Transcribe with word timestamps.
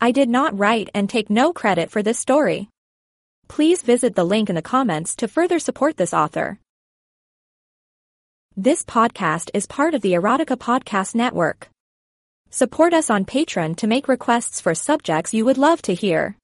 I 0.00 0.12
did 0.12 0.28
not 0.28 0.56
write 0.56 0.90
and 0.94 1.10
take 1.10 1.28
no 1.28 1.52
credit 1.52 1.90
for 1.90 2.04
this 2.04 2.18
story. 2.20 2.68
Please 3.48 3.82
visit 3.82 4.14
the 4.14 4.24
link 4.24 4.48
in 4.48 4.54
the 4.54 4.62
comments 4.62 5.16
to 5.16 5.26
further 5.26 5.58
support 5.58 5.96
this 5.96 6.14
author. 6.14 6.60
This 8.56 8.84
podcast 8.84 9.50
is 9.54 9.66
part 9.66 9.94
of 9.94 10.02
the 10.02 10.12
Erotica 10.12 10.56
Podcast 10.56 11.16
Network. 11.16 11.68
Support 12.50 12.94
us 12.94 13.10
on 13.10 13.24
Patreon 13.24 13.76
to 13.76 13.88
make 13.88 14.06
requests 14.06 14.60
for 14.60 14.74
subjects 14.74 15.34
you 15.34 15.44
would 15.44 15.58
love 15.58 15.82
to 15.82 15.94
hear. 15.94 16.36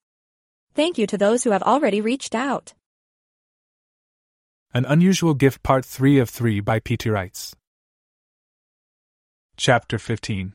Thank 0.74 0.98
you 0.98 1.06
to 1.06 1.16
those 1.16 1.44
who 1.44 1.50
have 1.50 1.62
already 1.62 2.00
reached 2.00 2.34
out. 2.34 2.74
An 4.72 4.84
Unusual 4.84 5.34
Gift 5.34 5.62
Part 5.62 5.84
3 5.84 6.18
of 6.18 6.28
3 6.28 6.58
by 6.58 6.80
P.T. 6.80 7.08
Writes. 7.08 7.54
Chapter 9.56 9.98
15 10.00 10.54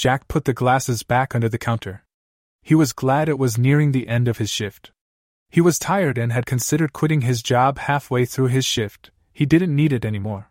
Jack 0.00 0.28
put 0.28 0.46
the 0.46 0.54
glasses 0.54 1.02
back 1.02 1.34
under 1.34 1.46
the 1.46 1.58
counter. 1.58 2.06
He 2.62 2.74
was 2.74 2.94
glad 2.94 3.28
it 3.28 3.38
was 3.38 3.58
nearing 3.58 3.92
the 3.92 4.08
end 4.08 4.28
of 4.28 4.38
his 4.38 4.48
shift. 4.48 4.92
He 5.50 5.60
was 5.60 5.78
tired 5.78 6.16
and 6.16 6.32
had 6.32 6.46
considered 6.46 6.94
quitting 6.94 7.20
his 7.20 7.42
job 7.42 7.76
halfway 7.76 8.24
through 8.24 8.46
his 8.46 8.64
shift, 8.64 9.10
he 9.30 9.44
didn't 9.44 9.76
need 9.76 9.92
it 9.92 10.06
anymore. 10.06 10.50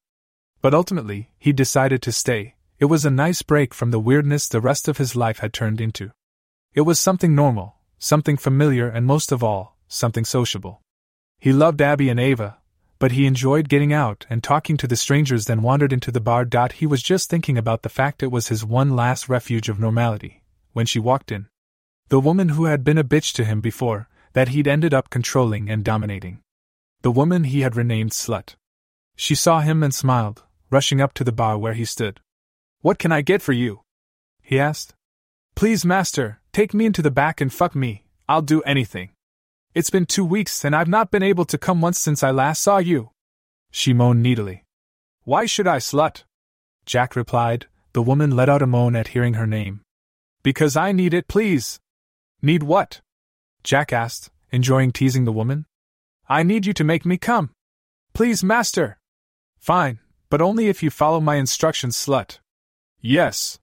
But 0.61 0.75
ultimately, 0.75 1.31
he 1.39 1.51
decided 1.51 2.03
to 2.03 2.11
stay. 2.11 2.57
It 2.77 2.85
was 2.85 3.05
a 3.05 3.09
nice 3.09 3.41
break 3.41 3.73
from 3.73 3.89
the 3.89 3.99
weirdness 3.99 4.47
the 4.47 4.61
rest 4.61 4.87
of 4.87 4.99
his 4.99 5.15
life 5.15 5.39
had 5.39 5.51
turned 5.51 5.81
into. 5.81 6.11
It 6.75 6.81
was 6.81 6.99
something 6.99 7.33
normal, 7.33 7.77
something 7.97 8.37
familiar, 8.37 8.87
and 8.87 9.03
most 9.03 9.31
of 9.31 9.43
all, 9.43 9.79
something 9.87 10.25
sociable. 10.25 10.83
He 11.39 11.51
loved 11.51 11.81
Abby 11.81 12.09
and 12.09 12.19
Ava, 12.19 12.59
but 12.99 13.13
he 13.13 13.25
enjoyed 13.25 13.69
getting 13.69 13.93
out 13.93 14.25
and 14.29 14.43
talking 14.43 14.75
to 14.77 14.87
the 14.87 14.97
strangers, 14.97 15.45
then 15.45 15.61
wandered 15.61 15.93
into 15.93 16.11
the 16.11 16.19
bar. 16.19 16.45
He 16.73 16.85
was 16.85 17.01
just 17.01 17.29
thinking 17.29 17.57
about 17.57 17.81
the 17.81 17.89
fact 17.89 18.21
it 18.21 18.31
was 18.31 18.49
his 18.49 18.65
one 18.65 18.95
last 18.95 19.29
refuge 19.29 19.69
of 19.69 19.79
normality 19.79 20.43
when 20.73 20.85
she 20.85 20.99
walked 20.99 21.31
in. 21.31 21.47
The 22.09 22.19
woman 22.19 22.49
who 22.49 22.65
had 22.65 22.83
been 22.83 22.97
a 22.97 23.03
bitch 23.03 23.33
to 23.33 23.45
him 23.45 23.61
before, 23.61 24.09
that 24.33 24.49
he'd 24.49 24.67
ended 24.67 24.93
up 24.93 25.09
controlling 25.09 25.69
and 25.69 25.83
dominating. 25.83 26.39
The 27.01 27.11
woman 27.11 27.45
he 27.45 27.61
had 27.61 27.75
renamed 27.75 28.11
Slut. 28.11 28.55
She 29.15 29.35
saw 29.35 29.61
him 29.61 29.81
and 29.81 29.93
smiled, 29.93 30.43
rushing 30.69 31.01
up 31.01 31.13
to 31.15 31.23
the 31.23 31.31
bar 31.31 31.57
where 31.57 31.73
he 31.73 31.85
stood. 31.85 32.19
What 32.81 32.99
can 32.99 33.11
I 33.11 33.21
get 33.21 33.41
for 33.41 33.53
you? 33.53 33.81
he 34.41 34.59
asked. 34.59 34.93
Please, 35.55 35.85
master, 35.85 36.39
take 36.53 36.73
me 36.73 36.85
into 36.85 37.01
the 37.01 37.11
back 37.11 37.41
and 37.41 37.51
fuck 37.51 37.75
me, 37.75 38.05
I'll 38.27 38.41
do 38.41 38.61
anything. 38.61 39.11
It's 39.75 39.91
been 39.91 40.07
two 40.07 40.25
weeks 40.25 40.65
and 40.65 40.75
I've 40.75 40.87
not 40.87 41.11
been 41.11 41.21
able 41.21 41.45
to 41.45 41.57
come 41.57 41.79
once 41.79 41.99
since 41.99 42.23
I 42.23 42.31
last 42.31 42.63
saw 42.63 42.79
you. 42.79 43.11
She 43.69 43.93
moaned 43.93 44.23
needily. 44.23 44.65
Why 45.25 45.45
should 45.45 45.67
I, 45.67 45.77
slut? 45.77 46.23
Jack 46.85 47.15
replied. 47.15 47.67
The 47.93 48.01
woman 48.01 48.35
let 48.35 48.49
out 48.49 48.63
a 48.63 48.67
moan 48.67 48.95
at 48.95 49.09
hearing 49.09 49.35
her 49.35 49.45
name. 49.45 49.81
Because 50.41 50.75
I 50.75 50.91
need 50.91 51.13
it, 51.13 51.27
please. 51.27 51.79
Need 52.41 52.63
what? 52.63 53.01
Jack 53.63 53.93
asked, 53.93 54.31
enjoying 54.51 54.91
teasing 54.91 55.25
the 55.25 55.31
woman. 55.31 55.65
I 56.27 56.41
need 56.41 56.65
you 56.65 56.73
to 56.73 56.83
make 56.83 57.05
me 57.05 57.17
come. 57.17 57.51
Please, 58.13 58.43
master. 58.43 58.97
Fine, 59.59 59.99
but 60.29 60.41
only 60.41 60.67
if 60.67 60.81
you 60.81 60.89
follow 60.89 61.19
my 61.19 61.35
instructions, 61.35 61.95
slut. 61.95 62.39
Yes. 63.01 63.59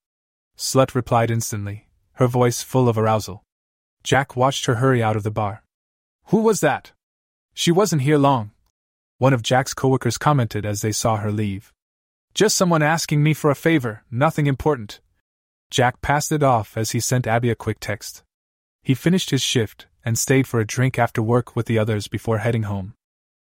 Slut 0.57 0.95
replied 0.95 1.31
instantly, 1.31 1.89
her 2.15 2.27
voice 2.29 2.63
full 2.63 2.89
of 2.89 2.97
arousal. 2.97 3.43
Jack 4.05 4.37
watched 4.37 4.67
her 4.67 4.77
hurry 4.77 5.03
out 5.03 5.17
of 5.17 5.23
the 5.25 5.31
bar. 5.31 5.63
Who 6.31 6.39
was 6.39 6.61
that? 6.61 6.93
She 7.55 7.71
wasn't 7.71 8.03
here 8.03 8.19
long. 8.19 8.51
One 9.19 9.33
of 9.33 9.43
Jack's 9.43 9.75
coworkers 9.75 10.19
commented 10.19 10.67
as 10.67 10.83
they 10.83 10.91
saw 10.91 11.19
her 11.19 11.31
leave. 11.31 11.73
Just 12.35 12.57
someone 12.57 12.83
asking 12.83 13.23
me 13.23 13.33
for 13.33 13.51
a 13.51 13.55
favor, 13.55 14.03
nothing 14.11 14.49
important. 14.49 15.01
Jack 15.71 16.01
passed 16.03 16.33
it 16.33 16.43
off 16.43 16.77
as 16.77 16.91
he 16.91 17.01
sent 17.01 17.29
Abby 17.29 17.49
a 17.49 17.55
quick 17.55 17.79
text. 17.81 18.25
He 18.83 18.93
finished 18.93 19.31
his 19.31 19.43
shift 19.43 19.87
and 20.05 20.19
stayed 20.19 20.49
for 20.49 20.59
a 20.59 20.67
drink 20.67 20.99
after 20.99 21.23
work 21.23 21.55
with 21.55 21.67
the 21.67 21.79
others 21.79 22.09
before 22.09 22.39
heading 22.39 22.65
home. 22.65 22.95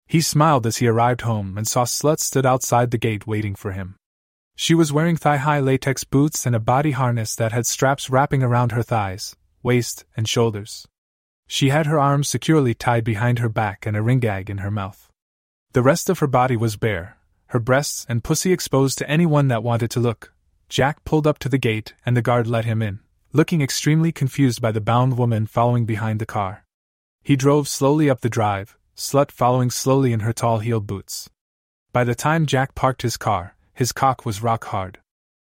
He 0.06 0.22
smiled 0.22 0.66
as 0.66 0.78
he 0.78 0.88
arrived 0.88 1.20
home 1.20 1.58
and 1.58 1.68
saw 1.68 1.84
Slut 1.84 2.18
stood 2.18 2.46
outside 2.46 2.90
the 2.90 2.98
gate 2.98 3.26
waiting 3.26 3.54
for 3.54 3.72
him. 3.72 3.96
She 4.56 4.74
was 4.74 4.92
wearing 4.92 5.16
thigh 5.16 5.36
high 5.36 5.60
latex 5.60 6.04
boots 6.04 6.46
and 6.46 6.56
a 6.56 6.60
body 6.60 6.92
harness 6.92 7.36
that 7.36 7.52
had 7.52 7.66
straps 7.66 8.10
wrapping 8.10 8.42
around 8.42 8.72
her 8.72 8.82
thighs, 8.82 9.36
waist, 9.62 10.04
and 10.16 10.26
shoulders. 10.26 10.86
She 11.52 11.70
had 11.70 11.86
her 11.86 11.98
arms 11.98 12.28
securely 12.28 12.74
tied 12.74 13.02
behind 13.02 13.40
her 13.40 13.48
back 13.48 13.84
and 13.84 13.96
a 13.96 14.02
ring 14.02 14.20
gag 14.20 14.48
in 14.48 14.58
her 14.58 14.70
mouth. 14.70 15.10
The 15.72 15.82
rest 15.82 16.08
of 16.08 16.20
her 16.20 16.28
body 16.28 16.56
was 16.56 16.76
bare, 16.76 17.16
her 17.46 17.58
breasts 17.58 18.06
and 18.08 18.22
pussy 18.22 18.52
exposed 18.52 18.98
to 18.98 19.10
anyone 19.10 19.48
that 19.48 19.64
wanted 19.64 19.90
to 19.90 20.00
look. 20.00 20.32
Jack 20.68 21.04
pulled 21.04 21.26
up 21.26 21.40
to 21.40 21.48
the 21.48 21.58
gate 21.58 21.92
and 22.06 22.16
the 22.16 22.22
guard 22.22 22.46
let 22.46 22.66
him 22.66 22.80
in, 22.80 23.00
looking 23.32 23.62
extremely 23.62 24.12
confused 24.12 24.62
by 24.62 24.70
the 24.70 24.80
bound 24.80 25.18
woman 25.18 25.44
following 25.44 25.86
behind 25.86 26.20
the 26.20 26.24
car. 26.24 26.64
He 27.20 27.34
drove 27.34 27.66
slowly 27.66 28.08
up 28.08 28.20
the 28.20 28.30
drive, 28.30 28.78
Slut 28.96 29.32
following 29.32 29.70
slowly 29.70 30.12
in 30.12 30.20
her 30.20 30.32
tall 30.32 30.60
heeled 30.60 30.86
boots. 30.86 31.28
By 31.92 32.04
the 32.04 32.14
time 32.14 32.46
Jack 32.46 32.76
parked 32.76 33.02
his 33.02 33.16
car, 33.16 33.56
his 33.74 33.90
cock 33.90 34.24
was 34.24 34.40
rock 34.40 34.66
hard. 34.66 35.00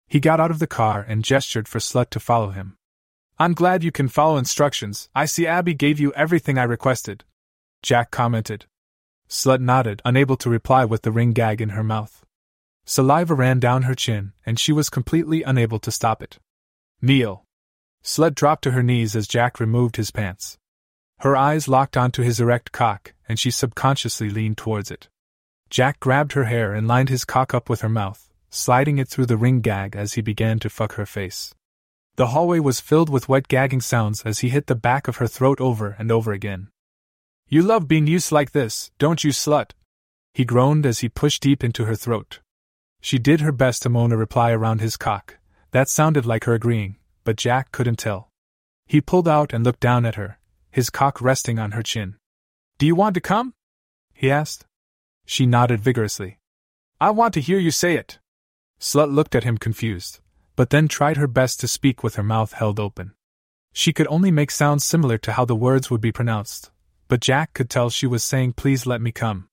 He 0.07 0.21
got 0.21 0.39
out 0.39 0.53
of 0.53 0.61
the 0.61 0.69
car 0.69 1.05
and 1.09 1.25
gestured 1.25 1.67
for 1.67 1.81
Slut 1.81 2.11
to 2.11 2.21
follow 2.21 2.51
him. 2.51 2.78
I'm 3.41 3.55
glad 3.55 3.85
you 3.85 3.93
can 3.93 4.09
follow 4.09 4.37
instructions. 4.37 5.09
I 5.15 5.25
see 5.25 5.47
Abby 5.47 5.73
gave 5.73 6.01
you 6.01 6.13
everything 6.15 6.59
I 6.59 6.65
requested. 6.65 7.23
Jack 7.83 8.11
commented. 8.11 8.67
Slut 9.29 9.61
nodded, 9.61 10.03
unable 10.05 10.37
to 10.39 10.51
reply 10.51 10.85
with 10.85 11.03
the 11.03 11.13
ring 11.13 11.33
gag 11.33 11.61
in 11.61 11.69
her 11.69 11.85
mouth. 11.85 12.25
Saliva 12.85 13.35
ran 13.35 13.61
down 13.61 13.83
her 13.83 13.95
chin, 13.95 14.33
and 14.45 14.59
she 14.59 14.73
was 14.73 14.91
completely 14.91 15.45
unable 15.45 15.79
to 15.79 15.93
stop 15.93 16.21
it. 16.21 16.39
Kneel. 17.01 17.45
Slut 18.03 18.35
dropped 18.35 18.65
to 18.65 18.73
her 18.73 18.83
knees 18.83 19.15
as 19.15 19.29
Jack 19.29 19.61
removed 19.61 19.97
his 19.97 20.11
pants. 20.11 20.59
Her 21.19 21.37
eyes 21.37 21.69
locked 21.69 21.97
onto 21.97 22.23
his 22.23 22.41
erect 22.41 22.73
cock, 22.73 23.13
and 23.29 23.39
she 23.39 23.53
subconsciously 23.53 24.31
leaned 24.31 24.59
towards 24.59 24.91
it. 24.91 25.09
Jack 25.71 26.01
grabbed 26.01 26.33
her 26.33 26.45
hair 26.45 26.75
and 26.75 26.89
lined 26.89 27.09
his 27.09 27.25
cock 27.25 27.55
up 27.55 27.69
with 27.69 27.83
her 27.83 27.89
mouth, 27.89 28.29
sliding 28.51 28.99
it 28.99 29.07
through 29.07 29.27
the 29.27 29.37
ring 29.37 29.61
gag 29.61 29.95
as 29.95 30.15
he 30.15 30.23
began 30.23 30.59
to 30.59 30.69
fuck 30.69 30.95
her 30.95 31.07
face. 31.07 31.55
The 32.19 32.35
hallway 32.35 32.59
was 32.59 32.81
filled 32.81 33.11
with 33.11 33.29
wet 33.29 33.47
gagging 33.47 33.81
sounds 33.81 34.23
as 34.23 34.41
he 34.41 34.49
hit 34.49 34.67
the 34.67 34.75
back 34.75 35.07
of 35.07 35.19
her 35.19 35.29
throat 35.29 35.61
over 35.61 35.95
and 36.01 36.11
over 36.11 36.33
again. 36.33 36.67
You 37.47 37.63
love 37.63 37.87
being 37.87 38.09
used 38.09 38.33
like 38.33 38.51
this, 38.51 38.91
don't 38.99 39.23
you, 39.23 39.31
slut? 39.31 39.71
He 40.35 40.45
groaned 40.45 40.85
as 40.85 40.99
he 40.99 41.09
pushed 41.09 41.45
deep 41.45 41.63
into 41.63 41.85
her 41.85 41.95
throat. 41.95 42.41
She 43.01 43.21
did 43.21 43.41
her 43.41 43.53
best 43.53 43.83
to 43.83 43.89
moan 43.89 44.11
a 44.11 44.17
reply 44.17 44.51
around 44.51 44.81
his 44.81 44.97
cock. 44.97 45.39
That 45.71 45.89
sounded 45.89 46.27
like 46.27 46.43
her 46.43 46.55
agreeing, 46.55 46.97
but 47.23 47.37
Jack 47.37 47.71
couldn't 47.71 48.01
tell. 48.01 48.31
He 48.85 49.01
pulled 49.01 49.29
out 49.29 49.53
and 49.53 49.65
looked 49.65 49.79
down 49.79 50.05
at 50.05 50.17
her, 50.17 50.41
his 50.73 50.91
cock 50.91 51.21
resting 51.21 51.61
on 51.61 51.71
her 51.71 51.85
chin. 51.85 52.17
Do 52.79 52.87
you 52.87 52.97
want 52.97 53.15
to 53.15 53.21
come? 53.21 53.55
he 54.13 54.29
asked. 54.29 54.65
She 55.25 55.47
nodded 55.47 55.79
vigorously. 55.79 56.41
I 57.01 57.11
want 57.11 57.33
to 57.35 57.41
hear 57.41 57.61
you 57.61 57.71
say 57.71 57.95
it. 57.95 58.19
Slut 58.81 59.15
looked 59.15 59.37
at 59.37 59.45
him 59.45 59.57
confused 59.57 60.19
but 60.59 60.71
then 60.71 60.89
tried 60.89 61.17
her 61.17 61.29
best 61.29 61.61
to 61.61 61.69
speak 61.69 62.03
with 62.03 62.17
her 62.17 62.23
mouth 62.25 62.55
held 62.55 62.81
open. 62.81 63.13
She 63.73 63.93
could 63.93 64.09
only 64.09 64.33
make 64.33 64.51
sounds 64.51 64.85
similar 64.85 65.17
to 65.19 65.35
how 65.35 65.45
the 65.45 65.55
words 65.55 65.89
would 65.89 66.01
be 66.01 66.11
pronounced, 66.11 66.73
but 67.07 67.21
Jack 67.21 67.55
could 67.55 67.71
tell 67.71 67.91
she 67.91 68.09
was 68.09 68.25
saying, 68.25 68.55
Please 68.55 68.85
let 68.85 69.01
me 69.01 69.13
come. 69.13 69.49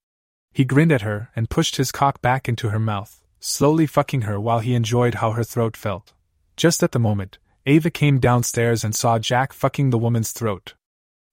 He 0.52 0.66
grinned 0.66 0.92
at 0.92 1.04
her 1.04 1.30
and 1.36 1.48
pushed 1.48 1.76
his 1.76 1.92
cock 1.92 2.24
back 2.24 2.50
into 2.50 2.72
her 2.72 2.80
mouth, 2.80 3.24
slowly 3.40 3.86
fucking 3.86 4.24
her 4.24 4.40
while 4.40 4.62
he 4.62 4.74
enjoyed 4.74 5.22
how 5.22 5.34
her 5.34 5.44
throat 5.44 5.78
felt. 5.78 6.14
Just 6.58 6.82
at 6.82 6.92
the 6.92 6.98
moment, 6.98 7.38
Ava 7.68 7.92
came 7.92 8.18
downstairs 8.18 8.84
and 8.84 8.96
saw 8.96 9.20
Jack 9.20 9.54
fucking 9.54 9.92
the 9.92 10.00
woman's 10.00 10.32
throat. 10.32 10.74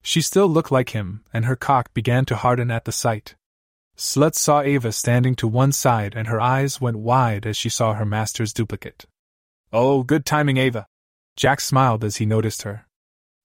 She 0.02 0.20
still 0.20 0.48
looked 0.48 0.70
like 0.70 0.90
him, 0.90 1.24
and 1.32 1.46
her 1.46 1.56
cock 1.56 1.94
began 1.94 2.26
to 2.26 2.36
harden 2.36 2.70
at 2.70 2.84
the 2.84 2.92
sight. 2.92 3.36
Slut 3.96 4.34
saw 4.34 4.60
Ava 4.60 4.92
standing 4.92 5.34
to 5.36 5.48
one 5.48 5.72
side 5.72 6.12
and 6.14 6.28
her 6.28 6.42
eyes 6.42 6.78
went 6.78 6.98
wide 6.98 7.46
as 7.46 7.56
she 7.56 7.70
saw 7.70 7.94
her 7.94 8.04
master's 8.04 8.52
duplicate. 8.52 9.06
Oh, 9.72 10.02
good 10.02 10.26
timing, 10.26 10.58
Ava. 10.58 10.86
Jack 11.34 11.60
smiled 11.60 12.04
as 12.04 12.16
he 12.16 12.26
noticed 12.26 12.62
her. 12.62 12.86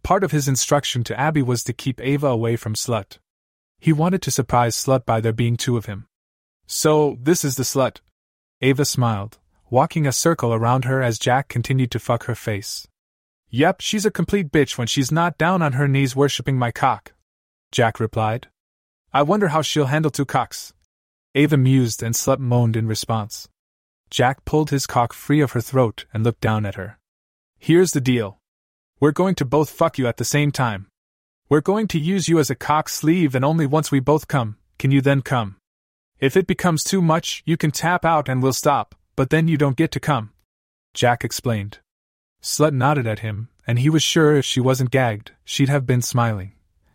Part 0.04 0.26
of 0.26 0.32
his 0.32 0.48
instruction 0.48 1.04
to 1.06 1.18
Abby 1.18 1.42
was 1.42 1.64
to 1.64 1.74
keep 1.74 2.02
Ava 2.02 2.28
away 2.28 2.58
from 2.58 2.74
Slut. 2.74 3.20
He 3.80 3.94
wanted 3.94 4.22
to 4.24 4.32
surprise 4.32 4.76
Slut 4.76 5.06
by 5.06 5.22
there 5.22 5.32
being 5.32 5.56
two 5.56 5.78
of 5.78 5.86
him. 5.86 6.08
So, 6.66 7.18
this 7.22 7.46
is 7.46 7.56
the 7.56 7.64
slut. 7.64 8.02
Ava 8.62 8.84
smiled, 8.84 9.38
walking 9.70 10.06
a 10.06 10.12
circle 10.12 10.54
around 10.54 10.84
her 10.84 11.02
as 11.02 11.18
Jack 11.18 11.48
continued 11.48 11.92
to 11.92 12.00
fuck 12.00 12.26
her 12.26 12.36
face. 12.36 12.88
Yep, 13.50 13.80
she's 13.80 14.06
a 14.06 14.12
complete 14.12 14.52
bitch 14.52 14.78
when 14.78 14.88
she's 14.88 15.12
not 15.12 15.38
down 15.38 15.62
on 15.62 15.74
her 15.74 15.88
knees 15.88 16.14
worshipping 16.14 16.58
my 16.58 16.72
cock. 16.72 17.14
Jack 17.72 18.02
replied. 18.02 18.50
I 19.14 19.22
wonder 19.22 19.48
how 19.48 19.62
she'll 19.62 19.86
handle 19.86 20.12
two 20.12 20.26
cocks. 20.26 20.74
Ava 21.36 21.56
mused 21.56 22.04
and 22.04 22.14
Slut 22.14 22.40
moaned 22.40 22.76
in 22.76 22.86
response. 22.86 23.48
Jack 24.10 24.46
pulled 24.46 24.70
his 24.70 24.88
cock 24.88 25.14
free 25.14 25.42
of 25.42 25.52
her 25.52 25.62
throat 25.62 26.06
and 26.14 26.24
looked 26.24 26.42
down 26.42 26.66
at 26.66 26.76
her. 26.76 26.98
Here's 27.60 27.92
the 27.92 28.02
deal. 28.02 28.40
We're 29.00 29.12
going 29.12 29.36
to 29.36 29.46
both 29.46 29.70
fuck 29.70 29.98
you 29.98 30.08
at 30.08 30.18
the 30.18 30.26
same 30.26 30.52
time. 30.52 30.88
We're 31.50 31.62
going 31.62 31.88
to 31.90 32.00
use 32.00 32.28
you 32.28 32.40
as 32.40 32.50
a 32.50 32.56
cock 32.56 32.90
sleeve, 32.90 33.36
and 33.36 33.46
only 33.46 33.66
once 33.66 33.92
we 33.92 34.00
both 34.00 34.28
come, 34.28 34.58
can 34.80 34.92
you 34.92 35.02
then 35.02 35.22
come. 35.22 35.58
If 36.20 36.36
it 36.36 36.48
becomes 36.48 36.84
too 36.84 37.02
much, 37.02 37.44
you 37.46 37.58
can 37.58 37.72
tap 37.72 38.04
out 38.04 38.28
and 38.28 38.42
we'll 38.42 38.54
stop, 38.54 38.96
but 39.16 39.30
then 39.30 39.48
you 39.48 39.58
don't 39.58 39.78
get 39.78 39.92
to 39.92 40.00
come. 40.00 40.32
Jack 40.94 41.24
explained. 41.24 41.80
Slut 42.42 42.74
nodded 42.74 43.08
at 43.08 43.20
him, 43.20 43.50
and 43.68 43.80
he 43.80 43.90
was 43.90 44.04
sure 44.04 44.36
if 44.36 44.46
she 44.46 44.60
wasn't 44.60 44.92
gagged, 44.92 45.32
she'd 45.44 45.70
have 45.70 45.86
been 45.86 46.02
smiling. 46.02 46.54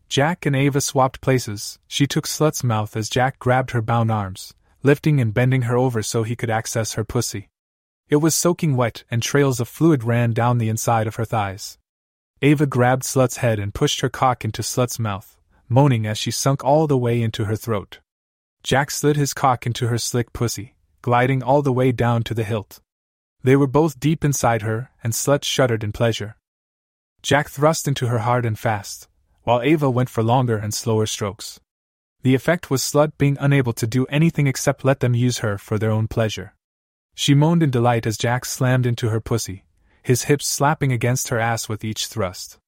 Jack 0.08 0.44
and 0.44 0.54
Ava 0.54 0.80
swapped 0.80 1.20
places. 1.20 1.78
She 1.86 2.06
took 2.06 2.26
Slut's 2.26 2.62
mouth 2.62 2.96
as 2.96 3.08
Jack 3.08 3.38
grabbed 3.38 3.70
her 3.70 3.80
bound 3.80 4.10
arms, 4.10 4.54
lifting 4.82 5.20
and 5.20 5.34
bending 5.34 5.62
her 5.62 5.76
over 5.76 6.02
so 6.02 6.22
he 6.22 6.36
could 6.36 6.50
access 6.50 6.94
her 6.94 7.04
pussy. 7.04 7.48
It 8.08 8.16
was 8.16 8.34
soaking 8.34 8.76
wet, 8.76 9.04
and 9.10 9.22
trails 9.22 9.60
of 9.60 9.68
fluid 9.68 10.04
ran 10.04 10.32
down 10.32 10.58
the 10.58 10.68
inside 10.68 11.06
of 11.06 11.16
her 11.16 11.24
thighs. 11.24 11.78
Ava 12.42 12.66
grabbed 12.66 13.04
Slut's 13.04 13.38
head 13.38 13.58
and 13.58 13.72
pushed 13.72 14.00
her 14.00 14.08
cock 14.08 14.44
into 14.44 14.62
Slut's 14.62 14.98
mouth, 14.98 15.38
moaning 15.68 16.06
as 16.06 16.18
she 16.18 16.30
sunk 16.30 16.64
all 16.64 16.86
the 16.86 16.98
way 16.98 17.22
into 17.22 17.44
her 17.44 17.56
throat. 17.56 18.00
Jack 18.62 18.90
slid 18.90 19.16
his 19.16 19.32
cock 19.32 19.66
into 19.66 19.88
her 19.88 19.98
slick 19.98 20.32
pussy, 20.32 20.74
gliding 21.00 21.42
all 21.42 21.62
the 21.62 21.72
way 21.72 21.92
down 21.92 22.22
to 22.24 22.34
the 22.34 22.44
hilt. 22.44 22.80
They 23.42 23.56
were 23.56 23.66
both 23.66 23.98
deep 23.98 24.24
inside 24.24 24.62
her, 24.62 24.90
and 25.02 25.12
Slut 25.12 25.42
shuddered 25.42 25.82
in 25.82 25.92
pleasure. 25.92 26.36
Jack 27.22 27.48
thrust 27.48 27.88
into 27.88 28.08
her 28.08 28.18
hard 28.18 28.44
and 28.44 28.58
fast, 28.58 29.08
while 29.42 29.62
Ava 29.62 29.90
went 29.90 30.10
for 30.10 30.22
longer 30.22 30.56
and 30.56 30.74
slower 30.74 31.06
strokes. 31.06 31.60
The 32.22 32.34
effect 32.34 32.70
was 32.70 32.82
Slut 32.82 33.12
being 33.18 33.36
unable 33.40 33.72
to 33.72 33.86
do 33.86 34.06
anything 34.06 34.46
except 34.46 34.84
let 34.84 35.00
them 35.00 35.14
use 35.14 35.38
her 35.38 35.58
for 35.58 35.78
their 35.78 35.90
own 35.90 36.06
pleasure. 36.06 36.54
She 37.14 37.34
moaned 37.34 37.62
in 37.62 37.70
delight 37.70 38.06
as 38.06 38.16
Jack 38.16 38.44
slammed 38.44 38.86
into 38.86 39.08
her 39.08 39.20
pussy, 39.20 39.64
his 40.02 40.24
hips 40.24 40.46
slapping 40.46 40.92
against 40.92 41.28
her 41.28 41.38
ass 41.38 41.68
with 41.68 41.84
each 41.84 42.06
thrust. 42.06 42.58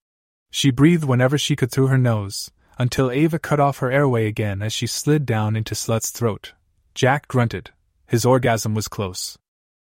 She 0.50 0.70
breathed 0.70 1.04
whenever 1.04 1.38
she 1.38 1.56
could 1.56 1.70
through 1.70 1.86
her 1.86 1.98
nose, 1.98 2.50
until 2.78 3.10
Ava 3.10 3.38
cut 3.38 3.60
off 3.60 3.78
her 3.78 3.90
airway 3.90 4.26
again 4.26 4.60
as 4.60 4.72
she 4.72 4.86
slid 4.86 5.24
down 5.24 5.56
into 5.56 5.74
Slut's 5.74 6.10
throat. 6.10 6.52
Jack 6.94 7.28
grunted. 7.28 7.70
His 8.06 8.24
orgasm 8.24 8.74
was 8.74 8.88
close. 8.88 9.38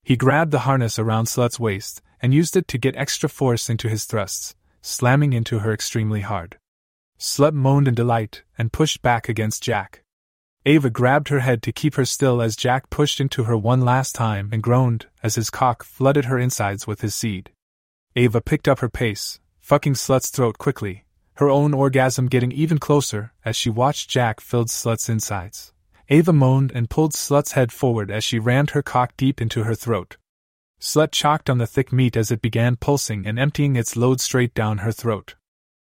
He 0.02 0.16
grabbed 0.16 0.50
the 0.50 0.60
harness 0.60 0.98
around 0.98 1.26
Slut's 1.26 1.60
waist 1.60 2.02
and 2.20 2.34
used 2.34 2.56
it 2.56 2.68
to 2.68 2.78
get 2.78 2.96
extra 2.96 3.28
force 3.28 3.70
into 3.70 3.88
his 3.88 4.04
thrusts, 4.04 4.54
slamming 4.82 5.32
into 5.32 5.60
her 5.60 5.72
extremely 5.72 6.20
hard. 6.22 6.58
Slut 7.20 7.52
moaned 7.52 7.86
in 7.86 7.94
delight 7.94 8.44
and 8.56 8.72
pushed 8.72 9.02
back 9.02 9.28
against 9.28 9.62
Jack. 9.62 10.02
Ava 10.64 10.88
grabbed 10.88 11.28
her 11.28 11.40
head 11.40 11.62
to 11.62 11.70
keep 11.70 11.96
her 11.96 12.06
still 12.06 12.40
as 12.40 12.56
Jack 12.56 12.88
pushed 12.88 13.20
into 13.20 13.44
her 13.44 13.58
one 13.58 13.82
last 13.82 14.14
time 14.14 14.48
and 14.52 14.62
groaned 14.62 15.04
as 15.22 15.34
his 15.34 15.50
cock 15.50 15.84
flooded 15.84 16.24
her 16.24 16.38
insides 16.38 16.86
with 16.86 17.02
his 17.02 17.14
seed. 17.14 17.50
Ava 18.16 18.40
picked 18.40 18.66
up 18.66 18.78
her 18.78 18.88
pace, 18.88 19.38
fucking 19.60 19.94
Slut's 19.94 20.30
throat 20.30 20.56
quickly, 20.56 21.04
her 21.34 21.50
own 21.50 21.74
orgasm 21.74 22.26
getting 22.26 22.52
even 22.52 22.78
closer 22.78 23.34
as 23.44 23.54
she 23.54 23.68
watched 23.68 24.08
Jack 24.08 24.40
fill 24.40 24.64
Slut's 24.64 25.10
insides. 25.10 25.74
Ava 26.08 26.32
moaned 26.32 26.72
and 26.74 26.88
pulled 26.88 27.12
Slut's 27.12 27.52
head 27.52 27.70
forward 27.70 28.10
as 28.10 28.24
she 28.24 28.38
rammed 28.38 28.70
her 28.70 28.82
cock 28.82 29.14
deep 29.18 29.42
into 29.42 29.64
her 29.64 29.74
throat. 29.74 30.16
Slut 30.80 31.12
choked 31.12 31.50
on 31.50 31.58
the 31.58 31.66
thick 31.66 31.92
meat 31.92 32.16
as 32.16 32.30
it 32.30 32.40
began 32.40 32.76
pulsing 32.76 33.26
and 33.26 33.38
emptying 33.38 33.76
its 33.76 33.94
load 33.94 34.22
straight 34.22 34.54
down 34.54 34.78
her 34.78 34.92
throat. 34.92 35.34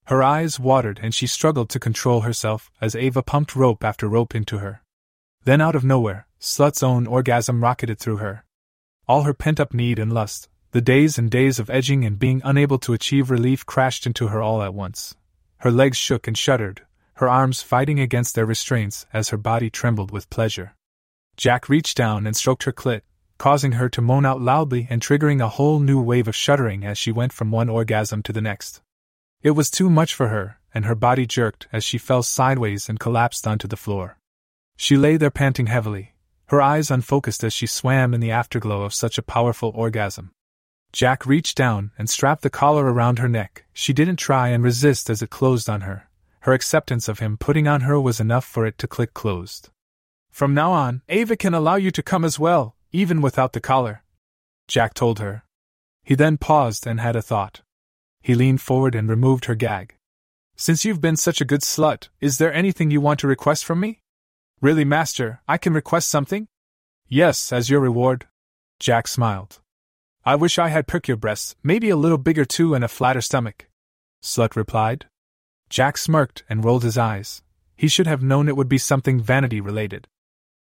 Her 0.07 0.23
eyes 0.23 0.57
watered 0.57 1.01
and 1.03 1.13
she 1.13 1.27
struggled 1.27 1.69
to 1.69 1.81
control 1.81 2.21
herself 2.21 2.71
as 2.79 2.95
Ava 2.95 3.21
pumped 3.21 3.57
rope 3.57 3.83
after 3.83 4.07
rope 4.07 4.33
into 4.33 4.59
her. 4.59 4.81
Then, 5.43 5.59
out 5.59 5.75
of 5.75 5.83
nowhere, 5.83 6.27
Slut's 6.39 6.81
own 6.81 7.07
orgasm 7.07 7.61
rocketed 7.61 7.99
through 7.99 8.17
her. 8.17 8.45
All 9.05 9.23
her 9.23 9.33
pent 9.33 9.59
up 9.59 9.73
need 9.73 9.99
and 9.99 10.13
lust, 10.13 10.47
the 10.71 10.79
days 10.79 11.17
and 11.17 11.29
days 11.29 11.59
of 11.59 11.69
edging 11.69 12.05
and 12.05 12.17
being 12.17 12.41
unable 12.45 12.79
to 12.79 12.93
achieve 12.93 13.29
relief 13.29 13.65
crashed 13.65 14.05
into 14.05 14.29
her 14.29 14.41
all 14.41 14.63
at 14.63 14.73
once. 14.73 15.13
Her 15.57 15.71
legs 15.71 15.97
shook 15.97 16.25
and 16.25 16.37
shuddered, 16.37 16.83
her 17.15 17.27
arms 17.27 17.61
fighting 17.61 17.99
against 17.99 18.33
their 18.33 18.45
restraints 18.45 19.05
as 19.11 19.29
her 19.29 19.37
body 19.37 19.69
trembled 19.69 20.11
with 20.11 20.29
pleasure. 20.29 20.73
Jack 21.35 21.67
reached 21.67 21.97
down 21.97 22.25
and 22.25 22.33
stroked 22.33 22.63
her 22.63 22.71
clit, 22.71 23.01
causing 23.37 23.73
her 23.73 23.89
to 23.89 24.01
moan 24.01 24.25
out 24.25 24.39
loudly 24.39 24.87
and 24.89 25.01
triggering 25.01 25.41
a 25.41 25.49
whole 25.49 25.81
new 25.81 26.01
wave 26.01 26.29
of 26.29 26.35
shuddering 26.35 26.85
as 26.85 26.97
she 26.97 27.11
went 27.11 27.33
from 27.33 27.51
one 27.51 27.67
orgasm 27.67 28.23
to 28.23 28.31
the 28.31 28.41
next. 28.41 28.81
It 29.43 29.51
was 29.51 29.69
too 29.69 29.89
much 29.89 30.13
for 30.13 30.29
her, 30.29 30.59
and 30.73 30.85
her 30.85 30.95
body 30.95 31.25
jerked 31.25 31.67
as 31.71 31.83
she 31.83 31.97
fell 31.97 32.23
sideways 32.23 32.89
and 32.89 32.99
collapsed 32.99 33.47
onto 33.47 33.67
the 33.67 33.77
floor. 33.77 34.17
She 34.75 34.97
lay 34.97 35.17
there 35.17 35.31
panting 35.31 35.67
heavily, 35.67 36.15
her 36.47 36.61
eyes 36.61 36.89
unfocused 36.89 37.43
as 37.43 37.53
she 37.53 37.67
swam 37.67 38.13
in 38.13 38.19
the 38.19 38.31
afterglow 38.31 38.83
of 38.83 38.93
such 38.93 39.17
a 39.17 39.23
powerful 39.23 39.71
orgasm. 39.75 40.31
Jack 40.93 41.25
reached 41.25 41.57
down 41.57 41.91
and 41.97 42.09
strapped 42.09 42.41
the 42.41 42.49
collar 42.49 42.85
around 42.85 43.19
her 43.19 43.27
neck. 43.27 43.65
She 43.73 43.93
didn't 43.93 44.15
try 44.15 44.49
and 44.49 44.63
resist 44.63 45.09
as 45.09 45.21
it 45.21 45.29
closed 45.29 45.69
on 45.69 45.81
her. 45.81 46.09
Her 46.41 46.53
acceptance 46.53 47.09
of 47.09 47.19
him 47.19 47.37
putting 47.37 47.67
on 47.67 47.81
her 47.81 47.99
was 47.99 48.19
enough 48.19 48.45
for 48.45 48.65
it 48.65 48.77
to 48.77 48.87
click 48.87 49.13
closed. 49.13 49.69
From 50.31 50.53
now 50.53 50.71
on, 50.71 51.01
Ava 51.09 51.35
can 51.35 51.53
allow 51.53 51.75
you 51.75 51.91
to 51.91 52.01
come 52.01 52.23
as 52.23 52.39
well, 52.39 52.75
even 52.91 53.21
without 53.21 53.53
the 53.53 53.59
collar. 53.59 54.03
Jack 54.67 54.93
told 54.93 55.19
her. 55.19 55.43
He 56.03 56.15
then 56.15 56.37
paused 56.37 56.87
and 56.87 57.01
had 57.01 57.15
a 57.15 57.21
thought. 57.21 57.61
He 58.27 58.35
leaned 58.35 58.59
forward 58.59 58.93
and 58.93 59.07
removed 59.07 59.45
her 59.45 59.55
gag. 59.55 59.95
Since 60.57 60.83
you've 60.83 60.99
been 60.99 61.15
such 61.15 61.39
a 61.39 61.45
good 61.45 61.61
slut, 61.61 62.09
is 62.19 62.39
there 62.39 62.53
anything 62.53 62.91
you 62.91 62.99
want 62.99 63.21
to 63.21 63.27
request 63.27 63.63
from 63.63 63.79
me? 63.79 64.01
Really, 64.59 64.83
Master, 64.83 65.39
I 65.47 65.57
can 65.57 65.71
request 65.71 66.09
something? 66.09 66.49
Yes, 67.07 67.53
as 67.53 67.69
your 67.69 67.79
reward. 67.79 68.27
Jack 68.81 69.07
smiled. 69.07 69.61
I 70.25 70.35
wish 70.35 70.59
I 70.59 70.67
had 70.67 70.87
perkier 70.89 71.17
breasts, 71.17 71.55
maybe 71.63 71.89
a 71.89 71.95
little 71.95 72.17
bigger 72.17 72.43
too, 72.43 72.75
and 72.75 72.83
a 72.83 72.89
flatter 72.89 73.21
stomach. 73.21 73.69
Slut 74.21 74.57
replied. 74.57 75.05
Jack 75.69 75.97
smirked 75.97 76.43
and 76.49 76.65
rolled 76.65 76.83
his 76.83 76.97
eyes. 76.97 77.43
He 77.77 77.87
should 77.87 78.07
have 78.07 78.21
known 78.21 78.49
it 78.49 78.57
would 78.57 78.67
be 78.67 78.77
something 78.77 79.21
vanity 79.21 79.61
related. 79.61 80.05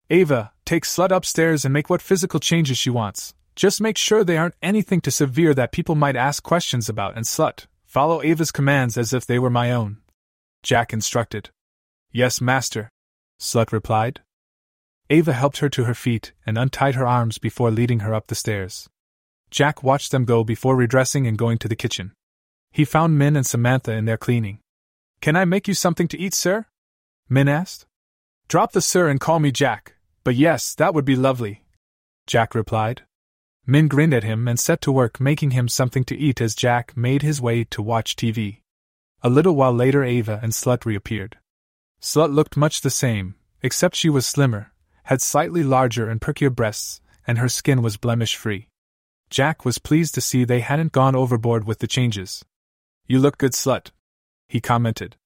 Ava, 0.08 0.52
take 0.64 0.84
Slut 0.84 1.10
upstairs 1.10 1.64
and 1.64 1.72
make 1.74 1.90
what 1.90 2.00
physical 2.00 2.38
changes 2.38 2.78
she 2.78 2.90
wants. 2.90 3.34
Just 3.56 3.80
make 3.80 3.96
sure 3.96 4.22
they 4.22 4.36
aren't 4.36 4.54
anything 4.62 5.00
too 5.00 5.10
severe 5.10 5.54
that 5.54 5.72
people 5.72 5.94
might 5.94 6.14
ask 6.14 6.42
questions 6.42 6.88
about, 6.88 7.16
and 7.16 7.24
slut, 7.24 7.66
follow 7.84 8.22
Ava's 8.22 8.52
commands 8.52 8.98
as 8.98 9.12
if 9.14 9.26
they 9.26 9.38
were 9.38 9.50
my 9.50 9.72
own. 9.72 9.96
Jack 10.62 10.92
instructed. 10.92 11.50
Yes, 12.12 12.40
master, 12.40 12.90
Slut 13.40 13.72
replied. 13.72 14.20
Ava 15.08 15.32
helped 15.32 15.58
her 15.58 15.68
to 15.68 15.84
her 15.84 15.94
feet 15.94 16.32
and 16.44 16.58
untied 16.58 16.96
her 16.96 17.06
arms 17.06 17.38
before 17.38 17.70
leading 17.70 18.00
her 18.00 18.12
up 18.12 18.26
the 18.26 18.34
stairs. 18.34 18.88
Jack 19.50 19.82
watched 19.82 20.10
them 20.10 20.24
go 20.24 20.42
before 20.42 20.76
redressing 20.76 21.26
and 21.26 21.38
going 21.38 21.58
to 21.58 21.68
the 21.68 21.76
kitchen. 21.76 22.12
He 22.72 22.84
found 22.84 23.18
Min 23.18 23.36
and 23.36 23.46
Samantha 23.46 23.92
in 23.92 24.04
there 24.04 24.16
cleaning. 24.16 24.58
Can 25.20 25.36
I 25.36 25.44
make 25.44 25.68
you 25.68 25.74
something 25.74 26.08
to 26.08 26.18
eat, 26.18 26.34
sir? 26.34 26.66
Min 27.28 27.48
asked. 27.48 27.86
Drop 28.48 28.72
the 28.72 28.80
sir 28.80 29.08
and 29.08 29.20
call 29.20 29.38
me 29.38 29.50
Jack, 29.50 29.94
but 30.24 30.34
yes, 30.34 30.74
that 30.74 30.92
would 30.92 31.04
be 31.04 31.16
lovely. 31.16 31.62
Jack 32.26 32.54
replied. 32.54 33.02
Min 33.66 33.88
grinned 33.88 34.14
at 34.14 34.22
him 34.22 34.46
and 34.46 34.60
set 34.60 34.80
to 34.82 34.92
work 34.92 35.20
making 35.20 35.50
him 35.50 35.68
something 35.68 36.04
to 36.04 36.16
eat 36.16 36.40
as 36.40 36.54
Jack 36.54 36.96
made 36.96 37.22
his 37.22 37.40
way 37.40 37.64
to 37.64 37.82
watch 37.82 38.14
TV. 38.14 38.60
A 39.22 39.28
little 39.28 39.56
while 39.56 39.72
later, 39.72 40.04
Ava 40.04 40.38
and 40.42 40.52
Slut 40.52 40.84
reappeared. 40.84 41.38
Slut 42.00 42.32
looked 42.32 42.56
much 42.56 42.80
the 42.80 42.90
same, 42.90 43.34
except 43.62 43.96
she 43.96 44.08
was 44.08 44.24
slimmer, 44.24 44.72
had 45.04 45.20
slightly 45.20 45.64
larger 45.64 46.08
and 46.08 46.20
perkier 46.20 46.54
breasts, 46.54 47.00
and 47.26 47.38
her 47.38 47.48
skin 47.48 47.82
was 47.82 47.96
blemish 47.96 48.36
free. 48.36 48.68
Jack 49.30 49.64
was 49.64 49.78
pleased 49.78 50.14
to 50.14 50.20
see 50.20 50.44
they 50.44 50.60
hadn't 50.60 50.92
gone 50.92 51.16
overboard 51.16 51.64
with 51.66 51.80
the 51.80 51.88
changes. 51.88 52.44
You 53.08 53.18
look 53.18 53.38
good, 53.38 53.52
Slut, 53.52 53.90
he 54.48 54.60
commented. 54.60 55.16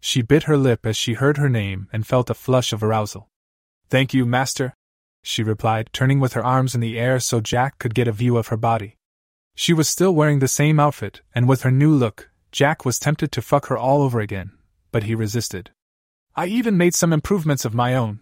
She 0.00 0.22
bit 0.22 0.44
her 0.44 0.56
lip 0.56 0.86
as 0.86 0.96
she 0.96 1.14
heard 1.14 1.36
her 1.38 1.48
name 1.48 1.88
and 1.92 2.06
felt 2.06 2.30
a 2.30 2.34
flush 2.34 2.72
of 2.72 2.84
arousal. 2.84 3.28
Thank 3.88 4.14
you, 4.14 4.24
Master, 4.24 4.74
she 5.22 5.42
replied, 5.42 5.90
turning 5.92 6.20
with 6.20 6.32
her 6.32 6.44
arms 6.44 6.74
in 6.74 6.80
the 6.80 6.98
air 6.98 7.20
so 7.20 7.40
Jack 7.40 7.78
could 7.78 7.94
get 7.94 8.08
a 8.08 8.12
view 8.12 8.36
of 8.36 8.48
her 8.48 8.56
body. 8.56 8.96
She 9.54 9.72
was 9.72 9.88
still 9.88 10.14
wearing 10.14 10.38
the 10.38 10.48
same 10.48 10.80
outfit, 10.80 11.20
and 11.34 11.48
with 11.48 11.62
her 11.62 11.70
new 11.70 11.94
look, 11.94 12.30
Jack 12.52 12.84
was 12.84 12.98
tempted 12.98 13.30
to 13.32 13.42
fuck 13.42 13.66
her 13.66 13.76
all 13.76 14.02
over 14.02 14.20
again, 14.20 14.52
but 14.92 15.04
he 15.04 15.14
resisted. 15.14 15.70
I 16.34 16.46
even 16.46 16.76
made 16.76 16.94
some 16.94 17.12
improvements 17.12 17.64
of 17.64 17.74
my 17.74 17.94
own. 17.94 18.20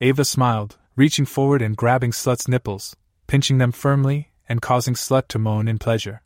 Ava 0.00 0.24
smiled, 0.24 0.76
reaching 0.96 1.26
forward 1.26 1.62
and 1.62 1.76
grabbing 1.76 2.10
Slut's 2.10 2.48
nipples, 2.48 2.96
pinching 3.26 3.58
them 3.58 3.72
firmly, 3.72 4.32
and 4.48 4.60
causing 4.60 4.94
Slut 4.94 5.28
to 5.28 5.38
moan 5.38 5.68
in 5.68 5.78
pleasure. 5.78 6.22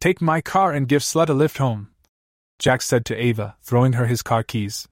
Take 0.00 0.20
my 0.20 0.40
car 0.40 0.72
and 0.72 0.88
give 0.88 1.02
Slut 1.02 1.28
a 1.28 1.32
lift 1.32 1.58
home, 1.58 1.88
Jack 2.58 2.82
said 2.82 3.04
to 3.06 3.16
Ava, 3.16 3.56
throwing 3.62 3.92
her 3.94 4.06
his 4.06 4.22
car 4.22 4.42
keys. 4.42 4.88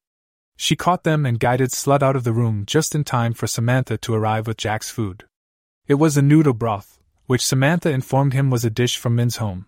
She 0.57 0.75
caught 0.75 1.05
them 1.05 1.27
and 1.27 1.39
guided 1.39 1.71
Slut 1.71 2.03
out 2.03 2.17
of 2.17 2.25
the 2.25 2.33
room 2.33 2.65
just 2.67 2.95
in 2.95 3.05
time 3.05 3.35
for 3.35 3.47
Samantha 3.47 3.99
to 3.99 4.15
arrive 4.15 4.47
with 4.47 4.57
Jack's 4.57 4.91
food. 4.91 5.25
It 5.87 5.95
was 5.95 6.17
a 6.17 6.23
noodle 6.23 6.55
broth, 6.55 6.99
which 7.27 7.45
Samantha 7.45 7.91
informed 7.91 8.33
him 8.33 8.51
was 8.51 8.65
a 8.65 8.71
dish 8.71 8.97
from 8.97 9.15
Min's 9.15 9.37
home. 9.37 9.67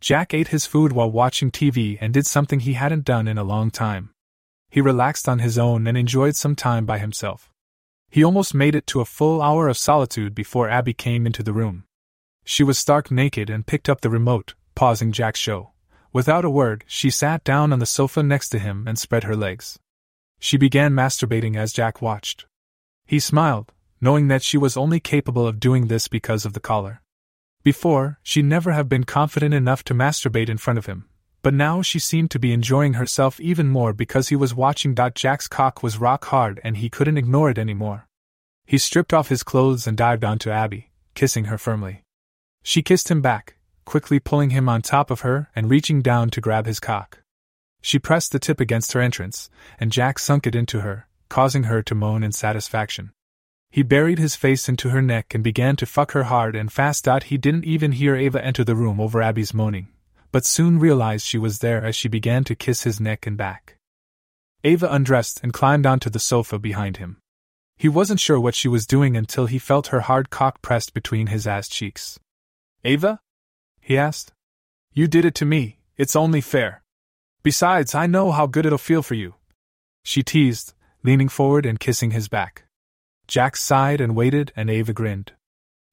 Jack 0.00 0.32
ate 0.32 0.48
his 0.48 0.64
food 0.64 0.92
while 0.92 1.10
watching 1.10 1.50
TV 1.50 1.98
and 2.00 2.14
did 2.14 2.26
something 2.26 2.60
he 2.60 2.74
hadn't 2.74 3.04
done 3.04 3.26
in 3.26 3.36
a 3.36 3.44
long 3.44 3.70
time. 3.70 4.10
He 4.70 4.80
relaxed 4.80 5.28
on 5.28 5.40
his 5.40 5.58
own 5.58 5.86
and 5.86 5.98
enjoyed 5.98 6.36
some 6.36 6.54
time 6.54 6.86
by 6.86 6.98
himself. 6.98 7.50
He 8.08 8.22
almost 8.22 8.54
made 8.54 8.74
it 8.74 8.86
to 8.88 9.00
a 9.00 9.04
full 9.04 9.42
hour 9.42 9.68
of 9.68 9.76
solitude 9.76 10.34
before 10.34 10.68
Abby 10.68 10.94
came 10.94 11.26
into 11.26 11.42
the 11.42 11.52
room. 11.52 11.84
She 12.44 12.62
was 12.62 12.78
stark 12.78 13.10
naked 13.10 13.50
and 13.50 13.66
picked 13.66 13.88
up 13.88 14.02
the 14.02 14.10
remote, 14.10 14.54
pausing 14.74 15.10
Jack's 15.10 15.40
show. 15.40 15.72
Without 16.12 16.44
a 16.44 16.50
word, 16.50 16.84
she 16.86 17.10
sat 17.10 17.44
down 17.44 17.72
on 17.72 17.80
the 17.80 17.86
sofa 17.86 18.22
next 18.22 18.50
to 18.50 18.58
him 18.58 18.86
and 18.86 18.98
spread 18.98 19.24
her 19.24 19.36
legs. 19.36 19.78
She 20.38 20.56
began 20.56 20.92
masturbating 20.92 21.56
as 21.56 21.72
Jack 21.72 22.00
watched. 22.00 22.46
He 23.06 23.18
smiled, 23.18 23.72
knowing 24.00 24.28
that 24.28 24.42
she 24.42 24.56
was 24.56 24.76
only 24.76 25.00
capable 25.00 25.46
of 25.46 25.60
doing 25.60 25.86
this 25.86 26.08
because 26.08 26.44
of 26.44 26.52
the 26.52 26.60
collar. 26.60 27.02
Before, 27.64 28.18
she 28.22 28.42
never 28.42 28.72
have 28.72 28.88
been 28.88 29.04
confident 29.04 29.52
enough 29.52 29.82
to 29.84 29.94
masturbate 29.94 30.48
in 30.48 30.58
front 30.58 30.78
of 30.78 30.86
him, 30.86 31.08
but 31.42 31.54
now 31.54 31.82
she 31.82 31.98
seemed 31.98 32.30
to 32.30 32.38
be 32.38 32.52
enjoying 32.52 32.94
herself 32.94 33.40
even 33.40 33.68
more 33.68 33.92
because 33.92 34.28
he 34.28 34.36
was 34.36 34.54
watching. 34.54 34.94
Jack's 34.94 35.48
cock 35.48 35.82
was 35.82 35.98
rock 35.98 36.26
hard 36.26 36.60
and 36.62 36.76
he 36.76 36.88
couldn't 36.88 37.18
ignore 37.18 37.50
it 37.50 37.58
anymore. 37.58 38.06
He 38.66 38.78
stripped 38.78 39.12
off 39.12 39.28
his 39.28 39.42
clothes 39.42 39.86
and 39.86 39.96
dived 39.96 40.24
onto 40.24 40.50
Abby, 40.50 40.90
kissing 41.14 41.46
her 41.46 41.58
firmly. 41.58 42.02
She 42.62 42.82
kissed 42.82 43.10
him 43.10 43.22
back, 43.22 43.56
quickly 43.84 44.20
pulling 44.20 44.50
him 44.50 44.68
on 44.68 44.82
top 44.82 45.10
of 45.10 45.20
her 45.20 45.48
and 45.56 45.70
reaching 45.70 46.02
down 46.02 46.30
to 46.30 46.40
grab 46.40 46.66
his 46.66 46.80
cock. 46.80 47.20
She 47.80 47.98
pressed 47.98 48.32
the 48.32 48.38
tip 48.38 48.60
against 48.60 48.92
her 48.92 49.00
entrance, 49.00 49.50
and 49.78 49.92
Jack 49.92 50.18
sunk 50.18 50.46
it 50.46 50.54
into 50.54 50.80
her, 50.80 51.06
causing 51.28 51.64
her 51.64 51.82
to 51.82 51.94
moan 51.94 52.22
in 52.22 52.32
satisfaction. 52.32 53.12
He 53.70 53.82
buried 53.82 54.18
his 54.18 54.34
face 54.34 54.68
into 54.68 54.90
her 54.90 55.02
neck 55.02 55.34
and 55.34 55.44
began 55.44 55.76
to 55.76 55.86
fuck 55.86 56.12
her 56.12 56.24
hard 56.24 56.56
and 56.56 56.72
fast. 56.72 57.06
He 57.24 57.36
didn't 57.36 57.64
even 57.64 57.92
hear 57.92 58.16
Ava 58.16 58.44
enter 58.44 58.64
the 58.64 58.74
room 58.74 58.98
over 58.98 59.20
Abby's 59.20 59.52
moaning, 59.52 59.88
but 60.32 60.46
soon 60.46 60.78
realized 60.78 61.26
she 61.26 61.38
was 61.38 61.58
there 61.58 61.84
as 61.84 61.94
she 61.94 62.08
began 62.08 62.44
to 62.44 62.54
kiss 62.54 62.82
his 62.82 63.00
neck 63.00 63.26
and 63.26 63.36
back. 63.36 63.76
Ava 64.64 64.88
undressed 64.90 65.40
and 65.42 65.52
climbed 65.52 65.86
onto 65.86 66.10
the 66.10 66.18
sofa 66.18 66.58
behind 66.58 66.96
him. 66.96 67.18
He 67.76 67.88
wasn't 67.88 68.20
sure 68.20 68.40
what 68.40 68.56
she 68.56 68.66
was 68.66 68.86
doing 68.86 69.16
until 69.16 69.46
he 69.46 69.58
felt 69.58 69.88
her 69.88 70.00
hard 70.00 70.30
cock 70.30 70.62
pressed 70.62 70.94
between 70.94 71.28
his 71.28 71.46
ass 71.46 71.68
cheeks. 71.68 72.18
Ava? 72.84 73.20
he 73.80 73.96
asked. 73.96 74.32
You 74.92 75.06
did 75.06 75.24
it 75.24 75.34
to 75.36 75.44
me, 75.44 75.78
it's 75.96 76.16
only 76.16 76.40
fair. 76.40 76.82
Besides, 77.48 77.94
I 77.94 78.06
know 78.06 78.30
how 78.30 78.46
good 78.46 78.66
it'll 78.66 78.76
feel 78.76 79.00
for 79.00 79.14
you. 79.14 79.36
She 80.04 80.22
teased, 80.22 80.74
leaning 81.02 81.30
forward 81.30 81.64
and 81.64 81.80
kissing 81.80 82.10
his 82.10 82.28
back. 82.28 82.64
Jack 83.26 83.56
sighed 83.56 84.02
and 84.02 84.14
waited, 84.14 84.52
and 84.54 84.68
Ava 84.68 84.92
grinned. 84.92 85.32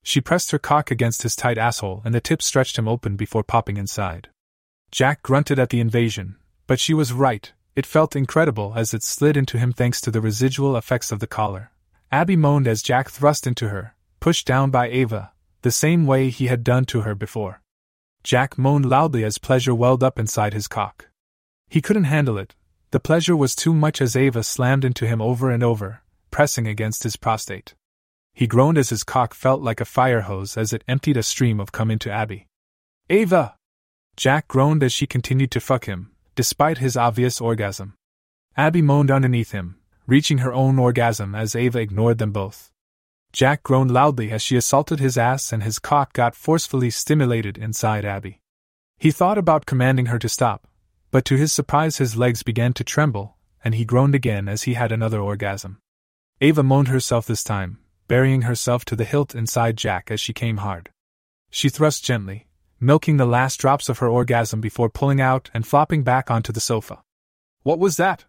She 0.04 0.20
pressed 0.20 0.52
her 0.52 0.60
cock 0.60 0.92
against 0.92 1.24
his 1.24 1.34
tight 1.34 1.58
asshole, 1.58 2.02
and 2.04 2.14
the 2.14 2.20
tip 2.20 2.42
stretched 2.42 2.78
him 2.78 2.90
open 2.90 3.16
before 3.16 3.42
popping 3.42 3.78
inside. 3.78 4.28
Jack 4.92 5.24
grunted 5.24 5.58
at 5.58 5.70
the 5.70 5.80
invasion, 5.80 6.36
but 6.68 6.78
she 6.78 6.94
was 6.94 7.14
right. 7.14 7.54
It 7.74 7.86
felt 7.86 8.18
incredible 8.18 8.74
as 8.76 8.94
it 8.94 9.02
slid 9.02 9.38
into 9.38 9.58
him 9.58 9.72
thanks 9.72 10.02
to 10.02 10.12
the 10.12 10.20
residual 10.20 10.76
effects 10.76 11.10
of 11.10 11.22
the 11.22 11.34
collar. 11.40 11.72
Abby 12.12 12.36
moaned 12.36 12.68
as 12.68 12.82
Jack 12.82 13.10
thrust 13.10 13.48
into 13.48 13.70
her, 13.70 13.96
pushed 14.20 14.46
down 14.46 14.72
by 14.72 14.90
Ava, 14.90 15.32
the 15.62 15.72
same 15.72 16.06
way 16.06 16.30
he 16.30 16.48
had 16.48 16.66
done 16.66 16.84
to 16.88 17.04
her 17.04 17.16
before. 17.16 17.62
Jack 18.24 18.58
moaned 18.58 18.90
loudly 18.90 19.24
as 19.24 19.38
pleasure 19.38 19.74
welled 19.74 20.04
up 20.04 20.20
inside 20.20 20.54
his 20.54 20.68
cock. 20.68 21.08
He 21.70 21.82
couldn't 21.82 22.06
handle 22.06 22.38
it. 22.38 22.56
The 22.92 23.00
pleasure 23.00 23.36
was 23.36 23.56
too 23.56 23.74
much 23.74 24.02
as 24.02 24.16
Ava 24.16 24.44
slammed 24.44 24.86
into 24.86 25.06
him 25.08 25.22
over 25.22 25.52
and 25.52 25.64
over, 25.64 26.02
pressing 26.32 26.68
against 26.68 27.04
his 27.04 27.18
prostate. 27.18 27.76
He 28.34 28.48
groaned 28.48 28.78
as 28.78 28.90
his 28.90 29.04
cock 29.04 29.34
felt 29.34 29.62
like 29.62 29.82
a 29.82 29.86
fire 29.86 30.22
hose 30.22 30.58
as 30.58 30.74
it 30.74 30.84
emptied 30.88 31.18
a 31.18 31.24
stream 31.24 31.60
of 31.60 31.72
cum 31.72 31.90
into 31.90 32.12
Abby. 32.12 32.48
Ava! 33.10 33.56
Jack 34.18 34.48
groaned 34.48 34.84
as 34.84 34.94
she 34.94 35.08
continued 35.08 35.52
to 35.52 35.60
fuck 35.60 35.86
him, 35.86 36.12
despite 36.36 36.78
his 36.78 36.98
obvious 36.98 37.42
orgasm. 37.42 37.96
Abby 38.58 38.82
moaned 38.82 39.12
underneath 39.12 39.52
him, 39.52 39.78
reaching 40.08 40.40
her 40.40 40.54
own 40.54 40.80
orgasm 40.80 41.36
as 41.36 41.56
Ava 41.56 41.80
ignored 41.80 42.18
them 42.18 42.32
both. 42.32 42.72
Jack 43.34 43.64
groaned 43.64 43.92
loudly 43.92 44.32
as 44.32 44.42
she 44.42 44.56
assaulted 44.56 45.00
his 45.00 45.18
ass 45.18 45.52
and 45.52 45.64
his 45.64 45.80
cock 45.80 46.14
got 46.14 46.36
forcefully 46.36 46.90
stimulated 46.90 47.58
inside 47.58 48.06
Abby. 48.06 48.40
He 48.98 49.12
thought 49.12 49.38
about 49.38 49.66
commanding 49.66 50.06
her 50.06 50.20
to 50.20 50.30
stop, 50.30 50.68
but 51.16 51.24
to 51.24 51.38
his 51.38 51.54
surprise 51.54 51.96
his 51.96 52.18
legs 52.18 52.44
began 52.44 52.74
to 52.74 52.84
tremble, 52.84 53.38
and 53.64 53.74
he 53.74 53.86
groaned 53.86 54.14
again 54.14 54.50
as 54.50 54.64
he 54.64 54.74
had 54.74 54.92
another 54.92 55.22
orgasm. 55.22 55.78
Ava 56.42 56.62
moaned 56.62 56.90
herself 56.90 57.26
this 57.26 57.42
time, 57.42 57.78
burying 58.10 58.42
herself 58.42 58.84
to 58.84 58.98
the 58.98 59.06
hilt 59.06 59.34
inside 59.34 59.78
Jack 59.78 60.12
as 60.12 60.20
she 60.20 60.34
came 60.34 60.58
hard. 60.58 60.90
She 61.50 61.70
thrust 61.70 62.04
gently, 62.04 62.50
milking 62.82 63.16
the 63.16 63.26
last 63.26 63.62
drops 63.62 63.88
of 63.88 64.00
her 64.00 64.10
orgasm 64.10 64.60
before 64.60 64.90
pulling 64.90 65.22
out 65.22 65.50
and 65.54 65.66
flopping 65.66 66.04
back 66.04 66.30
onto 66.30 66.52
the 66.52 66.60
sofa. 66.60 67.02
What 67.64 67.80
was 67.80 67.96
that? 67.96 68.26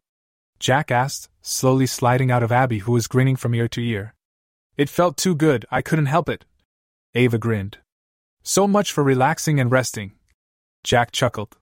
Jack 0.60 0.92
asked, 0.92 1.28
slowly 1.42 1.86
sliding 1.86 2.30
out 2.30 2.44
of 2.44 2.52
Abby, 2.52 2.78
who 2.78 2.92
was 2.92 3.08
grinning 3.08 3.34
from 3.34 3.52
ear 3.52 3.66
to 3.66 3.84
ear. 3.84 4.14
It 4.76 4.88
felt 4.88 5.16
too 5.16 5.34
good, 5.34 5.66
I 5.72 5.82
couldn't 5.82 6.06
help 6.06 6.28
it. 6.28 6.44
Ava 7.16 7.38
grinned. 7.38 7.78
So 8.44 8.68
much 8.68 8.92
for 8.92 9.02
relaxing 9.02 9.58
and 9.58 9.72
resting. 9.72 10.12
Jack 10.84 11.10
chuckled. 11.10 11.56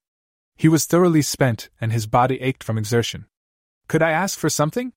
He 0.56 0.68
was 0.68 0.84
thoroughly 0.84 1.22
spent, 1.22 1.68
and 1.80 1.92
his 1.92 2.06
body 2.06 2.40
ached 2.40 2.62
from 2.62 2.78
exertion. 2.78 3.26
Could 3.88 4.02
I 4.02 4.10
ask 4.10 4.38
for 4.38 4.48
something? 4.48 4.92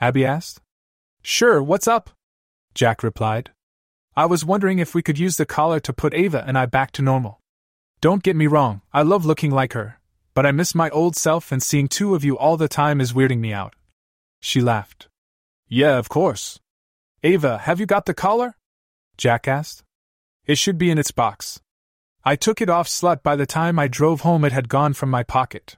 Abby 0.00 0.24
asked. 0.24 0.60
Sure, 1.22 1.62
what's 1.62 1.88
up? 1.88 2.10
Jack 2.74 3.02
replied. 3.02 3.50
I 4.16 4.26
was 4.26 4.44
wondering 4.44 4.78
if 4.78 4.94
we 4.94 5.02
could 5.02 5.18
use 5.18 5.36
the 5.36 5.46
collar 5.46 5.80
to 5.80 5.92
put 5.92 6.14
Ava 6.14 6.44
and 6.46 6.58
I 6.58 6.66
back 6.66 6.90
to 6.92 7.02
normal. 7.02 7.40
Don't 8.00 8.22
get 8.22 8.36
me 8.36 8.46
wrong, 8.46 8.82
I 8.92 9.02
love 9.02 9.26
looking 9.26 9.50
like 9.50 9.72
her, 9.74 10.00
but 10.34 10.46
I 10.46 10.52
miss 10.52 10.74
my 10.74 10.90
old 10.90 11.16
self 11.16 11.52
and 11.52 11.62
seeing 11.62 11.88
two 11.88 12.14
of 12.14 12.24
you 12.24 12.36
all 12.36 12.56
the 12.56 12.68
time 12.68 13.00
is 13.00 13.12
weirding 13.12 13.40
me 13.40 13.52
out. 13.52 13.74
She 14.40 14.60
laughed. 14.60 15.08
Yeah, 15.68 15.98
of 15.98 16.08
course. 16.08 16.60
Ava, 17.22 17.58
have 17.58 17.78
you 17.78 17.86
got 17.86 18.06
the 18.06 18.14
collar? 18.14 18.56
Jack 19.16 19.46
asked. 19.46 19.84
It 20.46 20.56
should 20.56 20.78
be 20.78 20.90
in 20.90 20.98
its 20.98 21.10
box. 21.10 21.60
I 22.22 22.36
took 22.36 22.60
it 22.60 22.68
off 22.68 22.86
slut 22.86 23.22
by 23.22 23.34
the 23.34 23.46
time 23.46 23.78
I 23.78 23.88
drove 23.88 24.20
home, 24.20 24.44
it 24.44 24.52
had 24.52 24.68
gone 24.68 24.92
from 24.92 25.08
my 25.08 25.22
pocket. 25.22 25.76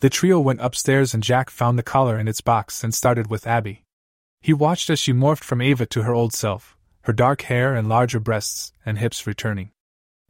The 0.00 0.10
trio 0.10 0.38
went 0.38 0.60
upstairs 0.60 1.14
and 1.14 1.22
Jack 1.22 1.48
found 1.48 1.78
the 1.78 1.82
collar 1.82 2.18
in 2.18 2.28
its 2.28 2.42
box 2.42 2.84
and 2.84 2.94
started 2.94 3.30
with 3.30 3.46
Abby. 3.46 3.84
He 4.42 4.52
watched 4.52 4.90
as 4.90 4.98
she 4.98 5.14
morphed 5.14 5.42
from 5.42 5.62
Ava 5.62 5.86
to 5.86 6.02
her 6.02 6.12
old 6.12 6.34
self, 6.34 6.76
her 7.02 7.14
dark 7.14 7.42
hair 7.42 7.74
and 7.74 7.88
larger 7.88 8.20
breasts 8.20 8.72
and 8.84 8.98
hips 8.98 9.26
returning. 9.26 9.70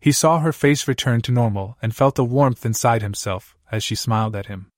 He 0.01 0.13
saw 0.13 0.39
her 0.39 0.53
face 0.53 0.87
return 0.87 1.21
to 1.23 1.33
normal 1.33 1.77
and 1.83 1.97
felt 1.97 2.19
a 2.19 2.25
warmth 2.25 2.65
inside 2.65 3.03
himself 3.03 3.57
as 3.73 3.83
she 3.83 3.97
smiled 3.97 4.37
at 4.37 4.47
him. 4.47 4.71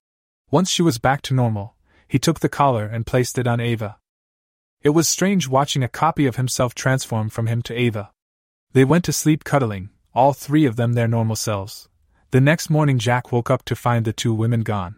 Once 0.50 0.70
she 0.70 0.82
was 0.82 0.98
back 0.98 1.20
to 1.22 1.34
normal, 1.34 1.76
he 2.08 2.18
took 2.18 2.40
the 2.40 2.48
collar 2.48 2.86
and 2.86 3.06
placed 3.06 3.38
it 3.38 3.46
on 3.46 3.60
Ava. 3.60 3.98
It 4.82 4.90
was 4.90 5.06
strange 5.06 5.48
watching 5.48 5.82
a 5.82 5.88
copy 5.88 6.26
of 6.26 6.36
himself 6.36 6.74
transform 6.74 7.28
from 7.28 7.46
him 7.46 7.60
to 7.62 7.74
Ava. 7.74 8.10
They 8.72 8.84
went 8.84 9.04
to 9.04 9.12
sleep 9.12 9.44
cuddling, 9.44 9.90
all 10.14 10.32
three 10.32 10.64
of 10.64 10.76
them 10.76 10.92
their 10.92 11.08
normal 11.08 11.36
selves. 11.36 11.88
The 12.30 12.40
next 12.40 12.70
morning, 12.70 12.98
Jack 12.98 13.32
woke 13.32 13.50
up 13.50 13.64
to 13.66 13.76
find 13.76 14.04
the 14.04 14.12
two 14.12 14.32
women 14.34 14.62
gone. 14.62 14.96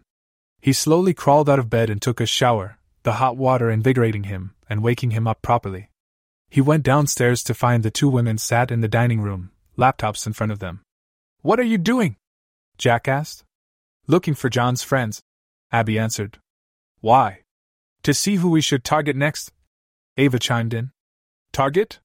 He 0.60 0.72
slowly 0.72 1.14
crawled 1.14 1.50
out 1.50 1.58
of 1.58 1.68
bed 1.68 1.90
and 1.90 2.00
took 2.00 2.20
a 2.20 2.26
shower, 2.26 2.78
the 3.02 3.14
hot 3.14 3.36
water 3.36 3.70
invigorating 3.70 4.24
him 4.24 4.54
and 4.68 4.82
waking 4.82 5.10
him 5.10 5.26
up 5.26 5.42
properly. 5.42 5.90
He 6.48 6.60
went 6.60 6.84
downstairs 6.84 7.42
to 7.44 7.54
find 7.54 7.82
the 7.82 7.90
two 7.90 8.08
women 8.08 8.38
sat 8.38 8.70
in 8.70 8.80
the 8.80 8.88
dining 8.88 9.20
room, 9.20 9.50
laptops 9.76 10.26
in 10.26 10.32
front 10.32 10.52
of 10.52 10.60
them. 10.60 10.82
What 11.42 11.60
are 11.60 11.64
you 11.64 11.78
doing? 11.78 12.16
Jack 12.78 13.08
asked. 13.08 13.44
Looking 14.06 14.34
for 14.34 14.48
John's 14.48 14.82
friends, 14.82 15.22
Abby 15.72 15.98
answered. 15.98 16.38
Why? 17.00 17.40
To 18.04 18.14
see 18.14 18.36
who 18.36 18.50
we 18.50 18.60
should 18.60 18.84
target 18.84 19.16
next, 19.16 19.52
Ava 20.16 20.38
chimed 20.38 20.72
in. 20.72 20.92
Target? 21.52 22.00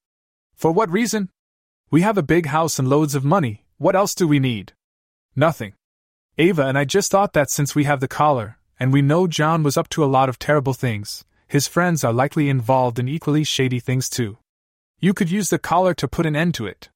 For 0.55 0.71
what 0.71 0.89
reason? 0.89 1.29
We 1.91 2.01
have 2.01 2.19
a 2.19 2.23
big 2.23 2.45
house 2.45 2.77
and 2.77 2.87
loads 2.87 3.15
of 3.15 3.25
money, 3.25 3.65
what 3.79 3.95
else 3.95 4.13
do 4.13 4.27
we 4.27 4.37
need? 4.37 4.73
Nothing. 5.35 5.73
Ava 6.37 6.67
and 6.67 6.77
I 6.77 6.85
just 6.85 7.09
thought 7.09 7.33
that 7.33 7.49
since 7.49 7.73
we 7.73 7.85
have 7.85 7.99
the 7.99 8.07
collar, 8.07 8.59
and 8.79 8.93
we 8.93 9.01
know 9.01 9.25
John 9.25 9.63
was 9.63 9.75
up 9.75 9.89
to 9.89 10.03
a 10.03 10.13
lot 10.17 10.29
of 10.29 10.37
terrible 10.37 10.73
things, 10.73 11.25
his 11.47 11.67
friends 11.67 12.03
are 12.03 12.13
likely 12.13 12.47
involved 12.47 12.99
in 12.99 13.09
equally 13.09 13.43
shady 13.43 13.79
things 13.79 14.07
too. 14.07 14.37
You 14.99 15.15
could 15.15 15.31
use 15.31 15.49
the 15.49 15.57
collar 15.57 15.95
to 15.95 16.07
put 16.07 16.27
an 16.27 16.35
end 16.35 16.53
to 16.55 16.67
it. 16.67 16.89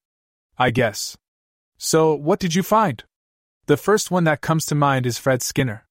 I 0.60 0.70
guess. 0.70 1.18
So, 1.80 2.14
what 2.14 2.40
did 2.40 2.54
you 2.54 2.62
find? 2.62 3.04
The 3.66 3.78
first 3.78 4.12
one 4.12 4.26
that 4.26 4.42
comes 4.42 4.66
to 4.68 4.76
mind 4.76 5.08
is 5.08 5.18
Fred 5.18 5.42
Skinner. 5.42 5.86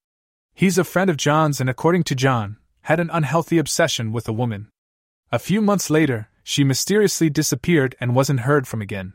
He's 0.55 0.79
a 0.79 0.85
friend 0.85 1.11
of 1.11 1.17
John's 1.17 1.61
and, 1.61 1.69
according 1.69 2.05
to 2.05 2.15
John, 2.15 2.59
had 2.83 3.01
an 3.01 3.11
unhealthy 3.13 3.59
obsession 3.59 4.13
with 4.13 4.29
a 4.29 4.33
woman. 4.33 4.69
A 5.33 5.41
few 5.41 5.61
months 5.61 5.91
later, 5.91 6.29
she 6.43 6.65
mysteriously 6.65 7.31
disappeared 7.31 7.95
and 8.01 8.15
wasn't 8.15 8.41
heard 8.41 8.67
from 8.67 8.83
again. 8.83 9.15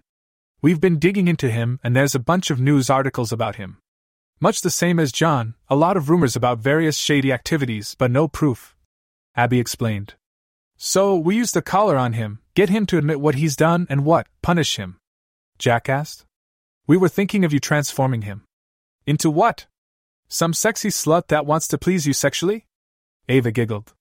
We've 0.62 0.82
been 0.82 1.00
digging 1.00 1.28
into 1.28 1.50
him, 1.50 1.80
and 1.84 1.96
there's 1.96 2.16
a 2.16 2.20
bunch 2.20 2.50
of 2.50 2.60
news 2.60 2.90
articles 2.90 3.32
about 3.32 3.58
him. 3.58 3.78
Much 4.40 4.62
the 4.62 4.70
same 4.70 5.00
as 5.00 5.12
John, 5.12 5.56
a 5.70 5.76
lot 5.76 5.98
of 5.98 6.10
rumors 6.10 6.36
about 6.36 6.60
various 6.60 6.98
shady 6.98 7.32
activities, 7.32 7.96
but 7.98 8.12
no 8.12 8.28
proof. 8.28 8.76
Abby 9.36 9.60
explained. 9.60 10.16
So, 10.78 11.16
we 11.16 11.36
used 11.36 11.54
the 11.54 11.62
collar 11.62 11.98
on 11.98 12.14
him, 12.14 12.40
get 12.54 12.70
him 12.70 12.86
to 12.88 12.98
admit 12.98 13.20
what 13.20 13.36
he's 13.36 13.56
done 13.56 13.88
and 13.90 14.06
what, 14.06 14.28
punish 14.42 14.78
him. 14.78 14.98
Jack 15.58 15.90
asked. 15.90 16.26
We 16.86 16.98
were 16.98 17.10
thinking 17.10 17.44
of 17.44 17.52
you 17.52 17.60
transforming 17.60 18.24
him. 18.24 18.44
Into 19.06 19.30
what? 19.30 19.66
Some 20.28 20.54
sexy 20.54 20.90
slut 20.90 21.28
that 21.28 21.46
wants 21.46 21.68
to 21.70 21.78
please 21.78 22.06
you 22.06 22.14
sexually? 22.14 22.66
Ava 23.28 23.52
giggled. 23.52 23.94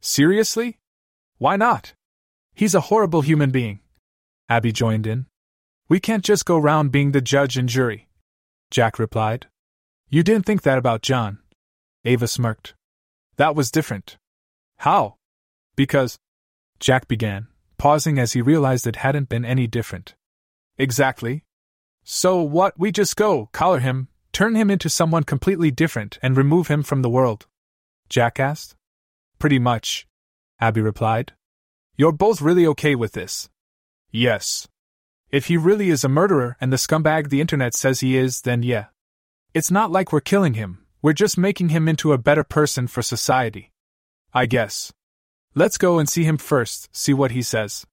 Seriously? 0.00 0.78
Why 1.38 1.56
not? 1.56 1.94
He's 2.54 2.74
a 2.74 2.82
horrible 2.82 3.22
human 3.22 3.50
being. 3.50 3.80
Abby 4.48 4.72
joined 4.72 5.06
in. 5.06 5.26
We 5.88 6.00
can't 6.00 6.24
just 6.24 6.44
go 6.44 6.58
round 6.58 6.92
being 6.92 7.12
the 7.12 7.20
judge 7.20 7.56
and 7.56 7.68
jury. 7.68 8.08
Jack 8.70 8.98
replied. 8.98 9.46
You 10.08 10.22
didn't 10.22 10.46
think 10.46 10.62
that 10.62 10.78
about 10.78 11.02
John. 11.02 11.38
Ava 12.04 12.28
smirked. 12.28 12.74
That 13.36 13.54
was 13.54 13.70
different. 13.70 14.18
How? 14.78 15.16
Because. 15.76 16.18
Jack 16.80 17.08
began, 17.08 17.46
pausing 17.78 18.18
as 18.18 18.32
he 18.32 18.42
realized 18.42 18.86
it 18.86 18.96
hadn't 18.96 19.28
been 19.28 19.44
any 19.44 19.66
different. 19.66 20.14
Exactly. 20.78 21.44
So 22.04 22.42
what, 22.42 22.78
we 22.78 22.90
just 22.90 23.16
go, 23.16 23.48
collar 23.52 23.78
him, 23.78 24.08
turn 24.32 24.54
him 24.54 24.70
into 24.70 24.88
someone 24.88 25.22
completely 25.22 25.70
different, 25.70 26.18
and 26.22 26.36
remove 26.36 26.68
him 26.68 26.82
from 26.82 27.02
the 27.02 27.10
world? 27.10 27.46
Jack 28.08 28.40
asked. 28.40 28.74
Pretty 29.38 29.58
much. 29.58 30.06
Abby 30.60 30.80
replied. 30.80 31.32
You're 31.96 32.12
both 32.12 32.40
really 32.40 32.66
okay 32.68 32.94
with 32.94 33.12
this? 33.12 33.50
Yes. 34.10 34.68
If 35.30 35.46
he 35.46 35.56
really 35.56 35.90
is 35.90 36.04
a 36.04 36.08
murderer 36.08 36.56
and 36.60 36.72
the 36.72 36.76
scumbag 36.76 37.28
the 37.28 37.40
internet 37.40 37.74
says 37.74 38.00
he 38.00 38.16
is, 38.16 38.42
then 38.42 38.62
yeah. 38.62 38.86
It's 39.54 39.70
not 39.70 39.90
like 39.90 40.12
we're 40.12 40.20
killing 40.20 40.54
him, 40.54 40.86
we're 41.02 41.12
just 41.12 41.36
making 41.36 41.68
him 41.68 41.88
into 41.88 42.12
a 42.12 42.18
better 42.18 42.44
person 42.44 42.86
for 42.86 43.02
society. 43.02 43.72
I 44.32 44.46
guess. 44.46 44.92
Let's 45.54 45.76
go 45.76 45.98
and 45.98 46.08
see 46.08 46.24
him 46.24 46.38
first, 46.38 46.88
see 46.96 47.12
what 47.12 47.32
he 47.32 47.42
says. 47.42 47.86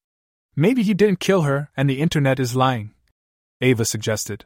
Maybe 0.56 0.84
he 0.84 0.94
didn't 0.94 1.20
kill 1.20 1.42
her 1.42 1.70
and 1.76 1.90
the 1.90 2.00
internet 2.00 2.40
is 2.40 2.56
lying. 2.56 2.94
Ava 3.62 3.84
suggested. 3.84 4.46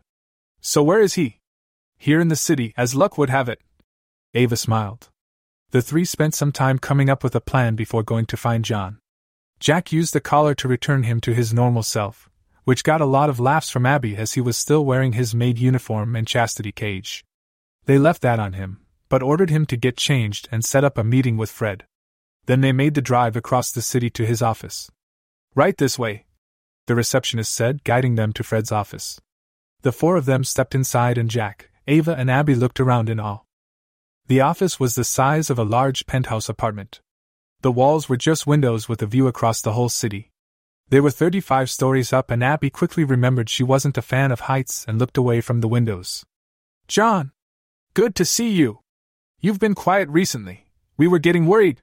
So 0.61 0.81
where 0.81 1.01
is 1.01 1.13
he? 1.13 1.39
Here 1.97 2.19
in 2.19 2.29
the 2.29 2.35
city, 2.35 2.73
as 2.75 2.95
luck 2.95 3.17
would 3.17 3.29
have 3.29 3.49
it. 3.49 3.61
Ava 4.33 4.57
smiled. 4.57 5.09
The 5.69 5.81
three 5.81 6.05
spent 6.05 6.33
some 6.33 6.51
time 6.51 6.79
coming 6.79 7.09
up 7.09 7.23
with 7.23 7.35
a 7.35 7.41
plan 7.41 7.75
before 7.75 8.03
going 8.03 8.25
to 8.27 8.37
find 8.37 8.65
John. 8.65 8.99
Jack 9.63 9.93
used 9.93 10.11
the 10.11 10.19
collar 10.19 10.53
to 10.53 10.67
return 10.67 11.03
him 11.03 11.21
to 11.21 11.33
his 11.33 11.53
normal 11.53 11.83
self, 11.83 12.29
which 12.65 12.83
got 12.83 12.99
a 12.99 13.05
lot 13.05 13.29
of 13.29 13.39
laughs 13.39 13.69
from 13.69 13.85
Abby 13.85 14.17
as 14.17 14.33
he 14.33 14.41
was 14.41 14.57
still 14.57 14.83
wearing 14.83 15.13
his 15.13 15.33
maid 15.33 15.57
uniform 15.57 16.17
and 16.17 16.27
chastity 16.27 16.73
cage. 16.73 17.23
They 17.85 17.97
left 17.97 18.21
that 18.23 18.41
on 18.41 18.51
him, 18.51 18.81
but 19.07 19.23
ordered 19.23 19.49
him 19.49 19.65
to 19.67 19.77
get 19.77 19.95
changed 19.95 20.49
and 20.51 20.65
set 20.65 20.83
up 20.83 20.97
a 20.97 21.03
meeting 21.05 21.37
with 21.37 21.49
Fred. 21.49 21.85
Then 22.45 22.59
they 22.59 22.73
made 22.73 22.93
the 22.93 23.01
drive 23.01 23.37
across 23.37 23.71
the 23.71 23.81
city 23.81 24.09
to 24.09 24.25
his 24.25 24.41
office. 24.41 24.91
Right 25.55 25.77
this 25.77 25.97
way, 25.97 26.25
the 26.87 26.95
receptionist 26.95 27.53
said, 27.53 27.85
guiding 27.85 28.15
them 28.15 28.33
to 28.33 28.43
Fred's 28.43 28.73
office. 28.73 29.21
The 29.83 29.93
four 29.93 30.17
of 30.17 30.25
them 30.25 30.43
stepped 30.43 30.75
inside, 30.75 31.17
and 31.17 31.29
Jack, 31.29 31.69
Ava, 31.87 32.13
and 32.17 32.29
Abby 32.29 32.55
looked 32.55 32.81
around 32.81 33.09
in 33.09 33.17
awe. 33.17 33.39
The 34.27 34.41
office 34.41 34.77
was 34.77 34.95
the 34.95 35.05
size 35.05 35.49
of 35.49 35.57
a 35.57 35.63
large 35.63 36.05
penthouse 36.05 36.49
apartment. 36.49 36.99
The 37.63 37.71
walls 37.71 38.09
were 38.09 38.17
just 38.17 38.45
windows 38.45 38.89
with 38.89 39.01
a 39.01 39.05
view 39.05 39.25
across 39.25 39.61
the 39.61 39.71
whole 39.71 39.87
city. 39.87 40.31
They 40.89 40.99
were 40.99 41.09
35 41.09 41.69
stories 41.69 42.11
up, 42.11 42.29
and 42.29 42.43
Abby 42.43 42.69
quickly 42.69 43.05
remembered 43.05 43.49
she 43.49 43.63
wasn't 43.63 43.97
a 43.97 44.01
fan 44.01 44.33
of 44.33 44.41
heights 44.51 44.83
and 44.85 44.99
looked 44.99 45.15
away 45.15 45.39
from 45.39 45.61
the 45.61 45.69
windows. 45.69 46.25
John! 46.89 47.31
Good 47.93 48.15
to 48.15 48.25
see 48.25 48.49
you! 48.49 48.81
You've 49.39 49.61
been 49.61 49.75
quiet 49.75 50.09
recently. 50.09 50.67
We 50.97 51.07
were 51.07 51.19
getting 51.19 51.45
worried. 51.45 51.79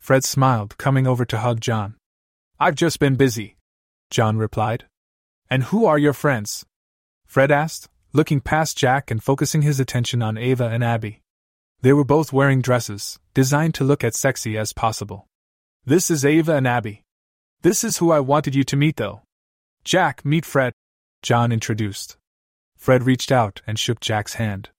Fred 0.00 0.24
smiled, 0.24 0.76
coming 0.76 1.06
over 1.06 1.24
to 1.24 1.38
hug 1.38 1.60
John. 1.60 1.94
I've 2.58 2.74
just 2.74 2.98
been 2.98 3.14
busy, 3.14 3.54
John 4.10 4.38
replied. 4.38 4.86
And 5.48 5.62
who 5.64 5.86
are 5.86 5.98
your 5.98 6.14
friends? 6.14 6.66
Fred 7.26 7.52
asked, 7.52 7.88
looking 8.12 8.40
past 8.40 8.76
Jack 8.76 9.08
and 9.08 9.22
focusing 9.22 9.62
his 9.62 9.78
attention 9.78 10.20
on 10.20 10.36
Ava 10.36 10.66
and 10.66 10.82
Abby. 10.82 11.21
They 11.82 11.92
were 11.92 12.04
both 12.04 12.32
wearing 12.32 12.62
dresses, 12.62 13.18
designed 13.34 13.74
to 13.74 13.84
look 13.84 14.04
as 14.04 14.18
sexy 14.18 14.56
as 14.56 14.72
possible. 14.72 15.26
This 15.84 16.10
is 16.10 16.24
Ava 16.24 16.54
and 16.54 16.66
Abby. 16.66 17.02
This 17.62 17.82
is 17.82 17.98
who 17.98 18.12
I 18.12 18.20
wanted 18.20 18.54
you 18.54 18.62
to 18.64 18.76
meet, 18.76 18.96
though. 18.96 19.22
Jack, 19.84 20.24
meet 20.24 20.46
Fred, 20.46 20.72
John 21.22 21.50
introduced. 21.50 22.16
Fred 22.76 23.02
reached 23.02 23.32
out 23.32 23.62
and 23.66 23.78
shook 23.78 23.98
Jack's 23.98 24.34
hand. 24.34 24.70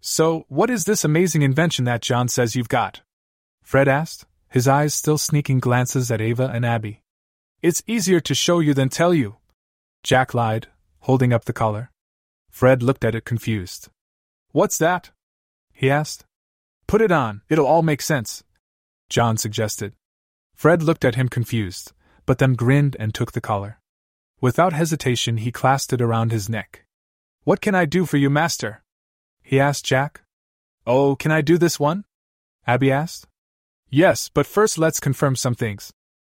So, 0.00 0.44
what 0.48 0.70
is 0.70 0.84
this 0.84 1.04
amazing 1.04 1.42
invention 1.42 1.84
that 1.84 2.02
John 2.02 2.26
says 2.26 2.56
you've 2.56 2.68
got? 2.68 3.02
Fred 3.62 3.86
asked, 3.86 4.26
his 4.48 4.66
eyes 4.66 4.92
still 4.92 5.18
sneaking 5.18 5.60
glances 5.60 6.10
at 6.10 6.20
Ava 6.20 6.50
and 6.52 6.66
Abby. 6.66 7.02
It's 7.62 7.82
easier 7.86 8.18
to 8.20 8.34
show 8.34 8.58
you 8.58 8.74
than 8.74 8.88
tell 8.88 9.14
you. 9.14 9.36
Jack 10.02 10.34
lied, 10.34 10.66
holding 11.00 11.32
up 11.32 11.44
the 11.44 11.52
collar. 11.52 11.90
Fred 12.50 12.82
looked 12.82 13.04
at 13.04 13.14
it 13.14 13.24
confused. 13.24 13.88
What's 14.50 14.78
that? 14.78 15.10
he 15.72 15.88
asked. 15.88 16.24
Put 16.90 17.02
it 17.02 17.12
on, 17.12 17.42
it'll 17.48 17.68
all 17.68 17.82
make 17.82 18.02
sense. 18.02 18.42
John 19.08 19.36
suggested. 19.36 19.92
Fred 20.56 20.82
looked 20.82 21.04
at 21.04 21.14
him 21.14 21.28
confused, 21.28 21.92
but 22.26 22.38
then 22.38 22.54
grinned 22.54 22.96
and 22.98 23.14
took 23.14 23.30
the 23.30 23.40
collar. 23.40 23.78
Without 24.40 24.72
hesitation, 24.72 25.36
he 25.36 25.52
clasped 25.52 25.92
it 25.92 26.02
around 26.02 26.32
his 26.32 26.48
neck. 26.48 26.84
What 27.44 27.60
can 27.60 27.76
I 27.76 27.84
do 27.84 28.06
for 28.06 28.16
you, 28.16 28.28
master? 28.28 28.82
he 29.40 29.60
asked 29.60 29.84
Jack. 29.84 30.22
Oh, 30.84 31.14
can 31.14 31.30
I 31.30 31.42
do 31.42 31.58
this 31.58 31.78
one? 31.78 32.06
Abby 32.66 32.90
asked. 32.90 33.28
Yes, 33.88 34.28
but 34.28 34.44
first 34.44 34.76
let's 34.76 34.98
confirm 34.98 35.36
some 35.36 35.54
things, 35.54 35.92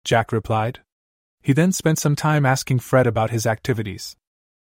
Jack 0.05 0.33
replied. 0.33 0.81
He 1.41 1.55
then 1.55 1.73
spent 1.73 1.99
some 1.99 2.15
time 2.15 2.45
asking 2.45 2.81
Fred 2.81 3.07
about 3.07 3.31
his 3.31 3.47
activities. 3.47 4.17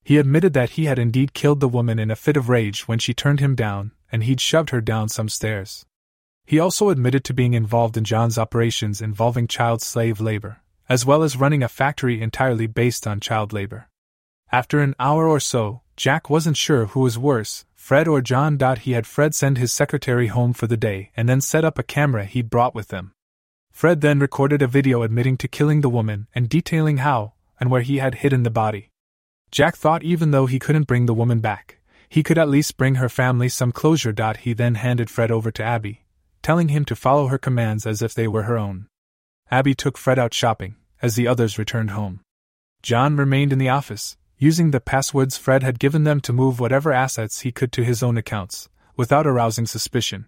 He 0.03 0.17
admitted 0.17 0.51
that 0.55 0.71
he 0.71 0.87
had 0.87 0.99
indeed 0.99 1.33
killed 1.33 1.61
the 1.61 1.69
woman 1.69 1.99
in 1.99 2.11
a 2.11 2.17
fit 2.17 2.35
of 2.35 2.49
rage 2.49 2.85
when 2.85 2.99
she 2.99 3.13
turned 3.13 3.39
him 3.39 3.55
down, 3.55 3.93
and 4.11 4.23
he'd 4.23 4.41
shoved 4.41 4.69
her 4.69 4.81
down 4.81 5.09
some 5.09 5.29
stairs. 5.29 5.85
He 6.45 6.59
also 6.59 6.89
admitted 6.89 7.23
to 7.25 7.33
being 7.33 7.53
involved 7.53 7.95
in 7.95 8.03
John's 8.03 8.37
operations 8.37 9.01
involving 9.01 9.47
child 9.47 9.81
slave 9.81 10.19
labor, 10.19 10.61
as 10.87 11.05
well 11.05 11.21
as 11.21 11.37
running 11.37 11.61
a 11.61 11.69
factory 11.69 12.21
entirely 12.21 12.65
based 12.65 13.05
on 13.05 13.19
child 13.19 13.53
labor. 13.53 13.87
After 14.51 14.79
an 14.79 14.95
hour 14.99 15.27
or 15.27 15.39
so, 15.39 15.81
Jack 15.95 16.29
wasn't 16.29 16.57
sure 16.57 16.87
who 16.87 17.01
was 17.01 17.19
worse, 17.19 17.65
Fred 17.75 18.07
or 18.07 18.21
John. 18.21 18.57
He 18.81 18.93
had 18.93 19.05
Fred 19.05 19.35
send 19.35 19.57
his 19.57 19.71
secretary 19.71 20.27
home 20.27 20.53
for 20.53 20.65
the 20.65 20.77
day 20.77 21.11
and 21.15 21.29
then 21.29 21.41
set 21.41 21.63
up 21.63 21.77
a 21.77 21.83
camera 21.83 22.25
he'd 22.25 22.49
brought 22.49 22.73
with 22.73 22.87
them. 22.87 23.13
Fred 23.71 24.01
then 24.01 24.19
recorded 24.19 24.61
a 24.61 24.67
video 24.67 25.03
admitting 25.03 25.37
to 25.37 25.47
killing 25.47 25.81
the 25.81 25.89
woman 25.89 26.27
and 26.33 26.49
detailing 26.49 26.97
how 26.97 27.33
and 27.59 27.69
where 27.69 27.81
he 27.81 27.97
had 27.97 28.15
hidden 28.15 28.43
the 28.43 28.49
body. 28.49 28.89
Jack 29.51 29.75
thought 29.75 30.03
even 30.03 30.31
though 30.31 30.45
he 30.45 30.59
couldn't 30.59 30.87
bring 30.87 31.05
the 31.05 31.13
woman 31.13 31.39
back, 31.39 31.78
he 32.09 32.23
could 32.23 32.37
at 32.37 32.49
least 32.49 32.77
bring 32.77 32.95
her 32.95 33.09
family 33.09 33.47
some 33.47 33.71
closure. 33.71 34.13
He 34.39 34.53
then 34.53 34.75
handed 34.75 35.09
Fred 35.09 35.31
over 35.31 35.51
to 35.51 35.63
Abby, 35.63 36.05
telling 36.41 36.69
him 36.69 36.83
to 36.85 36.95
follow 36.95 37.27
her 37.27 37.37
commands 37.37 37.85
as 37.85 38.01
if 38.01 38.13
they 38.13 38.27
were 38.27 38.43
her 38.43 38.57
own. 38.57 38.87
Abby 39.51 39.75
took 39.75 39.97
Fred 39.97 40.19
out 40.19 40.33
shopping, 40.33 40.75
as 41.01 41.15
the 41.15 41.27
others 41.27 41.59
returned 41.59 41.91
home. 41.91 42.21
John 42.81 43.15
remained 43.15 43.53
in 43.53 43.59
the 43.59 43.69
office, 43.69 44.17
using 44.37 44.71
the 44.71 44.79
passwords 44.79 45.37
Fred 45.37 45.63
had 45.63 45.79
given 45.79 46.03
them 46.03 46.21
to 46.21 46.33
move 46.33 46.59
whatever 46.59 46.91
assets 46.91 47.41
he 47.41 47.51
could 47.51 47.71
to 47.73 47.83
his 47.83 48.01
own 48.01 48.17
accounts, 48.17 48.69
without 48.95 49.27
arousing 49.27 49.65
suspicion. 49.65 50.27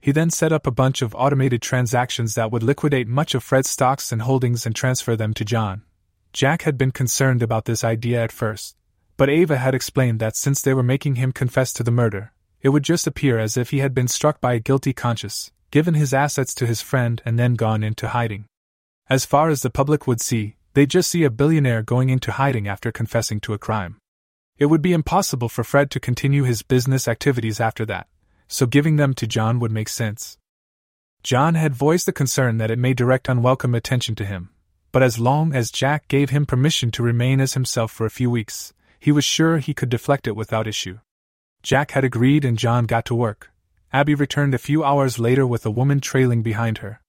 He 0.00 0.12
then 0.12 0.28
set 0.28 0.52
up 0.52 0.66
a 0.66 0.70
bunch 0.72 1.02
of 1.02 1.14
automated 1.14 1.62
transactions 1.62 2.34
that 2.34 2.50
would 2.50 2.62
liquidate 2.62 3.08
much 3.08 3.34
of 3.34 3.42
Fred's 3.42 3.70
stocks 3.70 4.12
and 4.12 4.22
holdings 4.22 4.66
and 4.66 4.74
transfer 4.74 5.16
them 5.16 5.32
to 5.34 5.44
John. 5.44 5.82
Jack 6.32 6.62
had 6.62 6.76
been 6.76 6.90
concerned 6.90 7.42
about 7.42 7.64
this 7.64 7.84
idea 7.84 8.22
at 8.22 8.32
first, 8.32 8.76
but 9.16 9.30
Ava 9.30 9.58
had 9.58 9.74
explained 9.74 10.20
that 10.20 10.36
since 10.36 10.60
they 10.60 10.74
were 10.74 10.82
making 10.82 11.16
him 11.16 11.32
confess 11.32 11.72
to 11.74 11.82
the 11.82 11.90
murder, 11.90 12.32
it 12.60 12.70
would 12.70 12.82
just 12.82 13.06
appear 13.06 13.38
as 13.38 13.56
if 13.56 13.70
he 13.70 13.78
had 13.78 13.94
been 13.94 14.08
struck 14.08 14.40
by 14.40 14.54
a 14.54 14.60
guilty 14.60 14.92
conscience, 14.92 15.52
given 15.70 15.94
his 15.94 16.14
assets 16.14 16.54
to 16.54 16.66
his 16.66 16.80
friend, 16.80 17.22
and 17.24 17.38
then 17.38 17.54
gone 17.54 17.82
into 17.82 18.08
hiding. 18.08 18.46
As 19.08 19.26
far 19.26 19.50
as 19.50 19.62
the 19.62 19.70
public 19.70 20.06
would 20.06 20.20
see, 20.20 20.56
they'd 20.72 20.90
just 20.90 21.10
see 21.10 21.24
a 21.24 21.30
billionaire 21.30 21.82
going 21.82 22.10
into 22.10 22.32
hiding 22.32 22.66
after 22.66 22.90
confessing 22.90 23.40
to 23.40 23.52
a 23.52 23.58
crime. 23.58 23.96
It 24.56 24.66
would 24.66 24.82
be 24.82 24.92
impossible 24.92 25.48
for 25.48 25.64
Fred 25.64 25.90
to 25.90 26.00
continue 26.00 26.44
his 26.44 26.62
business 26.62 27.06
activities 27.06 27.60
after 27.60 27.84
that, 27.86 28.06
so 28.48 28.66
giving 28.66 28.96
them 28.96 29.14
to 29.14 29.26
John 29.26 29.58
would 29.60 29.72
make 29.72 29.88
sense. 29.88 30.38
John 31.22 31.54
had 31.54 31.74
voiced 31.74 32.06
the 32.06 32.12
concern 32.12 32.58
that 32.58 32.70
it 32.70 32.78
may 32.78 32.94
direct 32.94 33.28
unwelcome 33.28 33.74
attention 33.74 34.14
to 34.16 34.24
him, 34.24 34.50
but 34.92 35.02
as 35.02 35.18
long 35.18 35.54
as 35.54 35.70
Jack 35.70 36.06
gave 36.06 36.30
him 36.30 36.46
permission 36.46 36.90
to 36.92 37.02
remain 37.02 37.40
as 37.40 37.54
himself 37.54 37.90
for 37.90 38.06
a 38.06 38.10
few 38.10 38.30
weeks, 38.30 38.72
he 39.04 39.12
was 39.12 39.22
sure 39.22 39.58
he 39.58 39.74
could 39.74 39.90
deflect 39.90 40.26
it 40.26 40.34
without 40.34 40.66
issue. 40.66 40.98
Jack 41.62 41.90
had 41.90 42.04
agreed 42.04 42.42
and 42.42 42.56
John 42.56 42.86
got 42.86 43.04
to 43.04 43.14
work. 43.14 43.50
Abby 43.92 44.14
returned 44.14 44.54
a 44.54 44.66
few 44.66 44.82
hours 44.82 45.18
later 45.18 45.46
with 45.46 45.66
a 45.66 45.70
woman 45.70 46.00
trailing 46.00 46.42
behind 46.42 46.78
her. 46.78 47.02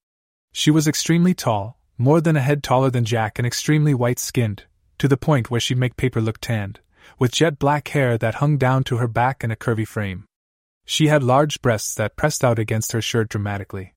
She 0.51 0.69
was 0.69 0.89
extremely 0.89 1.33
tall, 1.33 1.79
more 1.97 2.19
than 2.19 2.35
a 2.35 2.41
head 2.41 2.63
taller 2.63 2.89
than 2.89 3.05
Jack, 3.05 3.39
and 3.39 3.47
extremely 3.47 3.93
white 3.93 4.19
skinned, 4.19 4.65
to 4.97 5.07
the 5.07 5.15
point 5.15 5.49
where 5.49 5.61
she'd 5.61 5.77
make 5.77 5.95
paper 5.95 6.19
look 6.19 6.41
tanned, 6.41 6.81
with 7.17 7.31
jet 7.31 7.59
black 7.59 7.87
hair 7.87 8.17
that 8.17 8.41
hung 8.43 8.57
down 8.57 8.83
to 8.83 8.97
her 8.97 9.07
back 9.07 9.41
and 9.41 9.53
a 9.53 9.55
curvy 9.55 9.87
frame. 9.87 10.25
She 10.85 11.07
had 11.07 11.23
large 11.23 11.61
breasts 11.61 11.95
that 11.95 12.17
pressed 12.17 12.43
out 12.43 12.59
against 12.59 12.91
her 12.91 13.01
shirt 13.01 13.29
dramatically. 13.29 13.93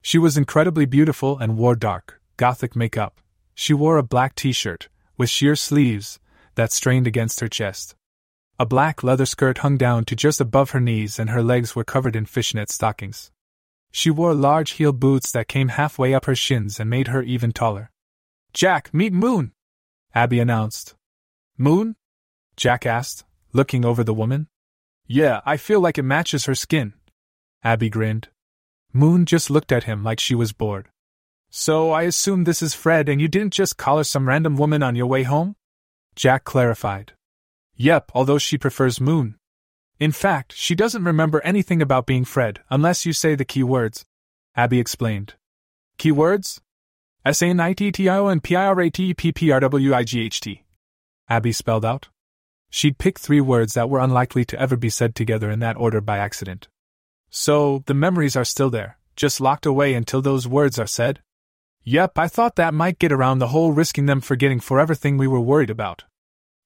She 0.00 0.16
was 0.16 0.38
incredibly 0.38 0.86
beautiful 0.86 1.36
and 1.36 1.58
wore 1.58 1.76
dark, 1.76 2.22
gothic 2.38 2.74
makeup. 2.74 3.20
She 3.54 3.74
wore 3.74 3.98
a 3.98 4.02
black 4.02 4.34
t 4.34 4.50
shirt, 4.52 4.88
with 5.18 5.28
sheer 5.28 5.56
sleeves, 5.56 6.18
that 6.54 6.72
strained 6.72 7.06
against 7.06 7.40
her 7.40 7.48
chest. 7.48 7.94
A 8.58 8.66
black 8.66 9.02
leather 9.02 9.26
skirt 9.26 9.58
hung 9.58 9.76
down 9.76 10.04
to 10.04 10.14
just 10.14 10.40
above 10.40 10.70
her 10.70 10.80
knees 10.80 11.18
and 11.18 11.30
her 11.30 11.42
legs 11.42 11.74
were 11.74 11.84
covered 11.84 12.14
in 12.14 12.24
fishnet 12.24 12.70
stockings. 12.70 13.32
She 13.90 14.10
wore 14.10 14.34
large 14.34 14.72
heel 14.72 14.92
boots 14.92 15.32
that 15.32 15.48
came 15.48 15.68
halfway 15.68 16.14
up 16.14 16.24
her 16.26 16.34
shins 16.34 16.78
and 16.78 16.88
made 16.88 17.08
her 17.08 17.22
even 17.22 17.52
taller. 17.52 17.90
Jack, 18.52 18.92
meet 18.94 19.12
Moon! 19.12 19.52
Abby 20.14 20.38
announced. 20.38 20.94
Moon? 21.58 21.96
Jack 22.56 22.86
asked, 22.86 23.24
looking 23.52 23.84
over 23.84 24.04
the 24.04 24.14
woman. 24.14 24.48
Yeah, 25.06 25.40
I 25.44 25.56
feel 25.56 25.80
like 25.80 25.98
it 25.98 26.02
matches 26.02 26.46
her 26.46 26.54
skin. 26.54 26.94
Abby 27.62 27.90
grinned. 27.90 28.28
Moon 28.92 29.26
just 29.26 29.50
looked 29.50 29.72
at 29.72 29.84
him 29.84 30.04
like 30.04 30.20
she 30.20 30.34
was 30.34 30.52
bored. 30.52 30.88
So 31.50 31.90
I 31.90 32.02
assume 32.02 32.44
this 32.44 32.62
is 32.62 32.74
Fred 32.74 33.08
and 33.08 33.20
you 33.20 33.28
didn't 33.28 33.52
just 33.52 33.76
call 33.76 33.98
her 33.98 34.04
some 34.04 34.28
random 34.28 34.56
woman 34.56 34.82
on 34.82 34.94
your 34.94 35.06
way 35.06 35.24
home? 35.24 35.56
Jack 36.14 36.44
clarified. 36.44 37.12
Yep, 37.76 38.12
although 38.14 38.38
she 38.38 38.56
prefers 38.58 39.00
Moon. 39.00 39.36
In 39.98 40.12
fact, 40.12 40.52
she 40.52 40.74
doesn't 40.74 41.04
remember 41.04 41.40
anything 41.42 41.80
about 41.80 42.06
being 42.06 42.24
Fred 42.24 42.60
unless 42.70 43.06
you 43.06 43.12
say 43.12 43.34
the 43.34 43.44
key 43.44 43.62
words. 43.62 44.04
Abby 44.56 44.78
explained. 44.78 45.34
Key 45.98 46.12
words? 46.12 46.60
S 47.24 47.42
A 47.42 47.46
N 47.46 47.60
I 47.60 47.72
T 47.72 47.90
T 47.90 48.08
I 48.08 48.18
O 48.18 48.28
and 48.28 48.42
P 48.42 48.54
I 48.54 48.66
R 48.66 48.80
A 48.80 48.90
T 48.90 49.10
E 49.10 49.14
P 49.14 49.32
P 49.32 49.50
R 49.50 49.60
W 49.60 49.94
I 49.94 50.04
G 50.04 50.20
H 50.20 50.40
T. 50.40 50.64
Abby 51.28 51.52
spelled 51.52 51.84
out. 51.84 52.08
She'd 52.70 52.98
picked 52.98 53.20
three 53.20 53.40
words 53.40 53.74
that 53.74 53.88
were 53.88 54.00
unlikely 54.00 54.44
to 54.46 54.60
ever 54.60 54.76
be 54.76 54.90
said 54.90 55.14
together 55.14 55.50
in 55.50 55.60
that 55.60 55.76
order 55.76 56.00
by 56.00 56.18
accident. 56.18 56.68
So, 57.30 57.82
the 57.86 57.94
memories 57.94 58.36
are 58.36 58.44
still 58.44 58.68
there, 58.68 58.98
just 59.16 59.40
locked 59.40 59.64
away 59.64 59.94
until 59.94 60.20
those 60.20 60.46
words 60.46 60.78
are 60.78 60.86
said? 60.86 61.20
Yep, 61.84 62.18
I 62.18 62.28
thought 62.28 62.56
that 62.56 62.74
might 62.74 62.98
get 62.98 63.12
around 63.12 63.38
the 63.38 63.48
whole 63.48 63.72
risking 63.72 64.06
them 64.06 64.20
forgetting 64.20 64.60
forever 64.60 64.94
thing 64.94 65.16
we 65.16 65.26
were 65.26 65.40
worried 65.40 65.70
about. 65.70 66.04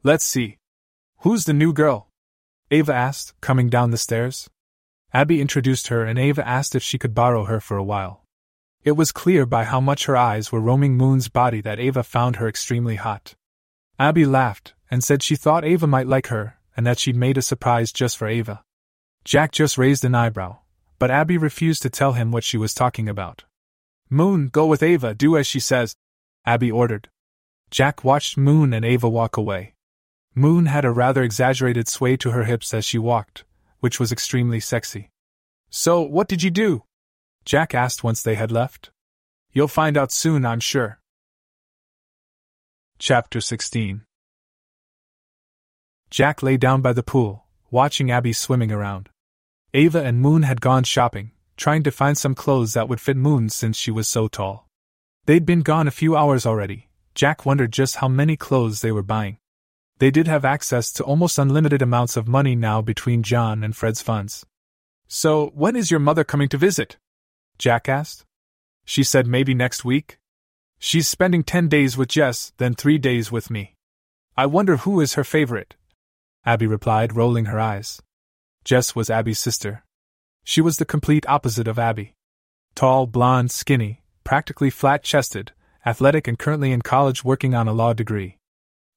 Let's 0.02 0.24
see. 0.24 0.58
Who's 1.18 1.44
the 1.44 1.52
new 1.52 1.72
girl? 1.72 2.08
Ava 2.70 2.94
asked, 2.94 3.34
coming 3.40 3.68
down 3.68 3.90
the 3.90 3.98
stairs. 3.98 4.48
Abby 5.12 5.40
introduced 5.40 5.88
her, 5.88 6.04
and 6.04 6.18
Ava 6.18 6.46
asked 6.46 6.74
if 6.74 6.82
she 6.82 6.98
could 6.98 7.14
borrow 7.14 7.44
her 7.44 7.60
for 7.60 7.76
a 7.76 7.82
while. 7.82 8.22
It 8.84 8.92
was 8.92 9.10
clear 9.10 9.44
by 9.44 9.64
how 9.64 9.80
much 9.80 10.06
her 10.06 10.16
eyes 10.16 10.52
were 10.52 10.60
roaming 10.60 10.96
Moon's 10.96 11.28
body 11.28 11.60
that 11.62 11.80
Ava 11.80 12.02
found 12.02 12.36
her 12.36 12.48
extremely 12.48 12.96
hot. 12.96 13.34
Abby 13.98 14.24
laughed 14.24 14.74
and 14.90 15.02
said 15.02 15.22
she 15.22 15.34
thought 15.34 15.64
Ava 15.64 15.86
might 15.86 16.06
like 16.06 16.28
her 16.28 16.58
and 16.78 16.86
that 16.86 17.00
she'd 17.00 17.16
made 17.16 17.36
a 17.36 17.42
surprise 17.42 17.90
just 17.90 18.16
for 18.16 18.28
Ava. 18.28 18.62
Jack 19.24 19.50
just 19.50 19.76
raised 19.76 20.04
an 20.04 20.14
eyebrow, 20.14 20.58
but 21.00 21.10
Abby 21.10 21.36
refused 21.36 21.82
to 21.82 21.90
tell 21.90 22.12
him 22.12 22.30
what 22.30 22.44
she 22.44 22.56
was 22.56 22.72
talking 22.72 23.08
about. 23.08 23.42
Moon, 24.10 24.48
go 24.48 24.66
with 24.66 24.82
Ava, 24.82 25.14
do 25.14 25.36
as 25.36 25.46
she 25.46 25.60
says, 25.60 25.94
Abby 26.44 26.70
ordered. 26.70 27.08
Jack 27.70 28.04
watched 28.04 28.38
Moon 28.38 28.72
and 28.72 28.84
Ava 28.84 29.08
walk 29.08 29.36
away. 29.36 29.74
Moon 30.34 30.66
had 30.66 30.84
a 30.84 30.90
rather 30.90 31.22
exaggerated 31.22 31.88
sway 31.88 32.16
to 32.16 32.30
her 32.30 32.44
hips 32.44 32.72
as 32.72 32.84
she 32.84 32.98
walked, 32.98 33.44
which 33.80 34.00
was 34.00 34.12
extremely 34.12 34.60
sexy. 34.60 35.10
So, 35.68 36.00
what 36.00 36.28
did 36.28 36.42
you 36.42 36.50
do? 36.50 36.84
Jack 37.44 37.74
asked 37.74 38.02
once 38.02 38.22
they 38.22 38.36
had 38.36 38.50
left. 38.52 38.90
You'll 39.52 39.68
find 39.68 39.96
out 39.96 40.12
soon, 40.12 40.46
I'm 40.46 40.60
sure. 40.60 41.00
Chapter 42.98 43.40
16 43.40 44.02
Jack 46.10 46.42
lay 46.42 46.56
down 46.56 46.80
by 46.80 46.92
the 46.92 47.02
pool, 47.02 47.44
watching 47.70 48.10
Abby 48.10 48.32
swimming 48.32 48.72
around. 48.72 49.10
Ava 49.74 50.02
and 50.02 50.20
Moon 50.20 50.42
had 50.42 50.60
gone 50.62 50.84
shopping, 50.84 51.32
trying 51.58 51.82
to 51.82 51.90
find 51.90 52.16
some 52.16 52.34
clothes 52.34 52.72
that 52.72 52.88
would 52.88 53.00
fit 53.00 53.16
Moon 53.16 53.50
since 53.50 53.76
she 53.76 53.90
was 53.90 54.08
so 54.08 54.28
tall. 54.28 54.66
They'd 55.26 55.44
been 55.44 55.60
gone 55.60 55.86
a 55.86 55.90
few 55.90 56.16
hours 56.16 56.46
already. 56.46 56.88
Jack 57.14 57.44
wondered 57.44 57.72
just 57.72 57.96
how 57.96 58.08
many 58.08 58.36
clothes 58.36 58.80
they 58.80 58.92
were 58.92 59.02
buying. 59.02 59.36
They 59.98 60.10
did 60.10 60.28
have 60.28 60.44
access 60.44 60.92
to 60.92 61.04
almost 61.04 61.38
unlimited 61.38 61.82
amounts 61.82 62.16
of 62.16 62.28
money 62.28 62.54
now 62.54 62.80
between 62.80 63.24
John 63.24 63.64
and 63.64 63.76
Fred's 63.76 64.00
funds. 64.00 64.46
So, 65.08 65.50
when 65.54 65.74
is 65.74 65.90
your 65.90 66.00
mother 66.00 66.22
coming 66.22 66.48
to 66.50 66.56
visit? 66.56 66.96
Jack 67.58 67.88
asked. 67.88 68.24
She 68.84 69.02
said 69.02 69.26
maybe 69.26 69.52
next 69.52 69.84
week. 69.84 70.18
She's 70.78 71.08
spending 71.08 71.42
ten 71.42 71.68
days 71.68 71.96
with 71.96 72.08
Jess, 72.08 72.52
then 72.58 72.74
three 72.74 72.98
days 72.98 73.32
with 73.32 73.50
me. 73.50 73.74
I 74.36 74.46
wonder 74.46 74.76
who 74.76 75.00
is 75.00 75.14
her 75.14 75.24
favorite. 75.24 75.74
Abby 76.46 76.68
replied, 76.68 77.16
rolling 77.16 77.46
her 77.46 77.58
eyes. 77.58 78.00
Jess 78.64 78.94
was 78.94 79.10
Abby's 79.10 79.40
sister. 79.40 79.82
She 80.48 80.62
was 80.62 80.78
the 80.78 80.86
complete 80.86 81.28
opposite 81.28 81.68
of 81.68 81.78
Abby. 81.78 82.14
Tall, 82.74 83.06
blonde, 83.06 83.50
skinny, 83.50 84.00
practically 84.24 84.70
flat 84.70 85.02
chested, 85.02 85.52
athletic, 85.84 86.26
and 86.26 86.38
currently 86.38 86.72
in 86.72 86.80
college 86.80 87.22
working 87.22 87.54
on 87.54 87.68
a 87.68 87.74
law 87.74 87.92
degree. 87.92 88.38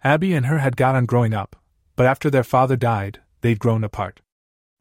Abby 0.02 0.34
and 0.34 0.46
her 0.46 0.60
had 0.60 0.78
got 0.78 0.96
on 0.96 1.06
growing 1.06 1.34
up, 1.34 1.58
but 1.98 2.06
after 2.06 2.30
their 2.30 2.46
father 2.46 2.78
died, 2.78 3.20
they'd 3.42 3.60
grown 3.60 3.84
apart. 3.84 4.22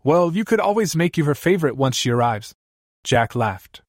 Well, 0.04 0.32
you 0.32 0.44
could 0.44 0.60
always 0.60 0.94
make 0.94 1.18
you 1.18 1.24
her 1.24 1.34
favorite 1.34 1.76
once 1.76 1.96
she 1.96 2.08
arrives, 2.08 2.54
Jack 3.02 3.34
laughed. 3.34 3.82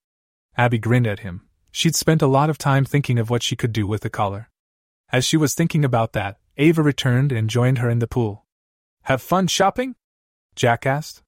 Abby 0.58 0.80
grinned 0.80 1.06
at 1.06 1.20
him. 1.20 1.48
She'd 1.72 1.96
spent 1.96 2.24
a 2.24 2.34
lot 2.36 2.50
of 2.50 2.58
time 2.58 2.84
thinking 2.84 3.20
of 3.20 3.30
what 3.30 3.44
she 3.44 3.56
could 3.56 3.74
do 3.74 3.86
with 3.86 4.02
the 4.02 4.10
collar. 4.10 4.50
As 5.12 5.24
she 5.24 5.38
was 5.38 5.54
thinking 5.54 5.86
about 5.86 6.14
that, 6.14 6.40
Ava 6.58 6.82
returned 6.82 7.32
and 7.32 7.48
joined 7.48 7.78
her 7.78 7.92
in 7.92 8.00
the 8.00 8.08
pool. 8.08 8.44
Have 9.04 9.22
fun 9.22 9.46
shopping? 9.46 9.94
Jack 10.56 10.88
asked. 10.88 11.22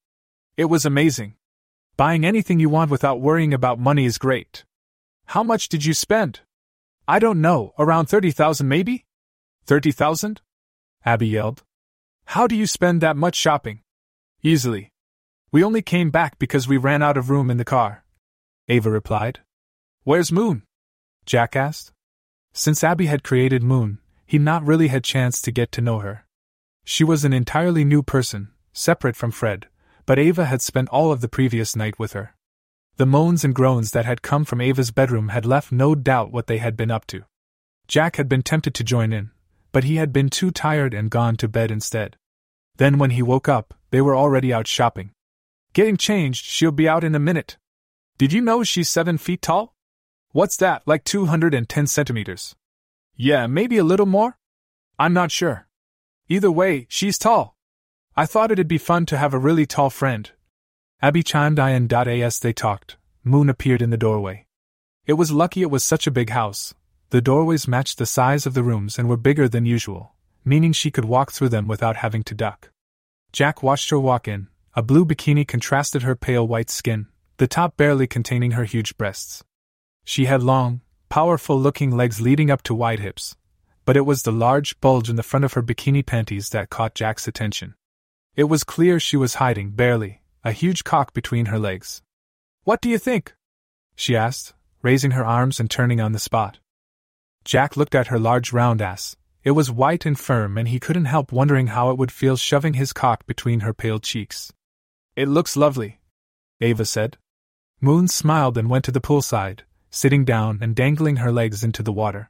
It 0.58 0.66
was 0.66 0.84
amazing. 0.84 1.36
Buying 1.96 2.26
anything 2.26 2.60
you 2.60 2.70
want 2.70 2.90
without 2.90 3.22
worrying 3.22 3.54
about 3.54 3.78
money 3.78 4.06
is 4.06 4.18
great. 4.18 4.64
How 5.26 5.44
much 5.44 5.70
did 5.70 5.86
you 5.86 5.94
spend? 5.94 6.40
I 7.08 7.20
don't 7.20 7.40
know, 7.40 7.74
around 7.78 8.08
30,000 8.08 8.68
maybe? 8.68 9.06
30,000? 9.66 10.42
Abby 11.06 11.28
yelled. 11.28 11.64
How 12.26 12.48
do 12.48 12.56
you 12.56 12.66
spend 12.66 13.02
that 13.02 13.16
much 13.16 13.36
shopping? 13.36 13.82
Easily. 14.42 14.92
We 15.52 15.64
only 15.64 15.84
came 15.84 16.10
back 16.10 16.40
because 16.40 16.68
we 16.68 16.78
ran 16.78 17.04
out 17.04 17.16
of 17.16 17.30
room 17.30 17.52
in 17.52 17.58
the 17.58 17.66
car. 17.66 18.04
Ava 18.68 18.90
replied. 18.90 19.42
Where's 20.04 20.32
Moon? 20.32 20.64
Jack 21.28 21.56
asked. 21.56 21.92
Since 22.54 22.84
Abby 22.84 23.06
had 23.06 23.24
created 23.24 23.62
Moon, 23.62 24.00
he 24.26 24.40
not 24.40 24.66
really 24.66 24.88
had 24.88 25.04
chance 25.04 25.42
to 25.44 25.52
get 25.52 25.72
to 25.74 25.82
know 25.82 26.00
her. 26.00 26.26
She 26.84 27.04
was 27.04 27.24
an 27.24 27.34
entirely 27.34 27.86
new 27.86 28.02
person, 28.02 28.50
separate 28.74 29.16
from 29.16 29.32
Fred, 29.32 29.68
but 30.06 30.20
Ava 30.20 30.46
had 30.46 30.62
spent 30.62 30.90
all 30.90 31.12
of 31.12 31.22
the 31.22 31.30
previous 31.30 31.76
night 31.76 31.98
with 31.98 32.14
her. 32.14 32.36
The 32.98 33.06
moans 33.06 33.44
and 33.44 33.56
groans 33.56 33.92
that 33.92 34.06
had 34.06 34.22
come 34.22 34.46
from 34.46 34.62
Ava's 34.62 34.92
bedroom 34.92 35.30
had 35.30 35.46
left 35.46 35.72
no 35.72 35.96
doubt 35.96 36.32
what 36.32 36.48
they 36.48 36.60
had 36.60 36.78
been 36.78 36.92
up 36.92 37.08
to. 37.08 37.24
Jack 37.88 38.18
had 38.18 38.30
been 38.30 38.44
tempted 38.44 38.74
to 38.76 38.84
join 38.84 39.12
in, 39.12 39.32
but 39.72 39.84
he 39.84 39.96
had 39.96 40.14
been 40.14 40.30
too 40.30 40.52
tired 40.52 40.94
and 40.94 41.10
gone 41.10 41.36
to 41.38 41.48
bed 41.48 41.72
instead. 41.72 42.18
Then, 42.78 42.98
when 42.98 43.12
he 43.12 43.22
woke 43.22 43.50
up, 43.50 43.74
they 43.92 44.02
were 44.02 44.16
already 44.16 44.54
out 44.54 44.68
shopping. 44.68 45.12
Getting 45.74 45.98
changed, 45.98 46.46
she'll 46.46 46.72
be 46.72 46.88
out 46.88 47.04
in 47.04 47.16
a 47.16 47.20
minute. 47.20 47.58
Did 48.18 48.32
you 48.32 48.42
know 48.42 48.64
she's 48.64 48.90
seven 48.90 49.18
feet 49.18 49.42
tall? 49.42 49.76
What's 50.32 50.58
that, 50.58 50.84
like 50.86 51.04
210 51.04 51.88
centimeters? 51.88 52.56
Yeah, 53.16 53.48
maybe 53.48 53.78
a 53.78 53.84
little 53.84 54.06
more? 54.06 54.38
I'm 54.98 55.14
not 55.14 55.32
sure. 55.32 55.68
Either 56.30 56.52
way, 56.52 56.88
she's 56.90 57.18
tall. 57.18 57.53
I 58.16 58.28
thought 58.28 58.52
it'd 58.52 58.68
be 58.68 58.78
fun 58.78 59.08
to 59.08 59.18
have 59.18 59.34
a 59.34 59.40
really 59.40 59.66
tall 59.66 59.90
friend. 59.90 60.30
Abby 61.02 61.24
chimed 61.24 61.58
in. 61.58 61.92
As 61.92 62.40
they 62.40 62.54
talked, 62.54 62.98
Moon 63.24 63.50
appeared 63.50 63.82
in 63.82 63.90
the 63.90 63.98
doorway. 63.98 64.46
It 65.08 65.14
was 65.14 65.32
lucky 65.32 65.64
it 65.64 65.72
was 65.72 65.84
such 65.84 66.06
a 66.06 66.12
big 66.12 66.30
house. 66.30 66.76
The 67.10 67.22
doorways 67.22 67.68
matched 67.68 67.98
the 67.98 68.06
size 68.06 68.46
of 68.46 68.54
the 68.54 68.62
rooms 68.62 69.00
and 69.00 69.10
were 69.10 69.18
bigger 69.18 69.50
than 69.50 69.66
usual, 69.66 70.14
meaning 70.46 70.74
she 70.74 70.92
could 70.92 71.06
walk 71.06 71.32
through 71.32 71.50
them 71.50 71.68
without 71.68 71.96
having 71.96 72.22
to 72.24 72.36
duck. 72.36 72.70
Jack 73.32 73.64
watched 73.64 73.90
her 73.90 74.00
walk 74.00 74.28
in, 74.28 74.48
a 74.76 74.84
blue 74.84 75.06
bikini 75.06 75.48
contrasted 75.48 76.04
her 76.04 76.16
pale 76.16 76.48
white 76.48 76.70
skin, 76.70 77.08
the 77.38 77.48
top 77.48 77.78
barely 77.78 78.06
containing 78.06 78.52
her 78.52 78.66
huge 78.66 78.96
breasts. 78.96 79.44
She 80.06 80.26
had 80.26 80.44
long, 80.44 80.82
powerful 81.10 81.60
looking 81.60 81.90
legs 81.90 82.22
leading 82.22 82.52
up 82.52 82.62
to 82.64 82.76
wide 82.76 83.00
hips, 83.00 83.36
but 83.86 83.98
it 83.98 84.06
was 84.06 84.22
the 84.22 84.32
large 84.32 84.80
bulge 84.82 85.10
in 85.10 85.16
the 85.16 85.24
front 85.24 85.46
of 85.46 85.54
her 85.54 85.64
bikini 85.64 86.06
panties 86.06 86.50
that 86.50 86.70
caught 86.70 86.94
Jack's 86.94 87.28
attention. 87.28 87.74
It 88.36 88.46
was 88.46 88.64
clear 88.64 89.00
she 89.00 89.18
was 89.18 89.36
hiding, 89.36 89.72
barely, 89.72 90.22
a 90.44 90.52
huge 90.52 90.84
cock 90.84 91.14
between 91.14 91.48
her 91.48 91.60
legs. 91.60 92.02
What 92.64 92.82
do 92.82 92.90
you 92.90 92.98
think? 92.98 93.36
she 93.96 94.16
asked, 94.16 94.54
raising 94.82 95.12
her 95.12 95.24
arms 95.24 95.60
and 95.60 95.70
turning 95.70 96.02
on 96.02 96.14
the 96.14 96.20
spot. 96.20 96.58
Jack 97.46 97.78
looked 97.78 97.94
at 97.94 98.08
her 98.08 98.18
large 98.18 98.52
round 98.52 98.82
ass, 98.82 99.16
it 99.44 99.52
was 99.52 99.70
white 99.70 100.06
and 100.06 100.18
firm, 100.18 100.58
and 100.58 100.70
he 100.70 100.80
couldn't 100.80 101.06
help 101.06 101.32
wondering 101.32 101.68
how 101.68 101.92
it 101.92 101.98
would 101.98 102.12
feel 102.12 102.38
shoving 102.38 102.76
his 102.76 102.94
cock 102.94 103.26
between 103.28 103.60
her 103.60 103.74
pale 103.74 104.00
cheeks. 104.00 104.54
It 105.16 105.28
looks 105.28 105.58
lovely, 105.58 106.00
Ava 106.62 106.86
said. 106.86 107.18
Moon 107.82 108.08
smiled 108.08 108.58
and 108.58 108.70
went 108.70 108.86
to 108.86 108.92
the 108.92 109.02
poolside, 109.02 109.60
sitting 109.92 110.24
down 110.24 110.60
and 110.62 110.76
dangling 110.76 111.18
her 111.18 111.32
legs 111.32 111.64
into 111.64 111.84
the 111.84 111.92
water. 111.92 112.30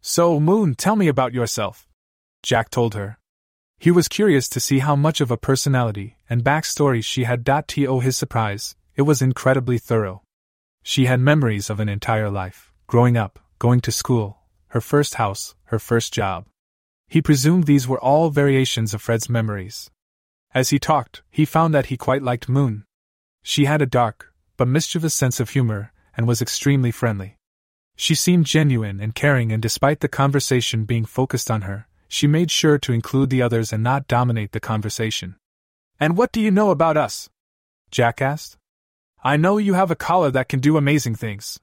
So, 0.00 0.38
Moon, 0.38 0.74
tell 0.76 0.94
me 0.94 1.08
about 1.08 1.34
yourself, 1.34 1.88
Jack 2.42 2.70
told 2.70 2.94
her. 2.94 3.18
He 3.78 3.90
was 3.90 4.08
curious 4.08 4.48
to 4.48 4.60
see 4.60 4.78
how 4.78 4.96
much 4.96 5.20
of 5.20 5.30
a 5.30 5.36
personality 5.36 6.16
and 6.28 6.44
backstory 6.44 7.04
she 7.04 7.24
had. 7.24 7.44
To 7.44 8.00
his 8.00 8.16
surprise, 8.16 8.76
it 8.96 9.02
was 9.02 9.20
incredibly 9.20 9.78
thorough. 9.78 10.22
She 10.82 11.06
had 11.06 11.20
memories 11.20 11.70
of 11.70 11.80
an 11.80 11.88
entire 11.88 12.30
life, 12.30 12.72
growing 12.86 13.16
up, 13.16 13.38
going 13.58 13.80
to 13.80 13.92
school, 13.92 14.38
her 14.68 14.80
first 14.80 15.16
house, 15.16 15.54
her 15.64 15.78
first 15.78 16.12
job. 16.12 16.46
He 17.08 17.22
presumed 17.22 17.64
these 17.64 17.86
were 17.86 18.00
all 18.00 18.30
variations 18.30 18.94
of 18.94 19.02
Fred's 19.02 19.28
memories, 19.28 19.90
As 20.54 20.70
he 20.70 20.78
talked, 20.78 21.22
he 21.30 21.44
found 21.44 21.74
that 21.74 21.86
he 21.86 21.96
quite 21.96 22.22
liked 22.22 22.48
Moon. 22.48 22.84
She 23.42 23.64
had 23.64 23.82
a 23.82 23.86
dark, 23.86 24.32
but 24.56 24.68
mischievous 24.68 25.12
sense 25.12 25.40
of 25.40 25.50
humor, 25.50 25.92
and 26.16 26.28
was 26.28 26.40
extremely 26.40 26.92
friendly. 26.92 27.36
She 27.96 28.14
seemed 28.14 28.46
genuine 28.46 29.00
and 29.00 29.14
caring, 29.14 29.50
and 29.50 29.60
despite 29.60 30.00
the 30.00 30.08
conversation 30.08 30.84
being 30.84 31.04
focused 31.04 31.50
on 31.50 31.62
her, 31.62 31.88
she 32.14 32.28
made 32.28 32.48
sure 32.48 32.78
to 32.78 32.92
include 32.92 33.28
the 33.28 33.42
others 33.42 33.72
and 33.72 33.82
not 33.82 34.06
dominate 34.06 34.52
the 34.52 34.60
conversation. 34.60 35.34
And 35.98 36.16
what 36.16 36.30
do 36.30 36.40
you 36.40 36.52
know 36.52 36.70
about 36.70 36.96
us? 36.96 37.28
Jack 37.90 38.22
asked. 38.22 38.56
I 39.24 39.36
know 39.36 39.58
you 39.58 39.74
have 39.74 39.90
a 39.90 39.96
collar 39.96 40.30
that 40.30 40.48
can 40.48 40.60
do 40.60 40.76
amazing 40.76 41.16
things. 41.16 41.58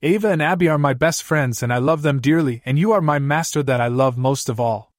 Ava 0.00 0.30
and 0.30 0.42
Abby 0.42 0.66
are 0.66 0.78
my 0.78 0.94
best 0.94 1.22
friends 1.22 1.62
and 1.62 1.70
I 1.70 1.76
love 1.76 2.00
them 2.00 2.20
dearly, 2.20 2.62
and 2.64 2.78
you 2.78 2.90
are 2.92 3.02
my 3.02 3.18
master 3.18 3.62
that 3.64 3.82
I 3.82 3.88
love 3.88 4.16
most 4.16 4.48
of 4.48 4.58
all. 4.58 4.90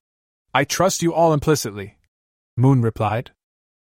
I 0.53 0.63
trust 0.63 1.01
you 1.01 1.11
all 1.11 1.33
implicitly. 1.33 1.97
Moon 2.55 2.83
replied. 2.83 3.31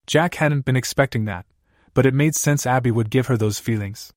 Jack 0.08 0.34
hadn't 0.36 0.66
been 0.66 0.76
expecting 0.76 1.26
that, 1.26 1.46
but 1.94 2.08
it 2.08 2.16
made 2.16 2.34
sense 2.34 2.66
Abby 2.66 2.90
would 2.90 3.12
give 3.12 3.28
her 3.28 3.38
those 3.38 3.60
feelings. 3.60 4.12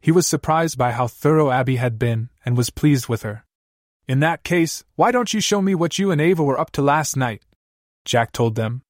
He 0.00 0.10
was 0.10 0.26
surprised 0.26 0.76
by 0.76 0.90
how 0.90 1.06
thorough 1.06 1.52
Abby 1.52 1.76
had 1.76 1.96
been 1.96 2.30
and 2.44 2.56
was 2.56 2.70
pleased 2.70 3.06
with 3.06 3.22
her. 3.22 3.44
In 4.06 4.20
that 4.20 4.44
case, 4.44 4.84
why 4.96 5.10
don't 5.10 5.32
you 5.32 5.40
show 5.40 5.62
me 5.62 5.74
what 5.74 5.98
you 5.98 6.10
and 6.10 6.20
Ava 6.20 6.42
were 6.42 6.60
up 6.60 6.70
to 6.72 6.82
last 6.82 7.16
night? 7.16 7.42
Jack 8.04 8.32
told 8.32 8.54
them. 8.54 8.82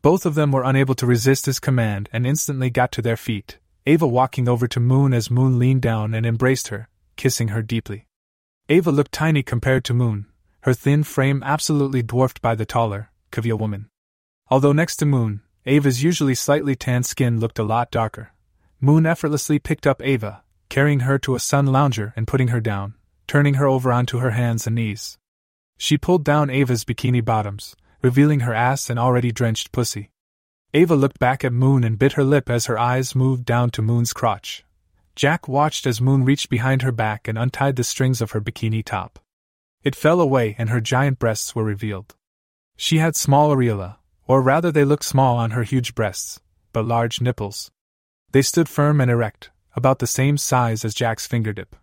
Both 0.00 0.24
of 0.24 0.34
them 0.34 0.52
were 0.52 0.64
unable 0.64 0.94
to 0.94 1.06
resist 1.06 1.44
his 1.44 1.60
command 1.60 2.08
and 2.12 2.26
instantly 2.26 2.70
got 2.70 2.90
to 2.92 3.02
their 3.02 3.16
feet, 3.16 3.58
Ava 3.84 4.06
walking 4.06 4.48
over 4.48 4.66
to 4.68 4.80
Moon 4.80 5.12
as 5.12 5.30
Moon 5.30 5.58
leaned 5.58 5.82
down 5.82 6.14
and 6.14 6.24
embraced 6.24 6.68
her, 6.68 6.88
kissing 7.16 7.48
her 7.48 7.62
deeply. 7.62 8.06
Ava 8.70 8.90
looked 8.90 9.12
tiny 9.12 9.42
compared 9.42 9.84
to 9.84 9.92
Moon, 9.92 10.26
her 10.62 10.72
thin 10.72 11.02
frame 11.04 11.42
absolutely 11.44 12.02
dwarfed 12.02 12.40
by 12.40 12.54
the 12.54 12.64
taller, 12.64 13.10
Kavia 13.30 13.58
woman. 13.58 13.90
Although 14.50 14.72
next 14.72 14.96
to 14.96 15.06
Moon, 15.06 15.42
Ava's 15.66 16.02
usually 16.02 16.34
slightly 16.34 16.74
tanned 16.74 17.04
skin 17.04 17.38
looked 17.38 17.58
a 17.58 17.64
lot 17.64 17.90
darker. 17.90 18.32
Moon 18.80 19.04
effortlessly 19.04 19.58
picked 19.58 19.86
up 19.86 20.00
Ava, 20.02 20.42
carrying 20.70 21.00
her 21.00 21.18
to 21.18 21.34
a 21.34 21.40
sun 21.40 21.66
lounger 21.66 22.14
and 22.16 22.26
putting 22.26 22.48
her 22.48 22.60
down, 22.60 22.94
turning 23.26 23.54
her 23.54 23.66
over 23.66 23.92
onto 23.92 24.18
her 24.18 24.30
hands 24.30 24.66
and 24.66 24.76
knees. 24.76 25.18
She 25.76 25.98
pulled 25.98 26.24
down 26.24 26.50
Ava's 26.50 26.84
bikini 26.84 27.24
bottoms, 27.24 27.74
revealing 28.02 28.40
her 28.40 28.54
ass 28.54 28.90
and 28.90 28.98
already 28.98 29.32
drenched 29.32 29.72
pussy. 29.72 30.10
Ava 30.72 30.94
looked 30.94 31.18
back 31.18 31.44
at 31.44 31.52
Moon 31.52 31.84
and 31.84 31.98
bit 31.98 32.14
her 32.14 32.24
lip 32.24 32.50
as 32.50 32.66
her 32.66 32.78
eyes 32.78 33.14
moved 33.14 33.44
down 33.44 33.70
to 33.70 33.82
Moon's 33.82 34.12
crotch. 34.12 34.64
Jack 35.14 35.46
watched 35.46 35.86
as 35.86 36.00
Moon 36.00 36.24
reached 36.24 36.50
behind 36.50 36.82
her 36.82 36.90
back 36.90 37.28
and 37.28 37.38
untied 37.38 37.76
the 37.76 37.84
strings 37.84 38.20
of 38.20 38.32
her 38.32 38.40
bikini 38.40 38.84
top. 38.84 39.20
It 39.84 39.94
fell 39.94 40.20
away 40.20 40.56
and 40.58 40.70
her 40.70 40.80
giant 40.80 41.18
breasts 41.18 41.54
were 41.54 41.62
revealed. 41.62 42.16
She 42.76 42.98
had 42.98 43.14
small 43.14 43.54
areola, 43.54 43.96
or 44.26 44.42
rather, 44.42 44.72
they 44.72 44.84
looked 44.84 45.04
small 45.04 45.36
on 45.36 45.52
her 45.52 45.62
huge 45.62 45.94
breasts, 45.94 46.40
but 46.72 46.86
large 46.86 47.20
nipples. 47.20 47.70
They 48.32 48.42
stood 48.42 48.68
firm 48.68 49.00
and 49.00 49.10
erect, 49.10 49.50
about 49.76 50.00
the 50.00 50.06
same 50.06 50.36
size 50.36 50.84
as 50.84 50.94
Jack's 50.94 51.26
fingertip. 51.26 51.76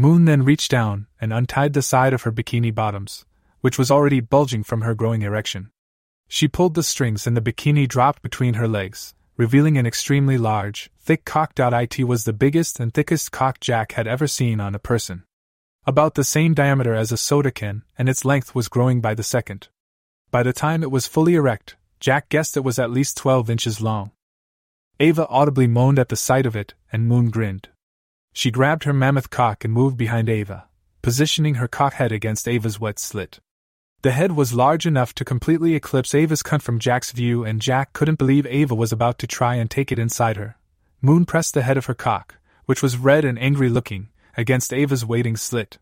Moon 0.00 0.26
then 0.26 0.44
reached 0.44 0.70
down 0.70 1.08
and 1.20 1.32
untied 1.32 1.72
the 1.72 1.82
side 1.82 2.12
of 2.12 2.22
her 2.22 2.30
bikini 2.30 2.72
bottoms, 2.72 3.26
which 3.62 3.76
was 3.76 3.90
already 3.90 4.20
bulging 4.20 4.62
from 4.62 4.82
her 4.82 4.94
growing 4.94 5.22
erection. 5.22 5.72
She 6.28 6.46
pulled 6.46 6.74
the 6.74 6.84
strings 6.84 7.26
and 7.26 7.36
the 7.36 7.40
bikini 7.40 7.88
dropped 7.88 8.22
between 8.22 8.54
her 8.54 8.68
legs, 8.68 9.16
revealing 9.36 9.76
an 9.76 9.86
extremely 9.86 10.38
large, 10.38 10.88
thick 11.00 11.24
cock. 11.24 11.54
It 11.58 12.04
was 12.04 12.22
the 12.22 12.32
biggest 12.32 12.78
and 12.78 12.94
thickest 12.94 13.32
cock 13.32 13.58
Jack 13.58 13.92
had 13.92 14.06
ever 14.06 14.28
seen 14.28 14.60
on 14.60 14.72
a 14.72 14.78
person. 14.78 15.24
About 15.84 16.14
the 16.14 16.22
same 16.22 16.54
diameter 16.54 16.94
as 16.94 17.10
a 17.10 17.16
soda 17.16 17.50
can, 17.50 17.82
and 17.98 18.08
its 18.08 18.24
length 18.24 18.54
was 18.54 18.68
growing 18.68 19.00
by 19.00 19.14
the 19.14 19.24
second. 19.24 19.66
By 20.30 20.44
the 20.44 20.52
time 20.52 20.84
it 20.84 20.92
was 20.92 21.08
fully 21.08 21.34
erect, 21.34 21.74
Jack 21.98 22.28
guessed 22.28 22.56
it 22.56 22.62
was 22.62 22.78
at 22.78 22.92
least 22.92 23.16
12 23.16 23.50
inches 23.50 23.80
long. 23.80 24.12
Ava 25.00 25.26
audibly 25.26 25.66
moaned 25.66 25.98
at 25.98 26.08
the 26.08 26.14
sight 26.14 26.46
of 26.46 26.54
it, 26.54 26.74
and 26.92 27.08
Moon 27.08 27.30
grinned. 27.30 27.70
She 28.38 28.52
grabbed 28.52 28.84
her 28.84 28.92
mammoth 28.92 29.30
cock 29.30 29.64
and 29.64 29.74
moved 29.74 29.96
behind 29.96 30.28
Ava, 30.28 30.68
positioning 31.02 31.56
her 31.56 31.66
cock 31.66 31.94
head 31.94 32.12
against 32.12 32.46
Ava's 32.46 32.78
wet 32.78 33.00
slit. 33.00 33.40
The 34.02 34.12
head 34.12 34.30
was 34.30 34.54
large 34.54 34.86
enough 34.86 35.12
to 35.16 35.24
completely 35.24 35.74
eclipse 35.74 36.14
Ava's 36.14 36.44
cunt 36.44 36.62
from 36.62 36.78
Jack's 36.78 37.10
view, 37.10 37.42
and 37.42 37.60
Jack 37.60 37.92
couldn't 37.92 38.20
believe 38.20 38.46
Ava 38.46 38.76
was 38.76 38.92
about 38.92 39.18
to 39.18 39.26
try 39.26 39.56
and 39.56 39.68
take 39.68 39.90
it 39.90 39.98
inside 39.98 40.36
her. 40.36 40.56
Moon 41.02 41.24
pressed 41.24 41.52
the 41.52 41.62
head 41.62 41.76
of 41.76 41.86
her 41.86 41.94
cock, 41.94 42.36
which 42.66 42.80
was 42.80 42.96
red 42.96 43.24
and 43.24 43.40
angry 43.40 43.68
looking, 43.68 44.08
against 44.36 44.72
Ava's 44.72 45.04
waiting 45.04 45.36
slit. 45.36 45.78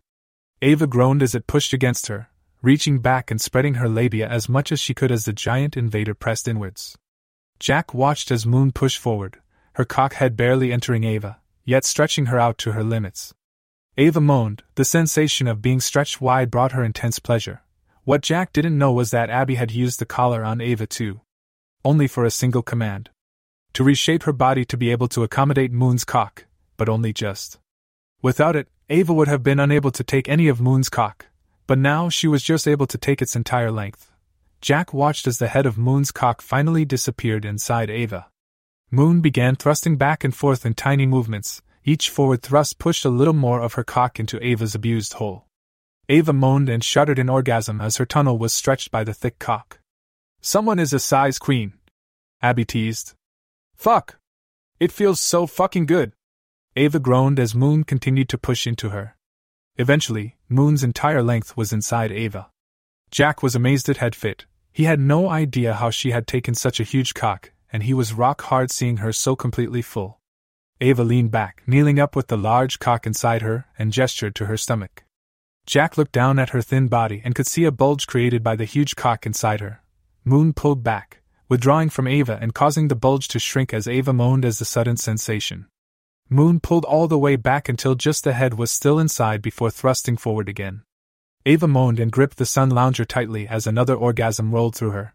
Ava 0.63 0.87
groaned 0.87 1.21
as 1.21 1.35
it 1.35 1.45
pushed 1.45 1.73
against 1.73 2.07
her, 2.07 2.29
reaching 2.63 2.97
back 2.97 3.29
and 3.29 3.39
spreading 3.39 3.75
her 3.75 3.87
labia 3.87 4.27
as 4.27 4.49
much 4.49 4.71
as 4.71 4.79
she 4.79 4.95
could 4.95 5.11
as 5.11 5.25
the 5.25 5.31
giant 5.31 5.77
invader 5.77 6.15
pressed 6.15 6.47
inwards. 6.47 6.97
Jack 7.59 7.93
watched 7.93 8.31
as 8.31 8.47
Moon 8.47 8.71
pushed 8.71 8.97
forward, 8.97 9.41
her 9.73 9.85
cock 9.85 10.13
head 10.13 10.35
barely 10.35 10.73
entering 10.73 11.03
Ava, 11.03 11.37
yet 11.67 11.83
stretching 11.83 12.27
her 12.27 12.39
out 12.39 12.57
to 12.57 12.71
her 12.71 12.83
limits. 12.83 13.33
Ava 13.97 14.21
moaned, 14.21 14.63
the 14.75 14.85
sensation 14.85 15.47
of 15.47 15.61
being 15.61 15.81
stretched 15.81 16.21
wide 16.21 16.49
brought 16.49 16.71
her 16.71 16.83
intense 16.83 17.19
pleasure. 17.19 17.61
What 18.05 18.21
Jack 18.21 18.53
didn't 18.53 18.77
know 18.77 18.93
was 18.93 19.11
that 19.11 19.29
Abby 19.29 19.55
had 19.55 19.71
used 19.71 19.99
the 19.99 20.05
collar 20.05 20.45
on 20.45 20.61
Ava 20.61 20.87
too. 20.87 21.19
Only 21.83 22.07
for 22.07 22.23
a 22.23 22.31
single 22.31 22.61
command. 22.61 23.09
To 23.73 23.83
reshape 23.83 24.23
her 24.23 24.31
body 24.31 24.63
to 24.63 24.77
be 24.77 24.91
able 24.91 25.09
to 25.09 25.23
accommodate 25.23 25.73
Moon's 25.73 26.05
cock, 26.05 26.45
but 26.77 26.87
only 26.87 27.11
just. 27.11 27.59
Without 28.21 28.55
it, 28.55 28.69
Ava 28.89 29.13
would 29.13 29.27
have 29.27 29.43
been 29.43 29.59
unable 29.59 29.91
to 29.91 30.05
take 30.05 30.29
any 30.29 30.47
of 30.47 30.61
Moon's 30.61 30.87
cock, 30.87 31.25
but 31.67 31.77
now 31.77 32.07
she 32.07 32.29
was 32.29 32.43
just 32.43 32.65
able 32.65 32.87
to 32.87 32.97
take 32.97 33.21
its 33.21 33.35
entire 33.35 33.71
length. 33.71 34.09
Jack 34.61 34.93
watched 34.93 35.27
as 35.27 35.37
the 35.37 35.49
head 35.49 35.65
of 35.65 35.77
Moon's 35.77 36.11
cock 36.11 36.41
finally 36.41 36.85
disappeared 36.85 37.43
inside 37.43 37.89
Ava. 37.89 38.27
Moon 38.89 39.19
began 39.19 39.55
thrusting 39.55 39.97
back 39.97 40.23
and 40.23 40.33
forth 40.33 40.65
in 40.65 40.73
tiny 40.73 41.05
movements, 41.05 41.61
each 41.83 42.09
forward 42.09 42.41
thrust 42.41 42.79
pushed 42.79 43.03
a 43.03 43.09
little 43.09 43.33
more 43.33 43.61
of 43.61 43.73
her 43.73 43.83
cock 43.83 44.17
into 44.17 44.41
Ava's 44.41 44.75
abused 44.75 45.13
hole. 45.13 45.45
Ava 46.07 46.31
moaned 46.31 46.69
and 46.69 46.83
shuddered 46.83 47.19
in 47.19 47.29
orgasm 47.29 47.81
as 47.81 47.97
her 47.97 48.05
tunnel 48.05 48.37
was 48.37 48.53
stretched 48.53 48.89
by 48.89 49.03
the 49.03 49.13
thick 49.13 49.39
cock. 49.39 49.79
Someone 50.39 50.79
is 50.79 50.93
a 50.93 50.99
size 50.99 51.37
queen. 51.37 51.73
Abby 52.41 52.63
teased. 52.63 53.13
Fuck! 53.75 54.19
It 54.79 54.93
feels 54.93 55.19
so 55.19 55.47
fucking 55.47 55.85
good. 55.85 56.13
Ava 56.77 56.99
groaned 56.99 57.39
as 57.39 57.53
Moon 57.53 57.83
continued 57.83 58.29
to 58.29 58.37
push 58.37 58.65
into 58.65 58.89
her. 58.89 59.17
Eventually, 59.75 60.37
Moon's 60.47 60.83
entire 60.83 61.21
length 61.21 61.57
was 61.57 61.73
inside 61.73 62.11
Ava. 62.11 62.47
Jack 63.11 63.43
was 63.43 63.55
amazed 63.55 63.89
it 63.89 63.97
had 63.97 64.15
fit. 64.15 64.45
He 64.71 64.85
had 64.85 64.99
no 64.99 65.29
idea 65.29 65.73
how 65.73 65.89
she 65.89 66.11
had 66.11 66.25
taken 66.25 66.55
such 66.55 66.79
a 66.79 66.83
huge 66.83 67.13
cock, 67.13 67.51
and 67.71 67.83
he 67.83 67.93
was 67.93 68.13
rock 68.13 68.41
hard 68.43 68.71
seeing 68.71 68.97
her 68.97 69.11
so 69.11 69.35
completely 69.35 69.81
full. 69.81 70.19
Ava 70.79 71.03
leaned 71.03 71.31
back, 71.31 71.63
kneeling 71.65 71.99
up 71.99 72.15
with 72.15 72.27
the 72.27 72.37
large 72.37 72.79
cock 72.79 73.07
inside 73.07 73.41
her, 73.41 73.65
and 73.79 73.91
gestured 73.91 74.35
to 74.35 74.45
her 74.45 74.57
stomach. 74.57 75.03
Jack 75.65 75.97
looked 75.97 76.11
down 76.11 76.39
at 76.39 76.51
her 76.51 76.61
thin 76.61 76.87
body 76.87 77.21
and 77.25 77.35
could 77.35 77.47
see 77.47 77.65
a 77.65 77.71
bulge 77.71 78.07
created 78.07 78.43
by 78.43 78.55
the 78.55 78.65
huge 78.65 78.95
cock 78.95 79.25
inside 79.25 79.59
her. 79.59 79.81
Moon 80.23 80.53
pulled 80.53 80.83
back, 80.83 81.21
withdrawing 81.49 81.89
from 81.89 82.07
Ava 82.07 82.37
and 82.41 82.53
causing 82.53 82.87
the 82.87 82.95
bulge 82.95 83.27
to 83.29 83.39
shrink 83.39 83.73
as 83.73 83.87
Ava 83.87 84.13
moaned 84.13 84.45
as 84.45 84.59
the 84.59 84.65
sudden 84.65 84.97
sensation. 84.97 85.67
Moon 86.29 86.59
pulled 86.59 86.85
all 86.85 87.07
the 87.07 87.17
way 87.17 87.35
back 87.35 87.67
until 87.69 87.95
just 87.95 88.23
the 88.23 88.33
head 88.33 88.53
was 88.53 88.69
still 88.69 88.99
inside 88.99 89.41
before 89.41 89.71
thrusting 89.71 90.17
forward 90.17 90.47
again. 90.47 90.83
Ava 91.45 91.67
moaned 91.67 91.99
and 91.99 92.11
gripped 92.11 92.37
the 92.37 92.45
sun 92.45 92.69
lounger 92.69 93.05
tightly 93.05 93.47
as 93.47 93.65
another 93.65 93.95
orgasm 93.95 94.53
rolled 94.53 94.75
through 94.75 94.91
her. 94.91 95.13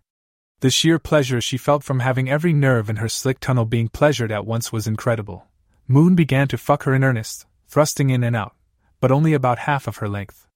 The 0.63 0.71
sheer 0.71 1.01
pleasure 1.01 1.41
she 1.41 1.57
felt 1.59 1.83
from 1.83 1.99
having 1.99 2.31
every 2.31 2.53
nerve 2.53 2.89
in 2.89 2.97
her 2.97 3.09
slick 3.09 3.41
tunnel 3.41 3.65
being 3.65 3.89
pleasured 3.89 4.31
at 4.31 4.47
once 4.47 4.71
was 4.71 4.87
incredible. 4.87 5.49
Moon 5.89 6.15
began 6.15 6.47
to 6.47 6.57
fuck 6.57 6.85
her 6.85 6.95
in 6.95 7.03
earnest, 7.03 7.47
thrusting 7.67 8.11
in 8.11 8.23
and 8.23 8.37
out, 8.37 8.55
but 9.01 9.11
only 9.11 9.33
about 9.33 9.59
half 9.59 9.89
of 9.89 9.97
her 9.97 10.09
length. 10.09 10.47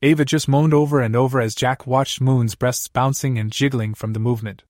Ava 0.00 0.24
just 0.24 0.48
moaned 0.48 0.72
over 0.72 1.02
and 1.02 1.14
over 1.14 1.38
as 1.38 1.54
Jack 1.54 1.86
watched 1.86 2.18
Moon's 2.18 2.54
breasts 2.54 2.88
bouncing 2.88 3.36
and 3.38 3.52
jiggling 3.52 3.92
from 3.92 4.14
the 4.14 4.18
movement. 4.18 4.64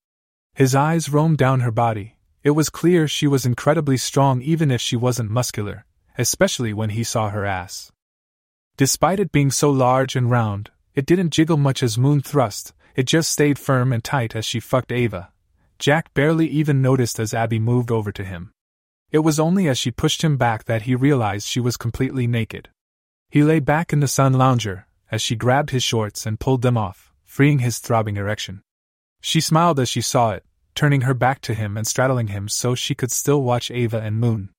His 0.52 0.74
eyes 0.74 1.08
roamed 1.08 1.38
down 1.38 1.60
her 1.60 1.70
body. 1.70 2.16
It 2.42 2.50
was 2.50 2.68
clear 2.68 3.06
she 3.06 3.28
was 3.28 3.46
incredibly 3.46 3.96
strong 3.96 4.42
even 4.42 4.72
if 4.72 4.80
she 4.80 4.96
wasn't 4.96 5.30
muscular, 5.30 5.86
especially 6.18 6.72
when 6.72 6.90
he 6.90 7.04
saw 7.04 7.30
her 7.30 7.44
ass. 7.44 7.92
Despite 8.76 9.20
it 9.20 9.30
being 9.30 9.52
so 9.52 9.70
large 9.70 10.16
and 10.16 10.28
round, 10.28 10.72
it 10.92 11.06
didn't 11.06 11.30
jiggle 11.30 11.56
much 11.56 11.84
as 11.84 11.96
Moon 11.96 12.20
thrust, 12.20 12.72
it 12.94 13.04
just 13.04 13.30
stayed 13.32 13.58
firm 13.58 13.92
and 13.92 14.02
tight 14.02 14.36
as 14.36 14.44
she 14.44 14.60
fucked 14.60 14.92
Ava. 14.92 15.30
Jack 15.78 16.12
barely 16.14 16.46
even 16.48 16.82
noticed 16.82 17.18
as 17.18 17.34
Abby 17.34 17.58
moved 17.58 17.90
over 17.90 18.12
to 18.12 18.24
him. 18.24 18.52
It 19.10 19.20
was 19.20 19.40
only 19.40 19.68
as 19.68 19.78
she 19.78 19.90
pushed 19.90 20.22
him 20.22 20.36
back 20.36 20.64
that 20.64 20.82
he 20.82 20.94
realized 20.94 21.46
she 21.46 21.60
was 21.60 21.76
completely 21.76 22.26
naked. 22.26 22.68
He 23.28 23.42
lay 23.42 23.60
back 23.60 23.92
in 23.92 24.00
the 24.00 24.08
sun 24.08 24.34
lounger, 24.34 24.86
as 25.10 25.20
she 25.20 25.36
grabbed 25.36 25.70
his 25.70 25.82
shorts 25.82 26.24
and 26.24 26.40
pulled 26.40 26.62
them 26.62 26.78
off, 26.78 27.12
freeing 27.24 27.58
his 27.58 27.78
throbbing 27.78 28.16
erection. 28.16 28.62
She 29.20 29.40
smiled 29.40 29.78
as 29.78 29.88
she 29.88 30.00
saw 30.00 30.30
it, 30.30 30.44
turning 30.74 31.02
her 31.02 31.14
back 31.14 31.40
to 31.42 31.54
him 31.54 31.76
and 31.76 31.86
straddling 31.86 32.28
him 32.28 32.48
so 32.48 32.74
she 32.74 32.94
could 32.94 33.10
still 33.10 33.42
watch 33.42 33.70
Ava 33.70 34.00
and 34.00 34.18
Moon. 34.18 34.50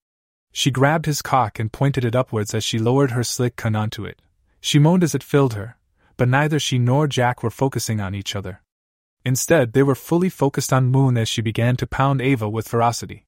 She 0.51 0.69
grabbed 0.69 1.07
his 1.07 1.21
cock 1.21 1.57
and 1.57 1.71
pointed 1.71 2.05
it 2.05 2.15
upwards 2.15 2.53
as 2.53 2.63
she 2.63 2.77
lowered 2.77 3.11
her 3.11 3.23
slick 3.23 3.55
cunt 3.55 3.77
onto 3.77 4.05
it. 4.05 4.21
She 4.61 4.77
moaned 4.77 5.03
as 5.03 5.15
it 5.15 5.23
filled 5.23 5.55
her, 5.55 5.77
but 6.17 6.29
neither 6.29 6.59
she 6.59 6.77
nor 6.77 7.07
Jack 7.07 7.43
were 7.43 7.49
focusing 7.49 7.99
on 7.99 8.15
each 8.15 8.35
other. 8.35 8.61
Instead, 9.25 9.73
they 9.73 9.83
were 9.83 9.95
fully 9.95 10.29
focused 10.29 10.73
on 10.73 10.87
Moon 10.87 11.17
as 11.17 11.29
she 11.29 11.41
began 11.41 11.75
to 11.77 11.87
pound 11.87 12.21
Ava 12.21 12.49
with 12.49 12.67
ferocity. 12.67 13.25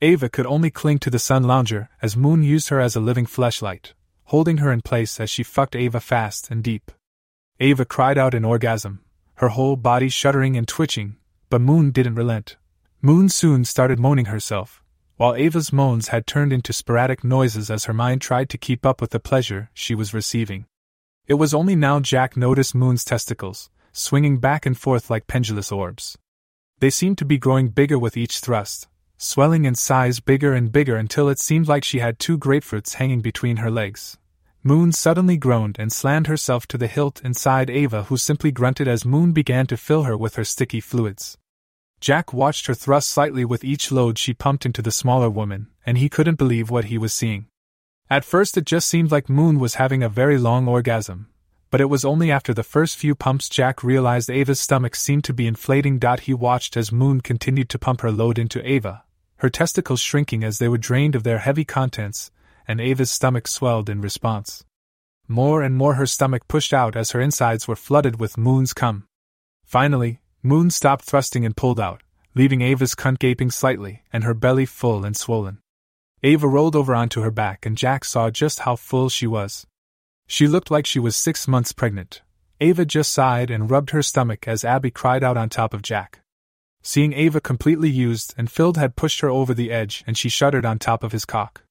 Ava 0.00 0.28
could 0.28 0.46
only 0.46 0.70
cling 0.70 0.98
to 0.98 1.10
the 1.10 1.18
sun 1.18 1.44
lounger 1.44 1.88
as 2.02 2.16
Moon 2.16 2.42
used 2.42 2.68
her 2.68 2.80
as 2.80 2.96
a 2.96 3.00
living 3.00 3.26
fleshlight, 3.26 3.92
holding 4.24 4.58
her 4.58 4.72
in 4.72 4.80
place 4.80 5.18
as 5.20 5.30
she 5.30 5.42
fucked 5.42 5.76
Ava 5.76 6.00
fast 6.00 6.50
and 6.50 6.62
deep. 6.62 6.90
Ava 7.60 7.84
cried 7.84 8.18
out 8.18 8.34
in 8.34 8.44
orgasm, 8.44 9.00
her 9.36 9.48
whole 9.48 9.76
body 9.76 10.08
shuddering 10.08 10.56
and 10.56 10.68
twitching, 10.68 11.16
but 11.50 11.60
Moon 11.60 11.90
didn't 11.90 12.14
relent. 12.14 12.56
Moon 13.00 13.28
soon 13.28 13.64
started 13.64 13.98
moaning 13.98 14.26
herself, 14.26 14.82
while 15.16 15.34
Ava's 15.34 15.72
moans 15.72 16.08
had 16.08 16.26
turned 16.26 16.52
into 16.52 16.72
sporadic 16.72 17.24
noises 17.24 17.70
as 17.70 17.84
her 17.86 17.92
mind 17.92 18.20
tried 18.20 18.48
to 18.50 18.58
keep 18.58 18.84
up 18.84 19.00
with 19.00 19.10
the 19.10 19.20
pleasure 19.20 19.70
she 19.72 19.94
was 19.94 20.14
receiving. 20.14 20.66
It 21.28 21.34
was 21.34 21.52
only 21.52 21.76
now 21.76 22.00
Jack 22.00 22.38
noticed 22.38 22.74
Moon's 22.74 23.04
testicles, 23.04 23.68
swinging 23.92 24.38
back 24.38 24.64
and 24.64 24.76
forth 24.76 25.10
like 25.10 25.26
pendulous 25.26 25.70
orbs. 25.70 26.16
They 26.80 26.88
seemed 26.88 27.18
to 27.18 27.26
be 27.26 27.36
growing 27.36 27.68
bigger 27.68 27.98
with 27.98 28.16
each 28.16 28.38
thrust, 28.38 28.88
swelling 29.18 29.66
in 29.66 29.74
size 29.74 30.20
bigger 30.20 30.54
and 30.54 30.72
bigger 30.72 30.96
until 30.96 31.28
it 31.28 31.38
seemed 31.38 31.68
like 31.68 31.84
she 31.84 31.98
had 31.98 32.18
two 32.18 32.38
grapefruits 32.38 32.94
hanging 32.94 33.20
between 33.20 33.58
her 33.58 33.70
legs. 33.70 34.16
Moon 34.62 34.90
suddenly 34.90 35.36
groaned 35.36 35.76
and 35.78 35.92
slammed 35.92 36.28
herself 36.28 36.66
to 36.68 36.78
the 36.78 36.86
hilt 36.86 37.20
inside 37.22 37.68
Ava, 37.68 38.04
who 38.04 38.16
simply 38.16 38.50
grunted 38.50 38.88
as 38.88 39.04
Moon 39.04 39.32
began 39.32 39.66
to 39.66 39.76
fill 39.76 40.04
her 40.04 40.16
with 40.16 40.36
her 40.36 40.44
sticky 40.44 40.80
fluids. 40.80 41.36
Jack 42.00 42.32
watched 42.32 42.66
her 42.68 42.74
thrust 42.74 43.10
slightly 43.10 43.44
with 43.44 43.64
each 43.64 43.92
load 43.92 44.16
she 44.16 44.32
pumped 44.32 44.64
into 44.64 44.80
the 44.80 44.90
smaller 44.90 45.28
woman, 45.28 45.68
and 45.84 45.98
he 45.98 46.08
couldn't 46.08 46.38
believe 46.38 46.70
what 46.70 46.86
he 46.86 46.96
was 46.96 47.12
seeing. 47.12 47.48
At 48.10 48.24
first, 48.24 48.56
it 48.56 48.64
just 48.64 48.88
seemed 48.88 49.10
like 49.10 49.28
Moon 49.28 49.58
was 49.58 49.74
having 49.74 50.02
a 50.02 50.08
very 50.08 50.38
long 50.38 50.66
orgasm, 50.66 51.28
but 51.70 51.80
it 51.80 51.90
was 51.90 52.06
only 52.06 52.30
after 52.30 52.54
the 52.54 52.62
first 52.62 52.96
few 52.96 53.14
pumps 53.14 53.50
Jack 53.50 53.84
realized 53.84 54.30
Ava's 54.30 54.58
stomach 54.58 54.96
seemed 54.96 55.24
to 55.24 55.34
be 55.34 55.46
inflating. 55.46 56.00
He 56.22 56.32
watched 56.32 56.76
as 56.76 56.90
Moon 56.90 57.20
continued 57.20 57.68
to 57.68 57.78
pump 57.78 58.00
her 58.00 58.10
load 58.10 58.38
into 58.38 58.66
Ava, 58.66 59.04
her 59.36 59.50
testicles 59.50 60.00
shrinking 60.00 60.42
as 60.42 60.58
they 60.58 60.68
were 60.68 60.78
drained 60.78 61.14
of 61.14 61.22
their 61.22 61.40
heavy 61.40 61.66
contents, 61.66 62.30
and 62.66 62.80
Ava's 62.80 63.10
stomach 63.10 63.46
swelled 63.46 63.90
in 63.90 64.00
response. 64.00 64.64
More 65.26 65.62
and 65.62 65.76
more 65.76 65.94
her 65.94 66.06
stomach 66.06 66.48
pushed 66.48 66.72
out 66.72 66.96
as 66.96 67.10
her 67.10 67.20
insides 67.20 67.68
were 67.68 67.76
flooded 67.76 68.18
with 68.18 68.38
Moon's 68.38 68.72
cum. 68.72 69.06
Finally, 69.66 70.20
Moon 70.42 70.70
stopped 70.70 71.04
thrusting 71.04 71.44
and 71.44 71.54
pulled 71.54 71.78
out, 71.78 72.02
leaving 72.34 72.62
Ava's 72.62 72.94
cunt 72.94 73.18
gaping 73.18 73.50
slightly 73.50 74.02
and 74.10 74.24
her 74.24 74.32
belly 74.32 74.64
full 74.64 75.04
and 75.04 75.14
swollen. 75.14 75.58
Ava 76.22 76.48
rolled 76.48 76.74
over 76.74 76.94
onto 76.94 77.22
her 77.22 77.30
back 77.30 77.64
and 77.64 77.76
Jack 77.76 78.04
saw 78.04 78.30
just 78.30 78.60
how 78.60 78.74
full 78.74 79.08
she 79.08 79.26
was. 79.26 79.66
She 80.26 80.48
looked 80.48 80.70
like 80.70 80.84
she 80.84 80.98
was 80.98 81.14
six 81.14 81.46
months 81.46 81.72
pregnant. 81.72 82.22
Ava 82.60 82.84
just 82.84 83.12
sighed 83.12 83.50
and 83.50 83.70
rubbed 83.70 83.90
her 83.90 84.02
stomach 84.02 84.48
as 84.48 84.64
Abby 84.64 84.90
cried 84.90 85.22
out 85.22 85.36
on 85.36 85.48
top 85.48 85.72
of 85.72 85.82
Jack. 85.82 86.20
Seeing 86.82 87.12
Ava 87.12 87.40
completely 87.40 87.88
used 87.88 88.34
and 88.36 88.50
filled 88.50 88.76
had 88.76 88.96
pushed 88.96 89.20
her 89.20 89.28
over 89.28 89.54
the 89.54 89.70
edge 89.70 90.02
and 90.06 90.18
she 90.18 90.28
shuddered 90.28 90.64
on 90.64 90.78
top 90.78 91.04
of 91.04 91.12
his 91.12 91.24
cock. 91.24 91.62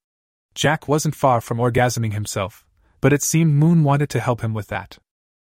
Jack 0.56 0.88
wasn't 0.88 1.16
far 1.16 1.42
from 1.42 1.58
orgasming 1.58 2.14
himself, 2.14 2.66
but 3.02 3.12
it 3.14 3.22
seemed 3.22 3.54
Moon 3.54 3.84
wanted 3.84 4.10
to 4.12 4.20
help 4.22 4.42
him 4.42 4.54
with 4.54 4.68
that. 4.68 4.98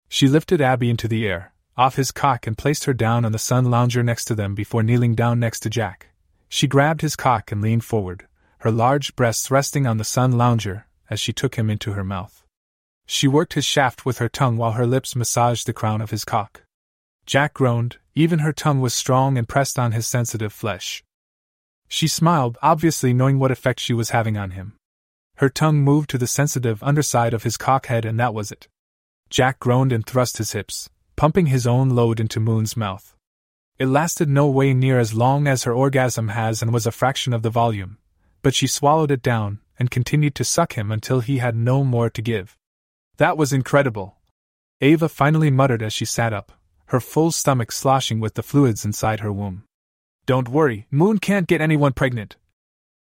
She 0.09 0.29
lifted 0.29 0.61
Abby 0.61 0.89
into 0.89 1.09
the 1.09 1.27
air, 1.27 1.53
off 1.77 1.97
his 1.97 2.13
cock, 2.13 2.47
and 2.47 2.57
placed 2.57 2.85
her 2.85 2.95
down 2.95 3.25
on 3.25 3.33
the 3.33 3.39
sun 3.39 3.65
lounger 3.65 4.03
next 4.05 4.27
to 4.27 4.35
them 4.35 4.55
before 4.55 4.83
kneeling 4.85 5.15
down 5.15 5.41
next 5.41 5.61
to 5.61 5.71
Jack. 5.71 6.11
She 6.49 6.69
grabbed 6.69 7.01
his 7.01 7.17
cock 7.17 7.51
and 7.51 7.61
leaned 7.61 7.85
forward, 7.85 8.27
her 8.65 8.71
large 8.71 9.15
breasts 9.15 9.51
resting 9.51 9.87
on 9.87 9.99
the 9.99 10.05
sun 10.05 10.33
lounger 10.33 10.87
as 11.11 11.21
she 11.21 11.35
took 11.35 11.57
him 11.57 11.69
into 11.69 11.93
her 11.93 12.03
mouth. 12.03 12.43
She 13.05 13.29
worked 13.29 13.53
his 13.53 13.67
shaft 13.67 14.07
with 14.07 14.17
her 14.17 14.29
tongue 14.31 14.57
while 14.57 14.73
her 14.73 14.87
lips 14.87 15.15
massaged 15.15 15.67
the 15.67 15.75
crown 15.75 16.01
of 16.01 16.11
his 16.11 16.25
cock. 16.25 16.63
Jack 17.27 17.53
groaned, 17.53 17.99
even 18.15 18.39
her 18.39 18.55
tongue 18.55 18.81
was 18.81 18.95
strong 18.95 19.37
and 19.37 19.47
pressed 19.47 19.79
on 19.79 19.93
his 19.93 20.07
sensitive 20.07 20.51
flesh. 20.51 21.05
She 21.89 22.09
smiled, 22.09 22.57
obviously 22.63 23.13
knowing 23.13 23.39
what 23.39 23.51
effect 23.51 23.81
she 23.81 23.93
was 23.93 24.11
having 24.17 24.39
on 24.39 24.53
him. 24.53 24.79
Her 25.37 25.51
tongue 25.51 25.83
moved 25.83 26.09
to 26.09 26.17
the 26.17 26.27
sensitive 26.27 26.83
underside 26.83 27.35
of 27.35 27.43
his 27.43 27.59
cockhead, 27.59 28.07
and 28.07 28.19
that 28.19 28.33
was 28.33 28.51
it. 28.51 28.69
Jack 29.29 29.61
groaned 29.61 29.93
and 29.93 30.07
thrust 30.07 30.39
his 30.39 30.53
hips, 30.53 30.89
pumping 31.17 31.47
his 31.49 31.67
own 31.67 31.91
load 31.91 32.19
into 32.19 32.41
Moon's 32.41 32.79
mouth. 32.79 33.15
It 33.79 33.89
lasted 33.89 34.31
no 34.31 34.49
way 34.49 34.73
near 34.73 34.99
as 34.99 35.13
long 35.13 35.47
as 35.47 35.65
her 35.65 35.75
orgasm 35.75 36.29
has 36.29 36.63
and 36.63 36.73
was 36.73 36.87
a 36.87 36.91
fraction 36.91 37.35
of 37.35 37.43
the 37.43 37.51
volume, 37.51 37.99
but 38.45 38.55
she 38.55 38.67
swallowed 38.67 39.11
it 39.11 39.23
down 39.23 39.59
and 39.79 39.91
continued 39.91 40.35
to 40.35 40.45
suck 40.45 40.75
him 40.75 40.93
until 40.93 41.21
he 41.21 41.39
had 41.39 41.57
no 41.57 41.83
more 41.83 42.11
to 42.11 42.21
give. 42.21 42.59
That 43.17 43.39
was 43.39 43.55
incredible. 43.55 44.19
Ava 44.83 45.09
finally 45.09 45.51
muttered 45.51 45.83
as 45.83 45.95
she 45.95 46.05
sat 46.05 46.35
up, 46.35 46.53
her 46.87 47.01
full 47.01 47.33
stomach 47.33 47.73
sloshing 47.73 48.21
with 48.21 48.35
the 48.35 48.43
fluids 48.43 48.85
inside 48.85 49.21
her 49.21 49.33
womb. 49.33 49.65
Don't 50.27 50.51
worry, 50.51 50.87
Moon 50.91 51.19
can't 51.19 51.47
get 51.47 51.63
anyone 51.63 51.95
pregnant. 51.95 52.37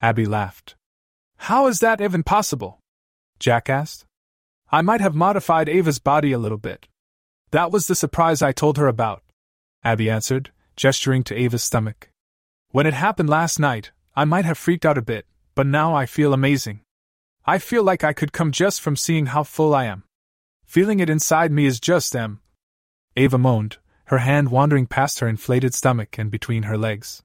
Abby 0.01 0.27
laughed. 0.27 0.77
How 1.39 1.67
is 1.67 1.81
that 1.81 2.01
even 2.01 2.23
possible? 2.23 2.79
Jack 3.41 3.69
asked. 3.69 4.05
I 4.71 4.81
might 4.81 5.01
have 5.01 5.17
modified 5.17 5.69
Ava's 5.69 5.99
body 5.99 6.31
a 6.31 6.39
little 6.39 6.57
bit. 6.57 6.87
That 7.51 7.73
was 7.73 7.89
the 7.89 7.97
surprise 7.97 8.43
I 8.43 8.53
told 8.53 8.79
her 8.79 8.87
about, 8.87 9.25
Abby 9.83 10.09
answered, 10.09 10.53
gesturing 10.77 11.25
to 11.25 11.35
Ava's 11.35 11.65
stomach. 11.65 12.11
When 12.71 12.87
it 12.87 12.95
happened 12.95 13.29
last 13.29 13.59
night, 13.59 13.91
I 14.15 14.25
might 14.25 14.45
have 14.45 14.59
freaked 14.59 14.85
out 14.85 14.99
a 14.99 15.03
bit, 15.03 15.27
but 15.55 15.67
now 15.67 15.95
I 15.95 16.07
feel 16.07 16.35
amazing. 16.35 16.81
I 17.47 17.59
feel 17.59 17.83
like 17.83 18.05
I 18.05 18.13
could 18.13 18.33
come 18.33 18.53
just 18.53 18.81
from 18.81 18.95
seeing 18.95 19.27
how 19.27 19.43
full 19.43 19.75
I 19.75 19.85
am. 19.87 20.05
Feeling 20.65 21.01
it 21.01 21.11
inside 21.11 21.51
me 21.51 21.67
is 21.67 21.81
just 21.81 22.15
em. 22.15 22.41
Ava 23.17 23.39
moaned, 23.39 23.79
her 24.07 24.19
hand 24.19 24.51
wandering 24.51 24.87
past 24.87 25.21
her 25.21 25.29
inflated 25.29 25.75
stomach 25.75 26.19
and 26.19 26.31
between 26.31 26.65
her 26.65 26.77
legs. 26.77 27.23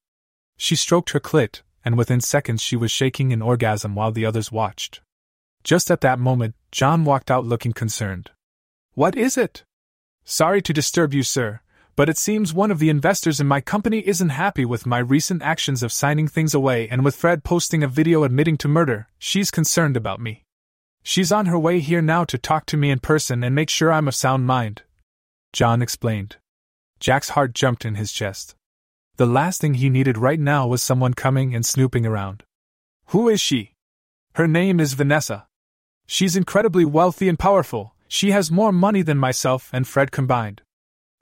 She 0.58 0.76
stroked 0.76 1.12
her 1.12 1.20
clit, 1.20 1.62
and 1.84 1.98
within 1.98 2.22
seconds 2.22 2.62
she 2.62 2.76
was 2.76 2.92
shaking 2.92 3.32
in 3.32 3.42
orgasm 3.42 3.94
while 3.94 4.12
the 4.12 4.26
others 4.26 4.52
watched. 4.52 5.02
Just 5.64 5.92
at 5.92 6.02
that 6.02 6.20
moment, 6.20 6.56
John 6.72 7.04
walked 7.04 7.30
out 7.30 7.46
looking 7.46 7.74
concerned. 7.74 8.32
What 8.94 9.16
is 9.16 9.38
it? 9.38 9.66
Sorry 10.24 10.62
to 10.62 10.74
disturb 10.74 11.14
you, 11.14 11.24
sir, 11.24 11.62
but 11.98 12.08
it 12.08 12.18
seems 12.18 12.54
one 12.54 12.70
of 12.70 12.78
the 12.78 12.92
investors 12.92 13.40
in 13.40 13.48
my 13.48 13.60
company 13.60 14.08
isn't 14.08 14.30
happy 14.30 14.64
with 14.64 14.86
my 14.86 15.00
recent 15.00 15.42
actions 15.42 15.82
of 15.82 15.92
signing 15.92 16.28
things 16.28 16.54
away 16.54 16.88
and 16.88 17.04
with 17.04 17.16
Fred 17.16 17.44
posting 17.44 17.82
a 17.82 17.88
video 17.88 18.24
admitting 18.24 18.56
to 18.56 18.68
murder, 18.68 19.08
she's 19.18 19.50
concerned 19.50 19.98
about 19.98 20.22
me. 20.22 20.44
She's 21.02 21.32
on 21.32 21.48
her 21.48 21.58
way 21.58 21.80
here 21.80 22.04
now 22.04 22.24
to 22.26 22.38
talk 22.38 22.68
to 22.68 22.78
me 22.78 22.92
in 22.92 23.00
person 23.00 23.44
and 23.44 23.56
make 23.56 23.72
sure 23.72 23.92
I'm 23.92 24.08
of 24.08 24.14
sound 24.14 24.46
mind. 24.46 24.84
John 25.54 25.82
explained. 25.82 26.38
Jack's 27.00 27.30
heart 27.30 27.54
jumped 27.54 27.84
in 27.84 27.96
his 27.96 28.12
chest. 28.12 28.56
The 29.16 29.26
last 29.26 29.60
thing 29.60 29.74
he 29.74 29.90
needed 29.90 30.20
right 30.20 30.40
now 30.40 30.68
was 30.68 30.84
someone 30.84 31.16
coming 31.16 31.56
and 31.56 31.66
snooping 31.66 32.06
around. 32.06 32.44
Who 33.08 33.28
is 33.28 33.42
she? 33.42 33.74
Her 34.36 34.48
name 34.48 34.80
is 34.80 34.94
Vanessa. 34.94 35.48
She's 36.06 36.36
incredibly 36.36 36.86
wealthy 36.86 37.28
and 37.28 37.40
powerful. 37.40 37.96
She 38.08 38.30
has 38.30 38.52
more 38.52 38.72
money 38.72 39.02
than 39.02 39.18
myself 39.18 39.72
and 39.74 39.88
Fred 39.88 40.12
combined. 40.12 40.62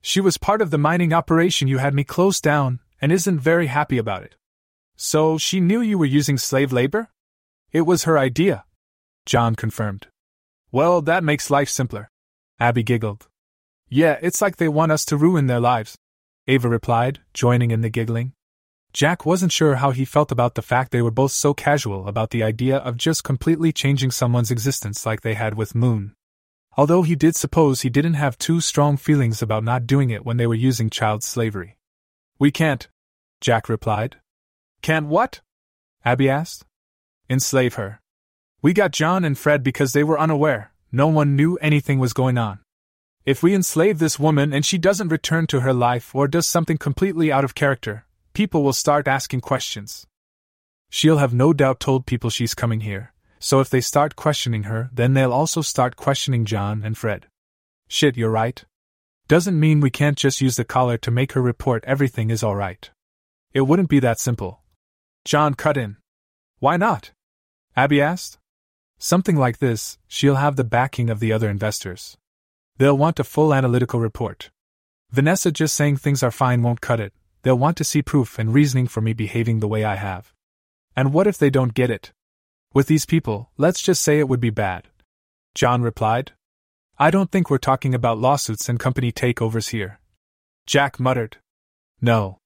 She 0.07 0.21
was 0.21 0.37
part 0.37 0.61
of 0.61 0.69
the 0.69 0.77
mining 0.77 1.13
operation 1.13 1.67
you 1.67 1.79
had 1.79 1.95
me 1.95 2.03
close 2.03 2.39
down, 2.39 2.79
and 3.01 3.11
isn't 3.11 3.39
very 3.39 3.65
happy 3.65 3.97
about 3.97 4.21
it. 4.21 4.35
So 4.95 5.39
she 5.39 5.59
knew 5.59 5.81
you 5.81 5.97
were 5.97 6.05
using 6.05 6.37
slave 6.37 6.71
labor? 6.71 7.09
It 7.71 7.87
was 7.87 8.03
her 8.03 8.15
idea. 8.15 8.65
John 9.25 9.55
confirmed. 9.55 10.05
Well, 10.71 11.01
that 11.01 11.23
makes 11.23 11.49
life 11.49 11.69
simpler. 11.69 12.07
Abby 12.59 12.83
giggled. 12.83 13.25
Yeah, 13.89 14.19
it's 14.21 14.43
like 14.43 14.57
they 14.57 14.69
want 14.69 14.91
us 14.91 15.05
to 15.05 15.17
ruin 15.17 15.47
their 15.47 15.59
lives. 15.59 15.97
Ava 16.45 16.69
replied, 16.69 17.21
joining 17.33 17.71
in 17.71 17.81
the 17.81 17.89
giggling. 17.89 18.33
Jack 18.93 19.25
wasn't 19.25 19.51
sure 19.51 19.77
how 19.77 19.89
he 19.89 20.05
felt 20.05 20.31
about 20.31 20.53
the 20.53 20.61
fact 20.61 20.91
they 20.91 21.01
were 21.01 21.09
both 21.09 21.31
so 21.31 21.55
casual 21.55 22.07
about 22.07 22.29
the 22.29 22.43
idea 22.43 22.77
of 22.77 22.97
just 22.97 23.23
completely 23.23 23.73
changing 23.73 24.11
someone's 24.11 24.51
existence 24.51 25.03
like 25.03 25.21
they 25.21 25.33
had 25.33 25.55
with 25.55 25.73
Moon 25.73 26.14
although 26.77 27.01
he 27.03 27.15
did 27.15 27.35
suppose 27.35 27.81
he 27.81 27.89
didn't 27.89 28.15
have 28.15 28.37
too 28.37 28.59
strong 28.59 28.97
feelings 28.97 29.41
about 29.41 29.63
not 29.63 29.87
doing 29.87 30.09
it 30.09 30.25
when 30.25 30.37
they 30.37 30.47
were 30.47 30.53
using 30.53 30.89
child 30.89 31.23
slavery. 31.23 31.77
We 32.37 32.51
can't, 32.51 32.87
Jack 33.41 33.69
replied. 33.69 34.17
Can't 34.81 35.07
what? 35.07 35.41
Abby 36.03 36.29
asked. 36.29 36.65
Enslave 37.29 37.75
her. 37.75 37.99
We 38.61 38.73
got 38.73 38.91
John 38.91 39.23
and 39.23 39.37
Fred 39.37 39.63
because 39.63 39.93
they 39.93 40.03
were 40.03 40.19
unaware, 40.19 40.71
no 40.91 41.07
one 41.07 41.35
knew 41.35 41.57
anything 41.57 41.99
was 41.99 42.13
going 42.13 42.37
on. 42.37 42.59
If 43.25 43.41
we 43.41 43.55
enslave 43.55 43.97
this 43.97 44.19
woman 44.19 44.53
and 44.53 44.63
she 44.63 44.77
doesn't 44.77 45.09
return 45.09 45.47
to 45.47 45.61
her 45.61 45.73
life 45.73 46.13
or 46.13 46.27
does 46.27 46.47
something 46.47 46.77
completely 46.77 47.31
out 47.31 47.43
of 47.43 47.55
character, 47.55 48.05
people 48.33 48.63
will 48.63 48.73
start 48.73 49.07
asking 49.07 49.41
questions. 49.41 50.05
She'll 50.91 51.17
have 51.17 51.33
no 51.33 51.51
doubt 51.51 51.79
told 51.79 52.05
people 52.05 52.29
she's 52.29 52.53
coming 52.53 52.81
here, 52.81 53.13
so 53.39 53.59
if 53.59 53.69
they 53.69 53.81
start 53.81 54.15
questioning 54.15 54.63
her, 54.63 54.89
then 54.93 55.13
they'll 55.13 55.33
also 55.33 55.61
start 55.61 55.95
questioning 55.95 56.45
John 56.45 56.81
and 56.83 56.97
Fred. 56.97 57.27
Shit, 57.87 58.17
you're 58.17 58.31
right. 58.31 58.63
Doesn't 59.27 59.59
mean 59.59 59.79
we 59.79 59.89
can't 59.89 60.17
just 60.17 60.41
use 60.41 60.55
the 60.55 60.63
collar 60.63 60.97
to 60.97 61.11
make 61.11 61.33
her 61.33 61.41
report 61.41 61.83
everything 61.85 62.29
is 62.29 62.43
alright. 62.43 62.91
It 63.53 63.61
wouldn't 63.61 63.89
be 63.89 63.99
that 63.99 64.19
simple. 64.19 64.61
John 65.23 65.53
cut 65.53 65.77
in. 65.77 65.97
Why 66.59 66.77
not? 66.77 67.11
Abby 67.75 68.01
asked. 68.01 68.37
Something 68.97 69.35
like 69.35 69.57
this, 69.57 69.97
she'll 70.07 70.35
have 70.35 70.55
the 70.55 70.63
backing 70.63 71.09
of 71.09 71.19
the 71.19 71.33
other 71.33 71.49
investors. 71.49 72.17
They'll 72.77 72.97
want 72.97 73.19
a 73.19 73.23
full 73.23 73.53
analytical 73.53 73.99
report. 73.99 74.49
Vanessa 75.11 75.51
just 75.51 75.75
saying 75.75 75.97
things 75.97 76.23
are 76.23 76.31
fine 76.31 76.61
won't 76.61 76.81
cut 76.81 76.99
it, 76.99 77.13
they'll 77.41 77.57
want 77.57 77.77
to 77.77 77.83
see 77.83 78.01
proof 78.01 78.37
and 78.39 78.53
reasoning 78.53 78.87
for 78.87 79.01
me 79.01 79.13
behaving 79.13 79.59
the 79.59 79.67
way 79.67 79.83
I 79.83 79.95
have. 79.95 80.33
And 80.95 81.13
what 81.13 81.27
if 81.27 81.37
they 81.37 81.49
don't 81.49 81.73
get 81.73 81.89
it? 81.89 82.11
With 82.75 82.87
these 82.87 83.05
people, 83.05 83.51
let's 83.55 83.81
just 83.81 84.01
say 84.01 84.19
it 84.19 84.27
would 84.27 84.41
be 84.41 84.49
bad. 84.49 84.89
John 85.53 85.81
replied. 85.81 86.33
I 86.99 87.09
don't 87.09 87.31
think 87.31 87.49
we're 87.49 87.57
talking 87.57 87.95
about 87.95 88.17
lawsuits 88.17 88.67
and 88.67 88.77
company 88.77 89.13
takeovers 89.13 89.69
here. 89.69 90.01
Jack 90.65 90.99
muttered. 90.99 91.37
No. 92.01 92.37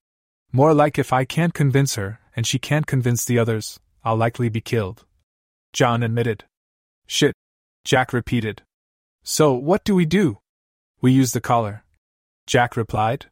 More 0.52 0.76
like 0.76 1.00
if 1.00 1.12
I 1.12 1.26
can't 1.26 1.56
convince 1.56 1.96
her, 1.96 2.20
and 2.36 2.46
she 2.46 2.60
can't 2.60 2.86
convince 2.86 3.26
the 3.26 3.40
others, 3.40 3.80
I'll 4.04 4.18
likely 4.18 4.50
be 4.50 4.62
killed. 4.62 5.04
John 5.74 6.04
admitted. 6.04 6.44
Shit. 7.08 7.34
Jack 7.84 8.14
repeated. 8.14 8.62
So, 9.24 9.54
what 9.54 9.84
do 9.84 9.96
we 9.96 10.06
do? 10.06 10.38
We 11.02 11.12
use 11.12 11.32
the 11.32 11.42
collar. 11.42 11.84
Jack 12.46 12.78
replied. 12.78 13.26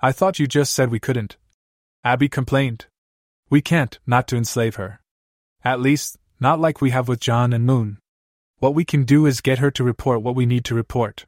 I 0.00 0.12
thought 0.12 0.38
you 0.38 0.46
just 0.46 0.72
said 0.72 0.92
we 0.92 1.00
couldn't. 1.00 1.36
Abby 2.04 2.28
complained. 2.28 2.86
We 3.50 3.60
can't, 3.60 3.98
not 4.06 4.28
to 4.28 4.36
enslave 4.36 4.76
her. 4.76 5.00
At 5.64 5.80
least, 5.80 6.16
not 6.40 6.60
like 6.60 6.80
we 6.80 6.90
have 6.90 7.08
with 7.08 7.20
John 7.20 7.52
and 7.52 7.64
Moon. 7.64 7.98
What 8.58 8.74
we 8.74 8.84
can 8.84 9.04
do 9.04 9.26
is 9.26 9.40
get 9.40 9.58
her 9.58 9.70
to 9.72 9.84
report 9.84 10.22
what 10.22 10.34
we 10.34 10.46
need 10.46 10.64
to 10.66 10.74
report. 10.74 11.26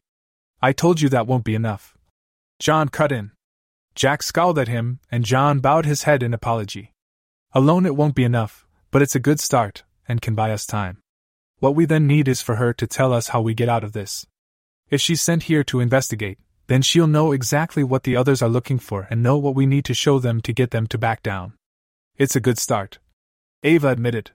I 0.62 0.72
told 0.72 1.00
you 1.00 1.08
that 1.08 1.26
won't 1.26 1.44
be 1.44 1.54
enough. 1.54 1.96
John 2.58 2.88
cut 2.88 3.12
in. 3.12 3.32
Jack 3.94 4.22
scowled 4.22 4.58
at 4.58 4.68
him, 4.68 5.00
and 5.10 5.24
John 5.24 5.60
bowed 5.60 5.86
his 5.86 6.04
head 6.04 6.22
in 6.22 6.34
apology. 6.34 6.92
Alone 7.52 7.86
it 7.86 7.96
won't 7.96 8.14
be 8.14 8.24
enough, 8.24 8.66
but 8.90 9.02
it's 9.02 9.16
a 9.16 9.20
good 9.20 9.40
start, 9.40 9.82
and 10.06 10.22
can 10.22 10.34
buy 10.34 10.52
us 10.52 10.66
time. 10.66 10.98
What 11.58 11.74
we 11.74 11.84
then 11.84 12.06
need 12.06 12.28
is 12.28 12.40
for 12.40 12.56
her 12.56 12.72
to 12.74 12.86
tell 12.86 13.12
us 13.12 13.28
how 13.28 13.40
we 13.40 13.54
get 13.54 13.68
out 13.68 13.84
of 13.84 13.92
this. 13.92 14.26
If 14.90 15.00
she's 15.00 15.22
sent 15.22 15.44
here 15.44 15.64
to 15.64 15.80
investigate, 15.80 16.38
then 16.68 16.82
she'll 16.82 17.06
know 17.06 17.32
exactly 17.32 17.82
what 17.82 18.04
the 18.04 18.16
others 18.16 18.42
are 18.42 18.48
looking 18.48 18.78
for 18.78 19.06
and 19.10 19.22
know 19.22 19.36
what 19.36 19.54
we 19.54 19.66
need 19.66 19.84
to 19.86 19.94
show 19.94 20.18
them 20.18 20.40
to 20.42 20.52
get 20.52 20.70
them 20.70 20.86
to 20.86 20.98
back 20.98 21.22
down. 21.22 21.54
It's 22.16 22.36
a 22.36 22.40
good 22.40 22.58
start. 22.58 22.98
Ava 23.62 23.88
admitted. 23.88 24.30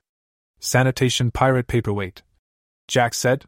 Sanitation 0.58 1.30
pirate 1.30 1.66
paperweight. 1.66 2.22
Jack 2.88 3.14
said. 3.14 3.44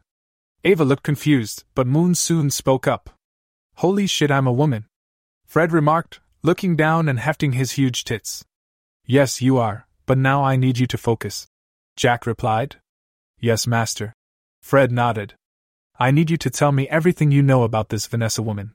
Ava 0.63 0.83
looked 0.83 1.03
confused, 1.03 1.63
but 1.73 1.87
Moon 1.87 2.15
soon 2.15 2.49
spoke 2.49 2.87
up. 2.87 3.09
Holy 3.75 4.07
shit, 4.07 4.29
I'm 4.29 4.47
a 4.47 4.51
woman. 4.51 4.85
Fred 5.45 5.71
remarked, 5.71 6.19
looking 6.43 6.75
down 6.75 7.07
and 7.07 7.19
hefting 7.19 7.53
his 7.53 7.73
huge 7.73 8.03
tits. 8.03 8.45
Yes, 9.05 9.41
you 9.41 9.57
are, 9.57 9.87
but 10.05 10.17
now 10.17 10.43
I 10.43 10.55
need 10.55 10.77
you 10.77 10.87
to 10.87 10.97
focus. 10.97 11.47
Jack 11.95 12.25
replied. 12.25 12.75
Yes, 13.39 13.65
master. 13.65 14.13
Fred 14.61 14.91
nodded. 14.91 15.33
I 15.97 16.11
need 16.11 16.29
you 16.29 16.37
to 16.37 16.49
tell 16.49 16.71
me 16.71 16.87
everything 16.89 17.31
you 17.31 17.41
know 17.41 17.63
about 17.63 17.89
this 17.89 18.05
Vanessa 18.05 18.41
woman. 18.41 18.73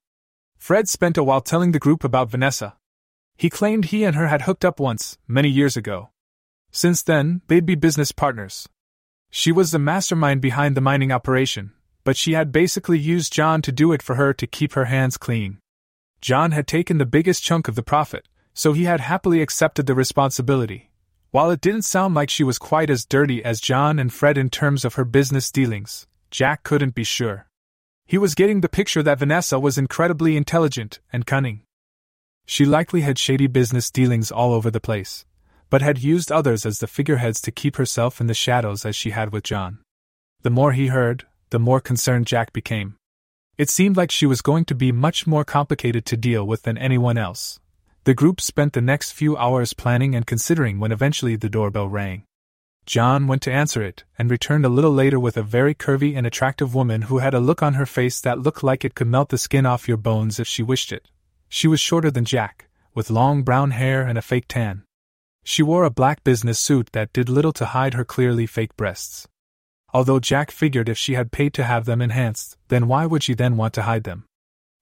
Fred 0.56 0.88
spent 0.88 1.18
a 1.18 1.24
while 1.24 1.40
telling 1.40 1.72
the 1.72 1.78
group 1.78 2.04
about 2.04 2.30
Vanessa. 2.30 2.76
He 3.36 3.50
claimed 3.50 3.86
he 3.86 4.04
and 4.04 4.16
her 4.16 4.28
had 4.28 4.42
hooked 4.42 4.64
up 4.64 4.80
once, 4.80 5.18
many 5.28 5.48
years 5.48 5.76
ago. 5.76 6.10
Since 6.76 7.02
then, 7.02 7.40
they'd 7.46 7.64
be 7.64 7.76
business 7.76 8.10
partners. 8.10 8.68
She 9.30 9.52
was 9.52 9.70
the 9.70 9.78
mastermind 9.78 10.40
behind 10.40 10.76
the 10.76 10.80
mining 10.80 11.12
operation, 11.12 11.70
but 12.02 12.16
she 12.16 12.32
had 12.32 12.50
basically 12.50 12.98
used 12.98 13.32
John 13.32 13.62
to 13.62 13.70
do 13.70 13.92
it 13.92 14.02
for 14.02 14.16
her 14.16 14.34
to 14.34 14.46
keep 14.48 14.72
her 14.72 14.86
hands 14.86 15.16
clean. 15.16 15.58
John 16.20 16.50
had 16.50 16.66
taken 16.66 16.98
the 16.98 17.06
biggest 17.06 17.44
chunk 17.44 17.68
of 17.68 17.76
the 17.76 17.84
profit, 17.84 18.26
so 18.54 18.72
he 18.72 18.84
had 18.84 18.98
happily 18.98 19.40
accepted 19.40 19.86
the 19.86 19.94
responsibility. 19.94 20.90
While 21.30 21.52
it 21.52 21.60
didn't 21.60 21.82
sound 21.82 22.16
like 22.16 22.28
she 22.28 22.42
was 22.42 22.58
quite 22.58 22.90
as 22.90 23.06
dirty 23.06 23.44
as 23.44 23.60
John 23.60 24.00
and 24.00 24.12
Fred 24.12 24.36
in 24.36 24.50
terms 24.50 24.84
of 24.84 24.94
her 24.94 25.04
business 25.04 25.52
dealings, 25.52 26.08
Jack 26.32 26.64
couldn't 26.64 26.96
be 26.96 27.04
sure. 27.04 27.46
He 28.04 28.18
was 28.18 28.34
getting 28.34 28.62
the 28.62 28.68
picture 28.68 29.02
that 29.04 29.20
Vanessa 29.20 29.60
was 29.60 29.78
incredibly 29.78 30.36
intelligent 30.36 30.98
and 31.12 31.24
cunning. 31.24 31.62
She 32.46 32.64
likely 32.64 33.02
had 33.02 33.16
shady 33.16 33.46
business 33.46 33.92
dealings 33.92 34.32
all 34.32 34.52
over 34.52 34.72
the 34.72 34.80
place, 34.80 35.24
but 35.70 35.82
had 35.82 35.98
used 35.98 36.30
others 36.30 36.64
as 36.64 36.78
the 36.78 36.86
figureheads 36.86 37.40
to 37.42 37.52
keep 37.52 37.76
herself 37.76 38.20
in 38.20 38.26
the 38.26 38.34
shadows 38.34 38.84
as 38.84 38.94
she 38.94 39.10
had 39.10 39.32
with 39.32 39.44
John. 39.44 39.78
The 40.42 40.50
more 40.50 40.72
he 40.72 40.88
heard, 40.88 41.26
the 41.50 41.58
more 41.58 41.80
concerned 41.80 42.26
Jack 42.26 42.52
became. 42.52 42.96
It 43.56 43.70
seemed 43.70 43.96
like 43.96 44.10
she 44.10 44.26
was 44.26 44.42
going 44.42 44.64
to 44.66 44.74
be 44.74 44.90
much 44.90 45.26
more 45.26 45.44
complicated 45.44 46.04
to 46.06 46.16
deal 46.16 46.44
with 46.44 46.62
than 46.62 46.76
anyone 46.76 47.16
else. 47.16 47.60
The 48.04 48.14
group 48.14 48.40
spent 48.40 48.72
the 48.72 48.80
next 48.80 49.12
few 49.12 49.36
hours 49.36 49.72
planning 49.72 50.14
and 50.14 50.26
considering 50.26 50.80
when 50.80 50.92
eventually 50.92 51.36
the 51.36 51.48
doorbell 51.48 51.88
rang. 51.88 52.24
John 52.84 53.26
went 53.26 53.40
to 53.42 53.52
answer 53.52 53.82
it 53.82 54.04
and 54.18 54.30
returned 54.30 54.66
a 54.66 54.68
little 54.68 54.92
later 54.92 55.18
with 55.18 55.38
a 55.38 55.42
very 55.42 55.74
curvy 55.74 56.14
and 56.14 56.26
attractive 56.26 56.74
woman 56.74 57.02
who 57.02 57.18
had 57.18 57.32
a 57.32 57.40
look 57.40 57.62
on 57.62 57.74
her 57.74 57.86
face 57.86 58.20
that 58.20 58.40
looked 58.40 58.62
like 58.62 58.84
it 58.84 58.94
could 58.94 59.06
melt 59.06 59.30
the 59.30 59.38
skin 59.38 59.64
off 59.64 59.88
your 59.88 59.96
bones 59.96 60.38
if 60.38 60.46
she 60.46 60.62
wished 60.62 60.92
it. 60.92 61.08
She 61.48 61.66
was 61.66 61.80
shorter 61.80 62.10
than 62.10 62.26
Jack, 62.26 62.68
with 62.94 63.08
long 63.08 63.42
brown 63.42 63.70
hair 63.70 64.02
and 64.02 64.18
a 64.18 64.22
fake 64.22 64.46
tan. 64.48 64.82
She 65.44 65.62
wore 65.62 65.84
a 65.84 65.90
black 65.90 66.24
business 66.24 66.58
suit 66.58 66.90
that 66.92 67.12
did 67.12 67.28
little 67.28 67.52
to 67.52 67.66
hide 67.66 67.94
her 67.94 68.04
clearly 68.04 68.46
fake 68.46 68.74
breasts. 68.76 69.28
Although 69.92 70.18
Jack 70.18 70.50
figured 70.50 70.88
if 70.88 70.98
she 70.98 71.14
had 71.14 71.30
paid 71.30 71.54
to 71.54 71.64
have 71.64 71.84
them 71.84 72.00
enhanced, 72.00 72.56
then 72.68 72.88
why 72.88 73.06
would 73.06 73.22
she 73.22 73.34
then 73.34 73.56
want 73.56 73.74
to 73.74 73.82
hide 73.82 74.04
them? 74.04 74.24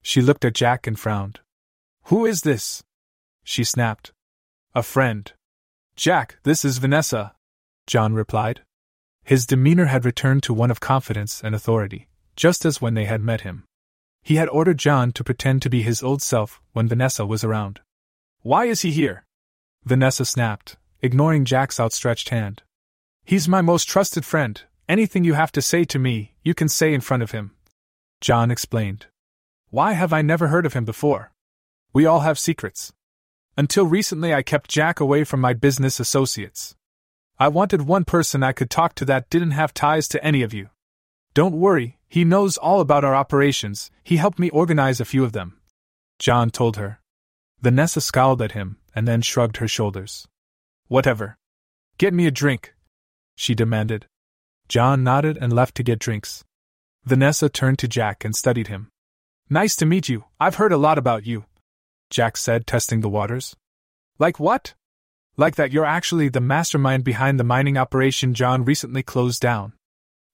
She 0.03 0.23
looked 0.23 0.45
at 0.45 0.55
Jack 0.55 0.87
and 0.87 0.99
frowned. 0.99 1.41
Who 2.05 2.25
is 2.25 2.43
this? 2.43 2.83
She 3.45 3.65
snapped. 3.65 4.13
A 4.75 4.83
friend. 4.83 5.31
Jack, 5.97 6.39
this 6.45 6.65
is 6.65 6.79
Vanessa, 6.79 7.35
John 7.87 8.15
replied. 8.15 8.63
His 9.25 9.47
demeanor 9.47 9.87
had 9.87 10.05
returned 10.05 10.43
to 10.45 10.55
one 10.55 10.71
of 10.71 10.81
confidence 10.81 11.43
and 11.45 11.55
authority, 11.55 12.09
just 12.37 12.65
as 12.65 12.81
when 12.81 12.95
they 12.95 13.05
had 13.05 13.21
met 13.21 13.43
him. 13.43 13.65
He 14.23 14.37
had 14.37 14.49
ordered 14.49 14.79
John 14.79 15.13
to 15.13 15.25
pretend 15.25 15.63
to 15.63 15.71
be 15.71 15.83
his 15.83 16.03
old 16.03 16.23
self 16.23 16.61
when 16.73 16.89
Vanessa 16.89 17.27
was 17.27 17.45
around. 17.45 17.81
Why 18.41 18.65
is 18.65 18.83
he 18.83 18.93
here? 18.93 19.25
Vanessa 19.85 20.25
snapped, 20.25 20.77
ignoring 21.01 21.45
Jack's 21.45 21.81
outstretched 21.81 22.29
hand. 22.29 22.63
He's 23.25 23.49
my 23.49 23.63
most 23.63 23.89
trusted 23.89 24.25
friend. 24.25 24.63
Anything 24.89 25.25
you 25.25 25.35
have 25.35 25.53
to 25.53 25.63
say 25.63 25.85
to 25.85 25.99
me, 25.99 26.35
you 26.43 26.55
can 26.55 26.69
say 26.69 26.95
in 26.95 27.01
front 27.01 27.23
of 27.23 27.33
him. 27.33 27.53
John 28.21 28.51
explained. 28.51 29.07
Why 29.71 29.95
have 29.95 30.13
I 30.13 30.23
never 30.23 30.49
heard 30.49 30.67
of 30.67 30.75
him 30.75 30.85
before? 30.85 31.33
We 31.93 32.07
all 32.07 32.21
have 32.21 32.39
secrets. 32.39 32.93
Until 33.57 33.87
recently, 33.87 34.33
I 34.33 34.43
kept 34.43 34.71
Jack 34.71 35.01
away 35.01 35.25
from 35.25 35.41
my 35.41 35.53
business 35.53 35.99
associates. 35.99 36.77
I 37.39 37.49
wanted 37.49 37.83
one 37.83 38.05
person 38.05 38.43
I 38.43 38.53
could 38.53 38.71
talk 38.71 38.95
to 38.97 39.05
that 39.07 39.31
didn't 39.31 39.51
have 39.53 39.75
ties 39.75 40.07
to 40.09 40.25
any 40.25 40.43
of 40.43 40.55
you. 40.55 40.69
Don't 41.35 41.59
worry, 41.59 41.99
he 42.09 42.25
knows 42.25 42.57
all 42.57 42.81
about 42.81 43.05
our 43.05 43.15
operations, 43.15 43.91
he 44.05 44.17
helped 44.17 44.39
me 44.39 44.51
organize 44.51 45.01
a 45.01 45.05
few 45.05 45.25
of 45.25 45.33
them. 45.33 45.59
John 46.19 46.51
told 46.51 46.77
her. 46.77 47.01
Vanessa 47.61 48.01
scowled 48.01 48.43
at 48.43 48.53
him, 48.53 48.79
and 48.95 49.07
then 49.07 49.23
shrugged 49.23 49.59
her 49.59 49.69
shoulders. 49.69 50.27
Whatever. 50.89 51.37
Get 51.99 52.15
me 52.15 52.27
a 52.27 52.31
drink, 52.31 52.75
she 53.35 53.55
demanded. 53.55 54.07
John 54.69 55.03
nodded 55.05 55.39
and 55.41 55.53
left 55.53 55.75
to 55.77 55.83
get 55.83 55.99
drinks. 55.99 56.45
Vanessa 57.05 57.49
turned 57.49 57.79
to 57.81 57.89
Jack 57.89 58.25
and 58.25 58.35
studied 58.35 58.69
him. 58.69 58.89
Nice 59.51 59.77
to 59.77 59.87
meet 59.87 60.09
you, 60.09 60.25
I've 60.41 60.55
heard 60.55 60.73
a 60.73 60.77
lot 60.77 60.99
about 60.99 61.27
you, 61.27 61.45
Jack 62.11 62.37
said, 62.37 62.67
testing 62.67 63.01
the 63.01 63.09
waters. 63.09 63.57
Like 64.19 64.39
what? 64.39 64.75
Like 65.37 65.57
that 65.57 65.73
you're 65.73 65.85
actually 65.85 66.29
the 66.29 66.41
mastermind 66.41 67.05
behind 67.05 67.41
the 67.41 67.45
mining 67.45 67.77
operation 67.77 68.35
John 68.35 68.65
recently 68.65 69.03
closed 69.03 69.41
down. 69.41 69.73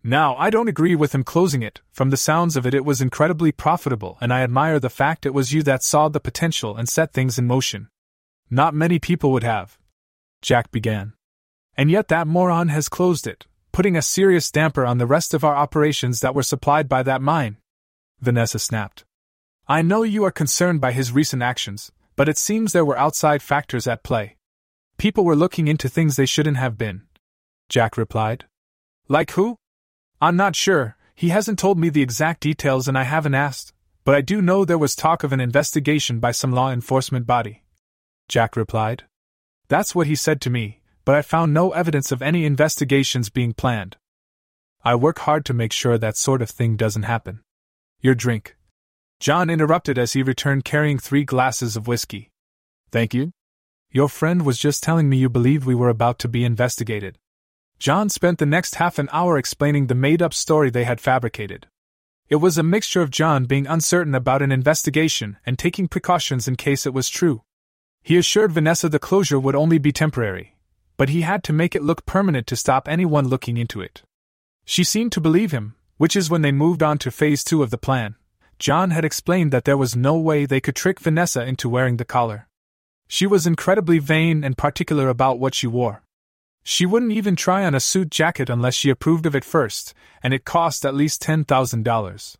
Now, 0.04 0.36
I 0.36 0.50
don't 0.50 0.68
agree 0.68 0.94
with 0.94 1.14
him 1.14 1.24
closing 1.24 1.62
it. 1.62 1.80
From 1.90 2.10
the 2.10 2.16
sounds 2.16 2.56
of 2.56 2.66
it, 2.66 2.74
it 2.74 2.84
was 2.84 3.00
incredibly 3.00 3.50
profitable, 3.50 4.18
and 4.20 4.32
I 4.32 4.42
admire 4.42 4.78
the 4.78 4.90
fact 4.90 5.26
it 5.26 5.34
was 5.34 5.52
you 5.52 5.62
that 5.64 5.82
saw 5.82 6.08
the 6.08 6.20
potential 6.20 6.76
and 6.76 6.88
set 6.88 7.12
things 7.12 7.38
in 7.38 7.46
motion. 7.46 7.88
Not 8.50 8.74
many 8.74 8.98
people 8.98 9.32
would 9.32 9.42
have. 9.42 9.78
Jack 10.40 10.70
began. 10.70 11.12
And 11.76 11.90
yet 11.90 12.08
that 12.08 12.26
moron 12.26 12.68
has 12.68 12.88
closed 12.88 13.26
it, 13.26 13.46
putting 13.72 13.96
a 13.96 14.02
serious 14.02 14.50
damper 14.50 14.84
on 14.84 14.98
the 14.98 15.06
rest 15.06 15.34
of 15.34 15.44
our 15.44 15.54
operations 15.54 16.20
that 16.20 16.34
were 16.34 16.42
supplied 16.42 16.88
by 16.88 17.02
that 17.02 17.22
mine. 17.22 17.58
Vanessa 18.20 18.58
snapped. 18.58 19.04
I 19.68 19.82
know 19.82 20.02
you 20.02 20.24
are 20.24 20.30
concerned 20.30 20.80
by 20.80 20.92
his 20.92 21.12
recent 21.12 21.42
actions, 21.42 21.92
but 22.16 22.28
it 22.28 22.38
seems 22.38 22.72
there 22.72 22.84
were 22.84 22.98
outside 22.98 23.42
factors 23.42 23.86
at 23.86 24.02
play. 24.02 24.36
People 24.96 25.24
were 25.24 25.36
looking 25.36 25.68
into 25.68 25.88
things 25.88 26.16
they 26.16 26.26
shouldn't 26.26 26.56
have 26.56 26.76
been. 26.76 27.02
Jack 27.68 27.96
replied. 27.96 28.46
Like 29.08 29.32
who? 29.32 29.56
I'm 30.20 30.36
not 30.36 30.56
sure, 30.56 30.96
he 31.14 31.28
hasn't 31.28 31.58
told 31.58 31.78
me 31.78 31.90
the 31.90 32.02
exact 32.02 32.40
details 32.40 32.88
and 32.88 32.98
I 32.98 33.04
haven't 33.04 33.34
asked, 33.34 33.72
but 34.04 34.14
I 34.14 34.20
do 34.20 34.42
know 34.42 34.64
there 34.64 34.78
was 34.78 34.96
talk 34.96 35.22
of 35.22 35.32
an 35.32 35.40
investigation 35.40 36.18
by 36.18 36.32
some 36.32 36.52
law 36.52 36.72
enforcement 36.72 37.26
body. 37.26 37.62
Jack 38.28 38.56
replied. 38.56 39.04
That's 39.68 39.94
what 39.94 40.06
he 40.06 40.14
said 40.14 40.40
to 40.42 40.50
me, 40.50 40.80
but 41.04 41.14
I 41.14 41.22
found 41.22 41.54
no 41.54 41.72
evidence 41.72 42.12
of 42.12 42.22
any 42.22 42.44
investigations 42.44 43.30
being 43.30 43.54
planned. 43.54 43.96
I 44.84 44.94
work 44.94 45.20
hard 45.20 45.44
to 45.46 45.54
make 45.54 45.72
sure 45.72 45.98
that 45.98 46.16
sort 46.16 46.42
of 46.42 46.50
thing 46.50 46.76
doesn't 46.76 47.02
happen. 47.04 47.40
Your 48.00 48.14
drink. 48.14 48.56
John 49.18 49.50
interrupted 49.50 49.98
as 49.98 50.12
he 50.12 50.22
returned 50.22 50.64
carrying 50.64 50.98
three 50.98 51.24
glasses 51.24 51.76
of 51.76 51.88
whiskey. 51.88 52.30
Thank 52.92 53.12
you. 53.14 53.32
Your 53.90 54.08
friend 54.08 54.44
was 54.44 54.58
just 54.58 54.82
telling 54.82 55.08
me 55.08 55.16
you 55.16 55.28
believed 55.28 55.64
we 55.64 55.74
were 55.74 55.88
about 55.88 56.18
to 56.20 56.28
be 56.28 56.44
investigated. 56.44 57.18
John 57.78 58.08
spent 58.08 58.38
the 58.38 58.46
next 58.46 58.74
half 58.76 58.98
an 58.98 59.08
hour 59.12 59.38
explaining 59.38 59.86
the 59.86 59.94
made 59.94 60.20
up 60.20 60.34
story 60.34 60.68
they 60.68 60.84
had 60.84 61.00
fabricated. 61.00 61.66
It 62.28 62.36
was 62.36 62.58
a 62.58 62.62
mixture 62.62 63.00
of 63.00 63.10
John 63.10 63.46
being 63.46 63.66
uncertain 63.66 64.14
about 64.14 64.42
an 64.42 64.52
investigation 64.52 65.38
and 65.46 65.58
taking 65.58 65.88
precautions 65.88 66.46
in 66.46 66.56
case 66.56 66.84
it 66.84 66.92
was 66.92 67.08
true. 67.08 67.42
He 68.02 68.16
assured 68.16 68.52
Vanessa 68.52 68.88
the 68.88 68.98
closure 68.98 69.38
would 69.38 69.54
only 69.54 69.78
be 69.78 69.92
temporary, 69.92 70.56
but 70.96 71.08
he 71.08 71.22
had 71.22 71.44
to 71.44 71.52
make 71.52 71.74
it 71.74 71.82
look 71.82 72.06
permanent 72.06 72.46
to 72.48 72.56
stop 72.56 72.88
anyone 72.88 73.28
looking 73.28 73.56
into 73.56 73.80
it. 73.80 74.02
She 74.64 74.84
seemed 74.84 75.12
to 75.12 75.20
believe 75.20 75.52
him, 75.52 75.74
which 75.96 76.16
is 76.16 76.30
when 76.30 76.42
they 76.42 76.52
moved 76.52 76.82
on 76.82 76.98
to 76.98 77.10
phase 77.10 77.44
two 77.44 77.62
of 77.62 77.70
the 77.70 77.78
plan. 77.78 78.16
John 78.58 78.90
had 78.90 79.04
explained 79.04 79.52
that 79.52 79.64
there 79.64 79.76
was 79.76 79.94
no 79.94 80.18
way 80.18 80.44
they 80.44 80.60
could 80.60 80.76
trick 80.76 80.98
Vanessa 81.00 81.44
into 81.44 81.68
wearing 81.68 81.96
the 81.96 82.04
collar. 82.04 82.48
She 83.06 83.26
was 83.26 83.46
incredibly 83.46 83.98
vain 83.98 84.44
and 84.44 84.58
particular 84.58 85.08
about 85.08 85.38
what 85.38 85.54
she 85.54 85.66
wore. 85.66 86.02
She 86.64 86.84
wouldn't 86.84 87.12
even 87.12 87.36
try 87.36 87.64
on 87.64 87.74
a 87.74 87.80
suit 87.80 88.10
jacket 88.10 88.50
unless 88.50 88.74
she 88.74 88.90
approved 88.90 89.24
of 89.24 89.34
it 89.34 89.44
first, 89.44 89.94
and 90.22 90.34
it 90.34 90.44
cost 90.44 90.84
at 90.84 90.94
least 90.94 91.22
$10,000. 91.22 92.36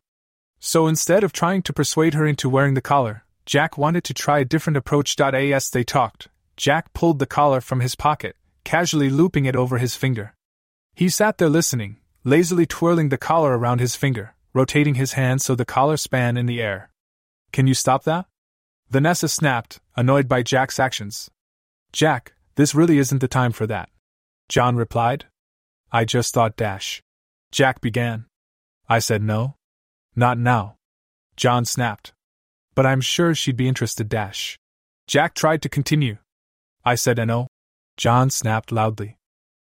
So 0.61 0.86
instead 0.86 1.24
of 1.24 1.32
trying 1.32 1.62
to 1.62 1.72
persuade 1.72 2.14
her 2.14 2.26
into 2.26 2.50
wearing 2.50 2.74
the 2.74 2.82
collar, 2.82 3.24
Jack 3.49 3.78
wanted 3.78 4.05
to 4.05 4.12
try 4.12 4.40
a 4.40 4.44
different 4.44 4.76
approach. 4.76 5.18
As 5.18 5.70
they 5.70 5.82
talked, 5.82 6.28
Jack 6.59 6.92
pulled 6.92 7.18
the 7.18 7.24
collar 7.24 7.62
from 7.62 7.80
his 7.80 7.94
pocket, 7.94 8.36
casually 8.62 9.09
looping 9.09 9.46
it 9.46 9.57
over 9.57 9.78
his 9.78 9.94
finger. 9.96 10.34
He 10.94 11.09
sat 11.09 11.38
there 11.38 11.49
listening, 11.49 11.96
lazily 12.24 12.66
twirling 12.66 13.09
the 13.09 13.16
collar 13.16 13.57
around 13.57 13.80
his 13.80 13.96
finger, 13.96 14.34
rotating 14.53 14.96
his 14.96 15.14
hand 15.14 15.40
so 15.40 15.55
the 15.55 15.64
collar 15.64 15.96
span 15.96 16.36
in 16.36 16.44
the 16.44 16.61
air. 16.61 16.90
Can 17.51 17.66
you 17.66 17.72
stop 17.72 18.05
that? 18.05 18.26
Vanessa 18.90 19.28
snapped, 19.28 19.80
annoyed 19.96 20.28
by 20.28 20.42
Jack's 20.42 20.78
actions. 20.78 21.30
Jack, 21.90 22.34
this 22.57 22.74
really 22.74 22.99
isn't 22.99 23.22
the 23.22 23.28
time 23.28 23.53
for 23.53 23.66
that. 23.66 23.88
John 24.51 24.76
replied. 24.76 25.24
I 25.90 26.05
just 26.05 26.34
thought 26.34 26.59
dash. 26.59 27.03
Jack 27.51 27.80
began. 27.80 28.26
I 28.90 28.99
said 28.99 29.22
no. 29.22 29.57
Not 30.14 30.36
now. 30.36 30.76
John 31.34 31.64
snapped. 31.64 32.12
But 32.79 32.87
I'm 32.87 33.01
sure 33.01 33.35
she'd 33.35 33.57
be 33.57 33.66
interested 33.66 34.09
dash. 34.09 34.57
Jack 35.09 35.35
tried 35.35 35.62
to 35.62 35.68
continue. 35.68 36.18
I 36.85 36.95
said 36.95 37.16
no. 37.26 37.49
John 37.97 38.31
snapped 38.31 38.70
loudly. 38.70 39.18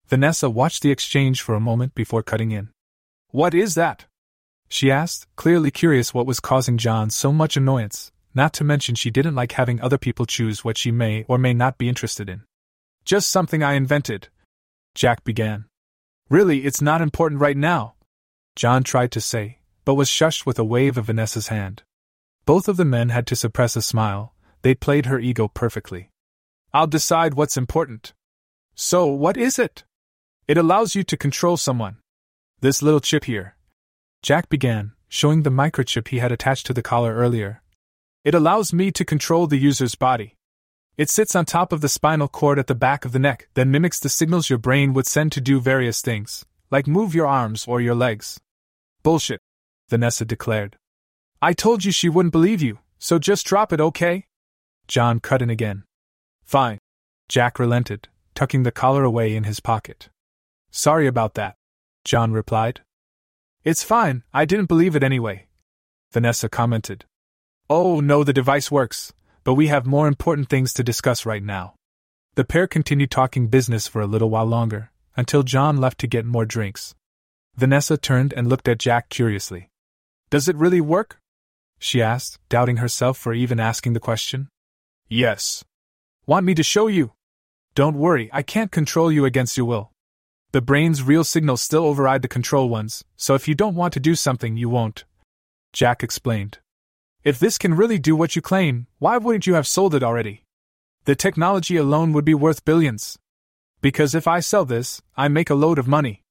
Vanessa 0.07 0.51
watched 0.51 0.83
the 0.83 0.91
exchange 0.91 1.41
for 1.41 1.55
a 1.55 1.59
moment 1.69 1.95
before 1.95 2.23
cutting 2.23 2.51
in. 2.51 2.69
What 3.31 3.55
is 3.55 3.77
that? 3.77 4.05
She 4.69 4.91
asked, 4.91 5.27
clearly 5.37 5.71
curious 5.71 6.13
what 6.13 6.27
was 6.27 6.39
causing 6.39 6.77
John 6.77 7.09
so 7.09 7.33
much 7.33 7.57
annoyance, 7.57 8.13
not 8.35 8.53
to 8.53 8.63
mention 8.63 8.95
she 8.95 9.11
didn't 9.11 9.35
like 9.35 9.53
having 9.53 9.81
other 9.81 9.97
people 9.97 10.27
choose 10.27 10.63
what 10.63 10.77
she 10.77 10.91
may 10.91 11.25
or 11.29 11.39
may 11.39 11.55
not 11.55 11.79
be 11.79 11.89
interested 11.89 12.29
in. 12.29 12.43
Just 13.07 13.31
something 13.31 13.63
I 13.63 13.73
invented, 13.73 14.29
Jack 14.95 15.25
began. 15.25 15.65
Really, 16.29 16.67
it's 16.67 16.83
not 16.83 17.01
important 17.01 17.41
right 17.41 17.57
now. 17.57 17.95
John 18.55 18.83
tried 18.83 19.13
to 19.13 19.21
say, 19.23 19.61
but 19.87 19.95
was 19.95 20.11
shushed 20.11 20.45
with 20.45 20.59
a 20.59 20.63
wave 20.63 20.99
of 20.99 21.07
Vanessa's 21.07 21.49
hand. 21.49 21.85
Both 22.49 22.67
of 22.67 22.79
the 22.79 22.87
men 22.87 23.11
had 23.11 23.27
to 23.27 23.37
suppress 23.37 23.77
a 23.77 23.83
smile, 23.83 24.33
they'd 24.63 24.81
played 24.81 25.05
her 25.05 25.19
ego 25.19 25.49
perfectly. 25.49 26.09
I'll 26.73 26.87
decide 26.87 27.35
what's 27.35 27.59
important. 27.59 28.15
So, 28.75 29.05
what 29.05 29.37
is 29.37 29.59
it? 29.59 29.85
It 30.47 30.57
allows 30.57 30.95
you 30.95 31.03
to 31.05 31.17
control 31.19 31.59
someone. 31.59 31.99
This 32.63 32.81
little 32.81 33.01
chip 33.01 33.25
here. 33.25 33.57
Jack 34.23 34.49
began, 34.49 34.93
showing 35.11 35.43
the 35.43 35.51
microchip 35.51 36.09
he 36.09 36.21
had 36.21 36.33
attached 36.33 36.65
to 36.69 36.73
the 36.73 36.81
collar 36.81 37.15
earlier. 37.15 37.61
It 38.25 38.35
allows 38.35 38.73
me 38.73 38.93
to 38.93 39.05
control 39.05 39.47
the 39.47 39.59
user's 39.59 39.95
body. 39.95 40.35
It 40.97 41.11
sits 41.11 41.37
on 41.37 41.45
top 41.45 41.71
of 41.71 41.83
the 41.83 41.89
spinal 41.91 42.29
cord 42.29 42.59
at 42.59 42.67
the 42.67 42.75
back 42.75 43.05
of 43.05 43.13
the 43.13 43.19
neck, 43.19 43.49
then 43.53 43.71
mimics 43.71 44.01
the 44.01 44.09
signals 44.09 44.49
your 44.49 44.59
brain 44.59 44.95
would 44.95 45.07
send 45.07 45.33
to 45.33 45.43
do 45.43 45.61
various 45.61 46.01
things, 46.01 46.47
like 46.71 46.87
move 46.87 47.15
your 47.15 47.27
arms 47.27 47.67
or 47.69 47.83
your 47.83 47.95
legs. 47.95 48.41
Bullshit, 49.03 49.43
Vanessa 49.91 50.25
declared. 50.25 50.79
I 51.41 51.53
told 51.53 51.85
you 51.85 51.93
she 51.93 52.09
wouldn't 52.09 52.33
believe 52.33 52.63
you, 52.63 52.79
so 52.99 53.19
just 53.19 53.47
drop 53.47 53.73
it, 53.73 53.81
okay? 53.81 54.27
John 54.87 55.21
cut 55.21 55.43
in 55.43 55.51
again. 55.51 55.85
Fine. 56.45 56.79
Jack 57.29 57.59
relented, 57.59 58.09
tucking 58.35 58.63
the 58.63 58.73
collar 58.73 59.05
away 59.05 59.37
in 59.37 59.45
his 59.45 59.61
pocket. 59.61 60.09
Sorry 60.71 61.07
about 61.07 61.35
that, 61.35 61.57
John 62.05 62.33
replied. 62.33 62.81
It's 63.65 63.83
fine, 63.83 64.25
I 64.33 64.45
didn't 64.45 64.67
believe 64.67 64.97
it 64.97 65.03
anyway. 65.03 65.47
Vanessa 66.13 66.49
commented. 66.49 67.05
Oh 67.69 68.01
no, 68.01 68.25
the 68.25 68.33
device 68.33 68.71
works 68.71 69.13
but 69.49 69.55
we 69.55 69.69
have 69.69 69.87
more 69.87 70.07
important 70.07 70.51
things 70.51 70.75
to 70.75 70.85
discuss 70.85 71.25
right 71.25 71.43
now. 71.43 71.73
The 72.35 72.45
pair 72.45 72.67
continued 72.67 73.11
talking 73.11 73.47
business 73.49 73.89
for 73.89 74.03
a 74.03 74.07
little 74.07 74.29
while 74.29 74.45
longer, 74.45 74.91
until 75.17 75.43
John 75.43 75.79
left 75.79 75.99
to 76.01 76.07
get 76.07 76.27
more 76.27 76.45
drinks. 76.45 76.95
Vanessa 77.57 77.97
turned 77.97 78.35
and 78.35 78.47
looked 78.47 78.69
at 78.69 78.79
Jack 78.79 79.09
curiously. 79.09 79.71
Does 80.29 80.51
it 80.51 80.57
really 80.57 80.83
work? 80.83 81.19
She 81.79 82.03
asked, 82.03 82.39
doubting 82.49 82.79
herself 82.79 83.17
for 83.17 83.33
even 83.33 83.61
asking 83.61 83.93
the 83.93 84.01
question. 84.01 84.49
Yes. 85.09 85.65
Want 86.27 86.45
me 86.45 86.55
to 86.55 86.63
show 86.63 86.87
you? 86.87 87.13
Don't 87.75 87.97
worry, 87.97 88.29
I 88.33 88.43
can't 88.43 88.73
control 88.73 89.11
you 89.11 89.25
against 89.25 89.57
your 89.57 89.67
will. 89.67 89.93
The 90.53 90.61
brain's 90.61 91.03
real 91.03 91.25
signals 91.25 91.63
still 91.63 91.85
override 91.85 92.23
the 92.23 92.29
control 92.29 92.69
ones, 92.69 93.05
so 93.17 93.35
if 93.35 93.47
you 93.47 93.55
don't 93.55 93.75
want 93.75 93.93
to 93.95 94.01
do 94.01 94.15
something, 94.15 94.57
you 94.57 94.69
won't. 94.69 95.05
Jack 95.73 96.03
explained. 96.03 96.59
If 97.23 97.39
this 97.39 97.59
can 97.59 97.75
really 97.75 97.99
do 97.99 98.17
what 98.17 98.35
you 98.35 98.43
claim, 98.43 98.87
why 98.99 99.19
wouldn't 99.19 99.47
you 99.47 99.55
have 99.55 99.67
sold 99.67 99.95
it 99.95 100.03
already? 100.03 100.45
The 101.05 101.15
technology 101.15 101.77
alone 101.77 102.13
would 102.13 102.25
be 102.25 102.35
worth 102.35 102.65
billions. 102.65 103.19
Because 103.81 104.15
if 104.15 104.27
I 104.27 104.41
sell 104.41 104.65
this, 104.65 105.03
I 105.17 105.29
make 105.29 105.51
a 105.51 105.55
load 105.55 105.79
of 105.79 105.87
money. 105.87 106.23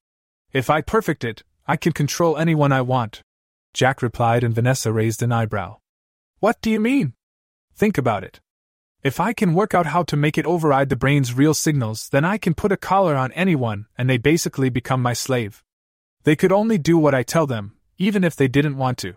If 0.53 0.69
I 0.69 0.81
perfect 0.81 1.23
it, 1.23 1.43
I 1.67 1.77
can 1.77 1.93
control 1.93 2.37
anyone 2.37 2.71
I 2.71 2.81
want. 2.81 3.21
Jack 3.77 4.01
replied, 4.01 4.43
and 4.43 4.55
Vanessa 4.55 4.91
raised 4.91 5.21
an 5.21 5.31
eyebrow. 5.31 5.77
What 6.39 6.59
do 6.61 6.71
you 6.71 6.79
mean? 6.79 7.13
Think 7.75 7.99
about 7.99 8.23
it. 8.23 8.39
If 9.03 9.19
I 9.19 9.33
can 9.33 9.53
work 9.53 9.75
out 9.75 9.85
how 9.85 10.01
to 10.05 10.17
make 10.17 10.35
it 10.35 10.47
override 10.47 10.89
the 10.89 10.95
brain's 10.95 11.35
real 11.35 11.53
signals, 11.53 12.09
then 12.09 12.25
I 12.25 12.39
can 12.39 12.55
put 12.55 12.71
a 12.71 12.83
collar 12.91 13.15
on 13.15 13.31
anyone 13.33 13.85
and 13.95 14.09
they 14.09 14.17
basically 14.17 14.71
become 14.71 14.99
my 15.03 15.13
slave. 15.13 15.63
They 16.23 16.35
could 16.35 16.51
only 16.51 16.79
do 16.79 16.97
what 16.97 17.13
I 17.13 17.21
tell 17.21 17.45
them, 17.45 17.77
even 17.99 18.23
if 18.23 18.35
they 18.35 18.47
didn't 18.47 18.77
want 18.77 18.97
to. 18.97 19.13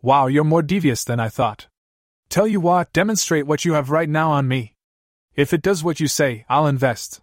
Wow, 0.00 0.28
you're 0.28 0.44
more 0.44 0.62
devious 0.62 1.02
than 1.02 1.18
I 1.18 1.28
thought. 1.28 1.66
Tell 2.28 2.46
you 2.46 2.60
what, 2.60 2.92
demonstrate 2.92 3.48
what 3.48 3.64
you 3.64 3.72
have 3.72 3.90
right 3.90 4.08
now 4.08 4.30
on 4.30 4.46
me. 4.46 4.76
If 5.34 5.52
it 5.52 5.60
does 5.60 5.82
what 5.82 5.98
you 5.98 6.06
say, 6.06 6.44
I'll 6.48 6.68
invest. 6.68 7.20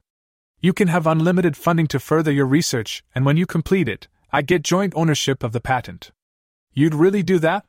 You 0.60 0.74
can 0.74 0.90
have 0.90 1.08
unlimited 1.08 1.56
funding 1.56 1.88
to 1.88 2.02
further 2.02 2.34
your 2.34 2.46
research, 2.46 3.02
and 3.16 3.26
when 3.26 3.38
you 3.38 3.46
complete 3.46 3.88
it, 3.88 4.10
I 4.34 4.42
get 4.42 4.62
joint 4.62 4.92
ownership 4.94 5.42
of 5.42 5.54
the 5.54 5.62
patent. 5.62 6.12
You'd 6.78 6.94
really 6.94 7.24
do 7.24 7.40
that? 7.40 7.66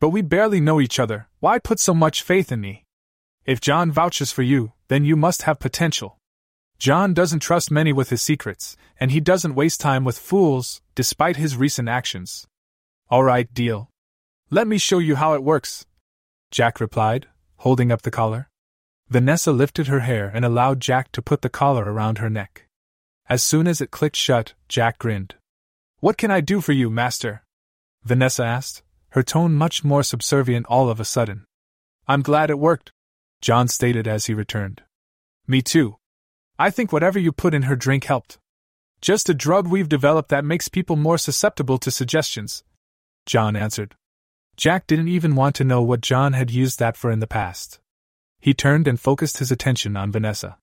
But 0.00 0.10
we 0.10 0.20
barely 0.20 0.60
know 0.60 0.78
each 0.78 1.00
other, 1.00 1.28
why 1.40 1.58
put 1.58 1.80
so 1.80 1.94
much 1.94 2.22
faith 2.22 2.52
in 2.52 2.60
me? 2.60 2.84
If 3.46 3.58
John 3.60 3.90
vouches 3.90 4.32
for 4.32 4.42
you, 4.42 4.72
then 4.88 5.06
you 5.06 5.16
must 5.16 5.42
have 5.42 5.58
potential. 5.58 6.18
John 6.78 7.14
doesn't 7.14 7.40
trust 7.40 7.70
many 7.70 7.90
with 7.90 8.10
his 8.10 8.20
secrets, 8.20 8.76
and 9.00 9.10
he 9.10 9.20
doesn't 9.20 9.54
waste 9.54 9.80
time 9.80 10.04
with 10.04 10.18
fools, 10.18 10.82
despite 10.94 11.36
his 11.36 11.56
recent 11.56 11.88
actions. 11.88 12.46
Alright, 13.10 13.54
deal. 13.54 13.88
Let 14.50 14.66
me 14.66 14.76
show 14.76 14.98
you 14.98 15.16
how 15.16 15.32
it 15.32 15.42
works, 15.42 15.86
Jack 16.50 16.80
replied, 16.80 17.28
holding 17.56 17.90
up 17.90 18.02
the 18.02 18.10
collar. 18.10 18.50
Vanessa 19.08 19.52
lifted 19.52 19.86
her 19.86 20.00
hair 20.00 20.30
and 20.34 20.44
allowed 20.44 20.80
Jack 20.80 21.12
to 21.12 21.22
put 21.22 21.40
the 21.40 21.48
collar 21.48 21.90
around 21.90 22.18
her 22.18 22.28
neck. 22.28 22.66
As 23.26 23.42
soon 23.42 23.66
as 23.66 23.80
it 23.80 23.90
clicked 23.90 24.16
shut, 24.16 24.52
Jack 24.68 24.98
grinned. 24.98 25.36
What 26.00 26.18
can 26.18 26.30
I 26.30 26.42
do 26.42 26.60
for 26.60 26.72
you, 26.72 26.90
master? 26.90 27.43
Vanessa 28.04 28.44
asked, 28.44 28.82
her 29.10 29.22
tone 29.22 29.54
much 29.54 29.84
more 29.84 30.02
subservient 30.02 30.66
all 30.66 30.90
of 30.90 31.00
a 31.00 31.04
sudden. 31.04 31.44
I'm 32.06 32.22
glad 32.22 32.50
it 32.50 32.58
worked, 32.58 32.92
John 33.40 33.68
stated 33.68 34.06
as 34.06 34.26
he 34.26 34.34
returned. 34.34 34.82
Me 35.46 35.62
too. 35.62 35.96
I 36.58 36.70
think 36.70 36.92
whatever 36.92 37.18
you 37.18 37.32
put 37.32 37.54
in 37.54 37.62
her 37.62 37.76
drink 37.76 38.04
helped. 38.04 38.38
Just 39.00 39.28
a 39.28 39.34
drug 39.34 39.68
we've 39.68 39.88
developed 39.88 40.28
that 40.30 40.44
makes 40.44 40.68
people 40.68 40.96
more 40.96 41.18
susceptible 41.18 41.78
to 41.78 41.90
suggestions, 41.90 42.64
John 43.26 43.56
answered. 43.56 43.94
Jack 44.56 44.86
didn't 44.86 45.08
even 45.08 45.34
want 45.34 45.56
to 45.56 45.64
know 45.64 45.82
what 45.82 46.00
John 46.00 46.32
had 46.32 46.50
used 46.50 46.78
that 46.78 46.96
for 46.96 47.10
in 47.10 47.20
the 47.20 47.26
past. 47.26 47.80
He 48.40 48.52
turned 48.52 48.86
and 48.86 49.00
focused 49.00 49.38
his 49.38 49.50
attention 49.50 49.96
on 49.96 50.12
Vanessa. 50.12 50.58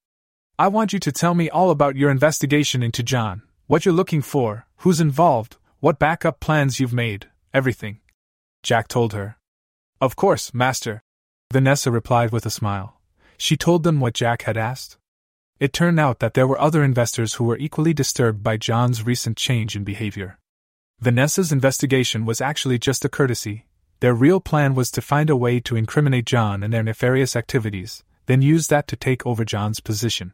I 0.59 0.67
want 0.67 0.93
you 0.93 0.99
to 0.99 1.11
tell 1.11 1.33
me 1.33 1.49
all 1.49 1.71
about 1.71 1.95
your 1.95 2.11
investigation 2.11 2.83
into 2.83 3.01
John, 3.01 3.41
what 3.65 3.85
you're 3.85 3.93
looking 3.93 4.21
for, 4.21 4.67
who's 4.77 5.01
involved, 5.01 5.57
what 5.79 5.97
backup 5.97 6.39
plans 6.39 6.79
you've 6.79 6.93
made, 6.93 7.27
everything. 7.53 7.99
Jack 8.63 8.87
told 8.87 9.13
her. 9.13 9.37
Of 9.99 10.15
course, 10.15 10.53
Master. 10.53 11.03
Vanessa 11.51 11.91
replied 11.91 12.31
with 12.31 12.45
a 12.45 12.49
smile. 12.49 12.99
She 13.37 13.57
told 13.57 13.83
them 13.83 13.99
what 13.99 14.13
Jack 14.13 14.43
had 14.43 14.57
asked. 14.57 14.97
It 15.59 15.73
turned 15.73 15.99
out 15.99 16.19
that 16.19 16.33
there 16.33 16.47
were 16.47 16.59
other 16.59 16.83
investors 16.83 17.35
who 17.35 17.43
were 17.43 17.57
equally 17.57 17.93
disturbed 17.93 18.43
by 18.43 18.57
John's 18.57 19.05
recent 19.05 19.37
change 19.37 19.75
in 19.75 19.83
behavior. 19.83 20.39
Vanessa's 20.99 21.51
investigation 21.51 22.25
was 22.25 22.41
actually 22.41 22.79
just 22.79 23.05
a 23.05 23.09
courtesy, 23.09 23.65
their 24.01 24.15
real 24.15 24.39
plan 24.39 24.73
was 24.73 24.89
to 24.91 25.01
find 25.01 25.29
a 25.29 25.35
way 25.35 25.59
to 25.59 25.75
incriminate 25.75 26.25
John 26.25 26.63
and 26.63 26.73
their 26.73 26.81
nefarious 26.81 27.35
activities, 27.35 28.03
then 28.25 28.41
use 28.41 28.65
that 28.67 28.87
to 28.87 28.95
take 28.95 29.27
over 29.27 29.45
John's 29.45 29.79
position. 29.79 30.33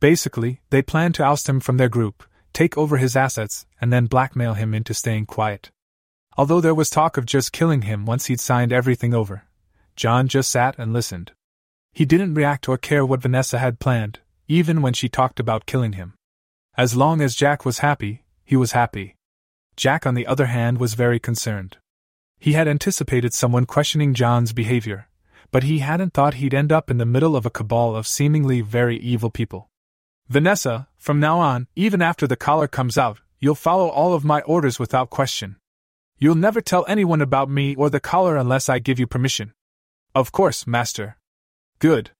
Basically, 0.00 0.60
they 0.68 0.82
planned 0.82 1.14
to 1.14 1.24
oust 1.24 1.48
him 1.48 1.60
from 1.60 1.78
their 1.78 1.88
group, 1.88 2.24
take 2.52 2.76
over 2.76 2.98
his 2.98 3.16
assets, 3.16 3.64
and 3.80 3.90
then 3.90 4.04
blackmail 4.04 4.52
him 4.52 4.74
into 4.74 4.92
staying 4.92 5.24
quiet. 5.24 5.70
Although 6.36 6.60
there 6.60 6.74
was 6.74 6.90
talk 6.90 7.16
of 7.16 7.26
just 7.26 7.52
killing 7.52 7.82
him 7.82 8.06
once 8.06 8.26
he'd 8.26 8.40
signed 8.40 8.72
everything 8.72 9.14
over, 9.14 9.44
John 9.94 10.26
just 10.26 10.50
sat 10.50 10.76
and 10.78 10.92
listened. 10.92 11.32
He 11.92 12.04
didn't 12.04 12.34
react 12.34 12.68
or 12.68 12.76
care 12.76 13.06
what 13.06 13.22
Vanessa 13.22 13.58
had 13.58 13.78
planned, 13.78 14.18
even 14.48 14.82
when 14.82 14.94
she 14.94 15.08
talked 15.08 15.38
about 15.38 15.66
killing 15.66 15.92
him. 15.92 16.14
As 16.76 16.96
long 16.96 17.20
as 17.20 17.36
Jack 17.36 17.64
was 17.64 17.78
happy, 17.78 18.24
he 18.44 18.56
was 18.56 18.72
happy. 18.72 19.14
Jack, 19.76 20.06
on 20.06 20.14
the 20.14 20.26
other 20.26 20.46
hand, 20.46 20.78
was 20.78 20.94
very 20.94 21.20
concerned. 21.20 21.76
He 22.40 22.54
had 22.54 22.66
anticipated 22.66 23.32
someone 23.32 23.64
questioning 23.64 24.12
John's 24.12 24.52
behavior, 24.52 25.08
but 25.52 25.62
he 25.62 25.78
hadn't 25.78 26.14
thought 26.14 26.34
he'd 26.34 26.52
end 26.52 26.72
up 26.72 26.90
in 26.90 26.98
the 26.98 27.06
middle 27.06 27.36
of 27.36 27.46
a 27.46 27.50
cabal 27.50 27.94
of 27.94 28.08
seemingly 28.08 28.60
very 28.60 28.98
evil 28.98 29.30
people. 29.30 29.70
Vanessa, 30.28 30.88
from 30.96 31.20
now 31.20 31.38
on, 31.38 31.68
even 31.76 32.02
after 32.02 32.26
the 32.26 32.36
collar 32.36 32.66
comes 32.66 32.98
out, 32.98 33.20
you'll 33.38 33.54
follow 33.54 33.88
all 33.88 34.14
of 34.14 34.24
my 34.24 34.40
orders 34.42 34.80
without 34.80 35.10
question. 35.10 35.56
You'll 36.18 36.34
never 36.36 36.60
tell 36.60 36.84
anyone 36.88 37.20
about 37.20 37.50
me 37.50 37.74
or 37.74 37.90
the 37.90 38.00
collar 38.00 38.36
unless 38.36 38.68
I 38.68 38.78
give 38.78 38.98
you 38.98 39.06
permission. 39.06 39.52
Of 40.14 40.30
course, 40.30 40.66
master. 40.66 41.16
Good. 41.78 42.12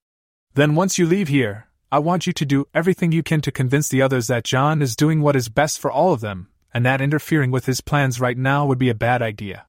Then 0.55 0.75
once 0.75 0.99
you 0.99 1.07
leave 1.07 1.29
here, 1.29 1.69
I 1.93 2.01
want 2.01 2.27
you 2.27 2.33
to 2.33 2.45
do 2.45 2.67
everything 2.75 3.13
you 3.13 3.23
can 3.23 3.41
to 3.43 3.53
convince 3.53 3.89
the 3.89 4.03
others 4.03 4.27
that 4.27 4.43
John 4.43 4.83
is 4.83 4.97
doing 4.97 5.21
what 5.21 5.37
is 5.37 5.49
best 5.49 5.79
for 5.79 5.93
all 5.93 6.13
of 6.13 6.21
them, 6.21 6.49
and 6.73 6.85
that 6.85 7.01
interfering 7.01 7.53
with 7.53 7.67
his 7.67 7.81
plans 7.81 8.21
right 8.21 8.37
now 8.37 8.67
would 8.67 8.79
be 8.79 8.89
a 8.89 8.95
bad 8.95 9.23
idea. 9.23 9.67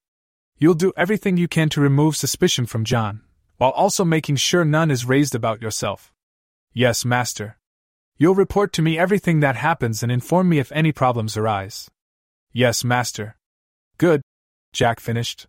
You'll 0.57 0.73
do 0.73 0.91
everything 0.97 1.37
you 1.37 1.47
can 1.47 1.69
to 1.69 1.81
remove 1.81 2.15
suspicion 2.15 2.65
from 2.65 2.83
John, 2.83 3.21
while 3.57 3.71
also 3.71 4.03
making 4.03 4.37
sure 4.37 4.65
none 4.65 4.89
is 4.89 5.05
raised 5.05 5.35
about 5.35 5.61
yourself. 5.61 6.11
Yes, 6.73 7.05
master. 7.05 7.57
You'll 8.17 8.35
report 8.35 8.73
to 8.73 8.81
me 8.81 8.97
everything 8.97 9.41
that 9.41 9.57
happens 9.57 10.01
and 10.01 10.11
inform 10.11 10.49
me 10.49 10.57
if 10.57 10.71
any 10.71 10.91
problems 10.91 11.37
arise. 11.37 11.91
Yes, 12.51 12.83
master. 12.83 13.37
Good, 13.97 14.21
Jack 14.73 14.99
finished. 14.99 15.47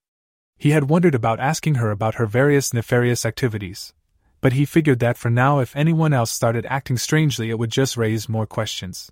He 0.57 0.71
had 0.71 0.89
wondered 0.89 1.15
about 1.15 1.41
asking 1.41 1.77
her 1.77 1.91
about 1.91 2.15
her 2.15 2.27
various 2.27 2.73
nefarious 2.73 3.27
activities, 3.27 3.93
but 4.41 4.53
he 4.53 4.65
figured 4.65 5.01
that 5.01 5.19
for 5.19 5.31
now, 5.31 5.59
if 5.59 5.75
anyone 5.75 6.13
else 6.13 6.31
started 6.31 6.65
acting 6.67 6.97
strangely, 6.97 7.51
it 7.51 7.59
would 7.59 7.71
just 7.71 7.97
raise 7.97 8.29
more 8.29 8.47
questions. 8.47 9.11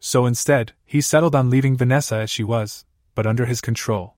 So 0.00 0.24
instead, 0.24 0.72
he 0.84 1.00
settled 1.00 1.34
on 1.34 1.50
leaving 1.50 1.76
Vanessa 1.76 2.16
as 2.16 2.30
she 2.30 2.42
was, 2.42 2.84
but 3.14 3.26
under 3.26 3.44
his 3.44 3.60
control. 3.60 4.16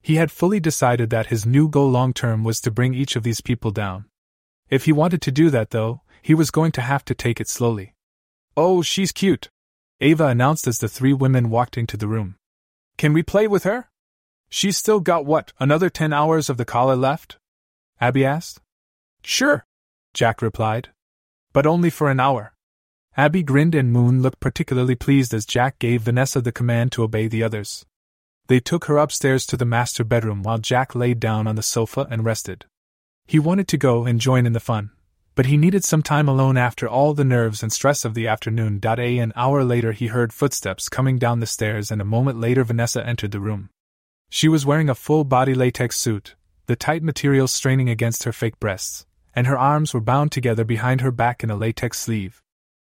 He 0.00 0.16
had 0.16 0.30
fully 0.30 0.60
decided 0.60 1.10
that 1.10 1.26
his 1.26 1.44
new 1.44 1.68
goal 1.68 1.90
long 1.90 2.14
term 2.14 2.42
was 2.42 2.60
to 2.62 2.70
bring 2.70 2.94
each 2.94 3.16
of 3.16 3.22
these 3.22 3.42
people 3.42 3.70
down. 3.70 4.06
If 4.70 4.86
he 4.86 4.92
wanted 4.92 5.20
to 5.22 5.30
do 5.30 5.50
that, 5.50 5.70
though, 5.70 6.00
he 6.22 6.32
was 6.32 6.50
going 6.50 6.72
to 6.72 6.80
have 6.80 7.04
to 7.04 7.14
take 7.14 7.38
it 7.38 7.48
slowly. 7.48 7.92
Oh, 8.56 8.80
she's 8.80 9.12
cute, 9.12 9.50
Ava 10.00 10.28
announced 10.28 10.66
as 10.66 10.78
the 10.78 10.88
three 10.88 11.12
women 11.12 11.50
walked 11.50 11.76
into 11.76 11.98
the 11.98 12.08
room. 12.08 12.36
Can 12.96 13.12
we 13.12 13.22
play 13.22 13.46
with 13.46 13.64
her? 13.64 13.89
She's 14.50 14.76
still 14.76 14.98
got 14.98 15.24
what, 15.24 15.52
another 15.60 15.88
ten 15.88 16.12
hours 16.12 16.50
of 16.50 16.56
the 16.56 16.64
collar 16.64 16.96
left? 16.96 17.38
Abby 18.00 18.24
asked. 18.24 18.60
Sure, 19.22 19.64
Jack 20.12 20.42
replied. 20.42 20.88
But 21.52 21.66
only 21.66 21.88
for 21.88 22.10
an 22.10 22.18
hour. 22.18 22.52
Abby 23.16 23.42
grinned 23.42 23.74
and 23.74 23.92
Moon 23.92 24.22
looked 24.22 24.40
particularly 24.40 24.96
pleased 24.96 25.32
as 25.32 25.46
Jack 25.46 25.78
gave 25.78 26.02
Vanessa 26.02 26.40
the 26.40 26.52
command 26.52 26.90
to 26.92 27.02
obey 27.02 27.28
the 27.28 27.42
others. 27.42 27.86
They 28.48 28.58
took 28.58 28.86
her 28.86 28.98
upstairs 28.98 29.46
to 29.46 29.56
the 29.56 29.64
master 29.64 30.02
bedroom 30.02 30.42
while 30.42 30.58
Jack 30.58 30.94
laid 30.96 31.20
down 31.20 31.46
on 31.46 31.54
the 31.54 31.62
sofa 31.62 32.08
and 32.10 32.24
rested. 32.24 32.66
He 33.26 33.38
wanted 33.38 33.68
to 33.68 33.78
go 33.78 34.04
and 34.04 34.20
join 34.20 34.46
in 34.46 34.52
the 34.52 34.58
fun, 34.58 34.90
but 35.36 35.46
he 35.46 35.56
needed 35.56 35.84
some 35.84 36.02
time 36.02 36.28
alone 36.28 36.56
after 36.56 36.88
all 36.88 37.14
the 37.14 37.24
nerves 37.24 37.62
and 37.62 37.72
stress 37.72 38.04
of 38.04 38.14
the 38.14 38.26
afternoon. 38.26 38.80
A 38.84 39.18
an 39.18 39.32
hour 39.36 39.62
later 39.62 39.92
he 39.92 40.08
heard 40.08 40.32
footsteps 40.32 40.88
coming 40.88 41.18
down 41.18 41.38
the 41.38 41.46
stairs 41.46 41.92
and 41.92 42.00
a 42.00 42.04
moment 42.04 42.40
later 42.40 42.64
Vanessa 42.64 43.06
entered 43.06 43.30
the 43.30 43.38
room. 43.38 43.70
She 44.30 44.48
was 44.48 44.64
wearing 44.64 44.88
a 44.88 44.94
full 44.94 45.24
body 45.24 45.54
latex 45.54 45.98
suit, 45.98 46.36
the 46.66 46.76
tight 46.76 47.02
material 47.02 47.48
straining 47.48 47.90
against 47.90 48.24
her 48.24 48.32
fake 48.32 48.58
breasts 48.58 49.04
and 49.34 49.46
her 49.46 49.58
arms 49.58 49.94
were 49.94 50.00
bound 50.00 50.32
together 50.32 50.64
behind 50.64 51.00
her 51.00 51.10
back 51.10 51.42
in 51.42 51.50
a 51.50 51.56
latex 51.56 51.98
sleeve. 51.98 52.42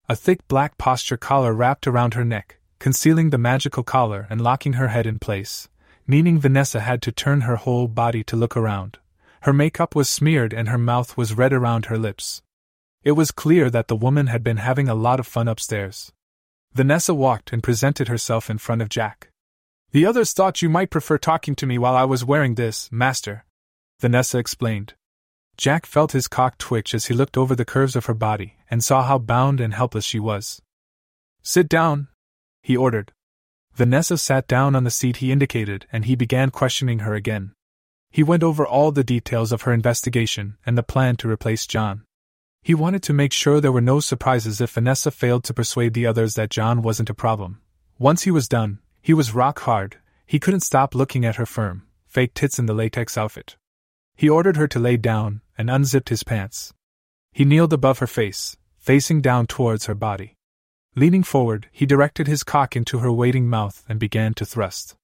A 0.08 0.16
thick 0.16 0.46
black 0.48 0.76
posture 0.78 1.16
collar 1.16 1.54
wrapped 1.54 1.86
around 1.86 2.14
her 2.14 2.24
neck, 2.24 2.58
concealing 2.78 3.30
the 3.30 3.38
magical 3.38 3.82
collar 3.82 4.26
and 4.28 4.40
locking 4.40 4.74
her 4.74 4.88
head 4.88 5.06
in 5.06 5.18
place, 5.18 5.68
meaning 6.06 6.38
Vanessa 6.38 6.80
had 6.80 7.00
to 7.02 7.12
turn 7.12 7.42
her 7.42 7.56
whole 7.56 7.88
body 7.88 8.22
to 8.24 8.36
look 8.36 8.56
around. 8.56 8.98
Her 9.42 9.52
makeup 9.52 9.94
was 9.94 10.08
smeared 10.08 10.52
and 10.52 10.68
her 10.68 10.78
mouth 10.78 11.16
was 11.16 11.34
red 11.34 11.52
around 11.52 11.86
her 11.86 11.98
lips. 11.98 12.42
It 13.02 13.12
was 13.12 13.30
clear 13.30 13.70
that 13.70 13.88
the 13.88 13.96
woman 13.96 14.26
had 14.28 14.42
been 14.42 14.56
having 14.56 14.88
a 14.88 14.94
lot 14.94 15.20
of 15.20 15.26
fun 15.26 15.48
upstairs. 15.48 16.12
Vanessa 16.72 17.14
walked 17.14 17.52
and 17.52 17.62
presented 17.62 18.08
herself 18.08 18.50
in 18.50 18.58
front 18.58 18.82
of 18.82 18.88
Jack. 18.88 19.30
The 19.94 20.06
others 20.06 20.32
thought 20.32 20.60
you 20.60 20.68
might 20.68 20.90
prefer 20.90 21.18
talking 21.18 21.54
to 21.54 21.66
me 21.66 21.78
while 21.78 21.94
I 21.94 22.02
was 22.02 22.24
wearing 22.24 22.56
this, 22.56 22.90
Master. 22.90 23.44
Vanessa 24.00 24.38
explained. 24.38 24.94
Jack 25.56 25.86
felt 25.86 26.10
his 26.10 26.26
cock 26.26 26.58
twitch 26.58 26.96
as 26.96 27.06
he 27.06 27.14
looked 27.14 27.36
over 27.36 27.54
the 27.54 27.64
curves 27.64 27.94
of 27.94 28.06
her 28.06 28.12
body 28.12 28.56
and 28.68 28.82
saw 28.82 29.04
how 29.04 29.18
bound 29.18 29.60
and 29.60 29.72
helpless 29.72 30.04
she 30.04 30.18
was. 30.18 30.60
Sit 31.42 31.68
down, 31.68 32.08
he 32.60 32.76
ordered. 32.76 33.12
Vanessa 33.72 34.18
sat 34.18 34.48
down 34.48 34.74
on 34.74 34.82
the 34.82 34.90
seat 34.90 35.18
he 35.18 35.30
indicated 35.30 35.86
and 35.92 36.06
he 36.06 36.16
began 36.16 36.50
questioning 36.50 36.98
her 36.98 37.14
again. 37.14 37.52
He 38.10 38.24
went 38.24 38.42
over 38.42 38.66
all 38.66 38.90
the 38.90 39.04
details 39.04 39.52
of 39.52 39.62
her 39.62 39.72
investigation 39.72 40.56
and 40.66 40.76
the 40.76 40.82
plan 40.82 41.14
to 41.18 41.30
replace 41.30 41.68
John. 41.68 42.02
He 42.64 42.74
wanted 42.74 43.04
to 43.04 43.12
make 43.12 43.32
sure 43.32 43.60
there 43.60 43.70
were 43.70 43.80
no 43.80 44.00
surprises 44.00 44.60
if 44.60 44.72
Vanessa 44.72 45.12
failed 45.12 45.44
to 45.44 45.54
persuade 45.54 45.94
the 45.94 46.06
others 46.06 46.34
that 46.34 46.50
John 46.50 46.82
wasn't 46.82 47.10
a 47.10 47.14
problem. 47.14 47.60
Once 47.96 48.24
he 48.24 48.32
was 48.32 48.48
done, 48.48 48.80
he 49.04 49.12
was 49.12 49.34
rock 49.34 49.58
hard, 49.60 49.98
he 50.24 50.40
couldn't 50.40 50.60
stop 50.60 50.94
looking 50.94 51.26
at 51.26 51.36
her 51.36 51.44
firm, 51.44 51.82
fake 52.06 52.32
tits 52.32 52.58
in 52.58 52.64
the 52.64 52.72
latex 52.72 53.18
outfit. 53.18 53.54
He 54.16 54.30
ordered 54.30 54.56
her 54.56 54.66
to 54.68 54.78
lay 54.78 54.96
down 54.96 55.42
and 55.58 55.68
unzipped 55.68 56.08
his 56.08 56.24
pants. 56.24 56.72
He 57.30 57.44
kneeled 57.44 57.74
above 57.74 57.98
her 57.98 58.06
face, 58.06 58.56
facing 58.78 59.20
down 59.20 59.46
towards 59.46 59.84
her 59.84 59.94
body. 59.94 60.36
Leaning 60.96 61.22
forward, 61.22 61.68
he 61.70 61.84
directed 61.84 62.26
his 62.26 62.42
cock 62.42 62.74
into 62.74 63.00
her 63.00 63.12
waiting 63.12 63.46
mouth 63.46 63.84
and 63.90 64.00
began 64.00 64.32
to 64.32 64.46
thrust. 64.46 64.96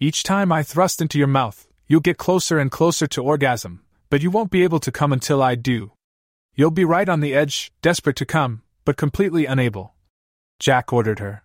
Each 0.00 0.22
time 0.22 0.50
I 0.50 0.62
thrust 0.62 1.02
into 1.02 1.18
your 1.18 1.28
mouth, 1.28 1.68
you'll 1.86 2.00
get 2.00 2.16
closer 2.16 2.58
and 2.58 2.70
closer 2.70 3.06
to 3.08 3.22
orgasm, 3.22 3.82
but 4.08 4.22
you 4.22 4.30
won't 4.30 4.50
be 4.50 4.64
able 4.64 4.80
to 4.80 4.90
come 4.90 5.12
until 5.12 5.42
I 5.42 5.54
do. 5.54 5.92
You'll 6.54 6.70
be 6.70 6.86
right 6.86 7.10
on 7.10 7.20
the 7.20 7.34
edge, 7.34 7.72
desperate 7.82 8.16
to 8.16 8.24
come, 8.24 8.62
but 8.86 8.96
completely 8.96 9.44
unable. 9.44 9.92
Jack 10.58 10.94
ordered 10.94 11.18
her. 11.18 11.43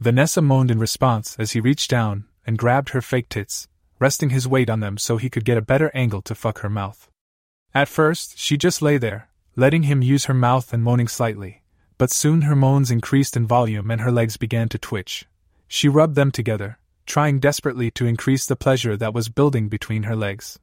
Vanessa 0.00 0.40
moaned 0.40 0.70
in 0.70 0.78
response 0.78 1.36
as 1.40 1.52
he 1.52 1.60
reached 1.60 1.90
down 1.90 2.24
and 2.46 2.56
grabbed 2.56 2.90
her 2.90 3.02
fake 3.02 3.28
tits, 3.28 3.66
resting 3.98 4.30
his 4.30 4.46
weight 4.46 4.70
on 4.70 4.78
them 4.78 4.96
so 4.96 5.16
he 5.16 5.28
could 5.28 5.44
get 5.44 5.58
a 5.58 5.62
better 5.62 5.90
angle 5.92 6.22
to 6.22 6.36
fuck 6.36 6.60
her 6.60 6.70
mouth. 6.70 7.10
At 7.74 7.88
first, 7.88 8.38
she 8.38 8.56
just 8.56 8.80
lay 8.80 8.96
there, 8.96 9.28
letting 9.56 9.82
him 9.84 10.00
use 10.00 10.26
her 10.26 10.34
mouth 10.34 10.72
and 10.72 10.84
moaning 10.84 11.08
slightly, 11.08 11.62
but 11.98 12.12
soon 12.12 12.42
her 12.42 12.54
moans 12.54 12.92
increased 12.92 13.36
in 13.36 13.46
volume 13.46 13.90
and 13.90 14.00
her 14.00 14.12
legs 14.12 14.36
began 14.36 14.68
to 14.68 14.78
twitch. 14.78 15.26
She 15.66 15.88
rubbed 15.88 16.14
them 16.14 16.30
together, 16.30 16.78
trying 17.04 17.40
desperately 17.40 17.90
to 17.92 18.06
increase 18.06 18.46
the 18.46 18.54
pleasure 18.54 18.96
that 18.96 19.12
was 19.12 19.28
building 19.28 19.68
between 19.68 20.04
her 20.04 20.14
legs. 20.14 20.60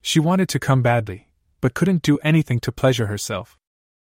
She 0.00 0.18
wanted 0.18 0.48
to 0.48 0.58
come 0.58 0.80
badly, 0.80 1.28
but 1.60 1.74
couldn't 1.74 2.02
do 2.02 2.18
anything 2.22 2.60
to 2.60 2.72
pleasure 2.72 3.06
herself. 3.06 3.58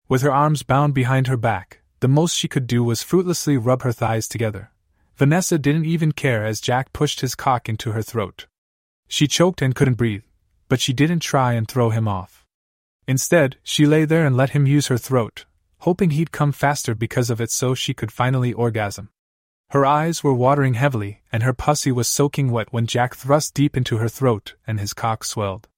With 0.08 0.22
her 0.22 0.32
arms 0.32 0.62
bound 0.62 0.94
behind 0.94 1.26
her 1.26 1.36
back, 1.36 1.79
the 2.00 2.08
most 2.08 2.34
she 2.34 2.48
could 2.48 2.66
do 2.66 2.82
was 2.82 3.02
fruitlessly 3.02 3.56
rub 3.56 3.82
her 3.82 3.92
thighs 3.92 4.26
together. 4.26 4.70
Vanessa 5.16 5.58
didn't 5.58 5.84
even 5.84 6.12
care 6.12 6.44
as 6.44 6.60
Jack 6.60 6.92
pushed 6.92 7.20
his 7.20 7.34
cock 7.34 7.68
into 7.68 7.92
her 7.92 8.02
throat. 8.02 8.46
She 9.06 9.26
choked 9.26 9.60
and 9.60 9.74
couldn't 9.74 9.94
breathe, 9.94 10.24
but 10.68 10.80
she 10.80 10.92
didn't 10.92 11.20
try 11.20 11.52
and 11.52 11.68
throw 11.68 11.90
him 11.90 12.08
off. 12.08 12.46
Instead, 13.06 13.56
she 13.62 13.84
lay 13.84 14.04
there 14.04 14.24
and 14.24 14.36
let 14.36 14.50
him 14.50 14.66
use 14.66 14.86
her 14.86 14.96
throat, 14.96 15.44
hoping 15.80 16.10
he'd 16.10 16.32
come 16.32 16.52
faster 16.52 16.94
because 16.94 17.28
of 17.28 17.40
it 17.40 17.50
so 17.50 17.74
she 17.74 17.92
could 17.92 18.12
finally 18.12 18.52
orgasm. 18.52 19.10
Her 19.70 19.84
eyes 19.84 20.24
were 20.24 20.32
watering 20.32 20.74
heavily, 20.74 21.22
and 21.30 21.42
her 21.42 21.52
pussy 21.52 21.92
was 21.92 22.08
soaking 22.08 22.50
wet 22.50 22.72
when 22.72 22.86
Jack 22.86 23.14
thrust 23.14 23.54
deep 23.54 23.76
into 23.76 23.98
her 23.98 24.08
throat 24.08 24.54
and 24.66 24.80
his 24.80 24.94
cock 24.94 25.22
swelled. 25.22 25.68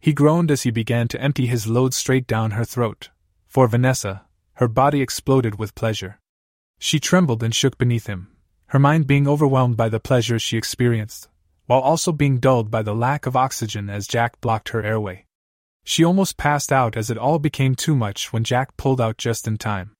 He 0.00 0.12
groaned 0.12 0.50
as 0.50 0.62
he 0.62 0.70
began 0.70 1.08
to 1.08 1.20
empty 1.20 1.46
his 1.46 1.66
load 1.66 1.94
straight 1.94 2.26
down 2.26 2.52
her 2.52 2.64
throat. 2.64 3.10
For 3.46 3.66
Vanessa, 3.68 4.26
her 4.54 4.68
body 4.68 5.00
exploded 5.00 5.58
with 5.58 5.74
pleasure. 5.74 6.18
She 6.78 7.00
trembled 7.00 7.42
and 7.42 7.54
shook 7.54 7.78
beneath 7.78 8.06
him, 8.06 8.28
her 8.66 8.78
mind 8.78 9.06
being 9.06 9.28
overwhelmed 9.28 9.76
by 9.76 9.88
the 9.88 10.00
pleasure 10.00 10.38
she 10.38 10.56
experienced 10.56 11.28
while 11.66 11.80
also 11.80 12.12
being 12.12 12.38
dulled 12.38 12.70
by 12.70 12.82
the 12.82 12.94
lack 12.94 13.26
of 13.26 13.36
oxygen 13.36 13.88
as 13.88 14.06
Jack 14.06 14.40
blocked 14.40 14.70
her 14.70 14.82
airway. 14.82 15.24
She 15.84 16.04
almost 16.04 16.36
passed 16.36 16.72
out 16.72 16.96
as 16.96 17.10
it 17.10 17.18
all 17.18 17.38
became 17.38 17.74
too 17.74 17.96
much 17.96 18.32
when 18.32 18.44
Jack 18.44 18.76
pulled 18.76 19.00
out 19.00 19.16
just 19.16 19.46
in 19.46 19.58
time. 19.58 19.92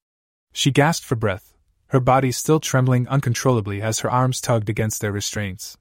She 0.53 0.71
gasped 0.71 1.07
for 1.07 1.17
breath, 1.17 1.57
her 1.89 2.01
body 2.01 2.31
still 2.31 2.61
trembling 2.61 3.09
uncontrollably 3.09 3.81
as 3.83 4.01
her 4.01 4.11
arms 4.11 4.41
tugged 4.41 4.69
against 4.69 5.01
their 5.01 5.13
restraints. 5.13 5.77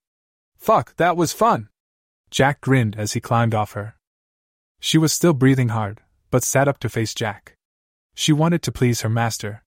Fuck, 0.58 0.96
that 0.96 1.18
was 1.18 1.34
fun! 1.34 1.70
Jack 2.30 2.62
grinned 2.62 2.96
as 2.96 3.14
he 3.14 3.20
climbed 3.20 3.54
off 3.54 3.74
her. 3.74 3.96
She 4.80 4.98
was 4.98 5.12
still 5.12 5.34
breathing 5.34 5.70
hard, 5.70 6.02
but 6.30 6.44
sat 6.44 6.68
up 6.68 6.80
to 6.80 6.90
face 6.90 7.14
Jack. 7.14 7.56
She 8.22 8.34
wanted 8.34 8.62
to 8.62 8.72
please 8.72 9.02
her 9.02 9.10
master. 9.10 9.64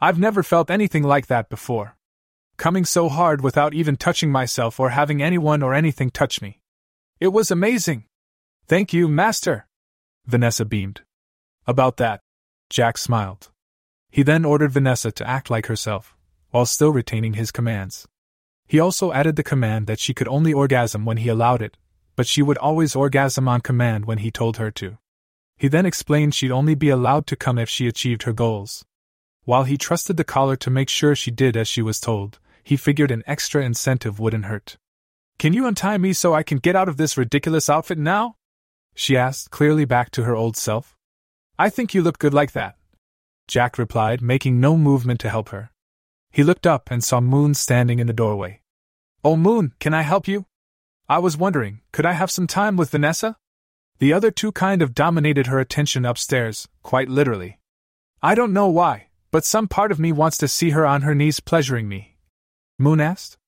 I've 0.00 0.18
never 0.18 0.42
felt 0.42 0.68
anything 0.68 1.04
like 1.04 1.28
that 1.28 1.48
before. 1.48 1.96
Coming 2.56 2.84
so 2.84 3.08
hard 3.08 3.40
without 3.40 3.72
even 3.72 3.94
touching 3.94 4.32
myself 4.32 4.80
or 4.80 4.90
having 4.90 5.22
anyone 5.22 5.62
or 5.62 5.74
anything 5.74 6.10
touch 6.10 6.42
me. 6.42 6.60
It 7.20 7.28
was 7.28 7.52
amazing. 7.52 8.06
Thank 8.66 8.92
you, 8.92 9.06
Master. 9.06 9.68
Vanessa 10.26 10.64
beamed. 10.64 11.02
About 11.68 11.98
that, 11.98 12.20
Jack 12.68 12.98
smiled. 12.98 13.50
He 14.10 14.24
then 14.24 14.44
ordered 14.44 14.72
Vanessa 14.72 15.12
to 15.12 15.28
act 15.30 15.48
like 15.48 15.66
herself, 15.66 16.16
while 16.50 16.66
still 16.66 16.90
retaining 16.90 17.34
his 17.34 17.52
commands. 17.52 18.08
He 18.66 18.80
also 18.80 19.12
added 19.12 19.36
the 19.36 19.44
command 19.44 19.86
that 19.86 20.00
she 20.00 20.14
could 20.14 20.26
only 20.26 20.52
orgasm 20.52 21.04
when 21.04 21.18
he 21.18 21.28
allowed 21.28 21.62
it, 21.62 21.76
but 22.16 22.26
she 22.26 22.42
would 22.42 22.58
always 22.58 22.96
orgasm 22.96 23.46
on 23.46 23.60
command 23.60 24.04
when 24.04 24.18
he 24.18 24.32
told 24.32 24.56
her 24.56 24.72
to. 24.72 24.98
He 25.56 25.68
then 25.68 25.86
explained 25.86 26.34
she'd 26.34 26.50
only 26.50 26.74
be 26.74 26.88
allowed 26.88 27.26
to 27.28 27.36
come 27.36 27.58
if 27.58 27.68
she 27.68 27.86
achieved 27.86 28.24
her 28.24 28.32
goals. 28.32 28.84
While 29.44 29.64
he 29.64 29.76
trusted 29.76 30.16
the 30.16 30.24
caller 30.24 30.56
to 30.56 30.70
make 30.70 30.88
sure 30.88 31.14
she 31.14 31.30
did 31.30 31.56
as 31.56 31.68
she 31.68 31.82
was 31.82 32.00
told, 32.00 32.38
he 32.62 32.76
figured 32.76 33.10
an 33.10 33.22
extra 33.26 33.62
incentive 33.62 34.18
wouldn't 34.18 34.46
hurt. 34.46 34.78
Can 35.38 35.52
you 35.52 35.66
untie 35.66 35.98
me 35.98 36.12
so 36.12 36.32
I 36.32 36.42
can 36.42 36.58
get 36.58 36.76
out 36.76 36.88
of 36.88 36.96
this 36.96 37.16
ridiculous 37.16 37.68
outfit 37.68 37.98
now? 37.98 38.36
She 38.94 39.16
asked, 39.16 39.50
clearly 39.50 39.84
back 39.84 40.10
to 40.12 40.24
her 40.24 40.34
old 40.34 40.56
self. 40.56 40.96
I 41.58 41.68
think 41.68 41.94
you 41.94 42.02
look 42.02 42.18
good 42.18 42.32
like 42.32 42.52
that. 42.52 42.76
Jack 43.46 43.76
replied, 43.76 44.22
making 44.22 44.60
no 44.60 44.76
movement 44.76 45.20
to 45.20 45.30
help 45.30 45.50
her. 45.50 45.70
He 46.30 46.42
looked 46.42 46.66
up 46.66 46.90
and 46.90 47.04
saw 47.04 47.20
Moon 47.20 47.54
standing 47.54 47.98
in 47.98 48.06
the 48.06 48.12
doorway. 48.12 48.60
Oh, 49.22 49.36
Moon, 49.36 49.74
can 49.78 49.92
I 49.92 50.02
help 50.02 50.26
you? 50.26 50.46
I 51.08 51.18
was 51.18 51.36
wondering, 51.36 51.80
could 51.92 52.06
I 52.06 52.12
have 52.12 52.30
some 52.30 52.46
time 52.46 52.76
with 52.76 52.90
Vanessa? 52.90 53.36
The 53.98 54.12
other 54.12 54.30
two 54.30 54.52
kind 54.52 54.82
of 54.82 54.94
dominated 54.94 55.46
her 55.46 55.60
attention 55.60 56.04
upstairs, 56.04 56.68
quite 56.82 57.08
literally. 57.08 57.58
I 58.22 58.34
don't 58.34 58.52
know 58.52 58.68
why, 58.68 59.08
but 59.30 59.44
some 59.44 59.68
part 59.68 59.92
of 59.92 60.00
me 60.00 60.12
wants 60.12 60.36
to 60.38 60.48
see 60.48 60.70
her 60.70 60.86
on 60.86 61.02
her 61.02 61.14
knees 61.14 61.40
pleasuring 61.40 61.88
me. 61.88 62.16
Moon 62.78 63.00
asked. 63.00 63.38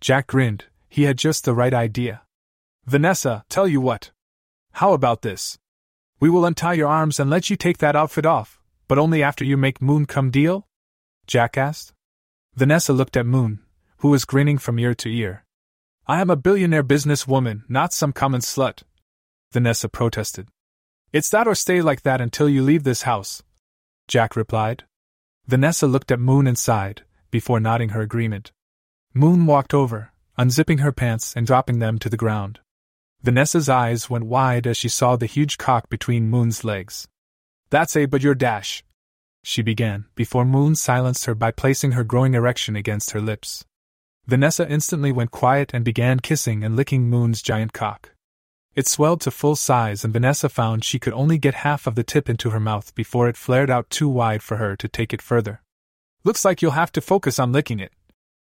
Jack 0.00 0.26
grinned, 0.26 0.64
he 0.88 1.04
had 1.04 1.16
just 1.16 1.44
the 1.44 1.54
right 1.54 1.72
idea. 1.72 2.22
Vanessa, 2.84 3.44
tell 3.48 3.66
you 3.66 3.80
what. 3.80 4.10
How 4.72 4.92
about 4.92 5.22
this? 5.22 5.58
We 6.20 6.30
will 6.30 6.44
untie 6.44 6.74
your 6.74 6.88
arms 6.88 7.18
and 7.18 7.30
let 7.30 7.50
you 7.50 7.56
take 7.56 7.78
that 7.78 7.96
outfit 7.96 8.26
off, 8.26 8.60
but 8.88 8.98
only 8.98 9.22
after 9.22 9.44
you 9.44 9.56
make 9.56 9.82
Moon 9.82 10.06
come 10.06 10.30
deal? 10.30 10.66
Jack 11.26 11.56
asked. 11.56 11.92
Vanessa 12.54 12.92
looked 12.92 13.16
at 13.16 13.26
Moon, 13.26 13.60
who 13.98 14.08
was 14.08 14.24
grinning 14.24 14.58
from 14.58 14.78
ear 14.78 14.94
to 14.94 15.14
ear. 15.14 15.44
I 16.06 16.20
am 16.20 16.30
a 16.30 16.36
billionaire 16.36 16.84
businesswoman, 16.84 17.62
not 17.68 17.92
some 17.92 18.12
common 18.12 18.40
slut. 18.40 18.82
Vanessa 19.56 19.88
protested. 19.88 20.48
It's 21.14 21.30
that 21.30 21.48
or 21.48 21.54
stay 21.54 21.80
like 21.80 22.02
that 22.02 22.20
until 22.20 22.46
you 22.46 22.62
leave 22.62 22.84
this 22.84 23.04
house. 23.04 23.42
Jack 24.06 24.36
replied. 24.36 24.84
Vanessa 25.46 25.86
looked 25.86 26.12
at 26.12 26.20
Moon 26.20 26.46
and 26.46 26.58
sighed, 26.58 27.04
before 27.30 27.58
nodding 27.58 27.88
her 27.88 28.02
agreement. 28.02 28.52
Moon 29.14 29.46
walked 29.46 29.72
over, 29.72 30.12
unzipping 30.38 30.80
her 30.80 30.92
pants 30.92 31.34
and 31.34 31.46
dropping 31.46 31.78
them 31.78 31.98
to 32.00 32.10
the 32.10 32.18
ground. 32.18 32.60
Vanessa's 33.22 33.70
eyes 33.70 34.10
went 34.10 34.26
wide 34.26 34.66
as 34.66 34.76
she 34.76 34.90
saw 34.90 35.16
the 35.16 35.24
huge 35.24 35.56
cock 35.56 35.88
between 35.88 36.28
Moon's 36.28 36.62
legs. 36.62 37.08
That's 37.70 37.96
a 37.96 38.04
but 38.04 38.22
your 38.22 38.34
dash, 38.34 38.84
she 39.42 39.62
began, 39.62 40.04
before 40.14 40.44
Moon 40.44 40.74
silenced 40.74 41.24
her 41.24 41.34
by 41.34 41.50
placing 41.50 41.92
her 41.92 42.04
growing 42.04 42.34
erection 42.34 42.76
against 42.76 43.12
her 43.12 43.22
lips. 43.22 43.64
Vanessa 44.26 44.68
instantly 44.68 45.12
went 45.12 45.30
quiet 45.30 45.70
and 45.72 45.82
began 45.82 46.20
kissing 46.20 46.62
and 46.62 46.76
licking 46.76 47.08
Moon's 47.08 47.40
giant 47.40 47.72
cock. 47.72 48.10
It 48.76 48.86
swelled 48.86 49.22
to 49.22 49.30
full 49.30 49.56
size, 49.56 50.04
and 50.04 50.12
Vanessa 50.12 50.50
found 50.50 50.84
she 50.84 50.98
could 50.98 51.14
only 51.14 51.38
get 51.38 51.64
half 51.64 51.86
of 51.86 51.94
the 51.94 52.04
tip 52.04 52.28
into 52.28 52.50
her 52.50 52.60
mouth 52.60 52.94
before 52.94 53.26
it 53.26 53.38
flared 53.38 53.70
out 53.70 53.88
too 53.88 54.06
wide 54.06 54.42
for 54.42 54.58
her 54.58 54.76
to 54.76 54.86
take 54.86 55.14
it 55.14 55.22
further. 55.22 55.62
Looks 56.24 56.44
like 56.44 56.60
you'll 56.60 56.72
have 56.72 56.92
to 56.92 57.00
focus 57.00 57.38
on 57.38 57.52
licking 57.52 57.80
it. 57.80 57.92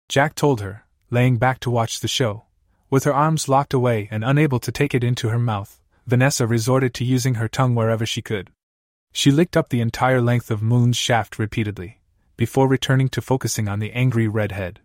Jack 0.09 0.35
told 0.35 0.61
her, 0.61 0.85
laying 1.09 1.37
back 1.37 1.59
to 1.61 1.71
watch 1.71 2.01
the 2.01 2.07
show. 2.07 2.43
With 2.91 3.03
her 3.05 3.13
arms 3.13 3.49
locked 3.49 3.73
away 3.73 4.09
and 4.11 4.23
unable 4.23 4.59
to 4.59 4.71
take 4.71 4.93
it 4.93 5.03
into 5.03 5.29
her 5.29 5.39
mouth, 5.39 5.81
Vanessa 6.05 6.45
resorted 6.45 6.93
to 6.95 7.05
using 7.05 7.35
her 7.35 7.47
tongue 7.47 7.73
wherever 7.73 8.05
she 8.05 8.21
could. 8.21 8.51
She 9.11 9.31
licked 9.31 9.57
up 9.57 9.69
the 9.69 9.81
entire 9.81 10.21
length 10.21 10.51
of 10.51 10.61
Moon's 10.61 10.97
shaft 10.97 11.39
repeatedly, 11.39 11.99
before 12.37 12.67
returning 12.67 13.09
to 13.09 13.21
focusing 13.21 13.67
on 13.67 13.79
the 13.79 13.91
angry 13.93 14.27
redhead. 14.27 14.81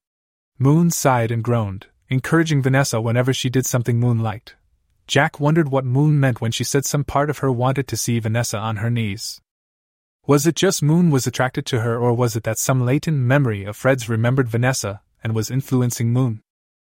Moon 0.59 0.91
sighed 0.91 1.31
and 1.31 1.45
groaned, 1.45 1.89
encouraging 2.09 2.63
Vanessa 2.63 3.03
whenever 3.03 3.35
she 3.35 3.51
did 3.51 3.67
something 3.67 4.01
Moon 4.01 4.21
liked. 4.21 4.57
Jack 5.07 5.39
wondered 5.39 5.69
what 5.69 5.85
Moon 5.85 6.19
meant 6.19 6.41
when 6.41 6.51
she 6.51 6.65
said 6.65 6.85
some 6.85 7.05
part 7.05 7.31
of 7.31 7.39
her 7.39 7.53
wanted 7.53 7.87
to 7.89 7.97
see 7.97 8.19
Vanessa 8.19 8.59
on 8.59 8.77
her 8.77 8.91
knees. 8.91 9.41
Was 10.27 10.47
it 10.47 10.57
just 10.57 10.83
Moon 10.83 11.11
was 11.11 11.29
attracted 11.29 11.65
to 11.67 11.83
her, 11.83 11.97
or 11.97 12.13
was 12.13 12.35
it 12.35 12.43
that 12.43 12.59
some 12.59 12.85
latent 12.85 13.19
memory 13.19 13.65
of 13.65 13.77
Fred's 13.77 14.09
remembered 14.09 14.49
Vanessa 14.49 15.01
and 15.23 15.35
was 15.35 15.51
influencing 15.51 16.13
Moon? 16.13 16.43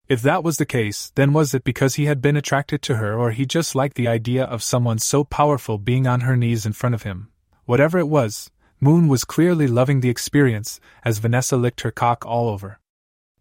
If 0.09 0.21
that 0.21 0.45
was 0.45 0.59
the 0.59 0.67
case, 0.67 1.11
then 1.15 1.33
was 1.33 1.55
it 1.55 1.65
because 1.65 1.95
he 1.95 2.05
had 2.05 2.21
been 2.21 2.37
attracted 2.37 2.83
to 2.83 2.97
her, 2.97 3.19
or 3.19 3.31
he 3.31 3.47
just 3.47 3.75
liked 3.75 3.97
the 3.97 4.09
idea 4.09 4.45
of 4.45 4.63
someone 4.63 4.99
so 4.99 5.25
powerful 5.25 5.79
being 5.79 6.07
on 6.07 6.21
her 6.21 6.37
knees 6.37 6.67
in 6.67 6.75
front 6.75 6.95
of 6.95 7.05
him? 7.05 7.29
Whatever 7.65 7.99
it 7.99 8.09
was, 8.09 8.51
Moon 8.79 9.09
was 9.09 9.25
clearly 9.25 9.67
loving 9.67 10.01
the 10.01 10.11
experience 10.11 10.81
as 11.03 11.17
Vanessa 11.17 11.57
licked 11.57 11.81
her 11.81 11.91
cock 11.91 12.27
all 12.27 12.51
over. 12.51 12.79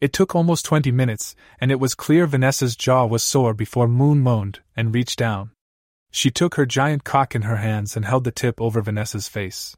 It 0.02 0.14
took 0.14 0.34
almost 0.34 0.66
20 0.66 0.92
minutes, 0.92 1.36
and 1.60 1.72
it 1.72 1.80
was 1.80 1.94
clear 1.94 2.26
Vanessa's 2.26 2.76
jaw 2.76 3.06
was 3.06 3.22
sore 3.22 3.54
before 3.54 3.88
Moon 3.88 4.20
moaned 4.20 4.60
and 4.76 4.96
reached 4.96 5.20
down. 5.20 5.52
She 6.10 6.32
took 6.32 6.56
her 6.56 6.66
giant 6.66 7.04
cock 7.04 7.36
in 7.36 7.44
her 7.44 7.58
hands 7.58 7.96
and 7.96 8.04
held 8.04 8.24
the 8.24 8.32
tip 8.32 8.60
over 8.60 8.82
Vanessa's 8.82 9.28
face. 9.28 9.78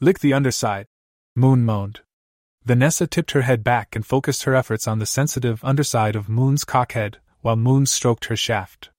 Lick 0.00 0.18
the 0.18 0.32
underside, 0.32 0.86
Moon 1.36 1.64
moaned. 1.64 2.00
Vanessa 2.64 3.06
tipped 3.06 3.30
her 3.30 3.42
head 3.42 3.62
back 3.62 3.94
and 3.94 4.04
focused 4.04 4.42
her 4.42 4.54
efforts 4.56 4.88
on 4.88 4.98
the 4.98 5.06
sensitive 5.06 5.64
underside 5.64 6.16
of 6.16 6.28
Moon's 6.28 6.64
cockhead, 6.64 7.16
while 7.40 7.56
Moon 7.56 7.86
stroked 7.86 8.24
her 8.24 8.36
shaft. 8.36 8.90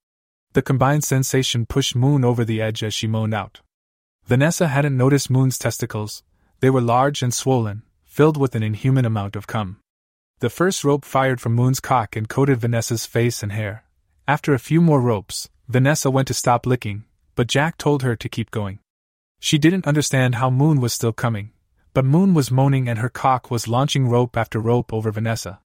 The 0.53 0.61
combined 0.61 1.03
sensation 1.03 1.65
pushed 1.65 1.93
Moon 1.93 2.23
over 2.23 2.45
the 2.45 2.61
edge 2.61 2.83
as 2.83 2.93
she 2.93 3.05
moaned 3.05 3.33
out. 3.33 3.59
Vanessa 4.25 4.69
hadn't 4.69 4.95
noticed 4.95 5.29
Moon's 5.29 5.57
testicles, 5.57 6.23
they 6.61 6.69
were 6.69 6.79
large 6.79 7.21
and 7.21 7.33
swollen, 7.33 7.83
filled 8.05 8.37
with 8.37 8.55
an 8.55 8.63
inhuman 8.63 9.03
amount 9.03 9.35
of 9.35 9.45
cum. 9.45 9.82
The 10.43 10.49
first 10.49 10.83
rope 10.83 11.05
fired 11.05 11.39
from 11.39 11.53
Moon's 11.53 11.79
cock 11.79 12.17
and 12.17 12.27
coated 12.27 12.59
Vanessa's 12.59 13.05
face 13.05 13.43
and 13.43 13.53
hair. 13.53 13.85
After 14.27 14.53
a 14.53 14.59
few 14.59 14.81
more 14.81 14.99
ropes, 14.99 15.47
Vanessa 15.69 16.11
went 16.11 16.27
to 16.27 16.33
stop 16.33 16.65
licking, 16.65 17.05
but 17.35 17.47
Jack 17.47 17.77
told 17.77 18.03
her 18.03 18.17
to 18.17 18.27
keep 18.27 18.51
going. 18.51 18.79
She 19.39 19.57
didn't 19.57 19.87
understand 19.87 20.35
how 20.35 20.49
Moon 20.49 20.81
was 20.81 20.91
still 20.91 21.13
coming, 21.13 21.51
but 21.93 22.03
Moon 22.03 22.33
was 22.33 22.51
moaning 22.51 22.89
and 22.89 22.99
her 22.99 23.07
cock 23.07 23.49
was 23.49 23.69
launching 23.69 24.09
rope 24.09 24.35
after 24.35 24.59
rope 24.59 24.91
over 24.91 25.11
Vanessa. 25.11 25.61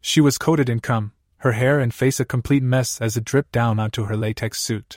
She 0.00 0.22
was 0.22 0.38
coated 0.38 0.70
in 0.70 0.80
cum, 0.80 1.12
her 1.40 1.52
hair 1.52 1.78
and 1.78 1.92
face 1.92 2.18
a 2.18 2.24
complete 2.24 2.62
mess 2.62 3.02
as 3.02 3.18
it 3.18 3.26
dripped 3.26 3.52
down 3.52 3.78
onto 3.78 4.04
her 4.04 4.16
latex 4.16 4.58
suit. 4.58 4.96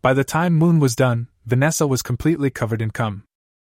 By 0.00 0.14
the 0.14 0.24
time 0.24 0.54
Moon 0.54 0.80
was 0.80 0.96
done, 0.96 1.28
Vanessa 1.44 1.86
was 1.86 2.00
completely 2.00 2.48
covered 2.48 2.80
in 2.80 2.92
cum. 2.92 3.24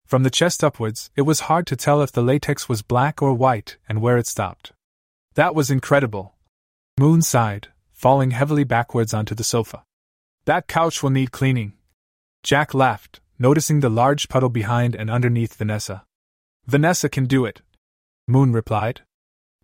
From 0.06 0.22
the 0.22 0.30
chest 0.30 0.62
upwards, 0.62 1.10
it 1.16 1.22
was 1.22 1.50
hard 1.50 1.66
to 1.66 1.74
tell 1.74 2.02
if 2.02 2.12
the 2.12 2.22
latex 2.22 2.68
was 2.68 2.82
black 2.82 3.20
or 3.20 3.34
white 3.34 3.78
and 3.88 4.00
where 4.00 4.16
it 4.16 4.28
stopped. 4.28 4.72
That 5.36 5.54
was 5.54 5.70
incredible. 5.70 6.34
Moon 6.98 7.20
sighed, 7.20 7.68
falling 7.92 8.30
heavily 8.30 8.64
backwards 8.64 9.12
onto 9.12 9.34
the 9.34 9.44
sofa. 9.44 9.84
That 10.46 10.66
couch 10.66 11.02
will 11.02 11.10
need 11.10 11.30
cleaning. 11.30 11.74
Jack 12.42 12.72
laughed, 12.72 13.20
noticing 13.38 13.80
the 13.80 13.90
large 13.90 14.30
puddle 14.30 14.48
behind 14.48 14.94
and 14.94 15.10
underneath 15.10 15.54
Vanessa. 15.54 16.04
Vanessa 16.64 17.10
can 17.10 17.26
do 17.26 17.44
it. 17.44 17.60
Moon 18.26 18.54
replied. 18.54 19.02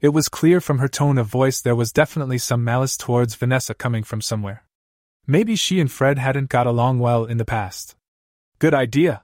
It 0.02 0.10
was 0.10 0.28
clear 0.28 0.60
from 0.60 0.78
her 0.78 0.88
tone 0.88 1.16
of 1.16 1.26
voice 1.26 1.62
there 1.62 1.74
was 1.74 1.90
definitely 1.90 2.36
some 2.36 2.62
malice 2.62 2.98
towards 2.98 3.34
Vanessa 3.34 3.72
coming 3.72 4.02
from 4.02 4.20
somewhere. 4.20 4.64
Maybe 5.26 5.56
she 5.56 5.80
and 5.80 5.90
Fred 5.90 6.18
hadn't 6.18 6.50
got 6.50 6.66
along 6.66 6.98
well 6.98 7.24
in 7.24 7.38
the 7.38 7.46
past. 7.46 7.96
Good 8.58 8.74
idea. 8.74 9.22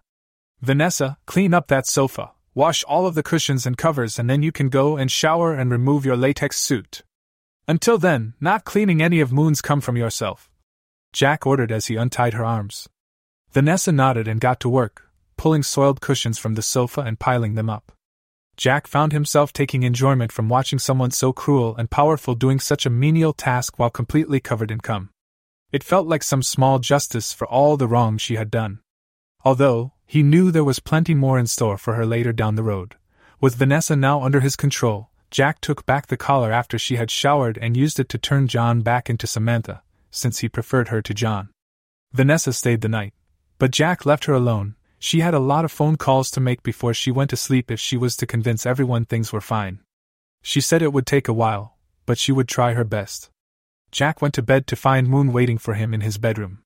Vanessa, 0.62 1.18
clean 1.26 1.52
up 1.52 1.68
that 1.68 1.86
sofa. 1.86 2.30
Wash 2.58 2.82
all 2.88 3.06
of 3.06 3.14
the 3.14 3.22
cushions 3.22 3.66
and 3.66 3.78
covers, 3.78 4.18
and 4.18 4.28
then 4.28 4.42
you 4.42 4.50
can 4.50 4.68
go 4.68 4.96
and 4.96 5.12
shower 5.12 5.54
and 5.54 5.70
remove 5.70 6.04
your 6.04 6.16
latex 6.16 6.58
suit. 6.58 7.04
Until 7.68 7.98
then, 7.98 8.34
not 8.40 8.64
cleaning 8.64 9.00
any 9.00 9.20
of 9.20 9.30
Moon's 9.30 9.62
come 9.62 9.80
from 9.80 9.96
yourself. 9.96 10.50
Jack 11.12 11.46
ordered 11.46 11.70
as 11.70 11.86
he 11.86 11.94
untied 11.94 12.34
her 12.34 12.44
arms. 12.44 12.88
Vanessa 13.52 13.92
nodded 13.92 14.26
and 14.26 14.40
got 14.40 14.58
to 14.58 14.68
work, 14.68 15.08
pulling 15.36 15.62
soiled 15.62 16.00
cushions 16.00 16.36
from 16.36 16.56
the 16.56 16.60
sofa 16.60 17.02
and 17.02 17.20
piling 17.20 17.54
them 17.54 17.70
up. 17.70 17.92
Jack 18.56 18.88
found 18.88 19.12
himself 19.12 19.52
taking 19.52 19.84
enjoyment 19.84 20.32
from 20.32 20.48
watching 20.48 20.80
someone 20.80 21.12
so 21.12 21.32
cruel 21.32 21.76
and 21.76 21.92
powerful 21.92 22.34
doing 22.34 22.58
such 22.58 22.84
a 22.84 22.90
menial 22.90 23.32
task 23.32 23.78
while 23.78 23.88
completely 23.88 24.40
covered 24.40 24.72
in 24.72 24.80
cum. 24.80 25.10
It 25.70 25.84
felt 25.84 26.08
like 26.08 26.24
some 26.24 26.42
small 26.42 26.80
justice 26.80 27.32
for 27.32 27.46
all 27.46 27.76
the 27.76 27.86
wrong 27.86 28.18
she 28.18 28.34
had 28.34 28.50
done. 28.50 28.80
Although, 29.44 29.92
he 30.08 30.22
knew 30.22 30.50
there 30.50 30.64
was 30.64 30.80
plenty 30.80 31.14
more 31.14 31.38
in 31.38 31.46
store 31.46 31.76
for 31.76 31.92
her 31.92 32.06
later 32.06 32.32
down 32.32 32.54
the 32.54 32.62
road. 32.62 32.96
With 33.42 33.56
Vanessa 33.56 33.94
now 33.94 34.22
under 34.22 34.40
his 34.40 34.56
control, 34.56 35.10
Jack 35.30 35.60
took 35.60 35.84
back 35.84 36.06
the 36.06 36.16
collar 36.16 36.50
after 36.50 36.78
she 36.78 36.96
had 36.96 37.10
showered 37.10 37.58
and 37.58 37.76
used 37.76 38.00
it 38.00 38.08
to 38.08 38.16
turn 38.16 38.48
John 38.48 38.80
back 38.80 39.10
into 39.10 39.26
Samantha, 39.26 39.82
since 40.10 40.38
he 40.38 40.48
preferred 40.48 40.88
her 40.88 41.02
to 41.02 41.12
John. 41.12 41.50
Vanessa 42.14 42.54
stayed 42.54 42.80
the 42.80 42.88
night, 42.88 43.12
but 43.58 43.70
Jack 43.70 44.06
left 44.06 44.24
her 44.24 44.32
alone. 44.32 44.76
She 44.98 45.20
had 45.20 45.34
a 45.34 45.38
lot 45.38 45.66
of 45.66 45.70
phone 45.70 45.96
calls 45.96 46.30
to 46.30 46.40
make 46.40 46.62
before 46.62 46.94
she 46.94 47.10
went 47.10 47.28
to 47.28 47.36
sleep 47.36 47.70
if 47.70 47.78
she 47.78 47.98
was 47.98 48.16
to 48.16 48.26
convince 48.26 48.64
everyone 48.64 49.04
things 49.04 49.30
were 49.30 49.42
fine. 49.42 49.80
She 50.42 50.62
said 50.62 50.80
it 50.80 50.94
would 50.94 51.06
take 51.06 51.28
a 51.28 51.34
while, 51.34 51.76
but 52.06 52.16
she 52.16 52.32
would 52.32 52.48
try 52.48 52.72
her 52.72 52.82
best. 52.82 53.28
Jack 53.92 54.22
went 54.22 54.32
to 54.34 54.42
bed 54.42 54.66
to 54.68 54.74
find 54.74 55.06
Moon 55.06 55.34
waiting 55.34 55.58
for 55.58 55.74
him 55.74 55.92
in 55.92 56.00
his 56.00 56.16
bedroom. 56.16 56.62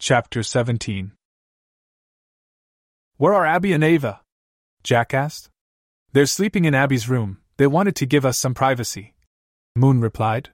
Chapter 0.00 0.42
17 0.42 1.12
Where 3.18 3.32
are 3.32 3.46
Abby 3.46 3.72
and 3.72 3.82
Ava? 3.82 4.20
Jack 4.82 5.14
asked. 5.14 5.48
They're 6.12 6.26
sleeping 6.26 6.66
in 6.66 6.74
Abby's 6.74 7.08
room. 7.08 7.38
They 7.56 7.66
wanted 7.66 7.96
to 7.96 8.06
give 8.06 8.26
us 8.26 8.36
some 8.36 8.52
privacy. 8.52 9.14
Moon 9.74 10.02
replied. 10.02 10.50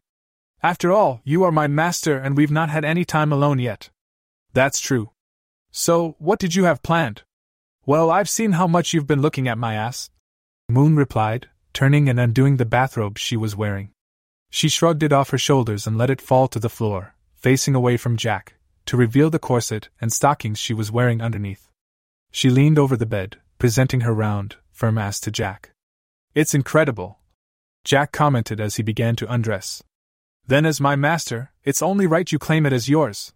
After 0.62 0.92
all, 0.92 1.20
you 1.24 1.42
are 1.42 1.50
my 1.50 1.66
master 1.66 2.16
and 2.16 2.36
we've 2.36 2.52
not 2.52 2.70
had 2.70 2.84
any 2.84 3.04
time 3.04 3.32
alone 3.32 3.58
yet. 3.58 3.90
That's 4.52 4.78
true. 4.78 5.10
So, 5.72 6.14
what 6.20 6.38
did 6.38 6.54
you 6.54 6.62
have 6.62 6.84
planned? 6.84 7.22
Well, 7.84 8.12
I've 8.12 8.28
seen 8.28 8.52
how 8.52 8.68
much 8.68 8.92
you've 8.92 9.08
been 9.08 9.22
looking 9.22 9.48
at 9.48 9.58
my 9.58 9.74
ass. 9.74 10.10
Moon 10.68 10.94
replied, 10.94 11.48
turning 11.72 12.08
and 12.08 12.20
undoing 12.20 12.58
the 12.58 12.64
bathrobe 12.64 13.18
she 13.18 13.36
was 13.36 13.56
wearing. 13.56 13.90
She 14.50 14.68
shrugged 14.68 15.02
it 15.02 15.12
off 15.12 15.30
her 15.30 15.38
shoulders 15.38 15.84
and 15.84 15.98
let 15.98 16.10
it 16.10 16.20
fall 16.20 16.46
to 16.46 16.60
the 16.60 16.68
floor, 16.68 17.16
facing 17.34 17.74
away 17.74 17.96
from 17.96 18.16
Jack, 18.16 18.54
to 18.86 18.96
reveal 18.96 19.30
the 19.30 19.40
corset 19.40 19.88
and 20.00 20.12
stockings 20.12 20.60
she 20.60 20.74
was 20.74 20.92
wearing 20.92 21.20
underneath. 21.20 21.71
She 22.32 22.48
leaned 22.48 22.78
over 22.78 22.96
the 22.96 23.06
bed, 23.06 23.36
presenting 23.58 24.00
her 24.00 24.14
round, 24.14 24.56
firm 24.70 24.96
ass 24.96 25.20
to 25.20 25.30
Jack. 25.30 25.70
It's 26.34 26.54
incredible. 26.54 27.18
Jack 27.84 28.10
commented 28.10 28.58
as 28.58 28.76
he 28.76 28.82
began 28.82 29.14
to 29.16 29.30
undress. 29.30 29.82
Then, 30.46 30.64
as 30.64 30.80
my 30.80 30.96
master, 30.96 31.52
it's 31.62 31.82
only 31.82 32.06
right 32.06 32.32
you 32.32 32.38
claim 32.38 32.64
it 32.64 32.72
as 32.72 32.88
yours. 32.88 33.34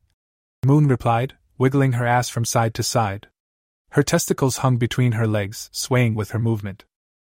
Moon 0.65 0.89
replied, 0.89 1.35
wiggling 1.59 1.93
her 1.93 2.07
ass 2.07 2.31
from 2.31 2.47
side 2.47 2.73
to 2.75 2.83
side. 2.83 3.29
Her 3.91 4.03
testicles 4.03 4.59
hung 4.59 4.79
between 4.79 5.13
her 5.13 5.27
legs, 5.27 5.69
swaying 5.73 6.15
with 6.15 6.31
her 6.31 6.39
movement. 6.39 6.85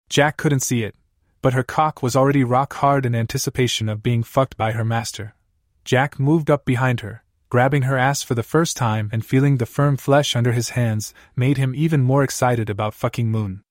Jack 0.08 0.38
couldn't 0.38 0.62
see 0.62 0.84
it, 0.84 0.96
but 1.42 1.54
her 1.54 1.64
cock 1.64 2.02
was 2.02 2.16
already 2.16 2.44
rock 2.44 2.74
hard 2.76 3.06
in 3.06 3.14
anticipation 3.14 3.90
of 3.90 4.02
being 4.02 4.24
fucked 4.24 4.56
by 4.56 4.72
her 4.72 4.86
master. 4.86 5.36
Jack 5.84 6.20
moved 6.20 6.50
up 6.50 6.64
behind 6.64 7.02
her, 7.02 7.24
grabbing 7.50 7.82
her 7.82 7.98
ass 7.98 8.22
for 8.22 8.36
the 8.36 8.44
first 8.44 8.78
time 8.78 9.10
and 9.12 9.26
feeling 9.26 9.58
the 9.58 9.66
firm 9.66 9.98
flesh 9.98 10.36
under 10.36 10.52
his 10.52 10.70
hands 10.70 11.14
made 11.36 11.58
him 11.58 11.74
even 11.76 12.02
more 12.02 12.24
excited 12.24 12.70
about 12.70 12.94
fucking 12.94 13.30
Moon. 13.30 13.62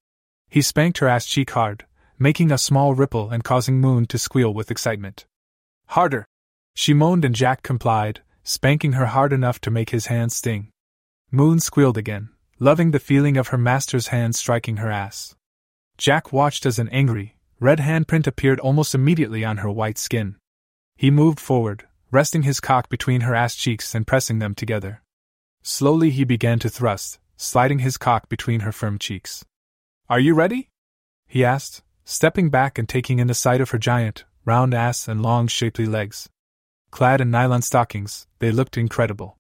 He 0.48 0.62
spanked 0.62 0.98
her 0.98 1.06
ass 1.06 1.26
cheek 1.26 1.50
hard, 1.50 1.86
making 2.18 2.50
a 2.50 2.58
small 2.58 2.94
ripple 2.94 3.30
and 3.30 3.44
causing 3.44 3.80
Moon 3.80 4.06
to 4.06 4.18
squeal 4.18 4.52
with 4.52 4.70
excitement. 4.70 5.26
Harder! 5.86 6.26
She 6.74 6.92
moaned 6.92 7.24
and 7.24 7.34
Jack 7.34 7.62
complied, 7.62 8.20
spanking 8.42 8.92
her 8.92 9.06
hard 9.06 9.32
enough 9.32 9.60
to 9.60 9.70
make 9.70 9.90
his 9.90 10.06
hands 10.06 10.34
sting. 10.36 10.70
Moon 11.30 11.60
squealed 11.60 11.98
again, 11.98 12.30
loving 12.58 12.90
the 12.90 12.98
feeling 12.98 13.36
of 13.36 13.48
her 13.48 13.58
master's 13.58 14.08
hand 14.08 14.34
striking 14.34 14.78
her 14.78 14.90
ass. 14.90 15.36
Jack 15.96 16.32
watched 16.32 16.66
as 16.66 16.78
an 16.78 16.88
angry, 16.90 17.36
red 17.60 17.78
handprint 17.78 18.26
appeared 18.26 18.60
almost 18.60 18.94
immediately 18.94 19.44
on 19.44 19.58
her 19.58 19.70
white 19.70 19.98
skin. 19.98 20.36
He 20.96 21.10
moved 21.10 21.40
forward, 21.40 21.87
resting 22.10 22.42
his 22.42 22.60
cock 22.60 22.88
between 22.88 23.22
her 23.22 23.34
ass 23.34 23.54
cheeks 23.54 23.94
and 23.94 24.06
pressing 24.06 24.38
them 24.38 24.54
together. 24.54 25.02
Slowly 25.62 26.10
he 26.10 26.24
began 26.24 26.58
to 26.60 26.68
thrust, 26.68 27.18
sliding 27.36 27.80
his 27.80 27.96
cock 27.96 28.28
between 28.28 28.60
her 28.60 28.72
firm 28.72 28.98
cheeks. 28.98 29.44
Are 30.08 30.20
you 30.20 30.34
ready? 30.34 30.70
he 31.26 31.44
asked, 31.44 31.82
stepping 32.04 32.48
back 32.48 32.78
and 32.78 32.88
taking 32.88 33.18
in 33.18 33.26
the 33.26 33.34
sight 33.34 33.60
of 33.60 33.70
her 33.70 33.78
giant, 33.78 34.24
round 34.44 34.72
ass 34.72 35.06
and 35.06 35.22
long, 35.22 35.46
shapely 35.46 35.84
legs. 35.84 36.28
Clad 36.90 37.20
in 37.20 37.30
nylon 37.30 37.60
stockings, 37.60 38.26
they 38.38 38.50
looked 38.50 38.78
incredible. 38.78 39.36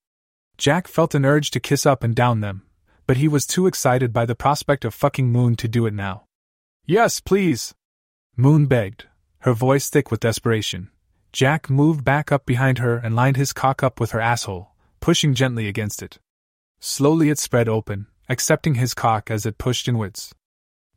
Jack 0.58 0.86
felt 0.86 1.14
an 1.14 1.24
urge 1.24 1.50
to 1.52 1.60
kiss 1.60 1.86
up 1.86 2.04
and 2.04 2.14
down 2.14 2.40
them, 2.40 2.62
but 3.06 3.16
he 3.16 3.28
was 3.28 3.46
too 3.46 3.66
excited 3.66 4.12
by 4.12 4.26
the 4.26 4.34
prospect 4.34 4.84
of 4.84 4.92
fucking 4.92 5.30
Moon 5.30 5.56
to 5.56 5.68
do 5.68 5.86
it 5.86 5.94
now. 5.94 6.24
Yes, 6.84 7.20
please. 7.20 7.74
Moon 8.36 8.66
begged, 8.66 9.06
her 9.40 9.54
voice 9.54 9.88
thick 9.88 10.10
with 10.10 10.20
desperation. 10.20 10.90
Jack 11.38 11.70
moved 11.70 12.04
back 12.04 12.32
up 12.32 12.44
behind 12.46 12.78
her 12.78 12.96
and 12.96 13.14
lined 13.14 13.36
his 13.36 13.52
cock 13.52 13.80
up 13.80 14.00
with 14.00 14.10
her 14.10 14.20
asshole, 14.20 14.72
pushing 14.98 15.34
gently 15.34 15.68
against 15.68 16.02
it. 16.02 16.18
Slowly 16.80 17.30
it 17.30 17.38
spread 17.38 17.68
open, 17.68 18.08
accepting 18.28 18.74
his 18.74 18.92
cock 18.92 19.30
as 19.30 19.46
it 19.46 19.56
pushed 19.56 19.86
inwards. 19.86 20.34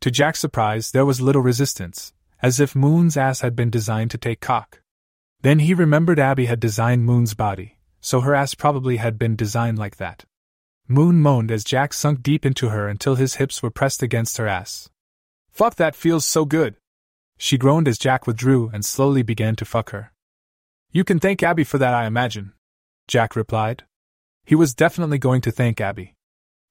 To 0.00 0.10
Jack's 0.10 0.40
surprise, 0.40 0.90
there 0.90 1.06
was 1.06 1.20
little 1.20 1.42
resistance, 1.42 2.12
as 2.42 2.58
if 2.58 2.74
Moon's 2.74 3.16
ass 3.16 3.42
had 3.42 3.54
been 3.54 3.70
designed 3.70 4.10
to 4.10 4.18
take 4.18 4.40
cock. 4.40 4.80
Then 5.42 5.60
he 5.60 5.74
remembered 5.74 6.18
Abby 6.18 6.46
had 6.46 6.58
designed 6.58 7.04
Moon's 7.04 7.34
body, 7.34 7.78
so 8.00 8.22
her 8.22 8.34
ass 8.34 8.56
probably 8.56 8.96
had 8.96 9.20
been 9.20 9.36
designed 9.36 9.78
like 9.78 9.98
that. 9.98 10.24
Moon 10.88 11.20
moaned 11.20 11.52
as 11.52 11.62
Jack 11.62 11.92
sunk 11.92 12.20
deep 12.20 12.44
into 12.44 12.70
her 12.70 12.88
until 12.88 13.14
his 13.14 13.36
hips 13.36 13.62
were 13.62 13.70
pressed 13.70 14.02
against 14.02 14.38
her 14.38 14.48
ass. 14.48 14.90
Fuck, 15.52 15.76
that 15.76 15.94
feels 15.94 16.24
so 16.24 16.44
good. 16.44 16.74
She 17.38 17.56
groaned 17.56 17.86
as 17.86 17.96
Jack 17.96 18.26
withdrew 18.26 18.70
and 18.72 18.84
slowly 18.84 19.22
began 19.22 19.54
to 19.54 19.64
fuck 19.64 19.90
her. 19.90 20.11
You 20.94 21.04
can 21.04 21.18
thank 21.18 21.42
Abby 21.42 21.64
for 21.64 21.78
that, 21.78 21.94
I 21.94 22.04
imagine. 22.04 22.52
Jack 23.08 23.34
replied. 23.34 23.84
He 24.44 24.54
was 24.54 24.74
definitely 24.74 25.16
going 25.16 25.40
to 25.40 25.50
thank 25.50 25.80
Abby. 25.80 26.14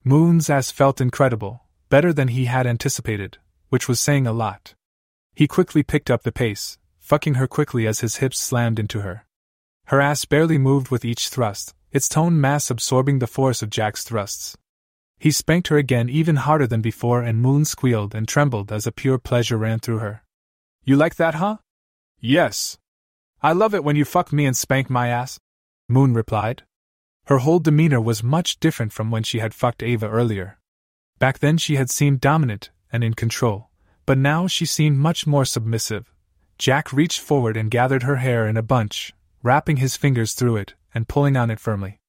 Moon's 0.03 0.47
ass 0.47 0.69
felt 0.69 1.01
incredible, 1.01 1.63
better 1.89 2.13
than 2.13 2.27
he 2.27 2.45
had 2.45 2.67
anticipated, 2.67 3.39
which 3.69 3.87
was 3.87 3.99
saying 3.99 4.27
a 4.27 4.31
lot. 4.31 4.75
He 5.33 5.47
quickly 5.47 5.81
picked 5.81 6.11
up 6.11 6.21
the 6.21 6.31
pace, 6.31 6.77
fucking 6.99 7.33
her 7.33 7.47
quickly 7.47 7.87
as 7.87 8.01
his 8.01 8.17
hips 8.17 8.39
slammed 8.39 8.77
into 8.77 9.01
her. 9.01 9.25
Her 9.85 9.99
ass 9.99 10.23
barely 10.25 10.59
moved 10.59 10.89
with 10.89 11.03
each 11.03 11.29
thrust, 11.29 11.73
its 11.91 12.07
tone 12.07 12.39
mass 12.39 12.69
absorbing 12.69 13.19
the 13.19 13.27
force 13.27 13.63
of 13.63 13.71
Jack's 13.71 14.03
thrusts. 14.03 14.55
He 15.17 15.31
spanked 15.31 15.69
her 15.69 15.77
again 15.77 16.09
even 16.09 16.35
harder 16.35 16.67
than 16.67 16.81
before, 16.81 17.21
and 17.23 17.41
Moon 17.41 17.65
squealed 17.65 18.13
and 18.13 18.27
trembled 18.27 18.71
as 18.71 18.85
a 18.85 18.91
pure 18.91 19.17
pleasure 19.17 19.57
ran 19.57 19.79
through 19.79 19.99
her. 19.99 20.23
You 20.83 20.95
like 20.95 21.15
that, 21.15 21.35
huh? 21.35 21.57
Yes. 22.19 22.77
I 23.43 23.53
love 23.53 23.73
it 23.73 23.83
when 23.83 23.95
you 23.95 24.05
fuck 24.05 24.31
me 24.31 24.45
and 24.45 24.55
spank 24.55 24.87
my 24.87 25.07
ass, 25.07 25.39
Moon 25.89 26.13
replied. 26.13 26.61
Her 27.25 27.39
whole 27.39 27.59
demeanor 27.59 27.99
was 27.99 28.21
much 28.21 28.59
different 28.59 28.93
from 28.93 29.09
when 29.09 29.23
she 29.23 29.39
had 29.39 29.53
fucked 29.53 29.81
Ava 29.81 30.07
earlier. 30.07 30.59
Back 31.17 31.39
then 31.39 31.57
she 31.57 31.75
had 31.75 31.89
seemed 31.89 32.21
dominant 32.21 32.69
and 32.91 33.03
in 33.03 33.15
control, 33.15 33.69
but 34.05 34.17
now 34.17 34.45
she 34.45 34.65
seemed 34.65 34.97
much 34.97 35.25
more 35.25 35.45
submissive. 35.45 36.13
Jack 36.59 36.93
reached 36.93 37.19
forward 37.19 37.57
and 37.57 37.71
gathered 37.71 38.03
her 38.03 38.17
hair 38.17 38.47
in 38.47 38.57
a 38.57 38.61
bunch, 38.61 39.11
wrapping 39.41 39.77
his 39.77 39.97
fingers 39.97 40.33
through 40.33 40.57
it 40.57 40.75
and 40.93 41.07
pulling 41.07 41.35
on 41.35 41.49
it 41.49 41.59
firmly. 41.59 41.99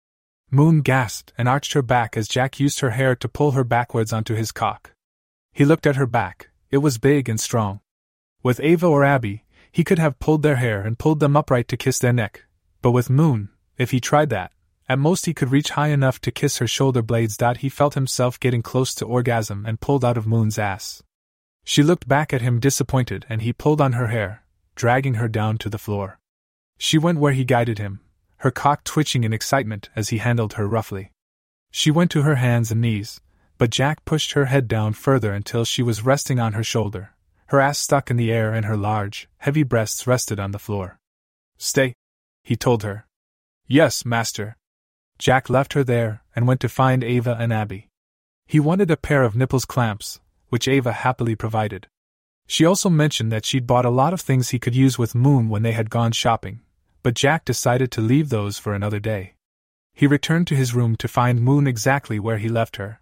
Moon 0.50 0.82
gasped 0.82 1.32
and 1.38 1.48
arched 1.48 1.72
her 1.72 1.80
back 1.80 2.14
as 2.14 2.28
Jack 2.28 2.60
used 2.60 2.80
her 2.80 2.90
hair 2.90 3.16
to 3.16 3.28
pull 3.28 3.52
her 3.52 3.64
backwards 3.64 4.12
onto 4.12 4.34
his 4.34 4.52
cock. 4.52 4.92
He 5.50 5.64
looked 5.64 5.86
at 5.86 5.96
her 5.96 6.06
back, 6.06 6.50
it 6.70 6.78
was 6.78 6.98
big 6.98 7.26
and 7.26 7.40
strong. 7.40 7.80
With 8.42 8.60
Ava 8.60 8.86
or 8.86 9.02
Abby, 9.02 9.44
he 9.72 9.82
could 9.82 9.98
have 9.98 10.18
pulled 10.18 10.42
their 10.42 10.56
hair 10.56 10.82
and 10.82 10.98
pulled 10.98 11.18
them 11.18 11.36
upright 11.36 11.66
to 11.68 11.76
kiss 11.76 11.98
their 11.98 12.12
neck, 12.12 12.44
but 12.82 12.90
with 12.90 13.10
Moon, 13.10 13.48
if 13.78 13.90
he 13.90 14.00
tried 14.00 14.28
that, 14.30 14.52
at 14.88 14.98
most 14.98 15.24
he 15.24 15.32
could 15.32 15.50
reach 15.50 15.70
high 15.70 15.88
enough 15.88 16.20
to 16.20 16.30
kiss 16.30 16.58
her 16.58 16.66
shoulder 16.66 17.00
blades. 17.00 17.38
He 17.58 17.68
felt 17.68 17.94
himself 17.94 18.38
getting 18.38 18.60
close 18.62 18.94
to 18.96 19.06
orgasm 19.06 19.64
and 19.64 19.80
pulled 19.80 20.04
out 20.04 20.18
of 20.18 20.26
Moon's 20.26 20.58
ass. 20.58 21.02
She 21.64 21.82
looked 21.82 22.06
back 22.06 22.34
at 22.34 22.42
him 22.42 22.60
disappointed 22.60 23.24
and 23.28 23.40
he 23.40 23.52
pulled 23.52 23.80
on 23.80 23.92
her 23.92 24.08
hair, 24.08 24.44
dragging 24.74 25.14
her 25.14 25.28
down 25.28 25.56
to 25.58 25.70
the 25.70 25.78
floor. 25.78 26.18
She 26.76 26.98
went 26.98 27.20
where 27.20 27.32
he 27.32 27.44
guided 27.44 27.78
him, 27.78 28.00
her 28.38 28.50
cock 28.50 28.84
twitching 28.84 29.24
in 29.24 29.32
excitement 29.32 29.88
as 29.96 30.10
he 30.10 30.18
handled 30.18 30.54
her 30.54 30.66
roughly. 30.66 31.12
She 31.70 31.90
went 31.90 32.10
to 32.10 32.22
her 32.22 32.34
hands 32.34 32.70
and 32.70 32.80
knees, 32.80 33.20
but 33.56 33.70
Jack 33.70 34.04
pushed 34.04 34.32
her 34.32 34.46
head 34.46 34.68
down 34.68 34.92
further 34.92 35.32
until 35.32 35.64
she 35.64 35.82
was 35.82 36.04
resting 36.04 36.40
on 36.40 36.52
her 36.54 36.64
shoulder, 36.64 37.14
her 37.52 37.60
ass 37.60 37.78
stuck 37.78 38.10
in 38.10 38.16
the 38.16 38.32
air 38.32 38.54
and 38.54 38.64
her 38.64 38.78
large, 38.78 39.28
heavy 39.36 39.62
breasts 39.62 40.06
rested 40.06 40.40
on 40.40 40.52
the 40.52 40.58
floor. 40.58 40.98
Stay, 41.58 41.92
he 42.42 42.56
told 42.56 42.82
her. 42.82 43.06
Yes, 43.66 44.06
master. 44.06 44.56
Jack 45.18 45.50
left 45.50 45.74
her 45.74 45.84
there 45.84 46.22
and 46.34 46.48
went 46.48 46.60
to 46.60 46.68
find 46.70 47.04
Ava 47.04 47.36
and 47.38 47.52
Abby. 47.52 47.90
He 48.46 48.58
wanted 48.58 48.90
a 48.90 48.96
pair 48.96 49.22
of 49.22 49.36
nipples 49.36 49.66
clamps, 49.66 50.18
which 50.48 50.66
Ava 50.66 50.92
happily 50.92 51.36
provided. 51.36 51.88
She 52.46 52.64
also 52.64 52.88
mentioned 52.88 53.30
that 53.32 53.44
she'd 53.44 53.66
bought 53.66 53.84
a 53.84 53.90
lot 53.90 54.14
of 54.14 54.22
things 54.22 54.48
he 54.48 54.58
could 54.58 54.74
use 54.74 54.98
with 54.98 55.14
Moon 55.14 55.50
when 55.50 55.62
they 55.62 55.72
had 55.72 55.90
gone 55.90 56.12
shopping, 56.12 56.62
but 57.02 57.12
Jack 57.12 57.44
decided 57.44 57.92
to 57.92 58.00
leave 58.00 58.30
those 58.30 58.56
for 58.56 58.72
another 58.72 58.98
day. 58.98 59.34
He 59.92 60.06
returned 60.06 60.46
to 60.46 60.56
his 60.56 60.72
room 60.72 60.96
to 60.96 61.06
find 61.06 61.42
Moon 61.42 61.66
exactly 61.66 62.18
where 62.18 62.38
he 62.38 62.48
left 62.48 62.76
her. 62.76 63.01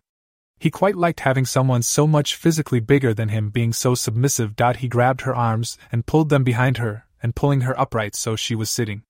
He 0.60 0.70
quite 0.70 0.94
liked 0.94 1.20
having 1.20 1.46
someone 1.46 1.80
so 1.80 2.06
much 2.06 2.36
physically 2.36 2.80
bigger 2.80 3.14
than 3.14 3.30
him 3.30 3.48
being 3.48 3.72
so 3.72 3.94
submissive. 3.94 4.52
He 4.76 4.88
grabbed 4.88 5.22
her 5.22 5.34
arms 5.34 5.78
and 5.90 6.04
pulled 6.04 6.28
them 6.28 6.44
behind 6.44 6.76
her, 6.76 7.06
and 7.22 7.34
pulling 7.34 7.62
her 7.62 7.78
upright 7.80 8.14
so 8.14 8.36
she 8.36 8.54
was 8.54 8.68
sitting. 8.68 9.02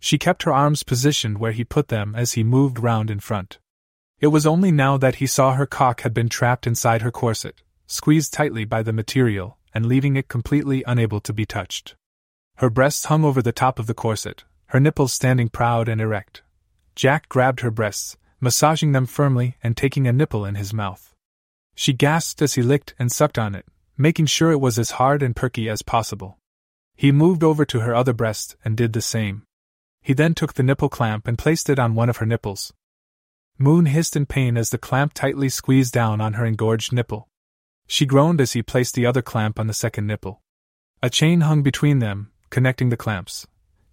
She 0.00 0.18
kept 0.18 0.42
her 0.42 0.52
arms 0.52 0.82
positioned 0.82 1.38
where 1.38 1.52
he 1.52 1.62
put 1.62 1.86
them 1.86 2.16
as 2.16 2.32
he 2.32 2.42
moved 2.42 2.80
round 2.80 3.12
in 3.12 3.20
front. 3.20 3.60
It 4.18 4.26
was 4.26 4.44
only 4.44 4.72
now 4.72 4.96
that 4.96 5.16
he 5.16 5.26
saw 5.28 5.54
her 5.54 5.66
cock 5.66 6.00
had 6.00 6.12
been 6.12 6.28
trapped 6.28 6.66
inside 6.66 7.02
her 7.02 7.12
corset, 7.12 7.62
squeezed 7.86 8.32
tightly 8.32 8.64
by 8.64 8.82
the 8.82 8.92
material, 8.92 9.56
and 9.72 9.86
leaving 9.86 10.16
it 10.16 10.26
completely 10.26 10.82
unable 10.84 11.20
to 11.20 11.32
be 11.32 11.46
touched. 11.46 11.94
Her 12.56 12.70
breasts 12.70 13.04
hung 13.04 13.24
over 13.24 13.40
the 13.40 13.52
top 13.52 13.78
of 13.78 13.86
the 13.86 13.94
corset, 13.94 14.42
her 14.66 14.80
nipples 14.80 15.12
standing 15.12 15.48
proud 15.48 15.88
and 15.88 16.00
erect. 16.00 16.42
Jack 16.96 17.28
grabbed 17.28 17.60
her 17.60 17.70
breasts, 17.70 18.16
massaging 18.40 18.92
them 18.92 19.06
firmly 19.06 19.56
and 19.62 19.76
taking 19.76 20.06
a 20.06 20.12
nipple 20.12 20.44
in 20.44 20.54
his 20.54 20.72
mouth. 20.72 21.14
She 21.74 21.92
gasped 21.92 22.42
as 22.42 22.54
he 22.54 22.62
licked 22.62 22.94
and 22.98 23.10
sucked 23.10 23.38
on 23.38 23.54
it, 23.54 23.66
making 23.96 24.26
sure 24.26 24.50
it 24.50 24.60
was 24.60 24.78
as 24.78 24.92
hard 24.92 25.22
and 25.22 25.34
perky 25.34 25.68
as 25.68 25.82
possible. 25.82 26.38
He 26.96 27.12
moved 27.12 27.44
over 27.44 27.64
to 27.64 27.80
her 27.80 27.94
other 27.94 28.12
breast 28.12 28.56
and 28.64 28.76
did 28.76 28.92
the 28.92 29.00
same. 29.00 29.44
He 30.02 30.12
then 30.12 30.34
took 30.34 30.54
the 30.54 30.62
nipple 30.62 30.88
clamp 30.88 31.28
and 31.28 31.38
placed 31.38 31.68
it 31.68 31.78
on 31.78 31.94
one 31.94 32.08
of 32.08 32.16
her 32.18 32.26
nipples. 32.26 32.72
Moon 33.58 33.86
hissed 33.86 34.16
in 34.16 34.26
pain 34.26 34.56
as 34.56 34.70
the 34.70 34.78
clamp 34.78 35.12
tightly 35.14 35.48
squeezed 35.48 35.92
down 35.92 36.20
on 36.20 36.34
her 36.34 36.44
engorged 36.44 36.92
nipple. 36.92 37.28
She 37.86 38.06
groaned 38.06 38.40
as 38.40 38.52
he 38.52 38.62
placed 38.62 38.94
the 38.94 39.06
other 39.06 39.22
clamp 39.22 39.58
on 39.58 39.66
the 39.66 39.74
second 39.74 40.06
nipple. 40.06 40.42
A 41.02 41.10
chain 41.10 41.42
hung 41.42 41.62
between 41.62 41.98
them, 41.98 42.30
connecting 42.50 42.88
the 42.88 42.96
clamps. 42.96 43.46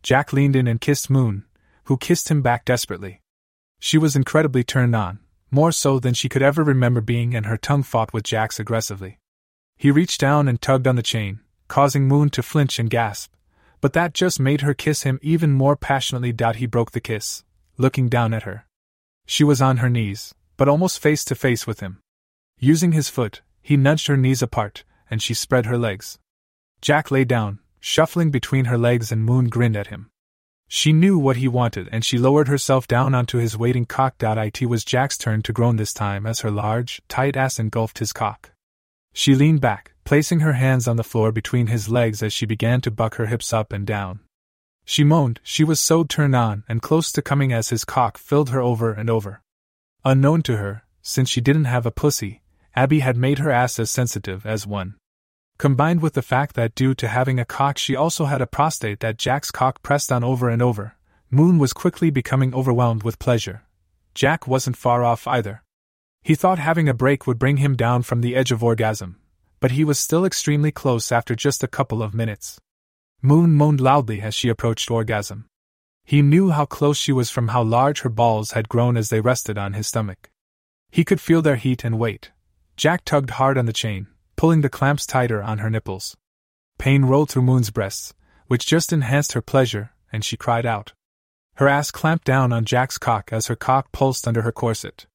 Jack 0.03 0.33
leaned 0.33 0.55
in 0.55 0.67
and 0.67 0.79
kissed 0.79 1.09
Moon, 1.09 1.45
who 1.85 1.97
kissed 1.97 2.29
him 2.29 2.41
back 2.41 2.65
desperately. 2.65 3.21
She 3.80 3.97
was 3.97 4.15
incredibly 4.15 4.63
turned 4.63 4.95
on, 4.95 5.19
more 5.51 5.71
so 5.71 5.99
than 5.99 6.13
she 6.13 6.30
could 6.30 6.41
ever 6.41 6.63
remember 6.63 7.01
being, 7.01 7.36
and 7.36 7.45
her 7.45 7.57
tongue 7.57 7.84
fought 7.84 8.13
with 8.13 8.23
Jack's 8.23 8.59
aggressively. 8.59 9.19
He 9.78 9.91
reached 9.91 10.19
down 10.19 10.47
and 10.47 10.61
tugged 10.61 10.88
on 10.88 10.95
the 10.95 11.03
chain, 11.03 11.41
causing 11.67 12.07
Moon 12.07 12.30
to 12.32 12.43
flinch 12.43 12.80
and 12.80 12.89
gasp, 12.89 13.34
but 13.82 13.93
that 13.93 14.13
just 14.13 14.39
made 14.39 14.61
her 14.61 14.73
kiss 14.73 15.03
him 15.03 15.19
even 15.21 15.51
more 15.51 15.76
passionately. 15.76 16.34
He 16.55 16.65
broke 16.65 16.91
the 16.91 16.99
kiss, 16.99 17.43
looking 17.78 18.09
down 18.09 18.34
at 18.34 18.43
her. 18.43 18.65
She 19.26 19.43
was 19.43 19.61
on 19.61 19.78
her 19.78 19.89
knees, 19.89 20.34
but 20.57 20.69
almost 20.69 21.01
face 21.01 21.23
to 21.26 21.36
face 21.36 21.67
with 21.67 21.82
him. 21.82 21.99
Using 22.59 22.93
his 22.93 23.09
foot, 23.09 23.41
he 23.61 23.78
nudged 23.78 24.07
her 24.07 24.17
knees 24.17 24.41
apart, 24.41 24.84
and 25.09 25.21
she 25.21 25.34
spread 25.34 25.65
her 25.65 25.78
legs. 25.78 26.17
Jack 26.82 27.11
lay 27.11 27.26
down, 27.26 27.59
shuffling 27.80 28.32
between 28.32 28.65
her 28.65 28.78
legs, 28.78 29.11
and 29.11 29.26
Moon 29.26 29.49
grinned 29.49 29.76
at 29.76 29.88
him. 29.88 30.09
She 30.68 30.93
knew 30.93 31.18
what 31.18 31.38
he 31.38 31.47
wanted, 31.47 31.89
and 31.91 32.03
she 32.03 32.18
lowered 32.18 32.47
herself 32.47 32.88
down 32.88 33.13
onto 33.13 33.38
his 33.38 33.57
waiting 33.57 33.86
cock. 33.86 34.16
It 34.20 34.66
was 34.66 34.84
Jack's 34.84 35.18
turn 35.18 35.41
to 35.43 35.53
groan 35.53 35.76
this 35.76 35.93
time 35.93 36.26
as 36.26 36.39
her 36.39 36.51
large, 36.51 37.01
tight 37.07 37.38
ass 37.38 37.59
engulfed 37.59 37.99
his 37.99 38.13
cock. 38.13 38.51
She 39.13 39.36
leaned 39.36 39.61
back, 39.61 39.93
placing 40.03 40.41
her 40.41 40.53
hands 40.53 40.88
on 40.88 40.97
the 40.97 41.03
floor 41.03 41.32
between 41.32 41.68
his 41.68 41.89
legs 41.89 42.22
as 42.22 42.34
she 42.34 42.45
began 42.45 42.82
to 42.82 42.91
buck 42.91 43.16
her 43.16 43.28
hips 43.28 43.53
up 43.53 43.72
and 43.72 43.86
down. 43.86 44.20
She 44.84 45.03
moaned, 45.03 45.39
she 45.43 45.63
was 45.63 45.80
so 45.80 46.03
turned 46.03 46.36
on 46.36 46.63
and 46.68 46.82
close 46.82 47.11
to 47.13 47.22
coming 47.22 47.53
as 47.53 47.70
his 47.70 47.86
cock 47.86 48.18
filled 48.18 48.49
her 48.49 48.61
over 48.61 48.91
and 48.93 49.09
over. 49.09 49.41
Unknown 50.03 50.41
to 50.43 50.57
her, 50.57 50.84
since 51.01 51.30
she 51.30 51.41
didn't 51.41 51.66
have 51.66 51.86
a 51.86 51.91
pussy, 51.91 52.41
Abby 52.76 52.99
had 52.99 53.18
made 53.18 53.39
her 53.39 53.49
ass 53.49 53.80
as 53.80 53.89
sensitive 53.89 54.45
as 54.45 54.68
one. 54.68 54.95
Combined 55.58 56.01
with 56.01 56.14
the 56.14 56.22
fact 56.22 56.56
that 56.56 56.76
due 56.76 56.93
to 56.95 57.08
having 57.08 57.39
a 57.39 57.45
cock 57.45 57.78
she 57.78 57.95
also 57.95 58.26
had 58.26 58.41
a 58.41 58.47
prostate 58.47 58.99
that 58.99 59.18
Jack's 59.18 59.51
cock 59.51 59.82
pressed 59.82 60.12
on 60.12 60.24
over 60.24 60.49
and 60.49 60.62
over, 60.62 60.95
Moon 61.32 61.58
was 61.58 61.72
quickly 61.72 62.10
becoming 62.10 62.53
overwhelmed 62.53 63.03
with 63.03 63.20
pleasure. 63.20 63.64
Jack 64.14 64.47
wasn't 64.47 64.78
far 64.78 65.03
off 65.03 65.28
either. 65.28 65.64
He 66.24 66.36
thought 66.36 66.60
having 66.60 66.89
a 66.89 66.93
break 66.93 67.26
would 67.26 67.39
bring 67.39 67.58
him 67.58 67.76
down 67.76 68.01
from 68.01 68.22
the 68.22 68.36
edge 68.36 68.51
of 68.51 68.64
orgasm, 68.64 69.20
but 69.62 69.72
he 69.72 69.86
was 69.86 69.97
still 69.97 70.26
extremely 70.26 70.72
close 70.72 71.12
after 71.12 71.36
just 71.36 71.64
a 71.64 71.68
couple 71.68 72.03
of 72.03 72.14
minutes. 72.14 72.60
Moon 73.22 73.53
moaned 73.53 73.80
loudly 73.80 74.22
as 74.22 74.36
she 74.36 74.49
approached 74.49 74.91
orgasm. 74.91 75.45
He 76.03 76.22
knew 76.22 76.49
how 76.49 76.66
close 76.66 76.97
she 76.97 77.14
was 77.14 77.30
from 77.30 77.49
how 77.49 77.64
large 77.64 78.01
her 78.01 78.10
balls 78.10 78.51
had 78.51 78.70
grown 78.70 78.97
as 78.97 79.10
they 79.10 79.22
rested 79.22 79.58
on 79.58 79.74
his 79.74 79.88
stomach. 79.88 80.30
He 80.91 81.06
could 81.06 81.22
feel 81.22 81.41
their 81.41 81.56
heat 81.56 81.84
and 81.84 81.97
weight. 81.97 82.32
Jack 82.76 83.06
tugged 83.06 83.32
hard 83.32 83.58
on 83.58 83.66
the 83.66 83.74
chain, 83.74 84.08
pulling 84.36 84.61
the 84.61 84.69
clamps 84.69 85.05
tighter 85.05 85.41
on 85.41 85.59
her 85.59 85.69
nipples. 85.69 86.15
Pain 86.77 87.05
rolled 87.05 87.29
through 87.29 87.43
Moon's 87.43 87.69
breasts, 87.69 88.13
which 88.47 88.65
just 88.65 88.93
enhanced 88.93 89.33
her 89.33 89.41
pleasure, 89.41 89.91
and 90.11 90.23
she 90.23 90.38
cried 90.38 90.65
out. 90.65 90.93
Her 91.55 91.67
ass 91.67 91.89
clamped 91.91 92.25
down 92.25 92.51
on 92.51 92.65
Jack's 92.65 92.97
cock 92.97 93.29
as 93.31 93.47
her 93.47 93.55
cock 93.55 93.91
pulsed 93.91 94.27
under 94.27 94.41
her 94.41 94.51
corset. 94.51 95.05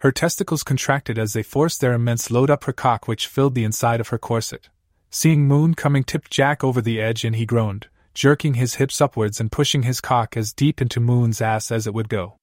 Her 0.00 0.12
testicles 0.12 0.62
contracted 0.62 1.18
as 1.18 1.32
they 1.32 1.42
forced 1.42 1.80
their 1.80 1.94
immense 1.94 2.30
load 2.30 2.50
up 2.50 2.64
her 2.64 2.72
cock, 2.72 3.08
which 3.08 3.26
filled 3.26 3.54
the 3.54 3.64
inside 3.64 4.00
of 4.00 4.08
her 4.08 4.18
corset. 4.18 4.68
Seeing 5.10 5.46
Moon 5.46 5.74
coming 5.74 6.04
tipped 6.04 6.30
Jack 6.30 6.62
over 6.62 6.80
the 6.80 7.00
edge, 7.00 7.24
and 7.24 7.36
he 7.36 7.46
groaned, 7.46 7.88
jerking 8.12 8.54
his 8.54 8.74
hips 8.74 9.00
upwards 9.00 9.40
and 9.40 9.50
pushing 9.52 9.84
his 9.84 10.00
cock 10.00 10.36
as 10.36 10.52
deep 10.52 10.82
into 10.82 11.00
Moon's 11.00 11.40
ass 11.40 11.70
as 11.70 11.86
it 11.86 11.94
would 11.94 12.08
go. 12.08 12.36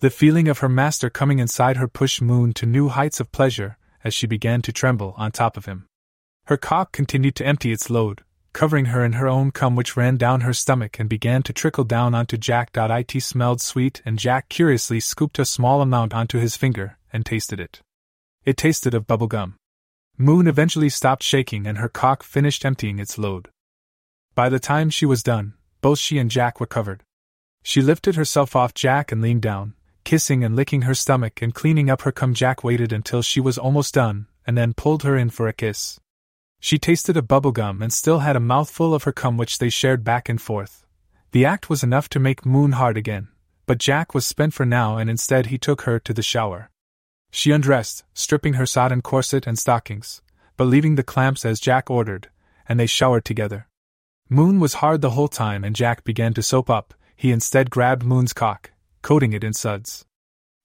The 0.00 0.10
feeling 0.10 0.48
of 0.48 0.58
her 0.58 0.68
master 0.68 1.10
coming 1.10 1.38
inside 1.38 1.76
her 1.76 1.88
pushed 1.88 2.22
Moon 2.22 2.52
to 2.54 2.66
new 2.66 2.88
heights 2.88 3.20
of 3.20 3.32
pleasure, 3.32 3.77
as 4.04 4.14
she 4.14 4.26
began 4.26 4.62
to 4.62 4.72
tremble 4.72 5.14
on 5.16 5.32
top 5.32 5.56
of 5.56 5.66
him. 5.66 5.86
Her 6.46 6.56
cock 6.56 6.92
continued 6.92 7.34
to 7.36 7.46
empty 7.46 7.72
its 7.72 7.90
load, 7.90 8.22
covering 8.52 8.86
her 8.86 9.04
in 9.04 9.12
her 9.14 9.28
own 9.28 9.50
cum, 9.50 9.76
which 9.76 9.96
ran 9.96 10.16
down 10.16 10.40
her 10.40 10.52
stomach 10.52 10.98
and 10.98 11.08
began 11.08 11.42
to 11.44 11.52
trickle 11.52 11.84
down 11.84 12.14
onto 12.14 12.36
Jack. 12.36 12.70
It 12.74 13.22
smelled 13.22 13.60
sweet, 13.60 14.02
and 14.04 14.18
Jack 14.18 14.48
curiously 14.48 15.00
scooped 15.00 15.38
a 15.38 15.44
small 15.44 15.82
amount 15.82 16.14
onto 16.14 16.38
his 16.38 16.56
finger 16.56 16.98
and 17.12 17.24
tasted 17.24 17.60
it. 17.60 17.80
It 18.44 18.56
tasted 18.56 18.94
of 18.94 19.06
bubble 19.06 19.26
gum. 19.26 19.56
Moon 20.16 20.46
eventually 20.48 20.88
stopped 20.88 21.22
shaking 21.22 21.66
and 21.66 21.78
her 21.78 21.88
cock 21.88 22.22
finished 22.22 22.64
emptying 22.64 22.98
its 22.98 23.18
load. 23.18 23.48
By 24.34 24.48
the 24.48 24.58
time 24.58 24.90
she 24.90 25.06
was 25.06 25.22
done, 25.22 25.54
both 25.80 25.98
she 25.98 26.18
and 26.18 26.30
Jack 26.30 26.58
were 26.58 26.66
covered. 26.66 27.02
She 27.62 27.82
lifted 27.82 28.16
herself 28.16 28.56
off 28.56 28.74
Jack 28.74 29.12
and 29.12 29.20
leaned 29.20 29.42
down, 29.42 29.74
kissing 30.08 30.42
and 30.42 30.56
licking 30.56 30.82
her 30.88 30.94
stomach 30.94 31.42
and 31.42 31.54
cleaning 31.54 31.90
up 31.90 32.00
her 32.00 32.10
cum. 32.10 32.32
Jack 32.32 32.64
waited 32.64 32.94
until 32.94 33.20
she 33.20 33.40
was 33.40 33.58
almost 33.58 33.92
done, 33.92 34.26
and 34.46 34.56
then 34.56 34.72
pulled 34.72 35.02
her 35.02 35.18
in 35.18 35.28
for 35.28 35.48
a 35.48 35.52
kiss. 35.52 36.00
She 36.60 36.78
tasted 36.78 37.18
of 37.18 37.28
bubblegum 37.28 37.82
and 37.82 37.92
still 37.92 38.20
had 38.20 38.34
a 38.34 38.40
mouthful 38.40 38.94
of 38.94 39.02
her 39.02 39.12
cum 39.12 39.36
which 39.36 39.58
they 39.58 39.68
shared 39.68 40.04
back 40.04 40.30
and 40.30 40.40
forth. 40.40 40.86
The 41.32 41.44
act 41.44 41.68
was 41.68 41.82
enough 41.82 42.08
to 42.08 42.18
make 42.18 42.46
Moon 42.46 42.72
hard 42.72 42.96
again, 42.96 43.28
but 43.66 43.76
Jack 43.76 44.14
was 44.14 44.26
spent 44.26 44.54
for 44.54 44.64
now 44.64 44.96
and 44.96 45.10
instead 45.10 45.48
he 45.48 45.58
took 45.58 45.82
her 45.82 45.98
to 45.98 46.14
the 46.14 46.22
shower. 46.22 46.70
She 47.30 47.52
undressed, 47.52 48.02
stripping 48.14 48.54
her 48.54 48.64
sodden 48.64 49.02
corset 49.02 49.46
and 49.46 49.58
stockings, 49.58 50.22
but 50.56 50.68
leaving 50.68 50.94
the 50.94 51.02
clamps 51.02 51.44
as 51.44 51.60
Jack 51.60 51.90
ordered, 51.90 52.30
and 52.66 52.80
they 52.80 52.86
showered 52.86 53.26
together. 53.26 53.68
Moon 54.30 54.58
was 54.58 54.80
hard 54.80 55.02
the 55.02 55.10
whole 55.10 55.28
time 55.28 55.64
and 55.64 55.76
Jack 55.76 56.02
began 56.02 56.32
to 56.32 56.42
soap 56.42 56.70
up, 56.70 56.94
he 57.14 57.30
instead 57.30 57.68
grabbed 57.68 58.04
Moon's 58.06 58.32
cock, 58.32 58.70
coating 59.02 59.32
it 59.32 59.44
in 59.44 59.52
suds. 59.52 60.04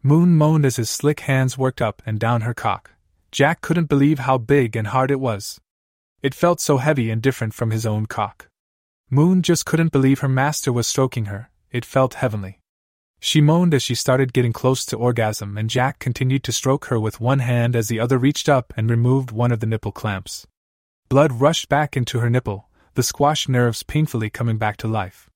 Moon 0.02 0.36
moaned 0.36 0.66
as 0.66 0.76
his 0.76 0.90
slick 0.90 1.22
hands 1.22 1.58
worked 1.58 1.82
up 1.82 2.02
and 2.06 2.20
down 2.20 2.42
her 2.42 2.54
cock. 2.54 2.92
Jack 3.32 3.62
couldn't 3.62 3.90
believe 3.90 4.20
how 4.20 4.38
big 4.38 4.76
and 4.76 4.88
hard 4.88 5.10
it 5.10 5.20
was. 5.20 5.60
It 6.22 6.36
felt 6.36 6.60
so 6.60 6.78
heavy 6.78 7.10
and 7.10 7.22
different 7.22 7.54
from 7.54 7.72
his 7.72 7.86
own 7.86 8.06
cock. 8.06 8.50
Moon 9.10 9.42
just 9.42 9.66
couldn't 9.66 9.92
believe 9.92 10.20
her 10.20 10.28
master 10.30 10.72
was 10.72 10.88
stroking 10.88 11.26
her, 11.26 11.50
it 11.72 11.86
felt 11.86 12.16
heavenly. 12.16 12.60
She 13.20 13.40
moaned 13.40 13.74
as 13.74 13.82
she 13.82 13.96
started 13.96 14.34
getting 14.34 14.52
close 14.52 14.86
to 14.88 14.98
orgasm, 14.98 15.58
and 15.58 15.70
Jack 15.70 16.00
continued 16.00 16.44
to 16.44 16.52
stroke 16.52 16.86
her 16.86 17.00
with 17.00 17.22
one 17.22 17.40
hand 17.40 17.76
as 17.76 17.88
the 17.88 18.00
other 18.00 18.18
reached 18.18 18.50
up 18.50 18.74
and 18.76 18.90
removed 18.90 19.32
one 19.32 19.52
of 19.52 19.62
the 19.62 19.66
nipple 19.66 19.94
clamps. 19.94 20.46
Blood 21.08 21.32
rushed 21.32 21.70
back 21.70 21.96
into 21.96 22.20
her 22.20 22.30
nipple, 22.30 22.70
the 22.96 23.04
squashed 23.04 23.48
nerves 23.48 23.84
painfully 23.84 24.30
coming 24.30 24.58
back 24.58 24.78
to 24.78 24.88
life. 24.88 25.30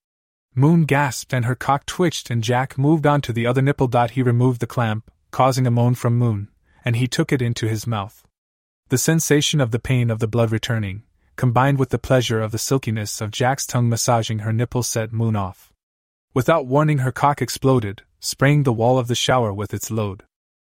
Moon 0.57 0.85
gasped 0.85 1.35
and 1.35 1.45
her 1.45 1.53
cock 1.53 1.85
twitched, 1.85 2.31
and 2.31 2.43
Jack 2.43 2.79
moved 2.79 3.05
on 3.05 3.21
to 3.21 3.31
the 3.31 3.45
other 3.45 3.61
nipple. 3.61 3.87
He 4.09 4.23
removed 4.23 4.59
the 4.59 4.65
clamp, 4.65 5.11
causing 5.29 5.67
a 5.67 5.71
moan 5.71 5.93
from 5.93 6.17
Moon, 6.17 6.49
and 6.83 6.95
he 6.95 7.05
took 7.05 7.31
it 7.31 7.43
into 7.43 7.67
his 7.67 7.85
mouth. 7.85 8.25
The 8.89 8.97
sensation 8.97 9.61
of 9.61 9.69
the 9.69 9.77
pain 9.77 10.09
of 10.09 10.17
the 10.17 10.27
blood 10.27 10.51
returning, 10.51 11.03
combined 11.35 11.77
with 11.77 11.89
the 11.89 11.99
pleasure 11.99 12.41
of 12.41 12.51
the 12.51 12.57
silkiness 12.57 13.21
of 13.21 13.29
Jack's 13.29 13.67
tongue 13.67 13.87
massaging 13.87 14.39
her 14.39 14.51
nipple, 14.51 14.81
set 14.81 15.13
Moon 15.13 15.35
off. 15.35 15.71
Without 16.33 16.65
warning, 16.65 16.97
her 16.99 17.11
cock 17.11 17.39
exploded, 17.39 18.01
spraying 18.19 18.63
the 18.63 18.73
wall 18.73 18.97
of 18.97 19.07
the 19.07 19.13
shower 19.13 19.53
with 19.53 19.75
its 19.75 19.91
load. 19.91 20.23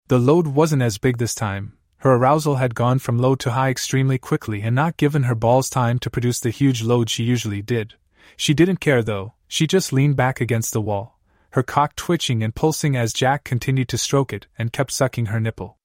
The 0.09 0.19
load 0.19 0.47
wasn't 0.47 0.81
as 0.81 0.97
big 0.97 1.19
this 1.19 1.33
time. 1.33 1.77
Her 1.99 2.15
arousal 2.15 2.57
had 2.57 2.75
gone 2.75 2.99
from 2.99 3.17
low 3.17 3.35
to 3.35 3.51
high 3.51 3.69
extremely 3.69 4.17
quickly 4.17 4.61
and 4.61 4.75
not 4.75 4.97
given 4.97 5.23
her 5.23 5.35
balls 5.35 5.69
time 5.69 5.99
to 5.99 6.09
produce 6.09 6.41
the 6.41 6.49
huge 6.49 6.83
load 6.83 7.09
she 7.09 7.23
usually 7.23 7.61
did. 7.61 7.93
She 8.39 8.53
didn't 8.53 8.79
care 8.79 9.03
though, 9.03 9.33
she 9.49 9.67
just 9.67 9.91
leaned 9.91 10.15
back 10.15 10.39
against 10.39 10.71
the 10.71 10.79
wall, 10.79 11.19
her 11.49 11.61
cock 11.61 11.97
twitching 11.97 12.41
and 12.41 12.55
pulsing 12.55 12.95
as 12.95 13.11
Jack 13.11 13.43
continued 13.43 13.89
to 13.89 13.97
stroke 13.97 14.31
it 14.31 14.47
and 14.57 14.71
kept 14.71 14.93
sucking 14.93 15.25
her 15.25 15.41
nipple. 15.41 15.77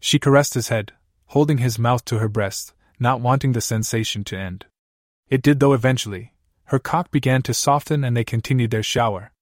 She 0.00 0.18
caressed 0.18 0.52
his 0.52 0.68
head, 0.68 0.92
holding 1.28 1.58
his 1.58 1.78
mouth 1.78 2.04
to 2.04 2.18
her 2.18 2.28
breast, 2.28 2.74
not 3.00 3.22
wanting 3.22 3.52
the 3.52 3.62
sensation 3.62 4.22
to 4.24 4.36
end. 4.36 4.66
It 5.30 5.40
did 5.40 5.60
though 5.60 5.72
eventually. 5.72 6.34
Her 6.64 6.78
cock 6.78 7.10
began 7.10 7.40
to 7.40 7.54
soften 7.54 8.04
and 8.04 8.14
they 8.14 8.22
continued 8.22 8.70
their 8.70 8.82
shower. 8.82 9.32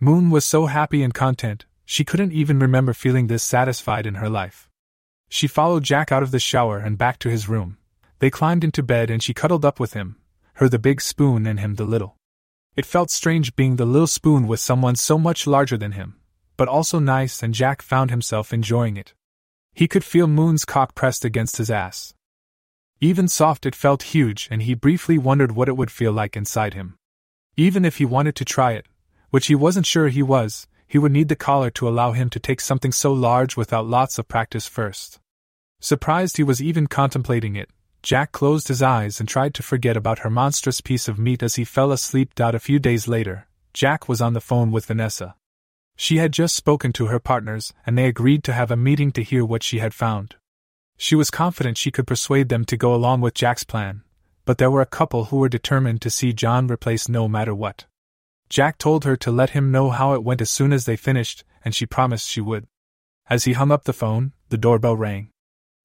Moon 0.00 0.30
was 0.30 0.44
so 0.44 0.66
happy 0.66 1.04
and 1.04 1.14
content, 1.14 1.64
she 1.84 2.04
couldn't 2.04 2.32
even 2.32 2.58
remember 2.58 2.92
feeling 2.92 3.28
this 3.28 3.44
satisfied 3.44 4.04
in 4.04 4.16
her 4.16 4.28
life. 4.28 4.68
She 5.28 5.46
followed 5.46 5.84
Jack 5.84 6.10
out 6.10 6.24
of 6.24 6.32
the 6.32 6.40
shower 6.40 6.78
and 6.78 6.98
back 6.98 7.20
to 7.20 7.30
his 7.30 7.48
room. 7.48 7.78
They 8.18 8.30
climbed 8.30 8.64
into 8.64 8.82
bed 8.82 9.10
and 9.10 9.22
she 9.22 9.32
cuddled 9.32 9.64
up 9.64 9.78
with 9.78 9.92
him, 9.92 10.16
her 10.60 10.68
the 10.68 10.78
big 10.78 11.00
spoon 11.00 11.46
and 11.46 11.58
him 11.58 11.76
the 11.76 11.84
little. 11.84 12.16
It 12.76 12.84
felt 12.84 13.10
strange 13.10 13.56
being 13.56 13.76
the 13.76 13.86
little 13.86 14.06
spoon 14.06 14.46
with 14.46 14.60
someone 14.60 14.94
so 14.94 15.18
much 15.18 15.46
larger 15.46 15.78
than 15.78 15.92
him, 15.92 16.16
but 16.58 16.68
also 16.68 16.98
nice, 16.98 17.42
and 17.42 17.54
Jack 17.54 17.80
found 17.80 18.10
himself 18.10 18.52
enjoying 18.52 18.98
it. 18.98 19.14
He 19.72 19.88
could 19.88 20.04
feel 20.04 20.26
Moon's 20.26 20.66
cock 20.66 20.94
pressed 20.94 21.24
against 21.24 21.56
his 21.56 21.70
ass. 21.70 22.12
Even 23.00 23.26
soft, 23.26 23.64
it 23.64 23.74
felt 23.74 24.12
huge, 24.14 24.48
and 24.50 24.60
he 24.60 24.74
briefly 24.74 25.16
wondered 25.16 25.52
what 25.52 25.68
it 25.70 25.78
would 25.78 25.90
feel 25.90 26.12
like 26.12 26.36
inside 26.36 26.74
him. 26.74 26.98
Even 27.56 27.86
if 27.86 27.96
he 27.96 28.04
wanted 28.04 28.36
to 28.36 28.44
try 28.44 28.72
it, 28.72 28.84
which 29.30 29.46
he 29.46 29.54
wasn't 29.54 29.86
sure 29.86 30.08
he 30.08 30.22
was, 30.22 30.68
he 30.86 30.98
would 30.98 31.12
need 31.12 31.30
the 31.30 31.36
collar 31.36 31.70
to 31.70 31.88
allow 31.88 32.12
him 32.12 32.28
to 32.28 32.38
take 32.38 32.60
something 32.60 32.92
so 32.92 33.14
large 33.14 33.56
without 33.56 33.86
lots 33.86 34.18
of 34.18 34.28
practice 34.28 34.66
first. 34.66 35.20
Surprised 35.80 36.36
he 36.36 36.42
was 36.42 36.60
even 36.60 36.86
contemplating 36.86 37.56
it, 37.56 37.70
Jack 38.02 38.32
closed 38.32 38.68
his 38.68 38.82
eyes 38.82 39.20
and 39.20 39.28
tried 39.28 39.54
to 39.54 39.62
forget 39.62 39.96
about 39.96 40.20
her 40.20 40.30
monstrous 40.30 40.80
piece 40.80 41.06
of 41.06 41.18
meat 41.18 41.42
as 41.42 41.56
he 41.56 41.64
fell 41.64 41.92
asleep. 41.92 42.32
A 42.38 42.58
few 42.58 42.78
days 42.78 43.06
later, 43.06 43.46
Jack 43.74 44.08
was 44.08 44.20
on 44.20 44.32
the 44.32 44.40
phone 44.40 44.70
with 44.70 44.86
Vanessa. 44.86 45.34
She 45.96 46.16
had 46.16 46.32
just 46.32 46.56
spoken 46.56 46.92
to 46.94 47.06
her 47.06 47.18
partners, 47.18 47.74
and 47.84 47.98
they 47.98 48.06
agreed 48.06 48.42
to 48.44 48.54
have 48.54 48.70
a 48.70 48.76
meeting 48.76 49.12
to 49.12 49.22
hear 49.22 49.44
what 49.44 49.62
she 49.62 49.80
had 49.80 49.92
found. 49.92 50.36
She 50.96 51.14
was 51.14 51.30
confident 51.30 51.76
she 51.76 51.90
could 51.90 52.06
persuade 52.06 52.48
them 52.48 52.64
to 52.66 52.76
go 52.76 52.94
along 52.94 53.20
with 53.20 53.34
Jack's 53.34 53.64
plan, 53.64 54.02
but 54.46 54.58
there 54.58 54.70
were 54.70 54.80
a 54.80 54.86
couple 54.86 55.26
who 55.26 55.36
were 55.36 55.48
determined 55.48 56.00
to 56.02 56.10
see 56.10 56.32
John 56.32 56.66
replaced 56.66 57.08
no 57.08 57.28
matter 57.28 57.54
what. 57.54 57.84
Jack 58.48 58.78
told 58.78 59.04
her 59.04 59.16
to 59.16 59.30
let 59.30 59.50
him 59.50 59.70
know 59.70 59.90
how 59.90 60.14
it 60.14 60.24
went 60.24 60.40
as 60.40 60.50
soon 60.50 60.72
as 60.72 60.86
they 60.86 60.96
finished, 60.96 61.44
and 61.64 61.74
she 61.74 61.86
promised 61.86 62.28
she 62.28 62.40
would. 62.40 62.66
As 63.28 63.44
he 63.44 63.52
hung 63.52 63.70
up 63.70 63.84
the 63.84 63.92
phone, 63.92 64.32
the 64.48 64.58
doorbell 64.58 64.96
rang. 64.96 65.30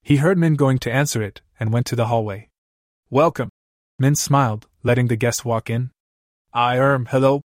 He 0.05 0.17
heard 0.17 0.37
Min 0.37 0.53
going 0.53 0.77
to 0.85 0.93
answer 0.93 1.23
it 1.23 1.41
and 1.59 1.73
went 1.73 1.87
to 1.87 1.95
the 1.95 2.05
hallway. 2.05 2.49
Welcome. 3.09 3.49
Min 3.97 4.13
smiled, 4.13 4.67
letting 4.83 5.07
the 5.07 5.15
guest 5.15 5.43
walk 5.43 5.67
in. 5.67 5.89
I 6.53 6.77
erm, 6.77 7.07
hello. 7.07 7.41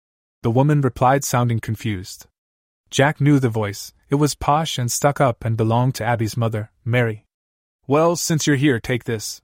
The 0.43 0.51
woman 0.51 0.81
replied, 0.81 1.23
sounding 1.23 1.61
confused. 1.61 2.29
Jack 2.89 3.21
knew 3.21 3.39
the 3.39 3.51
voice. 3.51 3.93
It 4.09 4.15
was 4.15 4.35
posh 4.35 4.79
and 4.79 4.91
stuck 4.91 5.21
up 5.21 5.45
and 5.45 5.55
belonged 5.55 5.97
to 5.97 6.05
Abby's 6.07 6.35
mother, 6.35 6.71
Mary. 6.83 7.27
Well, 7.87 8.17
since 8.17 8.47
you're 8.47 8.57
here, 8.57 8.81
take 8.81 9.05
this. 9.05 9.43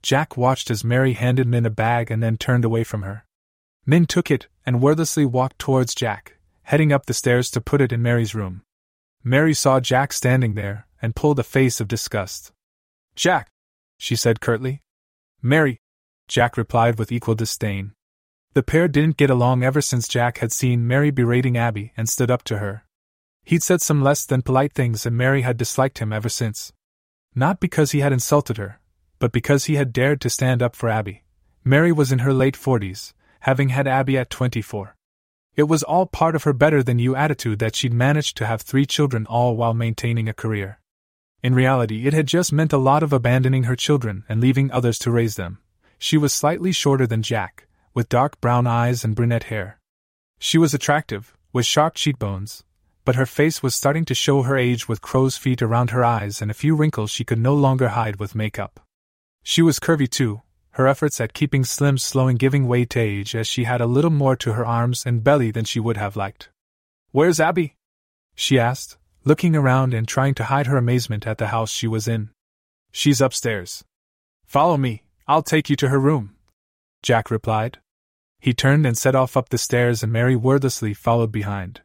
Jack 0.00 0.38
watched 0.38 0.70
as 0.70 0.82
Mary 0.82 1.12
handed 1.12 1.46
Min 1.46 1.66
a 1.66 1.70
bag 1.70 2.10
and 2.10 2.22
then 2.22 2.38
turned 2.38 2.64
away 2.64 2.84
from 2.84 3.02
her. 3.02 3.26
Min 3.84 4.06
took 4.06 4.30
it 4.30 4.48
and 4.64 4.80
wordlessly 4.80 5.26
walked 5.26 5.58
towards 5.58 5.94
Jack, 5.94 6.38
heading 6.62 6.90
up 6.90 7.04
the 7.04 7.12
stairs 7.12 7.50
to 7.50 7.60
put 7.60 7.82
it 7.82 7.92
in 7.92 8.00
Mary's 8.00 8.34
room. 8.34 8.62
Mary 9.22 9.52
saw 9.52 9.78
Jack 9.78 10.14
standing 10.14 10.54
there 10.54 10.85
and 11.06 11.14
pulled 11.14 11.38
a 11.38 11.44
face 11.44 11.80
of 11.80 11.86
disgust. 11.86 12.50
Jack, 13.14 13.48
she 13.96 14.16
said 14.16 14.40
curtly. 14.40 14.82
Mary, 15.40 15.78
Jack 16.26 16.56
replied 16.56 16.98
with 16.98 17.12
equal 17.12 17.36
disdain. 17.36 17.92
The 18.54 18.64
pair 18.64 18.88
didn't 18.88 19.16
get 19.16 19.30
along 19.30 19.62
ever 19.62 19.80
since 19.80 20.08
Jack 20.08 20.38
had 20.38 20.50
seen 20.50 20.88
Mary 20.88 21.12
berating 21.12 21.56
Abby 21.56 21.92
and 21.96 22.08
stood 22.08 22.28
up 22.28 22.42
to 22.44 22.58
her. 22.58 22.82
He'd 23.44 23.62
said 23.62 23.80
some 23.80 24.02
less 24.02 24.26
than 24.26 24.42
polite 24.42 24.72
things, 24.72 25.06
and 25.06 25.16
Mary 25.16 25.42
had 25.42 25.56
disliked 25.56 25.98
him 25.98 26.12
ever 26.12 26.28
since. 26.28 26.72
Not 27.36 27.60
because 27.60 27.92
he 27.92 28.00
had 28.00 28.12
insulted 28.12 28.56
her, 28.56 28.80
but 29.20 29.30
because 29.30 29.66
he 29.66 29.76
had 29.76 29.92
dared 29.92 30.20
to 30.22 30.30
stand 30.30 30.60
up 30.60 30.74
for 30.74 30.88
Abby. 30.88 31.22
Mary 31.62 31.92
was 31.92 32.10
in 32.10 32.18
her 32.18 32.32
late 32.32 32.56
forties, 32.56 33.14
having 33.42 33.68
had 33.68 33.86
Abby 33.86 34.18
at 34.18 34.30
24. 34.30 34.96
It 35.54 35.68
was 35.68 35.84
all 35.84 36.06
part 36.06 36.34
of 36.34 36.42
her 36.42 36.52
better 36.52 36.82
than 36.82 36.98
you 36.98 37.14
attitude 37.14 37.60
that 37.60 37.76
she'd 37.76 37.94
managed 37.94 38.36
to 38.38 38.46
have 38.46 38.60
three 38.60 38.84
children 38.84 39.24
all 39.26 39.56
while 39.56 39.72
maintaining 39.72 40.28
a 40.28 40.34
career. 40.34 40.80
In 41.46 41.54
reality, 41.54 42.08
it 42.08 42.12
had 42.12 42.26
just 42.26 42.52
meant 42.52 42.72
a 42.72 42.76
lot 42.76 43.04
of 43.04 43.12
abandoning 43.12 43.62
her 43.70 43.76
children 43.76 44.24
and 44.28 44.40
leaving 44.40 44.68
others 44.72 44.98
to 44.98 45.12
raise 45.12 45.36
them. 45.36 45.58
She 45.96 46.18
was 46.18 46.32
slightly 46.32 46.72
shorter 46.72 47.06
than 47.06 47.22
Jack, 47.22 47.68
with 47.94 48.08
dark 48.08 48.40
brown 48.40 48.66
eyes 48.66 49.04
and 49.04 49.14
brunette 49.14 49.44
hair. 49.44 49.78
She 50.40 50.58
was 50.58 50.74
attractive, 50.74 51.36
with 51.52 51.64
sharp 51.64 51.94
cheekbones, 51.94 52.64
but 53.04 53.14
her 53.14 53.26
face 53.26 53.62
was 53.62 53.76
starting 53.76 54.04
to 54.06 54.12
show 54.12 54.42
her 54.42 54.56
age 54.56 54.88
with 54.88 55.00
crow's 55.00 55.36
feet 55.36 55.62
around 55.62 55.90
her 55.90 56.04
eyes 56.04 56.42
and 56.42 56.50
a 56.50 56.62
few 56.62 56.74
wrinkles 56.74 57.12
she 57.12 57.22
could 57.22 57.38
no 57.38 57.54
longer 57.54 57.90
hide 57.90 58.16
with 58.16 58.34
makeup. 58.34 58.80
She 59.44 59.62
was 59.62 59.78
curvy 59.78 60.10
too, 60.10 60.42
her 60.70 60.88
efforts 60.88 61.20
at 61.20 61.32
keeping 61.32 61.62
slim 61.62 61.96
slowing 61.96 62.38
giving 62.38 62.66
way 62.66 62.86
to 62.86 62.98
age 62.98 63.36
as 63.36 63.46
she 63.46 63.62
had 63.62 63.80
a 63.80 63.86
little 63.86 64.10
more 64.10 64.34
to 64.34 64.54
her 64.54 64.66
arms 64.66 65.06
and 65.06 65.22
belly 65.22 65.52
than 65.52 65.64
she 65.64 65.78
would 65.78 65.96
have 65.96 66.16
liked. 66.16 66.48
Where's 67.12 67.38
Abby? 67.38 67.76
she 68.34 68.58
asked, 68.58 68.98
looking 69.26 69.56
around 69.56 69.92
and 69.92 70.06
trying 70.06 70.34
to 70.34 70.44
hide 70.44 70.68
her 70.68 70.76
amazement 70.76 71.26
at 71.26 71.36
the 71.36 71.48
house 71.48 71.70
she 71.70 71.88
was 71.88 72.06
in. 72.06 72.30
She's 72.92 73.20
upstairs. 73.20 73.84
Follow 74.46 74.76
me, 74.76 75.02
I'll 75.26 75.42
take 75.42 75.68
you 75.68 75.74
to 75.76 75.88
her 75.88 75.98
room. 75.98 76.36
Jack 77.02 77.28
replied. 77.28 77.78
He 78.38 78.54
turned 78.54 78.86
and 78.86 78.96
set 78.96 79.16
off 79.16 79.36
up 79.36 79.48
the 79.48 79.58
stairs, 79.58 80.04
and 80.04 80.12
Mary 80.12 80.36
wordlessly 80.36 80.94
followed 80.94 81.32
behind. 81.32 81.80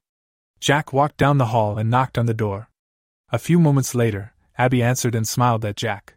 Jack 0.59 0.93
walked 0.93 1.17
down 1.17 1.39
the 1.39 1.47
hall 1.47 1.79
and 1.79 1.89
knocked 1.89 2.19
on 2.19 2.27
the 2.27 2.35
door. 2.35 2.69
A 3.31 3.39
few 3.39 3.59
moments 3.59 3.95
later, 3.95 4.33
Abby 4.55 4.83
answered 4.83 5.15
and 5.15 5.27
smiled 5.27 5.65
at 5.65 5.75
Jack. 5.75 6.13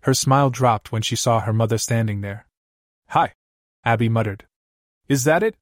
Her 0.00 0.14
smile 0.14 0.50
dropped 0.50 0.90
when 0.90 1.02
she 1.02 1.14
saw 1.14 1.38
her 1.38 1.52
mother 1.52 1.78
standing 1.78 2.20
there. 2.20 2.46
Hi, 3.10 3.34
Abby 3.84 4.08
muttered. 4.08 4.46
Is 5.08 5.22
that 5.22 5.44
it? 5.44 5.54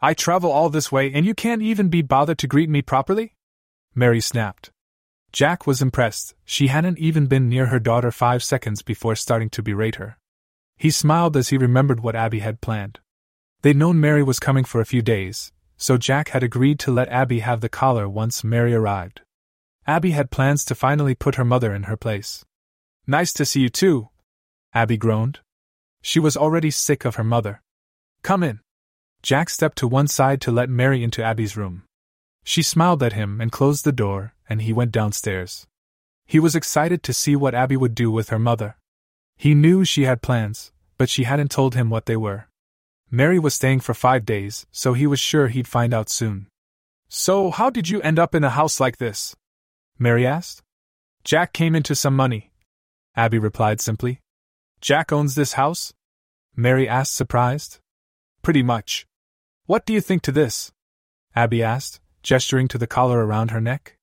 I 0.00 0.14
travel 0.14 0.52
all 0.52 0.68
this 0.68 0.92
way 0.92 1.12
and 1.12 1.26
you 1.26 1.34
can't 1.34 1.62
even 1.62 1.88
be 1.88 2.02
bothered 2.02 2.38
to 2.38 2.46
greet 2.46 2.70
me 2.70 2.82
properly? 2.82 3.34
Mary 3.94 4.20
snapped. 4.20 4.70
Jack 5.32 5.66
was 5.66 5.80
impressed, 5.80 6.34
she 6.44 6.66
hadn't 6.66 6.98
even 6.98 7.26
been 7.26 7.48
near 7.48 7.66
her 7.66 7.78
daughter 7.78 8.10
five 8.10 8.42
seconds 8.42 8.82
before 8.82 9.16
starting 9.16 9.48
to 9.50 9.62
berate 9.62 9.96
her. 9.96 10.18
He 10.76 10.90
smiled 10.90 11.36
as 11.36 11.48
he 11.48 11.56
remembered 11.56 12.00
what 12.00 12.16
Abby 12.16 12.40
had 12.40 12.60
planned. 12.60 13.00
They'd 13.62 13.76
known 13.76 14.00
Mary 14.00 14.22
was 14.22 14.40
coming 14.40 14.64
for 14.64 14.80
a 14.80 14.86
few 14.86 15.00
days, 15.00 15.52
so 15.76 15.96
Jack 15.96 16.30
had 16.30 16.42
agreed 16.42 16.78
to 16.80 16.92
let 16.92 17.08
Abby 17.08 17.40
have 17.40 17.60
the 17.60 17.68
collar 17.68 18.08
once 18.08 18.44
Mary 18.44 18.74
arrived. 18.74 19.22
Abby 19.86 20.10
had 20.10 20.30
plans 20.30 20.64
to 20.66 20.74
finally 20.74 21.14
put 21.14 21.36
her 21.36 21.44
mother 21.44 21.74
in 21.74 21.84
her 21.84 21.96
place. 21.96 22.44
Nice 23.06 23.32
to 23.32 23.44
see 23.44 23.60
you 23.60 23.68
too, 23.68 24.08
Abby 24.74 24.96
groaned. 24.96 25.40
She 26.02 26.20
was 26.20 26.36
already 26.36 26.70
sick 26.70 27.04
of 27.04 27.16
her 27.16 27.24
mother. 27.24 27.62
Come 28.22 28.42
in. 28.42 28.60
Jack 29.22 29.50
stepped 29.50 29.78
to 29.78 29.88
one 29.88 30.08
side 30.08 30.40
to 30.42 30.52
let 30.52 30.68
Mary 30.68 31.02
into 31.02 31.22
Abby's 31.22 31.56
room. 31.56 31.84
She 32.44 32.62
smiled 32.62 33.02
at 33.02 33.12
him 33.12 33.40
and 33.40 33.52
closed 33.52 33.84
the 33.84 33.92
door, 33.92 34.34
and 34.48 34.62
he 34.62 34.72
went 34.72 34.92
downstairs. 34.92 35.66
He 36.26 36.40
was 36.40 36.56
excited 36.56 37.02
to 37.02 37.12
see 37.12 37.36
what 37.36 37.54
Abby 37.54 37.76
would 37.76 37.94
do 37.94 38.10
with 38.10 38.30
her 38.30 38.38
mother. 38.38 38.76
He 39.36 39.54
knew 39.54 39.84
she 39.84 40.04
had 40.04 40.22
plans, 40.22 40.72
but 40.98 41.08
she 41.08 41.24
hadn't 41.24 41.50
told 41.50 41.74
him 41.74 41.90
what 41.90 42.06
they 42.06 42.16
were. 42.16 42.48
Mary 43.10 43.38
was 43.38 43.54
staying 43.54 43.80
for 43.80 43.94
five 43.94 44.24
days, 44.24 44.66
so 44.72 44.94
he 44.94 45.06
was 45.06 45.20
sure 45.20 45.48
he'd 45.48 45.68
find 45.68 45.92
out 45.92 46.08
soon. 46.08 46.46
So, 47.08 47.50
how 47.50 47.68
did 47.68 47.90
you 47.90 48.00
end 48.00 48.18
up 48.18 48.34
in 48.34 48.42
a 48.42 48.50
house 48.50 48.80
like 48.80 48.96
this? 48.96 49.36
Mary 49.98 50.26
asked. 50.26 50.62
Jack 51.24 51.52
came 51.52 51.74
into 51.74 51.94
some 51.94 52.16
money. 52.16 52.50
Abby 53.14 53.38
replied 53.38 53.80
simply. 53.80 54.20
Jack 54.80 55.12
owns 55.12 55.34
this 55.34 55.52
house? 55.52 55.92
Mary 56.56 56.88
asked, 56.88 57.14
surprised. 57.14 57.78
Pretty 58.40 58.62
much. 58.62 59.06
What 59.66 59.84
do 59.84 59.92
you 59.92 60.00
think 60.00 60.22
to 60.22 60.32
this? 60.32 60.72
Abby 61.36 61.62
asked, 61.62 62.00
gesturing 62.22 62.68
to 62.68 62.78
the 62.78 62.86
collar 62.86 63.24
around 63.26 63.50
her 63.50 63.60
neck. 63.60 63.96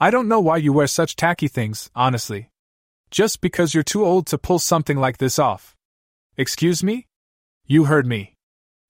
I 0.00 0.10
don't 0.10 0.28
know 0.28 0.40
why 0.40 0.56
you 0.56 0.72
wear 0.72 0.86
such 0.86 1.16
tacky 1.16 1.48
things, 1.48 1.90
honestly. 1.94 2.50
Just 3.10 3.40
because 3.40 3.74
you're 3.74 3.82
too 3.82 4.04
old 4.04 4.26
to 4.28 4.38
pull 4.38 4.58
something 4.58 4.96
like 4.96 5.18
this 5.18 5.38
off. 5.38 5.76
Excuse 6.36 6.82
me? 6.82 7.06
You 7.66 7.84
heard 7.84 8.06
me. 8.06 8.34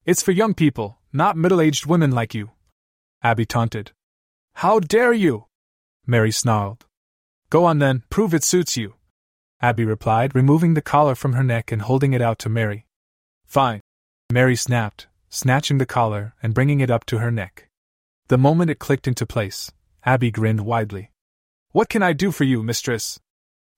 It's 0.04 0.22
for 0.22 0.32
young 0.32 0.54
people, 0.54 0.98
not 1.12 1.36
middle 1.36 1.60
aged 1.60 1.86
women 1.86 2.12
like 2.12 2.34
you. 2.34 2.52
Abby 3.22 3.44
taunted. 3.44 3.92
How 4.54 4.80
dare 4.80 5.12
you? 5.12 5.46
Mary 6.06 6.32
snarled. 6.32 6.86
Go 7.50 7.64
on 7.64 7.78
then, 7.78 8.02
prove 8.10 8.32
it 8.32 8.44
suits 8.44 8.76
you. 8.76 8.94
Abby 9.60 9.84
replied, 9.84 10.34
removing 10.34 10.74
the 10.74 10.82
collar 10.82 11.14
from 11.14 11.34
her 11.34 11.44
neck 11.44 11.70
and 11.70 11.82
holding 11.82 12.12
it 12.12 12.22
out 12.22 12.38
to 12.40 12.48
Mary. 12.48 12.86
Fine. 13.44 13.80
Mary 14.32 14.56
snapped, 14.56 15.08
snatching 15.28 15.78
the 15.78 15.86
collar 15.86 16.34
and 16.42 16.54
bringing 16.54 16.80
it 16.80 16.90
up 16.90 17.04
to 17.04 17.18
her 17.18 17.30
neck. 17.30 17.68
The 18.32 18.38
moment 18.38 18.70
it 18.70 18.78
clicked 18.78 19.06
into 19.06 19.26
place, 19.26 19.70
Abby 20.06 20.30
grinned 20.30 20.62
widely. 20.62 21.10
What 21.72 21.90
can 21.90 22.02
I 22.02 22.14
do 22.14 22.32
for 22.32 22.44
you, 22.44 22.62
mistress? 22.62 23.20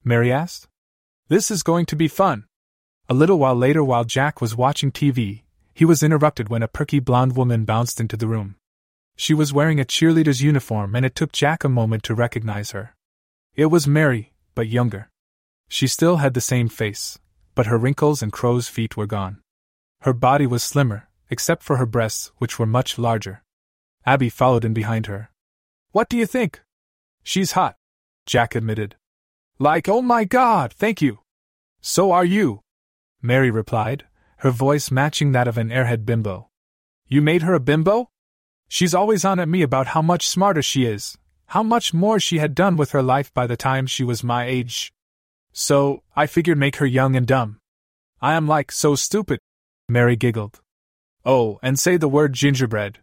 Mary 0.04 0.30
asked. 0.30 0.68
This 1.26 1.50
is 1.50 1.64
going 1.64 1.86
to 1.86 1.96
be 1.96 2.06
fun. 2.06 2.44
A 3.08 3.14
little 3.14 3.40
while 3.40 3.56
later, 3.56 3.82
while 3.82 4.04
Jack 4.04 4.40
was 4.40 4.54
watching 4.54 4.92
TV, 4.92 5.42
he 5.74 5.84
was 5.84 6.04
interrupted 6.04 6.50
when 6.50 6.62
a 6.62 6.68
perky 6.68 7.00
blonde 7.00 7.36
woman 7.36 7.64
bounced 7.64 7.98
into 7.98 8.16
the 8.16 8.28
room. 8.28 8.54
She 9.16 9.34
was 9.34 9.52
wearing 9.52 9.80
a 9.80 9.84
cheerleader's 9.84 10.40
uniform, 10.40 10.94
and 10.94 11.04
it 11.04 11.16
took 11.16 11.32
Jack 11.32 11.64
a 11.64 11.68
moment 11.68 12.04
to 12.04 12.14
recognize 12.14 12.70
her. 12.70 12.94
It 13.56 13.66
was 13.74 13.88
Mary, 13.88 14.34
but 14.54 14.68
younger. 14.68 15.10
She 15.68 15.88
still 15.88 16.18
had 16.18 16.34
the 16.34 16.40
same 16.40 16.68
face, 16.68 17.18
but 17.56 17.66
her 17.66 17.76
wrinkles 17.76 18.22
and 18.22 18.32
crow's 18.32 18.68
feet 18.68 18.96
were 18.96 19.08
gone. 19.08 19.40
Her 20.02 20.12
body 20.12 20.46
was 20.46 20.62
slimmer, 20.62 21.08
except 21.28 21.64
for 21.64 21.78
her 21.78 21.86
breasts, 21.86 22.30
which 22.38 22.60
were 22.60 22.66
much 22.66 22.98
larger. 22.98 23.43
Abby 24.06 24.28
followed 24.28 24.64
in 24.64 24.74
behind 24.74 25.06
her. 25.06 25.30
What 25.92 26.08
do 26.08 26.16
you 26.16 26.26
think? 26.26 26.62
She's 27.22 27.52
hot, 27.52 27.76
Jack 28.26 28.54
admitted. 28.54 28.96
Like, 29.58 29.88
oh 29.88 30.02
my 30.02 30.24
god, 30.24 30.72
thank 30.72 31.00
you. 31.00 31.20
So 31.80 32.12
are 32.12 32.24
you, 32.24 32.60
Mary 33.22 33.50
replied, 33.50 34.04
her 34.38 34.50
voice 34.50 34.90
matching 34.90 35.32
that 35.32 35.48
of 35.48 35.56
an 35.56 35.70
airhead 35.70 36.04
bimbo. 36.04 36.48
You 37.08 37.22
made 37.22 37.42
her 37.42 37.54
a 37.54 37.60
bimbo? 37.60 38.10
She's 38.68 38.94
always 38.94 39.24
on 39.24 39.38
at 39.38 39.48
me 39.48 39.62
about 39.62 39.88
how 39.88 40.02
much 40.02 40.26
smarter 40.26 40.62
she 40.62 40.84
is, 40.84 41.16
how 41.46 41.62
much 41.62 41.94
more 41.94 42.18
she 42.18 42.38
had 42.38 42.54
done 42.54 42.76
with 42.76 42.90
her 42.90 43.02
life 43.02 43.32
by 43.32 43.46
the 43.46 43.56
time 43.56 43.86
she 43.86 44.04
was 44.04 44.24
my 44.24 44.44
age. 44.44 44.92
So, 45.52 46.02
I 46.16 46.26
figured 46.26 46.58
make 46.58 46.76
her 46.76 46.86
young 46.86 47.14
and 47.16 47.26
dumb. 47.26 47.60
I 48.20 48.34
am 48.34 48.48
like 48.48 48.72
so 48.72 48.94
stupid. 48.94 49.38
Mary 49.88 50.16
giggled. 50.16 50.60
Oh, 51.24 51.58
and 51.62 51.78
say 51.78 51.96
the 51.96 52.08
word 52.08 52.32
gingerbread. 52.32 52.98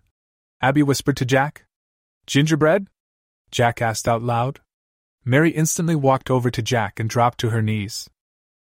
Abby 0.61 0.83
whispered 0.83 1.17
to 1.17 1.25
Jack. 1.25 1.65
Gingerbread? 2.27 2.87
Jack 3.49 3.81
asked 3.81 4.07
out 4.07 4.21
loud. 4.21 4.59
Mary 5.25 5.49
instantly 5.49 5.95
walked 5.95 6.29
over 6.29 6.51
to 6.51 6.61
Jack 6.61 6.99
and 6.99 7.09
dropped 7.09 7.39
to 7.39 7.49
her 7.49 7.63
knees. 7.63 8.09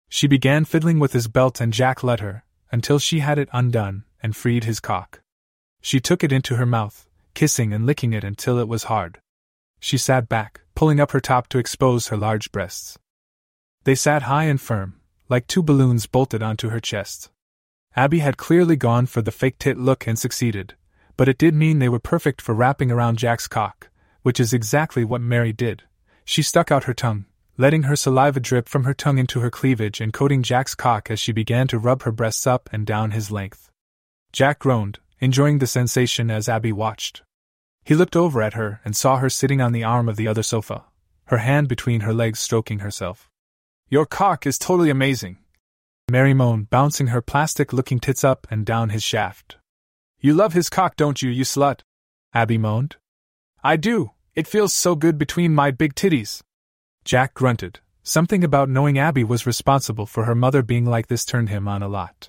She 0.09 0.27
began 0.27 0.65
fiddling 0.65 0.99
with 0.99 1.13
his 1.13 1.29
belt 1.29 1.61
and 1.61 1.73
Jack 1.73 2.03
let 2.03 2.21
her, 2.21 2.45
until 2.73 2.99
she 2.99 3.19
had 3.21 3.39
it 3.39 3.51
undone 3.53 4.05
and 4.23 4.35
freed 4.35 4.65
his 4.65 4.81
cock. 4.81 5.21
She 5.83 6.01
took 6.01 6.25
it 6.25 6.33
into 6.33 6.57
her 6.57 6.67
mouth, 6.67 7.07
kissing 7.35 7.73
and 7.73 7.85
licking 7.85 8.15
it 8.15 8.25
until 8.25 8.59
it 8.59 8.69
was 8.69 8.85
hard. 8.85 9.21
She 9.79 9.99
sat 9.99 10.27
back, 10.27 10.63
pulling 10.75 11.01
up 11.01 11.11
her 11.11 11.21
top 11.21 11.49
to 11.49 11.59
expose 11.59 12.09
her 12.09 12.17
large 12.17 12.51
breasts. 12.51 12.99
They 13.85 13.95
sat 13.95 14.23
high 14.23 14.45
and 14.45 14.61
firm, 14.61 15.01
like 15.29 15.47
two 15.47 15.63
balloons 15.63 16.07
bolted 16.07 16.43
onto 16.43 16.71
her 16.71 16.81
chest. 16.81 17.31
Abby 17.95 18.21
had 18.21 18.37
clearly 18.37 18.77
gone 18.77 19.07
for 19.07 19.21
the 19.21 19.33
fake 19.33 19.59
tit 19.59 19.77
look 19.79 20.07
and 20.07 20.19
succeeded, 20.19 20.75
but 21.21 21.29
it 21.29 21.37
did 21.37 21.55
mean 21.55 21.81
they 21.81 21.89
were 21.91 21.99
perfect 21.99 22.41
for 22.41 22.55
wrapping 22.55 22.91
around 22.91 23.19
Jack's 23.19 23.47
cock, 23.47 23.91
which 24.23 24.41
is 24.41 24.55
exactly 24.55 25.05
what 25.05 25.21
Mary 25.21 25.53
did. 25.53 25.83
She 26.25 26.41
stuck 26.41 26.73
out 26.73 26.85
her 26.85 26.95
tongue, 26.95 27.27
letting 27.59 27.83
her 27.83 27.95
saliva 27.95 28.41
drip 28.41 28.67
from 28.71 28.85
her 28.85 28.95
tongue 28.95 29.19
into 29.19 29.41
her 29.41 29.51
cleavage 29.51 30.01
and 30.01 30.15
coating 30.15 30.43
Jack's 30.43 30.75
cock 30.75 31.11
as 31.11 31.21
she 31.21 31.33
began 31.33 31.67
to 31.69 31.79
rub 31.79 32.05
her 32.05 32.11
breasts 32.11 32.47
up 32.47 32.71
and 32.73 32.87
down 32.87 33.11
his 33.11 33.31
length. 33.31 33.71
Jack 34.33 34.61
groaned, 34.61 34.99
enjoying 35.19 35.59
the 35.59 35.67
sensation 35.67 36.31
as 36.31 36.49
Abby 36.49 36.73
watched. 36.73 37.21
He 37.85 37.95
looked 37.95 38.17
over 38.17 38.41
at 38.41 38.55
her 38.55 38.81
and 38.83 38.97
saw 38.97 39.19
her 39.19 39.29
sitting 39.29 39.61
on 39.61 39.73
the 39.73 39.85
arm 39.85 40.09
of 40.09 40.17
the 40.17 40.27
other 40.27 40.43
sofa, 40.43 40.87
her 41.27 41.37
hand 41.37 41.69
between 41.69 42.01
her 42.01 42.15
legs 42.15 42.41
stroking 42.41 42.79
herself. 42.79 43.29
Your 43.91 44.07
cock 44.07 44.47
is 44.47 44.57
totally 44.57 44.89
amazing. 44.89 45.37
Mary 46.11 46.33
moaned, 46.33 46.71
bouncing 46.71 47.09
her 47.09 47.21
plastic 47.21 47.75
looking 47.75 48.01
tits 48.01 48.25
up 48.25 48.47
and 48.51 48.65
down 48.65 48.89
his 48.89 49.03
shaft. 49.03 49.59
You 50.23 50.35
love 50.35 50.53
his 50.53 50.69
cock, 50.69 50.97
don't 50.97 51.23
you, 51.23 51.31
you 51.31 51.45
slut? 51.45 51.81
Abby 52.35 52.59
moaned. 52.59 52.97
I 53.65 53.77
do, 53.77 54.11
it 54.35 54.47
feels 54.47 54.75
so 54.75 54.95
good 54.95 55.17
between 55.17 55.55
my 55.55 55.71
big 55.71 55.95
titties. 55.95 56.43
Jack 57.05 57.33
grunted. 57.33 57.81
Something 58.03 58.45
about 58.45 58.69
knowing 58.69 58.99
Abby 58.99 59.25
was 59.25 59.47
responsible 59.47 60.05
for 60.05 60.25
her 60.25 60.35
mother 60.35 60.63
being 60.63 60.85
like 60.85 61.07
this 61.07 61.25
turned 61.25 61.49
him 61.49 61.67
on 61.67 61.83
a 61.83 61.89
lot. 61.89 62.29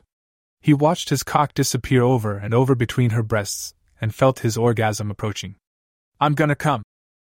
He 0.61 0.73
watched 0.73 1.09
his 1.09 1.23
cock 1.23 1.53
disappear 1.53 2.01
over 2.01 2.37
and 2.37 2.53
over 2.53 2.75
between 2.75 3.09
her 3.09 3.23
breasts, 3.23 3.73
and 3.99 4.15
felt 4.15 4.39
his 4.39 4.57
orgasm 4.57 5.11
approaching. 5.11 5.55
I'm 6.19 6.33
gonna 6.33 6.55
come. 6.55 6.83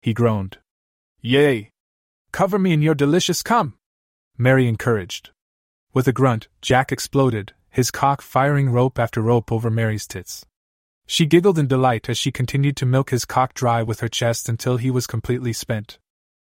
He 0.03 0.13
groaned. 0.13 0.59
Yay! 1.21 1.71
Cover 2.33 2.59
me 2.59 2.73
in 2.73 2.83
your 2.83 2.95
delicious 2.95 3.43
cum! 3.43 3.75
Mary 4.37 4.69
encouraged. 4.69 5.31
With 5.95 6.07
a 6.07 6.13
grunt, 6.13 6.49
Jack 6.61 6.93
exploded, 6.93 7.55
his 7.71 7.91
cock 7.91 8.21
firing 8.21 8.71
rope 8.71 8.99
after 8.99 9.23
rope 9.23 9.51
over 9.51 9.71
Mary's 9.71 10.07
tits. 10.07 10.45
She 11.13 11.27
giggled 11.27 11.59
in 11.59 11.67
delight 11.67 12.09
as 12.09 12.17
she 12.17 12.31
continued 12.31 12.77
to 12.77 12.87
milk 12.87 13.11
his 13.11 13.25
cock 13.25 13.53
dry 13.53 13.83
with 13.83 13.99
her 13.99 14.09
chest 14.09 14.49
until 14.49 14.77
he 14.77 14.93
was 14.93 15.09
completely 15.09 15.53
spent. 15.53 15.99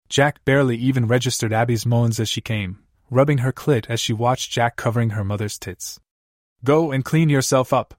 Jack 0.08 0.44
barely 0.44 0.76
even 0.76 1.06
registered 1.06 1.52
Abby's 1.52 1.86
moans 1.86 2.18
as 2.18 2.28
she 2.28 2.40
came, 2.40 2.80
rubbing 3.08 3.38
her 3.38 3.52
clit 3.52 3.86
as 3.88 4.00
she 4.00 4.12
watched 4.12 4.50
Jack 4.50 4.74
covering 4.74 5.10
her 5.10 5.22
mother's 5.22 5.60
tits. 5.60 6.00
Go 6.64 6.90
and 6.90 7.04
clean 7.04 7.28
yourself 7.28 7.72
up. 7.72 7.94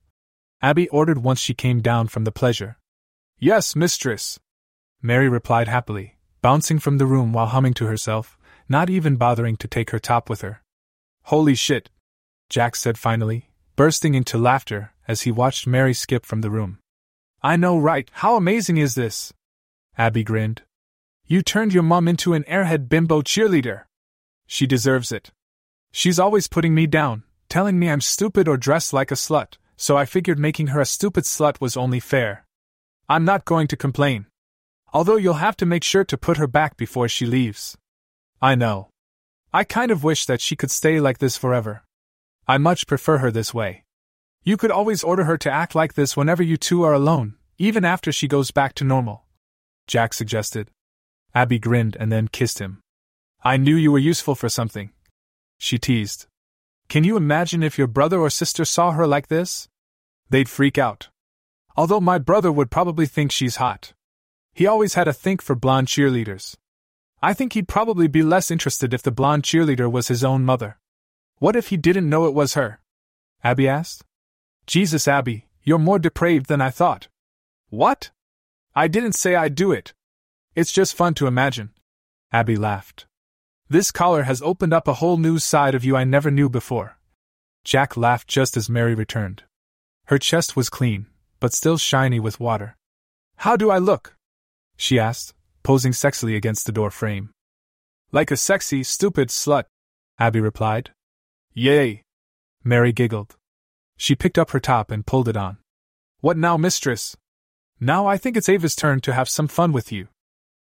Abby 0.61 0.90
ordered 0.90 1.19
once 1.19 1.40
she 1.40 1.53
came 1.53 1.80
down 1.80 2.10
from 2.10 2.26
the 2.26 2.31
pleasure. 2.31 2.77
Yes, 3.38 3.73
mistress. 3.73 4.38
Mary 5.02 5.30
replied 5.30 5.69
happily, 5.69 6.18
bouncing 6.41 6.77
from 6.77 6.98
the 6.98 7.06
room 7.06 7.31
while 7.31 7.48
humming 7.48 7.73
to 7.76 7.86
herself, 7.86 8.38
not 8.68 8.90
even 8.90 9.15
bothering 9.15 9.56
to 9.56 9.68
take 9.69 9.91
her 9.91 9.99
top 9.99 10.30
with 10.30 10.41
her. 10.41 10.61
Holy 11.22 11.56
shit, 11.56 11.90
Jack 12.49 12.76
said 12.76 12.98
finally, 12.98 13.48
bursting 13.80 14.14
into 14.14 14.38
laughter 14.38 14.91
as 15.07 15.22
he 15.22 15.31
watched 15.31 15.65
Mary 15.65 15.93
skip 15.93 16.26
from 16.26 16.41
the 16.41 16.49
room. 16.49 16.80
I 17.41 17.56
know, 17.56 17.77
right? 17.77 18.11
How 18.11 18.35
amazing 18.35 18.76
is 18.76 18.95
this? 18.95 19.31
Abby 19.97 20.22
grinned. 20.22 20.64
You 21.26 21.41
turned 21.41 21.73
your 21.73 21.84
mom 21.84 22.10
into 22.10 22.34
an 22.34 22.43
airhead 22.43 22.89
bimbo 22.89 23.22
cheerleader. 23.22 23.84
She 24.45 24.68
deserves 24.68 25.14
it. 25.14 25.31
She's 25.93 26.19
always 26.19 26.49
putting 26.49 26.76
me 26.76 26.88
down, 26.88 27.23
telling 27.47 27.80
me 27.80 27.89
I'm 27.89 28.01
stupid 28.01 28.49
or 28.49 28.57
dressed 28.57 28.91
like 28.91 29.11
a 29.11 29.15
slut, 29.15 29.53
so 29.77 29.95
I 29.95 30.03
figured 30.03 30.39
making 30.39 30.68
her 30.68 30.81
a 30.81 30.85
stupid 30.85 31.23
slut 31.23 31.61
was 31.61 31.77
only 31.77 32.01
fair. 32.01 32.45
I'm 33.07 33.23
not 33.23 33.45
going 33.45 33.68
to 33.68 33.77
complain. 33.77 34.26
Although 34.91 35.15
you'll 35.15 35.45
have 35.45 35.56
to 35.56 35.65
make 35.65 35.85
sure 35.85 36.03
to 36.03 36.18
put 36.18 36.35
her 36.35 36.47
back 36.47 36.76
before 36.76 37.07
she 37.07 37.26
leaves. 37.26 37.77
I 38.41 38.56
know. 38.56 38.89
I 39.53 39.64
kind 39.64 39.89
of 39.89 40.03
wish 40.03 40.26
that 40.26 40.41
she 40.41 40.57
could 40.57 40.69
stay 40.69 40.99
like 40.99 41.19
this 41.19 41.38
forever. 41.38 41.84
I 42.49 42.57
much 42.57 42.88
prefer 42.88 43.19
her 43.19 43.30
this 43.30 43.53
way. 43.53 43.84
You 44.43 44.57
could 44.57 44.71
always 44.71 45.03
order 45.03 45.26
her 45.26 45.38
to 45.38 45.51
act 45.51 45.76
like 45.76 45.93
this 45.93 46.17
whenever 46.17 46.41
you 46.41 46.57
two 46.57 46.81
are 46.81 46.93
alone, 46.93 47.35
even 47.59 47.85
after 47.85 48.11
she 48.11 48.27
goes 48.27 48.49
back 48.49 48.73
to 48.73 48.84
normal. 48.84 49.26
Jack 49.85 50.15
suggested. 50.15 50.71
Abby 51.35 51.59
grinned 51.59 51.95
and 51.99 52.11
then 52.11 52.27
kissed 52.27 52.57
him. 52.57 52.81
I 53.43 53.57
knew 53.57 53.76
you 53.76 53.91
were 53.91 53.99
useful 53.99 54.34
for 54.34 54.49
something. 54.49 54.89
She 55.59 55.77
teased. 55.77 56.26
Can 56.88 57.03
you 57.03 57.17
imagine 57.17 57.61
if 57.61 57.77
your 57.77 57.85
brother 57.85 58.19
or 58.19 58.31
sister 58.31 58.65
saw 58.65 58.93
her 58.93 59.05
like 59.05 59.27
this? 59.27 59.69
They'd 60.31 60.49
freak 60.49 60.80
out. 60.80 61.09
Although 61.77 62.01
my 62.01 62.17
brother 62.17 62.51
would 62.51 62.71
probably 62.71 63.05
think 63.05 63.31
she's 63.31 63.57
hot. 63.57 63.93
He 64.55 64.65
always 64.65 64.95
had 64.95 65.07
a 65.07 65.13
think 65.13 65.43
for 65.43 65.53
blonde 65.53 65.88
cheerleaders. 65.88 66.55
I 67.21 67.35
think 67.35 67.53
he'd 67.53 67.67
probably 67.67 68.07
be 68.07 68.23
less 68.23 68.49
interested 68.49 68.91
if 68.91 69.03
the 69.03 69.11
blonde 69.11 69.43
cheerleader 69.43 69.91
was 69.91 70.07
his 70.07 70.23
own 70.23 70.45
mother. 70.45 70.80
What 71.40 71.56
if 71.56 71.70
he 71.70 71.78
didn't 71.78 72.10
know 72.10 72.26
it 72.26 72.34
was 72.34 72.53
her? 72.53 72.80
Abby 73.44 73.68
asked. 73.68 74.03
Jesus, 74.68 75.07
Abby, 75.07 75.48
you're 75.64 75.80
more 75.80 75.98
depraved 75.98 76.48
than 76.48 76.61
I 76.61 76.70
thought. 76.70 77.07
What? 77.70 78.11
I 78.76 78.88
didn't 78.88 79.14
say 79.14 79.36
I'd 79.36 79.56
do 79.56 79.72
it. 79.72 79.94
It's 80.56 80.72
just 80.72 80.95
fun 80.95 81.14
to 81.16 81.28
imagine. 81.28 81.72
Abby 82.32 82.56
laughed. 82.56 83.07
This 83.70 83.91
collar 83.91 84.24
has 84.24 84.41
opened 84.41 84.74
up 84.74 84.88
a 84.88 84.95
whole 84.95 85.18
new 85.18 85.40
side 85.40 85.76
of 85.76 85.86
you 85.86 85.95
I 85.95 86.03
never 86.03 86.30
knew 86.30 86.49
before. 86.49 86.98
Jack 87.64 87.95
laughed 87.95 88.28
just 88.28 88.57
as 88.57 88.70
Mary 88.70 88.94
returned. 88.94 89.44
Her 90.06 90.18
chest 90.18 90.56
was 90.56 90.70
clean, 90.70 91.06
but 91.40 91.53
still 91.53 91.78
shiny 91.78 92.20
with 92.20 92.40
water. 92.40 92.76
How 93.38 93.56
do 93.56 93.70
I 93.70 93.78
look? 93.78 94.16
she 94.76 94.99
asked, 94.99 95.34
posing 95.64 95.91
sexily 95.91 96.36
against 96.36 96.66
the 96.66 96.72
door 96.72 96.91
frame. 96.91 97.30
Like 98.11 98.32
a 98.32 98.38
sexy, 98.38 98.84
stupid 98.84 99.30
slut, 99.30 99.66
Abby 100.18 100.40
replied. 100.40 100.91
Yay! 101.53 102.03
Mary 102.63 102.91
giggled. 102.91 103.35
She 103.97 104.15
picked 104.15 104.38
up 104.38 104.51
her 104.51 104.59
top 104.59 104.91
and 104.91 105.05
pulled 105.05 105.27
it 105.27 105.38
on. 105.38 105.57
What 106.21 106.38
now, 106.38 106.57
mistress? 106.57 107.17
Now 107.80 108.07
I 108.07 108.17
think 108.17 108.35
it's 108.35 108.49
Ava's 108.49 108.76
turn 108.76 109.01
to 109.01 109.13
have 109.13 109.30
some 109.30 109.47
fun 109.47 109.71
with 109.71 109.91
you. 109.91 110.07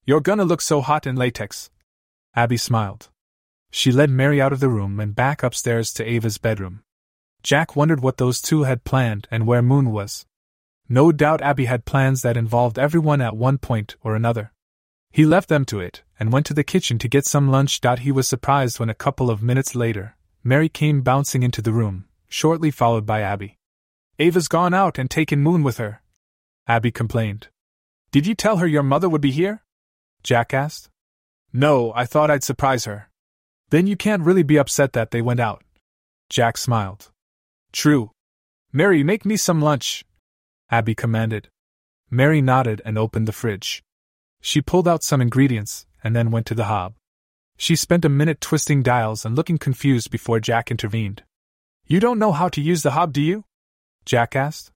You're 0.05 0.19
gonna 0.19 0.45
look 0.45 0.61
so 0.61 0.81
hot 0.81 1.05
in 1.07 1.15
latex. 1.15 1.69
Abby 2.35 2.57
smiled. 2.57 3.09
She 3.71 3.91
led 3.91 4.09
Mary 4.09 4.41
out 4.41 4.53
of 4.53 4.59
the 4.59 4.69
room 4.69 4.99
and 4.99 5.15
back 5.15 5.43
upstairs 5.43 5.93
to 5.93 6.07
Ava's 6.07 6.37
bedroom. 6.37 6.83
Jack 7.41 7.75
wondered 7.75 8.01
what 8.01 8.17
those 8.17 8.41
two 8.41 8.63
had 8.63 8.83
planned 8.83 9.27
and 9.31 9.47
where 9.47 9.61
Moon 9.61 9.91
was. 9.91 10.25
No 10.89 11.11
doubt 11.11 11.41
Abby 11.41 11.65
had 11.65 11.85
plans 11.85 12.21
that 12.21 12.37
involved 12.37 12.77
everyone 12.77 13.21
at 13.21 13.35
one 13.35 13.57
point 13.57 13.95
or 14.03 14.15
another. 14.15 14.51
He 15.11 15.25
left 15.25 15.49
them 15.49 15.65
to 15.65 15.79
it 15.79 16.03
and 16.19 16.31
went 16.31 16.45
to 16.47 16.53
the 16.53 16.63
kitchen 16.63 16.97
to 16.99 17.07
get 17.07 17.25
some 17.25 17.49
lunch. 17.49 17.79
He 17.99 18.11
was 18.11 18.27
surprised 18.27 18.79
when 18.79 18.89
a 18.89 18.95
couple 18.95 19.29
of 19.29 19.43
minutes 19.43 19.75
later, 19.75 20.15
Mary 20.43 20.67
came 20.67 21.01
bouncing 21.01 21.41
into 21.41 21.61
the 21.61 21.71
room, 21.71 22.05
shortly 22.27 22.69
followed 22.69 23.05
by 23.05 23.21
Abby. 23.21 23.57
Ava's 24.19 24.49
gone 24.49 24.73
out 24.73 24.99
and 24.99 25.09
taken 25.09 25.39
Moon 25.41 25.63
with 25.63 25.77
her. 25.77 26.01
Abby 26.67 26.91
complained. 26.91 27.47
Did 28.11 28.27
you 28.27 28.35
tell 28.35 28.57
her 28.57 28.67
your 28.67 28.83
mother 28.83 29.07
would 29.07 29.21
be 29.21 29.31
here? 29.31 29.63
Jack 30.21 30.53
asked. 30.53 30.89
No, 31.53 31.93
I 31.95 32.05
thought 32.05 32.29
I'd 32.29 32.43
surprise 32.43 32.85
her. 32.85 33.09
Then 33.69 33.87
you 33.87 33.95
can't 33.95 34.23
really 34.23 34.43
be 34.43 34.57
upset 34.57 34.93
that 34.93 35.11
they 35.11 35.21
went 35.21 35.39
out. 35.39 35.63
Jack 36.29 36.57
smiled. 36.57 37.11
True. 37.71 38.11
Mary, 38.71 39.03
make 39.03 39.25
me 39.25 39.37
some 39.37 39.61
lunch. 39.61 40.03
Abby 40.69 40.93
commanded. 40.93 41.49
Mary 42.09 42.41
nodded 42.41 42.81
and 42.85 42.97
opened 42.97 43.27
the 43.27 43.31
fridge. 43.31 43.81
She 44.41 44.61
pulled 44.61 44.87
out 44.87 45.03
some 45.03 45.21
ingredients 45.21 45.85
and 46.03 46.15
then 46.15 46.31
went 46.31 46.45
to 46.47 46.55
the 46.55 46.65
hob. 46.65 46.95
She 47.63 47.77
spent 47.77 48.03
a 48.03 48.09
minute 48.09 48.41
twisting 48.41 48.83
dials 48.83 49.23
and 49.23 49.37
looking 49.37 49.57
confused 49.57 50.11
before 50.11 50.41
Jack 50.41 50.69
intervened. 50.69 51.23
You 51.87 52.01
don't 52.01 52.19
know 52.19 52.33
how 52.33 52.49
to 52.49 52.59
use 52.59 52.83
the 52.83 52.91
hob, 52.91 53.13
do 53.13 53.21
you? 53.21 53.45
Jack 54.03 54.35
asked. 54.35 54.73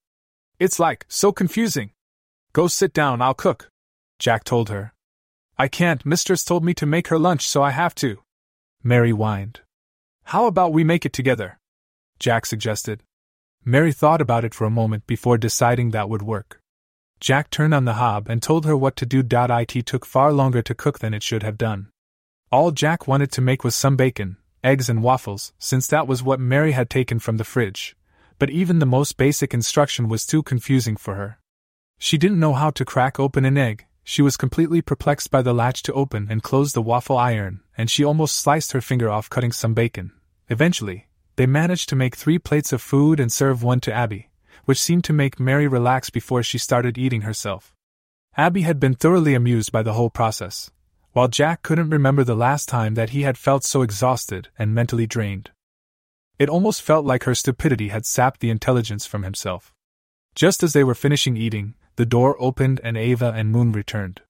It's 0.58 0.80
like, 0.80 1.06
so 1.10 1.34
confusing. 1.34 1.92
Go 2.54 2.70
sit 2.70 2.94
down, 2.94 3.22
I'll 3.22 3.34
cook. 3.34 3.70
Jack 4.20 4.46
told 4.46 4.70
her. 4.70 4.94
I 5.58 5.68
can't, 5.68 6.06
Mistress 6.06 6.46
told 6.46 6.64
me 6.64 6.74
to 6.76 6.86
make 6.86 7.10
her 7.10 7.20
lunch, 7.20 7.46
so 7.46 7.62
I 7.62 7.72
have 7.72 7.94
to. 7.96 8.20
Mary 8.82 9.12
whined. 9.12 9.60
How 10.24 10.46
about 10.46 10.72
we 10.72 10.86
make 10.86 11.06
it 11.06 11.12
together? 11.12 11.60
Jack 12.20 12.46
suggested. 12.46 13.04
Mary 13.66 13.92
thought 13.92 14.22
about 14.22 14.46
it 14.46 14.54
for 14.54 14.64
a 14.64 14.80
moment 14.80 15.06
before 15.06 15.38
deciding 15.38 15.92
that 15.92 16.08
would 16.08 16.22
work. 16.22 16.62
Jack 17.20 17.50
turned 17.50 17.74
on 17.74 17.84
the 17.84 17.96
hob 17.96 18.30
and 18.30 18.42
told 18.42 18.66
her 18.66 18.78
what 18.78 18.96
to 18.96 19.06
do. 19.06 19.26
It 19.30 19.86
took 19.86 20.06
far 20.06 20.32
longer 20.32 20.62
to 20.62 20.74
cook 20.74 21.00
than 21.00 21.14
it 21.14 21.22
should 21.22 21.44
have 21.44 21.58
done. 21.58 21.90
All 22.50 22.72
Jack 22.72 23.08
wanted 23.08 23.30
to 23.34 23.42
make 23.42 23.66
was 23.66 23.76
some 23.76 23.98
bacon, 23.98 24.38
eggs, 24.64 24.88
and 24.88 25.04
waffles, 25.04 25.52
since 25.60 25.86
that 25.88 26.08
was 26.08 26.24
what 26.24 26.40
Mary 26.40 26.72
had 26.72 26.90
taken 26.90 27.20
from 27.20 27.36
the 27.36 27.44
fridge. 27.44 27.94
But 28.40 28.50
even 28.50 28.80
the 28.80 28.86
most 28.86 29.18
basic 29.18 29.54
instruction 29.54 30.08
was 30.08 30.26
too 30.26 30.44
confusing 30.44 30.96
for 30.96 31.16
her. 31.16 31.40
She 32.00 32.18
didn't 32.18 32.40
know 32.40 32.54
how 32.54 32.70
to 32.72 32.86
crack 32.86 33.20
open 33.20 33.44
an 33.44 33.58
egg, 33.58 33.86
she 34.02 34.22
was 34.22 34.38
completely 34.38 34.82
perplexed 34.82 35.30
by 35.30 35.42
the 35.42 35.54
latch 35.54 35.84
to 35.84 35.94
open 35.94 36.28
and 36.30 36.42
close 36.42 36.72
the 36.72 36.82
waffle 36.82 37.18
iron, 37.18 37.60
and 37.78 37.92
she 37.92 38.06
almost 38.06 38.38
sliced 38.38 38.72
her 38.72 38.80
finger 38.80 39.10
off 39.10 39.30
cutting 39.30 39.52
some 39.52 39.74
bacon. 39.74 40.14
Eventually, 40.48 41.08
they 41.36 41.46
managed 41.46 41.90
to 41.90 41.98
make 41.98 42.16
three 42.16 42.40
plates 42.40 42.72
of 42.72 42.82
food 42.82 43.20
and 43.20 43.30
serve 43.30 43.62
one 43.62 43.82
to 43.82 43.94
Abby, 43.94 44.30
which 44.64 44.82
seemed 44.82 45.04
to 45.04 45.12
make 45.12 45.38
Mary 45.38 45.68
relax 45.68 46.10
before 46.10 46.44
she 46.44 46.58
started 46.58 46.98
eating 46.98 47.24
herself. 47.24 47.76
Abby 48.38 48.62
had 48.62 48.80
been 48.80 48.94
thoroughly 48.94 49.34
amused 49.34 49.74
by 49.74 49.84
the 49.84 49.94
whole 49.94 50.10
process, 50.10 50.72
while 51.18 51.28
Jack 51.28 51.64
couldn't 51.64 51.90
remember 51.90 52.24
the 52.24 52.36
last 52.36 52.70
time 52.70 52.94
that 52.94 53.10
he 53.10 53.24
had 53.24 53.40
felt 53.40 53.64
so 53.64 53.82
exhausted 53.82 54.50
and 54.60 54.76
mentally 54.76 55.08
drained. 55.08 55.50
It 56.38 56.48
almost 56.48 56.84
felt 56.84 57.08
like 57.08 57.24
her 57.24 57.34
stupidity 57.34 57.88
had 57.88 58.06
sapped 58.06 58.40
the 58.40 58.52
intelligence 58.52 59.08
from 59.08 59.24
himself. 59.24 59.74
Just 60.36 60.62
as 60.62 60.74
they 60.74 60.84
were 60.84 60.94
finishing 60.94 61.36
eating, 61.36 61.74
the 61.96 62.06
door 62.06 62.38
opened 62.40 62.80
and 62.84 62.96
Ava 62.96 63.34
and 63.36 63.52
Moon 63.52 63.72
returned. 63.72 64.22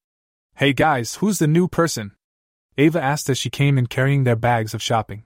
Hey 0.55 0.72
guys, 0.72 1.15
who's 1.15 1.39
the 1.39 1.45
new 1.45 1.68
person? 1.68 2.15
Ava 2.77 3.03
asked 3.03 3.30
as 3.30 3.38
she 3.38 3.49
came 3.49 3.77
in 3.77 3.88
carrying 3.88 4.23
their 4.23 4.38
bags 4.38 4.73
of 4.73 4.81
shopping. 4.81 5.26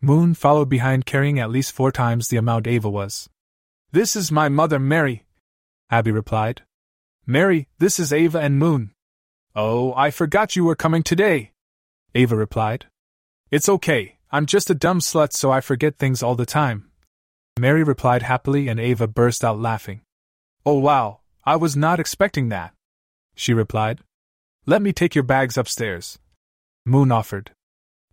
Moon 0.00 0.34
followed 0.34 0.68
behind 0.68 1.04
carrying 1.04 1.40
at 1.40 1.50
least 1.50 1.72
four 1.72 1.90
times 1.90 2.28
the 2.28 2.36
amount 2.36 2.68
Ava 2.68 2.88
was. 2.88 3.28
This 3.90 4.14
is 4.14 4.30
my 4.30 4.48
mother, 4.48 4.78
Mary, 4.78 5.24
Abby 5.90 6.12
replied. 6.12 6.62
Mary, 7.26 7.66
this 7.80 7.98
is 7.98 8.12
Ava 8.12 8.38
and 8.38 8.56
Moon. 8.56 8.92
Oh, 9.54 9.92
I 9.94 10.10
forgot 10.10 10.56
you 10.56 10.64
were 10.64 10.74
coming 10.74 11.02
today, 11.02 11.52
Ava 12.14 12.34
replied. 12.34 12.86
It's 13.50 13.68
okay, 13.68 14.16
I'm 14.30 14.46
just 14.46 14.70
a 14.70 14.74
dumb 14.74 15.00
slut 15.00 15.34
so 15.34 15.50
I 15.50 15.60
forget 15.60 15.98
things 15.98 16.22
all 16.22 16.34
the 16.34 16.46
time. 16.46 16.90
Mary 17.60 17.82
replied 17.82 18.22
happily 18.22 18.68
and 18.68 18.80
Ava 18.80 19.06
burst 19.06 19.44
out 19.44 19.58
laughing. 19.58 20.00
Oh 20.64 20.78
wow, 20.78 21.20
I 21.44 21.56
was 21.56 21.76
not 21.76 22.00
expecting 22.00 22.48
that. 22.48 22.72
She 23.34 23.52
replied. 23.52 24.00
Let 24.64 24.80
me 24.80 24.92
take 24.92 25.14
your 25.14 25.24
bags 25.24 25.58
upstairs. 25.58 26.18
Moon 26.86 27.12
offered. 27.12 27.50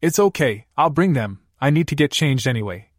It's 0.01 0.19
okay, 0.19 0.65
I'll 0.77 0.89
bring 0.89 1.13
them, 1.13 1.39
I 1.61 1.69
need 1.69 1.87
to 1.87 1.95
get 1.95 2.11
changed 2.11 2.47
anyway. 2.47 2.89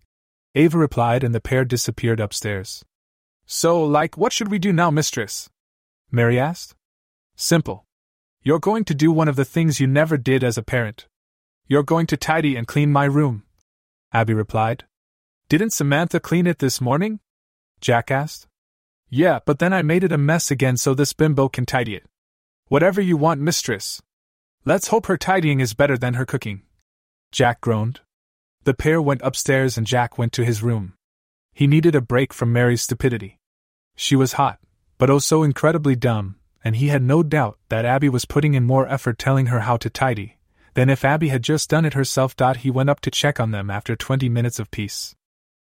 Ava 0.55 0.79
replied 0.79 1.25
and 1.25 1.35
the 1.35 1.41
pair 1.41 1.67
disappeared 1.67 2.21
upstairs. 2.21 2.85
So, 3.45 3.85
like, 3.85 4.17
what 4.17 4.33
should 4.33 4.51
we 4.51 4.59
do 4.59 4.73
now, 4.73 4.91
mistress? 4.91 5.51
Mary 6.11 6.39
asked. 6.39 6.75
Simple. 7.37 7.85
You're 8.43 8.59
going 8.59 8.85
to 8.87 8.95
do 8.95 9.13
one 9.13 9.29
of 9.29 9.37
the 9.37 9.45
things 9.45 9.81
you 9.81 9.87
never 9.87 10.17
did 10.17 10.43
as 10.43 10.57
a 10.57 10.63
parent. 10.63 11.07
You're 11.69 11.83
going 11.83 12.07
to 12.07 12.17
tidy 12.17 12.57
and 12.57 12.67
clean 12.67 12.91
my 12.91 13.05
room. 13.05 13.43
Abby 14.15 14.33
replied. 14.33 14.85
Didn't 15.51 15.75
Samantha 15.75 16.21
clean 16.21 16.47
it 16.47 16.59
this 16.59 16.81
morning? 16.81 17.21
Jack 17.83 18.11
asked. 18.11 18.47
Yeah, 19.11 19.41
but 19.45 19.59
then 19.59 19.75
I 19.75 19.83
made 19.83 20.05
it 20.05 20.13
a 20.13 20.17
mess 20.17 20.51
again 20.51 20.79
so 20.79 20.95
this 20.95 21.13
bimbo 21.13 21.51
can 21.51 21.67
tidy 21.67 21.95
it. 21.95 22.07
Whatever 22.69 23.03
you 23.03 23.19
want, 23.19 23.43
mistress. 23.43 24.01
Let's 24.65 24.89
hope 24.89 25.07
her 25.07 25.19
tidying 25.19 25.61
is 25.61 25.75
better 25.75 25.99
than 25.99 26.15
her 26.15 26.25
cooking. 26.25 26.63
Jack 27.33 27.61
groaned. 27.61 28.01
The 28.65 28.73
pair 28.73 29.03
went 29.03 29.21
upstairs 29.23 29.77
and 29.77 29.87
Jack 29.87 30.17
went 30.17 30.33
to 30.33 30.47
his 30.47 30.63
room. 30.63 30.95
He 31.53 31.67
needed 31.67 31.95
a 31.95 32.01
break 32.01 32.33
from 32.33 32.55
Mary's 32.55 32.81
stupidity. 32.81 33.39
She 33.97 34.17
was 34.17 34.35
hot, 34.35 34.61
but 34.97 35.11
oh 35.11 35.19
so 35.19 35.43
incredibly 35.43 35.95
dumb, 35.95 36.37
and 36.63 36.77
he 36.77 36.89
had 36.89 37.03
no 37.03 37.23
doubt 37.23 37.59
that 37.69 37.85
Abby 37.85 38.09
was 38.09 38.25
putting 38.25 38.55
in 38.55 38.65
more 38.67 38.87
effort 38.89 39.19
telling 39.19 39.47
her 39.47 39.61
how 39.61 39.77
to 39.79 39.91
tidy 39.91 40.39
than 40.75 40.89
if 40.89 41.05
Abby 41.05 41.29
had 41.29 41.43
just 41.43 41.71
done 41.71 41.85
it 41.85 41.95
herself. 41.95 42.35
He 42.59 42.71
went 42.71 42.91
up 42.91 43.01
to 43.01 43.11
check 43.11 43.41
on 43.41 43.51
them 43.51 43.71
after 43.71 43.97
twenty 43.97 44.29
minutes 44.29 44.59
of 44.59 44.71
peace. 44.71 45.15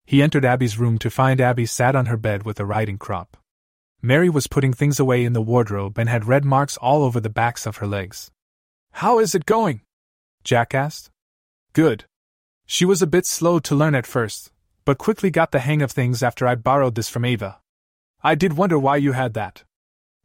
He 0.06 0.22
entered 0.22 0.46
Abby's 0.46 0.78
room 0.78 0.98
to 1.00 1.10
find 1.10 1.40
Abby 1.40 1.66
sat 1.66 1.96
on 1.96 2.08
her 2.08 2.18
bed 2.18 2.44
with 2.44 2.60
a 2.60 2.66
riding 2.66 2.98
crop. 2.98 3.38
Mary 4.02 4.30
was 4.30 4.48
putting 4.48 4.74
things 4.74 5.00
away 5.00 5.24
in 5.24 5.34
the 5.34 5.42
wardrobe 5.42 5.98
and 5.98 6.10
had 6.10 6.26
red 6.26 6.44
marks 6.44 6.76
all 6.78 7.04
over 7.04 7.20
the 7.20 7.30
backs 7.30 7.66
of 7.66 7.78
her 7.78 7.88
legs. 7.88 8.32
How 8.94 9.20
is 9.20 9.36
it 9.36 9.46
going? 9.46 9.82
Jack 10.44 10.74
asked. 10.74 11.10
Good. 11.74 12.06
She 12.66 12.84
was 12.84 13.02
a 13.02 13.08
bit 13.08 13.26
slow 13.26 13.60
to 13.60 13.76
learn 13.76 13.96
at 13.96 14.08
first, 14.08 14.52
but 14.86 14.98
quickly 14.98 15.30
got 15.30 15.52
the 15.52 15.60
hang 15.60 15.82
of 15.82 15.92
things 15.92 16.24
after 16.24 16.48
I 16.48 16.56
borrowed 16.56 16.96
this 16.96 17.10
from 17.10 17.26
Ava. 17.26 17.60
I 18.24 18.36
did 18.36 18.54
wonder 18.54 18.78
why 18.80 18.98
you 18.98 19.12
had 19.12 19.34
that. 19.36 19.64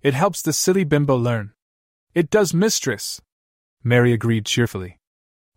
It 0.06 0.14
helps 0.14 0.40
the 0.40 0.52
silly 0.52 0.84
bimbo 0.84 1.16
learn. 1.16 1.50
It 2.14 2.30
does, 2.30 2.54
mistress. 2.54 3.20
Mary 3.82 4.12
agreed 4.12 4.46
cheerfully. 4.46 5.00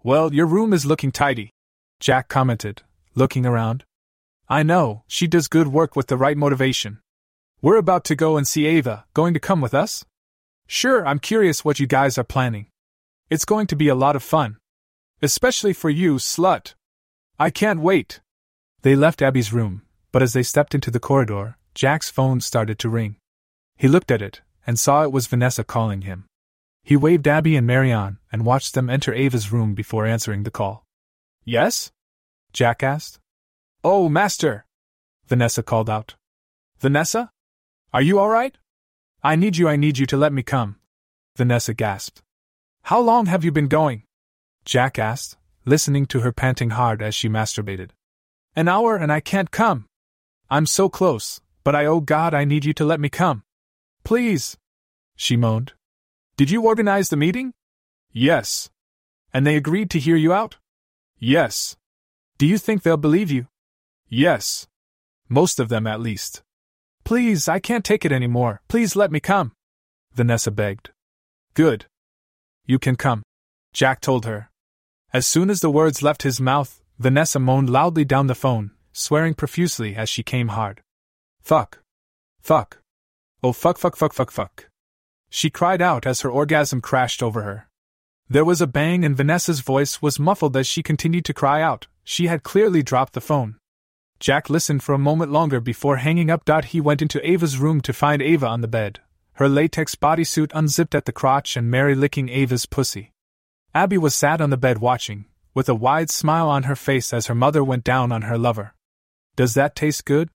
Well, 0.02 0.34
your 0.34 0.48
room 0.48 0.74
is 0.74 0.88
looking 0.88 1.12
tidy, 1.12 1.52
Jack 2.00 2.30
commented, 2.30 2.82
looking 3.14 3.46
around. 3.46 3.84
I 4.50 4.64
know, 4.64 5.04
she 5.08 5.28
does 5.28 5.48
good 5.48 5.68
work 5.68 5.96
with 5.96 6.08
the 6.08 6.18
right 6.18 6.36
motivation. 6.36 6.98
We're 7.62 7.78
about 7.78 8.04
to 8.06 8.16
go 8.16 8.38
and 8.38 8.48
see 8.48 8.66
Ava, 8.66 9.06
going 9.14 9.36
to 9.36 9.40
come 9.40 9.62
with 9.62 9.76
us? 9.76 10.04
Sure, 10.66 11.06
I'm 11.06 11.20
curious 11.20 11.64
what 11.64 11.80
you 11.80 11.86
guys 11.86 12.18
are 12.18 12.24
planning. 12.24 12.72
It's 13.30 13.46
going 13.46 13.68
to 13.68 13.76
be 13.76 13.88
a 13.88 14.02
lot 14.04 14.16
of 14.16 14.24
fun. 14.24 14.58
Especially 15.22 15.74
for 15.74 15.92
you, 15.92 16.16
slut. 16.16 16.74
I 17.38 17.52
can't 17.52 17.82
wait. 17.82 18.20
They 18.82 18.96
left 18.96 19.22
Abby's 19.22 19.54
room, 19.54 19.84
but 20.12 20.24
as 20.24 20.34
they 20.34 20.42
stepped 20.42 20.74
into 20.74 20.90
the 20.90 21.00
corridor, 21.00 21.56
Jack's 21.76 22.10
phone 22.10 22.42
started 22.42 22.80
to 22.80 22.90
ring. 22.90 23.18
He 23.80 23.88
looked 23.88 24.12
at 24.12 24.22
it, 24.22 24.42
and 24.68 24.78
saw 24.78 25.04
it 25.04 25.12
was 25.14 25.28
Vanessa 25.28 25.64
calling 25.64 26.02
him. 26.02 26.26
He 26.84 26.98
waved 26.98 27.30
Abby 27.30 27.56
and 27.56 27.66
Mary 27.66 27.92
in 27.92 28.18
and 28.30 28.46
watched 28.46 28.74
them 28.74 28.90
enter 28.90 29.14
Ava's 29.14 29.54
room 29.54 29.74
before 29.74 30.06
answering 30.06 30.44
the 30.44 30.52
call. 30.52 30.84
Yes? 31.46 31.90
Jack 32.52 32.84
asked. 32.84 33.20
Oh, 33.82 34.10
Master! 34.10 34.66
Vanessa 35.28 35.64
called 35.64 35.90
out. 35.90 36.16
Vanessa? 36.80 37.32
Are 37.94 38.02
you 38.02 38.20
all 38.20 38.28
right? 38.28 38.58
I 39.24 39.38
need 39.38 39.56
you, 39.56 39.70
I 39.70 39.78
need 39.78 39.98
you 39.98 40.06
to 40.08 40.18
let 40.18 40.34
me 40.34 40.44
come. 40.44 40.76
Vanessa 41.38 41.74
gasped. 41.74 42.22
How 42.84 43.00
long 43.00 43.28
have 43.28 43.46
you 43.46 43.52
been 43.54 43.70
going? 43.70 44.04
Jack 44.66 45.00
asked, 45.00 45.38
listening 45.64 46.06
to 46.08 46.20
her 46.20 46.34
panting 46.34 46.72
hard 46.72 47.02
as 47.02 47.16
she 47.16 47.30
masturbated. 47.30 47.92
An 48.58 48.68
hour 48.68 48.98
and 48.98 49.10
I 49.10 49.22
can't 49.22 49.52
come. 49.52 49.86
I'm 50.50 50.66
so 50.66 50.90
close, 50.90 51.40
but 51.64 51.76
I 51.76 51.86
oh 51.86 52.02
God, 52.02 52.34
I 52.34 52.44
need 52.44 52.66
you 52.66 52.74
to 52.74 52.84
let 52.84 53.00
me 53.00 53.08
come. 53.08 53.44
Please. 54.10 54.58
She 55.16 55.38
moaned. 55.38 55.74
Did 56.36 56.50
you 56.50 56.66
organize 56.66 57.10
the 57.10 57.16
meeting? 57.16 57.54
Yes. 58.12 58.72
And 59.32 59.46
they 59.46 59.56
agreed 59.56 59.92
to 59.92 60.00
hear 60.00 60.16
you 60.16 60.34
out? 60.34 60.58
Yes. 61.20 61.78
Do 62.40 62.48
you 62.48 62.58
think 62.58 62.82
they'll 62.82 62.98
believe 62.98 63.30
you? 63.30 63.46
Yes. 64.08 64.66
Most 65.28 65.60
of 65.60 65.70
them, 65.70 65.86
at 65.86 66.02
least. 66.02 66.42
Please, 67.04 67.48
I 67.48 67.60
can't 67.60 67.86
take 67.86 68.04
it 68.04 68.12
anymore. 68.12 68.64
Please 68.68 68.96
let 68.96 69.12
me 69.12 69.20
come. 69.20 69.52
Vanessa 70.16 70.50
begged. 70.50 70.90
Good. 71.54 71.86
You 72.66 72.80
can 72.80 72.96
come. 72.96 73.22
Jack 73.74 74.02
told 74.02 74.26
her. 74.26 74.50
As 75.14 75.28
soon 75.28 75.52
as 75.52 75.60
the 75.60 75.70
words 75.70 76.02
left 76.02 76.24
his 76.24 76.42
mouth, 76.42 76.82
Vanessa 76.98 77.38
moaned 77.38 77.70
loudly 77.70 78.06
down 78.06 78.26
the 78.26 78.34
phone, 78.34 78.72
swearing 78.92 79.36
profusely 79.36 79.96
as 79.96 80.10
she 80.10 80.24
came 80.24 80.48
hard. 80.48 80.82
Fuck. 81.44 81.84
Fuck. 82.42 82.80
Oh 83.42 83.54
fuck 83.54 83.78
fuck 83.78 83.96
fuck 83.96 84.14
fuck 84.14 84.32
fuck. 84.32 84.70
She 85.30 85.50
cried 85.50 85.82
out 85.82 86.06
as 86.06 86.22
her 86.22 86.30
orgasm 86.30 86.82
crashed 86.82 87.24
over 87.24 87.44
her. 87.44 87.70
There 88.28 88.46
was 88.46 88.62
a 88.62 88.68
bang 88.68 89.06
and 89.06 89.16
Vanessa's 89.16 89.62
voice 89.62 90.02
was 90.02 90.20
muffled 90.20 90.58
as 90.58 90.68
she 90.68 90.84
continued 90.84 91.26
to 91.26 91.34
cry 91.34 91.62
out. 91.62 91.88
She 92.04 92.28
had 92.28 92.44
clearly 92.44 92.84
dropped 92.84 93.14
the 93.14 93.22
phone. 93.22 93.56
Jack 94.20 94.50
listened 94.50 94.84
for 94.84 94.94
a 94.94 95.00
moment 95.00 95.32
longer 95.32 95.62
before 95.62 95.98
hanging 95.98 96.30
up. 96.30 96.44
He 96.66 96.82
went 96.82 97.02
into 97.02 97.26
Ava's 97.26 97.58
room 97.58 97.80
to 97.82 97.94
find 97.94 98.22
Ava 98.22 98.48
on 98.48 98.60
the 98.60 98.68
bed, 98.68 99.00
her 99.34 99.48
latex 99.48 99.96
bodysuit 99.96 100.52
unzipped 100.54 100.94
at 100.94 101.06
the 101.06 101.14
crotch 101.14 101.56
and 101.56 101.72
Mary 101.72 101.96
licking 101.96 102.28
Ava's 102.28 102.66
pussy. 102.66 103.14
Abby 103.74 103.98
was 103.98 104.14
sat 104.14 104.42
on 104.42 104.50
the 104.50 104.58
bed 104.58 104.80
watching, 104.80 105.26
with 105.54 105.70
a 105.70 105.76
wide 105.76 106.10
smile 106.10 106.50
on 106.50 106.64
her 106.64 106.76
face 106.76 107.14
as 107.14 107.28
her 107.28 107.36
mother 107.36 107.64
went 107.64 107.86
down 107.86 108.12
on 108.12 108.24
her 108.24 108.38
lover. 108.38 108.74
Does 109.38 109.54
that 109.54 109.76
taste 109.76 110.04
good? 110.04 110.30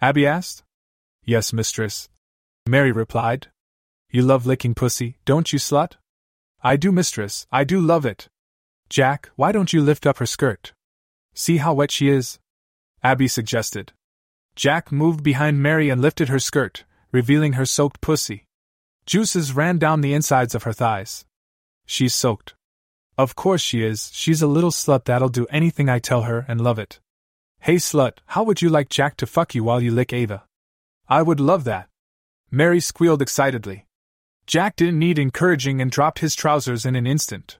Abby 0.00 0.24
asked. 0.24 0.62
Yes, 1.24 1.52
mistress. 1.52 2.08
Mary 2.66 2.90
replied. 2.90 3.48
You 4.10 4.22
love 4.22 4.44
licking 4.44 4.74
pussy, 4.74 5.18
don't 5.24 5.52
you, 5.52 5.58
slut? 5.58 5.92
I 6.62 6.76
do, 6.76 6.90
mistress, 6.90 7.46
I 7.52 7.62
do 7.62 7.80
love 7.80 8.04
it. 8.04 8.28
Jack, 8.88 9.30
why 9.36 9.52
don't 9.52 9.72
you 9.72 9.80
lift 9.80 10.06
up 10.06 10.18
her 10.18 10.26
skirt? 10.26 10.72
See 11.34 11.58
how 11.58 11.74
wet 11.74 11.90
she 11.90 12.08
is? 12.08 12.38
Abby 13.02 13.28
suggested. 13.28 13.92
Jack 14.56 14.90
moved 14.90 15.22
behind 15.22 15.62
Mary 15.62 15.90
and 15.90 16.00
lifted 16.00 16.28
her 16.28 16.38
skirt, 16.38 16.84
revealing 17.12 17.52
her 17.52 17.66
soaked 17.66 18.00
pussy. 18.00 18.46
Juices 19.04 19.52
ran 19.52 19.78
down 19.78 20.00
the 20.00 20.14
insides 20.14 20.54
of 20.54 20.64
her 20.64 20.72
thighs. 20.72 21.24
She's 21.84 22.14
soaked. 22.14 22.54
Of 23.16 23.36
course 23.36 23.60
she 23.60 23.84
is, 23.84 24.10
she's 24.12 24.42
a 24.42 24.46
little 24.46 24.70
slut 24.70 25.04
that'll 25.04 25.28
do 25.28 25.46
anything 25.50 25.88
I 25.88 26.00
tell 26.00 26.22
her 26.22 26.44
and 26.48 26.60
love 26.60 26.78
it. 26.78 26.98
Hey 27.60 27.76
slut, 27.76 28.18
how 28.26 28.42
would 28.42 28.60
you 28.60 28.68
like 28.68 28.88
Jack 28.88 29.16
to 29.18 29.26
fuck 29.26 29.54
you 29.54 29.62
while 29.62 29.80
you 29.80 29.90
lick 29.90 30.12
Ava? 30.12 30.44
I 31.08 31.22
would 31.22 31.38
love 31.38 31.64
that. 31.64 31.88
Mary 32.50 32.80
squealed 32.80 33.22
excitedly. 33.22 33.86
Jack 34.46 34.76
didn't 34.76 34.98
need 34.98 35.18
encouraging 35.18 35.80
and 35.80 35.90
dropped 35.90 36.20
his 36.20 36.34
trousers 36.34 36.86
in 36.86 36.94
an 36.94 37.06
instant. 37.06 37.58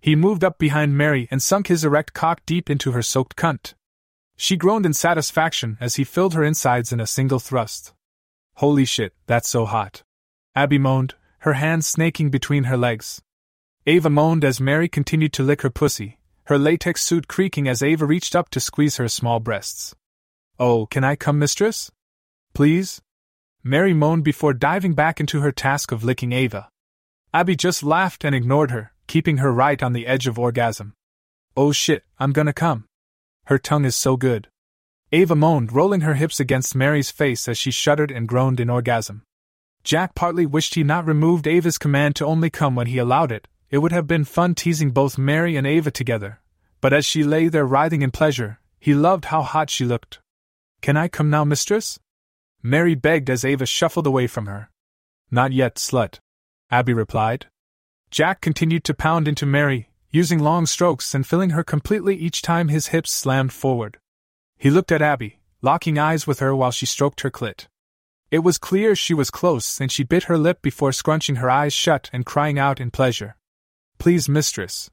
He 0.00 0.14
moved 0.14 0.44
up 0.44 0.58
behind 0.58 0.96
Mary 0.96 1.26
and 1.30 1.42
sunk 1.42 1.68
his 1.68 1.84
erect 1.84 2.12
cock 2.12 2.42
deep 2.46 2.68
into 2.70 2.92
her 2.92 3.02
soaked 3.02 3.36
cunt. 3.36 3.74
She 4.36 4.56
groaned 4.56 4.86
in 4.86 4.92
satisfaction 4.92 5.78
as 5.80 5.96
he 5.96 6.04
filled 6.04 6.34
her 6.34 6.44
insides 6.44 6.92
in 6.92 7.00
a 7.00 7.06
single 7.06 7.38
thrust. 7.38 7.94
Holy 8.56 8.84
shit, 8.84 9.14
that's 9.26 9.48
so 9.48 9.64
hot. 9.64 10.02
Abby 10.54 10.78
moaned, 10.78 11.14
her 11.40 11.54
hands 11.54 11.86
snaking 11.86 12.30
between 12.30 12.64
her 12.64 12.76
legs. 12.76 13.22
Ava 13.86 14.10
moaned 14.10 14.44
as 14.44 14.60
Mary 14.60 14.88
continued 14.88 15.32
to 15.32 15.42
lick 15.42 15.62
her 15.62 15.70
pussy, 15.70 16.18
her 16.44 16.58
latex 16.58 17.02
suit 17.02 17.26
creaking 17.26 17.66
as 17.66 17.82
Ava 17.82 18.04
reached 18.04 18.36
up 18.36 18.48
to 18.50 18.60
squeeze 18.60 18.98
her 18.98 19.08
small 19.08 19.40
breasts. 19.40 19.94
Oh, 20.58 20.86
can 20.86 21.04
I 21.04 21.16
come, 21.16 21.38
mistress? 21.38 21.90
Please? 22.54 23.00
Mary 23.68 23.92
moaned 23.92 24.24
before 24.24 24.54
diving 24.54 24.94
back 24.94 25.20
into 25.20 25.42
her 25.42 25.52
task 25.52 25.92
of 25.92 26.02
licking 26.02 26.32
Ava. 26.32 26.70
Abby 27.34 27.54
just 27.54 27.82
laughed 27.82 28.24
and 28.24 28.34
ignored 28.34 28.70
her, 28.70 28.94
keeping 29.06 29.36
her 29.36 29.52
right 29.52 29.82
on 29.82 29.92
the 29.92 30.06
edge 30.06 30.26
of 30.26 30.38
orgasm. 30.38 30.94
Oh 31.54 31.70
shit, 31.70 32.02
I'm 32.18 32.32
gonna 32.32 32.54
come. 32.54 32.86
Her 33.44 33.58
tongue 33.58 33.84
is 33.84 33.94
so 33.94 34.16
good. 34.16 34.48
Ava 35.12 35.34
moaned, 35.36 35.70
rolling 35.70 36.00
her 36.00 36.14
hips 36.14 36.40
against 36.40 36.74
Mary's 36.74 37.10
face 37.10 37.46
as 37.46 37.58
she 37.58 37.70
shuddered 37.70 38.10
and 38.10 38.26
groaned 38.26 38.58
in 38.58 38.70
orgasm. 38.70 39.22
Jack 39.84 40.14
partly 40.14 40.46
wished 40.46 40.74
he 40.74 40.82
not 40.82 41.06
removed 41.06 41.46
Ava's 41.46 41.76
command 41.76 42.16
to 42.16 42.24
only 42.24 42.48
come 42.48 42.74
when 42.74 42.86
he 42.86 42.96
allowed 42.96 43.30
it, 43.30 43.48
it 43.68 43.78
would 43.78 43.92
have 43.92 44.06
been 44.06 44.24
fun 44.24 44.54
teasing 44.54 44.92
both 44.92 45.18
Mary 45.18 45.56
and 45.56 45.66
Ava 45.66 45.90
together. 45.90 46.40
But 46.80 46.94
as 46.94 47.04
she 47.04 47.22
lay 47.22 47.48
there 47.48 47.66
writhing 47.66 48.00
in 48.00 48.12
pleasure, 48.12 48.60
he 48.80 48.94
loved 48.94 49.26
how 49.26 49.42
hot 49.42 49.68
she 49.68 49.84
looked. 49.84 50.20
Can 50.80 50.96
I 50.96 51.08
come 51.08 51.28
now, 51.28 51.44
mistress? 51.44 51.98
Mary 52.68 52.94
begged 52.94 53.30
as 53.30 53.46
Ava 53.46 53.64
shuffled 53.64 54.06
away 54.06 54.26
from 54.26 54.44
her. 54.44 54.68
Not 55.30 55.52
yet, 55.52 55.76
slut. 55.76 56.18
Abby 56.70 56.92
replied. 56.92 57.46
Jack 58.10 58.42
continued 58.42 58.84
to 58.84 58.92
pound 58.92 59.26
into 59.26 59.46
Mary, 59.46 59.88
using 60.10 60.38
long 60.38 60.66
strokes 60.66 61.14
and 61.14 61.26
filling 61.26 61.50
her 61.50 61.64
completely 61.64 62.14
each 62.14 62.42
time 62.42 62.68
his 62.68 62.88
hips 62.88 63.10
slammed 63.10 63.54
forward. 63.54 63.96
He 64.58 64.68
looked 64.68 64.92
at 64.92 65.00
Abby, 65.00 65.40
locking 65.62 65.98
eyes 65.98 66.26
with 66.26 66.40
her 66.40 66.54
while 66.54 66.70
she 66.70 66.84
stroked 66.84 67.22
her 67.22 67.30
clit. 67.30 67.68
It 68.30 68.40
was 68.40 68.58
clear 68.58 68.94
she 68.94 69.14
was 69.14 69.30
close, 69.30 69.80
and 69.80 69.90
she 69.90 70.04
bit 70.04 70.24
her 70.24 70.36
lip 70.36 70.60
before 70.60 70.92
scrunching 70.92 71.36
her 71.36 71.48
eyes 71.48 71.72
shut 71.72 72.10
and 72.12 72.26
crying 72.26 72.58
out 72.58 72.80
in 72.80 72.90
pleasure. 72.90 73.36
Please, 73.96 74.28
mistress. 74.28 74.90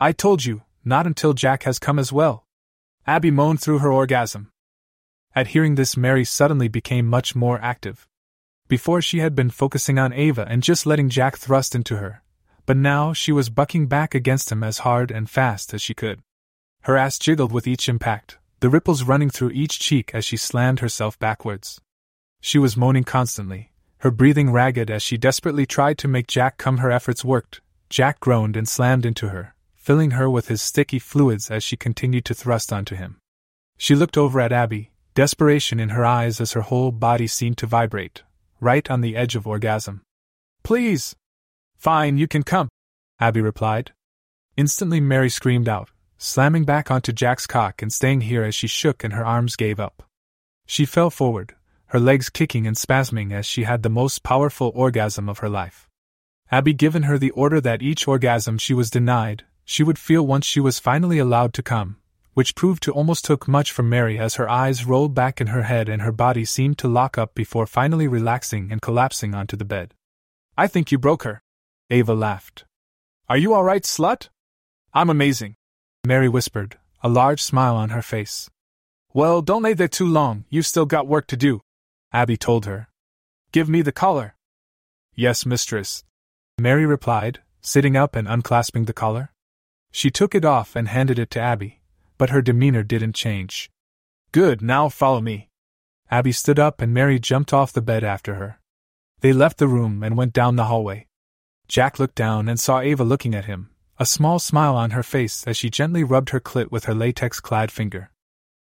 I 0.00 0.10
told 0.10 0.44
you, 0.44 0.62
not 0.84 1.06
until 1.06 1.32
Jack 1.32 1.62
has 1.62 1.78
come 1.78 2.00
as 2.00 2.12
well. 2.12 2.44
Abby 3.06 3.30
moaned 3.30 3.60
through 3.60 3.78
her 3.78 3.92
orgasm. 3.92 4.50
At 5.36 5.48
hearing 5.48 5.74
this, 5.74 5.96
Mary 5.96 6.24
suddenly 6.24 6.68
became 6.68 7.06
much 7.06 7.34
more 7.34 7.60
active. 7.60 8.06
Before 8.68 9.02
she 9.02 9.18
had 9.18 9.34
been 9.34 9.50
focusing 9.50 9.98
on 9.98 10.12
Ava 10.12 10.46
and 10.48 10.62
just 10.62 10.86
letting 10.86 11.08
Jack 11.08 11.36
thrust 11.36 11.74
into 11.74 11.96
her, 11.96 12.22
but 12.66 12.76
now 12.76 13.12
she 13.12 13.32
was 13.32 13.50
bucking 13.50 13.86
back 13.86 14.14
against 14.14 14.50
him 14.50 14.62
as 14.62 14.78
hard 14.78 15.10
and 15.10 15.28
fast 15.28 15.74
as 15.74 15.82
she 15.82 15.92
could. 15.92 16.20
Her 16.82 16.96
ass 16.96 17.18
jiggled 17.18 17.52
with 17.52 17.66
each 17.66 17.88
impact, 17.88 18.38
the 18.60 18.70
ripples 18.70 19.02
running 19.02 19.28
through 19.28 19.50
each 19.50 19.80
cheek 19.80 20.14
as 20.14 20.24
she 20.24 20.36
slammed 20.36 20.80
herself 20.80 21.18
backwards. 21.18 21.80
She 22.40 22.58
was 22.58 22.76
moaning 22.76 23.04
constantly, 23.04 23.72
her 23.98 24.10
breathing 24.10 24.50
ragged 24.52 24.90
as 24.90 25.02
she 25.02 25.16
desperately 25.16 25.66
tried 25.66 25.98
to 25.98 26.08
make 26.08 26.26
Jack 26.26 26.58
come. 26.58 26.78
Her 26.78 26.90
efforts 26.90 27.24
worked, 27.24 27.60
Jack 27.90 28.20
groaned 28.20 28.56
and 28.56 28.68
slammed 28.68 29.04
into 29.04 29.28
her, 29.28 29.54
filling 29.74 30.12
her 30.12 30.30
with 30.30 30.48
his 30.48 30.62
sticky 30.62 30.98
fluids 30.98 31.50
as 31.50 31.64
she 31.64 31.76
continued 31.76 32.24
to 32.26 32.34
thrust 32.34 32.72
onto 32.72 32.94
him. 32.94 33.18
She 33.76 33.94
looked 33.94 34.16
over 34.16 34.40
at 34.40 34.52
Abby, 34.52 34.92
desperation 35.14 35.78
in 35.78 35.90
her 35.90 36.04
eyes 36.04 36.40
as 36.40 36.52
her 36.52 36.62
whole 36.62 36.90
body 36.90 37.26
seemed 37.26 37.56
to 37.58 37.66
vibrate, 37.66 38.22
right 38.60 38.90
on 38.90 39.00
the 39.00 39.16
edge 39.16 39.36
of 39.36 39.46
orgasm. 39.46 40.02
Please! 40.62 41.14
Fine, 41.76 42.18
you 42.18 42.26
can 42.26 42.42
come, 42.42 42.68
Abby 43.20 43.40
replied. 43.40 43.92
Instantly, 44.56 45.00
Mary 45.00 45.30
screamed 45.30 45.68
out, 45.68 45.90
slamming 46.18 46.64
back 46.64 46.90
onto 46.90 47.12
Jack's 47.12 47.46
cock 47.46 47.82
and 47.82 47.92
staying 47.92 48.22
here 48.22 48.42
as 48.42 48.54
she 48.54 48.66
shook 48.66 49.04
and 49.04 49.12
her 49.12 49.24
arms 49.24 49.56
gave 49.56 49.78
up. 49.78 50.02
She 50.66 50.84
fell 50.84 51.10
forward, 51.10 51.54
her 51.86 52.00
legs 52.00 52.28
kicking 52.28 52.66
and 52.66 52.76
spasming 52.76 53.32
as 53.32 53.46
she 53.46 53.64
had 53.64 53.82
the 53.82 53.90
most 53.90 54.22
powerful 54.22 54.72
orgasm 54.74 55.28
of 55.28 55.38
her 55.38 55.48
life. 55.48 55.88
Abby 56.50 56.72
given 56.72 57.04
her 57.04 57.18
the 57.18 57.30
order 57.32 57.60
that 57.60 57.82
each 57.82 58.08
orgasm 58.08 58.58
she 58.58 58.74
was 58.74 58.90
denied, 58.90 59.44
she 59.64 59.82
would 59.82 59.98
feel 59.98 60.26
once 60.26 60.44
she 60.44 60.60
was 60.60 60.78
finally 60.78 61.18
allowed 61.18 61.52
to 61.54 61.62
come, 61.62 61.96
which 62.34 62.54
proved 62.54 62.82
to 62.82 62.92
almost 62.92 63.24
took 63.24 63.48
much 63.48 63.72
from 63.72 63.88
Mary 63.88 64.18
as 64.18 64.34
her 64.34 64.48
eyes 64.48 64.84
rolled 64.84 65.14
back 65.14 65.40
in 65.40 65.48
her 65.48 65.62
head 65.62 65.88
and 65.88 66.02
her 66.02 66.12
body 66.12 66.44
seemed 66.44 66.76
to 66.78 66.88
lock 66.88 67.16
up 67.16 67.34
before 67.34 67.66
finally 67.66 68.06
relaxing 68.06 68.70
and 68.70 68.82
collapsing 68.82 69.34
onto 69.34 69.56
the 69.56 69.64
bed. 69.64 69.94
I 70.56 70.66
think 70.66 70.92
you 70.92 70.98
broke 70.98 71.22
her. 71.22 71.42
Ava 71.90 72.14
laughed. 72.14 72.64
Are 73.28 73.36
you 73.38 73.54
alright, 73.54 73.84
slut? 73.84 74.28
I'm 74.92 75.10
amazing. 75.10 75.56
Mary 76.06 76.28
whispered, 76.28 76.76
a 77.02 77.08
large 77.08 77.42
smile 77.42 77.76
on 77.76 77.90
her 77.90 78.02
face. 78.02 78.50
Well, 79.12 79.42
don't 79.42 79.62
lay 79.62 79.74
there 79.74 79.88
too 79.88 80.06
long, 80.06 80.44
you've 80.50 80.66
still 80.66 80.86
got 80.86 81.06
work 81.06 81.26
to 81.28 81.36
do. 81.36 81.60
Abby 82.12 82.36
told 82.36 82.66
her. 82.66 82.88
Give 83.52 83.68
me 83.68 83.80
the 83.80 83.92
collar. 83.92 84.34
Yes, 85.14 85.46
mistress, 85.46 86.04
Mary 86.58 86.86
replied, 86.86 87.40
sitting 87.60 87.96
up 87.96 88.14
and 88.14 88.28
unclasping 88.28 88.86
the 88.86 88.92
collar. 88.92 89.32
She 89.90 90.10
took 90.10 90.34
it 90.34 90.44
off 90.44 90.76
and 90.76 90.88
handed 90.88 91.18
it 91.18 91.30
to 91.30 91.40
Abby, 91.40 91.80
but 92.24 92.30
her 92.30 92.40
demeanor 92.40 92.82
didn't 92.82 93.12
change. 93.12 93.70
Good, 94.32 94.62
now 94.62 94.88
follow 94.88 95.20
me. 95.20 95.50
Abby 96.10 96.32
stood 96.32 96.58
up 96.58 96.80
and 96.80 96.94
Mary 96.94 97.18
jumped 97.18 97.52
off 97.52 97.70
the 97.70 97.82
bed 97.82 98.02
after 98.02 98.36
her. 98.36 98.60
They 99.20 99.34
left 99.34 99.58
the 99.58 99.68
room 99.68 100.02
and 100.02 100.16
went 100.16 100.32
down 100.32 100.56
the 100.56 100.64
hallway. 100.64 101.06
Jack 101.68 101.98
looked 101.98 102.14
down 102.14 102.48
and 102.48 102.58
saw 102.58 102.80
Ava 102.80 103.04
looking 103.04 103.34
at 103.34 103.44
him, 103.44 103.68
a 103.98 104.06
small 104.06 104.38
smile 104.38 104.74
on 104.74 104.92
her 104.92 105.02
face 105.02 105.46
as 105.46 105.58
she 105.58 105.68
gently 105.68 106.02
rubbed 106.02 106.30
her 106.30 106.40
clit 106.40 106.70
with 106.70 106.86
her 106.86 106.94
latex 106.94 107.40
clad 107.40 107.70
finger. 107.70 108.10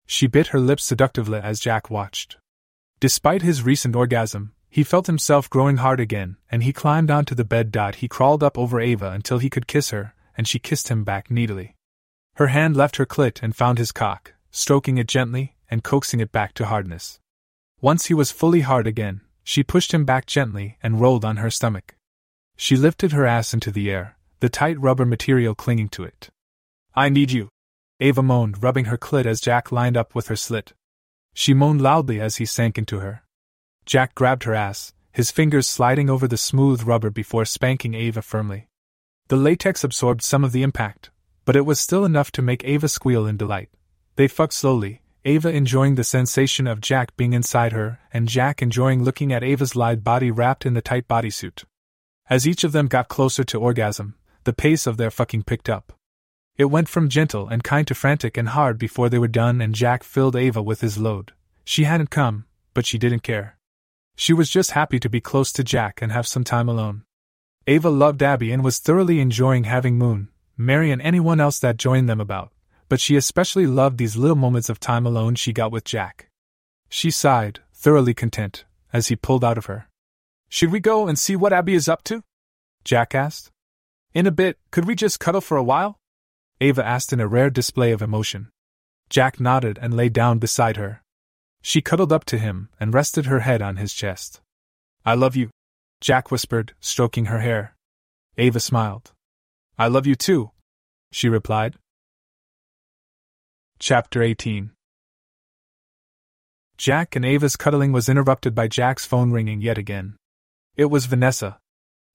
She 0.06 0.26
bit 0.26 0.48
her 0.56 0.60
lips 0.62 0.86
seductively 0.86 1.40
as 1.40 1.60
Jack 1.60 1.90
watched. 1.90 2.38
Despite 3.02 3.42
his 3.42 3.64
recent 3.64 3.94
orgasm, 3.94 4.54
he 4.70 4.86
felt 4.86 5.08
himself 5.08 5.50
growing 5.50 5.80
hard 5.84 6.00
again, 6.00 6.38
and 6.50 6.64
he 6.64 6.72
climbed 6.72 7.12
onto 7.12 7.36
the 7.36 7.44
bed. 7.44 7.76
He 7.96 8.08
crawled 8.08 8.42
up 8.42 8.58
over 8.58 8.80
Ava 8.80 9.12
until 9.12 9.40
he 9.40 9.50
could 9.50 9.68
kiss 9.68 9.90
her, 9.90 10.14
and 10.38 10.48
she 10.48 10.60
kissed 10.60 10.88
him 10.88 11.04
back 11.04 11.30
needily. 11.30 11.76
Her 12.40 12.48
hand 12.48 12.78
left 12.78 12.96
her 12.96 13.06
clit 13.06 13.44
and 13.44 13.54
found 13.54 13.80
his 13.80 13.92
cock, 13.92 14.34
stroking 14.50 14.98
it 14.98 15.10
gently 15.10 15.58
and 15.70 15.84
coaxing 15.84 16.22
it 16.22 16.32
back 16.32 16.54
to 16.54 16.68
hardness. 16.68 17.20
Once 17.82 18.06
he 18.06 18.14
was 18.14 18.32
fully 18.32 18.62
hard 18.62 18.88
again, 18.88 19.20
she 19.44 19.62
pushed 19.62 19.94
him 19.94 20.06
back 20.06 20.26
gently 20.26 20.78
and 20.82 21.02
rolled 21.02 21.26
on 21.26 21.36
her 21.36 21.50
stomach. 21.50 21.98
She 22.56 22.78
lifted 22.78 23.12
her 23.12 23.26
ass 23.26 23.54
into 23.54 23.72
the 23.72 23.92
air, 23.92 24.16
the 24.40 24.48
tight 24.48 24.80
rubber 24.80 25.06
material 25.06 25.54
clinging 25.54 25.90
to 25.90 26.06
it. 26.06 26.30
I 26.96 27.10
need 27.10 27.30
you. 27.30 27.50
Ava 28.00 28.24
moaned, 28.24 28.64
rubbing 28.64 28.86
her 28.86 28.98
clit 28.98 29.26
as 29.26 29.42
Jack 29.42 29.70
lined 29.70 29.98
up 29.98 30.16
with 30.16 30.30
her 30.30 30.38
slit. 30.38 30.72
She 31.34 31.54
moaned 31.54 31.82
loudly 31.82 32.22
as 32.22 32.38
he 32.38 32.46
sank 32.46 32.78
into 32.78 33.00
her. 33.00 33.22
Jack 33.86 34.16
grabbed 34.16 34.46
her 34.46 34.56
ass, 34.56 34.94
his 35.12 35.30
fingers 35.30 35.68
sliding 35.68 36.10
over 36.10 36.26
the 36.26 36.38
smooth 36.38 36.84
rubber 36.84 37.10
before 37.10 37.44
spanking 37.44 37.96
Ava 37.96 38.22
firmly. 38.22 38.70
The 39.28 39.36
latex 39.36 39.84
absorbed 39.84 40.22
some 40.22 40.46
of 40.46 40.54
the 40.54 40.64
impact, 40.64 41.10
but 41.50 41.56
it 41.56 41.66
was 41.66 41.80
still 41.80 42.06
enough 42.06 42.32
to 42.32 42.44
make 42.44 42.64
Ava 42.64 42.88
squeal 42.88 43.26
in 43.26 43.36
delight. 43.36 43.70
They 44.18 44.28
fucked 44.28 44.54
slowly, 44.54 45.02
Ava 45.26 45.50
enjoying 45.50 45.96
the 45.96 46.04
sensation 46.04 46.68
of 46.68 46.80
Jack 46.80 47.18
being 47.18 47.34
inside 47.34 47.72
her, 47.72 47.98
and 48.14 48.28
Jack 48.28 48.62
enjoying 48.62 49.04
looking 49.04 49.34
at 49.34 49.44
Ava's 49.44 49.76
lithe 49.76 50.04
body 50.04 50.30
wrapped 50.30 50.64
in 50.64 50.76
the 50.76 50.82
tight 50.84 51.08
bodysuit. 51.08 51.64
As 52.30 52.48
each 52.48 52.64
of 52.64 52.72
them 52.72 52.86
got 52.86 53.08
closer 53.08 53.44
to 53.46 53.60
orgasm, 53.60 54.14
the 54.44 54.54
pace 54.54 54.86
of 54.86 54.98
their 54.98 55.10
fucking 55.10 55.42
picked 55.42 55.70
up. 55.70 55.92
It 56.56 56.66
went 56.66 56.88
from 56.88 57.10
gentle 57.10 57.48
and 57.48 57.64
kind 57.64 57.88
to 57.88 57.96
frantic 57.96 58.38
and 58.38 58.50
hard 58.50 58.78
before 58.78 59.10
they 59.10 59.18
were 59.18 59.28
done, 59.28 59.60
and 59.60 59.74
Jack 59.74 60.04
filled 60.04 60.36
Ava 60.36 60.62
with 60.62 60.82
his 60.82 61.00
load. 61.00 61.34
She 61.66 61.86
hadn't 61.86 62.12
come, 62.12 62.46
but 62.76 62.86
she 62.86 63.00
didn't 63.00 63.24
care. 63.24 63.58
She 64.16 64.34
was 64.34 64.52
just 64.52 64.74
happy 64.78 65.00
to 65.00 65.10
be 65.10 65.20
close 65.20 65.52
to 65.54 65.64
Jack 65.64 66.00
and 66.00 66.12
have 66.12 66.28
some 66.28 66.44
time 66.44 66.70
alone. 66.70 67.06
Ava 67.66 67.90
loved 67.90 68.22
Abby 68.22 68.52
and 68.52 68.64
was 68.64 68.78
thoroughly 68.78 69.20
enjoying 69.20 69.64
having 69.64 69.98
Moon, 69.98 70.30
Mary, 70.62 70.92
and 70.92 71.02
anyone 71.02 71.40
else 71.40 71.58
that 71.60 71.78
joined 71.78 72.10
them 72.10 72.20
about, 72.20 72.52
but 72.90 73.00
she 73.00 73.16
especially 73.16 73.66
loved 73.66 73.98
these 73.98 74.18
little 74.18 74.36
moments 74.36 74.68
of 74.68 74.78
time 74.78 75.06
alone 75.06 75.34
she 75.34 75.54
got 75.54 75.72
with 75.72 75.86
Jack. 75.86 76.30
She 76.90 77.12
sighed, 77.12 77.62
thoroughly 77.74 78.14
content, 78.14 78.66
as 78.92 79.08
he 79.08 79.16
pulled 79.16 79.46
out 79.46 79.58
of 79.58 79.68
her. 79.68 79.88
Should 80.50 80.74
we 80.74 80.82
go 80.82 81.08
and 81.08 81.18
see 81.18 81.38
what 81.38 81.54
Abby 81.54 81.76
is 81.76 81.88
up 81.88 82.04
to? 82.06 82.24
Jack 82.84 83.16
asked. 83.16 83.52
In 84.14 84.28
a 84.28 84.32
bit, 84.32 84.60
could 84.70 84.84
we 84.84 84.96
just 84.96 85.20
cuddle 85.22 85.40
for 85.40 85.56
a 85.56 85.64
while? 85.64 85.98
Ava 86.60 86.86
asked 86.86 87.14
in 87.14 87.22
a 87.22 87.28
rare 87.28 87.50
display 87.50 87.94
of 87.94 88.02
emotion. 88.02 88.50
Jack 89.10 89.40
nodded 89.40 89.80
and 89.82 89.96
lay 89.96 90.10
down 90.10 90.40
beside 90.40 90.76
her. 90.76 91.02
She 91.62 91.82
cuddled 91.82 92.12
up 92.12 92.26
to 92.26 92.38
him 92.38 92.68
and 92.82 92.94
rested 92.94 93.28
her 93.28 93.40
head 93.40 93.62
on 93.62 93.78
his 93.78 93.94
chest. 93.94 94.42
I 95.06 95.14
love 95.14 95.38
you, 95.38 95.52
Jack 96.02 96.32
whispered, 96.32 96.74
stroking 96.82 97.26
her 97.26 97.40
hair. 97.40 97.76
Ava 98.38 98.60
smiled. 98.60 99.14
I 99.80 99.88
love 99.88 100.06
you 100.06 100.16
too, 100.16 100.52
she 101.10 101.30
replied. 101.30 101.78
Chapter 103.80 104.22
18 104.22 104.72
Jack 106.78 107.16
and 107.16 107.24
Ava's 107.24 107.56
cuddling 107.56 107.94
was 107.94 108.10
interrupted 108.10 108.54
by 108.54 108.68
Jack's 108.68 109.06
phone 109.06 109.32
ringing 109.32 109.62
yet 109.62 109.78
again. 109.78 110.18
It 110.76 110.92
was 110.92 111.06
Vanessa. 111.06 111.60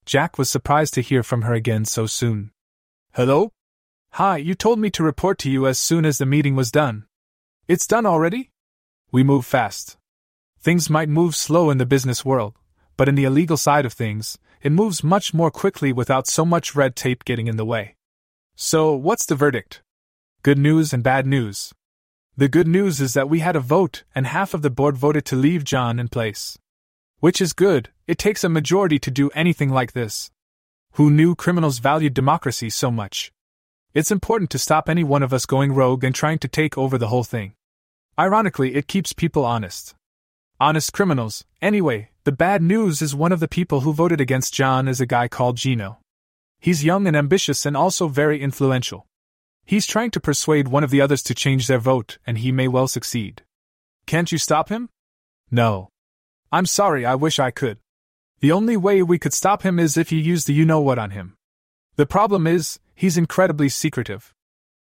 Jack 0.05 0.37
was 0.37 0.47
surprised 0.47 0.93
to 0.93 1.01
hear 1.01 1.23
from 1.23 1.41
her 1.41 1.55
again 1.55 1.85
so 1.85 2.05
soon. 2.05 2.51
Hello? 3.15 3.51
Hi, 4.11 4.37
you 4.37 4.53
told 4.53 4.77
me 4.77 4.91
to 4.91 5.01
report 5.01 5.39
to 5.39 5.49
you 5.49 5.65
as 5.65 5.79
soon 5.79 6.05
as 6.05 6.19
the 6.19 6.27
meeting 6.27 6.55
was 6.55 6.69
done. 6.69 7.05
It's 7.67 7.87
done 7.87 8.05
already? 8.05 8.51
We 9.11 9.23
move 9.23 9.43
fast. 9.43 9.97
Things 10.59 10.87
might 10.87 11.09
move 11.09 11.35
slow 11.35 11.71
in 11.71 11.79
the 11.79 11.87
business 11.87 12.23
world, 12.23 12.53
but 12.95 13.09
in 13.09 13.15
the 13.15 13.23
illegal 13.23 13.57
side 13.57 13.87
of 13.87 13.93
things, 13.93 14.37
it 14.65 14.71
moves 14.71 15.03
much 15.03 15.31
more 15.31 15.51
quickly 15.51 15.93
without 15.93 16.25
so 16.25 16.43
much 16.43 16.73
red 16.73 16.95
tape 16.95 17.23
getting 17.23 17.45
in 17.45 17.55
the 17.55 17.63
way. 17.63 17.95
So, 18.55 18.95
what's 18.95 19.27
the 19.27 19.35
verdict? 19.35 19.83
Good 20.41 20.57
news 20.57 20.91
and 20.91 21.03
bad 21.03 21.27
news. 21.27 21.71
The 22.35 22.49
good 22.49 22.67
news 22.67 22.99
is 22.99 23.13
that 23.13 23.29
we 23.29 23.41
had 23.41 23.55
a 23.55 23.59
vote, 23.59 24.03
and 24.15 24.25
half 24.25 24.55
of 24.55 24.63
the 24.63 24.71
board 24.71 24.97
voted 24.97 25.23
to 25.25 25.35
leave 25.35 25.63
John 25.63 25.99
in 25.99 26.07
place. 26.07 26.57
Which 27.19 27.41
is 27.41 27.53
good, 27.53 27.89
it 28.07 28.17
takes 28.17 28.43
a 28.43 28.49
majority 28.49 28.97
to 28.97 29.11
do 29.11 29.29
anything 29.35 29.69
like 29.69 29.91
this. 29.91 30.31
Who 30.93 31.11
knew 31.11 31.35
criminals 31.35 31.77
valued 31.77 32.15
democracy 32.15 32.71
so 32.71 32.89
much? 32.89 33.31
It's 33.93 34.09
important 34.09 34.49
to 34.49 34.57
stop 34.57 34.89
any 34.89 35.03
one 35.03 35.21
of 35.21 35.31
us 35.31 35.45
going 35.45 35.73
rogue 35.73 36.03
and 36.03 36.15
trying 36.15 36.39
to 36.39 36.47
take 36.47 36.75
over 36.75 36.97
the 36.97 37.09
whole 37.09 37.23
thing. 37.23 37.53
Ironically, 38.17 38.73
it 38.73 38.87
keeps 38.87 39.13
people 39.13 39.45
honest. 39.45 39.93
Honest 40.59 40.91
criminals. 40.91 41.45
Anyway, 41.61 42.09
the 42.25 42.31
bad 42.31 42.63
news 42.63 43.03
is 43.03 43.13
one 43.13 43.31
of 43.31 43.39
the 43.39 43.47
people 43.47 43.81
who 43.81 43.93
voted 43.93 44.19
against 44.19 44.51
John 44.51 44.87
is 44.87 44.99
a 44.99 45.05
guy 45.05 45.27
called 45.27 45.57
Gino. 45.57 45.99
He's 46.59 46.83
young 46.83 47.05
and 47.05 47.15
ambitious 47.15 47.67
and 47.67 47.77
also 47.77 48.07
very 48.07 48.41
influential. 48.41 49.05
He's 49.63 49.85
trying 49.85 50.09
to 50.09 50.19
persuade 50.19 50.67
one 50.67 50.83
of 50.83 50.89
the 50.89 51.01
others 51.01 51.21
to 51.21 51.35
change 51.35 51.67
their 51.67 51.77
vote, 51.77 52.17
and 52.25 52.39
he 52.39 52.51
may 52.51 52.67
well 52.67 52.87
succeed. 52.87 53.43
Can't 54.07 54.31
you 54.31 54.39
stop 54.39 54.69
him? 54.69 54.89
No. 55.51 55.89
I'm 56.51 56.65
sorry, 56.65 57.05
I 57.05 57.13
wish 57.13 57.37
I 57.37 57.51
could. 57.51 57.77
The 58.39 58.51
only 58.51 58.75
way 58.75 59.03
we 59.03 59.19
could 59.19 59.33
stop 59.33 59.61
him 59.61 59.77
is 59.77 59.95
if 59.95 60.11
you 60.11 60.17
use 60.17 60.45
the 60.45 60.53
you 60.53 60.65
know 60.65 60.81
what 60.81 60.97
on 60.97 61.11
him. 61.11 61.35
The 61.95 62.07
problem 62.07 62.47
is, 62.47 62.79
he's 62.95 63.19
incredibly 63.19 63.69
secretive. 63.69 64.33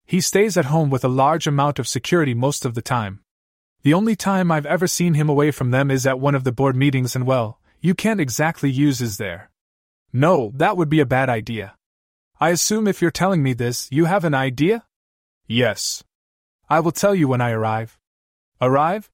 He 0.06 0.20
stays 0.20 0.57
at 0.57 0.66
home 0.66 0.90
with 0.90 1.06
a 1.06 1.16
large 1.24 1.48
amount 1.48 1.80
of 1.80 1.88
security 1.88 2.34
most 2.34 2.66
of 2.66 2.74
the 2.74 2.82
time. 2.82 3.22
The 3.81 3.93
only 3.93 4.15
time 4.15 4.51
I've 4.51 4.65
ever 4.65 4.88
seen 4.88 5.14
him 5.14 5.30
away 5.30 5.51
from 5.51 5.72
them 5.72 5.89
is 5.89 6.06
at 6.06 6.19
one 6.19 6.35
of 6.35 6.43
the 6.43 6.51
board 6.51 6.76
meetings, 6.76 7.15
and 7.15 7.26
well, 7.26 7.60
you 7.80 7.95
can't 7.95 8.19
exactly 8.19 8.69
use 8.69 8.99
his 8.99 9.18
there. 9.18 9.49
No, 10.11 10.51
that 10.56 10.76
would 10.76 10.89
be 10.89 10.99
a 10.99 11.06
bad 11.06 11.30
idea. 11.30 11.76
I 12.41 12.49
assume 12.49 12.88
if 12.88 13.01
you're 13.01 13.11
telling 13.11 13.41
me 13.41 13.53
this, 13.53 13.88
you 13.91 14.06
have 14.06 14.26
an 14.26 14.34
idea? 14.34 14.85
Yes. 15.47 16.03
I 16.69 16.81
will 16.81 16.91
tell 16.91 17.15
you 17.15 17.27
when 17.27 17.41
I 17.41 17.51
arrive. 17.51 17.97
Arrive? 18.61 19.10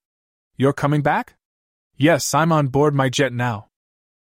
You're 0.57 0.73
coming 0.73 1.01
back? 1.01 1.35
Yes, 1.95 2.33
I'm 2.33 2.51
on 2.51 2.67
board 2.67 2.95
my 2.95 3.09
jet 3.09 3.33
now. 3.33 3.67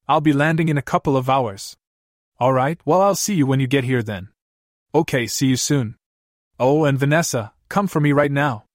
I'll 0.08 0.22
be 0.22 0.34
landing 0.34 0.68
in 0.68 0.78
a 0.78 0.82
couple 0.82 1.16
of 1.16 1.30
hours. 1.30 1.78
All 2.38 2.52
right, 2.52 2.80
well, 2.86 3.02
I'll 3.02 3.16
see 3.16 3.36
you 3.36 3.46
when 3.46 3.62
you 3.62 3.68
get 3.68 3.86
here 3.86 4.04
then. 4.04 4.30
Okay, 4.94 5.26
see 5.26 5.48
you 5.48 5.56
soon. 5.56 5.96
Oh, 6.60 6.84
and 6.84 7.00
Vanessa, 7.00 7.54
come 7.70 7.88
for 7.88 8.02
me 8.02 8.12
right 8.12 8.32
now. 8.32 8.66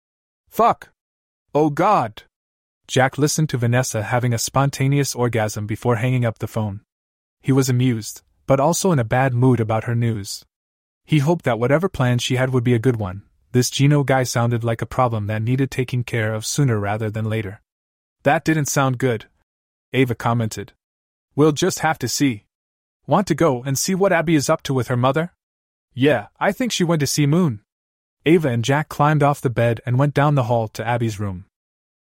Fuck. 0.49 0.91
Oh 1.61 1.71
God. 1.71 2.23
Jack 2.87 3.19
listened 3.19 3.49
to 3.49 3.59
Vanessa 3.59 4.05
having 4.05 4.33
a 4.33 4.39
spontaneous 4.39 5.13
orgasm 5.13 5.67
before 5.67 5.97
hanging 5.97 6.25
up 6.25 6.39
the 6.39 6.47
phone. 6.47 6.83
He 7.43 7.51
was 7.51 7.69
amused, 7.69 8.23
but 8.47 8.61
also 8.61 8.93
in 8.93 9.01
a 9.01 9.13
bad 9.17 9.35
mood 9.35 9.59
about 9.59 9.83
her 9.83 9.97
news. 9.97 10.45
He 11.05 11.19
hoped 11.19 11.45
that 11.47 11.59
whatever 11.59 11.89
plan 11.89 12.21
she 12.21 12.37
had 12.37 12.51
would 12.51 12.63
be 12.63 12.75
a 12.75 12.79
good 12.79 12.95
one. 12.95 13.23
This 13.51 13.71
Gino 13.71 14.05
guy 14.05 14.23
sounded 14.23 14.63
like 14.63 14.83
a 14.83 14.87
problem 14.87 15.27
that 15.27 15.43
needed 15.43 15.73
taking 15.73 16.05
care 16.05 16.33
of 16.33 16.47
sooner 16.47 16.79
rather 16.79 17.11
than 17.11 17.25
later. 17.25 17.61
That 18.23 18.45
didn't 18.45 18.67
sound 18.67 18.99
good. 18.99 19.25
Ava 19.93 20.15
commented. 20.15 20.75
We'll 21.35 21.51
just 21.51 21.81
have 21.81 21.99
to 21.99 22.09
see. 22.09 22.45
Want 23.09 23.27
to 23.27 23.35
go 23.35 23.65
and 23.65 23.77
see 23.77 23.97
what 23.97 24.13
Abby 24.13 24.37
is 24.37 24.49
up 24.49 24.63
to 24.63 24.73
with 24.73 24.87
her 24.87 24.97
mother? 24.97 25.33
Yeah, 25.93 26.29
I 26.39 26.53
think 26.53 26.71
she 26.71 26.85
went 26.85 27.01
to 27.01 27.07
see 27.09 27.27
Moon. 27.27 27.63
Ava 28.25 28.49
and 28.49 28.65
Jack 28.65 28.89
climbed 28.89 29.25
off 29.25 29.41
the 29.41 29.51
bed 29.51 29.81
and 29.85 29.99
went 29.99 30.15
down 30.15 30.37
the 30.37 30.45
hall 30.45 30.69
to 30.69 30.87
Abby's 30.87 31.19
room. 31.19 31.47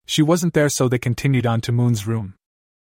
She 0.09 0.23
wasn't 0.23 0.55
there, 0.55 0.71
so 0.71 0.89
they 0.89 0.99
continued 0.99 1.45
on 1.45 1.61
to 1.61 1.71
Moon's 1.71 2.07
room. 2.07 2.33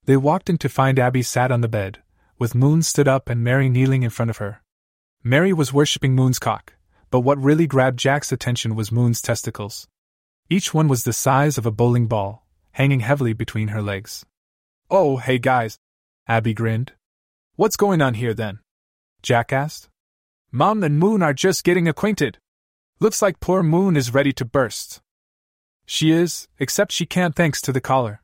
They 0.06 0.18
walked 0.18 0.52
in 0.52 0.60
to 0.60 0.70
find 0.70 1.00
Abby 1.00 1.24
sat 1.24 1.52
on 1.52 1.62
the 1.62 1.68
bed, 1.68 2.04
with 2.38 2.54
Moon 2.54 2.84
stood 2.84 3.08
up 3.08 3.28
and 3.28 3.44
Mary 3.44 3.70
kneeling 3.70 4.04
in 4.04 4.12
front 4.12 4.30
of 4.30 4.38
her. 4.38 4.62
Mary 5.24 5.52
was 5.52 5.74
worshipping 5.74 6.14
Moon's 6.14 6.38
cock, 6.38 6.76
but 7.10 7.22
what 7.22 7.40
really 7.40 7.66
grabbed 7.66 7.98
Jack's 7.98 8.32
attention 8.32 8.76
was 8.76 8.92
Moon's 8.92 9.20
testicles. 9.20 9.88
Each 10.48 10.76
one 10.76 10.88
was 10.88 11.06
the 11.06 11.12
size 11.12 11.58
of 11.58 11.66
a 11.66 11.72
bowling 11.72 12.06
ball, 12.06 12.46
hanging 12.74 13.00
heavily 13.00 13.34
between 13.34 13.70
her 13.70 13.82
legs. 13.82 14.24
Oh, 14.92 15.18
hey 15.18 15.40
guys! 15.40 15.80
Abby 16.28 16.54
grinned. 16.54 16.94
What's 17.56 17.78
going 17.78 18.00
on 18.00 18.14
here 18.14 18.36
then? 18.36 18.60
Jack 19.24 19.52
asked. 19.52 19.90
Mom 20.52 20.84
and 20.84 21.00
Moon 21.00 21.24
are 21.24 21.34
just 21.34 21.64
getting 21.64 21.88
acquainted. 21.88 22.38
Looks 23.00 23.24
like 23.24 23.40
poor 23.40 23.64
Moon 23.64 23.98
is 23.98 24.14
ready 24.14 24.34
to 24.34 24.46
burst. 24.46 25.02
She 25.90 26.12
is, 26.12 26.50
except 26.60 26.92
she 26.92 27.06
can't 27.06 27.34
thanks 27.34 27.62
to 27.62 27.72
the 27.72 27.82
collar. 27.82 28.22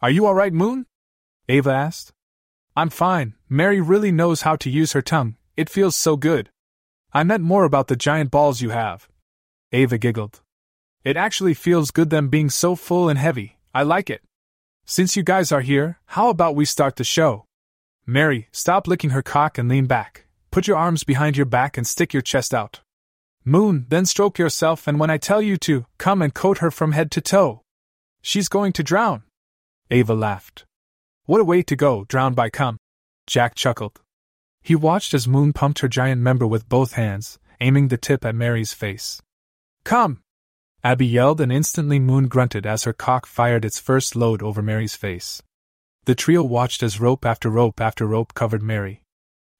Are 0.00 0.10
you 0.10 0.26
alright, 0.26 0.54
Moon? 0.54 0.86
Ava 1.48 1.70
asked. 1.70 2.12
I'm 2.74 2.88
fine, 2.88 3.34
Mary 3.48 3.80
really 3.80 4.10
knows 4.10 4.42
how 4.42 4.56
to 4.56 4.70
use 4.70 4.92
her 4.94 5.02
tongue, 5.02 5.36
it 5.54 5.68
feels 5.68 5.94
so 5.94 6.16
good. 6.16 6.48
I 7.12 7.22
meant 7.22 7.42
more 7.42 7.64
about 7.64 7.88
the 7.88 7.94
giant 7.94 8.30
balls 8.30 8.62
you 8.62 8.70
have. 8.70 9.06
Ava 9.70 9.98
giggled. 9.98 10.40
It 11.04 11.18
actually 11.18 11.52
feels 11.52 11.90
good 11.90 12.08
them 12.08 12.30
being 12.30 12.48
so 12.48 12.74
full 12.74 13.10
and 13.10 13.18
heavy, 13.18 13.58
I 13.74 13.82
like 13.82 14.08
it. 14.08 14.22
Since 14.86 15.14
you 15.14 15.22
guys 15.22 15.52
are 15.52 15.60
here, 15.60 16.00
how 16.06 16.30
about 16.30 16.56
we 16.56 16.64
start 16.64 16.96
the 16.96 17.04
show? 17.04 17.44
Mary, 18.06 18.48
stop 18.50 18.88
licking 18.88 19.10
her 19.10 19.22
cock 19.22 19.58
and 19.58 19.68
lean 19.68 19.86
back. 19.86 20.26
Put 20.50 20.66
your 20.66 20.78
arms 20.78 21.04
behind 21.04 21.36
your 21.36 21.46
back 21.46 21.76
and 21.76 21.86
stick 21.86 22.14
your 22.14 22.22
chest 22.22 22.54
out. 22.54 22.80
Moon, 23.46 23.84
then 23.90 24.06
stroke 24.06 24.38
yourself, 24.38 24.88
and 24.88 24.98
when 24.98 25.10
I 25.10 25.18
tell 25.18 25.42
you 25.42 25.58
to, 25.58 25.84
come 25.98 26.22
and 26.22 26.32
coat 26.32 26.58
her 26.58 26.70
from 26.70 26.92
head 26.92 27.10
to 27.10 27.20
toe. 27.20 27.60
She's 28.22 28.48
going 28.48 28.72
to 28.72 28.82
drown. 28.82 29.24
Ava 29.90 30.14
laughed. 30.14 30.64
What 31.26 31.42
a 31.42 31.44
way 31.44 31.62
to 31.62 31.76
go, 31.76 32.04
drowned 32.04 32.36
by 32.36 32.48
cum. 32.48 32.78
Jack 33.26 33.54
chuckled. 33.54 34.00
He 34.62 34.74
watched 34.74 35.12
as 35.12 35.28
Moon 35.28 35.52
pumped 35.52 35.80
her 35.80 35.88
giant 35.88 36.22
member 36.22 36.46
with 36.46 36.70
both 36.70 36.94
hands, 36.94 37.38
aiming 37.60 37.88
the 37.88 37.98
tip 37.98 38.24
at 38.24 38.34
Mary's 38.34 38.72
face. 38.72 39.20
Come! 39.84 40.22
Abby 40.82 41.06
yelled, 41.06 41.40
and 41.40 41.52
instantly 41.52 41.98
Moon 41.98 42.28
grunted 42.28 42.64
as 42.64 42.84
her 42.84 42.94
cock 42.94 43.26
fired 43.26 43.66
its 43.66 43.78
first 43.78 44.16
load 44.16 44.42
over 44.42 44.62
Mary's 44.62 44.96
face. 44.96 45.42
The 46.06 46.14
trio 46.14 46.42
watched 46.42 46.82
as 46.82 46.98
rope 46.98 47.26
after 47.26 47.50
rope 47.50 47.78
after 47.78 48.06
rope 48.06 48.32
covered 48.32 48.62
Mary. 48.62 49.03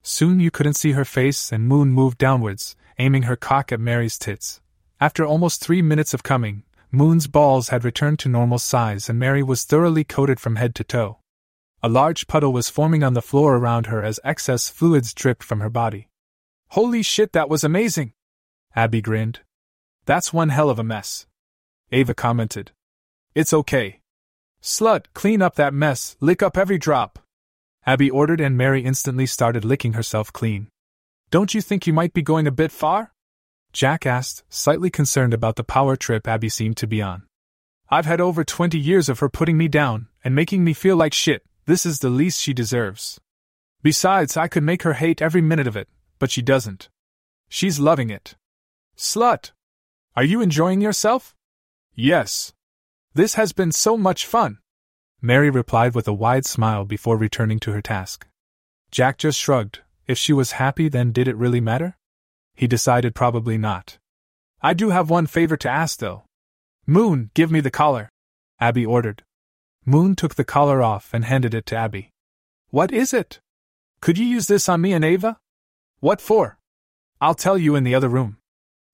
Soon 0.06 0.39
you 0.39 0.51
couldn't 0.51 0.74
see 0.74 0.93
her 0.93 1.05
face, 1.06 1.51
and 1.51 1.66
Moon 1.66 1.90
moved 1.90 2.18
downwards, 2.18 2.76
aiming 2.98 3.22
her 3.22 3.36
cock 3.36 3.72
at 3.72 3.81
Mary's 3.81 4.18
tits. 4.18 4.60
After 5.01 5.24
almost 5.24 5.62
three 5.62 5.81
minutes 5.81 6.12
of 6.12 6.22
coming, 6.22 6.62
Moon's 6.93 7.26
balls 7.26 7.70
had 7.70 7.85
returned 7.85 8.18
to 8.18 8.28
normal 8.28 8.59
size, 8.59 9.09
and 9.09 9.18
Mary 9.18 9.43
was 9.43 9.64
thoroughly 9.64 10.05
coated 10.05 10.39
from 10.39 10.56
head 10.56 10.74
to 10.74 10.85
toe. 10.85 11.20
A 11.82 11.89
large 11.89 12.26
puddle 12.26 12.52
was 12.52 12.68
forming 12.68 13.02
on 13.02 13.14
the 13.14 13.22
floor 13.22 13.56
around 13.56 13.86
her 13.86 14.02
as 14.02 14.20
excess 14.22 14.68
fluids 14.68 15.14
dripped 15.14 15.43
from 15.43 15.60
her 15.60 15.70
body. 15.70 16.09
Holy 16.68 17.02
shit, 17.02 17.32
that 17.32 17.48
was 17.48 17.64
amazing! 17.64 18.12
Abby 18.76 19.01
grinned. 19.01 19.40
That's 20.05 20.35
one 20.35 20.51
hell 20.51 20.68
of 20.68 20.78
a 20.78 20.85
mess. 20.85 21.26
Ava 21.93 22.12
commented. 22.12 22.72
It's 23.35 23.55
okay. 23.55 24.01
Slut, 24.62 25.06
clean 25.14 25.40
up 25.40 25.55
that 25.55 25.72
mess, 25.72 26.16
lick 26.20 26.43
up 26.43 26.59
every 26.59 26.76
drop. 26.76 27.18
Abby 27.86 28.11
ordered, 28.11 28.40
and 28.40 28.56
Mary 28.56 28.82
instantly 28.82 29.27
started 29.27 29.65
licking 29.65 29.93
herself 29.93 30.32
clean. 30.32 30.69
Don't 31.31 31.55
you 31.55 31.61
think 31.61 31.86
you 31.86 31.93
might 31.93 32.15
be 32.15 32.23
going 32.23 32.47
a 32.47 32.52
bit 32.52 32.73
far? 32.73 33.12
Jack 33.73 34.06
asked, 34.06 34.44
slightly 34.48 34.90
concerned 34.90 35.35
about 35.35 35.56
the 35.56 35.65
power 35.65 35.97
trip 35.97 36.28
Abby 36.28 36.48
seemed 36.48 36.77
to 36.78 36.86
be 36.86 37.02
on. 37.02 37.24
I've 37.90 38.06
had 38.06 38.20
over 38.20 38.44
20 38.44 38.78
years 38.78 39.09
of 39.09 39.19
her 39.19 39.28
putting 39.28 39.59
me 39.59 39.69
down 39.69 40.09
and 40.23 40.35
making 40.35 40.65
me 40.65 40.73
feel 40.73 40.97
like 40.97 41.12
shit, 41.12 41.43
this 41.66 41.85
is 41.85 41.98
the 41.98 42.11
least 42.11 42.40
she 42.40 42.55
deserves. 42.55 43.20
Besides, 43.82 44.36
I 44.36 44.48
could 44.48 44.62
make 44.62 44.82
her 44.82 44.94
hate 44.94 45.20
every 45.20 45.43
minute 45.43 45.66
of 45.66 45.77
it, 45.77 45.89
but 46.19 46.31
she 46.31 46.40
doesn't. 46.40 46.89
She's 47.48 47.78
loving 47.78 48.11
it. 48.11 48.36
Slut! 48.97 49.51
Are 50.16 50.24
you 50.24 50.40
enjoying 50.40 50.81
yourself? 50.81 51.35
Yes. 51.94 52.52
This 53.12 53.35
has 53.35 53.52
been 53.52 53.73
so 53.73 53.97
much 53.97 54.24
fun. 54.27 54.59
Mary 55.25 55.49
replied 55.49 55.95
with 55.95 56.07
a 56.07 56.13
wide 56.13 56.45
smile 56.45 56.85
before 56.85 57.17
returning 57.17 57.59
to 57.59 57.73
her 57.73 57.81
task. 57.81 58.27
Jack 58.91 59.17
just 59.17 59.41
shrugged. 59.41 59.81
If 60.07 60.19
she 60.19 60.35
was 60.35 60.61
happy, 60.61 60.91
then 60.91 61.13
did 61.13 61.29
it 61.29 61.37
really 61.37 61.63
matter? 61.63 61.97
He 62.55 62.67
decided 62.67 63.15
probably 63.15 63.57
not. 63.57 63.97
I 64.61 64.75
do 64.75 64.91
have 64.91 65.09
one 65.09 65.27
favor 65.27 65.57
to 65.57 65.71
ask, 65.71 65.99
though. 65.99 66.25
Moon, 66.87 67.31
give 67.33 67.51
me 67.51 67.61
the 67.61 67.71
collar. 67.71 68.11
Abby 68.61 68.85
ordered. 68.85 69.23
Moon 69.87 70.15
took 70.15 70.35
the 70.35 70.45
collar 70.45 70.83
off 70.83 71.15
and 71.15 71.25
handed 71.25 71.55
it 71.55 71.65
to 71.67 71.77
Abby. 71.77 72.11
What 72.69 72.93
is 72.93 73.15
it? 73.15 73.41
Could 74.03 74.19
you 74.19 74.27
use 74.27 74.47
this 74.47 74.69
on 74.69 74.83
me 74.83 74.93
and 74.93 75.07
Ava? 75.07 75.39
What 76.01 76.21
for? 76.21 76.59
I'll 77.23 77.35
tell 77.35 77.57
you 77.57 77.77
in 77.77 77.85
the 77.85 77.95
other 77.95 78.11
room. 78.11 78.37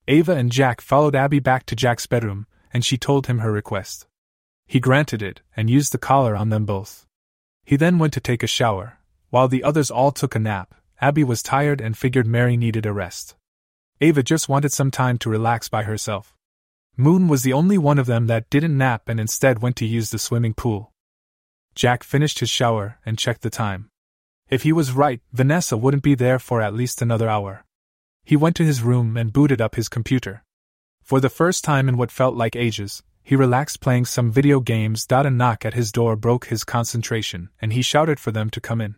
Ava 0.07 0.36
and 0.36 0.52
Jack 0.52 0.81
followed 0.81 1.16
Abby 1.16 1.40
back 1.40 1.66
to 1.66 1.74
Jack's 1.74 2.07
bedroom, 2.07 2.47
and 2.73 2.85
she 2.85 2.97
told 2.97 3.27
him 3.27 3.40
her 3.40 3.51
request. 3.51 4.07
He 4.70 4.78
granted 4.78 5.20
it 5.20 5.40
and 5.56 5.68
used 5.68 5.90
the 5.90 5.98
collar 5.98 6.36
on 6.36 6.51
them 6.51 6.64
both. 6.64 7.05
He 7.64 7.74
then 7.74 7.98
went 7.98 8.12
to 8.12 8.20
take 8.20 8.44
a 8.44 8.47
shower. 8.47 9.01
While 9.30 9.48
the 9.48 9.64
others 9.64 9.90
all 9.90 10.12
took 10.12 10.36
a 10.36 10.38
nap, 10.38 10.76
Abby 11.01 11.24
was 11.24 11.42
tired 11.42 11.80
and 11.80 11.98
figured 11.98 12.24
Mary 12.24 12.56
needed 12.56 12.86
a 12.86 12.92
rest. 12.92 13.34
Ava 14.01 14.22
just 14.22 14.48
wanted 14.48 14.72
some 14.72 14.92
time 14.92 15.18
to 15.18 15.28
relax 15.28 15.68
by 15.68 15.82
herself. 15.82 16.36
Moon 16.97 17.26
was 17.26 17.42
the 17.42 17.52
only 17.52 17.78
one 17.78 17.98
of 17.98 18.06
them 18.06 18.28
that 18.28 18.48
didn't 18.48 18.78
nap 18.78 19.09
and 19.09 19.18
instead 19.18 19.60
went 19.60 19.74
to 19.74 19.84
use 19.84 20.10
the 20.10 20.20
swimming 20.20 20.55
pool. 20.55 20.92
Jack 21.74 22.05
finished 22.05 22.38
his 22.38 22.48
shower 22.48 23.01
and 23.05 23.18
checked 23.18 23.42
the 23.42 23.51
time. 23.51 23.90
If 24.51 24.62
he 24.62 24.72
was 24.72 24.92
right, 24.92 25.20
Vanessa 25.32 25.76
wouldn't 25.76 26.05
be 26.05 26.14
there 26.14 26.38
for 26.38 26.62
at 26.62 26.74
least 26.74 27.02
another 27.02 27.28
hour. 27.28 27.64
He 28.22 28.36
went 28.36 28.55
to 28.55 28.64
his 28.64 28.82
room 28.82 29.16
and 29.16 29.32
booted 29.32 29.60
up 29.60 29.74
his 29.74 29.88
computer. 29.88 30.44
For 31.02 31.18
the 31.18 31.28
first 31.28 31.64
time 31.64 31.88
in 31.88 31.97
what 31.97 32.12
felt 32.12 32.36
like 32.36 32.55
ages, 32.55 33.02
he 33.31 33.36
relaxed 33.36 33.81
playing 33.81 34.05
some 34.05 34.32
video 34.32 34.59
games. 34.59 35.07
A 35.09 35.31
knock 35.31 35.65
at 35.65 35.74
his 35.74 35.93
door 35.93 36.16
broke 36.16 36.47
his 36.47 36.65
concentration, 36.65 37.48
and 37.62 37.73
he 37.73 37.81
shouted 37.81 38.19
for 38.19 38.32
them 38.32 38.51
to 38.51 38.61
come 38.61 38.81
in. 38.81 38.97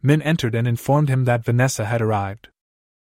Min 0.00 0.22
entered 0.22 0.54
and 0.54 0.68
informed 0.68 1.08
him 1.08 1.24
that 1.24 1.44
Vanessa 1.44 1.84
had 1.84 2.00
arrived. 2.00 2.50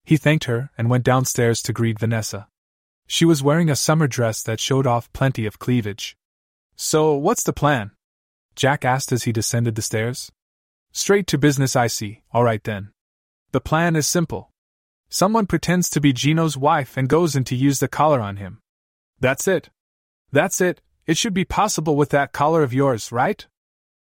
He 0.04 0.16
thanked 0.16 0.44
her 0.44 0.70
and 0.78 0.88
went 0.88 1.04
downstairs 1.04 1.64
to 1.64 1.74
greet 1.74 1.98
Vanessa. 1.98 2.48
She 3.08 3.26
was 3.26 3.41
wearing 3.41 3.72
a 3.72 3.76
summer 3.76 4.06
dress 4.06 4.44
that 4.44 4.60
showed 4.60 4.86
off 4.86 5.12
plenty 5.12 5.48
of 5.48 5.58
cleavage. 5.58 6.16
So, 6.76 7.16
what's 7.16 7.41
the 7.41 7.52
plan? 7.52 7.90
Jack 8.56 8.86
asked 8.86 9.12
as 9.12 9.24
he 9.24 9.32
descended 9.32 9.74
the 9.74 9.82
stairs. 9.82 10.32
Straight 10.91 11.26
to 11.30 11.40
business, 11.40 11.76
I 11.76 11.88
see. 11.88 12.22
All 12.32 12.44
right 12.44 12.64
then. 12.64 12.91
The 13.54 13.60
plan 13.60 13.96
is 13.96 14.06
simple. 14.06 14.52
Someone 15.10 15.48
pretends 15.48 15.90
to 15.90 16.00
be 16.00 16.14
Gino's 16.14 16.56
wife 16.56 16.96
and 16.96 17.10
goes 17.10 17.36
in 17.36 17.44
to 17.46 17.56
use 17.56 17.80
the 17.80 17.88
collar 17.88 18.20
on 18.20 18.38
him. 18.38 18.60
That's 19.20 19.48
it. 19.48 19.72
That's 20.31 20.61
it. 20.61 20.81
It 21.07 21.18
should 21.18 21.34
be 21.34 21.45
possible 21.45 21.95
with 21.95 22.10
that 22.10 22.34
collar 22.34 22.61
of 22.61 22.73
yours, 22.73 23.11
right? 23.11 23.45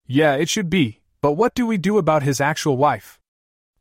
Yeah, 0.05 0.35
it 0.35 0.49
should 0.49 0.69
be, 0.69 1.01
but 1.21 1.33
what 1.33 1.55
do 1.55 1.65
we 1.65 1.77
do 1.77 1.97
about 1.97 2.23
his 2.23 2.41
actual 2.41 2.77
wife? 2.77 3.19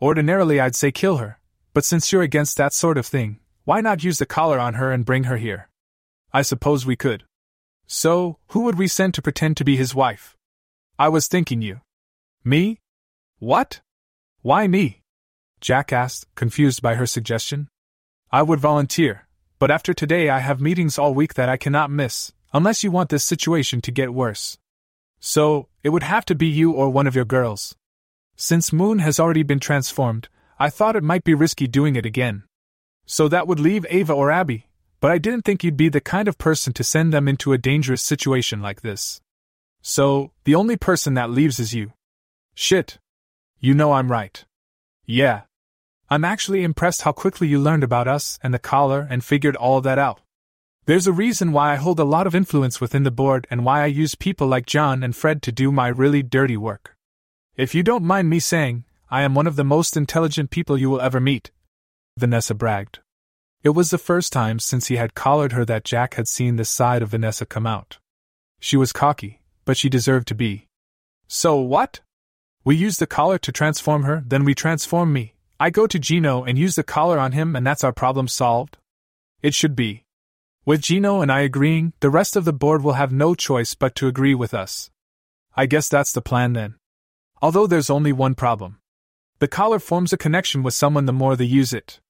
Ordinarily, 0.00 0.60
I'd 0.60 0.76
say 0.76 0.92
kill 0.92 1.16
her, 1.16 1.40
but 1.74 1.84
since 1.84 2.12
you're 2.12 2.22
against 2.22 2.56
that 2.56 2.72
sort 2.72 2.98
of 2.98 3.06
thing, 3.06 3.40
why 3.64 3.80
not 3.80 4.04
use 4.04 4.18
the 4.18 4.26
collar 4.26 4.60
on 4.60 4.74
her 4.74 4.92
and 4.92 5.04
bring 5.04 5.24
her 5.24 5.38
here? 5.38 5.68
I 6.32 6.42
suppose 6.42 6.86
we 6.86 6.96
could. 6.96 7.24
So, 7.86 8.38
who 8.48 8.60
would 8.60 8.78
we 8.78 8.88
send 8.88 9.14
to 9.14 9.22
pretend 9.22 9.56
to 9.56 9.64
be 9.64 9.76
his 9.76 9.94
wife? 9.94 10.36
I 10.98 11.08
was 11.08 11.26
thinking 11.26 11.62
you. 11.62 11.80
Me? 12.44 12.78
What? 13.38 13.80
Why 14.42 14.66
me? 14.68 15.02
Jack 15.60 15.92
asked, 15.92 16.26
confused 16.34 16.82
by 16.82 16.94
her 16.94 17.06
suggestion. 17.06 17.68
I 18.30 18.42
would 18.42 18.60
volunteer, 18.60 19.26
but 19.58 19.70
after 19.70 19.94
today 19.94 20.28
I 20.28 20.40
have 20.40 20.60
meetings 20.60 20.98
all 20.98 21.14
week 21.14 21.34
that 21.34 21.48
I 21.48 21.56
cannot 21.56 21.90
miss, 21.90 22.32
unless 22.52 22.84
you 22.84 22.90
want 22.90 23.10
this 23.10 23.24
situation 23.24 23.80
to 23.82 23.90
get 23.90 24.14
worse. 24.14 24.58
So, 25.18 25.68
it 25.82 25.90
would 25.90 26.02
have 26.02 26.24
to 26.26 26.34
be 26.34 26.46
you 26.46 26.72
or 26.72 26.90
one 26.90 27.06
of 27.06 27.14
your 27.14 27.24
girls. 27.24 27.74
Since 28.36 28.72
Moon 28.72 28.98
has 28.98 29.18
already 29.18 29.42
been 29.42 29.60
transformed, 29.60 30.28
I 30.58 30.70
thought 30.70 30.96
it 30.96 31.02
might 31.02 31.24
be 31.24 31.34
risky 31.34 31.66
doing 31.66 31.96
it 31.96 32.06
again. 32.06 32.44
So 33.06 33.28
that 33.28 33.46
would 33.46 33.60
leave 33.60 33.86
Ava 33.88 34.12
or 34.12 34.30
Abby, 34.30 34.68
but 35.00 35.10
I 35.10 35.18
didn't 35.18 35.42
think 35.42 35.62
you'd 35.62 35.76
be 35.76 35.88
the 35.88 36.00
kind 36.00 36.28
of 36.28 36.38
person 36.38 36.72
to 36.74 36.84
send 36.84 37.12
them 37.12 37.28
into 37.28 37.52
a 37.52 37.58
dangerous 37.58 38.02
situation 38.02 38.60
like 38.60 38.82
this. 38.82 39.20
So, 39.80 40.32
the 40.44 40.54
only 40.54 40.76
person 40.76 41.14
that 41.14 41.30
leaves 41.30 41.60
is 41.60 41.72
you. 41.72 41.92
Shit. 42.54 42.98
You 43.60 43.74
know 43.74 43.92
I'm 43.92 44.10
right. 44.10 44.44
Yeah. 45.04 45.42
I'm 46.10 46.24
actually 46.24 46.64
impressed 46.64 47.02
how 47.02 47.12
quickly 47.12 47.48
you 47.48 47.58
learned 47.58 47.84
about 47.84 48.08
us 48.08 48.38
and 48.42 48.52
the 48.52 48.58
collar 48.58 49.06
and 49.08 49.24
figured 49.24 49.56
all 49.56 49.80
that 49.80 49.98
out. 49.98 50.20
There's 50.86 51.08
a 51.08 51.12
reason 51.12 51.50
why 51.50 51.72
I 51.72 51.76
hold 51.76 51.98
a 51.98 52.04
lot 52.04 52.28
of 52.28 52.34
influence 52.36 52.80
within 52.80 53.02
the 53.02 53.10
board 53.10 53.48
and 53.50 53.64
why 53.64 53.82
I 53.82 53.86
use 53.86 54.14
people 54.14 54.46
like 54.46 54.66
John 54.66 55.02
and 55.02 55.16
Fred 55.16 55.42
to 55.42 55.50
do 55.50 55.72
my 55.72 55.88
really 55.88 56.22
dirty 56.22 56.56
work. 56.56 56.96
If 57.56 57.74
you 57.74 57.82
don't 57.82 58.04
mind 58.04 58.30
me 58.30 58.38
saying, 58.38 58.84
I 59.10 59.22
am 59.22 59.34
one 59.34 59.48
of 59.48 59.56
the 59.56 59.64
most 59.64 59.96
intelligent 59.96 60.50
people 60.50 60.78
you 60.78 60.88
will 60.88 61.00
ever 61.00 61.18
meet, 61.18 61.50
Vanessa 62.16 62.54
bragged. 62.54 63.00
It 63.64 63.70
was 63.70 63.90
the 63.90 63.98
first 63.98 64.32
time 64.32 64.60
since 64.60 64.86
he 64.86 64.94
had 64.94 65.16
collared 65.16 65.50
her 65.50 65.64
that 65.64 65.82
Jack 65.82 66.14
had 66.14 66.28
seen 66.28 66.54
this 66.54 66.70
side 66.70 67.02
of 67.02 67.08
Vanessa 67.08 67.46
come 67.46 67.66
out. 67.66 67.98
She 68.60 68.76
was 68.76 68.92
cocky, 68.92 69.42
but 69.64 69.76
she 69.76 69.88
deserved 69.88 70.28
to 70.28 70.36
be. 70.36 70.68
So 71.26 71.56
what? 71.56 71.98
We 72.64 72.76
use 72.76 72.98
the 72.98 73.08
collar 73.08 73.38
to 73.38 73.50
transform 73.50 74.04
her, 74.04 74.22
then 74.24 74.44
we 74.44 74.54
transform 74.54 75.12
me. 75.12 75.34
I 75.58 75.70
go 75.70 75.88
to 75.88 75.98
Gino 75.98 76.44
and 76.44 76.56
use 76.56 76.76
the 76.76 76.84
collar 76.84 77.18
on 77.18 77.32
him, 77.32 77.56
and 77.56 77.66
that's 77.66 77.82
our 77.82 77.92
problem 77.92 78.28
solved? 78.28 78.78
It 79.42 79.52
should 79.52 79.74
be. 79.74 80.04
With 80.66 80.80
Gino 80.80 81.20
and 81.20 81.30
I 81.30 81.42
agreeing, 81.42 81.92
the 82.00 82.10
rest 82.10 82.34
of 82.34 82.44
the 82.44 82.52
board 82.52 82.82
will 82.82 82.94
have 82.94 83.12
no 83.12 83.36
choice 83.36 83.76
but 83.76 83.94
to 83.94 84.08
agree 84.08 84.34
with 84.34 84.52
us. 84.52 84.90
I 85.56 85.66
guess 85.66 85.88
that's 85.88 86.10
the 86.10 86.20
plan 86.20 86.54
then. 86.54 86.74
Although 87.40 87.68
there's 87.68 87.88
only 87.88 88.12
one 88.12 88.34
problem. 88.34 88.80
The 89.38 89.46
collar 89.46 89.78
forms 89.78 90.12
a 90.12 90.16
connection 90.16 90.64
with 90.64 90.74
someone 90.74 91.06
the 91.06 91.12
more 91.12 91.36
they 91.36 91.44
use 91.44 91.72
it. 91.72 92.00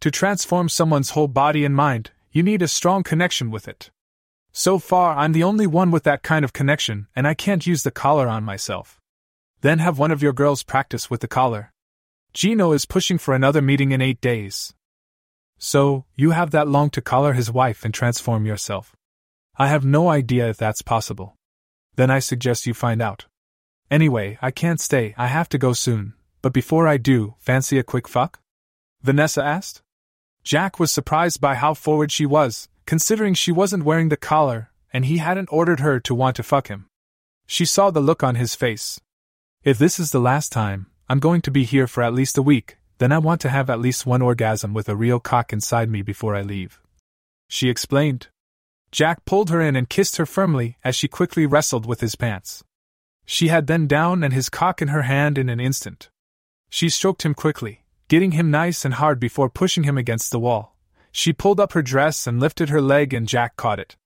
To 0.00 0.10
transform 0.10 0.68
someone's 0.68 1.10
whole 1.10 1.28
body 1.28 1.64
and 1.64 1.74
mind, 1.74 2.10
you 2.30 2.42
need 2.42 2.60
a 2.60 2.68
strong 2.68 3.04
connection 3.04 3.50
with 3.50 3.66
it. 3.66 3.90
So 4.52 4.78
far, 4.78 5.16
I'm 5.16 5.32
the 5.32 5.44
only 5.44 5.66
one 5.66 5.90
with 5.90 6.02
that 6.02 6.22
kind 6.22 6.44
of 6.44 6.52
connection, 6.52 7.06
and 7.16 7.26
I 7.26 7.32
can't 7.32 7.66
use 7.66 7.84
the 7.84 7.90
collar 7.90 8.28
on 8.28 8.44
myself. 8.44 9.00
Then 9.62 9.78
have 9.78 9.98
one 9.98 10.10
of 10.10 10.22
your 10.22 10.34
girls 10.34 10.62
practice 10.62 11.08
with 11.08 11.22
the 11.22 11.26
collar. 11.26 11.72
Gino 12.34 12.72
is 12.72 12.84
pushing 12.84 13.16
for 13.16 13.34
another 13.34 13.62
meeting 13.62 13.92
in 13.92 14.02
eight 14.02 14.20
days. 14.20 14.74
So, 15.66 16.04
you 16.14 16.32
have 16.32 16.50
that 16.50 16.68
long 16.68 16.90
to 16.90 17.00
collar 17.00 17.32
his 17.32 17.50
wife 17.50 17.86
and 17.86 17.94
transform 17.94 18.44
yourself. 18.44 18.94
I 19.56 19.68
have 19.68 19.82
no 19.82 20.10
idea 20.10 20.50
if 20.50 20.58
that's 20.58 20.82
possible. 20.82 21.36
Then 21.96 22.10
I 22.10 22.18
suggest 22.18 22.66
you 22.66 22.74
find 22.74 23.00
out. 23.00 23.24
Anyway, 23.90 24.36
I 24.42 24.50
can't 24.50 24.78
stay, 24.78 25.14
I 25.16 25.28
have 25.28 25.48
to 25.48 25.56
go 25.56 25.72
soon. 25.72 26.12
But 26.42 26.52
before 26.52 26.86
I 26.86 26.98
do, 26.98 27.36
fancy 27.38 27.78
a 27.78 27.82
quick 27.82 28.06
fuck? 28.06 28.40
Vanessa 29.00 29.42
asked. 29.42 29.80
Jack 30.42 30.78
was 30.78 30.92
surprised 30.92 31.40
by 31.40 31.54
how 31.54 31.72
forward 31.72 32.12
she 32.12 32.26
was, 32.26 32.68
considering 32.84 33.32
she 33.32 33.50
wasn't 33.50 33.86
wearing 33.86 34.10
the 34.10 34.18
collar, 34.18 34.70
and 34.92 35.06
he 35.06 35.16
hadn't 35.16 35.48
ordered 35.50 35.80
her 35.80 35.98
to 35.98 36.14
want 36.14 36.36
to 36.36 36.42
fuck 36.42 36.68
him. 36.68 36.90
She 37.46 37.64
saw 37.64 37.90
the 37.90 38.02
look 38.02 38.22
on 38.22 38.34
his 38.34 38.54
face. 38.54 39.00
If 39.62 39.78
this 39.78 39.98
is 39.98 40.10
the 40.10 40.20
last 40.20 40.52
time, 40.52 40.88
I'm 41.08 41.20
going 41.20 41.40
to 41.40 41.50
be 41.50 41.64
here 41.64 41.86
for 41.86 42.02
at 42.02 42.12
least 42.12 42.36
a 42.36 42.42
week, 42.42 42.76
then 42.98 43.12
I 43.12 43.18
want 43.18 43.40
to 43.42 43.48
have 43.48 43.68
at 43.70 43.80
least 43.80 44.06
one 44.06 44.22
orgasm 44.22 44.72
with 44.74 44.88
a 44.88 44.96
real 44.96 45.20
cock 45.20 45.52
inside 45.52 45.90
me 45.90 46.02
before 46.02 46.34
I 46.34 46.42
leave. 46.42 46.80
She 47.48 47.68
explained. 47.68 48.28
Jack 48.90 49.24
pulled 49.24 49.50
her 49.50 49.60
in 49.60 49.76
and 49.76 49.88
kissed 49.88 50.16
her 50.16 50.26
firmly 50.26 50.76
as 50.84 50.94
she 50.94 51.08
quickly 51.08 51.46
wrestled 51.46 51.86
with 51.86 52.00
his 52.00 52.14
pants. 52.14 52.62
She 53.26 53.48
had 53.48 53.66
then 53.66 53.86
down 53.86 54.22
and 54.22 54.32
his 54.32 54.48
cock 54.48 54.80
in 54.80 54.88
her 54.88 55.02
hand 55.02 55.38
in 55.38 55.48
an 55.48 55.60
instant. 55.60 56.10
She 56.70 56.88
stroked 56.88 57.22
him 57.22 57.34
quickly, 57.34 57.84
getting 58.08 58.32
him 58.32 58.50
nice 58.50 58.84
and 58.84 58.94
hard 58.94 59.18
before 59.18 59.48
pushing 59.48 59.84
him 59.84 59.98
against 59.98 60.30
the 60.30 60.38
wall. 60.38 60.76
She 61.10 61.32
pulled 61.32 61.60
up 61.60 61.72
her 61.72 61.82
dress 61.82 62.26
and 62.26 62.40
lifted 62.40 62.68
her 62.68 62.80
leg, 62.80 63.14
and 63.14 63.28
Jack 63.28 63.56
caught 63.56 63.78
it. 63.78 63.96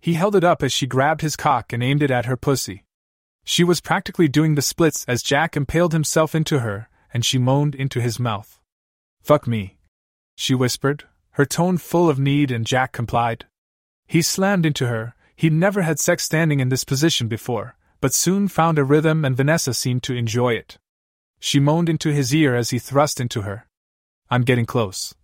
He 0.00 0.14
held 0.14 0.36
it 0.36 0.44
up 0.44 0.62
as 0.62 0.72
she 0.72 0.86
grabbed 0.86 1.20
his 1.20 1.36
cock 1.36 1.72
and 1.72 1.82
aimed 1.82 2.02
it 2.02 2.10
at 2.10 2.26
her 2.26 2.36
pussy. 2.36 2.84
She 3.44 3.64
was 3.64 3.80
practically 3.80 4.28
doing 4.28 4.54
the 4.54 4.62
splits 4.62 5.04
as 5.08 5.22
Jack 5.22 5.56
impaled 5.56 5.92
himself 5.92 6.34
into 6.34 6.60
her, 6.60 6.88
and 7.12 7.24
she 7.24 7.38
moaned 7.38 7.74
into 7.74 8.00
his 8.00 8.18
mouth. 8.18 8.60
Fuck 9.22 9.46
me. 9.46 9.78
She 10.36 10.54
whispered, 10.54 11.04
her 11.32 11.44
tone 11.44 11.78
full 11.78 12.10
of 12.10 12.18
need, 12.18 12.50
and 12.50 12.66
Jack 12.66 12.92
complied. 12.92 13.46
He 14.06 14.22
slammed 14.22 14.66
into 14.66 14.86
her. 14.88 15.14
he'd 15.36 15.52
never 15.52 15.82
had 15.82 16.00
sex 16.00 16.24
standing 16.24 16.58
in 16.58 16.68
this 16.68 16.82
position 16.82 17.28
before, 17.28 17.76
but 18.00 18.12
soon 18.12 18.48
found 18.48 18.78
a 18.78 18.84
rhythm, 18.84 19.24
and 19.24 19.36
Vanessa 19.36 19.72
seemed 19.72 20.02
to 20.02 20.16
enjoy 20.16 20.54
it. 20.54 20.78
She 21.38 21.60
moaned 21.60 21.88
into 21.88 22.12
his 22.12 22.34
ear 22.34 22.56
as 22.56 22.70
he 22.70 22.80
thrust 22.80 23.20
into 23.20 23.42
her. 23.42 23.68
I'm 24.30 24.42
getting 24.42 24.66
close. 24.66 25.14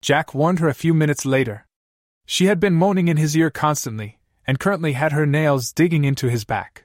Jack 0.00 0.32
warned 0.32 0.60
her 0.60 0.68
a 0.68 0.74
few 0.74 0.94
minutes 0.94 1.26
later. 1.26 1.66
She 2.24 2.46
had 2.46 2.60
been 2.60 2.74
moaning 2.74 3.08
in 3.08 3.16
his 3.16 3.36
ear 3.36 3.50
constantly, 3.50 4.18
and 4.46 4.60
currently 4.60 4.92
had 4.92 5.10
her 5.10 5.26
nails 5.26 5.72
digging 5.72 6.04
into 6.04 6.28
his 6.28 6.44
back. 6.44 6.84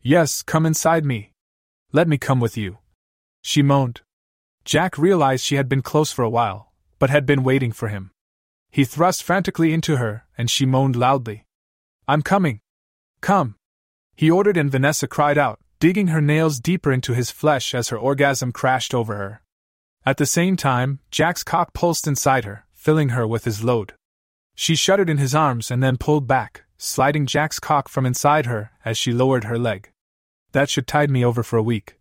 Yes, 0.00 0.42
come 0.42 0.66
inside 0.66 1.04
me. 1.04 1.32
Let 1.92 2.06
me 2.06 2.18
come 2.18 2.38
with 2.38 2.56
you. 2.56 2.78
She 3.46 3.62
moaned. 3.62 4.00
Jack 4.64 4.96
realized 4.96 5.44
she 5.44 5.56
had 5.56 5.68
been 5.68 5.82
close 5.82 6.10
for 6.10 6.22
a 6.22 6.30
while, 6.30 6.72
but 6.98 7.10
had 7.10 7.26
been 7.26 7.44
waiting 7.44 7.72
for 7.72 7.88
him. 7.88 8.10
He 8.70 8.86
thrust 8.86 9.22
frantically 9.22 9.74
into 9.74 9.98
her, 9.98 10.24
and 10.38 10.50
she 10.50 10.64
moaned 10.64 10.96
loudly. 10.96 11.44
I'm 12.08 12.22
coming. 12.22 12.60
Come. 13.20 13.56
He 14.16 14.30
ordered, 14.30 14.56
and 14.56 14.70
Vanessa 14.70 15.06
cried 15.06 15.36
out, 15.36 15.60
digging 15.78 16.06
her 16.06 16.22
nails 16.22 16.58
deeper 16.58 16.90
into 16.90 17.12
his 17.12 17.30
flesh 17.30 17.74
as 17.74 17.90
her 17.90 17.98
orgasm 17.98 18.50
crashed 18.50 18.94
over 18.94 19.14
her. 19.16 19.42
At 20.06 20.16
the 20.16 20.26
same 20.26 20.56
time, 20.56 21.00
Jack's 21.10 21.44
cock 21.44 21.74
pulsed 21.74 22.06
inside 22.06 22.46
her, 22.46 22.64
filling 22.72 23.10
her 23.10 23.26
with 23.28 23.44
his 23.44 23.62
load. 23.62 23.92
She 24.54 24.74
shuddered 24.74 25.10
in 25.10 25.18
his 25.18 25.34
arms 25.34 25.70
and 25.70 25.82
then 25.82 25.98
pulled 25.98 26.26
back, 26.26 26.64
sliding 26.78 27.26
Jack's 27.26 27.60
cock 27.60 27.88
from 27.90 28.06
inside 28.06 28.46
her 28.46 28.70
as 28.86 28.96
she 28.96 29.12
lowered 29.12 29.44
her 29.44 29.58
leg. 29.58 29.90
That 30.52 30.70
should 30.70 30.86
tide 30.86 31.10
me 31.10 31.22
over 31.22 31.42
for 31.42 31.58
a 31.58 31.62
week. 31.62 31.98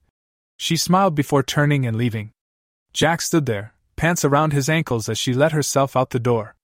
She 0.58 0.78
smiled 0.78 1.16
before 1.16 1.44
turning 1.44 1.86
and 1.86 1.98
leaving. 1.98 2.32
Jack 2.94 3.22
stood 3.22 3.46
there, 3.46 3.74
pants 3.96 4.24
around 4.24 4.54
his 4.54 4.70
ankles 4.70 5.10
as 5.10 5.18
she 5.18 5.34
let 5.34 5.52
herself 5.52 5.96
out 5.96 6.12
the 6.12 6.20
door. 6.20 6.56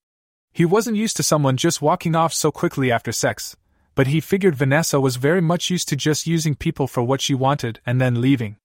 He 0.52 0.64
wasn't 0.64 0.96
used 0.96 1.16
to 1.16 1.22
someone 1.22 1.56
just 1.56 1.82
walking 1.82 2.14
off 2.14 2.32
so 2.32 2.50
quickly 2.50 2.90
after 2.90 3.12
sex, 3.12 3.56
but 3.94 4.08
he 4.08 4.20
figured 4.20 4.54
Vanessa 4.54 5.00
was 5.00 5.16
very 5.16 5.40
much 5.40 5.70
used 5.70 5.88
to 5.88 5.96
just 5.96 6.26
using 6.26 6.54
people 6.54 6.86
for 6.86 7.02
what 7.02 7.20
she 7.20 7.34
wanted 7.34 7.80
and 7.86 8.00
then 8.00 8.20
leaving. 8.20 8.56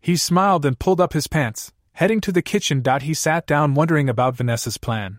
He 0.00 0.16
smiled 0.16 0.64
and 0.64 0.78
pulled 0.78 1.00
up 1.00 1.12
his 1.12 1.26
pants, 1.26 1.72
heading 1.92 2.20
to 2.20 2.32
the 2.32 2.42
kitchen. 2.42 2.82
He 3.00 3.14
sat 3.14 3.46
down 3.46 3.74
wondering 3.74 4.08
about 4.08 4.36
Vanessa's 4.36 4.78
plan. 4.78 5.18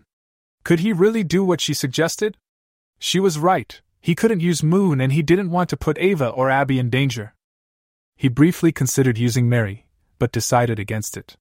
Could 0.64 0.80
he 0.80 0.92
really 0.92 1.24
do 1.24 1.44
what 1.44 1.60
she 1.60 1.74
suggested? 1.74 2.36
She 2.98 3.20
was 3.20 3.38
right, 3.38 3.80
he 4.00 4.14
couldn't 4.14 4.40
use 4.40 4.62
Moon 4.62 5.00
and 5.00 5.12
he 5.12 5.22
didn't 5.22 5.50
want 5.50 5.68
to 5.70 5.76
put 5.76 5.98
Ava 5.98 6.28
or 6.28 6.48
Abby 6.50 6.78
in 6.78 6.90
danger. 6.90 7.34
He 8.16 8.28
briefly 8.28 8.72
considered 8.72 9.18
using 9.18 9.48
Mary, 9.48 9.86
but 10.18 10.32
decided 10.32 10.78
against 10.78 11.16
it. 11.16 11.36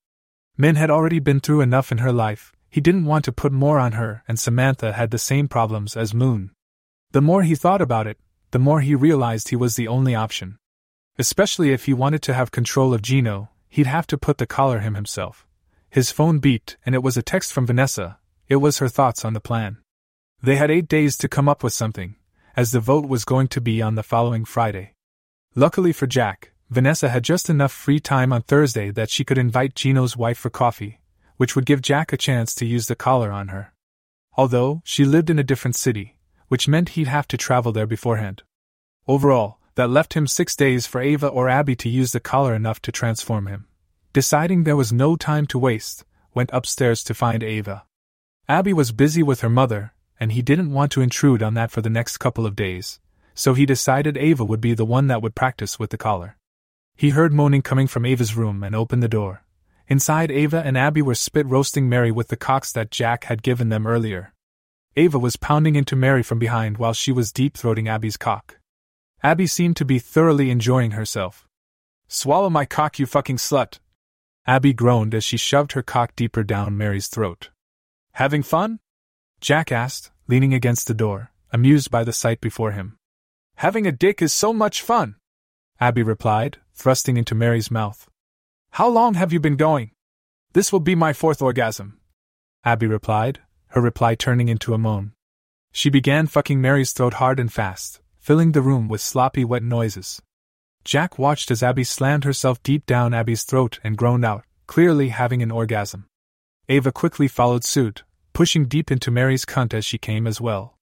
Min 0.57 0.76
had 0.76 0.91
already 0.91 1.19
been 1.19 1.39
through 1.39 1.61
enough 1.61 1.91
in 1.91 1.99
her 1.99 2.11
life, 2.11 2.52
He 2.76 2.81
didn't 2.81 3.06
want 3.06 3.23
to 3.23 3.31
put 3.31 3.53
more 3.53 3.80
on 3.80 3.93
her, 3.93 4.22
and 4.27 4.38
Samantha 4.38 4.91
had 4.91 5.11
the 5.11 5.18
same 5.18 5.47
problems 5.47 5.95
as 5.95 6.14
Moon. 6.14 6.52
The 7.11 7.22
more 7.22 7.43
he 7.43 7.56
thought 7.56 7.81
about 7.81 8.06
it, 8.06 8.18
the 8.52 8.60
more 8.60 8.81
he 8.81 8.95
realized 8.95 9.47
he 9.47 9.56
was 9.56 9.77
the 9.77 9.88
only 9.88 10.14
option. 10.14 10.57
Especially 11.18 11.72
if 11.72 11.85
he 11.85 11.93
wanted 11.93 12.22
to 12.23 12.34
have 12.34 12.52
control 12.52 12.93
of 12.93 13.02
Gino, 13.02 13.47
he'd 13.69 13.88
have 13.88 14.06
to 14.07 14.18
put 14.18 14.39
the 14.39 14.45
collar 14.45 14.80
him 14.80 14.95
himself. 14.95 15.47
His 15.89 16.11
phone 16.11 16.41
beeped, 16.41 16.76
and 16.85 16.93
it 16.93 17.02
was 17.02 17.15
a 17.15 17.23
text 17.23 17.53
from 17.53 17.65
Vanessa. 17.65 18.18
It 18.49 18.57
was 18.57 18.80
her 18.80 18.89
thoughts 18.89 19.23
on 19.23 19.31
the 19.31 19.39
plan. 19.39 19.77
They 20.43 20.57
had 20.57 20.69
eight 20.69 20.89
days 20.89 21.15
to 21.19 21.30
come 21.30 21.47
up 21.47 21.64
with 21.64 21.72
something, 21.72 22.15
as 22.57 22.73
the 22.73 22.81
vote 22.81 23.07
was 23.07 23.23
going 23.23 23.47
to 23.47 23.61
be 23.61 23.81
on 23.81 23.95
the 23.95 24.03
following 24.03 24.43
Friday. 24.43 24.95
Luckily 25.56 25.93
for 25.93 26.07
Jack, 26.07 26.52
Vanessa 26.69 27.09
had 27.09 27.23
just 27.23 27.49
enough 27.49 27.71
free 27.71 27.99
time 27.99 28.33
on 28.33 28.41
Thursday 28.41 28.89
that 28.89 29.09
she 29.09 29.23
could 29.23 29.37
invite 29.37 29.75
Gino's 29.75 30.17
wife 30.17 30.37
for 30.37 30.49
coffee, 30.49 30.99
which 31.37 31.55
would 31.55 31.65
give 31.65 31.81
Jack 31.81 32.11
a 32.11 32.17
chance 32.17 32.55
to 32.55 32.65
use 32.65 32.87
the 32.87 32.95
collar 32.95 33.31
on 33.31 33.49
her. 33.49 33.71
Although 34.35 34.81
she 34.83 35.05
lived 35.05 35.29
in 35.29 35.37
a 35.37 35.43
different 35.43 35.75
city, 35.75 36.17
which 36.47 36.67
meant 36.67 36.89
he'd 36.89 37.07
have 37.07 37.27
to 37.29 37.37
travel 37.37 37.71
there 37.71 37.85
beforehand. 37.85 38.41
Overall, 39.07 39.59
that 39.75 39.89
left 39.89 40.13
him 40.13 40.25
six 40.25 40.55
days 40.55 40.87
for 40.87 41.01
Ava 41.01 41.27
or 41.27 41.49
Abby 41.49 41.75
to 41.75 41.89
use 41.89 42.13
the 42.13 42.19
collar 42.19 42.55
enough 42.55 42.81
to 42.81 42.91
transform 42.91 43.47
him. 43.47 43.67
Deciding 44.13 44.63
there 44.63 44.75
was 44.75 44.91
no 44.91 45.15
time 45.15 45.45
to 45.47 45.59
waste, 45.59 46.03
went 46.33 46.49
upstairs 46.51 47.03
to 47.03 47.13
find 47.13 47.43
Ava. 47.43 47.83
Abby 48.49 48.73
was 48.73 48.91
busy 48.91 49.21
with 49.21 49.41
her 49.41 49.49
mother, 49.49 49.93
and 50.19 50.31
he 50.31 50.41
didn't 50.41 50.71
want 50.71 50.91
to 50.93 51.01
intrude 51.01 51.43
on 51.43 51.53
that 51.53 51.71
for 51.71 51.81
the 51.81 51.89
next 51.89 52.17
couple 52.17 52.45
of 52.45 52.55
days, 52.55 52.99
so 53.33 53.53
he 53.53 53.65
decided 53.65 54.17
Ava 54.17 54.43
would 54.43 54.61
be 54.61 54.73
the 54.73 54.85
one 54.85 55.07
that 55.07 55.21
would 55.21 55.35
practice 55.35 55.77
with 55.77 55.89
the 55.89 55.97
collar. 55.97 56.37
He 56.95 57.09
heard 57.09 57.34
moaning 57.34 57.61
coming 57.61 57.88
from 57.88 58.05
Ava's 58.05 58.35
room 58.35 58.63
and 58.63 58.73
opened 58.73 59.03
the 59.03 59.09
door. 59.09 59.43
Inside, 59.88 60.31
Ava 60.31 60.63
and 60.65 60.77
Abby 60.77 61.01
were 61.01 61.15
spit 61.15 61.45
roasting 61.45 61.89
Mary 61.89 62.11
with 62.11 62.30
the 62.30 62.38
cocks 62.38 62.72
that 62.72 62.89
Jack 62.89 63.26
had 63.26 63.43
given 63.43 63.69
them 63.69 63.85
earlier. 63.85 64.34
Ava 64.95 65.19
was 65.19 65.35
pounding 65.35 65.76
into 65.76 65.95
Mary 65.95 66.23
from 66.23 66.39
behind 66.39 66.77
while 66.77 66.93
she 66.93 67.11
was 67.11 67.34
deep 67.34 67.55
throating 67.55 67.89
Abby's 67.89 68.15
cock. 68.15 68.59
Abby 69.22 69.45
seemed 69.45 69.76
to 69.76 69.85
be 69.85 69.99
thoroughly 69.99 70.49
enjoying 70.49 70.91
herself. 70.91 71.47
Swallow 72.07 72.49
my 72.49 72.65
cock, 72.65 72.97
you 72.97 73.05
fucking 73.05 73.38
slut! 73.38 73.80
Abby 74.47 74.72
groaned 74.73 75.13
as 75.13 75.23
she 75.23 75.38
shoved 75.38 75.73
her 75.73 75.81
cock 75.81 76.15
deeper 76.15 76.43
down 76.43 76.77
Mary's 76.77 77.07
throat. 77.07 77.49
Having 78.13 78.43
fun? 78.43 78.80
Jack 79.41 79.72
asked, 79.72 80.11
leaning 80.27 80.53
against 80.53 80.88
the 80.88 80.93
door, 80.93 81.31
amused 81.51 81.91
by 81.91 82.03
the 82.03 82.13
sight 82.13 82.39
before 82.39 82.72
him. 82.72 82.97
Having 83.55 83.85
a 83.85 83.91
dick 83.91 84.22
is 84.22 84.31
so 84.31 84.53
much 84.53 84.81
fun, 84.81 85.15
Abby 85.80 86.03
replied, 86.03 86.59
thrusting 86.76 87.18
into 87.18 87.34
Mary's 87.34 87.72
mouth. 87.72 88.07
How 88.72 88.88
long 88.88 89.15
have 89.15 89.34
you 89.34 89.39
been 89.39 89.56
going? 89.56 89.91
This 90.53 90.72
will 90.72 90.80
be 90.80 90.95
my 90.95 91.14
fourth 91.14 91.41
orgasm. 91.41 91.99
Abby 92.64 92.88
replied, 92.88 93.39
her 93.69 93.81
reply 93.81 94.15
turning 94.15 94.49
into 94.49 94.73
a 94.73 94.77
moan. 94.77 95.14
She 95.72 95.89
began 95.89 96.27
fucking 96.27 96.61
Mary's 96.61 96.91
throat 96.91 97.15
hard 97.15 97.39
and 97.39 97.52
fast, 97.52 97.99
filling 98.19 98.53
the 98.53 98.61
room 98.61 98.88
with 98.88 99.02
sloppy, 99.02 99.43
wet 99.43 99.64
noises. 99.64 100.22
Jack 100.85 101.19
watched 101.19 101.52
as 101.52 101.64
Abby 101.64 101.84
slammed 101.84 102.23
herself 102.23 102.61
deep 102.64 102.85
down 102.85 103.14
Abby's 103.14 103.43
throat 103.43 103.80
and 103.84 103.97
groaned 103.97 104.23
out, 104.23 104.45
clearly 104.68 105.10
having 105.10 105.41
an 105.41 105.52
orgasm. 105.52 106.07
Ava 106.69 106.91
quickly 106.91 107.27
followed 107.27 107.64
suit, 107.64 108.03
pushing 108.34 108.65
deep 108.65 108.91
into 108.91 109.11
Mary's 109.11 109.45
cunt 109.45 109.73
as 109.73 109.84
she 109.84 109.97
came 109.97 110.27
as 110.27 110.39
well. 110.39 110.77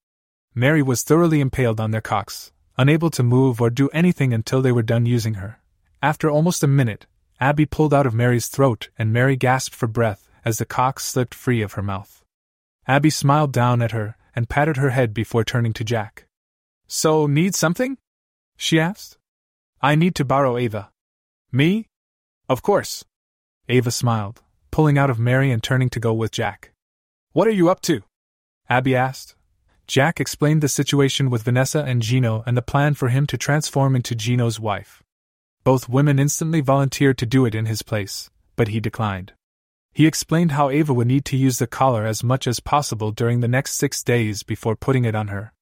Mary 0.53 0.81
was 0.81 1.01
thoroughly 1.01 1.39
impaled 1.39 1.79
on 1.79 1.91
their 1.91 2.01
cocks, 2.01 2.51
unable 2.77 3.09
to 3.09 3.23
move 3.23 3.59
or 3.59 3.69
do 3.69 3.89
anything 3.89 4.33
until 4.33 4.61
they 4.61 4.71
were 4.71 4.83
done 4.83 5.05
using 5.05 5.35
her. 5.35 5.59
After 6.03 6.29
almost 6.29 6.63
a 6.63 6.67
minute, 6.67 7.05
Abby 7.39 7.65
pulled 7.65 7.93
out 7.93 8.05
of 8.05 8.13
Mary's 8.13 8.49
throat, 8.49 8.89
and 8.97 9.13
Mary 9.13 9.37
gasped 9.37 9.73
for 9.73 9.87
breath 9.87 10.29
as 10.43 10.57
the 10.57 10.65
cock 10.65 10.99
slipped 10.99 11.33
free 11.33 11.61
of 11.61 11.73
her 11.73 11.81
mouth. 11.81 12.25
Abby 12.85 13.09
smiled 13.09 13.53
down 13.53 13.81
at 13.81 13.91
her 13.93 14.17
and 14.35 14.49
patted 14.49 14.75
her 14.75 14.89
head 14.89 15.13
before 15.13 15.45
turning 15.45 15.71
to 15.71 15.85
Jack. 15.85 16.25
So, 16.87 17.25
need 17.25 17.55
something? 17.55 17.97
she 18.57 18.81
asked. 18.81 19.17
I 19.81 19.95
need 19.95 20.13
to 20.15 20.25
borrow 20.25 20.57
Ava. 20.57 20.91
Me? 21.53 21.87
Of 22.49 22.61
course. 22.61 23.05
Ava 23.69 23.89
smiled, 23.89 24.41
pulling 24.71 24.97
out 24.97 25.09
of 25.09 25.19
Mary 25.19 25.51
and 25.51 25.63
turning 25.63 25.89
to 25.91 26.01
go 26.01 26.13
with 26.13 26.31
Jack. 26.31 26.73
What 27.31 27.47
are 27.47 27.51
you 27.51 27.69
up 27.69 27.79
to? 27.83 28.03
Abby 28.67 28.93
asked. 28.93 29.35
Jack 29.87 30.19
explained 30.19 30.61
the 30.61 30.67
situation 30.67 31.29
with 31.29 31.43
Vanessa 31.43 31.81
and 31.83 32.01
Gino 32.01 32.43
and 32.45 32.57
the 32.57 32.61
plan 32.61 32.93
for 32.93 33.07
him 33.07 33.25
to 33.27 33.37
transform 33.37 33.95
into 33.95 34.15
Gino's 34.15 34.59
wife. 34.59 35.02
Both 35.63 35.87
women 35.87 36.19
instantly 36.19 36.59
volunteered 36.59 37.17
to 37.19 37.25
do 37.25 37.45
it 37.45 37.55
in 37.55 37.67
his 37.67 37.83
place, 37.83 38.29
but 38.57 38.67
he 38.67 38.81
declined. 38.81 39.31
He 39.93 40.07
explained 40.07 40.51
how 40.51 40.69
Ava 40.69 40.93
would 40.93 41.07
need 41.07 41.23
to 41.25 41.37
use 41.37 41.59
the 41.59 41.67
collar 41.67 42.05
as 42.05 42.23
much 42.23 42.47
as 42.47 42.59
possible 42.59 43.11
during 43.11 43.39
the 43.39 43.47
next 43.47 43.75
six 43.75 44.03
days 44.03 44.43
before 44.43 44.75
putting 44.75 45.05
it 45.05 45.15
on 45.15 45.29
her. 45.29 45.53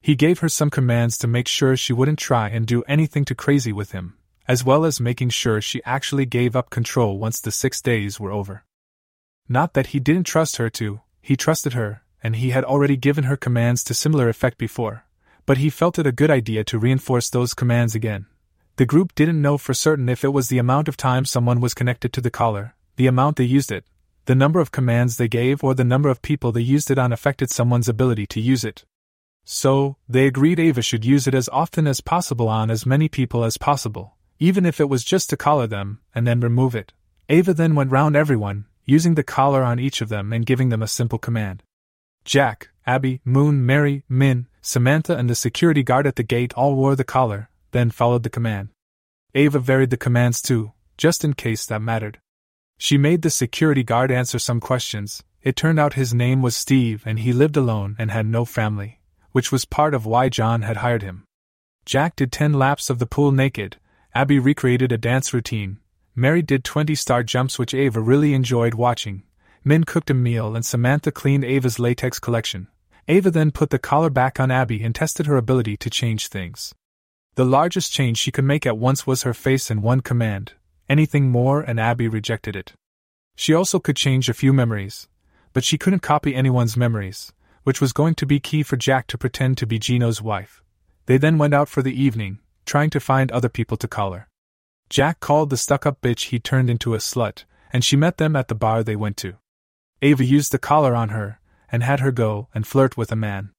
He 0.00 0.14
gave 0.14 0.38
her 0.38 0.48
some 0.48 0.70
commands 0.70 1.18
to 1.18 1.26
make 1.26 1.48
sure 1.48 1.76
she 1.76 1.92
wouldn't 1.92 2.18
try 2.18 2.48
and 2.48 2.66
do 2.66 2.82
anything 2.88 3.24
too 3.24 3.34
crazy 3.34 3.72
with 3.72 3.92
him, 3.92 4.16
as 4.48 4.64
well 4.64 4.84
as 4.84 5.00
making 5.00 5.30
sure 5.30 5.60
she 5.60 5.84
actually 5.84 6.26
gave 6.26 6.56
up 6.56 6.70
control 6.70 7.18
once 7.18 7.40
the 7.40 7.50
six 7.50 7.82
days 7.82 8.18
were 8.18 8.32
over. 8.32 8.64
Not 9.48 9.74
that 9.74 9.88
he 9.88 10.00
didn't 10.00 10.24
trust 10.24 10.56
her 10.56 10.70
to, 10.70 11.00
he 11.20 11.36
trusted 11.36 11.74
her, 11.74 12.02
and 12.22 12.36
he 12.36 12.50
had 12.50 12.64
already 12.64 12.96
given 12.96 13.24
her 13.24 13.36
commands 13.36 13.84
to 13.84 13.94
similar 13.94 14.28
effect 14.28 14.56
before, 14.56 15.04
but 15.44 15.58
he 15.58 15.68
felt 15.68 15.98
it 15.98 16.06
a 16.06 16.12
good 16.12 16.30
idea 16.30 16.64
to 16.64 16.78
reinforce 16.78 17.28
those 17.28 17.52
commands 17.52 17.94
again. 17.94 18.26
The 18.76 18.86
group 18.86 19.14
didn't 19.14 19.42
know 19.42 19.58
for 19.58 19.74
certain 19.74 20.08
if 20.08 20.24
it 20.24 20.32
was 20.32 20.48
the 20.48 20.58
amount 20.58 20.88
of 20.88 20.96
time 20.96 21.26
someone 21.26 21.60
was 21.60 21.74
connected 21.74 22.12
to 22.14 22.22
the 22.22 22.30
collar, 22.30 22.74
the 22.96 23.06
amount 23.06 23.36
they 23.36 23.44
used 23.44 23.70
it, 23.70 23.84
the 24.24 24.34
number 24.34 24.60
of 24.60 24.72
commands 24.72 25.16
they 25.16 25.28
gave, 25.28 25.62
or 25.62 25.74
the 25.74 25.84
number 25.84 26.08
of 26.08 26.22
people 26.22 26.52
they 26.52 26.62
used 26.62 26.90
it 26.90 26.98
on 26.98 27.12
affected 27.12 27.50
someone's 27.50 27.88
ability 27.88 28.26
to 28.28 28.40
use 28.40 28.64
it. 28.64 28.84
So, 29.44 29.96
they 30.08 30.26
agreed 30.26 30.58
Ava 30.58 30.80
should 30.80 31.04
use 31.04 31.26
it 31.26 31.34
as 31.34 31.50
often 31.50 31.86
as 31.86 32.00
possible 32.00 32.48
on 32.48 32.70
as 32.70 32.86
many 32.86 33.08
people 33.08 33.44
as 33.44 33.58
possible, 33.58 34.16
even 34.38 34.64
if 34.64 34.80
it 34.80 34.88
was 34.88 35.04
just 35.04 35.28
to 35.30 35.36
collar 35.36 35.66
them, 35.66 36.00
and 36.14 36.26
then 36.26 36.40
remove 36.40 36.74
it. 36.74 36.92
Ava 37.28 37.52
then 37.52 37.74
went 37.74 37.90
round 37.90 38.16
everyone, 38.16 38.64
using 38.86 39.16
the 39.16 39.22
collar 39.22 39.62
on 39.62 39.80
each 39.80 40.00
of 40.00 40.08
them 40.08 40.32
and 40.32 40.46
giving 40.46 40.70
them 40.70 40.82
a 40.82 40.88
simple 40.88 41.18
command. 41.18 41.62
Jack, 42.24 42.70
Abby, 42.86 43.20
Moon, 43.24 43.66
Mary, 43.66 44.04
Min, 44.08 44.46
Samantha, 44.60 45.16
and 45.16 45.28
the 45.28 45.34
security 45.34 45.82
guard 45.82 46.06
at 46.06 46.16
the 46.16 46.22
gate 46.22 46.54
all 46.54 46.74
wore 46.74 46.94
the 46.94 47.04
collar, 47.04 47.50
then 47.72 47.90
followed 47.90 48.22
the 48.22 48.30
command. 48.30 48.68
Ava 49.34 49.58
varied 49.58 49.90
the 49.90 49.96
commands 49.96 50.40
too, 50.40 50.72
just 50.96 51.24
in 51.24 51.34
case 51.34 51.66
that 51.66 51.82
mattered. 51.82 52.20
She 52.78 52.96
made 52.96 53.22
the 53.22 53.30
security 53.30 53.82
guard 53.82 54.10
answer 54.10 54.38
some 54.38 54.60
questions. 54.60 55.22
It 55.42 55.56
turned 55.56 55.80
out 55.80 55.94
his 55.94 56.14
name 56.14 56.42
was 56.42 56.54
Steve 56.54 57.02
and 57.04 57.18
he 57.18 57.32
lived 57.32 57.56
alone 57.56 57.96
and 57.98 58.10
had 58.10 58.26
no 58.26 58.44
family, 58.44 59.00
which 59.32 59.50
was 59.50 59.64
part 59.64 59.94
of 59.94 60.06
why 60.06 60.28
John 60.28 60.62
had 60.62 60.78
hired 60.78 61.02
him. 61.02 61.24
Jack 61.84 62.16
did 62.16 62.30
10 62.30 62.52
laps 62.52 62.88
of 62.90 62.98
the 62.98 63.06
pool 63.06 63.32
naked, 63.32 63.78
Abby 64.14 64.38
recreated 64.38 64.92
a 64.92 64.98
dance 64.98 65.34
routine, 65.34 65.78
Mary 66.14 66.42
did 66.42 66.62
20 66.62 66.94
star 66.94 67.22
jumps, 67.22 67.58
which 67.58 67.72
Ava 67.72 68.00
really 68.00 68.34
enjoyed 68.34 68.74
watching. 68.74 69.22
Min 69.64 69.84
cooked 69.84 70.10
a 70.10 70.14
meal 70.14 70.54
and 70.54 70.64
Samantha 70.64 71.10
cleaned 71.10 71.44
Ava's 71.44 71.78
latex 71.78 72.18
collection. 72.18 72.68
Ava 73.08 73.30
then 73.30 73.50
put 73.50 73.70
the 73.70 73.78
collar 73.78 74.10
back 74.10 74.38
on 74.38 74.50
Abby 74.50 74.82
and 74.82 74.94
tested 74.94 75.26
her 75.26 75.36
ability 75.36 75.76
to 75.78 75.88
change 75.88 76.28
things. 76.28 76.74
The 77.34 77.44
largest 77.46 77.92
change 77.92 78.18
she 78.18 78.30
could 78.30 78.44
make 78.44 78.66
at 78.66 78.76
once 78.76 79.06
was 79.06 79.22
her 79.22 79.32
face 79.32 79.70
in 79.70 79.80
one 79.80 80.00
command. 80.00 80.52
Anything 80.86 81.30
more, 81.30 81.62
and 81.62 81.80
Abby 81.80 82.06
rejected 82.06 82.54
it. 82.54 82.74
She 83.36 83.54
also 83.54 83.78
could 83.78 83.96
change 83.96 84.28
a 84.28 84.34
few 84.34 84.52
memories, 84.52 85.08
but 85.54 85.64
she 85.64 85.78
couldn't 85.78 86.00
copy 86.00 86.34
anyone's 86.34 86.76
memories, 86.76 87.32
which 87.62 87.80
was 87.80 87.94
going 87.94 88.16
to 88.16 88.26
be 88.26 88.38
key 88.38 88.62
for 88.62 88.76
Jack 88.76 89.06
to 89.06 89.16
pretend 89.16 89.56
to 89.58 89.66
be 89.66 89.78
Gino's 89.78 90.20
wife. 90.20 90.62
They 91.06 91.16
then 91.16 91.38
went 91.38 91.54
out 91.54 91.70
for 91.70 91.80
the 91.80 91.98
evening, 91.98 92.38
trying 92.66 92.90
to 92.90 93.00
find 93.00 93.32
other 93.32 93.48
people 93.48 93.78
to 93.78 93.88
collar. 93.88 94.28
Jack 94.90 95.20
called 95.20 95.48
the 95.48 95.56
stuck 95.56 95.86
up 95.86 96.02
bitch 96.02 96.28
he 96.28 96.38
turned 96.38 96.68
into 96.68 96.94
a 96.94 96.98
slut, 96.98 97.44
and 97.72 97.82
she 97.82 97.96
met 97.96 98.18
them 98.18 98.36
at 98.36 98.48
the 98.48 98.54
bar 98.54 98.84
they 98.84 98.94
went 98.94 99.16
to. 99.16 99.36
Ava 100.02 100.22
used 100.22 100.52
the 100.52 100.58
collar 100.58 100.94
on 100.94 101.08
her, 101.08 101.40
and 101.70 101.82
had 101.82 102.00
her 102.00 102.12
go 102.12 102.48
and 102.54 102.66
flirt 102.66 102.98
with 102.98 103.10
a 103.10 103.16
man. 103.16 103.52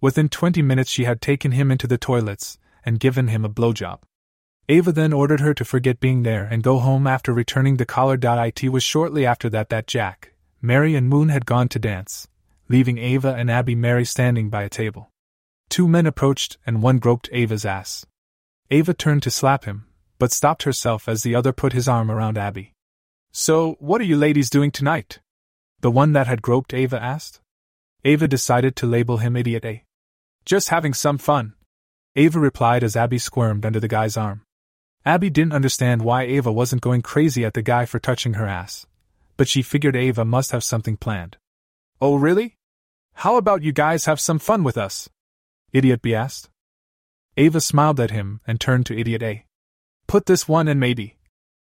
Within 0.00 0.30
twenty 0.30 0.62
minutes, 0.62 0.90
she 0.90 1.04
had 1.04 1.20
taken 1.20 1.52
him 1.52 1.70
into 1.70 1.86
the 1.86 1.98
toilets, 1.98 2.56
and 2.84 3.00
given 3.00 3.28
him 3.28 3.44
a 3.44 3.48
blowjob. 3.48 4.00
Ava 4.68 4.92
then 4.92 5.12
ordered 5.12 5.40
her 5.40 5.52
to 5.54 5.64
forget 5.64 5.98
being 5.98 6.22
there 6.22 6.44
and 6.44 6.62
go 6.62 6.78
home 6.78 7.06
after 7.06 7.32
returning 7.32 7.76
the 7.76 7.84
collar. 7.84 8.16
It 8.20 8.68
was 8.68 8.82
shortly 8.82 9.26
after 9.26 9.50
that 9.50 9.68
that 9.70 9.86
Jack, 9.86 10.32
Mary, 10.62 10.94
and 10.94 11.08
Moon 11.08 11.28
had 11.28 11.44
gone 11.44 11.68
to 11.70 11.78
dance, 11.78 12.28
leaving 12.68 12.98
Ava 12.98 13.34
and 13.34 13.50
Abby 13.50 13.74
Mary 13.74 14.04
standing 14.04 14.48
by 14.48 14.62
a 14.62 14.68
table. 14.68 15.10
Two 15.68 15.88
men 15.88 16.06
approached 16.06 16.56
and 16.64 16.82
one 16.82 16.98
groped 16.98 17.28
Ava's 17.32 17.64
ass. 17.64 18.06
Ava 18.70 18.94
turned 18.94 19.24
to 19.24 19.30
slap 19.30 19.64
him, 19.64 19.86
but 20.20 20.30
stopped 20.30 20.62
herself 20.62 21.08
as 21.08 21.22
the 21.22 21.34
other 21.34 21.52
put 21.52 21.72
his 21.72 21.88
arm 21.88 22.10
around 22.10 22.38
Abby. 22.38 22.74
So, 23.32 23.76
what 23.80 24.00
are 24.00 24.04
you 24.04 24.16
ladies 24.16 24.50
doing 24.50 24.70
tonight? 24.70 25.18
The 25.80 25.90
one 25.90 26.12
that 26.12 26.26
had 26.26 26.42
groped 26.42 26.74
Ava 26.74 27.02
asked. 27.02 27.40
Ava 28.04 28.28
decided 28.28 28.76
to 28.76 28.86
label 28.86 29.16
him 29.16 29.36
Idiot 29.36 29.64
A. 29.64 29.84
Just 30.44 30.68
having 30.68 30.94
some 30.94 31.18
fun, 31.18 31.54
Ava 32.16 32.40
replied 32.40 32.82
as 32.82 32.96
Abby 32.96 33.18
squirmed 33.18 33.64
under 33.64 33.78
the 33.78 33.88
guy's 33.88 34.16
arm. 34.16 34.42
Abby 35.04 35.30
didn't 35.30 35.52
understand 35.52 36.02
why 36.02 36.22
Ava 36.24 36.50
wasn't 36.50 36.82
going 36.82 37.02
crazy 37.02 37.44
at 37.44 37.54
the 37.54 37.62
guy 37.62 37.86
for 37.86 37.98
touching 37.98 38.34
her 38.34 38.46
ass, 38.46 38.86
but 39.36 39.48
she 39.48 39.62
figured 39.62 39.94
Ava 39.94 40.24
must 40.24 40.50
have 40.50 40.64
something 40.64 40.96
planned. 40.96 41.36
Oh, 42.00 42.16
really? 42.16 42.56
How 43.14 43.36
about 43.36 43.62
you 43.62 43.72
guys 43.72 44.06
have 44.06 44.20
some 44.20 44.38
fun 44.38 44.64
with 44.64 44.76
us? 44.76 45.08
Idiot 45.72 46.02
B 46.02 46.14
asked. 46.14 46.50
Ava 47.36 47.60
smiled 47.60 48.00
at 48.00 48.10
him 48.10 48.40
and 48.46 48.60
turned 48.60 48.86
to 48.86 48.98
Idiot 48.98 49.22
A. 49.22 49.44
Put 50.06 50.26
this 50.26 50.48
one 50.48 50.66
in, 50.66 50.78
maybe. 50.78 51.16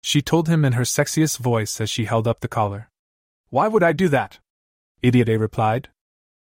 She 0.04 0.22
told 0.22 0.50
him 0.50 0.66
in 0.66 0.74
her 0.74 0.84
sexiest 0.84 1.40
voice 1.40 1.80
as 1.80 1.90
she 1.90 2.06
held 2.06 2.28
up 2.28 2.42
the 2.42 2.48
collar. 2.48 2.90
Why 3.50 3.70
would 3.70 3.84
I 3.84 3.94
do 3.94 4.10
that? 4.10 4.40
Idiot 5.02 5.30
A 5.30 5.38
replied. 5.38 5.90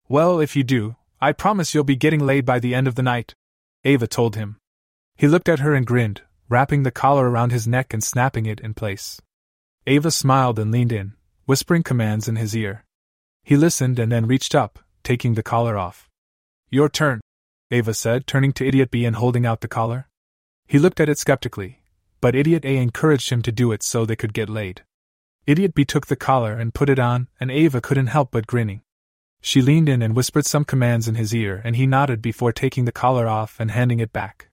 Well, 0.08 0.38
if 0.38 0.54
you 0.54 0.62
do, 0.62 0.96
I 1.20 1.32
promise 1.32 1.74
you'll 1.74 1.84
be 1.84 1.96
getting 1.96 2.24
laid 2.24 2.46
by 2.46 2.60
the 2.60 2.74
end 2.74 2.86
of 2.86 2.94
the 2.94 3.02
night, 3.02 3.34
Ava 3.84 4.06
told 4.06 4.36
him. 4.36 4.56
He 5.16 5.26
looked 5.26 5.48
at 5.48 5.60
her 5.60 5.74
and 5.74 5.86
grinned, 5.86 6.22
wrapping 6.48 6.82
the 6.82 6.90
collar 6.90 7.30
around 7.30 7.52
his 7.52 7.66
neck 7.66 7.94
and 7.94 8.04
snapping 8.04 8.46
it 8.46 8.60
in 8.60 8.74
place. 8.74 9.20
Ava 9.86 10.10
smiled 10.10 10.58
and 10.58 10.70
leaned 10.70 10.92
in, 10.92 11.14
whispering 11.46 11.82
commands 11.82 12.28
in 12.28 12.36
his 12.36 12.54
ear. 12.54 12.84
He 13.42 13.56
listened 13.56 13.98
and 13.98 14.12
then 14.12 14.26
reached 14.26 14.54
up, 14.54 14.78
taking 15.02 15.34
the 15.34 15.42
collar 15.42 15.78
off. 15.78 16.08
Your 16.68 16.88
turn, 16.88 17.20
Ava 17.70 17.94
said, 17.94 18.26
turning 18.26 18.52
to 18.54 18.66
Idiot 18.66 18.90
B 18.90 19.04
and 19.04 19.16
holding 19.16 19.46
out 19.46 19.60
the 19.60 19.68
collar. 19.68 20.08
He 20.66 20.78
looked 20.78 21.00
at 21.00 21.08
it 21.08 21.18
skeptically, 21.18 21.80
but 22.20 22.34
Idiot 22.34 22.64
A 22.64 22.76
encouraged 22.76 23.30
him 23.30 23.42
to 23.42 23.52
do 23.52 23.72
it 23.72 23.82
so 23.82 24.04
they 24.04 24.16
could 24.16 24.34
get 24.34 24.50
laid. 24.50 24.82
Idiot 25.46 25.74
B 25.74 25.84
took 25.84 26.06
the 26.06 26.16
collar 26.16 26.52
and 26.52 26.74
put 26.74 26.90
it 26.90 26.98
on, 26.98 27.28
and 27.40 27.50
Ava 27.50 27.80
couldn't 27.80 28.08
help 28.08 28.30
but 28.30 28.46
grinning. 28.46 28.82
She 29.40 29.62
leaned 29.62 29.88
in 29.88 30.02
and 30.02 30.14
whispered 30.14 30.46
some 30.46 30.64
commands 30.64 31.08
in 31.08 31.14
his 31.14 31.34
ear, 31.34 31.62
and 31.64 31.76
he 31.76 31.86
nodded 31.86 32.20
before 32.20 32.52
taking 32.52 32.84
the 32.84 32.92
collar 32.92 33.26
off 33.26 33.58
and 33.58 33.70
handing 33.70 34.00
it 34.00 34.12
back. 34.12 34.48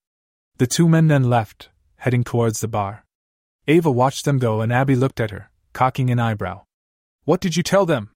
The 0.57 0.67
two 0.67 0.87
men 0.87 1.07
then 1.07 1.29
left, 1.29 1.69
heading 1.97 2.23
towards 2.23 2.61
the 2.61 2.67
bar. 2.67 3.05
Ava 3.67 3.91
watched 3.91 4.25
them 4.25 4.39
go, 4.39 4.61
and 4.61 4.71
Abby 4.71 4.95
looked 4.95 5.19
at 5.19 5.31
her, 5.31 5.51
cocking 5.73 6.09
an 6.09 6.19
eyebrow. 6.19 6.63
What 7.25 7.41
did 7.41 7.57
you 7.57 7.63
tell 7.63 7.85
them? 7.85 8.11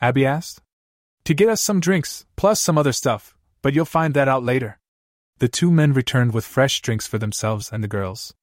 Abby 0.00 0.24
asked. 0.24 0.60
To 1.24 1.34
get 1.34 1.48
us 1.48 1.60
some 1.60 1.80
drinks, 1.80 2.26
plus 2.36 2.60
some 2.60 2.78
other 2.78 2.92
stuff, 2.92 3.36
but 3.60 3.74
you'll 3.74 3.84
find 3.84 4.14
that 4.14 4.28
out 4.28 4.44
later. 4.44 4.78
The 5.38 5.48
two 5.48 5.70
men 5.70 5.92
returned 5.92 6.32
with 6.32 6.44
fresh 6.44 6.80
drinks 6.80 7.08
for 7.08 7.18
themselves 7.18 7.72
and 7.72 7.82
the 7.82 7.88
girls. 7.88 8.34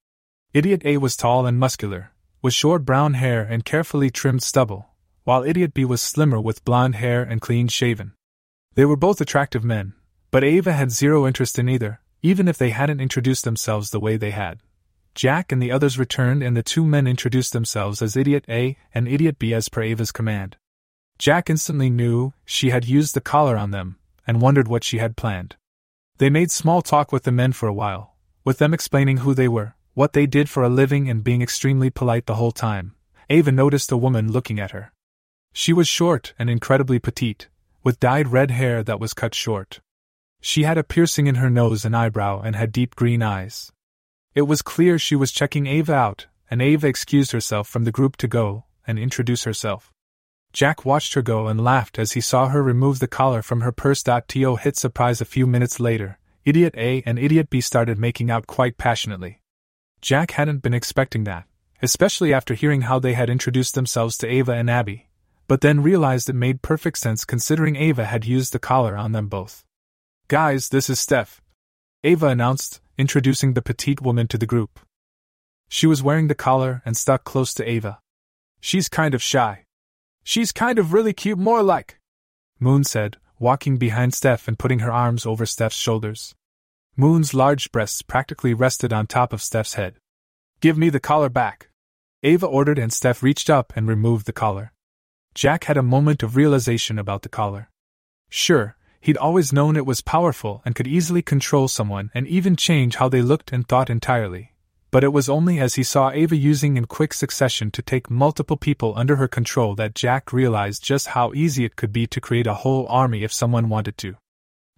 Idiot 0.53 0.81
A 0.83 0.97
was 0.97 1.15
tall 1.15 1.45
and 1.45 1.57
muscular, 1.57 2.11
with 2.41 2.53
short 2.53 2.83
brown 2.83 3.13
hair 3.13 3.41
and 3.41 3.63
carefully 3.63 4.09
trimmed 4.09 4.43
stubble, 4.43 4.89
while 5.23 5.43
Idiot 5.43 5.73
B 5.73 5.85
was 5.85 6.01
slimmer 6.01 6.39
with 6.39 6.65
blond 6.65 6.95
hair 6.95 7.23
and 7.23 7.41
clean 7.41 7.67
shaven. 7.67 8.13
They 8.75 8.85
were 8.85 8.95
both 8.95 9.21
attractive 9.21 9.63
men, 9.63 9.93
but 10.31 10.43
Ava 10.43 10.73
had 10.73 10.91
zero 10.91 11.27
interest 11.27 11.59
in 11.59 11.69
either, 11.69 11.99
even 12.21 12.47
if 12.47 12.57
they 12.57 12.69
hadn't 12.69 13.01
introduced 13.01 13.43
themselves 13.43 13.89
the 13.89 13.99
way 13.99 14.17
they 14.17 14.31
had. 14.31 14.59
Jack 15.13 15.51
and 15.51 15.61
the 15.61 15.71
others 15.71 15.99
returned, 15.99 16.41
and 16.41 16.55
the 16.55 16.63
two 16.63 16.85
men 16.85 17.05
introduced 17.05 17.51
themselves 17.51 18.01
as 18.01 18.15
Idiot 18.15 18.45
A 18.47 18.77
and 18.93 19.07
Idiot 19.07 19.37
B 19.37 19.53
as 19.53 19.67
per 19.67 19.81
Ava's 19.81 20.11
command. 20.11 20.57
Jack 21.17 21.49
instantly 21.49 21.89
knew 21.89 22.33
she 22.45 22.69
had 22.69 22.85
used 22.85 23.13
the 23.13 23.21
collar 23.21 23.57
on 23.57 23.71
them, 23.71 23.97
and 24.25 24.41
wondered 24.41 24.67
what 24.67 24.83
she 24.83 24.99
had 24.99 25.17
planned. 25.17 25.55
They 26.17 26.29
made 26.29 26.51
small 26.51 26.81
talk 26.81 27.11
with 27.11 27.23
the 27.23 27.31
men 27.31 27.51
for 27.51 27.67
a 27.67 27.73
while, 27.73 28.15
with 28.45 28.57
them 28.57 28.73
explaining 28.73 29.17
who 29.17 29.33
they 29.33 29.47
were, 29.47 29.75
what 29.93 30.13
they 30.13 30.25
did 30.25 30.49
for 30.49 30.63
a 30.63 30.69
living, 30.69 31.09
and 31.09 31.23
being 31.23 31.41
extremely 31.41 31.89
polite 31.89 32.25
the 32.25 32.35
whole 32.35 32.51
time. 32.51 32.95
Ava 33.29 33.51
noticed 33.51 33.91
a 33.91 33.97
woman 33.97 34.31
looking 34.31 34.59
at 34.59 34.71
her. 34.71 34.93
She 35.53 35.73
was 35.73 35.87
short 35.87 36.33
and 36.39 36.49
incredibly 36.49 36.99
petite, 36.99 37.49
with 37.83 37.99
dyed 37.99 38.29
red 38.29 38.51
hair 38.51 38.83
that 38.83 38.99
was 38.99 39.13
cut 39.13 39.35
short. 39.35 39.81
She 40.39 40.63
had 40.63 40.77
a 40.77 40.83
piercing 40.83 41.27
in 41.27 41.35
her 41.35 41.49
nose 41.49 41.85
and 41.85 41.95
eyebrow 41.95 42.41
and 42.41 42.55
had 42.55 42.71
deep 42.71 42.95
green 42.95 43.21
eyes. 43.21 43.71
It 44.33 44.43
was 44.43 44.61
clear 44.61 44.97
she 44.97 45.15
was 45.15 45.31
checking 45.31 45.67
Ava 45.67 45.93
out, 45.93 46.27
and 46.49 46.61
Ava 46.61 46.87
excused 46.87 47.31
herself 47.31 47.67
from 47.67 47.83
the 47.83 47.91
group 47.91 48.17
to 48.17 48.27
go 48.27 48.65
and 48.87 48.97
introduce 48.97 49.43
herself. 49.43 49.91
Jack 50.53 50.83
watched 50.83 51.13
her 51.13 51.21
go 51.21 51.47
and 51.47 51.63
laughed 51.63 51.99
as 51.99 52.13
he 52.13 52.21
saw 52.21 52.47
her 52.47 52.63
remove 52.63 52.99
the 52.99 53.07
collar 53.07 53.41
from 53.41 53.61
her 53.61 53.71
purse. 53.71 54.03
To 54.03 54.55
hit 54.55 54.77
surprise 54.77 55.21
a 55.21 55.25
few 55.25 55.45
minutes 55.45 55.79
later, 55.79 56.17
Idiot 56.43 56.73
A 56.77 57.03
and 57.05 57.19
Idiot 57.19 57.49
B 57.49 57.61
started 57.61 57.99
making 57.99 58.31
out 58.31 58.47
quite 58.47 58.77
passionately. 58.77 59.41
Jack 60.01 60.31
hadn't 60.31 60.63
been 60.63 60.73
expecting 60.73 61.23
that, 61.25 61.45
especially 61.81 62.33
after 62.33 62.53
hearing 62.53 62.81
how 62.81 62.99
they 62.99 63.13
had 63.13 63.29
introduced 63.29 63.75
themselves 63.75 64.17
to 64.17 64.27
Ava 64.27 64.53
and 64.53 64.69
Abby, 64.69 65.07
but 65.51 65.59
then 65.59 65.83
realized 65.83 66.29
it 66.29 66.33
made 66.33 66.61
perfect 66.61 66.97
sense 66.97 67.25
considering 67.25 67.75
Ava 67.75 68.05
had 68.05 68.23
used 68.23 68.53
the 68.53 68.57
collar 68.57 68.95
on 68.95 69.11
them 69.11 69.27
both. 69.27 69.65
Guys, 70.29 70.69
this 70.69 70.89
is 70.89 70.97
Steph, 70.97 71.41
Ava 72.05 72.27
announced, 72.27 72.79
introducing 72.97 73.51
the 73.53 73.61
petite 73.61 73.99
woman 73.99 74.27
to 74.27 74.37
the 74.37 74.45
group. 74.45 74.79
She 75.67 75.87
was 75.87 76.01
wearing 76.01 76.29
the 76.29 76.35
collar 76.35 76.81
and 76.85 76.95
stuck 76.95 77.25
close 77.25 77.53
to 77.55 77.69
Ava. 77.69 77.99
She's 78.61 78.87
kind 78.87 79.13
of 79.13 79.21
shy. 79.21 79.65
She's 80.23 80.53
kind 80.53 80.79
of 80.79 80.93
really 80.93 81.11
cute, 81.11 81.37
more 81.37 81.61
like. 81.61 81.99
Moon 82.57 82.85
said, 82.85 83.17
walking 83.37 83.75
behind 83.75 84.13
Steph 84.13 84.47
and 84.47 84.57
putting 84.57 84.79
her 84.79 84.93
arms 84.93 85.25
over 85.25 85.45
Steph's 85.45 85.75
shoulders. 85.75 86.33
Moon's 86.95 87.33
large 87.33 87.73
breasts 87.73 88.01
practically 88.01 88.53
rested 88.53 88.93
on 88.93 89.05
top 89.05 89.33
of 89.33 89.41
Steph's 89.41 89.73
head. 89.73 89.95
Give 90.61 90.77
me 90.77 90.87
the 90.87 91.01
collar 91.01 91.27
back. 91.27 91.67
Ava 92.23 92.45
ordered, 92.45 92.79
and 92.79 92.93
Steph 92.93 93.21
reached 93.21 93.49
up 93.49 93.73
and 93.75 93.85
removed 93.85 94.27
the 94.27 94.31
collar. 94.31 94.71
Jack 95.33 95.63
had 95.63 95.77
a 95.77 95.83
moment 95.83 96.23
of 96.23 96.35
realization 96.35 96.99
about 96.99 97.21
the 97.21 97.29
collar. 97.29 97.69
Sure, 98.29 98.75
he'd 98.99 99.17
always 99.17 99.53
known 99.53 99.75
it 99.75 99.85
was 99.85 100.01
powerful 100.01 100.61
and 100.65 100.75
could 100.75 100.87
easily 100.87 101.21
control 101.21 101.67
someone 101.67 102.11
and 102.13 102.27
even 102.27 102.55
change 102.55 102.95
how 102.95 103.07
they 103.07 103.21
looked 103.21 103.51
and 103.53 103.67
thought 103.67 103.89
entirely. 103.89 104.53
But 104.91 105.05
it 105.05 105.13
was 105.13 105.29
only 105.29 105.57
as 105.57 105.75
he 105.75 105.83
saw 105.83 106.11
Ava 106.11 106.35
using 106.35 106.75
in 106.75 106.85
quick 106.85 107.13
succession 107.13 107.71
to 107.71 107.81
take 107.81 108.09
multiple 108.09 108.57
people 108.57 108.93
under 108.97 109.15
her 109.15 109.27
control 109.29 109.73
that 109.75 109.95
Jack 109.95 110.33
realized 110.33 110.83
just 110.83 111.07
how 111.07 111.31
easy 111.33 111.63
it 111.63 111.77
could 111.77 111.93
be 111.93 112.05
to 112.07 112.19
create 112.19 112.45
a 112.45 112.55
whole 112.55 112.85
army 112.89 113.23
if 113.23 113.31
someone 113.31 113.69
wanted 113.69 113.97
to. 113.99 114.17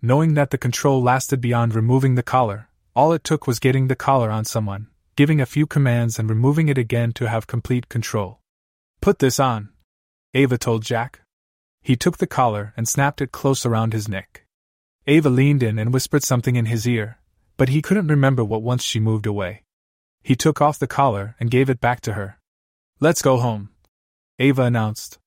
Knowing 0.03 0.35
that 0.35 0.51
the 0.51 0.57
control 0.59 1.01
lasted 1.01 1.41
beyond 1.41 1.73
removing 1.73 2.13
the 2.13 2.21
collar, 2.21 2.69
all 2.95 3.11
it 3.11 3.23
took 3.23 3.47
was 3.47 3.57
getting 3.57 3.87
the 3.87 3.95
collar 3.95 4.29
on 4.29 4.45
someone, 4.45 4.85
giving 5.15 5.41
a 5.41 5.47
few 5.47 5.65
commands 5.65 6.19
and 6.19 6.29
removing 6.29 6.69
it 6.69 6.77
again 6.77 7.11
to 7.13 7.27
have 7.27 7.47
complete 7.47 7.89
control. 7.89 8.39
Put 9.01 9.17
this 9.17 9.39
on, 9.39 9.69
Ava 10.33 10.57
told 10.57 10.83
Jack. 10.83 11.21
He 11.81 11.95
took 11.95 12.17
the 12.17 12.27
collar 12.27 12.73
and 12.75 12.87
snapped 12.87 13.21
it 13.21 13.31
close 13.31 13.65
around 13.65 13.93
his 13.93 14.07
neck. 14.07 14.45
Ava 15.05 15.29
leaned 15.29 15.61
in 15.61 15.77
and 15.77 15.93
whispered 15.93 16.23
something 16.23 16.55
in 16.55 16.65
his 16.65 16.87
ear, 16.87 17.19
but 17.57 17.69
he 17.69 17.81
couldn't 17.81 18.07
remember 18.07 18.43
what 18.43 18.63
once 18.63 18.83
she 18.83 18.99
moved 18.99 19.25
away. 19.25 19.63
He 20.23 20.35
took 20.35 20.61
off 20.61 20.79
the 20.79 20.87
collar 20.87 21.35
and 21.39 21.51
gave 21.51 21.69
it 21.69 21.81
back 21.81 22.01
to 22.01 22.13
her. 22.13 22.39
Let's 22.99 23.21
go 23.21 23.37
home, 23.37 23.69
Ava 24.39 24.63
announced. 24.63 25.19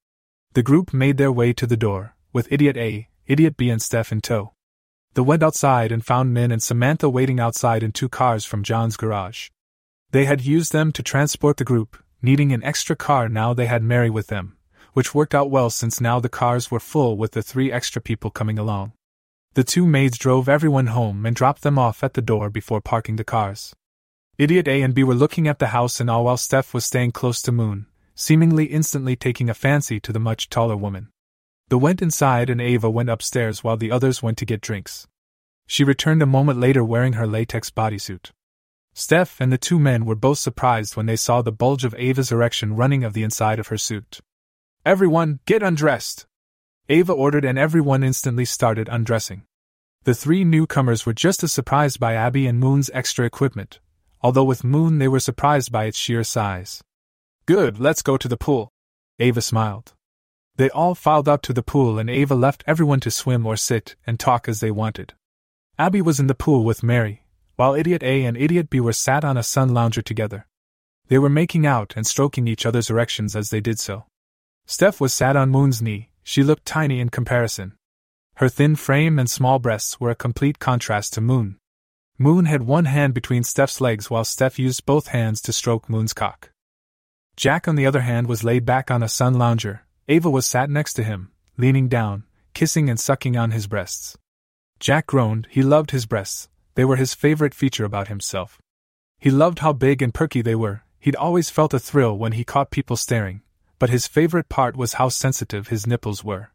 The 0.55 0.62
group 0.62 0.93
made 0.93 1.19
their 1.19 1.31
way 1.31 1.53
to 1.53 1.66
the 1.66 1.77
door, 1.77 2.16
with 2.33 2.51
Idiot 2.51 2.77
A, 2.77 3.09
Idiot 3.27 3.57
B, 3.57 3.70
and 3.70 3.81
Steph 3.81 4.11
in 4.11 4.20
tow. 4.20 4.55
They 5.15 5.23
went 5.23 5.43
outside 5.43 5.93
and 5.93 6.05
found 6.05 6.35
Min 6.35 6.51
and 6.51 6.62
Samantha 6.62 7.09
waiting 7.09 7.39
outside 7.39 7.83
in 7.83 7.93
two 7.93 8.09
cars 8.09 8.45
from 8.45 8.65
John's 8.65 8.97
garage. 8.97 9.51
They 10.11 10.24
had 10.24 10.41
used 10.41 10.73
them 10.73 10.91
to 10.93 11.03
transport 11.03 11.59
the 11.59 11.65
group, 11.65 12.03
needing 12.20 12.53
an 12.53 12.65
extra 12.65 12.97
car 12.97 13.28
now 13.28 13.55
they 13.55 13.66
had 13.66 13.83
Mary 13.83 14.11
with 14.11 14.27
them, 14.27 14.57
which 14.97 15.14
worked 15.14 15.35
out 15.35 15.51
well 15.51 15.68
since 15.68 16.01
now 16.01 16.18
the 16.18 16.27
cars 16.27 16.70
were 16.70 16.81
full 16.81 17.18
with 17.18 17.32
the 17.32 17.43
three 17.43 17.70
extra 17.70 18.01
people 18.01 18.31
coming 18.31 18.59
along. 18.59 18.94
The 19.52 19.62
two 19.62 19.86
maids 19.86 20.16
drove 20.16 20.48
everyone 20.48 20.86
home 20.86 21.27
and 21.27 21.36
dropped 21.36 21.60
them 21.60 21.78
off 21.78 22.02
at 22.02 22.14
the 22.14 22.23
door 22.23 22.48
before 22.48 22.81
parking 22.81 23.16
the 23.16 23.23
cars. 23.23 23.74
Idiot 24.39 24.66
A 24.66 24.81
and 24.81 24.94
B 24.94 25.05
were 25.05 25.14
looking 25.14 25.47
at 25.47 25.59
the 25.59 25.66
house 25.66 26.01
and 26.01 26.09
all 26.09 26.24
while 26.24 26.39
Steph 26.39 26.73
was 26.73 26.86
staying 26.86 27.12
close 27.12 27.43
to 27.43 27.52
Moon, 27.52 27.85
seemingly 28.14 28.64
instantly 28.64 29.16
taking 29.16 29.51
a 29.51 29.55
fancy 29.55 30.01
to 30.01 30.14
the 30.14 30.18
much 30.18 30.48
taller 30.48 30.78
woman. 30.78 31.10
The 31.68 31.77
went 31.77 32.01
inside 32.01 32.48
and 32.48 32.62
Ava 32.62 32.89
went 32.89 33.10
upstairs 33.10 33.62
while 33.62 33.77
the 33.77 33.90
others 33.90 34.23
went 34.23 34.39
to 34.39 34.47
get 34.47 34.62
drinks. 34.62 35.06
She 35.66 35.85
returned 35.85 36.23
a 36.23 36.27
moment 36.27 36.59
later 36.59 36.82
wearing 36.82 37.12
her 37.12 37.27
latex 37.27 37.68
bodysuit. 37.68 38.31
Steph 38.94 39.43
and 39.43 39.52
the 39.52 39.59
two 39.59 39.78
men 39.78 40.06
were 40.06 40.14
both 40.14 40.39
surprised 40.39 40.97
when 40.97 41.05
they 41.05 41.16
saw 41.16 41.43
the 41.43 41.52
bulge 41.52 41.85
of 41.85 41.94
Ava's 41.98 42.32
erection 42.32 42.77
running 42.77 43.05
of 43.05 43.12
the 43.12 43.24
inside 43.24 43.59
of 43.59 43.66
her 43.66 43.77
suit. 43.77 44.23
Everyone, 44.86 45.40
get 45.46 45.64
undressed! 45.64 46.26
Ava 46.88 47.12
ordered, 47.12 47.44
and 47.44 47.58
everyone 47.58 48.04
instantly 48.04 48.44
started 48.44 48.88
undressing. 48.88 49.42
The 50.04 50.14
three 50.14 50.44
newcomers 50.44 51.04
were 51.04 51.12
just 51.12 51.42
as 51.42 51.50
surprised 51.50 51.98
by 51.98 52.14
Abby 52.14 52.46
and 52.46 52.60
Moon's 52.60 52.88
extra 52.94 53.26
equipment, 53.26 53.80
although 54.20 54.44
with 54.44 54.62
Moon 54.62 54.98
they 54.98 55.08
were 55.08 55.18
surprised 55.18 55.72
by 55.72 55.86
its 55.86 55.98
sheer 55.98 56.22
size. 56.22 56.84
Good, 57.46 57.80
let's 57.80 58.00
go 58.00 58.16
to 58.16 58.28
the 58.28 58.36
pool. 58.36 58.70
Ava 59.18 59.42
smiled. 59.42 59.94
They 60.54 60.70
all 60.70 60.94
filed 60.94 61.28
up 61.28 61.42
to 61.42 61.52
the 61.52 61.64
pool, 61.64 61.98
and 61.98 62.08
Ava 62.08 62.36
left 62.36 62.62
everyone 62.64 63.00
to 63.00 63.10
swim 63.10 63.44
or 63.44 63.56
sit 63.56 63.96
and 64.06 64.20
talk 64.20 64.48
as 64.48 64.60
they 64.60 64.70
wanted. 64.70 65.14
Abby 65.80 66.00
was 66.00 66.20
in 66.20 66.28
the 66.28 66.34
pool 66.36 66.62
with 66.62 66.84
Mary, 66.84 67.24
while 67.56 67.74
Idiot 67.74 68.04
A 68.04 68.24
and 68.24 68.36
Idiot 68.36 68.70
B 68.70 68.78
were 68.78 68.92
sat 68.92 69.24
on 69.24 69.36
a 69.36 69.42
sun 69.42 69.74
lounger 69.74 70.00
together. 70.00 70.46
They 71.08 71.18
were 71.18 71.28
making 71.28 71.66
out 71.66 71.94
and 71.96 72.06
stroking 72.06 72.46
each 72.46 72.64
other's 72.64 72.88
erections 72.88 73.34
as 73.34 73.50
they 73.50 73.60
did 73.60 73.80
so. 73.80 74.04
Steph 74.68 75.01
was 75.01 75.14
sat 75.14 75.36
on 75.36 75.51
Moon's 75.51 75.80
knee, 75.80 76.10
she 76.24 76.43
looked 76.43 76.66
tiny 76.66 76.98
in 76.98 77.09
comparison. 77.09 77.74
Her 78.34 78.48
thin 78.48 78.74
frame 78.74 79.16
and 79.16 79.30
small 79.30 79.60
breasts 79.60 80.01
were 80.01 80.10
a 80.10 80.16
complete 80.16 80.59
contrast 80.59 81.14
to 81.14 81.20
Moon. 81.20 81.56
Moon 82.18 82.47
had 82.47 82.62
one 82.62 82.86
hand 82.86 83.14
between 83.14 83.44
Steph's 83.44 83.80
legs 83.80 84.10
while 84.10 84.24
Steph 84.24 84.59
used 84.59 84.84
both 84.84 85.09
hands 85.09 85.40
to 85.43 85.52
stroke 85.52 85.88
Moon's 85.88 86.12
cock. 86.12 86.51
Jack, 87.36 87.68
on 87.68 87.76
the 87.76 87.86
other 87.86 88.01
hand, 88.01 88.26
was 88.26 88.43
laid 88.43 88.64
back 88.64 88.90
on 88.90 89.05
a 89.05 89.09
sun 89.09 89.34
lounger. 89.34 89.82
Ava 90.09 90.28
was 90.28 90.47
sat 90.47 90.68
next 90.68 90.94
to 90.94 91.05
him, 91.05 91.30
leaning 91.56 91.88
down, 91.88 92.24
kissing 92.52 92.90
and 92.90 92.98
sucking 92.98 93.36
on 93.36 93.52
his 93.52 93.68
breasts. 93.68 94.16
Jack 94.80 95.06
groaned, 95.06 95.47
he 95.48 95.62
loved 95.62 95.93
his 95.93 96.06
breasts, 96.06 96.48
they 96.74 96.84
were 96.84 96.97
his 96.97 97.14
favorite 97.14 97.55
feature 97.55 97.84
about 97.84 98.09
himself. 98.09 98.59
He 99.20 99.30
loved 99.30 99.60
how 99.60 99.72
big 99.72 100.02
and 100.02 100.12
perky 100.12 100.43
they 100.43 100.56
were, 100.56 100.82
he'd 100.98 101.16
always 101.16 101.51
felt 101.51 101.72
a 101.72 101.78
thrill 101.78 102.18
when 102.18 102.32
he 102.32 102.43
caught 102.43 102.70
people 102.70 102.97
staring, 102.97 103.43
but 103.78 103.90
his 103.90 104.07
favorite 104.07 104.48
part 104.48 104.77
was 104.77 104.94
how 104.94 105.09
sensitive 105.09 105.69
his 105.69 105.86
nipples 105.86 106.24
were. 106.24 106.51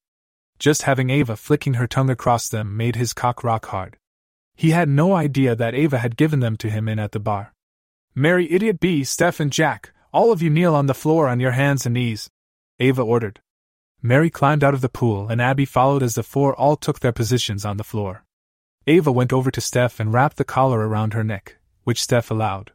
Just 0.60 0.84
having 0.84 1.10
Ava 1.10 1.36
flicking 1.36 1.76
her 1.76 1.88
tongue 1.88 2.10
across 2.10 2.48
them 2.48 2.78
made 2.78 2.96
his 2.96 3.14
cock 3.14 3.44
rock 3.44 3.68
hard. 3.68 3.98
He 4.56 4.72
had 4.72 4.90
no 4.90 5.14
idea 5.14 5.56
that 5.56 5.74
Ava 5.74 6.00
had 6.00 6.18
given 6.18 6.40
them 6.40 6.56
to 6.58 6.70
him 6.70 6.88
in 6.88 7.00
at 7.00 7.14
the 7.14 7.20
bar. 7.20 7.54
Mary, 8.14 8.52
Idiot 8.52 8.80
B, 8.80 9.04
Steph, 9.04 9.40
and 9.40 9.52
Jack, 9.52 9.92
all 10.14 10.32
of 10.32 10.42
you 10.42 10.50
kneel 10.50 10.76
on 10.76 10.88
the 10.88 10.94
floor 10.94 11.28
on 11.28 11.40
your 11.40 11.52
hands 11.52 11.86
and 11.86 11.94
knees, 11.94 12.30
Ava 12.80 13.02
ordered. 13.02 13.40
Mary 14.02 14.30
climbed 14.30 14.64
out 14.64 14.74
of 14.74 14.82
the 14.82 14.90
pool 14.90 15.28
and 15.30 15.42
Abby 15.42 15.66
followed 15.66 16.02
as 16.02 16.16
the 16.16 16.24
four 16.24 16.56
all 16.56 16.76
took 16.76 17.00
their 17.00 17.12
positions 17.12 17.64
on 17.64 17.78
the 17.78 17.84
floor. 17.84 18.26
Ava 18.88 19.12
went 19.12 19.32
over 19.32 19.52
to 19.52 19.62
Steph 19.62 20.00
and 20.00 20.12
wrapped 20.12 20.38
the 20.38 20.44
collar 20.44 20.88
around 20.88 21.14
her 21.14 21.24
neck, 21.24 21.58
which 21.84 22.02
Steph 22.02 22.32
allowed. 22.32 22.72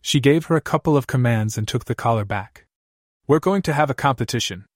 She 0.00 0.20
gave 0.20 0.46
her 0.46 0.56
a 0.56 0.60
couple 0.60 0.96
of 0.96 1.08
commands 1.08 1.58
and 1.58 1.66
took 1.66 1.86
the 1.86 1.94
collar 1.94 2.24
back. 2.24 2.66
We're 3.30 3.38
going 3.38 3.62
to 3.62 3.72
have 3.72 3.90
a 3.90 3.94
competition. 3.94 4.66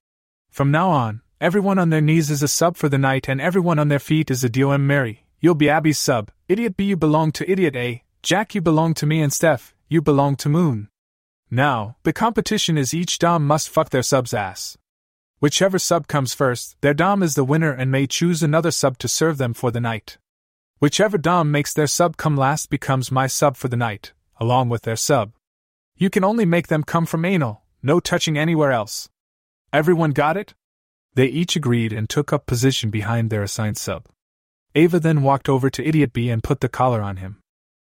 From 0.48 0.70
now 0.70 0.88
on, 0.88 1.22
everyone 1.40 1.76
on 1.76 1.90
their 1.90 2.00
knees 2.00 2.30
is 2.30 2.40
a 2.40 2.46
sub 2.46 2.76
for 2.76 2.88
the 2.88 2.96
night 2.96 3.28
and 3.28 3.40
everyone 3.40 3.80
on 3.80 3.88
their 3.88 3.98
feet 3.98 4.30
is 4.30 4.44
a 4.44 4.48
DOM 4.48 4.86
Mary. 4.86 5.24
You'll 5.40 5.56
be 5.56 5.68
Abby's 5.68 5.98
sub. 5.98 6.30
Idiot 6.48 6.76
B, 6.76 6.84
you 6.84 6.96
belong 6.96 7.32
to 7.32 7.50
Idiot 7.50 7.74
A. 7.74 8.04
Jack, 8.22 8.54
you 8.54 8.60
belong 8.60 8.94
to 8.94 9.06
me 9.06 9.20
and 9.20 9.32
Steph, 9.32 9.74
you 9.88 10.00
belong 10.00 10.36
to 10.36 10.48
Moon. 10.48 10.88
Now, 11.50 11.96
the 12.04 12.12
competition 12.12 12.78
is 12.78 12.94
each 12.94 13.18
Dom 13.18 13.44
must 13.44 13.68
fuck 13.68 13.90
their 13.90 14.04
sub's 14.04 14.32
ass. 14.32 14.78
Whichever 15.40 15.80
sub 15.80 16.06
comes 16.06 16.32
first, 16.32 16.80
their 16.80 16.94
Dom 16.94 17.24
is 17.24 17.34
the 17.34 17.42
winner 17.42 17.72
and 17.72 17.90
may 17.90 18.06
choose 18.06 18.40
another 18.40 18.70
sub 18.70 18.98
to 18.98 19.08
serve 19.08 19.36
them 19.36 19.52
for 19.52 19.72
the 19.72 19.80
night. 19.80 20.18
Whichever 20.78 21.18
Dom 21.18 21.50
makes 21.50 21.74
their 21.74 21.88
sub 21.88 22.16
come 22.16 22.36
last 22.36 22.70
becomes 22.70 23.10
my 23.10 23.26
sub 23.26 23.56
for 23.56 23.66
the 23.66 23.76
night, 23.76 24.12
along 24.38 24.68
with 24.68 24.82
their 24.82 24.94
sub. 24.94 25.32
You 25.96 26.08
can 26.08 26.22
only 26.22 26.44
make 26.44 26.68
them 26.68 26.84
come 26.84 27.04
from 27.04 27.24
anal, 27.24 27.63
no 27.84 28.00
touching 28.00 28.38
anywhere 28.38 28.72
else. 28.72 29.10
Everyone 29.72 30.12
got 30.12 30.36
it? 30.36 30.54
They 31.14 31.26
each 31.26 31.54
agreed 31.54 31.92
and 31.92 32.08
took 32.08 32.32
up 32.32 32.46
position 32.46 32.90
behind 32.90 33.28
their 33.28 33.42
assigned 33.42 33.76
sub. 33.76 34.06
Ava 34.74 34.98
then 34.98 35.22
walked 35.22 35.48
over 35.48 35.68
to 35.70 35.86
Idiot 35.86 36.12
B 36.12 36.30
and 36.30 36.42
put 36.42 36.60
the 36.60 36.68
collar 36.68 37.02
on 37.02 37.18
him. 37.18 37.40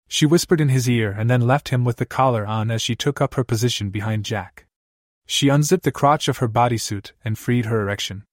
She 0.09 0.25
whispered 0.25 0.59
in 0.59 0.69
his 0.69 0.89
ear 0.89 1.11
and 1.17 1.29
then 1.29 1.47
left 1.47 1.69
him 1.69 1.85
with 1.85 1.97
the 1.97 2.05
collar 2.05 2.45
on 2.45 2.71
as 2.71 2.81
she 2.81 2.95
took 2.95 3.21
up 3.21 3.35
her 3.35 3.43
position 3.43 3.89
behind 3.89 4.25
Jack. 4.25 4.65
She 5.25 5.47
unzipped 5.47 5.83
the 5.83 5.91
crotch 5.91 6.27
of 6.27 6.37
her 6.37 6.49
bodysuit 6.49 7.11
and 7.23 7.37
freed 7.37 7.65
her 7.65 7.81
erection. 7.81 8.23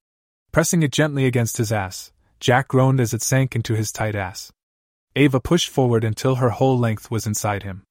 Pressing 0.53 0.83
it 0.83 0.93
gently 0.93 1.27
against 1.27 1.59
his 1.59 1.71
ass, 1.71 2.11
Jack 2.41 2.69
groaned 2.69 3.01
as 3.01 3.15
it 3.15 3.23
sank 3.23 3.55
into 3.55 3.75
his 3.75 3.93
tight 3.93 4.17
ass. 4.17 4.51
Ava 5.15 5.41
pushed 5.41 5.69
forward 5.69 6.05
until 6.05 6.37
her 6.37 6.51
whole 6.51 6.79
length 6.79 7.11
was 7.11 7.27
inside 7.27 7.63
him. 7.63 7.83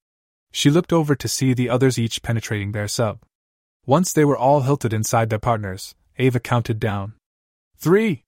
She 0.52 0.70
looked 0.70 0.92
over 0.92 1.16
to 1.16 1.28
see 1.28 1.54
the 1.54 1.70
others 1.70 2.00
each 2.00 2.22
penetrating 2.22 2.72
their 2.72 2.88
sub. 2.88 3.20
Once 3.86 4.14
they 4.14 4.26
were 4.26 4.38
all 4.38 4.62
hilted 4.62 4.94
inside 4.94 5.30
their 5.30 5.40
partners, 5.40 5.96
Ava 6.18 6.40
counted 6.40 6.80
down. 6.80 7.14
Three, 7.78 8.24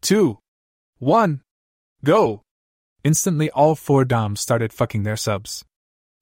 two, 0.00 0.38
one, 0.98 1.42
go! 2.04 2.42
Instantly, 3.04 3.50
all 3.50 3.74
four 3.74 4.04
Doms 4.04 4.40
started 4.40 4.72
fucking 4.72 5.02
their 5.02 5.16
subs. 5.16 5.64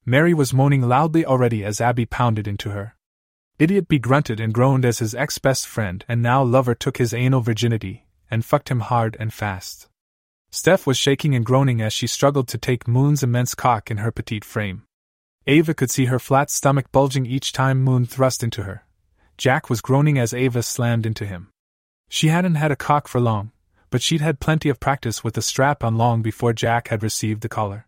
Mary 0.05 0.35
was 0.35 0.53
moaning 0.53 0.83
loudly 0.83 1.25
already 1.25 1.65
as 1.65 1.81
Abby 1.81 2.05
pounded 2.05 2.47
into 2.47 2.71
her. 2.71 2.95
Idiot 3.59 3.89
B 3.89 3.99
grunted 3.99 4.41
and 4.41 4.53
groaned 4.53 4.85
as 4.85 4.99
his 4.99 5.15
ex 5.15 5.39
best 5.39 5.67
friend 5.67 6.05
and 6.09 6.21
now 6.21 6.43
lover 6.43 6.75
took 6.75 6.99
his 6.99 7.15
anal 7.15 7.41
virginity 7.41 8.05
and 8.31 8.45
fucked 8.45 8.69
him 8.69 8.81
hard 8.81 9.17
and 9.21 9.33
fast. 9.33 9.87
Steph 10.51 10.87
was 10.87 10.99
shaking 10.99 11.35
and 11.35 11.47
groaning 11.47 11.81
as 11.81 11.93
she 11.93 12.07
struggled 12.07 12.49
to 12.49 12.59
take 12.59 12.89
Moon's 12.89 13.23
immense 13.23 13.55
cock 13.55 13.91
in 13.91 13.99
her 13.99 14.11
petite 14.11 14.45
frame. 14.45 14.83
Ava 15.47 15.75
could 15.75 15.91
see 15.91 16.07
her 16.07 16.19
flat 16.19 16.51
stomach 16.51 16.91
bulging 16.91 17.27
each 17.27 17.53
time 17.53 17.83
Moon 17.83 18.07
thrust 18.07 18.43
into 18.43 18.62
her. 18.62 18.85
Jack 19.37 19.69
was 19.69 19.83
groaning 19.83 20.19
as 20.19 20.33
Ava 20.33 20.62
slammed 20.62 21.05
into 21.05 21.27
him. 21.27 21.51
She 22.09 22.29
hadn't 22.29 22.55
had 22.55 22.73
a 22.73 22.77
cock 22.77 23.09
for 23.09 23.21
long, 23.21 23.53
but 23.91 24.01
she'd 24.01 24.23
had 24.23 24.41
plenty 24.41 24.69
of 24.69 24.81
practice 24.81 25.23
with 25.23 25.35
the 25.35 25.43
strap 25.43 25.85
on 25.85 25.99
long 25.99 26.23
before 26.23 26.53
Jack 26.53 26.89
had 26.89 27.03
received 27.03 27.43
the 27.43 27.49
collar. 27.49 27.87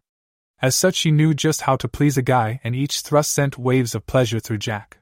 As 0.60 0.76
such, 0.76 0.96
she 0.96 1.10
knew 1.10 1.34
just 1.34 1.62
how 1.62 1.76
to 1.76 1.88
please 1.88 2.18
a 2.18 2.22
guy, 2.22 2.60
and 2.62 2.74
each 2.74 3.00
thrust 3.00 3.32
sent 3.32 3.58
waves 3.58 3.94
of 3.94 4.06
pleasure 4.06 4.40
through 4.40 4.58
Jack. 4.58 4.98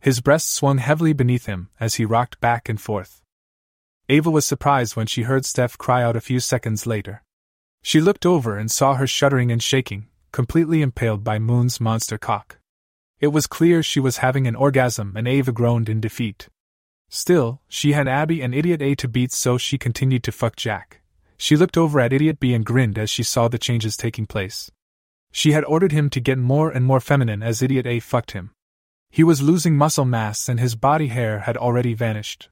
His 0.00 0.20
breast 0.20 0.50
swung 0.50 0.78
heavily 0.78 1.12
beneath 1.12 1.46
him 1.46 1.70
as 1.80 1.94
he 1.94 2.04
rocked 2.04 2.40
back 2.40 2.68
and 2.68 2.80
forth. 2.80 3.22
Ava 4.08 4.30
was 4.30 4.44
surprised 4.44 4.96
when 4.96 5.06
she 5.06 5.22
heard 5.22 5.44
Steph 5.44 5.78
cry 5.78 6.02
out 6.02 6.16
a 6.16 6.20
few 6.20 6.40
seconds 6.40 6.86
later. 6.86 7.22
She 7.82 8.00
looked 8.00 8.26
over 8.26 8.56
and 8.58 8.70
saw 8.70 8.94
her 8.94 9.06
shuddering 9.06 9.50
and 9.50 9.62
shaking, 9.62 10.08
completely 10.32 10.82
impaled 10.82 11.24
by 11.24 11.38
Moon's 11.38 11.80
monster 11.80 12.18
cock. 12.18 12.58
It 13.18 13.28
was 13.28 13.46
clear 13.46 13.82
she 13.82 14.00
was 14.00 14.18
having 14.18 14.46
an 14.46 14.56
orgasm, 14.56 15.14
and 15.16 15.26
Ava 15.26 15.52
groaned 15.52 15.88
in 15.88 16.00
defeat. 16.00 16.48
Still, 17.08 17.62
she 17.68 17.92
had 17.92 18.08
Abby 18.08 18.42
and 18.42 18.54
Idiot 18.54 18.82
A 18.82 18.94
to 18.96 19.08
beat, 19.08 19.32
so 19.32 19.56
she 19.56 19.78
continued 19.78 20.22
to 20.24 20.32
fuck 20.32 20.56
Jack. 20.56 21.00
She 21.38 21.56
looked 21.56 21.76
over 21.76 22.00
at 22.00 22.12
Idiot 22.12 22.40
B 22.40 22.54
and 22.54 22.64
grinned 22.64 22.98
as 22.98 23.10
she 23.10 23.22
saw 23.22 23.48
the 23.48 23.58
changes 23.58 23.96
taking 23.96 24.26
place. 24.26 24.70
She 25.32 25.52
had 25.52 25.64
ordered 25.64 25.92
him 25.92 26.10
to 26.10 26.20
get 26.20 26.38
more 26.38 26.70
and 26.70 26.84
more 26.84 27.00
feminine 27.00 27.42
as 27.42 27.62
Idiot 27.62 27.86
A 27.86 28.00
fucked 28.00 28.32
him. 28.32 28.50
He 29.10 29.22
was 29.22 29.42
losing 29.42 29.76
muscle 29.76 30.04
mass 30.04 30.48
and 30.48 30.58
his 30.58 30.74
body 30.74 31.08
hair 31.08 31.40
had 31.40 31.56
already 31.56 31.94
vanished. 31.94 32.48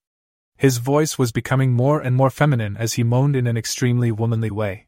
His 0.57 0.79
voice 0.79 1.19
was 1.19 1.33
becoming 1.33 1.73
more 1.73 2.01
and 2.01 2.15
more 2.15 2.31
feminine 2.31 2.77
as 2.77 2.95
he 2.95 3.03
moaned 3.03 3.37
in 3.37 3.47
an 3.47 3.57
extremely 3.57 4.13
womanly 4.13 4.51
way. 4.51 4.87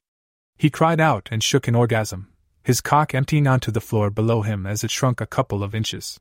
He 0.56 0.70
cried 0.70 1.00
out 1.00 1.28
and 1.32 1.42
shook 1.42 1.66
in 1.68 1.74
orgasm, 1.74 2.28
his 2.66 2.80
cock 2.80 3.14
emptying 3.14 3.46
onto 3.46 3.70
the 3.70 3.80
floor 3.80 4.10
below 4.10 4.42
him 4.42 4.66
as 4.66 4.82
it 4.82 4.90
shrunk 4.90 5.20
a 5.20 5.26
couple 5.26 5.62
of 5.62 5.72
inches. 5.72 6.18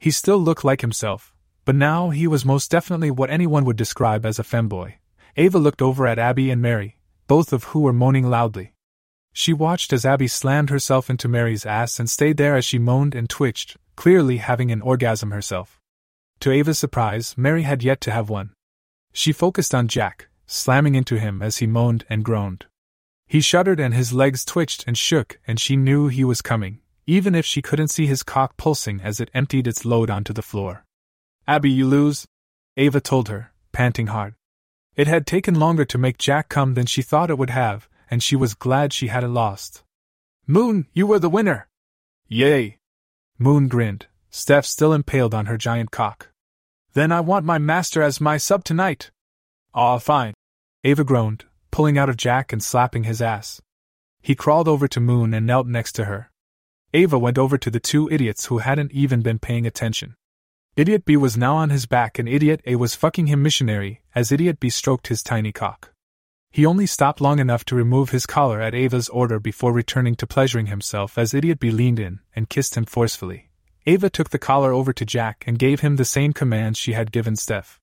He 0.00 0.10
still 0.10 0.38
looked 0.38 0.64
like 0.64 0.80
himself, 0.80 1.32
but 1.64 1.76
now 1.76 2.10
he 2.10 2.26
was 2.26 2.44
most 2.44 2.72
definitely 2.72 3.12
what 3.12 3.30
anyone 3.30 3.64
would 3.64 3.76
describe 3.76 4.26
as 4.26 4.40
a 4.40 4.42
femboy. 4.42 4.94
Ava 5.36 5.58
looked 5.58 5.80
over 5.80 6.08
at 6.08 6.18
Abby 6.18 6.50
and 6.50 6.60
Mary, 6.60 6.98
both 7.28 7.52
of 7.52 7.62
who 7.70 7.78
were 7.78 7.92
moaning 7.92 8.28
loudly. 8.28 8.72
She 9.32 9.52
watched 9.52 9.92
as 9.92 10.04
Abby 10.04 10.26
slammed 10.26 10.70
herself 10.70 11.08
into 11.08 11.28
Mary's 11.28 11.64
ass 11.64 12.00
and 12.00 12.10
stayed 12.10 12.36
there 12.36 12.56
as 12.56 12.64
she 12.64 12.80
moaned 12.80 13.14
and 13.14 13.30
twitched, 13.30 13.76
clearly 13.94 14.38
having 14.38 14.72
an 14.72 14.82
orgasm 14.82 15.30
herself. 15.30 15.78
To 16.40 16.50
Ava's 16.50 16.80
surprise, 16.80 17.34
Mary 17.36 17.62
had 17.62 17.84
yet 17.84 18.00
to 18.00 18.10
have 18.10 18.28
one. 18.28 18.54
She 19.12 19.30
focused 19.30 19.72
on 19.72 19.86
Jack, 19.86 20.26
slamming 20.46 20.96
into 20.96 21.16
him 21.16 21.42
as 21.42 21.58
he 21.58 21.68
moaned 21.68 22.04
and 22.10 22.24
groaned. 22.24 22.66
He 23.26 23.40
shuddered 23.40 23.80
and 23.80 23.92
his 23.92 24.12
legs 24.12 24.44
twitched 24.44 24.84
and 24.86 24.96
shook, 24.96 25.38
and 25.46 25.58
she 25.58 25.76
knew 25.76 26.08
he 26.08 26.24
was 26.24 26.40
coming, 26.42 26.80
even 27.06 27.34
if 27.34 27.44
she 27.44 27.60
couldn't 27.60 27.88
see 27.88 28.06
his 28.06 28.22
cock 28.22 28.56
pulsing 28.56 29.00
as 29.00 29.20
it 29.20 29.30
emptied 29.34 29.66
its 29.66 29.84
load 29.84 30.10
onto 30.10 30.32
the 30.32 30.42
floor. 30.42 30.84
Abby, 31.46 31.70
you 31.70 31.86
lose, 31.86 32.26
Ava 32.76 33.00
told 33.00 33.28
her, 33.28 33.52
panting 33.72 34.08
hard. 34.08 34.34
It 34.94 35.06
had 35.06 35.26
taken 35.26 35.58
longer 35.58 35.84
to 35.84 35.98
make 35.98 36.18
Jack 36.18 36.48
come 36.48 36.74
than 36.74 36.86
she 36.86 37.02
thought 37.02 37.30
it 37.30 37.38
would 37.38 37.50
have, 37.50 37.88
and 38.10 38.22
she 38.22 38.36
was 38.36 38.54
glad 38.54 38.92
she 38.92 39.08
hadn't 39.08 39.34
lost. 39.34 39.82
Moon, 40.46 40.86
you 40.92 41.06
were 41.06 41.18
the 41.18 41.28
winner! 41.28 41.68
Yay! 42.28 42.78
Moon 43.38 43.68
grinned, 43.68 44.06
Steph 44.30 44.64
still 44.64 44.92
impaled 44.92 45.34
on 45.34 45.46
her 45.46 45.58
giant 45.58 45.90
cock. 45.90 46.30
Then 46.94 47.12
I 47.12 47.20
want 47.20 47.44
my 47.44 47.58
master 47.58 48.02
as 48.02 48.20
my 48.20 48.36
sub 48.36 48.64
tonight. 48.64 49.10
Aw, 49.74 49.98
fine. 49.98 50.32
Ava 50.84 51.04
groaned, 51.04 51.44
pulling 51.70 51.98
out 51.98 52.08
of 52.08 52.16
Jack 52.16 52.52
and 52.52 52.62
slapping 52.62 53.04
his 53.04 53.22
ass. 53.22 53.60
He 54.22 54.34
crawled 54.34 54.68
over 54.68 54.88
to 54.88 55.00
Moon 55.00 55.32
and 55.32 55.46
knelt 55.46 55.66
next 55.66 55.92
to 55.92 56.06
her. 56.06 56.30
Ava 56.92 57.18
went 57.18 57.38
over 57.38 57.58
to 57.58 57.70
the 57.70 57.80
two 57.80 58.10
idiots 58.10 58.46
who 58.46 58.58
hadn't 58.58 58.92
even 58.92 59.22
been 59.22 59.38
paying 59.38 59.66
attention. 59.66 60.14
Idiot 60.76 61.04
B 61.04 61.16
was 61.16 61.36
now 61.36 61.56
on 61.56 61.70
his 61.70 61.86
back 61.86 62.18
and 62.18 62.28
Idiot 62.28 62.60
A 62.66 62.76
was 62.76 62.94
fucking 62.94 63.28
him 63.28 63.42
missionary 63.42 64.02
as 64.14 64.32
Idiot 64.32 64.60
B 64.60 64.68
stroked 64.68 65.08
his 65.08 65.22
tiny 65.22 65.52
cock. 65.52 65.92
He 66.50 66.66
only 66.66 66.86
stopped 66.86 67.20
long 67.20 67.38
enough 67.38 67.64
to 67.66 67.74
remove 67.74 68.10
his 68.10 68.26
collar 68.26 68.60
at 68.60 68.74
Ava's 68.74 69.08
order 69.08 69.38
before 69.38 69.72
returning 69.72 70.14
to 70.16 70.26
pleasuring 70.26 70.66
himself 70.66 71.18
as 71.18 71.34
Idiot 71.34 71.60
B 71.60 71.70
leaned 71.70 71.98
in 71.98 72.20
and 72.34 72.48
kissed 72.48 72.76
him 72.76 72.84
forcefully. 72.84 73.50
Ava 73.86 74.10
took 74.10 74.30
the 74.30 74.38
collar 74.38 74.72
over 74.72 74.92
to 74.92 75.04
Jack 75.04 75.44
and 75.46 75.58
gave 75.58 75.80
him 75.80 75.96
the 75.96 76.04
same 76.04 76.32
commands 76.32 76.78
she 76.78 76.92
had 76.92 77.12
given 77.12 77.36
Steph. 77.36 77.78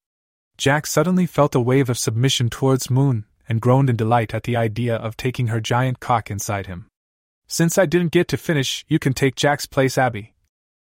Jack 0.57 0.85
suddenly 0.85 1.25
felt 1.25 1.55
a 1.55 1.59
wave 1.59 1.89
of 1.89 1.97
submission 1.97 2.49
towards 2.49 2.89
Moon 2.89 3.25
and 3.53 3.61
groaned 3.61 3.87
in 3.87 3.95
delight 3.95 4.33
at 4.33 4.45
the 4.45 4.57
idea 4.57 4.95
of 4.95 5.15
taking 5.15 5.45
her 5.45 5.61
giant 5.61 5.99
cock 5.99 6.31
inside 6.31 6.65
him. 6.65 6.87
Since 7.45 7.77
I 7.77 7.85
didn't 7.85 8.11
get 8.11 8.27
to 8.29 8.35
finish, 8.35 8.83
you 8.87 8.97
can 8.97 9.13
take 9.13 9.35
Jack's 9.35 9.67
place, 9.67 9.95
Abby. 9.95 10.33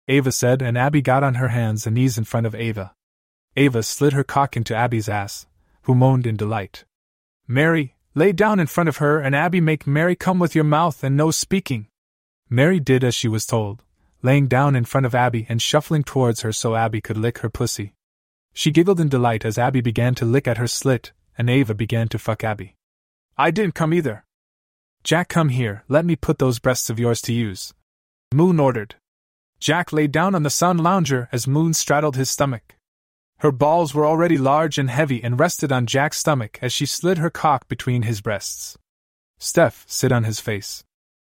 Ava 0.08 0.32
said, 0.32 0.62
and 0.62 0.78
Abby 0.78 1.02
got 1.02 1.26
on 1.26 1.34
her 1.36 1.50
hands 1.50 1.86
and 1.86 1.96
knees 1.96 2.18
in 2.18 2.24
front 2.24 2.48
of 2.48 2.56
Ava. 2.56 2.94
Ava 3.58 3.84
slid 3.84 4.14
her 4.14 4.24
cock 4.24 4.56
into 4.56 4.74
Abby's 4.74 5.10
ass, 5.10 5.46
who 5.82 5.94
moaned 5.94 6.26
in 6.26 6.38
delight. 6.38 6.86
Mary, 7.50 7.98
lay 8.16 8.32
down 8.32 8.62
in 8.62 8.68
front 8.68 8.88
of 8.88 8.98
her 8.98 9.20
and 9.20 9.36
Abby 9.36 9.60
make 9.60 9.86
Mary 9.86 10.16
come 10.16 10.40
with 10.40 10.56
your 10.56 10.64
mouth 10.64 11.04
and 11.04 11.18
no 11.18 11.32
speaking. 11.32 11.88
Mary 12.50 12.80
did 12.80 13.04
as 13.04 13.14
she 13.14 13.28
was 13.28 13.46
told, 13.46 13.84
laying 14.22 14.48
down 14.48 14.74
in 14.74 14.86
front 14.86 15.06
of 15.06 15.14
Abby 15.14 15.46
and 15.50 15.62
shuffling 15.62 16.04
towards 16.04 16.44
her 16.44 16.54
so 16.54 16.78
Abby 16.78 17.02
could 17.02 17.18
lick 17.18 17.40
her 17.40 17.50
pussy. 17.50 17.92
She 18.54 18.72
giggled 18.72 19.02
in 19.02 19.10
delight 19.10 19.44
as 19.44 19.58
Abby 19.58 19.82
began 19.82 20.16
to 20.16 20.24
lick 20.24 20.48
at 20.48 20.60
her 20.60 20.68
slit, 20.68 21.12
and 21.38 21.50
Ava 21.50 21.74
began 21.74 22.08
to 22.10 22.20
fuck 22.20 22.44
Abby. 22.44 22.76
I 23.38 23.52
didn't 23.52 23.76
come 23.76 23.94
either. 23.94 24.26
Jack, 25.04 25.30
come 25.30 25.50
here, 25.50 25.84
let 25.88 26.06
me 26.06 26.16
put 26.16 26.40
those 26.40 26.60
breasts 26.60 26.90
of 26.90 27.00
yours 27.00 27.22
to 27.24 27.34
use. 27.34 27.74
Moon 28.34 28.60
ordered. 28.60 28.96
Jack 29.60 29.94
lay 29.94 30.08
down 30.08 30.36
on 30.36 30.44
the 30.44 30.50
sun 30.50 30.78
lounger 30.78 31.30
as 31.32 31.48
Moon 31.48 31.74
straddled 31.74 32.16
his 32.16 32.30
stomach. 32.30 32.76
Her 33.40 33.52
balls 33.52 33.94
were 33.94 34.06
already 34.06 34.38
large 34.38 34.78
and 34.78 34.90
heavy 34.90 35.22
and 35.24 35.40
rested 35.40 35.72
on 35.72 35.86
Jack's 35.86 36.18
stomach 36.18 36.60
as 36.62 36.72
she 36.72 36.86
slid 36.86 37.18
her 37.18 37.30
cock 37.30 37.68
between 37.68 38.04
his 38.04 38.22
breasts. 38.22 38.78
Steph, 39.40 39.84
sit 39.88 40.12
on 40.12 40.24
his 40.24 40.40
face. 40.40 40.86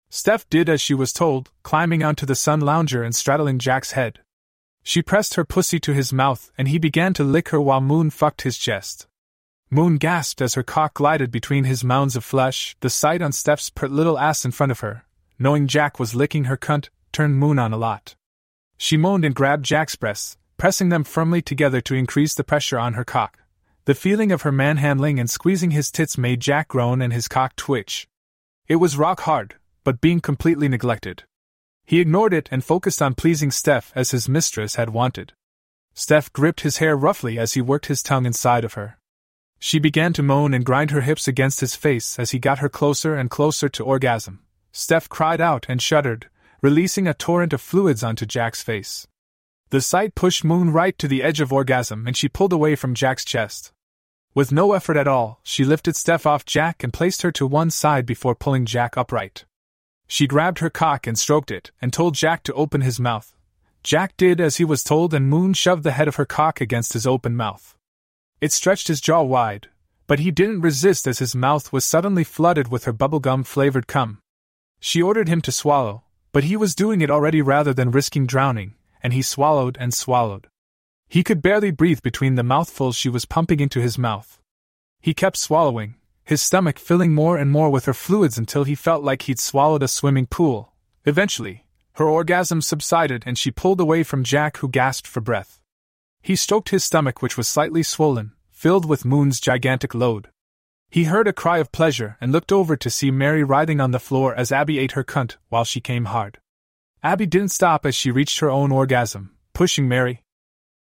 Steph 0.09 0.49
did 0.49 0.69
as 0.69 0.79
she 0.79 0.93
was 0.93 1.11
told, 1.11 1.51
climbing 1.63 2.03
onto 2.03 2.25
the 2.25 2.35
sun 2.35 2.61
lounger 2.61 3.03
and 3.03 3.13
straddling 3.13 3.59
Jack's 3.59 3.91
head. 3.91 4.19
She 4.83 5.01
pressed 5.01 5.33
her 5.33 5.43
pussy 5.43 5.79
to 5.81 5.93
his 5.93 6.13
mouth 6.13 6.49
and 6.57 6.69
he 6.69 6.77
began 6.77 7.13
to 7.15 7.25
lick 7.25 7.49
her 7.49 7.59
while 7.59 7.81
Moon 7.81 8.09
fucked 8.09 8.43
his 8.43 8.57
chest. 8.57 9.07
Moon 9.69 9.97
gasped 9.97 10.41
as 10.41 10.53
her 10.53 10.63
cock 10.63 10.93
glided 10.93 11.29
between 11.29 11.65
his 11.65 11.83
mounds 11.83 12.15
of 12.15 12.23
flesh, 12.23 12.77
the 12.79 12.89
sight 12.89 13.21
on 13.21 13.33
Steph's 13.33 13.69
pert 13.69 13.91
little 13.91 14.17
ass 14.17 14.45
in 14.45 14.51
front 14.51 14.71
of 14.71 14.79
her, 14.79 15.03
knowing 15.37 15.67
Jack 15.67 15.99
was 15.99 16.15
licking 16.15 16.45
her 16.45 16.55
cunt, 16.55 16.87
turned 17.11 17.37
Moon 17.37 17.59
on 17.59 17.73
a 17.73 17.77
lot. 17.77 18.15
She 18.77 18.95
moaned 18.95 19.25
and 19.25 19.35
grabbed 19.35 19.65
Jack's 19.65 19.97
breasts, 19.97 20.37
pressing 20.55 20.87
them 20.87 21.03
firmly 21.03 21.41
together 21.41 21.81
to 21.81 21.95
increase 21.95 22.33
the 22.33 22.45
pressure 22.45 22.79
on 22.79 22.93
her 22.93 23.03
cock. 23.03 23.39
The 23.83 23.93
feeling 23.93 24.31
of 24.31 24.43
her 24.43 24.53
manhandling 24.53 25.19
and 25.19 25.29
squeezing 25.29 25.71
his 25.71 25.91
tits 25.91 26.17
made 26.17 26.39
Jack 26.39 26.69
groan 26.69 27.01
and 27.01 27.11
his 27.11 27.27
cock 27.27 27.57
twitch. 27.57 28.07
It 28.69 28.77
was 28.77 28.97
rock 28.97 29.21
hard, 29.21 29.55
but 29.83 29.99
being 29.99 30.21
completely 30.21 30.69
neglected. 30.69 31.23
He 31.85 31.99
ignored 31.99 32.33
it 32.33 32.47
and 32.51 32.63
focused 32.63 33.01
on 33.01 33.15
pleasing 33.15 33.51
Steph 33.51 33.91
as 33.95 34.11
his 34.11 34.29
mistress 34.29 34.75
had 34.75 34.91
wanted. 34.91 35.33
Steph 35.93 36.31
gripped 36.31 36.61
his 36.61 36.77
hair 36.77 36.95
roughly 36.95 37.37
as 37.37 37.53
he 37.53 37.61
worked 37.61 37.87
his 37.87 38.03
tongue 38.03 38.25
inside 38.25 38.63
of 38.63 38.73
her. 38.73 38.97
She 39.59 39.79
began 39.79 40.13
to 40.13 40.23
moan 40.23 40.53
and 40.53 40.65
grind 40.65 40.91
her 40.91 41.01
hips 41.01 41.27
against 41.27 41.61
his 41.61 41.75
face 41.75 42.19
as 42.19 42.31
he 42.31 42.39
got 42.39 42.59
her 42.59 42.69
closer 42.69 43.15
and 43.15 43.29
closer 43.29 43.69
to 43.69 43.83
orgasm. 43.83 44.41
Steph 44.71 45.09
cried 45.09 45.41
out 45.41 45.65
and 45.67 45.81
shuddered, 45.81 46.29
releasing 46.61 47.07
a 47.07 47.13
torrent 47.13 47.53
of 47.53 47.61
fluids 47.61 48.03
onto 48.03 48.25
Jack's 48.25 48.61
face. 48.61 49.07
The 49.69 49.81
sight 49.81 50.15
pushed 50.15 50.43
Moon 50.43 50.71
right 50.71 50.97
to 50.99 51.07
the 51.07 51.23
edge 51.23 51.41
of 51.41 51.51
orgasm 51.51 52.07
and 52.07 52.15
she 52.15 52.29
pulled 52.29 52.53
away 52.53 52.75
from 52.75 52.93
Jack's 52.93 53.25
chest. 53.25 53.73
With 54.33 54.51
no 54.51 54.73
effort 54.73 54.97
at 54.97 55.07
all, 55.07 55.39
she 55.43 55.65
lifted 55.65 55.95
Steph 55.95 56.27
off 56.27 56.45
Jack 56.45 56.83
and 56.83 56.93
placed 56.93 57.23
her 57.23 57.31
to 57.31 57.47
one 57.47 57.71
side 57.71 58.05
before 58.05 58.35
pulling 58.35 58.65
Jack 58.65 58.95
upright. 58.95 59.45
She 60.07 60.27
grabbed 60.27 60.59
her 60.59 60.69
cock 60.69 61.05
and 61.05 61.17
stroked 61.17 61.51
it, 61.51 61.71
and 61.81 61.91
told 61.91 62.15
Jack 62.15 62.43
to 62.43 62.53
open 62.53 62.81
his 62.81 62.99
mouth. 62.99 63.35
Jack 63.83 64.15
did 64.15 64.39
as 64.39 64.57
he 64.57 64.63
was 64.65 64.83
told, 64.83 65.13
and 65.13 65.29
Moon 65.29 65.53
shoved 65.53 65.83
the 65.83 65.91
head 65.91 66.07
of 66.07 66.15
her 66.15 66.25
cock 66.25 66.61
against 66.61 66.93
his 66.93 67.05
open 67.05 67.35
mouth. 67.35 67.76
It 68.39 68.51
stretched 68.51 68.87
his 68.87 69.01
jaw 69.01 69.23
wide, 69.23 69.69
but 70.05 70.19
he 70.19 70.29
didn't 70.29 70.61
resist 70.61 71.07
as 71.07 71.19
his 71.19 71.35
mouth 71.35 71.73
was 71.73 71.83
suddenly 71.83 72.23
flooded 72.23 72.67
with 72.67 72.85
her 72.85 72.93
bubblegum 72.93 73.45
flavored 73.45 73.87
cum. 73.87 74.19
She 74.79 75.01
ordered 75.01 75.27
him 75.27 75.41
to 75.41 75.51
swallow, 75.51 76.03
but 76.31 76.43
he 76.43 76.55
was 76.55 76.75
doing 76.75 77.01
it 77.01 77.09
already 77.09 77.41
rather 77.41 77.73
than 77.73 77.89
risking 77.89 78.27
drowning, 78.27 78.75
and 79.01 79.11
he 79.11 79.21
swallowed 79.21 79.75
and 79.79 79.93
swallowed. 79.93 80.47
He 81.09 81.23
could 81.23 81.41
barely 81.41 81.71
breathe 81.71 82.01
between 82.03 82.35
the 82.35 82.43
mouthfuls 82.43 82.95
she 82.95 83.09
was 83.09 83.25
pumping 83.25 83.59
into 83.59 83.81
his 83.81 83.97
mouth. 83.97 84.39
He 85.01 85.13
kept 85.13 85.37
swallowing, 85.37 85.95
his 86.23 86.41
stomach 86.41 86.77
filling 86.77 87.13
more 87.13 87.37
and 87.37 87.49
more 87.49 87.69
with 87.69 87.85
her 87.85 87.93
fluids 87.93 88.37
until 88.37 88.65
he 88.65 88.75
felt 88.75 89.03
like 89.03 89.23
he'd 89.23 89.39
swallowed 89.39 89.81
a 89.81 89.87
swimming 89.87 90.27
pool. 90.27 90.73
Eventually, 91.05 91.65
her 91.93 92.05
orgasm 92.05 92.61
subsided 92.61 93.23
and 93.25 93.37
she 93.37 93.49
pulled 93.49 93.79
away 93.79 94.03
from 94.03 94.23
Jack, 94.23 94.57
who 94.57 94.69
gasped 94.69 95.07
for 95.07 95.21
breath. 95.21 95.61
He 96.21 96.35
stroked 96.35 96.69
his 96.69 96.83
stomach, 96.83 97.21
which 97.21 97.37
was 97.37 97.47
slightly 97.47 97.83
swollen, 97.83 98.33
filled 98.51 98.85
with 98.85 99.05
Moon's 99.05 99.39
gigantic 99.39 99.93
load. 99.93 100.29
He 100.89 101.05
heard 101.05 101.27
a 101.27 101.33
cry 101.33 101.57
of 101.57 101.71
pleasure 101.71 102.17
and 102.21 102.31
looked 102.31 102.51
over 102.51 102.75
to 102.77 102.89
see 102.89 103.11
Mary 103.11 103.43
writhing 103.43 103.81
on 103.81 103.91
the 103.91 103.99
floor 103.99 104.33
as 104.33 104.51
Abby 104.51 104.79
ate 104.79 104.93
her 104.93 105.03
cunt 105.03 105.35
while 105.49 105.63
she 105.63 105.81
came 105.81 106.05
hard. 106.05 106.39
Abby 107.03 107.25
didn't 107.25 107.51
stop 107.51 107.85
as 107.85 107.93
she 107.93 108.09
reached 108.09 108.39
her 108.39 108.49
own 108.49 108.71
orgasm, 108.71 109.35
pushing 109.53 109.87
Mary. 109.87 110.23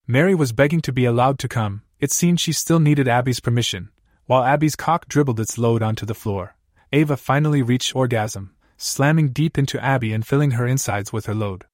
Mary 0.05 0.35
was 0.35 0.51
begging 0.51 0.81
to 0.81 0.91
be 0.91 1.05
allowed 1.05 1.39
to 1.39 1.47
come, 1.47 1.83
it 1.99 2.11
seemed 2.11 2.39
she 2.39 2.51
still 2.51 2.79
needed 2.79 3.07
Abby's 3.07 3.39
permission, 3.39 3.89
while 4.25 4.43
Abby's 4.43 4.75
cock 4.75 5.07
dribbled 5.07 5.39
its 5.39 5.57
load 5.57 5.81
onto 5.81 6.05
the 6.05 6.13
floor. 6.13 6.55
Ava 6.93 7.17
finally 7.17 7.61
reached 7.61 7.95
orgasm, 7.95 8.55
slamming 8.77 9.29
deep 9.29 9.57
into 9.57 9.83
Abby 9.83 10.13
and 10.13 10.25
filling 10.25 10.51
her 10.51 10.67
insides 10.67 11.11
with 11.11 11.25
her 11.25 11.35
load. 11.35 11.65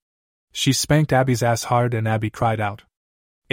She 0.51 0.71
spanked 0.71 1.11
Abby's 1.11 1.43
ass 1.43 1.65
hard 1.65 1.93
and 1.93 2.07
Abby 2.07 2.29
cried 2.29 2.59
out. 2.59 2.83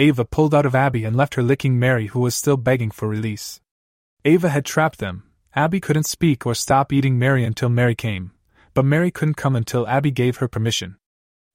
Ava 0.01 0.25
pulled 0.25 0.55
out 0.55 0.65
of 0.65 0.73
Abby 0.73 1.03
and 1.03 1.15
left 1.15 1.35
her 1.35 1.43
licking 1.43 1.77
Mary, 1.77 2.07
who 2.07 2.21
was 2.21 2.33
still 2.33 2.57
begging 2.57 2.89
for 2.89 3.07
release. 3.07 3.61
Ava 4.25 4.49
had 4.49 4.65
trapped 4.65 4.97
them. 4.97 5.23
Abby 5.55 5.79
couldn't 5.79 6.07
speak 6.07 6.43
or 6.43 6.55
stop 6.55 6.91
eating 6.91 7.19
Mary 7.19 7.43
until 7.43 7.69
Mary 7.69 7.93
came, 7.93 8.31
but 8.73 8.83
Mary 8.83 9.11
couldn't 9.11 9.35
come 9.35 9.55
until 9.55 9.87
Abby 9.87 10.09
gave 10.09 10.37
her 10.37 10.47
permission. 10.47 10.97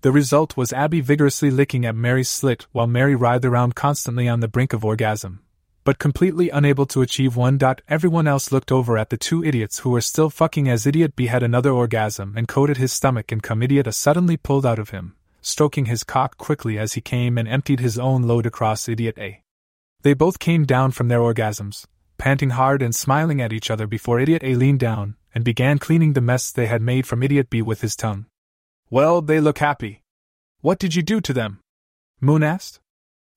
The 0.02 0.12
result 0.12 0.56
was 0.56 0.72
Abby 0.72 1.00
vigorously 1.00 1.50
licking 1.50 1.84
at 1.84 1.96
Mary's 1.96 2.28
slit 2.28 2.68
while 2.70 2.86
Mary 2.86 3.16
writhed 3.16 3.44
around 3.44 3.74
constantly 3.74 4.28
on 4.28 4.38
the 4.38 4.46
brink 4.46 4.72
of 4.72 4.84
orgasm 4.84 5.40
but 5.82 6.00
completely 6.00 6.50
unable 6.50 6.84
to 6.84 7.00
achieve 7.00 7.36
one. 7.36 7.60
Everyone 7.88 8.26
else 8.26 8.50
looked 8.50 8.72
over 8.72 8.98
at 8.98 9.10
the 9.10 9.16
two 9.16 9.44
idiots 9.44 9.78
who 9.78 9.90
were 9.90 10.00
still 10.00 10.30
fucking 10.30 10.68
as 10.68 10.84
Idiot 10.84 11.14
B 11.14 11.26
had 11.26 11.44
another 11.44 11.70
orgasm 11.70 12.34
and 12.36 12.48
coated 12.48 12.76
his 12.76 12.92
stomach 12.92 13.30
and 13.30 13.42
cum 13.42 13.62
Idiot 13.62 13.86
A 13.86 13.92
suddenly 13.92 14.36
pulled 14.36 14.66
out 14.66 14.80
of 14.80 14.90
him, 14.90 15.14
stroking 15.46 15.86
his 15.86 16.04
cock 16.04 16.36
quickly 16.36 16.78
as 16.78 16.94
he 16.94 17.00
came 17.00 17.38
and 17.38 17.46
emptied 17.46 17.80
his 17.80 17.98
own 17.98 18.22
load 18.22 18.46
across 18.46 18.88
Idiot 18.88 19.16
A. 19.18 19.42
They 20.02 20.14
both 20.14 20.38
came 20.38 20.64
down 20.64 20.90
from 20.90 21.08
their 21.08 21.20
orgasms, 21.20 21.86
panting 22.18 22.50
hard 22.50 22.82
and 22.82 22.94
smiling 22.94 23.40
at 23.40 23.52
each 23.52 23.70
other 23.70 23.86
before 23.86 24.20
Idiot 24.20 24.42
A 24.44 24.54
leaned 24.54 24.80
down 24.80 25.16
and 25.34 25.44
began 25.44 25.78
cleaning 25.78 26.14
the 26.14 26.20
mess 26.20 26.50
they 26.50 26.66
had 26.66 26.82
made 26.82 27.06
from 27.06 27.22
Idiot 27.22 27.50
B 27.50 27.62
with 27.62 27.80
his 27.80 27.94
tongue. 27.94 28.26
Well, 28.90 29.22
they 29.22 29.40
look 29.40 29.58
happy. 29.58 30.02
What 30.60 30.78
did 30.78 30.94
you 30.94 31.02
do 31.02 31.20
to 31.20 31.32
them? 31.32 31.60
Moon 32.20 32.42
asked. 32.42 32.80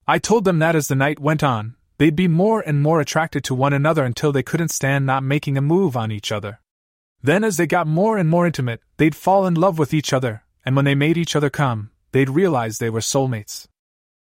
I 0.07 0.17
told 0.17 0.45
them 0.45 0.59
that 0.59 0.75
as 0.75 0.87
the 0.87 0.95
night 0.95 1.19
went 1.19 1.43
on, 1.43 1.75
They'd 1.99 2.15
be 2.15 2.29
more 2.29 2.61
and 2.61 2.81
more 2.81 3.01
attracted 3.01 3.43
to 3.43 3.53
one 3.53 3.73
another 3.73 4.05
until 4.05 4.31
they 4.31 4.41
couldn't 4.41 4.69
stand 4.71 5.05
not 5.05 5.21
making 5.21 5.57
a 5.57 5.61
move 5.61 5.97
on 5.97 6.13
each 6.13 6.31
other. 6.31 6.61
Then, 7.21 7.43
as 7.43 7.57
they 7.57 7.67
got 7.67 7.87
more 7.87 8.17
and 8.17 8.29
more 8.29 8.47
intimate, 8.47 8.81
they'd 8.95 9.15
fall 9.15 9.45
in 9.45 9.55
love 9.55 9.77
with 9.77 9.93
each 9.93 10.13
other, 10.13 10.43
and 10.63 10.77
when 10.77 10.85
they 10.85 10.95
made 10.95 11.17
each 11.17 11.35
other 11.35 11.49
come, 11.49 11.91
they'd 12.11 12.29
realize 12.29 12.77
they 12.77 12.89
were 12.89 12.99
soulmates. 12.99 13.67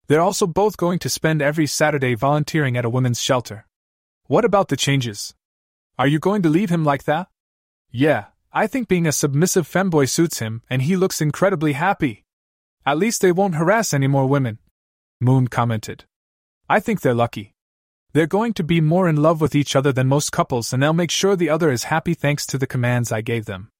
They're 0.09 0.21
also 0.21 0.47
both 0.47 0.77
going 0.77 0.99
to 1.01 1.09
spend 1.09 1.43
every 1.43 1.67
Saturday 1.67 2.15
volunteering 2.15 2.77
at 2.77 2.85
a 2.85 2.91
women's 2.91 3.21
shelter. 3.21 3.67
What 4.27 4.45
about 4.45 4.69
the 4.69 4.77
changes? 4.77 5.35
Are 5.99 6.07
you 6.07 6.19
going 6.19 6.43
to 6.43 6.49
leave 6.49 6.71
him 6.71 6.85
like 6.85 7.05
that? 7.05 7.29
Yeah, 7.91 8.27
I 8.53 8.67
think 8.67 8.89
being 8.89 9.07
a 9.07 9.13
submissive 9.13 9.69
femboy 9.69 10.09
suits 10.09 10.39
him, 10.39 10.63
and 10.71 10.83
he 10.83 10.97
looks 10.97 11.21
incredibly 11.21 11.73
happy. 11.73 12.25
At 12.85 12.99
least 12.99 13.21
they 13.21 13.33
won't 13.33 13.57
harass 13.57 13.93
any 13.93 14.07
more 14.07 14.27
women. 14.27 14.59
Moon 15.21 15.49
commented. 15.49 16.05
I 16.69 16.81
think 16.81 17.01
they're 17.01 17.15
lucky. 17.15 17.55
They're 18.13 18.27
going 18.27 18.55
to 18.55 18.65
be 18.65 18.81
more 18.81 19.09
in 19.09 19.17
love 19.17 19.41
with 19.41 19.55
each 19.55 19.77
other 19.77 19.93
than 19.93 20.07
most 20.07 20.33
couples, 20.33 20.73
and 20.73 20.83
they'll 20.83 20.93
make 20.93 21.11
sure 21.11 21.37
the 21.37 21.51
other 21.51 21.71
is 21.71 21.85
happy 21.85 22.15
thanks 22.15 22.47
to 22.47 22.59
the 22.59 22.67
commands 22.67 23.13
I 23.13 23.21
gave 23.21 23.45
them. 23.45 23.71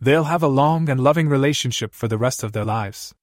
They'll 0.00 0.24
have 0.24 0.42
a 0.42 0.48
long 0.48 0.88
and 0.88 1.00
loving 1.00 1.28
relationship 1.28 1.94
for 1.94 2.08
the 2.08 2.18
rest 2.18 2.42
of 2.42 2.52
their 2.52 2.64
lives. 2.64 3.14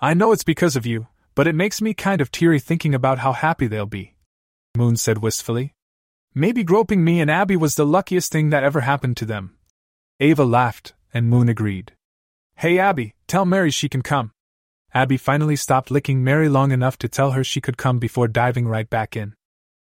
I 0.00 0.14
know 0.14 0.30
it's 0.30 0.44
because 0.44 0.76
of 0.76 0.86
you, 0.86 1.08
but 1.34 1.48
it 1.48 1.56
makes 1.56 1.82
me 1.82 1.92
kind 1.92 2.20
of 2.20 2.30
teary 2.30 2.60
thinking 2.60 2.94
about 2.94 3.18
how 3.18 3.32
happy 3.32 3.66
they'll 3.66 3.86
be. 3.86 4.14
Moon 4.76 4.96
said 4.96 5.18
wistfully. 5.18 5.74
Maybe 6.34 6.62
groping 6.62 7.02
me 7.02 7.20
and 7.20 7.30
Abby 7.30 7.56
was 7.56 7.74
the 7.74 7.86
luckiest 7.86 8.30
thing 8.30 8.50
that 8.50 8.62
ever 8.62 8.82
happened 8.82 9.16
to 9.16 9.24
them. 9.24 9.56
Ava 10.20 10.44
laughed, 10.44 10.94
and 11.12 11.28
Moon 11.28 11.48
agreed. 11.48 11.92
Hey 12.56 12.78
Abby, 12.78 13.14
tell 13.26 13.44
Mary 13.44 13.70
she 13.72 13.88
can 13.88 14.02
come. 14.02 14.30
Abby 14.94 15.16
finally 15.16 15.56
stopped 15.56 15.90
licking 15.90 16.22
Mary 16.22 16.48
long 16.48 16.70
enough 16.70 16.96
to 16.98 17.08
tell 17.08 17.32
her 17.32 17.42
she 17.42 17.60
could 17.60 17.76
come 17.76 17.98
before 17.98 18.28
diving 18.28 18.68
right 18.68 18.88
back 18.88 19.16
in. 19.16 19.34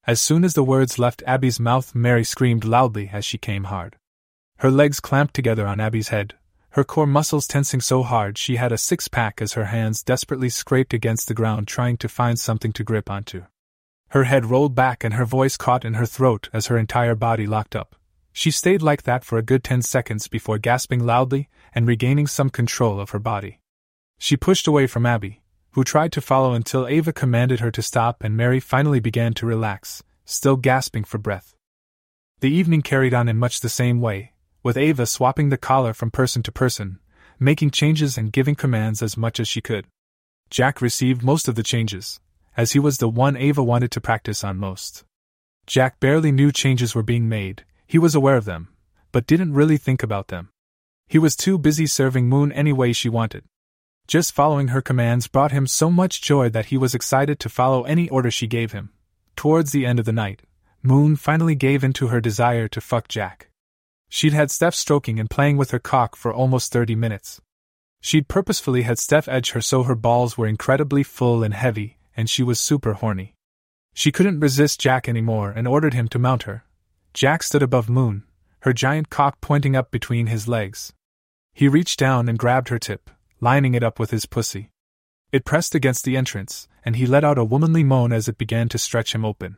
As 0.06 0.22
soon 0.22 0.46
as 0.46 0.54
the 0.54 0.64
words 0.64 0.98
left 0.98 1.22
Abby's 1.28 1.60
mouth, 1.60 1.94
Mary 1.94 2.24
screamed 2.24 2.64
loudly 2.64 3.10
as 3.12 3.26
she 3.26 3.38
came 3.38 3.66
hard. 3.66 3.98
Her 4.60 4.72
legs 4.72 5.02
clamped 5.02 5.34
together 5.34 5.68
on 5.68 5.82
Abby's 5.82 6.08
head, 6.08 6.36
her 6.72 6.84
core 6.84 7.08
muscles 7.08 7.48
tensing 7.48 7.82
so 7.82 8.04
hard 8.04 8.38
she 8.38 8.58
had 8.58 8.72
a 8.72 8.78
six 8.78 9.08
pack 9.08 9.42
as 9.42 9.54
her 9.54 9.66
hands 9.66 10.04
desperately 10.04 10.50
scraped 10.50 10.94
against 10.94 11.28
the 11.28 11.34
ground 11.34 11.68
trying 11.68 11.98
to 11.98 12.10
find 12.10 12.40
something 12.40 12.72
to 12.74 12.84
grip 12.84 13.10
onto. 13.10 13.44
Her 14.10 14.26
head 14.26 14.46
rolled 14.46 14.76
back 14.76 15.04
and 15.04 15.16
her 15.16 15.26
voice 15.26 15.58
caught 15.58 15.84
in 15.84 15.96
her 15.96 16.06
throat 16.06 16.50
as 16.54 16.68
her 16.68 16.78
entire 16.78 17.16
body 17.16 17.48
locked 17.48 17.76
up. 17.76 17.96
She 18.32 18.52
stayed 18.52 18.82
like 18.82 19.04
that 19.04 19.24
for 19.24 19.38
a 19.38 19.42
good 19.42 19.64
ten 19.64 19.82
seconds 19.82 20.28
before 20.28 20.60
gasping 20.60 21.06
loudly 21.06 21.50
and 21.74 21.88
regaining 21.88 22.28
some 22.28 22.50
control 22.50 23.00
of 23.00 23.10
her 23.10 23.20
body. 23.20 23.60
She 24.20 24.38
pushed 24.38 24.68
away 24.68 24.88
from 24.88 25.06
Abby, 25.06 25.42
who 25.72 25.84
tried 25.84 26.12
to 26.14 26.22
follow 26.22 26.54
until 26.54 26.88
Ava 26.88 27.12
commanded 27.12 27.60
her 27.60 27.72
to 27.72 27.82
stop 27.82 28.24
and 28.24 28.38
Mary 28.38 28.60
finally 28.60 29.00
began 29.00 29.34
to 29.36 29.46
relax, 29.46 30.04
still 30.26 30.56
gasping 30.56 31.04
for 31.04 31.18
breath. 31.18 31.56
The 32.40 32.52
evening 32.52 32.84
carried 32.84 33.14
on 33.14 33.28
in 33.28 33.38
much 33.38 33.60
the 33.62 33.70
same 33.70 34.00
way, 34.00 34.34
with 34.64 34.78
Ava 34.78 35.06
swapping 35.06 35.50
the 35.50 35.58
collar 35.58 35.94
from 35.94 36.12
person 36.12 36.44
to 36.44 36.52
person, 36.52 37.00
making 37.40 37.72
changes 37.72 38.18
and 38.18 38.34
giving 38.34 38.56
commands 38.56 39.02
as 39.02 39.18
much 39.18 39.40
as 39.40 39.48
she 39.48 39.62
could. 39.62 39.86
Jack 40.50 40.82
received 40.82 41.24
most 41.24 41.48
of 41.48 41.56
the 41.56 41.64
changes, 41.64 42.20
as 42.56 42.72
he 42.72 42.80
was 42.80 42.98
the 42.98 43.10
one 43.10 43.36
Ava 43.36 43.64
wanted 43.64 43.92
to 43.92 44.02
practice 44.02 44.44
on 44.44 44.58
most. 44.58 45.04
Jack 45.66 46.00
barely 46.00 46.32
knew 46.32 46.52
changes 46.52 46.96
were 46.96 47.04
being 47.04 47.28
made, 47.28 47.64
he 47.86 47.98
was 47.98 48.16
aware 48.16 48.38
of 48.38 48.46
them, 48.46 48.70
but 49.12 49.28
didn't 49.28 49.54
really 49.54 49.78
think 49.78 50.04
about 50.04 50.30
them. 50.30 50.50
He 51.08 51.20
was 51.20 51.36
too 51.36 51.58
busy 51.58 51.86
serving 51.86 52.28
Moon 52.28 52.52
any 52.52 52.74
way 52.74 52.94
she 52.94 53.10
wanted. 53.10 53.46
Just 54.08 54.34
following 54.34 54.70
her 54.70 54.82
commands 54.82 55.28
brought 55.28 55.52
him 55.52 55.68
so 55.68 55.92
much 55.92 56.22
joy 56.22 56.50
that 56.50 56.68
he 56.68 56.78
was 56.78 56.96
excited 56.96 57.40
to 57.40 57.50
follow 57.50 57.84
any 57.84 58.10
order 58.10 58.32
she 58.32 58.48
gave 58.48 58.72
him. 58.72 58.90
Towards 59.36 59.72
the 59.72 59.86
end 59.86 60.00
of 60.00 60.06
the 60.06 60.14
night, 60.14 60.42
Moon 60.82 61.16
finally 61.16 61.56
gave 61.56 61.84
in 61.84 61.94
to 61.94 62.08
her 62.08 62.22
desire 62.22 62.68
to 62.70 62.82
fuck 62.82 63.08
Jack. 63.08 63.47
She'd 64.10 64.34
had 64.34 64.52
Steph 64.52 64.76
stroking 64.76 65.20
and 65.20 65.30
playing 65.30 65.58
with 65.58 65.72
her 65.72 65.80
cock 65.80 66.16
for 66.16 66.34
almost 66.34 66.72
30 66.72 66.96
minutes. 66.96 67.42
She'd 68.02 68.28
purposefully 68.28 68.84
had 68.84 69.00
Steph 69.00 69.28
edge 69.28 69.52
her 69.52 69.62
so 69.62 69.84
her 69.84 69.96
balls 69.96 70.38
were 70.38 70.48
incredibly 70.48 71.04
full 71.04 71.44
and 71.44 71.54
heavy, 71.54 71.98
and 72.16 72.30
she 72.30 72.44
was 72.44 72.60
super 72.60 72.94
horny. 72.94 73.36
She 73.94 74.12
couldn't 74.12 74.40
resist 74.40 74.80
Jack 74.80 75.10
anymore 75.10 75.52
and 75.52 75.68
ordered 75.68 75.94
him 75.94 76.08
to 76.10 76.20
mount 76.20 76.44
her. 76.44 76.64
Jack 77.14 77.42
stood 77.44 77.64
above 77.64 77.90
Moon, 77.90 78.24
her 78.60 78.74
giant 78.74 79.10
cock 79.10 79.42
pointing 79.42 79.76
up 79.76 79.92
between 79.92 80.28
his 80.28 80.48
legs. 80.48 80.94
He 81.54 81.68
reached 81.68 81.98
down 81.98 82.30
and 82.30 82.38
grabbed 82.38 82.70
her 82.70 82.78
tip, 82.78 83.10
lining 83.42 83.74
it 83.74 83.84
up 83.84 84.00
with 84.00 84.12
his 84.12 84.26
pussy. 84.26 84.70
It 85.32 85.46
pressed 85.46 85.74
against 85.74 86.06
the 86.06 86.16
entrance, 86.16 86.68
and 86.86 86.96
he 86.96 87.06
let 87.06 87.24
out 87.24 87.38
a 87.38 87.44
womanly 87.44 87.84
moan 87.84 88.14
as 88.14 88.28
it 88.28 88.38
began 88.38 88.70
to 88.70 88.78
stretch 88.78 89.16
him 89.16 89.26
open. 89.26 89.58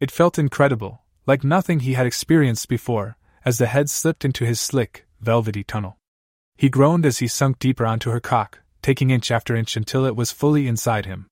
It 0.00 0.10
felt 0.10 0.38
incredible, 0.38 1.02
like 1.26 1.44
nothing 1.44 1.80
he 1.80 1.94
had 1.94 2.06
experienced 2.06 2.68
before, 2.68 3.16
as 3.48 3.56
the 3.56 3.66
head 3.66 3.88
slipped 3.88 4.26
into 4.26 4.44
his 4.44 4.60
slick, 4.60 5.06
velvety 5.22 5.64
tunnel. 5.64 5.96
He 6.58 6.68
groaned 6.68 7.06
as 7.06 7.20
he 7.20 7.26
sunk 7.26 7.58
deeper 7.58 7.86
onto 7.86 8.10
her 8.10 8.20
cock, 8.20 8.60
taking 8.82 9.08
inch 9.08 9.30
after 9.30 9.56
inch 9.56 9.74
until 9.74 10.04
it 10.04 10.14
was 10.14 10.30
fully 10.30 10.66
inside 10.66 11.06
him. 11.06 11.28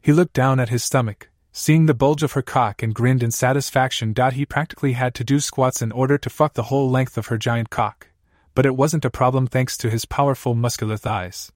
He 0.00 0.12
looked 0.12 0.32
down 0.32 0.58
at 0.58 0.70
his 0.70 0.82
stomach, 0.82 1.30
seeing 1.52 1.86
the 1.86 1.94
bulge 1.94 2.24
of 2.24 2.32
her 2.32 2.42
cock, 2.42 2.82
and 2.82 2.92
grinned 2.92 3.22
in 3.22 3.30
satisfaction. 3.30 4.12
He 4.32 4.44
practically 4.44 4.94
had 4.94 5.14
to 5.14 5.22
do 5.22 5.38
squats 5.38 5.80
in 5.80 5.92
order 5.92 6.18
to 6.18 6.28
fuck 6.28 6.54
the 6.54 6.64
whole 6.64 6.90
length 6.90 7.16
of 7.16 7.26
her 7.28 7.38
giant 7.38 7.70
cock, 7.70 8.08
but 8.56 8.66
it 8.66 8.74
wasn't 8.74 9.04
a 9.04 9.18
problem 9.20 9.46
thanks 9.46 9.76
to 9.78 9.88
his 9.88 10.04
powerful 10.04 10.56
muscular 10.56 10.96
thighs. 10.96 11.52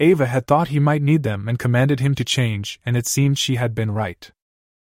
Ava 0.00 0.26
had 0.26 0.48
thought 0.48 0.74
he 0.74 0.80
might 0.80 1.02
need 1.02 1.22
them 1.22 1.48
and 1.48 1.56
commanded 1.56 2.00
him 2.00 2.16
to 2.16 2.24
change, 2.24 2.80
and 2.84 2.96
it 2.96 3.06
seemed 3.06 3.38
she 3.38 3.54
had 3.54 3.76
been 3.76 3.92
right. 3.92 4.32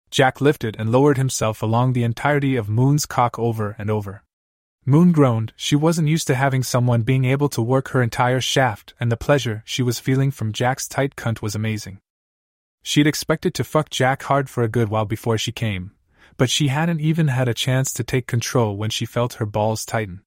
Jack 0.10 0.40
lifted 0.40 0.78
and 0.80 0.90
lowered 0.90 1.18
himself 1.18 1.62
along 1.62 1.92
the 1.92 2.06
entirety 2.06 2.56
of 2.56 2.70
Moon's 2.70 3.06
cock 3.06 3.38
over 3.38 3.76
and 3.78 3.92
over. 3.92 4.24
Moon 4.86 5.14
groaned, 5.14 5.54
she 5.56 5.78
wasn't 5.78 6.10
used 6.10 6.28
to 6.28 6.36
having 6.36 6.62
someone 6.62 7.04
being 7.04 7.24
able 7.24 7.48
to 7.48 7.62
work 7.62 7.90
her 7.90 8.02
entire 8.02 8.42
shaft, 8.42 8.94
and 9.00 9.10
the 9.10 9.16
pleasure 9.16 9.64
she 9.66 9.82
was 9.82 10.00
feeling 10.00 10.30
from 10.30 10.52
Jack's 10.52 10.90
tight 10.90 11.16
cunt 11.16 11.42
was 11.42 11.56
amazing. 11.56 12.00
She'd 12.82 13.08
expected 13.08 13.54
to 13.54 13.64
fuck 13.64 13.90
Jack 13.90 14.24
hard 14.24 14.50
for 14.50 14.62
a 14.62 14.68
good 14.68 14.90
while 14.90 15.06
before 15.06 15.38
she 15.38 15.54
came, 15.54 15.92
but 16.36 16.50
she 16.50 16.68
hadn't 16.68 17.00
even 17.00 17.30
had 17.30 17.48
a 17.48 17.54
chance 17.54 17.94
to 17.94 18.04
take 18.04 18.28
control 18.28 18.76
when 18.76 18.90
she 18.90 19.06
felt 19.06 19.36
her 19.36 19.46
balls 19.46 19.86
tighten. 19.86 20.22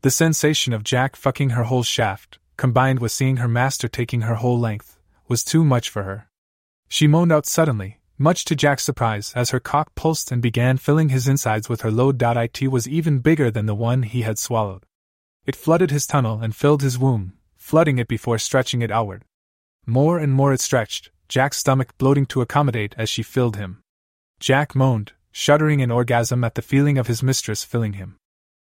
The 0.00 0.10
sensation 0.10 0.72
of 0.72 0.82
Jack 0.82 1.14
fucking 1.14 1.50
her 1.50 1.64
whole 1.64 1.84
shaft, 1.84 2.40
combined 2.56 2.98
with 2.98 3.12
seeing 3.12 3.36
her 3.36 3.46
master 3.46 3.86
taking 3.86 4.22
her 4.22 4.34
whole 4.34 4.58
length, 4.58 4.98
was 5.28 5.44
too 5.44 5.62
much 5.62 5.88
for 5.88 6.02
her. 6.02 6.28
She 6.88 7.06
moaned 7.06 7.30
out 7.30 7.46
suddenly, 7.46 8.00
much 8.22 8.44
to 8.46 8.56
Jack's 8.56 8.84
surprise, 8.84 9.32
as 9.34 9.50
her 9.50 9.60
cock 9.60 9.94
pulsed 9.94 10.30
and 10.30 10.40
began 10.40 10.78
filling 10.78 11.10
his 11.10 11.28
insides 11.28 11.68
with 11.68 11.80
her 11.82 11.90
load. 11.90 12.22
It 12.22 12.68
was 12.68 12.88
even 12.88 13.18
bigger 13.18 13.50
than 13.50 13.66
the 13.66 13.74
one 13.74 14.04
he 14.04 14.22
had 14.22 14.38
swallowed. 14.38 14.86
It 15.44 15.56
flooded 15.56 15.90
his 15.90 16.06
tunnel 16.06 16.40
and 16.40 16.54
filled 16.54 16.82
his 16.82 16.98
womb, 16.98 17.32
flooding 17.56 17.98
it 17.98 18.08
before 18.08 18.38
stretching 18.38 18.80
it 18.80 18.90
outward. 18.90 19.24
More 19.86 20.18
and 20.18 20.32
more 20.32 20.52
it 20.52 20.60
stretched, 20.60 21.10
Jack's 21.28 21.56
stomach 21.56 21.98
bloating 21.98 22.26
to 22.26 22.40
accommodate 22.40 22.94
as 22.96 23.08
she 23.08 23.22
filled 23.22 23.56
him. 23.56 23.82
Jack 24.38 24.74
moaned, 24.74 25.12
shuddering 25.32 25.80
in 25.80 25.90
orgasm 25.90 26.44
at 26.44 26.54
the 26.54 26.62
feeling 26.62 26.98
of 26.98 27.08
his 27.08 27.22
mistress 27.22 27.64
filling 27.64 27.94
him. 27.94 28.16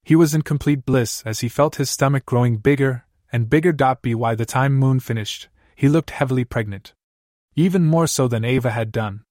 He 0.04 0.16
was 0.16 0.34
in 0.34 0.44
complete 0.44 0.86
bliss 0.86 1.24
as 1.26 1.42
he 1.42 1.50
felt 1.50 1.76
his 1.76 1.90
stomach 1.90 2.26
growing 2.26 2.58
bigger 2.58 3.06
and 3.32 3.50
bigger. 3.50 3.74
By 3.74 4.36
the 4.36 4.46
time 4.46 4.74
Moon 4.74 5.00
finished, 5.00 5.50
he 5.76 5.90
looked 5.90 6.12
heavily 6.12 6.46
pregnant. 6.46 6.94
Even 7.56 7.86
more 7.86 8.08
so 8.08 8.28
than 8.28 8.46
Ava 8.46 8.72
had 8.72 8.92
done. 8.92 9.24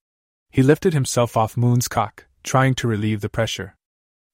He 0.51 0.63
lifted 0.63 0.93
himself 0.93 1.37
off 1.37 1.57
Moon's 1.57 1.89
cock, 1.89 2.27
trying 2.43 2.75
to 2.75 2.89
relieve 2.89 3.21
the 3.21 3.29
pressure. 3.29 3.77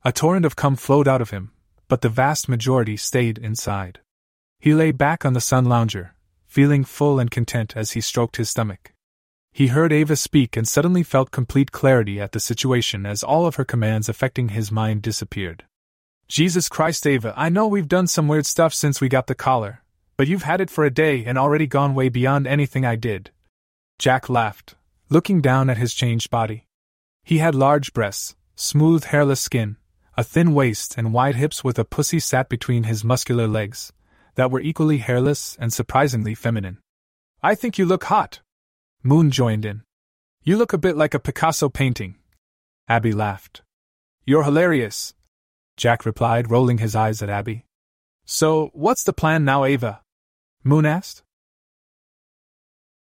A 0.04 0.12
torrent 0.12 0.46
of 0.46 0.56
cum 0.56 0.76
flowed 0.76 1.06
out 1.06 1.20
of 1.20 1.30
him, 1.30 1.50
but 1.88 2.00
the 2.00 2.08
vast 2.08 2.48
majority 2.48 2.96
stayed 2.96 3.38
inside. 3.38 4.00
He 4.58 4.72
lay 4.72 4.92
back 4.92 5.24
on 5.24 5.34
the 5.34 5.40
sun 5.40 5.66
lounger, 5.66 6.14
feeling 6.46 6.84
full 6.84 7.18
and 7.18 7.30
content 7.30 7.76
as 7.76 7.92
he 7.92 8.00
stroked 8.00 8.36
his 8.36 8.48
stomach. 8.48 8.92
He 9.52 9.68
heard 9.68 9.92
Ava 9.92 10.16
speak 10.16 10.56
and 10.56 10.66
suddenly 10.66 11.02
felt 11.02 11.30
complete 11.30 11.72
clarity 11.72 12.20
at 12.20 12.32
the 12.32 12.40
situation 12.40 13.06
as 13.06 13.22
all 13.22 13.46
of 13.46 13.56
her 13.56 13.64
commands 13.64 14.08
affecting 14.08 14.50
his 14.50 14.72
mind 14.72 15.02
disappeared. 15.02 15.64
Jesus 16.28 16.68
Christ, 16.68 17.06
Ava, 17.06 17.32
I 17.36 17.48
know 17.48 17.66
we've 17.66 17.88
done 17.88 18.06
some 18.06 18.28
weird 18.28 18.46
stuff 18.46 18.74
since 18.74 19.00
we 19.00 19.08
got 19.08 19.28
the 19.28 19.34
collar, 19.34 19.82
but 20.16 20.26
you've 20.26 20.42
had 20.42 20.60
it 20.60 20.70
for 20.70 20.84
a 20.84 20.90
day 20.90 21.24
and 21.24 21.38
already 21.38 21.66
gone 21.66 21.94
way 21.94 22.08
beyond 22.08 22.46
anything 22.46 22.84
I 22.84 22.96
did. 22.96 23.30
Jack 23.98 24.28
laughed, 24.28 24.74
looking 25.08 25.40
down 25.40 25.70
at 25.70 25.76
his 25.76 25.94
changed 25.94 26.30
body. 26.30 26.66
He 27.22 27.38
had 27.38 27.54
large 27.54 27.92
breasts, 27.92 28.34
smooth 28.56 29.04
hairless 29.04 29.40
skin, 29.40 29.76
a 30.16 30.24
thin 30.24 30.52
waist, 30.52 30.94
and 30.96 31.12
wide 31.12 31.36
hips 31.36 31.62
with 31.62 31.78
a 31.78 31.84
pussy 31.84 32.18
sat 32.18 32.48
between 32.48 32.84
his 32.84 33.04
muscular 33.04 33.46
legs, 33.46 33.92
that 34.34 34.50
were 34.50 34.60
equally 34.60 34.98
hairless 34.98 35.56
and 35.60 35.72
surprisingly 35.72 36.34
feminine. 36.34 36.78
I 37.42 37.54
think 37.54 37.78
you 37.78 37.86
look 37.86 38.04
hot. 38.04 38.40
Moon 39.02 39.30
joined 39.30 39.64
in. 39.64 39.82
You 40.42 40.56
look 40.56 40.72
a 40.72 40.78
bit 40.78 40.96
like 40.96 41.14
a 41.14 41.20
Picasso 41.20 41.68
painting. 41.68 42.16
Abby 42.88 43.12
laughed. 43.12 43.62
You're 44.24 44.44
hilarious, 44.44 45.14
Jack 45.76 46.04
replied, 46.04 46.50
rolling 46.50 46.78
his 46.78 46.96
eyes 46.96 47.22
at 47.22 47.28
Abby. 47.28 47.64
So, 48.24 48.70
what's 48.72 49.04
the 49.04 49.12
plan 49.12 49.44
now, 49.44 49.64
Ava? 49.64 50.00
Moon 50.64 50.84
asked. 50.84 51.22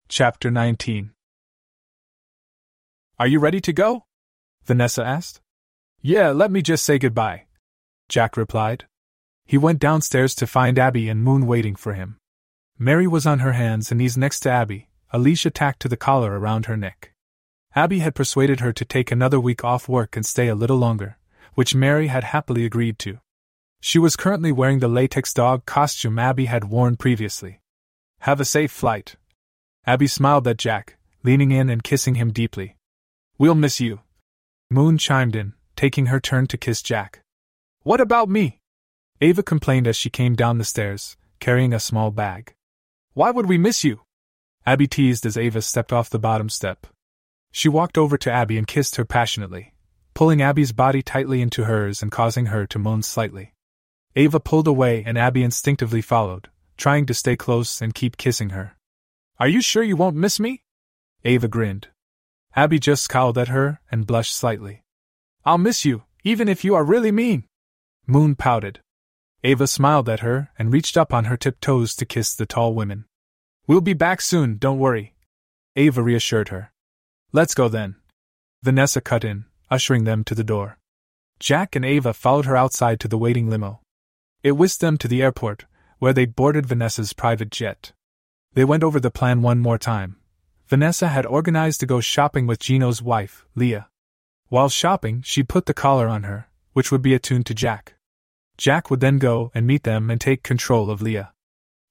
Chapter 0.08 0.50
19 0.50 1.12
are 3.22 3.28
you 3.28 3.38
ready 3.38 3.60
to 3.60 3.72
go? 3.72 4.04
Vanessa 4.64 5.04
asked. 5.04 5.40
Yeah, 6.00 6.30
let 6.30 6.50
me 6.50 6.60
just 6.60 6.84
say 6.84 6.98
goodbye. 6.98 7.44
Jack 8.08 8.36
replied. 8.36 8.86
He 9.46 9.56
went 9.56 9.78
downstairs 9.78 10.34
to 10.34 10.44
find 10.44 10.76
Abby 10.76 11.08
and 11.08 11.22
Moon 11.22 11.46
waiting 11.46 11.76
for 11.76 11.94
him. 11.94 12.18
Mary 12.80 13.06
was 13.06 13.24
on 13.24 13.38
her 13.38 13.52
hands 13.52 13.92
and 13.92 13.98
knees 13.98 14.18
next 14.18 14.40
to 14.40 14.50
Abby, 14.50 14.88
a 15.12 15.20
leash 15.20 15.46
attached 15.46 15.78
to 15.82 15.88
the 15.88 15.96
collar 15.96 16.36
around 16.36 16.66
her 16.66 16.76
neck. 16.76 17.12
Abby 17.76 18.00
had 18.00 18.16
persuaded 18.16 18.58
her 18.58 18.72
to 18.72 18.84
take 18.84 19.12
another 19.12 19.38
week 19.38 19.62
off 19.62 19.88
work 19.88 20.16
and 20.16 20.26
stay 20.26 20.48
a 20.48 20.56
little 20.56 20.78
longer, 20.78 21.16
which 21.54 21.76
Mary 21.76 22.08
had 22.08 22.24
happily 22.24 22.64
agreed 22.64 22.98
to. 22.98 23.20
She 23.80 24.00
was 24.00 24.16
currently 24.16 24.50
wearing 24.50 24.80
the 24.80 24.88
latex 24.88 25.32
dog 25.32 25.64
costume 25.64 26.18
Abby 26.18 26.46
had 26.46 26.64
worn 26.64 26.96
previously. 26.96 27.60
Have 28.22 28.40
a 28.40 28.44
safe 28.44 28.72
flight. 28.72 29.14
Abby 29.86 30.08
smiled 30.08 30.48
at 30.48 30.58
Jack, 30.58 30.96
leaning 31.22 31.52
in 31.52 31.70
and 31.70 31.84
kissing 31.84 32.16
him 32.16 32.32
deeply. 32.32 32.78
We'll 33.42 33.56
miss 33.56 33.80
you. 33.80 33.98
Moon 34.70 34.98
chimed 34.98 35.34
in, 35.34 35.54
taking 35.74 36.06
her 36.06 36.20
turn 36.20 36.46
to 36.46 36.56
kiss 36.56 36.80
Jack. 36.80 37.24
What 37.82 38.00
about 38.00 38.28
me? 38.28 38.60
Ava 39.20 39.42
complained 39.42 39.88
as 39.88 39.96
she 39.96 40.10
came 40.10 40.36
down 40.36 40.58
the 40.58 40.64
stairs, 40.64 41.16
carrying 41.40 41.74
a 41.74 41.80
small 41.80 42.12
bag. 42.12 42.54
Why 43.14 43.32
would 43.32 43.48
we 43.48 43.58
miss 43.58 43.82
you? 43.82 44.02
Abby 44.64 44.86
teased 44.86 45.26
as 45.26 45.36
Ava 45.36 45.60
stepped 45.60 45.92
off 45.92 46.08
the 46.08 46.20
bottom 46.20 46.48
step. 46.48 46.86
She 47.50 47.68
walked 47.68 47.98
over 47.98 48.16
to 48.16 48.30
Abby 48.30 48.58
and 48.58 48.64
kissed 48.64 48.94
her 48.94 49.04
passionately, 49.04 49.74
pulling 50.14 50.40
Abby's 50.40 50.70
body 50.70 51.02
tightly 51.02 51.42
into 51.42 51.64
hers 51.64 52.00
and 52.00 52.12
causing 52.12 52.46
her 52.46 52.64
to 52.68 52.78
moan 52.78 53.02
slightly. 53.02 53.54
Ava 54.14 54.38
pulled 54.38 54.68
away 54.68 55.02
and 55.04 55.18
Abby 55.18 55.42
instinctively 55.42 56.00
followed, 56.00 56.48
trying 56.76 57.06
to 57.06 57.12
stay 57.12 57.34
close 57.34 57.82
and 57.82 57.92
keep 57.92 58.16
kissing 58.16 58.50
her. 58.50 58.76
Are 59.40 59.48
you 59.48 59.60
sure 59.60 59.82
you 59.82 59.96
won't 59.96 60.14
miss 60.14 60.38
me? 60.38 60.62
Ava 61.24 61.48
grinned, 61.48 61.88
Abby 62.54 62.78
just 62.78 63.04
scowled 63.04 63.38
at 63.38 63.48
her 63.48 63.80
and 63.90 64.06
blushed 64.06 64.34
slightly. 64.34 64.82
I'll 65.44 65.58
miss 65.58 65.84
you, 65.84 66.04
even 66.22 66.48
if 66.48 66.64
you 66.64 66.74
are 66.74 66.84
really 66.84 67.10
mean. 67.12 67.44
Moon 68.06 68.34
pouted. 68.34 68.80
Ava 69.44 69.66
smiled 69.66 70.08
at 70.08 70.20
her 70.20 70.50
and 70.58 70.72
reached 70.72 70.96
up 70.96 71.12
on 71.12 71.24
her 71.24 71.36
tiptoes 71.36 71.94
to 71.96 72.04
kiss 72.04 72.34
the 72.34 72.46
tall 72.46 72.74
women. 72.74 73.06
We'll 73.66 73.80
be 73.80 73.94
back 73.94 74.20
soon, 74.20 74.58
don't 74.58 74.78
worry. 74.78 75.14
Ava 75.76 76.02
reassured 76.02 76.50
her. 76.50 76.72
Let's 77.32 77.54
go 77.54 77.68
then. 77.68 77.96
Vanessa 78.62 79.00
cut 79.00 79.24
in, 79.24 79.46
ushering 79.70 80.04
them 80.04 80.22
to 80.24 80.34
the 80.34 80.44
door. 80.44 80.78
Jack 81.40 81.74
and 81.74 81.84
Ava 81.84 82.12
followed 82.12 82.44
her 82.44 82.56
outside 82.56 83.00
to 83.00 83.08
the 83.08 83.18
waiting 83.18 83.48
limo. 83.48 83.80
It 84.42 84.52
whisked 84.52 84.80
them 84.80 84.98
to 84.98 85.08
the 85.08 85.22
airport, 85.22 85.64
where 85.98 86.12
they 86.12 86.26
boarded 86.26 86.66
Vanessa's 86.66 87.12
private 87.12 87.50
jet. 87.50 87.92
They 88.54 88.64
went 88.64 88.84
over 88.84 89.00
the 89.00 89.10
plan 89.10 89.42
one 89.42 89.58
more 89.58 89.78
time, 89.78 90.16
Vanessa 90.72 91.08
had 91.08 91.26
organized 91.26 91.80
to 91.80 91.86
go 91.86 92.00
shopping 92.00 92.46
with 92.46 92.58
Gino's 92.58 93.02
wife, 93.02 93.44
Leah. 93.54 93.88
While 94.48 94.70
shopping, 94.70 95.20
she 95.20 95.42
put 95.42 95.66
the 95.66 95.74
collar 95.74 96.08
on 96.08 96.22
her, 96.22 96.48
which 96.72 96.90
would 96.90 97.02
be 97.02 97.12
attuned 97.12 97.44
to 97.44 97.54
Jack. 97.54 97.96
Jack 98.56 98.90
would 98.90 99.00
then 99.00 99.18
go 99.18 99.50
and 99.54 99.66
meet 99.66 99.82
them 99.82 100.08
and 100.08 100.18
take 100.18 100.42
control 100.42 100.90
of 100.90 101.02
Leah. 101.02 101.34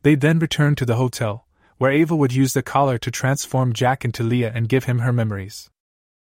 They'd 0.02 0.22
then 0.22 0.40
return 0.40 0.74
to 0.78 0.86
the 0.88 0.96
hotel, 0.96 1.46
where 1.78 1.92
Ava 1.92 2.16
would 2.16 2.34
use 2.34 2.54
the 2.54 2.64
collar 2.64 2.98
to 2.98 3.12
transform 3.12 3.72
Jack 3.72 4.04
into 4.04 4.24
Leah 4.24 4.52
and 4.56 4.68
give 4.68 4.86
him 4.86 4.98
her 4.98 5.14
memories. 5.14 5.70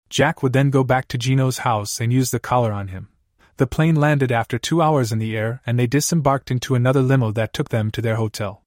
Jack 0.09 0.43
would 0.43 0.51
then 0.51 0.69
go 0.69 0.83
back 0.83 1.07
to 1.07 1.17
Gino's 1.17 1.59
house 1.59 2.01
and 2.01 2.11
use 2.11 2.31
the 2.31 2.41
collar 2.41 2.73
on 2.73 2.89
him. 2.89 3.07
The 3.55 3.67
plane 3.67 3.95
landed 3.95 4.33
after 4.33 4.59
two 4.59 4.81
hours 4.81 5.13
in 5.13 5.19
the 5.19 5.37
air 5.37 5.61
and 5.65 5.79
they 5.79 5.87
disembarked 5.87 6.51
into 6.51 6.75
another 6.75 7.01
limo 7.01 7.31
that 7.31 7.53
took 7.53 7.69
them 7.69 7.89
to 7.91 8.01
their 8.01 8.17
hotel. 8.17 8.65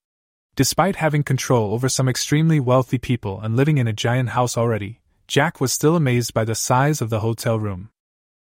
Despite 0.55 0.97
having 0.97 1.23
control 1.23 1.73
over 1.73 1.89
some 1.89 2.09
extremely 2.09 2.61
wealthy 2.61 2.99
people 2.99 3.41
and 3.41 3.57
living 3.57 3.79
in 3.79 3.89
a 3.89 3.93
giant 3.93 4.31
house 4.31 4.59
already, 4.59 5.01
Jack 5.27 5.61
was 5.61 5.73
still 5.73 5.97
amazed 5.97 6.35
by 6.35 6.45
the 6.45 6.55
size 6.55 7.01
of 7.01 7.09
the 7.09 7.21
hotel 7.21 7.59
room. 7.59 7.89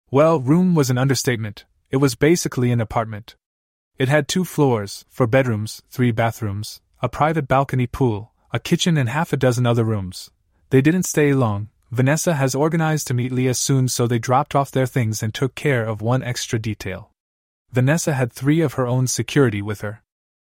Well, 0.09 0.41
room 0.41 0.75
was 0.75 0.89
an 0.89 0.97
understatement, 0.97 1.63
it 1.89 1.97
was 1.97 2.15
basically 2.15 2.69
an 2.71 2.81
apartment. 2.81 3.35
It 3.97 4.09
had 4.09 4.27
two 4.27 4.43
floors, 4.43 5.05
four 5.09 5.25
bedrooms, 5.25 5.83
three 5.89 6.11
bathrooms, 6.11 6.81
a 7.01 7.07
private 7.07 7.47
balcony 7.47 7.87
pool, 7.87 8.33
a 8.51 8.59
kitchen, 8.59 8.97
and 8.97 9.07
half 9.07 9.31
a 9.31 9.37
dozen 9.37 9.65
other 9.65 9.85
rooms. 9.85 10.31
They 10.69 10.81
didn't 10.81 11.03
stay 11.03 11.33
long, 11.33 11.69
Vanessa 11.91 12.35
has 12.35 12.55
organized 12.55 13.07
to 13.07 13.13
meet 13.13 13.31
Leah 13.31 13.53
soon, 13.53 13.87
so 13.87 14.05
they 14.05 14.19
dropped 14.19 14.53
off 14.53 14.71
their 14.71 14.85
things 14.85 15.23
and 15.23 15.33
took 15.33 15.55
care 15.55 15.85
of 15.85 16.01
one 16.01 16.23
extra 16.23 16.59
detail. 16.59 17.11
Vanessa 17.71 18.13
had 18.13 18.33
three 18.33 18.59
of 18.59 18.73
her 18.73 18.87
own 18.87 19.07
security 19.07 19.61
with 19.61 19.79
her. 19.79 20.01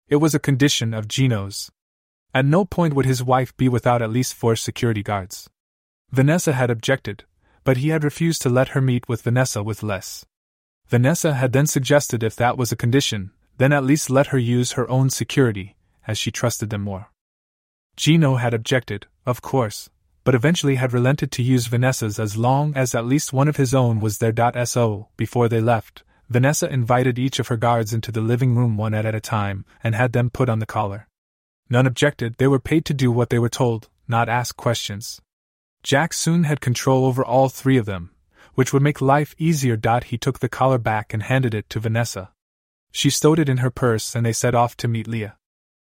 It 0.10 0.18
was 0.18 0.34
a 0.34 0.40
condition 0.40 0.94
of 0.94 1.08
Gino's. 1.08 1.70
At 2.34 2.46
no 2.46 2.64
point 2.64 2.94
would 2.94 3.06
his 3.06 3.24
wife 3.24 3.56
be 3.58 3.68
without 3.68 4.02
at 4.02 4.10
least 4.10 4.34
four 4.34 4.56
security 4.56 5.04
guards. 5.04 5.50
Vanessa 6.12 6.54
had 6.54 6.70
objected, 6.70 7.26
but 7.66 7.78
he 7.78 7.90
had 7.90 8.06
refused 8.06 8.42
to 8.44 8.50
let 8.50 8.70
her 8.70 8.80
meet 8.80 9.10
with 9.10 9.24
Vanessa 9.24 9.62
with 9.62 9.84
less. 9.84 10.26
Vanessa 10.88 11.34
had 11.34 11.52
then 11.52 11.68
suggested 11.68 12.24
if 12.24 12.38
that 12.38 12.58
was 12.58 12.72
a 12.72 12.78
condition, 12.78 13.32
then 13.58 13.74
at 13.74 13.84
least 13.84 14.10
let 14.10 14.28
her 14.28 14.38
use 14.38 14.74
her 14.74 14.90
own 14.90 15.10
security, 15.10 15.76
as 16.08 16.18
she 16.18 16.32
trusted 16.32 16.70
them 16.70 16.84
more. 16.84 17.08
Gino 17.98 18.36
had 18.36 18.54
objected, 18.54 19.08
of 19.26 19.42
course, 19.42 19.90
but 20.24 20.36
eventually 20.36 20.76
had 20.76 20.94
relented 20.94 21.32
to 21.34 21.44
use 21.44 21.68
Vanessa's 21.68 22.20
as 22.20 22.38
long 22.38 22.74
as 22.78 22.96
at 22.96 23.06
least 23.06 23.34
one 23.34 23.50
of 23.50 23.58
his 23.58 23.74
own 23.74 24.00
was 24.00 24.20
there. 24.20 24.66
So, 24.66 25.10
before 25.18 25.50
they 25.50 25.60
left, 25.60 26.04
Vanessa 26.30 26.70
invited 26.70 27.18
each 27.18 27.40
of 27.40 27.48
her 27.48 27.58
guards 27.58 27.94
into 27.94 28.12
the 28.12 28.22
living 28.22 28.56
room 28.56 28.76
one 28.76 28.94
at 28.94 29.16
a 29.16 29.22
time 29.22 29.66
and 29.84 29.96
had 29.96 30.12
them 30.12 30.30
put 30.30 30.50
on 30.50 30.60
the 30.60 30.66
collar. 30.66 31.08
None 31.70 31.88
objected, 31.88 32.36
they 32.38 32.48
were 32.48 32.60
paid 32.60 32.86
to 32.86 32.94
do 32.94 33.12
what 33.12 33.30
they 33.30 33.40
were 33.40 33.50
told, 33.50 33.90
not 34.08 34.30
ask 34.30 34.56
questions. 34.56 35.22
Jack 35.84 36.14
soon 36.14 36.44
had 36.44 36.60
control 36.60 37.06
over 37.06 37.24
all 37.24 37.48
three 37.48 37.78
of 37.78 37.86
them, 37.86 38.12
which 38.56 38.74
would 38.74 38.82
make 38.82 39.00
life 39.00 39.36
easier. 39.38 39.80
He 40.06 40.18
took 40.18 40.40
the 40.40 40.50
collar 40.50 40.78
back 40.78 41.14
and 41.14 41.24
handed 41.24 41.54
it 41.54 41.70
to 41.70 41.80
Vanessa. 41.80 42.32
She 42.92 43.10
stowed 43.10 43.40
it 43.40 43.50
in 43.50 43.58
her 43.58 43.70
purse 43.70 44.16
and 44.16 44.26
they 44.26 44.34
set 44.34 44.56
off 44.56 44.76
to 44.78 44.88
meet 44.88 45.08
Leah. 45.08 45.38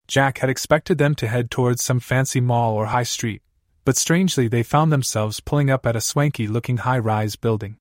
Jack 0.07 0.37
had 0.39 0.49
expected 0.49 0.97
them 0.97 1.15
to 1.15 1.27
head 1.27 1.49
towards 1.49 1.83
some 1.83 1.99
fancy 1.99 2.39
mall 2.41 2.73
or 2.73 2.87
high 2.87 3.03
street, 3.03 3.41
but 3.85 3.97
strangely 3.97 4.47
they 4.47 4.63
found 4.63 4.91
themselves 4.91 5.39
pulling 5.39 5.69
up 5.69 5.85
at 5.85 5.95
a 5.95 6.01
swanky 6.01 6.47
looking 6.47 6.77
high 6.77 6.99
rise 6.99 7.35
building. 7.35 7.77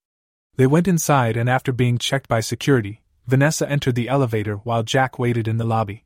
They 0.56 0.66
went 0.66 0.88
inside, 0.88 1.36
and 1.36 1.50
after 1.50 1.70
being 1.70 1.98
checked 1.98 2.28
by 2.28 2.40
security, 2.40 3.02
Vanessa 3.26 3.68
entered 3.68 3.94
the 3.94 4.08
elevator 4.08 4.56
while 4.56 4.82
Jack 4.82 5.18
waited 5.18 5.46
in 5.46 5.58
the 5.58 5.64
lobby. 5.64 6.04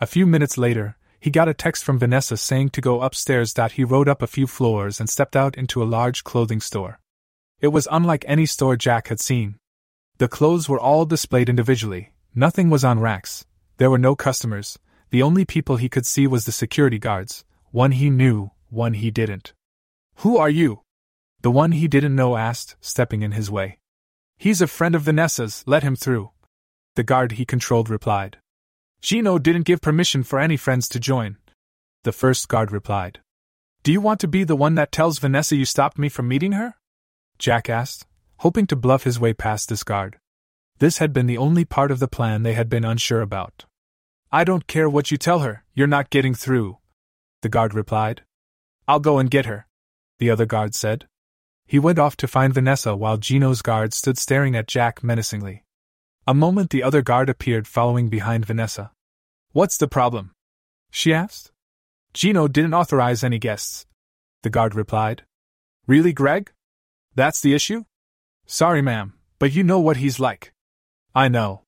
A 0.00 0.06
few 0.06 0.26
minutes 0.26 0.56
later, 0.56 0.96
he 1.18 1.30
got 1.30 1.48
a 1.48 1.54
text 1.54 1.84
from 1.84 1.98
Vanessa 1.98 2.36
saying 2.36 2.70
to 2.70 2.80
go 2.80 3.02
upstairs. 3.02 3.52
He 3.72 3.82
rode 3.82 4.08
up 4.08 4.22
a 4.22 4.28
few 4.28 4.46
floors 4.46 5.00
and 5.00 5.10
stepped 5.10 5.34
out 5.34 5.58
into 5.58 5.82
a 5.82 5.84
large 5.84 6.22
clothing 6.22 6.60
store. 6.60 7.00
It 7.60 7.68
was 7.68 7.88
unlike 7.90 8.24
any 8.28 8.46
store 8.46 8.76
Jack 8.76 9.08
had 9.08 9.20
seen. 9.20 9.56
The 10.18 10.28
clothes 10.28 10.68
were 10.68 10.78
all 10.78 11.04
displayed 11.04 11.48
individually, 11.48 12.12
nothing 12.34 12.70
was 12.70 12.84
on 12.84 13.00
racks, 13.00 13.44
there 13.78 13.90
were 13.90 13.98
no 13.98 14.14
customers, 14.14 14.78
the 15.10 15.22
only 15.22 15.44
people 15.44 15.76
he 15.76 15.88
could 15.88 16.06
see 16.06 16.26
was 16.26 16.44
the 16.44 16.52
security 16.52 16.98
guards, 16.98 17.44
one 17.72 17.92
he 17.92 18.08
knew, 18.08 18.52
one 18.68 18.94
he 18.94 19.10
didn't. 19.10 19.52
Who 20.16 20.36
are 20.36 20.50
you? 20.50 20.82
The 21.42 21.50
one 21.50 21.72
he 21.72 21.88
didn't 21.88 22.14
know 22.14 22.36
asked, 22.36 22.76
stepping 22.80 23.22
in 23.22 23.32
his 23.32 23.50
way. 23.50 23.78
He's 24.40 24.62
a 24.62 24.66
friend 24.66 24.94
of 24.94 25.02
Vanessa's, 25.02 25.62
let 25.66 25.82
him 25.82 25.94
through. 25.94 26.30
The 26.96 27.02
guard 27.02 27.32
he 27.32 27.44
controlled 27.44 27.90
replied. 27.90 28.38
Gino 29.02 29.38
didn't 29.38 29.66
give 29.66 29.82
permission 29.82 30.22
for 30.22 30.38
any 30.38 30.56
friends 30.56 30.88
to 30.88 30.98
join. 30.98 31.36
The 32.04 32.12
first 32.12 32.48
guard 32.48 32.72
replied. 32.72 33.20
Do 33.82 33.92
you 33.92 34.00
want 34.00 34.18
to 34.20 34.28
be 34.28 34.44
the 34.44 34.56
one 34.56 34.76
that 34.76 34.92
tells 34.92 35.18
Vanessa 35.18 35.56
you 35.56 35.66
stopped 35.66 35.98
me 35.98 36.08
from 36.08 36.26
meeting 36.26 36.52
her? 36.52 36.76
Jack 37.38 37.68
asked, 37.68 38.06
hoping 38.38 38.66
to 38.68 38.76
bluff 38.76 39.04
his 39.04 39.20
way 39.20 39.34
past 39.34 39.68
this 39.68 39.84
guard. 39.84 40.18
This 40.78 40.96
had 40.96 41.12
been 41.12 41.26
the 41.26 41.36
only 41.36 41.66
part 41.66 41.90
of 41.90 41.98
the 41.98 42.08
plan 42.08 42.42
they 42.42 42.54
had 42.54 42.70
been 42.70 42.86
unsure 42.86 43.20
about. 43.20 43.66
I 44.32 44.44
don't 44.44 44.66
care 44.66 44.88
what 44.88 45.10
you 45.10 45.18
tell 45.18 45.40
her, 45.40 45.64
you're 45.74 45.86
not 45.86 46.08
getting 46.08 46.32
through, 46.32 46.78
the 47.42 47.50
guard 47.50 47.74
replied. 47.74 48.22
I'll 48.88 49.00
go 49.00 49.18
and 49.18 49.30
get 49.30 49.44
her, 49.44 49.66
the 50.18 50.30
other 50.30 50.46
guard 50.46 50.74
said. 50.74 51.08
He 51.70 51.78
went 51.78 52.00
off 52.00 52.16
to 52.16 52.26
find 52.26 52.52
Vanessa 52.52 52.96
while 52.96 53.16
Gino's 53.16 53.62
guard 53.62 53.94
stood 53.94 54.18
staring 54.18 54.56
at 54.56 54.66
Jack 54.66 55.04
menacingly. 55.04 55.62
A 56.26 56.34
moment 56.34 56.70
the 56.70 56.82
other 56.82 57.00
guard 57.00 57.28
appeared 57.28 57.68
following 57.68 58.08
behind 58.08 58.44
Vanessa. 58.44 58.90
What's 59.52 59.76
the 59.76 59.86
problem? 59.86 60.32
she 60.90 61.14
asked. 61.14 61.52
Gino 62.12 62.48
didn't 62.48 62.74
authorize 62.74 63.22
any 63.22 63.38
guests, 63.38 63.86
the 64.42 64.50
guard 64.50 64.74
replied. 64.74 65.22
Really, 65.86 66.12
Greg? 66.12 66.50
That's 67.14 67.40
the 67.40 67.54
issue? 67.54 67.84
Sorry, 68.46 68.82
ma'am, 68.82 69.14
but 69.38 69.52
you 69.52 69.62
know 69.62 69.78
what 69.78 69.98
he's 69.98 70.18
like. 70.18 70.52
I 71.14 71.28
know. 71.28 71.62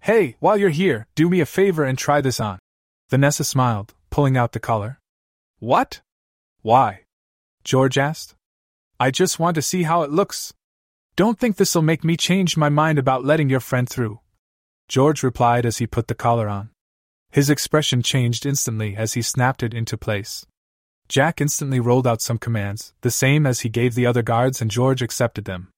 Hey, 0.00 0.36
while 0.40 0.58
you're 0.58 0.68
here, 0.82 1.06
do 1.14 1.30
me 1.30 1.40
a 1.40 1.46
favor 1.46 1.84
and 1.84 1.96
try 1.96 2.20
this 2.20 2.38
on. 2.38 2.58
Vanessa 3.08 3.44
smiled, 3.44 3.94
pulling 4.10 4.36
out 4.36 4.52
the 4.52 4.60
collar. 4.60 5.00
What? 5.58 6.02
Why? 6.60 7.04
George 7.64 7.96
asked. 7.96 8.34
I 9.00 9.12
just 9.12 9.38
want 9.38 9.54
to 9.54 9.62
see 9.62 9.84
how 9.84 10.02
it 10.02 10.10
looks. 10.10 10.52
Don't 11.14 11.38
think 11.38 11.56
this'll 11.56 11.82
make 11.82 12.02
me 12.02 12.16
change 12.16 12.56
my 12.56 12.68
mind 12.68 12.98
about 12.98 13.24
letting 13.24 13.48
your 13.48 13.60
friend 13.60 13.88
through. 13.88 14.18
George 14.88 15.22
replied 15.22 15.64
as 15.64 15.78
he 15.78 15.86
put 15.86 16.08
the 16.08 16.16
collar 16.16 16.48
on. 16.48 16.70
His 17.30 17.48
expression 17.48 18.02
changed 18.02 18.44
instantly 18.44 18.96
as 18.96 19.12
he 19.12 19.22
snapped 19.22 19.62
it 19.62 19.72
into 19.72 19.96
place. 19.96 20.46
Jack 21.08 21.40
instantly 21.40 21.78
rolled 21.78 22.08
out 22.08 22.20
some 22.20 22.38
commands, 22.38 22.92
the 23.02 23.10
same 23.10 23.46
as 23.46 23.60
he 23.60 23.68
gave 23.68 23.94
the 23.94 24.04
other 24.04 24.22
guards, 24.22 24.60
and 24.60 24.70
George 24.70 25.00
accepted 25.00 25.44
them. 25.44 25.68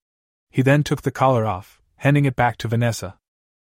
He 0.51 0.63
then 0.63 0.83
took 0.83 1.03
the 1.03 1.11
collar 1.11 1.45
off, 1.45 1.81
handing 1.97 2.25
it 2.25 2.37
back 2.37 2.57
to 2.59 2.69
Vanessa. 2.69 3.19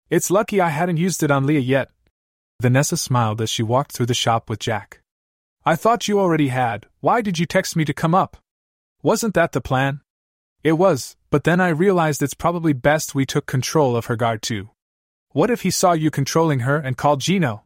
It's 0.10 0.32
lucky 0.32 0.62
I 0.62 0.70
hadn't 0.70 0.98
used 0.98 1.24
it 1.24 1.32
on 1.32 1.46
Leah 1.46 1.60
yet. 1.60 1.92
Vanessa 2.62 2.96
smiled 2.96 3.42
as 3.42 3.50
she 3.50 3.64
walked 3.64 3.92
through 3.92 4.06
the 4.06 4.14
shop 4.14 4.50
with 4.50 4.60
Jack. 4.60 5.02
I 5.66 5.76
thought 5.76 6.08
you 6.08 6.20
already 6.20 6.48
had, 6.48 6.88
why 7.02 7.22
did 7.22 7.38
you 7.38 7.46
text 7.46 7.76
me 7.76 7.84
to 7.84 7.94
come 7.94 8.16
up? 8.16 8.38
Wasn't 9.04 9.34
that 9.34 9.52
the 9.52 9.62
plan? 9.62 10.02
It 10.64 10.74
was, 10.74 11.16
but 11.30 11.44
then 11.44 11.60
I 11.60 11.70
realized 11.70 12.22
it's 12.22 12.34
probably 12.34 12.74
best 12.74 13.16
we 13.16 13.26
took 13.26 13.46
control 13.48 13.96
of 13.96 14.06
her 14.06 14.16
guard 14.16 14.42
too. 14.42 14.70
What 15.32 15.50
if 15.50 15.62
he 15.62 15.72
saw 15.72 15.94
you 15.94 16.12
controlling 16.12 16.60
her 16.62 16.78
and 16.78 16.98
called 16.98 17.22
Gino? 17.22 17.64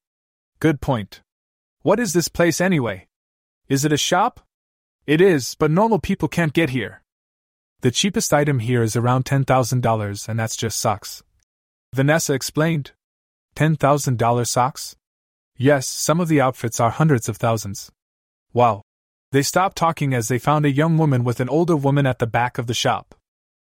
Good 0.59 0.79
point. 0.79 1.21
What 1.81 1.99
is 1.99 2.13
this 2.13 2.29
place 2.29 2.61
anyway? 2.61 3.07
Is 3.67 3.83
it 3.83 3.91
a 3.91 3.97
shop? 3.97 4.39
It 5.05 5.19
is, 5.19 5.55
but 5.55 5.71
normal 5.71 5.99
people 5.99 6.27
can't 6.27 6.53
get 6.53 6.69
here. 6.69 7.01
The 7.81 7.91
cheapest 7.91 8.33
item 8.33 8.59
here 8.59 8.81
is 8.81 8.95
around 8.95 9.25
$10,000, 9.25 10.29
and 10.29 10.39
that's 10.39 10.55
just 10.55 10.79
socks. 10.79 11.21
Vanessa 11.93 12.33
explained. 12.33 12.91
$10,000 13.55 14.47
socks? 14.47 14.95
Yes, 15.57 15.85
some 15.87 16.19
of 16.19 16.27
the 16.27 16.41
outfits 16.41 16.79
are 16.79 16.89
hundreds 16.89 17.27
of 17.27 17.37
thousands. 17.37 17.91
Wow. 18.53 18.84
They 19.35 19.43
stopped 19.43 19.75
talking 19.75 20.13
as 20.13 20.29
they 20.29 20.39
found 20.39 20.65
a 20.65 20.71
young 20.71 20.97
woman 20.97 21.25
with 21.25 21.41
an 21.41 21.49
older 21.49 21.75
woman 21.75 22.05
at 22.05 22.19
the 22.19 22.25
back 22.25 22.57
of 22.57 22.67
the 22.67 22.73
shop. 22.73 23.13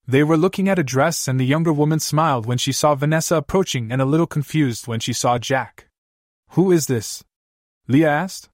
They 0.09 0.25
were 0.25 0.37
looking 0.37 0.69
at 0.69 0.81
a 0.81 0.83
dress, 0.83 1.29
and 1.29 1.39
the 1.39 1.47
younger 1.47 1.73
woman 1.73 2.01
smiled 2.01 2.47
when 2.47 2.59
she 2.59 2.73
saw 2.73 2.97
Vanessa 2.97 3.37
approaching 3.37 3.93
and 3.93 4.03
a 4.03 4.05
little 4.05 4.27
confused 4.27 4.89
when 4.89 4.99
she 4.99 5.13
saw 5.13 5.39
Jack. 5.39 5.87
Who 6.57 6.73
is 6.73 6.87
this? 6.87 7.23
Leah 7.87 8.09
asked. 8.09 8.49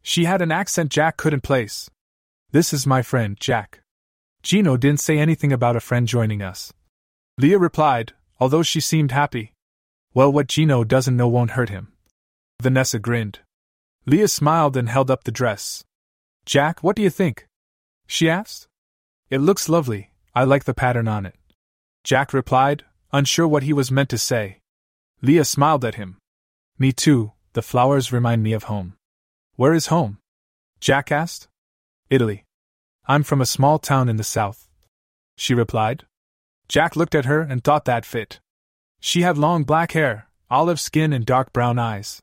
She 0.00 0.26
had 0.26 0.40
an 0.40 0.52
accent 0.52 0.92
Jack 0.92 1.16
couldn't 1.16 1.40
place. 1.40 1.90
This 2.52 2.72
is 2.72 2.86
my 2.86 3.02
friend, 3.02 3.36
Jack. 3.40 3.80
Gino 4.44 4.76
didn't 4.76 5.00
say 5.00 5.18
anything 5.18 5.52
about 5.52 5.74
a 5.74 5.80
friend 5.80 6.06
joining 6.06 6.40
us. 6.40 6.72
Leah 7.36 7.58
replied, 7.58 8.12
although 8.38 8.62
she 8.62 8.78
seemed 8.78 9.10
happy. 9.10 9.54
Well, 10.14 10.30
what 10.30 10.46
Gino 10.46 10.84
doesn't 10.84 11.16
know 11.16 11.26
won't 11.26 11.58
hurt 11.58 11.70
him. 11.70 11.94
Vanessa 12.62 13.00
grinned. 13.00 13.40
Leah 14.06 14.28
smiled 14.28 14.76
and 14.76 14.88
held 14.88 15.10
up 15.10 15.24
the 15.24 15.32
dress. 15.32 15.84
Jack, 16.46 16.82
what 16.82 16.96
do 16.96 17.02
you 17.02 17.10
think? 17.10 17.46
She 18.06 18.28
asked. 18.28 18.68
It 19.30 19.38
looks 19.38 19.68
lovely, 19.68 20.10
I 20.34 20.44
like 20.44 20.64
the 20.64 20.74
pattern 20.74 21.08
on 21.08 21.24
it. 21.26 21.36
Jack 22.02 22.32
replied, 22.32 22.84
unsure 23.12 23.48
what 23.48 23.62
he 23.62 23.72
was 23.72 23.90
meant 23.90 24.10
to 24.10 24.18
say. 24.18 24.58
Leah 25.22 25.44
smiled 25.44 25.84
at 25.84 25.94
him. 25.94 26.18
Me 26.78 26.92
too, 26.92 27.32
the 27.54 27.62
flowers 27.62 28.12
remind 28.12 28.42
me 28.42 28.52
of 28.52 28.64
home. 28.64 28.94
Where 29.56 29.72
is 29.72 29.86
home? 29.86 30.18
Jack 30.80 31.10
asked. 31.10 31.48
Italy. 32.10 32.44
I'm 33.06 33.22
from 33.22 33.40
a 33.40 33.46
small 33.46 33.78
town 33.78 34.08
in 34.08 34.16
the 34.16 34.24
south. 34.24 34.68
She 35.36 35.54
replied. 35.54 36.04
Jack 36.68 36.96
looked 36.96 37.14
at 37.14 37.24
her 37.24 37.40
and 37.40 37.62
thought 37.62 37.84
that 37.86 38.04
fit. 38.04 38.40
She 39.00 39.22
had 39.22 39.38
long 39.38 39.64
black 39.64 39.92
hair, 39.92 40.28
olive 40.50 40.80
skin, 40.80 41.12
and 41.12 41.24
dark 41.24 41.52
brown 41.52 41.78
eyes. 41.78 42.22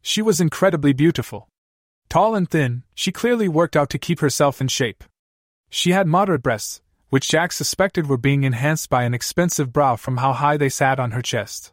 She 0.00 0.22
was 0.22 0.40
incredibly 0.40 0.92
beautiful. 0.92 1.48
Tall 2.12 2.34
and 2.34 2.46
thin, 2.46 2.82
she 2.94 3.10
clearly 3.10 3.48
worked 3.48 3.74
out 3.74 3.88
to 3.88 3.98
keep 3.98 4.20
herself 4.20 4.60
in 4.60 4.68
shape. 4.68 5.02
She 5.70 5.92
had 5.92 6.06
moderate 6.06 6.42
breasts, 6.42 6.82
which 7.08 7.26
Jack 7.26 7.52
suspected 7.52 8.06
were 8.06 8.18
being 8.18 8.44
enhanced 8.44 8.90
by 8.90 9.04
an 9.04 9.14
expensive 9.14 9.72
bra 9.72 9.96
from 9.96 10.18
how 10.18 10.34
high 10.34 10.58
they 10.58 10.68
sat 10.68 11.00
on 11.00 11.12
her 11.12 11.22
chest. 11.22 11.72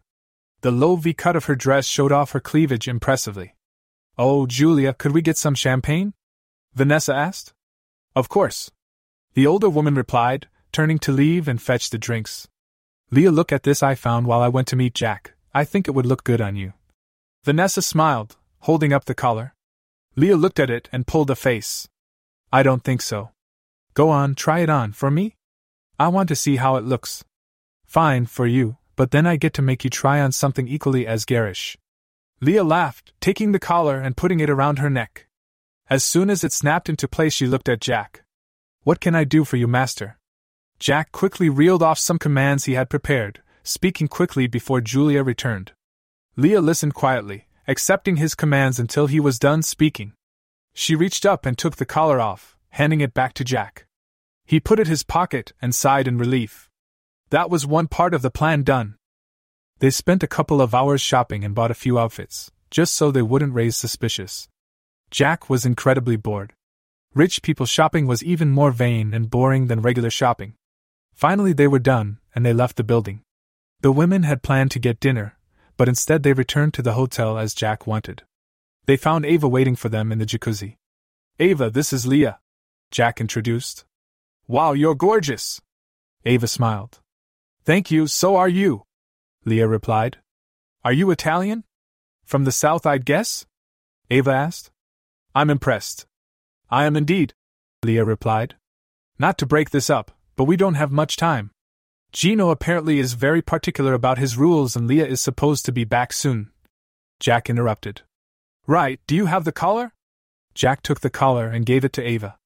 The 0.61 0.71
low 0.71 0.95
V 0.95 1.13
cut 1.13 1.35
of 1.35 1.43
her 1.47 1.57
dress 1.57 1.85
showed 1.85 2.13
off 2.13 2.31
her 2.31 2.39
cleavage 2.39 2.87
impressively. 2.87 3.55
Oh, 4.17 4.47
Julia, 4.47 4.93
could 4.93 5.11
we 5.11 5.21
get 5.21 5.35
some 5.35 5.55
champagne? 5.55 6.13
Vanessa 6.73 7.13
asked. 7.13 7.53
Of 8.15 8.29
course. 8.29 8.71
The 9.33 9.45
older 9.45 9.69
woman 9.69 9.95
replied, 9.95 10.47
turning 10.71 10.99
to 10.99 11.11
leave 11.11 11.49
and 11.49 11.61
fetch 11.61 11.89
the 11.89 11.97
drinks. 11.97 12.47
Leah, 13.11 13.31
look 13.31 13.51
at 13.51 13.63
this 13.63 13.83
I 13.83 13.93
found 13.93 14.25
while 14.25 14.41
I 14.41 14.47
went 14.47 14.69
to 14.69 14.77
meet 14.77 14.93
Jack. 14.93 15.33
I 15.53 15.65
think 15.65 15.89
it 15.89 15.91
would 15.95 16.05
look 16.05 16.23
good 16.23 16.39
on 16.39 16.55
you. 16.55 16.71
Vanessa 17.43 17.81
smiled, 17.81 18.37
holding 18.59 18.93
up 18.93 19.03
the 19.03 19.13
collar. 19.13 19.53
Leah 20.15 20.37
looked 20.37 20.59
at 20.59 20.69
it 20.69 20.89
and 20.91 21.07
pulled 21.07 21.29
a 21.29 21.35
face. 21.35 21.87
I 22.51 22.63
don't 22.63 22.83
think 22.83 23.01
so. 23.01 23.29
Go 23.93 24.09
on, 24.09 24.35
try 24.35 24.59
it 24.59 24.69
on, 24.69 24.91
for 24.91 25.11
me? 25.11 25.35
I 25.99 26.07
want 26.07 26.29
to 26.29 26.35
see 26.35 26.55
how 26.55 26.75
it 26.77 26.83
looks. 26.83 27.23
Fine, 27.85 28.27
for 28.27 28.47
you, 28.47 28.77
but 28.95 29.11
then 29.11 29.25
I 29.25 29.35
get 29.35 29.53
to 29.55 29.61
make 29.61 29.83
you 29.83 29.89
try 29.89 30.21
on 30.21 30.31
something 30.31 30.67
equally 30.67 31.05
as 31.05 31.25
garish. 31.25 31.77
Leah 32.41 32.63
laughed, 32.63 33.11
taking 33.19 33.51
the 33.51 33.59
collar 33.59 33.99
and 33.99 34.15
putting 34.15 34.39
it 34.39 34.49
around 34.49 34.79
her 34.79 34.89
neck. 34.89 35.27
As 35.89 36.03
soon 36.03 36.29
as 36.29 36.43
it 36.43 36.53
snapped 36.53 36.87
into 36.87 37.07
place, 37.07 37.33
she 37.33 37.47
looked 37.47 37.67
at 37.67 37.81
Jack. 37.81 38.23
What 38.83 39.01
can 39.01 39.15
I 39.15 39.25
do 39.25 39.43
for 39.43 39.57
you, 39.57 39.67
master? 39.67 40.17
Jack 40.79 41.11
quickly 41.11 41.49
reeled 41.49 41.83
off 41.83 41.99
some 41.99 42.17
commands 42.17 42.63
he 42.63 42.73
had 42.73 42.89
prepared, 42.89 43.41
speaking 43.63 44.07
quickly 44.07 44.47
before 44.47 44.79
Julia 44.79 45.23
returned. 45.23 45.73
Leah 46.37 46.61
listened 46.61 46.93
quietly, 46.93 47.47
accepting 47.69 48.15
his 48.15 48.33
commands 48.33 48.79
until 48.79 49.05
he 49.05 49.19
was 49.19 49.37
done 49.37 49.61
speaking. 49.61 50.13
She 50.73 50.95
reached 50.95 51.23
up 51.23 51.45
and 51.45 51.55
took 51.55 51.75
the 51.75 51.85
collar 51.85 52.19
off, 52.19 52.57
handing 52.69 52.99
it 52.99 53.13
back 53.13 53.33
to 53.35 53.43
Jack. 53.43 53.85
He 54.43 54.59
put 54.59 54.79
it 54.79 54.87
in 54.87 54.89
his 54.89 55.03
pocket 55.03 55.53
and 55.61 55.75
sighed 55.75 56.07
in 56.07 56.17
relief. 56.17 56.67
That 57.29 57.51
was 57.51 57.67
one 57.67 57.87
part 57.87 58.15
of 58.15 58.23
the 58.23 58.31
plan 58.31 58.63
done. 58.63 58.95
They 59.77 59.91
spent 59.91 60.23
a 60.23 60.27
couple 60.27 60.63
of 60.63 60.73
hours 60.73 60.99
shopping 60.99 61.45
and 61.45 61.53
bought 61.53 61.69
a 61.69 61.75
few 61.75 61.99
outfits, 61.99 62.49
just 62.71 62.95
so 62.95 63.11
they 63.11 63.21
wouldn't 63.21 63.53
raise 63.53 63.77
suspicious. 63.77 64.49
Jack 65.11 65.47
was 65.47 65.63
incredibly 65.63 66.15
bored. 66.15 66.53
Rich 67.13 67.43
people 67.43 67.67
shopping 67.67 68.07
was 68.07 68.23
even 68.23 68.49
more 68.49 68.71
vain 68.71 69.13
and 69.13 69.29
boring 69.29 69.67
than 69.67 69.81
regular 69.81 70.09
shopping. 70.09 70.55
Finally, 71.13 71.53
they 71.53 71.67
were 71.67 71.77
done, 71.77 72.17
and 72.33 72.43
they 72.43 72.53
left 72.53 72.77
the 72.77 72.83
building. 72.83 73.21
The 73.81 73.91
women 73.91 74.23
had 74.23 74.41
planned 74.41 74.71
to 74.71 74.79
get 74.79 74.99
dinner, 74.99 75.37
but 75.79 75.87
instead 75.87 76.23
they 76.23 76.33
returned 76.33 76.73
to 76.73 76.81
the 76.81 76.91
hotel 76.91 77.37
as 77.37 77.53
Jack 77.53 77.87
wanted. 77.87 78.23
They 78.85 78.97
found 78.97 79.25
Ava 79.25 79.47
waiting 79.47 79.77
for 79.77 79.87
them 79.87 80.11
in 80.11 80.19
the 80.19 80.25
jacuzzi. 80.25 80.75
Ava, 81.39 81.69
this 81.69 81.93
is 81.93 82.05
Leah. 82.05 82.39
Jack 82.91 83.21
introduced. 83.21 83.85
Wow, 84.45 84.73
you're 84.73 84.93
gorgeous. 84.93 85.61
Ava 86.25 86.47
smiled. 86.47 86.99
Thank 87.63 87.91
you, 87.91 88.07
so 88.07 88.35
are 88.35 88.49
you. 88.49 88.83
Leah 89.45 89.69
replied. 89.69 90.17
Are 90.83 90.91
you 90.91 91.11
Italian? 91.11 91.63
From 92.25 92.43
the 92.43 92.51
south, 92.51 92.85
I'd 92.85 93.05
guess? 93.05 93.45
Ava 94.09 94.31
asked. 94.31 94.71
I'm 95.33 95.49
impressed. 95.49 96.05
I 96.69 96.83
am 96.87 96.97
indeed, 96.97 97.33
Leah 97.85 98.03
replied. 98.03 98.55
Not 99.17 99.37
to 99.37 99.45
break 99.45 99.69
this 99.69 99.89
up, 99.89 100.11
but 100.35 100.43
we 100.43 100.57
don't 100.57 100.75
have 100.75 100.91
much 100.91 101.15
time. 101.15 101.51
Gino 102.11 102.49
apparently 102.49 102.99
is 102.99 103.13
very 103.13 103.41
particular 103.41 103.93
about 103.93 104.17
his 104.17 104.37
rules 104.37 104.75
and 104.75 104.87
Leah 104.87 105.05
is 105.05 105.21
supposed 105.21 105.65
to 105.65 105.71
be 105.71 105.83
back 105.83 106.11
soon. 106.11 106.51
Jack 107.19 107.49
interrupted. 107.49 108.01
Right, 108.65 108.99
do 109.05 109.15
you 109.15 109.27
have 109.27 109.45
the 109.45 109.51
collar? 109.51 109.93
Jack 110.55 110.81
took 110.81 111.01
the 111.01 111.09
collar 111.09 111.47
and 111.47 111.65
gave 111.65 111.85
it 111.85 111.93
to 111.93 112.03
Ava. 112.03 112.37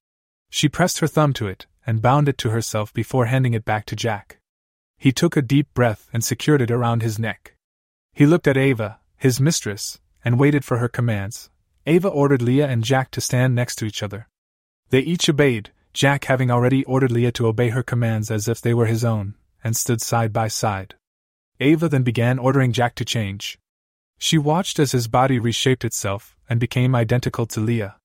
She 0.49 0.69
pressed 0.69 0.99
her 0.99 1.07
thumb 1.07 1.33
to 1.33 1.47
it 1.47 1.65
and 1.87 2.01
bound 2.01 2.27
it 2.27 2.37
to 2.39 2.49
herself 2.49 2.93
before 2.93 3.25
handing 3.25 3.53
it 3.53 3.65
back 3.65 3.85
to 3.87 3.95
Jack. 3.95 4.39
He 4.97 5.11
took 5.11 5.35
a 5.35 5.41
deep 5.41 5.73
breath 5.73 6.09
and 6.13 6.23
secured 6.23 6.61
it 6.61 6.71
around 6.71 7.01
his 7.01 7.17
neck. 7.17 7.55
He 8.13 8.25
looked 8.25 8.47
at 8.47 8.57
Ava, 8.57 8.99
his 9.17 9.39
mistress, 9.39 9.99
and 10.23 10.39
waited 10.39 10.63
for 10.63 10.77
her 10.77 10.87
commands. 10.87 11.49
Ava 11.85 12.07
ordered 12.07 12.41
Leah 12.41 12.67
and 12.67 12.83
Jack 12.83 13.11
to 13.11 13.21
stand 13.21 13.55
next 13.55 13.75
to 13.77 13.85
each 13.85 14.03
other. 14.03 14.27
They 14.89 14.99
each 14.99 15.29
obeyed, 15.29 15.71
Jack 15.93 16.25
having 16.25 16.51
already 16.51 16.83
ordered 16.85 17.11
Leah 17.11 17.31
to 17.33 17.47
obey 17.47 17.69
her 17.69 17.83
commands 17.83 18.29
as 18.29 18.47
if 18.47 18.61
they 18.61 18.73
were 18.73 18.85
his 18.85 19.03
own, 19.03 19.35
and 19.63 19.75
stood 19.75 20.01
side 20.01 20.33
by 20.33 20.47
side. 20.47 20.95
Ava 21.59 21.87
then 21.87 22.03
began 22.03 22.39
ordering 22.39 22.73
Jack 22.73 22.95
to 22.95 23.05
change. 23.05 23.57
She 24.17 24.37
watched 24.37 24.79
as 24.79 24.91
his 24.91 25.07
body 25.07 25.39
reshaped 25.39 25.85
itself 25.85 26.35
and 26.49 26.59
became 26.59 26.95
identical 26.95 27.45
to 27.47 27.59
Leah. 27.59 27.95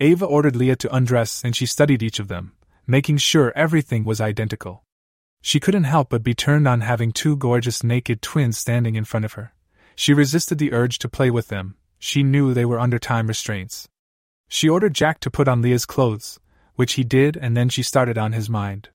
Ava 0.00 0.24
ordered 0.24 0.56
Leah 0.56 0.76
to 0.76 0.94
undress 0.94 1.44
and 1.44 1.54
she 1.54 1.66
studied 1.66 2.02
each 2.02 2.18
of 2.18 2.28
them, 2.28 2.52
making 2.86 3.18
sure 3.18 3.52
everything 3.54 4.04
was 4.04 4.20
identical. 4.20 4.84
She 5.40 5.60
couldn't 5.60 5.84
help 5.84 6.10
but 6.10 6.22
be 6.22 6.34
turned 6.34 6.68
on 6.68 6.82
having 6.82 7.12
two 7.12 7.36
gorgeous 7.36 7.82
naked 7.82 8.22
twins 8.22 8.58
standing 8.58 8.94
in 8.94 9.04
front 9.04 9.24
of 9.24 9.32
her. 9.34 9.52
She 9.96 10.14
resisted 10.14 10.58
the 10.58 10.72
urge 10.72 10.98
to 10.98 11.08
play 11.08 11.30
with 11.30 11.48
them, 11.48 11.76
she 11.98 12.22
knew 12.22 12.52
they 12.52 12.64
were 12.64 12.80
under 12.80 12.98
time 12.98 13.26
restraints. 13.26 13.88
She 14.48 14.68
ordered 14.68 14.94
Jack 14.94 15.20
to 15.20 15.30
put 15.30 15.48
on 15.48 15.62
Leah's 15.62 15.86
clothes, 15.86 16.40
which 16.74 16.94
he 16.94 17.04
did, 17.04 17.36
and 17.36 17.56
then 17.56 17.68
she 17.68 17.82
started 17.82 18.18
on 18.18 18.32
his 18.32 18.50
mind. 18.50 18.88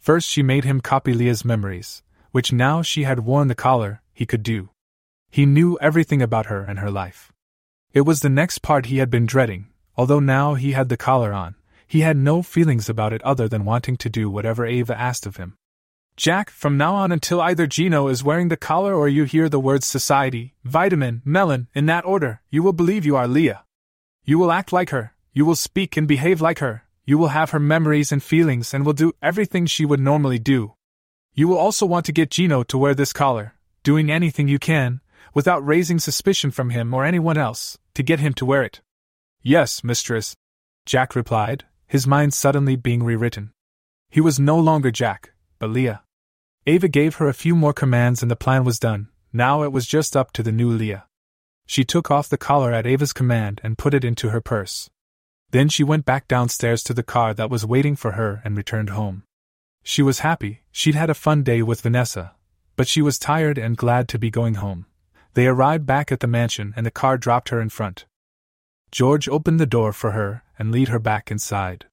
First, 0.00 0.30
she 0.30 0.42
made 0.42 0.64
him 0.64 0.80
copy 0.80 1.12
Leah's 1.12 1.44
memories, 1.44 2.02
which 2.32 2.54
now 2.54 2.80
she 2.80 3.02
had 3.02 3.20
worn 3.20 3.48
the 3.48 3.54
collar, 3.54 4.00
he 4.14 4.24
could 4.24 4.42
do. 4.42 4.70
He 5.30 5.44
knew 5.44 5.78
everything 5.78 6.22
about 6.22 6.46
her 6.46 6.62
and 6.62 6.78
her 6.78 6.90
life. 6.90 7.30
It 7.92 8.00
was 8.02 8.20
the 8.20 8.30
next 8.30 8.62
part 8.62 8.86
he 8.86 8.96
had 8.96 9.10
been 9.10 9.26
dreading, 9.26 9.66
although 9.96 10.18
now 10.18 10.54
he 10.54 10.72
had 10.72 10.88
the 10.88 10.96
collar 10.96 11.34
on, 11.34 11.54
he 11.86 12.00
had 12.00 12.16
no 12.16 12.40
feelings 12.40 12.88
about 12.88 13.12
it 13.12 13.22
other 13.22 13.46
than 13.46 13.66
wanting 13.66 13.98
to 13.98 14.08
do 14.08 14.30
whatever 14.30 14.64
Ava 14.64 14.98
asked 14.98 15.26
of 15.26 15.36
him. 15.36 15.56
Jack, 16.16 16.48
from 16.48 16.78
now 16.78 16.94
on 16.94 17.12
until 17.12 17.40
either 17.40 17.66
Gino 17.66 18.08
is 18.08 18.24
wearing 18.24 18.48
the 18.48 18.56
collar 18.56 18.94
or 18.94 19.08
you 19.08 19.24
hear 19.24 19.48
the 19.48 19.60
words 19.60 19.86
society, 19.86 20.54
vitamin, 20.64 21.20
melon, 21.24 21.68
in 21.74 21.86
that 21.86 22.06
order, 22.06 22.40
you 22.48 22.62
will 22.62 22.72
believe 22.72 23.04
you 23.04 23.16
are 23.16 23.28
Leah. 23.28 23.64
You 24.24 24.38
will 24.38 24.52
act 24.52 24.72
like 24.72 24.90
her, 24.90 25.14
you 25.32 25.44
will 25.44 25.56
speak 25.56 25.96
and 25.96 26.08
behave 26.08 26.40
like 26.40 26.60
her, 26.60 26.84
you 27.10 27.18
will 27.18 27.34
have 27.40 27.50
her 27.50 27.58
memories 27.58 28.12
and 28.12 28.22
feelings 28.22 28.72
and 28.72 28.86
will 28.86 28.92
do 28.92 29.12
everything 29.20 29.66
she 29.66 29.84
would 29.84 29.98
normally 29.98 30.38
do. 30.38 30.74
You 31.34 31.48
will 31.48 31.58
also 31.58 31.84
want 31.84 32.06
to 32.06 32.12
get 32.12 32.30
Gino 32.30 32.62
to 32.62 32.78
wear 32.78 32.94
this 32.94 33.12
collar, 33.12 33.54
doing 33.82 34.12
anything 34.12 34.46
you 34.46 34.60
can, 34.60 35.00
without 35.34 35.66
raising 35.66 35.98
suspicion 35.98 36.52
from 36.52 36.70
him 36.70 36.94
or 36.94 37.04
anyone 37.04 37.36
else, 37.36 37.76
to 37.94 38.04
get 38.04 38.20
him 38.20 38.32
to 38.34 38.46
wear 38.46 38.62
it. 38.62 38.80
Yes, 39.42 39.82
mistress, 39.82 40.36
Jack 40.86 41.16
replied, 41.16 41.64
his 41.88 42.06
mind 42.06 42.32
suddenly 42.32 42.76
being 42.76 43.02
rewritten. 43.02 43.50
He 44.08 44.20
was 44.20 44.38
no 44.38 44.56
longer 44.56 44.92
Jack, 44.92 45.32
but 45.58 45.70
Leah. 45.70 46.04
Ava 46.64 46.86
gave 46.86 47.16
her 47.16 47.28
a 47.28 47.34
few 47.34 47.56
more 47.56 47.72
commands 47.72 48.22
and 48.22 48.30
the 48.30 48.36
plan 48.36 48.62
was 48.62 48.78
done. 48.78 49.08
Now 49.32 49.64
it 49.64 49.72
was 49.72 49.84
just 49.84 50.16
up 50.16 50.30
to 50.34 50.44
the 50.44 50.52
new 50.52 50.70
Leah. 50.70 51.06
She 51.66 51.82
took 51.82 52.08
off 52.08 52.28
the 52.28 52.38
collar 52.38 52.72
at 52.72 52.86
Ava's 52.86 53.12
command 53.12 53.60
and 53.64 53.76
put 53.76 53.94
it 53.94 54.04
into 54.04 54.28
her 54.28 54.40
purse. 54.40 54.88
Then 55.52 55.68
she 55.68 55.82
went 55.82 56.04
back 56.04 56.28
downstairs 56.28 56.82
to 56.84 56.94
the 56.94 57.02
car 57.02 57.34
that 57.34 57.50
was 57.50 57.66
waiting 57.66 57.96
for 57.96 58.12
her 58.12 58.40
and 58.44 58.56
returned 58.56 58.90
home. 58.90 59.24
She 59.82 60.02
was 60.02 60.20
happy, 60.20 60.62
she'd 60.70 60.94
had 60.94 61.10
a 61.10 61.14
fun 61.14 61.42
day 61.42 61.62
with 61.62 61.80
Vanessa, 61.80 62.34
but 62.76 62.86
she 62.86 63.02
was 63.02 63.18
tired 63.18 63.58
and 63.58 63.76
glad 63.76 64.08
to 64.08 64.18
be 64.18 64.30
going 64.30 64.54
home. 64.54 64.86
They 65.34 65.46
arrived 65.46 65.86
back 65.86 66.12
at 66.12 66.20
the 66.20 66.26
mansion 66.26 66.72
and 66.76 66.86
the 66.86 66.90
car 66.90 67.18
dropped 67.18 67.48
her 67.48 67.60
in 67.60 67.68
front. 67.68 68.06
George 68.92 69.28
opened 69.28 69.60
the 69.60 69.66
door 69.66 69.92
for 69.92 70.12
her 70.12 70.42
and 70.58 70.72
led 70.72 70.88
her 70.88 70.98
back 70.98 71.30
inside. 71.30 71.86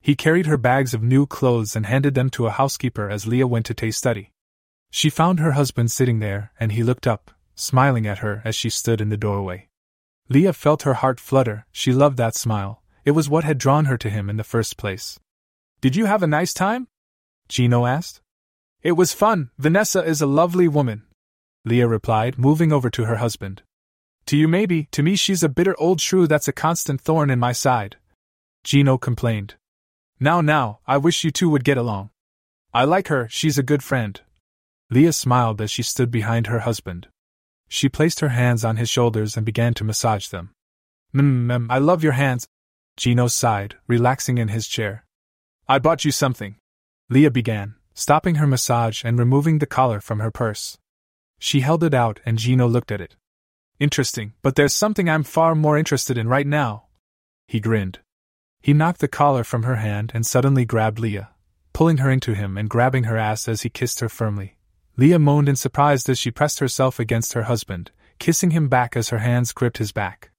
He 0.00 0.14
carried 0.14 0.46
her 0.46 0.58
bags 0.58 0.92
of 0.92 1.02
new 1.02 1.26
clothes 1.26 1.74
and 1.74 1.86
handed 1.86 2.14
them 2.14 2.28
to 2.30 2.46
a 2.46 2.50
housekeeper 2.50 3.08
as 3.08 3.26
Leah 3.26 3.46
went 3.46 3.64
to 3.66 3.74
Tay's 3.74 3.96
study. 3.96 4.32
She 4.90 5.08
found 5.08 5.40
her 5.40 5.52
husband 5.52 5.90
sitting 5.90 6.20
there, 6.20 6.52
and 6.60 6.72
he 6.72 6.82
looked 6.82 7.06
up, 7.06 7.30
smiling 7.54 8.06
at 8.06 8.18
her 8.18 8.42
as 8.44 8.54
she 8.54 8.68
stood 8.68 9.00
in 9.00 9.08
the 9.08 9.16
doorway. 9.16 9.68
Leah 10.28 10.52
felt 10.52 10.82
her 10.82 10.94
heart 10.94 11.18
flutter, 11.18 11.66
she 11.72 11.92
loved 11.92 12.18
that 12.18 12.34
smile, 12.34 12.82
it 13.04 13.12
was 13.12 13.28
what 13.28 13.44
had 13.44 13.58
drawn 13.58 13.84
her 13.86 13.98
to 13.98 14.10
him 14.10 14.30
in 14.30 14.36
the 14.36 14.44
first 14.44 14.76
place. 14.76 15.18
Did 15.80 15.96
you 15.96 16.06
have 16.06 16.22
a 16.22 16.26
nice 16.26 16.54
time? 16.54 16.88
Gino 17.48 17.86
asked. 17.86 18.20
It 18.82 18.92
was 18.92 19.12
fun. 19.12 19.50
Vanessa 19.58 20.02
is 20.02 20.20
a 20.20 20.26
lovely 20.26 20.68
woman. 20.68 21.02
Leah 21.64 21.88
replied, 21.88 22.38
moving 22.38 22.72
over 22.72 22.90
to 22.90 23.04
her 23.04 23.16
husband. 23.16 23.62
To 24.26 24.36
you, 24.36 24.48
maybe, 24.48 24.84
to 24.92 25.02
me, 25.02 25.16
she's 25.16 25.42
a 25.42 25.48
bitter 25.48 25.74
old 25.78 26.00
shrew 26.00 26.26
that's 26.26 26.48
a 26.48 26.52
constant 26.52 27.00
thorn 27.00 27.30
in 27.30 27.38
my 27.38 27.52
side. 27.52 27.96
Gino 28.62 28.96
complained. 28.96 29.54
Now, 30.18 30.40
now, 30.40 30.80
I 30.86 30.96
wish 30.96 31.24
you 31.24 31.30
two 31.30 31.50
would 31.50 31.64
get 31.64 31.76
along. 31.76 32.10
I 32.72 32.84
like 32.84 33.08
her, 33.08 33.28
she's 33.30 33.58
a 33.58 33.62
good 33.62 33.82
friend. 33.82 34.20
Leah 34.90 35.12
smiled 35.12 35.60
as 35.60 35.70
she 35.70 35.82
stood 35.82 36.10
behind 36.10 36.46
her 36.46 36.60
husband. 36.60 37.08
She 37.68 37.88
placed 37.88 38.20
her 38.20 38.28
hands 38.28 38.64
on 38.64 38.76
his 38.76 38.88
shoulders 38.88 39.36
and 39.36 39.44
began 39.44 39.74
to 39.74 39.84
massage 39.84 40.28
them. 40.28 40.50
Mmm, 41.14 41.66
I 41.68 41.78
love 41.78 42.02
your 42.02 42.12
hands. 42.12 42.46
Gino 42.96 43.26
sighed, 43.26 43.76
relaxing 43.86 44.38
in 44.38 44.48
his 44.48 44.68
chair. 44.68 45.04
I 45.68 45.78
bought 45.78 46.04
you 46.04 46.10
something. 46.10 46.56
Leah 47.10 47.30
began, 47.30 47.74
stopping 47.94 48.36
her 48.36 48.46
massage 48.46 49.04
and 49.04 49.18
removing 49.18 49.58
the 49.58 49.66
collar 49.66 50.00
from 50.00 50.20
her 50.20 50.30
purse. 50.30 50.78
She 51.38 51.60
held 51.60 51.82
it 51.82 51.94
out 51.94 52.20
and 52.24 52.38
Gino 52.38 52.66
looked 52.66 52.92
at 52.92 53.00
it. 53.00 53.16
Interesting, 53.80 54.34
but 54.42 54.54
there's 54.54 54.72
something 54.72 55.08
I'm 55.08 55.24
far 55.24 55.54
more 55.54 55.76
interested 55.76 56.16
in 56.16 56.28
right 56.28 56.46
now. 56.46 56.84
He 57.48 57.60
grinned. 57.60 57.98
He 58.62 58.72
knocked 58.72 59.00
the 59.00 59.08
collar 59.08 59.44
from 59.44 59.64
her 59.64 59.76
hand 59.76 60.12
and 60.14 60.24
suddenly 60.24 60.64
grabbed 60.64 60.98
Leah. 60.98 61.30
pulling 61.74 61.98
her 61.98 62.08
into 62.08 62.34
him 62.34 62.56
and 62.56 62.70
grabbing 62.70 63.04
her 63.04 63.18
ass 63.18 63.48
as 63.48 63.62
he 63.62 63.68
kissed 63.68 64.00
her 64.00 64.08
firmly. 64.08 64.56
Leah 64.96 65.18
moaned 65.18 65.48
in 65.48 65.56
surprise 65.56 66.08
as 66.08 66.18
she 66.18 66.30
pressed 66.30 66.60
herself 66.60 66.98
against 67.00 67.32
her 67.32 67.42
husband, 67.42 67.90
kissing 68.18 68.52
him 68.52 68.68
back 68.68 68.96
as 68.96 69.08
her 69.08 69.18
hands 69.18 69.52
gripped 69.52 69.78
his 69.78 69.90
back. 69.92 70.30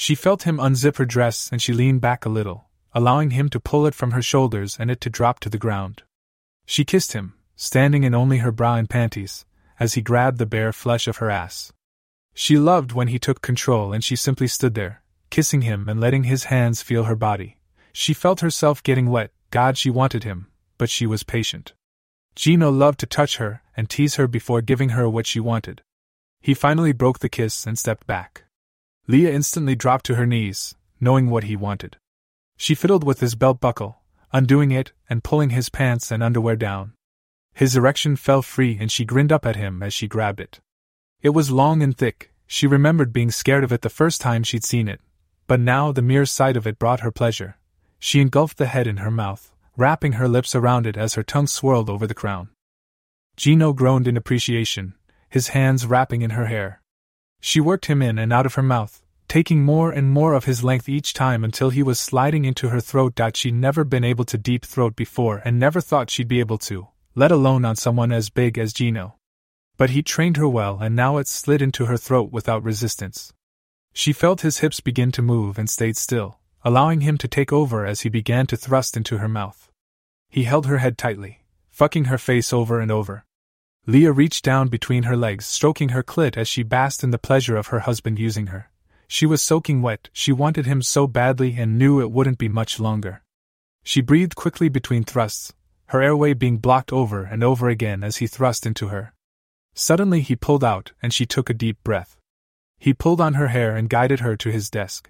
She 0.00 0.14
felt 0.14 0.44
him 0.44 0.58
unzip 0.58 0.96
her 0.98 1.04
dress 1.04 1.50
and 1.50 1.60
she 1.60 1.72
leaned 1.72 2.00
back 2.00 2.24
a 2.24 2.28
little, 2.28 2.68
allowing 2.92 3.30
him 3.30 3.48
to 3.48 3.58
pull 3.58 3.84
it 3.84 3.96
from 3.96 4.12
her 4.12 4.22
shoulders 4.22 4.76
and 4.78 4.92
it 4.92 5.00
to 5.00 5.10
drop 5.10 5.40
to 5.40 5.50
the 5.50 5.58
ground. 5.58 6.04
She 6.66 6.84
kissed 6.84 7.14
him, 7.14 7.34
standing 7.56 8.04
in 8.04 8.14
only 8.14 8.38
her 8.38 8.52
bra 8.52 8.76
and 8.76 8.88
panties, 8.88 9.44
as 9.80 9.94
he 9.94 10.00
grabbed 10.00 10.38
the 10.38 10.46
bare 10.46 10.72
flesh 10.72 11.08
of 11.08 11.16
her 11.16 11.30
ass. 11.30 11.72
She 12.32 12.56
loved 12.56 12.92
when 12.92 13.08
he 13.08 13.18
took 13.18 13.42
control 13.42 13.92
and 13.92 14.04
she 14.04 14.14
simply 14.14 14.46
stood 14.46 14.74
there, 14.76 15.02
kissing 15.30 15.62
him 15.62 15.88
and 15.88 16.00
letting 16.00 16.22
his 16.22 16.44
hands 16.44 16.80
feel 16.80 17.04
her 17.04 17.16
body. 17.16 17.58
She 17.92 18.14
felt 18.14 18.38
herself 18.38 18.84
getting 18.84 19.10
wet, 19.10 19.32
God, 19.50 19.76
she 19.76 19.90
wanted 19.90 20.22
him, 20.22 20.46
but 20.78 20.90
she 20.90 21.06
was 21.06 21.24
patient. 21.24 21.74
Gino 22.36 22.70
loved 22.70 23.00
to 23.00 23.06
touch 23.06 23.38
her 23.38 23.62
and 23.76 23.90
tease 23.90 24.14
her 24.14 24.28
before 24.28 24.62
giving 24.62 24.90
her 24.90 25.10
what 25.10 25.26
she 25.26 25.40
wanted. 25.40 25.82
He 26.40 26.54
finally 26.54 26.92
broke 26.92 27.18
the 27.18 27.28
kiss 27.28 27.66
and 27.66 27.76
stepped 27.76 28.06
back. 28.06 28.44
Leah 29.10 29.32
instantly 29.32 29.74
dropped 29.74 30.04
to 30.04 30.16
her 30.16 30.26
knees, 30.26 30.74
knowing 31.00 31.30
what 31.30 31.44
he 31.44 31.56
wanted. 31.56 31.96
She 32.58 32.74
fiddled 32.74 33.04
with 33.04 33.20
his 33.20 33.34
belt 33.34 33.58
buckle, 33.58 34.02
undoing 34.32 34.70
it 34.70 34.92
and 35.08 35.24
pulling 35.24 35.50
his 35.50 35.70
pants 35.70 36.12
and 36.12 36.22
underwear 36.22 36.56
down. 36.56 36.92
His 37.54 37.74
erection 37.74 38.16
fell 38.16 38.42
free 38.42 38.76
and 38.78 38.92
she 38.92 39.06
grinned 39.06 39.32
up 39.32 39.46
at 39.46 39.56
him 39.56 39.82
as 39.82 39.94
she 39.94 40.08
grabbed 40.08 40.40
it. 40.40 40.60
It 41.22 41.30
was 41.30 41.50
long 41.50 41.82
and 41.82 41.96
thick, 41.96 42.32
she 42.46 42.66
remembered 42.66 43.12
being 43.12 43.30
scared 43.30 43.64
of 43.64 43.72
it 43.72 43.80
the 43.80 43.88
first 43.88 44.20
time 44.20 44.42
she'd 44.42 44.62
seen 44.62 44.88
it, 44.88 45.00
but 45.46 45.58
now 45.58 45.90
the 45.90 46.02
mere 46.02 46.26
sight 46.26 46.56
of 46.56 46.66
it 46.66 46.78
brought 46.78 47.00
her 47.00 47.10
pleasure. 47.10 47.56
She 47.98 48.20
engulfed 48.20 48.58
the 48.58 48.66
head 48.66 48.86
in 48.86 48.98
her 48.98 49.10
mouth, 49.10 49.52
wrapping 49.76 50.12
her 50.12 50.28
lips 50.28 50.54
around 50.54 50.86
it 50.86 50.98
as 50.98 51.14
her 51.14 51.22
tongue 51.22 51.46
swirled 51.46 51.88
over 51.88 52.06
the 52.06 52.14
crown. 52.14 52.50
Gino 53.36 53.72
groaned 53.72 54.06
in 54.06 54.18
appreciation, 54.18 54.94
his 55.30 55.48
hands 55.48 55.86
wrapping 55.86 56.20
in 56.20 56.30
her 56.30 56.46
hair. 56.46 56.77
She 57.40 57.60
worked 57.60 57.86
him 57.86 58.02
in 58.02 58.18
and 58.18 58.32
out 58.32 58.46
of 58.46 58.54
her 58.54 58.62
mouth, 58.62 59.02
taking 59.28 59.62
more 59.62 59.90
and 59.90 60.10
more 60.10 60.34
of 60.34 60.44
his 60.44 60.64
length 60.64 60.88
each 60.88 61.14
time 61.14 61.44
until 61.44 61.70
he 61.70 61.82
was 61.82 62.00
sliding 62.00 62.44
into 62.44 62.70
her 62.70 62.80
throat. 62.80 63.16
That 63.16 63.36
she'd 63.36 63.54
never 63.54 63.84
been 63.84 64.04
able 64.04 64.24
to 64.26 64.38
deep 64.38 64.64
throat 64.64 64.96
before 64.96 65.42
and 65.44 65.58
never 65.58 65.80
thought 65.80 66.10
she'd 66.10 66.28
be 66.28 66.40
able 66.40 66.58
to, 66.58 66.88
let 67.14 67.30
alone 67.30 67.64
on 67.64 67.76
someone 67.76 68.12
as 68.12 68.30
big 68.30 68.58
as 68.58 68.72
Gino. 68.72 69.16
But 69.76 69.90
he 69.90 70.02
trained 70.02 70.36
her 70.36 70.48
well 70.48 70.78
and 70.80 70.96
now 70.96 71.18
it 71.18 71.28
slid 71.28 71.62
into 71.62 71.86
her 71.86 71.96
throat 71.96 72.32
without 72.32 72.64
resistance. 72.64 73.32
She 73.92 74.12
felt 74.12 74.40
his 74.40 74.58
hips 74.58 74.80
begin 74.80 75.12
to 75.12 75.22
move 75.22 75.58
and 75.58 75.70
stayed 75.70 75.96
still, 75.96 76.38
allowing 76.64 77.02
him 77.02 77.18
to 77.18 77.28
take 77.28 77.52
over 77.52 77.86
as 77.86 78.00
he 78.00 78.08
began 78.08 78.46
to 78.48 78.56
thrust 78.56 78.96
into 78.96 79.18
her 79.18 79.28
mouth. 79.28 79.70
He 80.28 80.44
held 80.44 80.66
her 80.66 80.78
head 80.78 80.98
tightly, 80.98 81.44
fucking 81.70 82.06
her 82.06 82.18
face 82.18 82.52
over 82.52 82.80
and 82.80 82.90
over. 82.90 83.24
Leah 83.88 84.12
reached 84.12 84.44
down 84.44 84.68
between 84.68 85.04
her 85.04 85.16
legs, 85.16 85.46
stroking 85.46 85.88
her 85.88 86.02
clit 86.02 86.36
as 86.36 86.46
she 86.46 86.62
basked 86.62 87.02
in 87.02 87.10
the 87.10 87.16
pleasure 87.16 87.56
of 87.56 87.68
her 87.68 87.80
husband 87.80 88.18
using 88.18 88.48
her. 88.48 88.70
She 89.06 89.24
was 89.24 89.40
soaking 89.40 89.80
wet, 89.80 90.10
she 90.12 90.30
wanted 90.30 90.66
him 90.66 90.82
so 90.82 91.06
badly 91.06 91.56
and 91.56 91.78
knew 91.78 91.98
it 91.98 92.10
wouldn't 92.10 92.36
be 92.36 92.50
much 92.50 92.78
longer. 92.78 93.22
She 93.82 94.02
breathed 94.02 94.34
quickly 94.34 94.68
between 94.68 95.04
thrusts, 95.04 95.54
her 95.86 96.02
airway 96.02 96.34
being 96.34 96.58
blocked 96.58 96.92
over 96.92 97.24
and 97.24 97.42
over 97.42 97.70
again 97.70 98.04
as 98.04 98.18
he 98.18 98.26
thrust 98.26 98.66
into 98.66 98.88
her. 98.88 99.14
Suddenly 99.72 100.20
he 100.20 100.36
pulled 100.36 100.62
out, 100.62 100.92
and 101.02 101.14
she 101.14 101.24
took 101.24 101.48
a 101.48 101.54
deep 101.54 101.82
breath. 101.82 102.18
He 102.78 102.92
pulled 102.92 103.22
on 103.22 103.34
her 103.34 103.48
hair 103.48 103.74
and 103.74 103.88
guided 103.88 104.20
her 104.20 104.36
to 104.36 104.50
his 104.50 104.68
desk. 104.68 105.08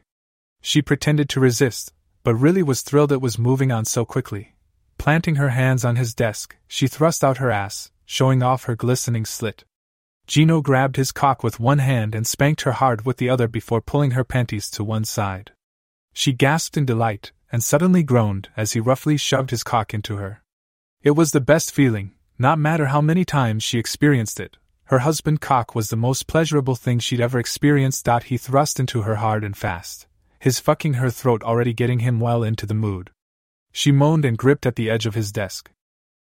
She 0.61 0.83
pretended 0.83 1.29
to 1.31 1.41
resist, 1.41 1.93
but 2.23 2.37
really 2.37 2.63
was 2.63 2.83
thrilled 2.83 3.11
it 3.11 3.21
was 3.21 3.41
moving 3.41 3.73
on 3.73 3.87
so 3.87 4.05
quickly. 4.05 4.55
Planting 4.99 5.35
her 5.35 5.49
hands 5.49 5.85
on 5.85 5.97
his 5.97 6.15
desk, 6.15 6.55
she 6.69 6.87
thrust 6.87 7.25
out 7.25 7.39
her 7.39 7.51
ass, 7.51 7.91
showing 8.11 8.43
off 8.43 8.65
her 8.65 8.75
glistening 8.75 9.27
slit. 9.27 9.65
Gino 10.27 10.63
grabbed 10.63 10.97
his 10.97 11.13
cock 11.13 11.45
with 11.45 11.61
one 11.61 11.79
hand 11.79 12.15
and 12.15 12.27
spanked 12.27 12.63
her 12.63 12.73
hard 12.73 13.05
with 13.05 13.19
the 13.19 13.29
other 13.29 13.47
before 13.47 13.83
pulling 13.83 14.13
her 14.13 14.25
panties 14.25 14.71
to 14.71 14.83
one 14.83 15.05
side. 15.05 15.53
She 16.15 16.33
gasped 16.33 16.79
in 16.79 16.87
delight 16.87 17.33
and 17.53 17.63
suddenly 17.63 18.03
groaned 18.03 18.49
as 18.57 18.73
he 18.73 18.81
roughly 18.81 19.19
shoved 19.19 19.51
his 19.51 19.63
cock 19.63 19.93
into 19.93 20.17
her. 20.17 20.43
It 21.03 21.11
was 21.11 21.33
the 21.33 21.41
best 21.43 21.71
feeling, 21.71 22.13
not 22.39 22.59
matter 22.59 22.87
how 22.87 23.03
many 23.03 23.27
times 23.27 23.63
she 23.63 23.79
experienced 23.79 24.41
it. 24.41 24.57
Her 24.85 25.01
husband 25.01 25.43
cock 25.43 25.75
was 25.75 25.91
the 25.91 25.97
most 25.97 26.27
pleasurable 26.27 26.77
thing 26.77 27.01
she'd 27.01 27.21
ever 27.21 27.39
experienced. 27.39 28.09
He 28.25 28.39
thrust 28.39 28.81
into 28.81 29.03
her 29.03 29.17
hard 29.17 29.45
and 29.45 29.55
fast, 29.55 30.07
his 30.39 30.59
fucking 30.59 30.95
her 30.95 31.11
throat 31.11 31.43
already 31.43 31.75
getting 31.75 31.99
him 31.99 32.21
well 32.21 32.43
into 32.43 32.65
the 32.65 32.73
mood. 32.73 33.11
She 33.71 33.93
moaned 33.93 34.25
and 34.25 34.39
gripped 34.39 34.65
at 34.65 34.77
the 34.77 34.89
edge 34.89 35.05
of 35.05 35.15
his 35.15 35.31
desk. 35.31 35.71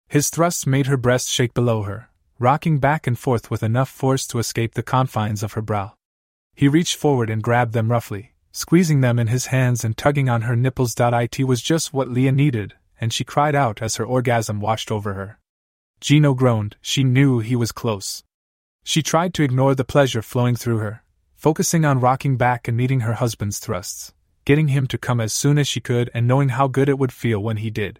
His 0.08 0.30
thrusts 0.30 0.68
made 0.68 0.88
her 0.88 0.98
breast 0.98 1.30
shake 1.30 1.54
below 1.54 1.84
her, 1.84 2.10
rocking 2.40 2.80
back 2.80 3.08
and 3.08 3.18
forth 3.18 3.50
with 3.50 3.64
enough 3.64 3.90
force 3.90 4.28
to 4.28 4.40
escape 4.40 4.74
the 4.74 4.84
confines 4.84 5.44
of 5.44 5.54
her 5.54 5.62
brow. 5.62 5.94
He 6.54 6.68
reached 6.68 6.96
forward 6.96 7.30
and 7.30 7.44
grabbed 7.44 7.74
them 7.74 7.92
roughly, 7.92 8.34
squeezing 8.52 9.02
them 9.02 9.20
in 9.20 9.28
his 9.28 9.48
hands 9.48 9.84
and 9.84 9.98
tugging 9.98 10.30
on 10.30 10.44
her 10.44 10.56
nipples. 10.56 10.96
It 10.98 11.44
was 11.48 11.62
just 11.62 11.94
what 11.94 12.10
Leah 12.10 12.32
needed, 12.32 12.76
and 13.00 13.12
she 13.12 13.24
cried 13.24 13.56
out 13.56 13.82
as 13.82 13.98
her 13.98 14.06
orgasm 14.06 14.62
washed 14.62 14.92
over 14.92 15.14
her. 15.14 15.40
Gino 16.00 16.34
groaned, 16.34 16.78
she 16.82 17.04
knew 17.04 17.40
he 17.40 17.56
was 17.56 17.72
close. 17.72 18.24
She 18.84 19.02
tried 19.02 19.34
to 19.34 19.44
ignore 19.44 19.76
the 19.76 19.84
pleasure 19.84 20.22
flowing 20.22 20.56
through 20.56 20.78
her, 20.78 21.04
focusing 21.34 21.84
on 21.84 22.00
rocking 22.00 22.38
back 22.38 22.68
and 22.68 22.78
meeting 22.78 23.02
her 23.02 23.14
husband's 23.14 23.60
thrusts, 23.60 24.14
getting 24.46 24.70
him 24.70 24.88
to 24.88 24.98
come 24.98 25.20
as 25.20 25.34
soon 25.34 25.58
as 25.58 25.68
she 25.68 25.82
could 25.82 26.10
and 26.14 26.28
knowing 26.28 26.50
how 26.50 26.68
good 26.68 26.88
it 26.88 27.00
would 27.00 27.12
feel 27.12 27.40
when 27.42 27.58
he 27.58 27.70
did. 27.70 28.00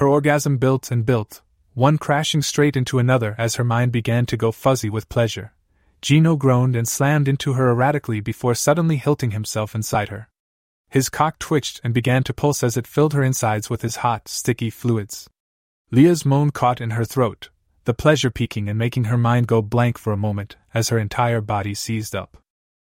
Her 0.00 0.08
orgasm 0.08 0.56
built 0.56 0.90
and 0.90 1.04
built, 1.04 1.42
one 1.74 1.98
crashing 1.98 2.40
straight 2.40 2.74
into 2.74 2.98
another 2.98 3.34
as 3.36 3.56
her 3.56 3.64
mind 3.64 3.92
began 3.92 4.24
to 4.26 4.36
go 4.38 4.50
fuzzy 4.50 4.88
with 4.88 5.10
pleasure. 5.10 5.52
Gino 6.00 6.36
groaned 6.36 6.74
and 6.74 6.88
slammed 6.88 7.28
into 7.28 7.52
her 7.52 7.68
erratically 7.68 8.22
before 8.22 8.54
suddenly 8.54 8.96
hilting 8.96 9.32
himself 9.32 9.74
inside 9.74 10.08
her. 10.08 10.30
His 10.88 11.10
cock 11.10 11.38
twitched 11.38 11.82
and 11.84 11.92
began 11.92 12.22
to 12.22 12.32
pulse 12.32 12.64
as 12.64 12.78
it 12.78 12.86
filled 12.86 13.12
her 13.12 13.22
insides 13.22 13.68
with 13.68 13.82
his 13.82 13.96
hot, 13.96 14.26
sticky 14.26 14.70
fluids. 14.70 15.28
Leah's 15.90 16.24
moan 16.24 16.48
caught 16.48 16.80
in 16.80 16.92
her 16.92 17.04
throat, 17.04 17.50
the 17.84 17.92
pleasure 17.92 18.30
peaking 18.30 18.70
and 18.70 18.78
making 18.78 19.04
her 19.04 19.18
mind 19.18 19.48
go 19.48 19.60
blank 19.60 19.98
for 19.98 20.14
a 20.14 20.16
moment 20.16 20.56
as 20.72 20.88
her 20.88 20.98
entire 20.98 21.42
body 21.42 21.74
seized 21.74 22.16
up. 22.16 22.38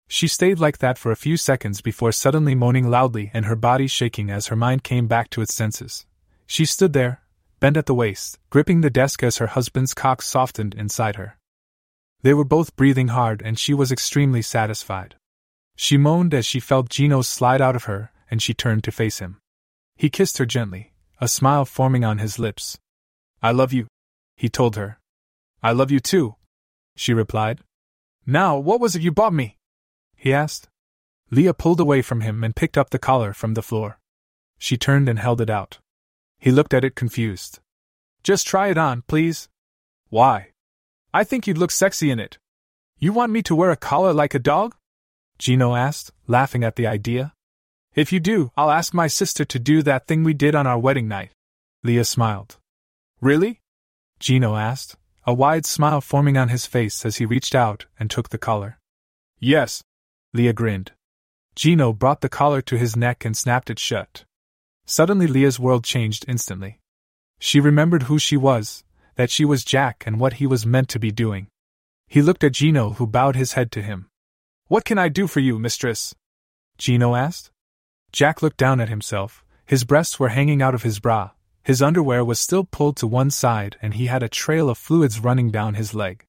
She 0.08 0.28
stayed 0.28 0.58
like 0.58 0.76
that 0.76 0.98
for 0.98 1.10
a 1.10 1.16
few 1.16 1.38
seconds 1.38 1.80
before 1.80 2.12
suddenly 2.12 2.54
moaning 2.54 2.90
loudly 2.90 3.30
and 3.32 3.46
her 3.46 3.56
body 3.56 3.86
shaking 3.86 4.30
as 4.30 4.48
her 4.48 4.56
mind 4.56 4.84
came 4.84 5.06
back 5.06 5.30
to 5.30 5.40
its 5.40 5.54
senses. 5.54 6.04
She 6.50 6.64
stood 6.64 6.94
there, 6.94 7.20
bent 7.60 7.76
at 7.76 7.84
the 7.84 7.94
waist, 7.94 8.38
gripping 8.48 8.80
the 8.80 8.90
desk 8.90 9.22
as 9.22 9.36
her 9.36 9.48
husband's 9.48 9.92
cock 9.92 10.22
softened 10.22 10.74
inside 10.74 11.16
her. 11.16 11.38
They 12.22 12.32
were 12.32 12.44
both 12.44 12.74
breathing 12.74 13.08
hard 13.08 13.42
and 13.42 13.58
she 13.58 13.74
was 13.74 13.92
extremely 13.92 14.40
satisfied. 14.40 15.14
She 15.76 15.98
moaned 15.98 16.32
as 16.32 16.46
she 16.46 16.58
felt 16.58 16.88
Gino 16.88 17.20
slide 17.20 17.60
out 17.60 17.76
of 17.76 17.84
her, 17.84 18.10
and 18.30 18.42
she 18.42 18.54
turned 18.54 18.82
to 18.84 18.90
face 18.90 19.18
him. 19.18 19.38
He 19.94 20.08
kissed 20.08 20.38
her 20.38 20.46
gently, 20.46 20.94
a 21.20 21.28
smile 21.28 21.66
forming 21.66 22.04
on 22.04 22.18
his 22.18 22.38
lips. 22.38 22.78
I 23.42 23.52
love 23.52 23.72
you, 23.72 23.86
he 24.34 24.48
told 24.48 24.74
her. 24.76 24.98
I 25.62 25.72
love 25.72 25.90
you 25.90 26.00
too, 26.00 26.36
she 26.96 27.12
replied. 27.12 27.60
Now, 28.26 28.56
what 28.56 28.80
was 28.80 28.96
it 28.96 29.02
you 29.02 29.12
bought 29.12 29.34
me? 29.34 29.58
he 30.16 30.32
asked. 30.32 30.66
Leah 31.30 31.54
pulled 31.54 31.78
away 31.78 32.00
from 32.00 32.22
him 32.22 32.42
and 32.42 32.56
picked 32.56 32.78
up 32.78 32.90
the 32.90 32.98
collar 32.98 33.34
from 33.34 33.52
the 33.52 33.62
floor. 33.62 34.00
She 34.58 34.78
turned 34.78 35.08
and 35.08 35.18
held 35.18 35.42
it 35.42 35.50
out. 35.50 35.78
He 36.38 36.50
looked 36.50 36.74
at 36.74 36.84
it 36.84 36.94
confused. 36.94 37.60
Just 38.22 38.46
try 38.46 38.68
it 38.68 38.78
on, 38.78 39.02
please. 39.02 39.48
Why? 40.08 40.52
I 41.12 41.24
think 41.24 41.46
you'd 41.46 41.58
look 41.58 41.70
sexy 41.70 42.10
in 42.10 42.20
it. 42.20 42.38
You 42.98 43.12
want 43.12 43.32
me 43.32 43.42
to 43.42 43.54
wear 43.54 43.70
a 43.70 43.76
collar 43.76 44.12
like 44.12 44.34
a 44.34 44.38
dog? 44.38 44.74
Gino 45.38 45.74
asked, 45.74 46.12
laughing 46.26 46.64
at 46.64 46.76
the 46.76 46.86
idea. 46.86 47.32
If 47.94 48.12
you 48.12 48.20
do, 48.20 48.50
I'll 48.56 48.70
ask 48.70 48.92
my 48.92 49.06
sister 49.06 49.44
to 49.44 49.58
do 49.58 49.82
that 49.82 50.06
thing 50.06 50.22
we 50.22 50.34
did 50.34 50.54
on 50.54 50.66
our 50.66 50.78
wedding 50.78 51.08
night. 51.08 51.30
Leah 51.82 52.04
smiled. 52.04 52.58
Really? 53.20 53.60
Gino 54.20 54.56
asked, 54.56 54.96
a 55.26 55.34
wide 55.34 55.66
smile 55.66 56.00
forming 56.00 56.36
on 56.36 56.48
his 56.48 56.66
face 56.66 57.04
as 57.04 57.16
he 57.16 57.26
reached 57.26 57.54
out 57.54 57.86
and 57.98 58.10
took 58.10 58.28
the 58.28 58.38
collar. 58.38 58.78
Yes. 59.38 59.82
Leah 60.32 60.52
grinned. 60.52 60.92
Gino 61.54 61.92
brought 61.92 62.20
the 62.20 62.28
collar 62.28 62.60
to 62.62 62.76
his 62.76 62.96
neck 62.96 63.24
and 63.24 63.36
snapped 63.36 63.70
it 63.70 63.78
shut. 63.78 64.24
Suddenly, 64.90 65.26
Leah's 65.26 65.60
world 65.60 65.84
changed 65.84 66.24
instantly. 66.26 66.80
She 67.38 67.60
remembered 67.60 68.04
who 68.04 68.18
she 68.18 68.38
was, 68.38 68.84
that 69.16 69.30
she 69.30 69.44
was 69.44 69.62
Jack 69.62 70.02
and 70.06 70.18
what 70.18 70.34
he 70.40 70.46
was 70.46 70.64
meant 70.64 70.88
to 70.88 70.98
be 70.98 71.12
doing. 71.12 71.48
He 72.06 72.22
looked 72.22 72.42
at 72.42 72.52
Gino, 72.52 72.94
who 72.94 73.06
bowed 73.06 73.36
his 73.36 73.52
head 73.52 73.70
to 73.72 73.82
him. 73.82 74.08
What 74.68 74.86
can 74.86 74.96
I 74.96 75.08
do 75.08 75.26
for 75.26 75.40
you, 75.40 75.58
mistress? 75.58 76.14
Gino 76.78 77.14
asked. 77.14 77.50
Jack 78.12 78.40
looked 78.40 78.56
down 78.56 78.80
at 78.80 78.88
himself. 78.88 79.44
His 79.66 79.84
breasts 79.84 80.18
were 80.18 80.30
hanging 80.30 80.62
out 80.62 80.74
of 80.74 80.84
his 80.84 81.00
bra, 81.00 81.32
his 81.68 81.82
underwear 81.82 82.24
was 82.24 82.40
still 82.40 82.64
pulled 82.64 82.96
to 82.96 83.06
one 83.06 83.30
side, 83.30 83.76
and 83.82 83.92
he 83.92 84.06
had 84.06 84.22
a 84.22 84.28
trail 84.30 84.70
of 84.70 84.78
fluids 84.78 85.20
running 85.20 85.50
down 85.50 85.74
his 85.74 85.92
leg. 85.94 86.24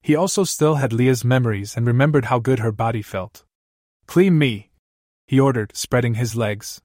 He 0.00 0.14
also 0.14 0.44
still 0.44 0.76
had 0.76 0.92
Leah's 0.92 1.24
memories 1.24 1.76
and 1.76 1.84
remembered 1.84 2.26
how 2.26 2.38
good 2.38 2.60
her 2.60 2.70
body 2.70 3.02
felt. 3.02 3.42
Clean 4.06 4.38
me, 4.38 4.70
he 5.26 5.40
ordered, 5.40 5.76
spreading 5.76 6.14
his 6.14 6.36
legs. 6.36 6.80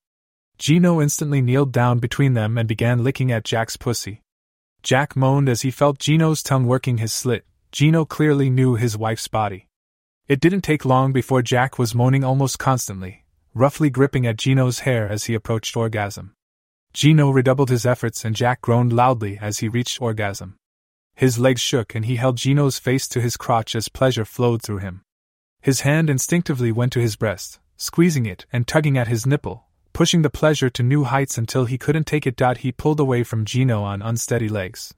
Gino 0.61 1.01
instantly 1.01 1.41
kneeled 1.41 1.71
down 1.71 1.97
between 1.97 2.35
them 2.35 2.55
and 2.55 2.67
began 2.67 3.03
licking 3.03 3.31
at 3.31 3.43
Jack's 3.43 3.77
pussy. 3.77 4.21
Jack 4.83 5.15
moaned 5.15 5.49
as 5.49 5.63
he 5.63 5.71
felt 5.71 5.97
Gino's 5.97 6.43
tongue 6.43 6.67
working 6.67 6.99
his 6.99 7.11
slit. 7.11 7.47
Gino 7.71 8.05
clearly 8.05 8.47
knew 8.51 8.75
his 8.75 8.95
wife's 8.95 9.27
body. 9.27 9.65
It 10.27 10.39
didn't 10.39 10.61
take 10.61 10.85
long 10.85 11.13
before 11.13 11.41
Jack 11.41 11.79
was 11.79 11.95
moaning 11.95 12.23
almost 12.23 12.59
constantly, 12.59 13.25
roughly 13.55 13.89
gripping 13.89 14.27
at 14.27 14.37
Gino's 14.37 14.81
hair 14.81 15.09
as 15.09 15.23
he 15.23 15.33
approached 15.33 15.75
orgasm. 15.75 16.35
Gino 16.93 17.31
redoubled 17.31 17.71
his 17.71 17.87
efforts 17.87 18.23
and 18.23 18.35
Jack 18.35 18.61
groaned 18.61 18.93
loudly 18.93 19.39
as 19.41 19.57
he 19.57 19.67
reached 19.67 19.99
orgasm. 19.99 20.57
His 21.15 21.39
legs 21.39 21.61
shook 21.61 21.95
and 21.95 22.05
he 22.05 22.17
held 22.17 22.37
Gino's 22.37 22.77
face 22.77 23.07
to 23.07 23.19
his 23.19 23.35
crotch 23.35 23.73
as 23.73 23.89
pleasure 23.89 24.25
flowed 24.25 24.61
through 24.61 24.77
him. 24.77 25.01
His 25.59 25.81
hand 25.81 26.07
instinctively 26.07 26.71
went 26.71 26.93
to 26.93 27.01
his 27.01 27.15
breast, 27.15 27.59
squeezing 27.77 28.27
it 28.27 28.45
and 28.53 28.67
tugging 28.67 28.95
at 28.95 29.07
his 29.07 29.25
nipple, 29.25 29.65
pushing 29.93 30.21
the 30.21 30.29
pleasure 30.29 30.69
to 30.69 30.83
new 30.83 31.03
heights 31.03 31.37
until 31.37 31.65
he 31.65 31.77
couldn't 31.77 32.07
take 32.07 32.25
it. 32.25 32.57
He 32.57 32.71
pulled 32.71 32.99
away 32.99 33.23
from 33.23 33.45
Gino 33.45 33.83
on 33.83 34.01
unsteady 34.01 34.49
legs. 34.49 34.93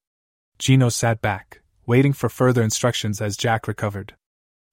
Gino 0.60 0.90
sat 0.90 1.22
back, 1.22 1.61
waiting 1.86 2.14
for 2.14 2.30
further 2.30 2.61
instructions 2.61 3.22
as 3.22 3.38
Jack 3.38 3.68
recovered. 3.68 4.15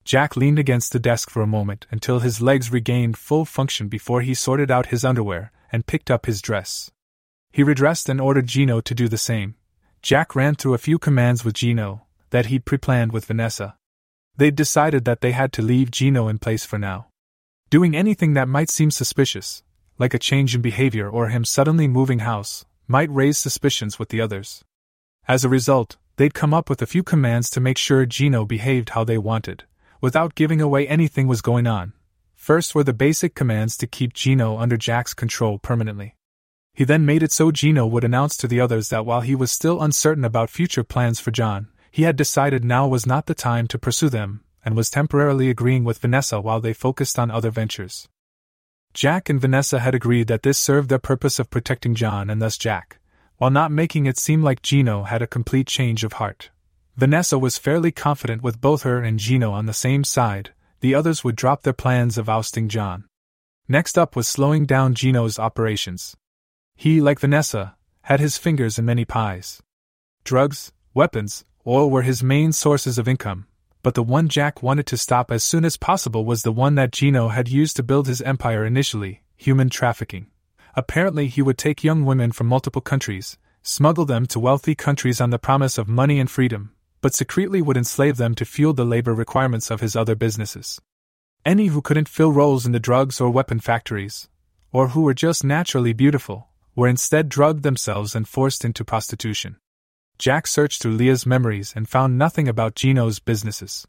Jack 0.05 0.37
leaned 0.37 0.59
against 0.59 0.93
the 0.93 0.99
desk 0.99 1.31
for 1.31 1.43
a 1.43 1.47
moment 1.47 1.87
until 1.91 2.21
his 2.21 2.41
legs 2.41 2.73
regained 2.73 3.19
full 3.19 3.45
function 3.45 3.89
before 3.89 4.23
he 4.23 4.35
sorted 4.35 4.71
out 4.71 4.87
his 4.87 5.05
underwear 5.05 5.53
and 5.71 5.87
picked 5.87 6.11
up 6.11 6.27
his 6.27 6.41
dress. 6.41 6.91
He 7.53 7.63
redressed 7.63 8.09
and 8.09 8.21
ordered 8.21 8.47
Gino 8.47 8.81
to 8.81 8.95
do 8.95 9.09
the 9.09 9.19
same. 9.19 9.57
Jack 10.03 10.35
ran 10.35 10.55
through 10.55 10.75
a 10.75 10.79
few 10.79 10.99
commands 10.99 11.45
with 11.45 11.55
Gino 11.55 12.07
that 12.31 12.47
he'd 12.47 12.65
pre-planned 12.65 13.13
with 13.13 13.27
Vanessa. 13.27 13.77
They'd 14.37 14.57
decided 14.57 15.05
that 15.05 15.21
they 15.21 15.33
had 15.33 15.53
to 15.55 15.63
leave 15.63 15.91
Gino 15.91 16.29
in 16.29 16.39
place 16.39 16.65
for 16.65 16.79
now. 16.79 17.09
Doing 17.69 17.95
anything 17.95 18.35
that 18.35 18.49
might 18.49 18.71
seem 18.71 18.91
suspicious, 18.91 19.63
like 20.01 20.15
a 20.15 20.19
change 20.19 20.55
in 20.55 20.63
behavior 20.63 21.09
or 21.09 21.29
him 21.29 21.45
suddenly 21.45 21.87
moving 21.87 22.21
house, 22.21 22.65
might 22.89 23.11
raise 23.13 23.37
suspicions 23.37 23.99
with 23.99 24.09
the 24.09 24.21
others. 24.21 24.65
As 25.29 25.45
a 25.45 25.49
result, 25.51 25.99
they'd 26.17 26.33
come 26.33 26.55
up 26.55 26.71
with 26.71 26.81
a 26.81 26.87
few 26.87 27.03
commands 27.03 27.51
to 27.51 27.61
make 27.61 27.77
sure 27.77 28.07
Gino 28.07 28.47
behaved 28.47 28.91
how 28.91 29.05
they 29.05 29.19
wanted, 29.19 29.65
without 30.01 30.35
giving 30.35 30.61
away 30.61 30.89
anything 30.89 31.27
was 31.27 31.43
going 31.43 31.67
on. 31.67 31.93
First 32.35 32.75
were 32.75 32.83
the 32.83 32.95
basic 32.95 33.35
commands 33.35 33.77
to 33.77 33.87
keep 33.87 34.15
Gino 34.15 34.57
under 34.57 34.79
Jack's 34.79 35.13
control 35.13 35.59
permanently. 35.59 36.17
He 36.73 36.85
then 36.85 37.05
made 37.05 37.23
it 37.23 37.31
so 37.31 37.51
Gino 37.51 37.87
would 37.87 38.03
announce 38.03 38.39
to 38.39 38.49
the 38.49 38.61
others 38.61 38.89
that 38.89 39.05
while 39.05 39.21
he 39.21 39.35
was 39.35 39.53
still 39.53 39.83
uncertain 39.83 40.25
about 40.25 40.49
future 40.49 40.83
plans 40.83 41.21
for 41.21 41.31
John, 41.31 41.69
he 41.91 42.05
had 42.05 42.17
decided 42.17 42.65
now 42.65 42.89
was 42.89 43.05
not 43.05 43.27
the 43.27 43.35
time 43.35 43.67
to 43.67 43.79
pursue 43.79 44.09
them, 44.09 44.43
and 44.65 44.75
was 44.75 44.89
temporarily 44.89 45.51
agreeing 45.51 45.85
with 45.85 45.99
Vanessa 45.99 46.41
while 46.41 46.61
they 46.61 46.73
focused 46.73 47.19
on 47.19 47.31
other 47.31 47.51
ventures. 47.51 48.09
Jack 48.93 49.29
and 49.29 49.41
Vanessa 49.41 49.79
had 49.79 49.95
agreed 49.95 50.27
that 50.27 50.43
this 50.43 50.59
served 50.59 50.89
their 50.89 50.99
purpose 50.99 51.39
of 51.39 51.51
protecting 51.51 51.95
John 51.95 52.29
and 52.29 52.43
thus 52.43 52.59
Jack, 52.59 52.99
while 53.39 53.51
not 53.51 53.71
making 53.71 54.07
it 54.07 54.19
seem 54.19 54.43
like 54.43 54.63
Gino 54.63 55.05
had 55.05 55.23
a 55.23 55.27
complete 55.27 55.67
change 55.67 56.03
of 56.05 56.15
heart. 56.15 56.51
Vanessa 56.97 57.39
was 57.39 57.57
fairly 57.57 57.93
confident 57.93 58.43
with 58.43 58.61
both 58.61 58.83
her 58.83 59.03
and 59.03 59.19
Gino 59.19 59.53
on 59.53 59.67
the 59.67 59.73
same 59.73 60.05
side, 60.05 60.53
the 60.81 60.95
others 60.95 61.23
would 61.23 61.37
drop 61.37 61.63
their 61.63 61.73
plans 61.73 62.19
of 62.19 62.29
ousting 62.29 62.69
John. 62.69 63.05
Next 63.69 63.97
up 63.97 64.17
was 64.17 64.27
slowing 64.27 64.67
down 64.67 64.95
Gino's 64.95 65.39
operations. 65.39 66.17
He, 66.77 67.01
like 67.01 67.21
Vanessa, 67.21 67.77
had 68.03 68.19
his 68.19 68.37
fingers 68.37 68.79
in 68.79 68.85
many 68.85 69.05
pies. 69.05 69.63
Drugs, 70.25 70.73
weapons, 70.93 71.45
oil 71.67 71.89
were 71.89 72.03
his 72.03 72.23
main 72.23 72.53
sources 72.53 72.99
of 72.99 73.07
income, 73.07 73.47
but 73.83 73.95
the 73.95 74.03
one 74.03 74.29
Jack 74.29 74.63
wanted 74.63 74.87
to 74.87 74.97
stop 74.97 75.31
as 75.31 75.43
soon 75.43 75.65
as 75.65 75.77
possible 75.77 76.25
was 76.25 76.43
the 76.43 76.53
one 76.53 76.75
that 76.75 76.93
Gino 76.93 77.29
had 77.29 77.49
used 77.49 77.77
to 77.77 77.83
build 77.83 78.07
his 78.07 78.21
empire 78.23 78.65
initially 78.65 79.23
human 79.37 79.71
trafficking. 79.71 80.27
Apparently, 80.75 81.27
he 81.27 81.41
would 81.41 81.57
take 81.57 81.83
young 81.83 82.05
women 82.05 82.31
from 82.31 82.47
multiple 82.47 82.83
countries, 82.83 83.39
smuggle 83.63 84.05
them 84.05 84.27
to 84.27 84.39
wealthy 84.39 84.75
countries 84.75 85.21
on 85.21 85.31
the 85.31 85.39
promise 85.39 85.79
of 85.79 85.89
money 85.89 86.21
and 86.21 86.31
freedom, 86.31 86.75
but 87.01 87.15
secretly 87.15 87.63
would 87.63 87.77
enslave 87.77 88.19
them 88.19 88.35
to 88.35 88.45
fuel 88.45 88.75
the 88.75 88.85
labor 88.85 89.15
requirements 89.15 89.71
of 89.71 89.81
his 89.81 89.97
other 89.97 90.15
businesses. 90.15 90.81
Any 91.45 91.69
who 91.69 91.81
couldn't 91.81 92.09
fill 92.09 92.33
roles 92.33 92.67
in 92.67 92.73
the 92.73 92.79
drugs 92.79 93.21
or 93.21 93.31
weapon 93.31 93.61
factories, 93.61 94.29
or 94.73 94.89
who 94.89 95.03
were 95.03 95.15
just 95.15 95.43
naturally 95.43 95.95
beautiful, 95.95 96.49
were 96.77 96.87
instead 96.87 97.29
drugged 97.29 97.63
themselves 97.63 98.15
and 98.15 98.29
forced 98.29 98.65
into 98.65 98.85
prostitution. 98.85 99.57
Jack 100.21 100.47
searched 100.47 100.83
through 100.83 100.93
Leah's 100.93 101.25
memories 101.25 101.73
and 101.75 101.89
found 101.89 102.19
nothing 102.19 102.47
about 102.47 102.75
Gino's 102.75 103.21
businesses. 103.21 103.87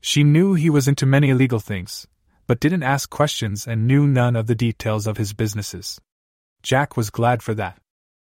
She 0.00 0.22
knew 0.22 0.54
he 0.54 0.70
was 0.70 0.86
into 0.86 1.04
many 1.04 1.30
illegal 1.30 1.58
things, 1.58 2.06
but 2.46 2.60
didn't 2.60 2.84
ask 2.84 3.10
questions 3.10 3.66
and 3.66 3.84
knew 3.84 4.06
none 4.06 4.36
of 4.36 4.46
the 4.46 4.54
details 4.54 5.08
of 5.08 5.16
his 5.16 5.32
businesses. 5.32 6.00
Jack 6.62 6.96
was 6.96 7.10
glad 7.10 7.42
for 7.42 7.54
that. 7.54 7.80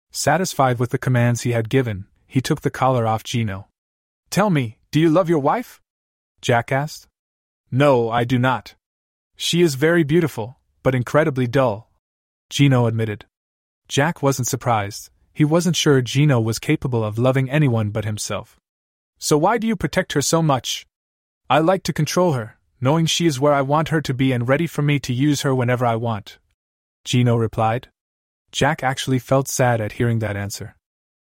Satisfied 0.10 0.80
with 0.80 0.90
the 0.90 0.98
commands 0.98 1.42
he 1.42 1.52
had 1.52 1.70
given, 1.70 2.08
he 2.26 2.42
took 2.42 2.62
the 2.62 2.72
collar 2.72 3.06
off 3.06 3.24
Gino. 3.24 3.68
Tell 4.32 4.50
me, 4.50 4.80
do 4.90 5.00
you 5.00 5.12
love 5.12 5.30
your 5.30 5.38
wife? 5.38 5.80
Jack 6.42 6.72
asked. 6.72 7.08
No, 7.70 8.10
I 8.10 8.24
do 8.24 8.40
not. 8.40 8.74
She 9.36 9.62
is 9.62 9.76
very 9.76 10.04
beautiful, 10.04 10.58
but 10.82 10.96
incredibly 10.96 11.46
dull, 11.46 11.92
Gino 12.50 12.88
admitted. 12.88 13.26
Jack 13.88 14.24
wasn't 14.24 14.48
surprised. 14.48 15.12
He 15.36 15.44
wasn't 15.44 15.76
sure 15.76 16.02
Gino 16.02 16.40
was 16.40 16.60
capable 16.60 17.04
of 17.04 17.20
loving 17.20 17.50
anyone 17.50 17.90
but 17.90 18.06
himself. 18.06 18.58
So 19.20 19.38
why 19.38 19.58
do 19.58 19.68
you 19.68 19.76
protect 19.76 20.14
her 20.14 20.22
so 20.22 20.42
much? 20.42 20.88
I 21.50 21.60
like 21.60 21.84
to 21.84 21.94
control 21.94 22.32
her, 22.34 22.58
knowing 22.80 23.06
she 23.06 23.26
is 23.26 23.38
where 23.38 23.54
I 23.54 23.62
want 23.62 23.90
her 23.90 24.00
to 24.00 24.14
be 24.14 24.32
and 24.32 24.48
ready 24.48 24.66
for 24.66 24.82
me 24.82 24.98
to 25.00 25.14
use 25.14 25.42
her 25.42 25.54
whenever 25.54 25.86
I 25.86 25.98
want. 25.98 26.40
Gino 27.04 27.36
replied. 27.36 27.90
Jack 28.54 28.82
actually 28.82 29.20
felt 29.20 29.50
sad 29.50 29.82
at 29.82 30.00
hearing 30.00 30.20
that 30.20 30.38
answer. 30.38 30.78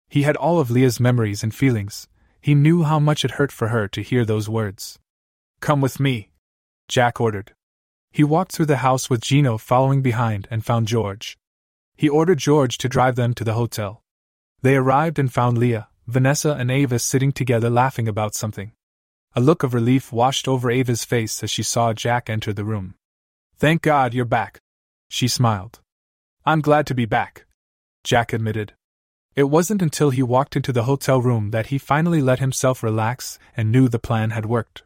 He 0.09 0.23
had 0.23 0.37
all 0.37 0.59
of 0.59 0.70
Leah's 0.70 0.99
memories 0.99 1.43
and 1.43 1.55
feelings. 1.55 2.09
He 2.41 2.55
knew 2.55 2.85
how 2.85 2.99
much 2.99 3.27
it 3.27 3.33
hurt 3.33 3.53
for 3.53 3.69
her 3.69 3.89
to 3.89 4.01
hear 4.01 4.25
those 4.25 4.49
words. 4.49 4.99
Come 5.61 5.83
with 5.83 6.01
me, 6.01 6.31
Jack 6.89 7.20
ordered. 7.20 7.53
He 8.11 8.25
walked 8.25 8.53
through 8.53 8.73
the 8.73 8.78
house 8.78 9.11
with 9.11 9.20
Gino 9.20 9.59
following 9.59 10.01
behind 10.01 10.49
and 10.51 10.65
found 10.65 10.87
George. 10.87 11.37
He 11.99 12.09
ordered 12.09 12.39
George 12.39 12.78
to 12.78 12.89
drive 12.89 13.17
them 13.17 13.35
to 13.35 13.43
the 13.43 13.55
hotel. 13.55 14.05
They 14.62 14.77
arrived 14.77 15.18
and 15.18 15.33
found 15.33 15.59
Leah, 15.59 15.89
Vanessa, 16.07 16.52
and 16.52 16.70
Ava 16.70 17.01
sitting 17.01 17.33
together 17.33 17.68
laughing 17.68 18.07
about 18.07 18.36
something. 18.36 18.70
A 19.35 19.41
look 19.41 19.65
of 19.65 19.75
relief 19.75 20.12
washed 20.12 20.47
over 20.47 20.70
Ava's 20.70 21.05
face 21.05 21.43
as 21.43 21.51
she 21.51 21.65
saw 21.65 21.93
Jack 21.93 22.31
enter 22.31 22.52
the 22.52 22.65
room. 22.65 22.94
Thank 23.57 23.83
God 23.83 24.15
you're 24.15 24.25
back. 24.25 24.60
She 25.09 25.27
smiled. 25.27 25.81
I'm 26.47 26.60
glad 26.60 26.86
to 26.86 26.94
be 26.94 27.05
back. 27.05 27.47
Jack 28.05 28.33
admitted. 28.33 28.75
It 29.35 29.51
wasn't 29.51 29.83
until 29.83 30.10
he 30.10 30.23
walked 30.23 30.55
into 30.55 30.73
the 30.73 30.85
hotel 30.85 31.20
room 31.20 31.51
that 31.51 31.67
he 31.67 31.78
finally 31.78 32.23
let 32.23 32.39
himself 32.39 32.85
relax 32.85 33.41
and 33.57 33.73
knew 33.73 33.89
the 33.89 33.99
plan 33.99 34.31
had 34.31 34.47
worked. 34.47 34.85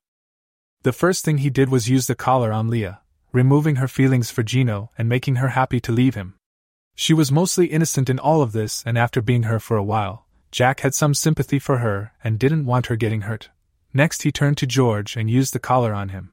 The 0.82 0.94
first 0.94 1.26
thing 1.26 1.39
he 1.39 1.50
did 1.50 1.68
was 1.68 1.91
use 1.91 2.07
the 2.07 2.15
collar 2.15 2.55
on 2.55 2.68
Leah, 2.68 3.02
removing 3.32 3.76
her 3.76 3.89
feelings 3.89 4.31
for 4.31 4.42
Gino 4.42 4.91
and 4.97 5.10
making 5.10 5.36
her 5.36 5.49
happy 5.49 5.78
to 5.81 5.92
leave 5.92 6.15
him. 6.15 6.36
She 6.94 7.14
was 7.14 7.32
mostly 7.32 7.66
innocent 7.66 8.10
in 8.10 8.18
all 8.18 8.42
of 8.42 8.52
this, 8.52 8.82
and 8.84 8.98
after 8.98 9.22
being 9.22 9.44
her 9.44 9.58
for 9.58 9.76
a 9.76 9.82
while, 9.82 10.26
Jack 10.50 10.80
had 10.80 10.94
some 10.94 11.14
sympathy 11.14 11.58
for 11.58 11.78
her 11.78 12.12
and 12.22 12.38
didn't 12.38 12.66
want 12.66 12.86
her 12.86 12.96
getting 12.96 13.22
hurt. 13.22 13.48
Next, 13.94 14.22
he 14.22 14.32
turned 14.32 14.58
to 14.58 14.66
George 14.66 15.16
and 15.16 15.30
used 15.30 15.54
the 15.54 15.58
collar 15.58 15.94
on 15.94 16.10
him. 16.10 16.32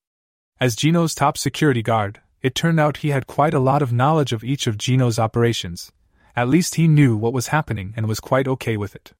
As 0.59 0.75
Gino's 0.75 1.15
top 1.15 1.37
security 1.37 1.81
guard, 1.81 2.19
it 2.41 2.55
turned 2.55 2.79
out 2.79 2.97
he 2.97 3.09
had 3.09 3.27
quite 3.27 3.53
a 3.53 3.59
lot 3.59 3.81
of 3.81 3.93
knowledge 3.93 4.33
of 4.33 4.43
each 4.43 4.67
of 4.67 4.77
Gino's 4.77 5.19
operations. 5.19 5.91
At 6.35 6.49
least 6.49 6.75
he 6.75 6.87
knew 6.87 7.15
what 7.15 7.33
was 7.33 7.47
happening 7.47 7.93
and 7.95 8.07
was 8.07 8.19
quite 8.19 8.47
okay 8.47 8.77
with 8.77 8.95
it. 8.95 9.13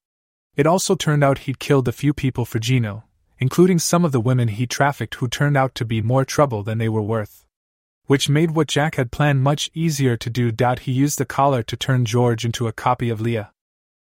It 0.56 0.68
also 0.68 0.96
turned 0.96 1.24
out 1.24 1.40
he'd 1.40 1.60
killed 1.60 1.88
a 1.88 1.94
few 1.94 2.14
people 2.14 2.46
for 2.46 2.60
Gino, 2.60 3.06
including 3.40 3.80
some 3.80 4.04
of 4.04 4.12
the 4.12 4.22
women 4.22 4.50
he 4.50 4.68
trafficked 4.68 5.16
who 5.16 5.28
turned 5.28 5.58
out 5.58 5.76
to 5.76 5.86
be 5.86 6.02
more 6.02 6.26
trouble 6.26 6.64
than 6.64 6.78
they 6.78 6.90
were 6.90 7.02
worth 7.02 7.46
which 8.10 8.28
made 8.28 8.50
what 8.50 8.68
Jack 8.68 8.96
had 8.96 9.12
planned 9.12 9.44
much 9.44 9.70
easier 9.76 10.18
to 10.18 10.32
do. 10.32 10.52
He 10.82 10.92
used 10.92 11.20
the 11.20 11.26
collar 11.26 11.62
to 11.62 11.78
turn 11.78 12.06
George 12.06 12.44
into 12.44 12.68
a 12.68 12.74
copy 12.74 13.12
of 13.12 13.22
Leah. 13.22 13.52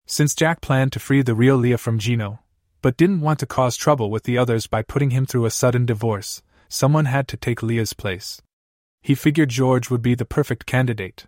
Since 0.04 0.34
Jack 0.34 0.60
planned 0.60 0.92
to 0.92 0.98
free 0.98 1.22
the 1.22 1.34
real 1.34 1.56
Leah 1.56 1.78
from 1.78 1.98
Gino, 1.98 2.40
but 2.82 2.98
didn't 2.98 3.22
want 3.22 3.38
to 3.38 3.46
cause 3.46 3.78
trouble 3.78 4.10
with 4.10 4.24
the 4.24 4.36
others 4.36 4.66
by 4.66 4.82
putting 4.82 5.08
him 5.08 5.24
through 5.24 5.46
a 5.46 5.50
sudden 5.50 5.86
divorce, 5.86 6.42
someone 6.68 7.06
had 7.06 7.26
to 7.28 7.38
take 7.38 7.62
Leah's 7.62 7.94
place. 7.94 8.42
He 9.00 9.14
figured 9.14 9.48
George 9.48 9.88
would 9.88 10.02
be 10.02 10.14
the 10.14 10.26
perfect 10.26 10.66
candidate. 10.66 11.26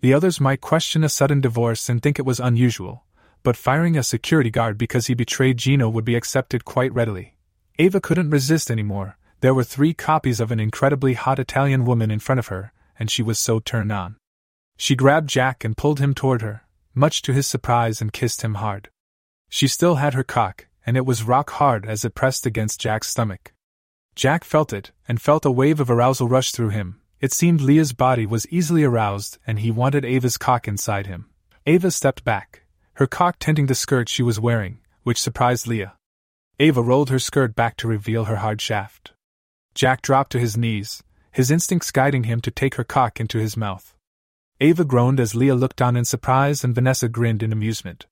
The 0.00 0.14
others 0.14 0.40
might 0.40 0.62
question 0.62 1.04
a 1.04 1.10
sudden 1.10 1.42
divorce 1.42 1.90
and 1.90 2.02
think 2.02 2.18
it 2.18 2.24
was 2.24 2.40
unusual, 2.40 3.04
but 3.42 3.58
firing 3.58 3.98
a 3.98 4.02
security 4.02 4.48
guard 4.48 4.78
because 4.78 5.08
he 5.08 5.12
betrayed 5.12 5.58
Gino 5.58 5.90
would 5.90 6.06
be 6.06 6.14
accepted 6.14 6.64
quite 6.64 6.94
readily. 6.94 7.36
Ava 7.78 8.00
couldn't 8.00 8.30
resist 8.30 8.70
anymore, 8.70 9.18
there 9.40 9.54
were 9.54 9.64
three 9.64 9.94
copies 9.94 10.40
of 10.40 10.50
an 10.50 10.60
incredibly 10.60 11.14
hot 11.14 11.38
Italian 11.38 11.84
woman 11.84 12.10
in 12.10 12.18
front 12.18 12.38
of 12.38 12.48
her, 12.48 12.72
and 12.98 13.10
she 13.10 13.22
was 13.22 13.38
so 13.38 13.60
turned 13.60 13.92
on. 13.92 14.16
She 14.76 14.96
grabbed 14.96 15.28
Jack 15.28 15.64
and 15.64 15.76
pulled 15.76 16.00
him 16.00 16.14
toward 16.14 16.42
her, 16.42 16.64
much 16.94 17.22
to 17.22 17.32
his 17.32 17.46
surprise, 17.46 18.00
and 18.00 18.12
kissed 18.12 18.42
him 18.42 18.54
hard. 18.54 18.88
She 19.48 19.68
still 19.68 19.96
had 19.96 20.14
her 20.14 20.24
cock, 20.24 20.66
and 20.84 20.96
it 20.96 21.06
was 21.06 21.22
rock 21.22 21.50
hard 21.50 21.86
as 21.86 22.04
it 22.04 22.14
pressed 22.14 22.46
against 22.46 22.80
Jack's 22.80 23.08
stomach. 23.08 23.52
Jack 24.14 24.44
felt 24.44 24.72
it, 24.72 24.92
and 25.06 25.20
felt 25.20 25.44
a 25.44 25.50
wave 25.50 25.80
of 25.80 25.90
arousal 25.90 26.28
rush 26.28 26.52
through 26.52 26.70
him, 26.70 27.00
It 27.18 27.32
seemed 27.32 27.62
Leah's 27.62 27.94
body 27.94 28.26
was 28.26 28.46
easily 28.48 28.84
aroused 28.84 29.38
and 29.46 29.60
he 29.60 29.70
wanted 29.70 30.04
Ava's 30.04 30.36
cock 30.36 30.68
inside 30.68 31.06
him. 31.06 31.30
Ava 31.64 31.90
stepped 31.90 32.24
back, 32.24 32.62
her 32.94 33.06
cock 33.06 33.36
tenting 33.38 33.66
the 33.66 33.74
skirt 33.74 34.08
she 34.08 34.22
was 34.22 34.38
wearing, 34.38 34.80
which 35.02 35.20
surprised 35.20 35.66
Leah. 35.66 35.94
Ava 36.58 36.82
rolled 36.82 37.10
her 37.10 37.18
skirt 37.18 37.54
back 37.54 37.76
to 37.78 37.88
reveal 37.88 38.24
her 38.24 38.36
hard 38.36 38.60
shaft. 38.60 39.12
Jack 39.76 40.00
dropped 40.00 40.32
to 40.32 40.38
his 40.38 40.56
knees, 40.56 41.02
his 41.30 41.50
instincts 41.50 41.90
guiding 41.90 42.24
him 42.24 42.40
to 42.40 42.50
take 42.50 42.76
her 42.76 42.82
cock 42.82 43.20
into 43.20 43.38
his 43.38 43.58
mouth. 43.58 43.94
Ava 44.58 44.86
groaned 44.86 45.20
as 45.20 45.34
Leah 45.34 45.54
looked 45.54 45.82
on 45.82 45.98
in 45.98 46.06
surprise 46.06 46.64
and 46.64 46.74
Vanessa 46.74 47.10
grinned 47.10 47.42
in 47.42 47.52
amusement. 47.52 48.06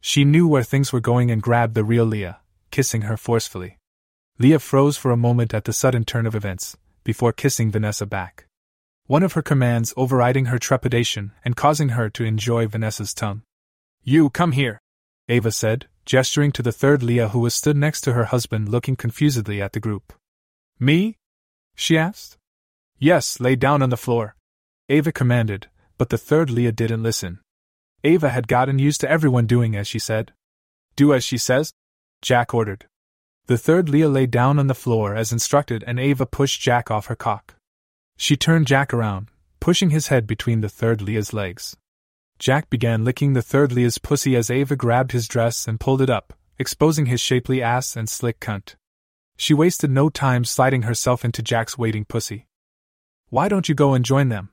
She 0.00 0.24
knew 0.24 0.46
where 0.46 0.62
things 0.62 0.92
were 0.92 1.00
going 1.00 1.28
and 1.28 1.42
grabbed 1.42 1.74
the 1.74 1.82
real 1.82 2.04
Leah, 2.04 2.38
kissing 2.70 3.02
her 3.02 3.16
forcefully. 3.16 3.76
Leah 4.38 4.60
froze 4.60 4.96
for 4.96 5.10
a 5.10 5.16
moment 5.16 5.52
at 5.52 5.64
the 5.64 5.72
sudden 5.72 6.04
turn 6.04 6.26
of 6.26 6.36
events, 6.36 6.76
before 7.02 7.32
kissing 7.32 7.72
Vanessa 7.72 8.06
back. 8.06 8.46
One 9.08 9.24
of 9.24 9.32
her 9.32 9.42
commands 9.42 9.92
overriding 9.96 10.44
her 10.44 10.60
trepidation 10.60 11.32
and 11.44 11.56
causing 11.56 11.88
her 11.90 12.08
to 12.10 12.24
enjoy 12.24 12.68
Vanessa's 12.68 13.12
tongue. 13.12 13.42
You 14.04 14.30
come 14.30 14.52
here, 14.52 14.80
Ava 15.28 15.50
said, 15.50 15.88
gesturing 16.06 16.52
to 16.52 16.62
the 16.62 16.70
third 16.70 17.02
Leah 17.02 17.30
who 17.30 17.40
was 17.40 17.52
stood 17.52 17.76
next 17.76 18.02
to 18.02 18.12
her 18.12 18.26
husband 18.26 18.68
looking 18.68 18.94
confusedly 18.94 19.60
at 19.60 19.72
the 19.72 19.80
group. 19.80 20.12
Me? 20.80 21.18
she 21.76 21.98
asked. 21.98 22.38
Yes, 22.98 23.38
lay 23.38 23.54
down 23.54 23.82
on 23.82 23.90
the 23.90 23.96
floor. 23.96 24.34
Ava 24.88 25.12
commanded, 25.12 25.68
but 25.98 26.08
the 26.08 26.18
third 26.18 26.50
Leah 26.50 26.72
didn't 26.72 27.02
listen. 27.02 27.38
Ava 28.02 28.30
had 28.30 28.48
gotten 28.48 28.78
used 28.78 29.00
to 29.02 29.10
everyone 29.10 29.46
doing 29.46 29.76
as 29.76 29.86
she 29.86 29.98
said. 29.98 30.32
Do 30.96 31.12
as 31.12 31.22
she 31.22 31.36
says? 31.36 31.72
Jack 32.22 32.54
ordered. 32.54 32.86
The 33.46 33.58
third 33.58 33.88
Leah 33.88 34.08
lay 34.08 34.26
down 34.26 34.58
on 34.58 34.68
the 34.68 34.74
floor 34.74 35.14
as 35.14 35.32
instructed, 35.32 35.84
and 35.86 36.00
Ava 36.00 36.24
pushed 36.24 36.60
Jack 36.60 36.90
off 36.90 37.06
her 37.06 37.16
cock. 37.16 37.56
She 38.16 38.36
turned 38.36 38.66
Jack 38.66 38.94
around, 38.94 39.28
pushing 39.60 39.90
his 39.90 40.08
head 40.08 40.26
between 40.26 40.60
the 40.60 40.68
third 40.68 41.02
Leah's 41.02 41.32
legs. 41.32 41.76
Jack 42.38 42.70
began 42.70 43.04
licking 43.04 43.34
the 43.34 43.42
third 43.42 43.70
Leah's 43.72 43.98
pussy 43.98 44.34
as 44.34 44.50
Ava 44.50 44.76
grabbed 44.76 45.12
his 45.12 45.28
dress 45.28 45.68
and 45.68 45.78
pulled 45.78 46.00
it 46.00 46.08
up, 46.08 46.32
exposing 46.58 47.06
his 47.06 47.20
shapely 47.20 47.62
ass 47.62 47.96
and 47.96 48.08
slick 48.08 48.40
cunt. 48.40 48.76
She 49.40 49.54
wasted 49.54 49.90
no 49.90 50.10
time 50.10 50.44
sliding 50.44 50.82
herself 50.82 51.24
into 51.24 51.40
Jack's 51.40 51.78
waiting 51.78 52.04
pussy. 52.04 52.46
Why 53.30 53.48
don't 53.48 53.70
you 53.70 53.74
go 53.74 53.94
and 53.94 54.04
join 54.04 54.28
them? 54.28 54.50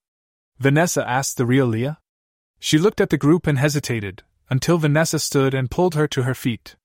Vanessa 0.59 1.05
asked 1.05 1.35
the 1.35 1.45
real 1.45 1.65
Leah. 1.65 1.99
She 2.57 2.77
looked 2.77 3.01
at 3.01 3.09
the 3.09 3.17
group 3.17 3.47
and 3.47 3.59
hesitated, 3.59 4.23
until 4.49 4.77
Vanessa 4.77 5.19
stood 5.19 5.53
and 5.53 5.69
pulled 5.69 5.95
her 5.95 6.07
to 6.07 6.23
her 6.23 6.33
feet. 6.33 6.77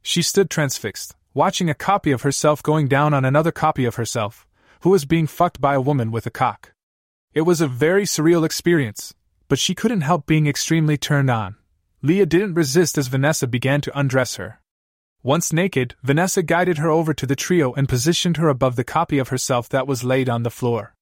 She 0.00 0.22
stood 0.22 0.48
transfixed, 0.48 1.14
watching 1.34 1.68
a 1.68 1.74
copy 1.74 2.10
of 2.10 2.22
herself 2.22 2.62
going 2.62 2.88
down 2.88 3.12
on 3.12 3.22
another 3.22 3.52
copy 3.52 3.84
of 3.84 3.96
herself, 3.96 4.46
who 4.80 4.88
was 4.88 5.04
being 5.04 5.26
fucked 5.26 5.60
by 5.60 5.74
a 5.74 5.80
woman 5.82 6.10
with 6.10 6.24
a 6.24 6.30
cock. 6.30 6.72
It 7.34 7.42
was 7.42 7.60
a 7.60 7.68
very 7.68 8.04
surreal 8.04 8.46
experience, 8.46 9.12
but 9.48 9.58
she 9.58 9.74
couldn't 9.74 10.00
help 10.00 10.24
being 10.24 10.46
extremely 10.46 10.96
turned 10.96 11.28
on. 11.28 11.56
Leah 12.00 12.24
didn't 12.24 12.54
resist 12.54 12.96
as 12.96 13.08
Vanessa 13.08 13.46
began 13.46 13.82
to 13.82 13.98
undress 13.98 14.36
her. 14.36 14.61
Once 15.24 15.52
naked, 15.52 15.94
Vanessa 16.02 16.42
guided 16.42 16.78
her 16.78 16.90
over 16.90 17.14
to 17.14 17.26
the 17.26 17.36
trio 17.36 17.72
and 17.74 17.88
positioned 17.88 18.38
her 18.38 18.48
above 18.48 18.74
the 18.74 18.82
copy 18.82 19.18
of 19.18 19.28
herself 19.28 19.68
that 19.68 19.86
was 19.86 20.02
laid 20.02 20.28
on 20.28 20.42
the 20.42 20.50
floor. 20.50 20.94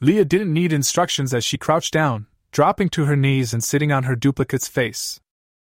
Leah 0.00 0.24
didn't 0.24 0.52
need 0.52 0.72
instructions 0.72 1.34
as 1.34 1.44
she 1.44 1.58
crouched 1.58 1.92
down, 1.92 2.26
dropping 2.52 2.88
to 2.88 3.06
her 3.06 3.16
knees 3.16 3.52
and 3.52 3.64
sitting 3.64 3.90
on 3.90 4.04
her 4.04 4.14
duplicate's 4.14 4.68
face. 4.68 5.20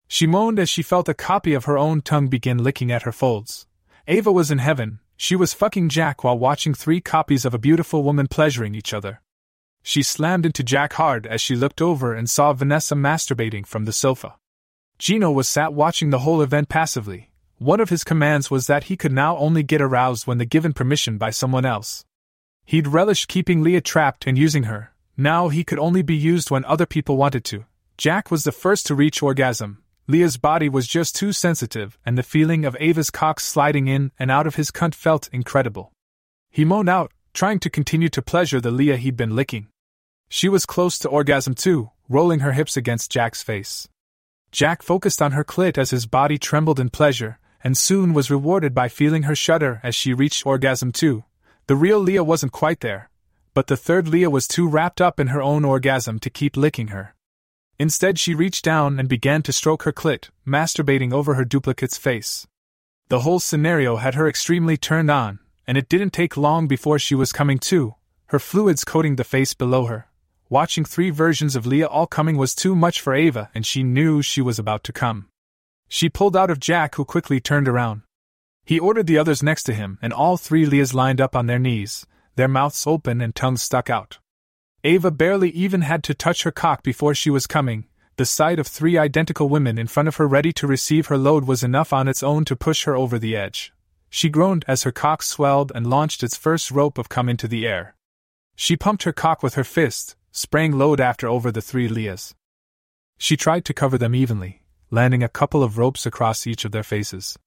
She 0.09 0.27
moaned 0.27 0.59
as 0.59 0.71
she 0.71 0.83
felt 0.83 1.09
a 1.09 1.15
copy 1.15 1.53
of 1.53 1.67
her 1.67 1.77
own 1.77 2.01
tongue 2.01 2.29
begin 2.29 2.63
licking 2.63 2.91
at 2.91 3.03
her 3.03 3.13
folds. 3.13 3.67
Ava 4.09 4.33
was 4.33 4.51
in 4.51 4.59
heaven, 4.59 5.01
she 5.17 5.37
was 5.37 5.53
fucking 5.53 5.91
Jack 5.91 6.25
while 6.25 6.39
watching 6.39 6.73
three 6.73 7.01
copies 7.01 7.45
of 7.45 7.53
a 7.53 7.59
beautiful 7.59 8.03
woman 8.03 8.27
pleasuring 8.27 8.75
each 8.75 8.95
other. 8.95 9.21
She 9.83 10.03
slammed 10.03 10.47
into 10.47 10.63
Jack 10.63 10.95
hard 10.95 11.27
as 11.27 11.41
she 11.41 11.57
looked 11.57 11.83
over 11.83 12.15
and 12.15 12.31
saw 12.31 12.53
Vanessa 12.53 12.95
masturbating 12.95 13.67
from 13.67 13.85
the 13.85 13.93
sofa. 13.93 14.37
Gino 14.99 15.31
was 15.31 15.49
sat 15.49 15.75
watching 15.75 16.11
the 16.11 16.21
whole 16.21 16.41
event 16.41 16.69
passively. 16.69 17.32
One 17.63 17.79
of 17.79 17.91
his 17.91 18.03
commands 18.03 18.51
was 18.51 18.67
that 18.67 18.85
he 18.85 18.97
could 18.97 19.13
now 19.13 19.37
only 19.37 19.63
get 19.63 19.81
aroused 19.81 20.27
when 20.27 20.39
the 20.39 20.45
given 20.45 20.73
permission 20.73 21.17
by 21.17 21.31
someone 21.31 21.65
else. 21.65 22.05
He'd 22.65 22.89
relished 22.89 23.29
keeping 23.29 23.63
Leah 23.63 23.83
trapped 23.83 24.27
and 24.27 24.37
using 24.37 24.65
her, 24.65 24.93
now 25.17 25.49
he 25.49 25.63
could 25.63 25.79
only 25.79 26.03
be 26.03 26.17
used 26.17 26.51
when 26.51 26.65
other 26.65 26.87
people 26.87 27.17
wanted 27.17 27.45
to. 27.45 27.65
Jack 27.97 28.33
was 28.33 28.43
the 28.43 28.51
first 28.51 28.87
to 28.87 28.97
reach 28.97 29.23
orgasm. 29.23 29.81
Leah's 30.09 30.37
body 30.37 30.69
was 30.69 30.89
just 30.89 31.15
too 31.15 31.33
sensitive, 31.33 31.97
and 32.05 32.19
the 32.19 32.25
feeling 32.25 32.65
of 32.65 32.77
Ava's 32.81 33.11
cock 33.11 33.39
sliding 33.39 33.87
in 33.87 34.11
and 34.19 34.29
out 34.29 34.49
of 34.49 34.57
his 34.57 34.73
cunt 34.73 34.97
felt 34.97 35.29
incredible. 35.33 35.93
He 36.51 36.65
moaned 36.65 36.89
out, 36.89 37.13
trying 37.33 37.61
to 37.61 37.71
continue 37.71 38.09
to 38.09 38.23
pleasure 38.23 38.61
the 38.61 38.73
Leah 38.73 38.97
he'd 38.97 39.17
been 39.17 39.37
licking. 39.37 39.69
She 40.29 40.49
was 40.49 40.67
close 40.67 40.99
to 40.99 41.09
orgasm 41.09 41.55
too, 41.55 41.91
rolling 42.09 42.41
her 42.41 42.53
hips 42.53 42.77
against 42.77 43.13
Jack's 43.13 43.41
face. 43.41 43.89
Jack 44.51 44.83
focused 44.83 45.23
on 45.23 45.31
her 45.31 45.45
clit 45.45 45.79
as 45.79 45.91
his 45.91 46.07
body 46.07 46.39
trembled 46.39 46.81
in 46.81 46.91
pleasure, 46.91 47.39
and 47.65 47.77
soon 47.77 48.13
was 48.13 48.31
rewarded 48.31 48.75
by 48.75 48.89
feeling 48.89 49.25
her 49.25 49.35
shudder 49.35 49.81
as 49.83 49.95
she 49.95 50.13
reached 50.13 50.47
orgasm 50.47 50.93
too. 50.93 51.25
The 51.67 51.77
real 51.77 51.99
Leah 51.99 52.25
wasn't 52.25 52.53
quite 52.53 52.81
there, 52.81 53.11
but 53.55 53.67
the 53.67 53.77
third 53.77 54.09
Leah 54.09 54.31
was 54.31 54.49
too 54.49 54.69
wrapped 54.69 55.01
up 55.01 55.21
in 55.21 55.29
her 55.29 55.43
own 55.43 55.65
orgasm 55.65 56.19
to 56.21 56.31
keep 56.31 56.57
licking 56.57 56.89
her. 56.89 57.15
Instead, 57.79 58.19
she 58.19 58.35
reached 58.35 58.65
down 58.65 58.99
and 58.99 59.09
began 59.09 59.43
to 59.43 59.53
stroke 59.53 59.83
her 59.83 59.93
clit, 59.93 60.31
masturbating 60.47 61.13
over 61.13 61.35
her 61.35 61.45
duplicate's 61.45 61.99
face. 61.99 62.47
The 63.09 63.21
whole 63.21 63.41
scenario 63.41 63.97
had 63.97 64.15
her 64.15 64.29
extremely 64.29 64.77
turned 64.77 65.11
on, 65.11 65.39
and 65.67 65.77
it 65.77 65.89
didn't 65.89 66.13
take 66.13 66.37
long 66.37 66.67
before 66.67 66.99
she 66.99 67.15
was 67.15 67.33
coming 67.33 67.59
to, 67.59 67.95
her 68.27 68.39
fluids 68.39 68.85
coating 68.85 69.17
the 69.17 69.25
face 69.25 69.55
below 69.55 69.87
her. 69.87 70.07
Watching 70.49 70.85
three 70.85 71.11
versions 71.11 71.57
of 71.57 71.67
Leah 71.67 71.87
all 71.87 72.07
coming 72.07 72.37
was 72.37 72.55
too 72.55 72.75
much 72.75 73.01
for 73.01 73.15
Ava, 73.15 73.51
and 73.55 73.65
she 73.67 73.83
knew 73.83 74.23
she 74.23 74.43
was 74.43 74.59
about 74.59 74.85
to 74.85 74.93
come. 74.93 75.29
She 75.95 76.09
pulled 76.09 76.35
out 76.35 76.49
of 76.49 76.59
Jack, 76.59 76.95
who 76.95 77.05
quickly 77.05 77.39
turned 77.39 77.69
around. 77.69 78.01
He 78.65 78.81
ordered 78.81 79.07
the 79.07 79.19
others 79.19 79.43
next 79.43 79.65
to 79.65 79.75
him, 79.75 79.99
and 80.01 80.11
all 80.11 80.39
three 80.39 80.65
Leahs 80.65 80.95
lined 80.95 81.21
up 81.21 81.37
on 81.37 81.49
their 81.49 81.59
knees, 81.59 82.07
their 82.35 82.49
mouths 82.49 82.87
open 82.87 83.21
and 83.21 83.35
tongues 83.35 83.61
stuck 83.61 83.91
out. 83.91 84.19
Ava 84.85 85.11
barely 85.11 85.51
even 85.51 85.83
had 85.83 86.03
to 86.05 86.15
touch 86.15 86.45
her 86.45 86.51
cock 86.51 86.83
before 86.83 87.15
she 87.15 87.29
was 87.29 87.47
coming. 87.47 87.85
The 88.17 88.25
sight 88.25 88.59
of 88.59 88.67
three 88.67 88.97
identical 88.97 89.51
women 89.51 89.77
in 89.79 89.87
front 89.87 90.09
of 90.09 90.17
her 90.17 90.27
ready 90.27 90.51
to 90.55 90.67
receive 90.67 91.09
her 91.09 91.19
load 91.19 91.45
was 91.45 91.63
enough 91.63 91.93
on 91.93 92.09
its 92.09 92.23
own 92.23 92.47
to 92.47 92.57
push 92.57 92.85
her 92.85 92.97
over 92.97 93.19
the 93.19 93.37
edge. 93.37 93.75
She 94.09 94.31
groaned 94.31 94.65
as 94.67 94.85
her 94.85 94.93
cock 94.93 95.23
swelled 95.23 95.73
and 95.75 95.87
launched 95.87 96.23
its 96.23 96.39
first 96.39 96.71
rope 96.71 96.97
of 96.97 97.11
cum 97.11 97.29
into 97.29 97.47
the 97.47 97.67
air. 97.67 97.97
She 98.57 98.79
pumped 98.79 99.03
her 99.03 99.13
cock 99.13 99.43
with 99.43 99.57
her 99.57 99.65
fist, 99.65 100.17
spraying 100.31 100.73
load 100.73 101.03
after 101.03 101.29
over 101.29 101.53
the 101.53 101.61
three 101.61 101.87
Leahs. 101.87 102.33
She 103.19 103.37
tried 103.37 103.67
to 103.67 103.75
cover 103.75 103.99
them 103.99 104.15
evenly, 104.15 104.62
landing 104.93 105.23
a 105.23 105.29
couple 105.29 105.65
of 105.65 105.79
ropes 105.79 106.05
across 106.05 106.47
each 106.47 106.67
of 106.67 106.71
their 106.71 106.83
faces. 106.83 107.39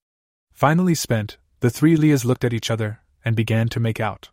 Finally 0.51 0.95
spent, 0.95 1.37
the 1.59 1.69
three 1.69 1.95
Leahs 1.95 2.25
looked 2.25 2.43
at 2.43 2.53
each 2.53 2.71
other 2.71 3.01
and 3.23 3.35
began 3.35 3.69
to 3.69 3.79
make 3.79 3.99
out. 3.99 4.29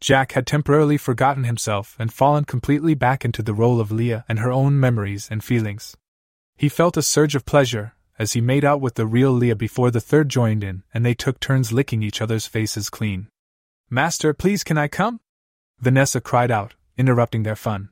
Jack 0.00 0.32
had 0.32 0.46
temporarily 0.46 0.98
forgotten 0.98 1.44
himself 1.44 1.96
and 1.98 2.12
fallen 2.12 2.44
completely 2.44 2.94
back 2.94 3.24
into 3.24 3.42
the 3.42 3.54
role 3.54 3.80
of 3.80 3.90
Leah 3.90 4.24
and 4.28 4.38
her 4.38 4.52
own 4.52 4.78
memories 4.78 5.28
and 5.30 5.42
feelings. 5.42 5.96
He 6.56 6.68
felt 6.68 6.96
a 6.98 7.02
surge 7.02 7.34
of 7.34 7.46
pleasure 7.46 7.94
as 8.18 8.34
he 8.34 8.40
made 8.40 8.64
out 8.64 8.80
with 8.80 8.96
the 8.96 9.06
real 9.06 9.32
Leah 9.32 9.56
before 9.56 9.90
the 9.90 10.00
third 10.00 10.28
joined 10.28 10.62
in 10.62 10.82
and 10.92 11.06
they 11.06 11.14
took 11.14 11.40
turns 11.40 11.72
licking 11.72 12.02
each 12.02 12.20
other's 12.20 12.46
faces 12.46 12.90
clean. 12.90 13.28
Master, 13.88 14.34
please 14.34 14.62
can 14.62 14.76
I 14.76 14.88
come? 14.88 15.20
Vanessa 15.80 16.20
cried 16.20 16.50
out, 16.50 16.74
interrupting 16.98 17.44
their 17.44 17.56
fun. 17.56 17.88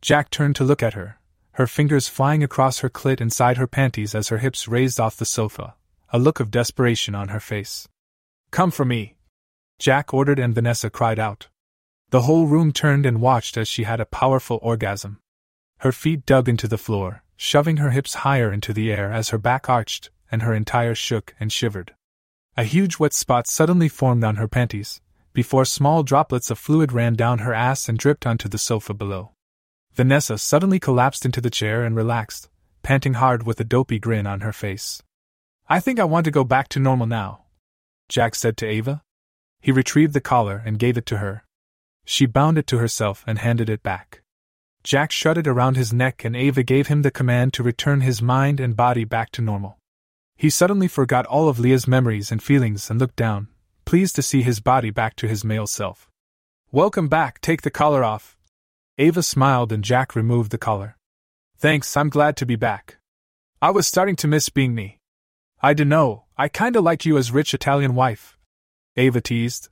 Jack 0.00 0.28
turned 0.30 0.56
to 0.56 0.64
look 0.64 0.82
at 0.82 0.94
her, 0.94 1.18
her 1.52 1.66
fingers 1.66 2.08
flying 2.08 2.42
across 2.42 2.78
her 2.78 2.88
clit 2.90 3.20
inside 3.20 3.56
her 3.56 3.66
panties 3.66 4.14
as 4.14 4.28
her 4.28 4.38
hips 4.38 4.66
raised 4.66 4.98
off 4.98 5.16
the 5.16 5.24
sofa, 5.24 5.74
a 6.10 6.18
look 6.18 6.40
of 6.40 6.50
desperation 6.50 7.14
on 7.14 7.28
her 7.28 7.40
face. 7.40 7.88
Come 8.50 8.70
for 8.70 8.84
me, 8.84 9.16
Jack 9.78 10.14
ordered, 10.14 10.38
and 10.38 10.54
Vanessa 10.54 10.88
cried 10.90 11.18
out. 11.18 11.48
The 12.10 12.22
whole 12.22 12.46
room 12.46 12.72
turned 12.72 13.04
and 13.04 13.20
watched 13.20 13.56
as 13.56 13.66
she 13.66 13.82
had 13.82 14.00
a 14.00 14.06
powerful 14.06 14.60
orgasm. 14.62 15.18
Her 15.78 15.90
feet 15.90 16.24
dug 16.24 16.48
into 16.48 16.68
the 16.68 16.78
floor, 16.78 17.24
shoving 17.36 17.78
her 17.78 17.90
hips 17.90 18.14
higher 18.22 18.52
into 18.52 18.72
the 18.72 18.92
air 18.92 19.10
as 19.12 19.30
her 19.30 19.38
back 19.38 19.68
arched, 19.68 20.10
and 20.30 20.42
her 20.42 20.54
entire 20.54 20.94
shook 20.94 21.34
and 21.40 21.52
shivered. 21.52 21.94
A 22.56 22.64
huge 22.64 22.98
wet 22.98 23.12
spot 23.12 23.46
suddenly 23.46 23.88
formed 23.88 24.22
on 24.22 24.36
her 24.36 24.46
panties, 24.46 25.00
before 25.32 25.64
small 25.64 26.02
droplets 26.02 26.50
of 26.50 26.58
fluid 26.58 26.92
ran 26.92 27.14
down 27.14 27.40
her 27.40 27.52
ass 27.52 27.88
and 27.88 27.98
dripped 27.98 28.26
onto 28.26 28.48
the 28.48 28.58
sofa 28.58 28.94
below. 28.94 29.32
Vanessa 29.94 30.38
suddenly 30.38 30.80
collapsed 30.80 31.26
into 31.26 31.40
the 31.40 31.50
chair 31.50 31.84
and 31.84 31.94
relaxed, 31.94 32.48
panting 32.82 33.14
hard 33.14 33.42
with 33.44 33.60
a 33.60 33.64
dopey 33.64 33.98
grin 33.98 34.26
on 34.26 34.40
her 34.40 34.52
face. 34.52 35.02
I 35.68 35.80
think 35.80 36.00
I 36.00 36.04
want 36.04 36.24
to 36.24 36.30
go 36.30 36.44
back 36.44 36.68
to 36.68 36.80
normal 36.80 37.06
now, 37.06 37.44
Jack 38.08 38.34
said 38.34 38.56
to 38.58 38.66
Ava. 38.66 39.02
He 39.60 39.70
retrieved 39.70 40.14
the 40.14 40.20
collar 40.20 40.62
and 40.64 40.78
gave 40.78 40.96
it 40.96 41.06
to 41.06 41.18
her. 41.18 41.44
She 42.04 42.26
bound 42.26 42.58
it 42.58 42.66
to 42.68 42.78
herself 42.78 43.22
and 43.26 43.38
handed 43.38 43.68
it 43.68 43.82
back. 43.82 44.22
Jack 44.82 45.12
shut 45.12 45.38
it 45.38 45.46
around 45.46 45.76
his 45.76 45.92
neck 45.92 46.24
and 46.24 46.34
Ava 46.34 46.62
gave 46.62 46.88
him 46.88 47.02
the 47.02 47.10
command 47.10 47.52
to 47.52 47.62
return 47.62 48.00
his 48.00 48.20
mind 48.20 48.60
and 48.60 48.76
body 48.76 49.04
back 49.04 49.30
to 49.32 49.42
normal. 49.42 49.78
He 50.36 50.50
suddenly 50.50 50.88
forgot 50.88 51.26
all 51.26 51.48
of 51.48 51.60
Leah's 51.60 51.86
memories 51.86 52.32
and 52.32 52.42
feelings 52.42 52.90
and 52.90 52.98
looked 52.98 53.16
down, 53.16 53.48
pleased 53.84 54.16
to 54.16 54.22
see 54.22 54.42
his 54.42 54.58
body 54.58 54.90
back 54.90 55.14
to 55.16 55.28
his 55.28 55.44
male 55.44 55.66
self. 55.66 56.10
Welcome 56.72 57.08
back, 57.08 57.40
take 57.40 57.62
the 57.62 57.70
collar 57.70 58.02
off. 58.02 58.36
Ava 58.98 59.22
smiled 59.22 59.72
and 59.72 59.82
Jack 59.82 60.14
removed 60.14 60.50
the 60.50 60.58
collar. 60.58 60.98
Thanks, 61.56 61.96
I'm 61.96 62.10
glad 62.10 62.36
to 62.36 62.46
be 62.46 62.56
back. 62.56 62.98
I 63.62 63.70
was 63.70 63.86
starting 63.86 64.16
to 64.16 64.28
miss 64.28 64.50
being 64.50 64.74
me. 64.74 64.98
I 65.62 65.72
dunno, 65.72 66.24
I 66.36 66.48
kinda 66.48 66.80
like 66.80 67.06
you 67.06 67.16
as 67.16 67.32
rich 67.32 67.54
Italian 67.54 67.94
wife. 67.94 68.36
Ava 68.96 69.20
teased. 69.20 69.70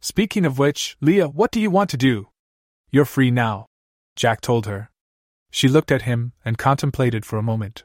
Speaking 0.00 0.44
of 0.44 0.58
which, 0.58 0.96
Leah, 1.00 1.28
what 1.28 1.50
do 1.50 1.60
you 1.60 1.70
want 1.70 1.90
to 1.90 1.96
do? 1.96 2.28
You're 2.90 3.04
free 3.04 3.30
now, 3.30 3.66
Jack 4.14 4.40
told 4.40 4.66
her. 4.66 4.90
She 5.50 5.68
looked 5.68 5.90
at 5.90 6.02
him 6.02 6.32
and 6.44 6.56
contemplated 6.56 7.26
for 7.26 7.38
a 7.38 7.42
moment. 7.42 7.84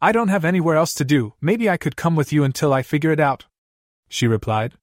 I 0.00 0.12
don't 0.12 0.28
have 0.28 0.44
anywhere 0.44 0.76
else 0.76 0.94
to 0.94 1.04
do, 1.04 1.34
maybe 1.40 1.68
I 1.68 1.76
could 1.76 1.96
come 1.96 2.14
with 2.14 2.32
you 2.32 2.44
until 2.44 2.72
I 2.72 2.82
figure 2.82 3.10
it 3.10 3.20
out. 3.20 3.46
She 4.08 4.26
replied. 4.26 4.74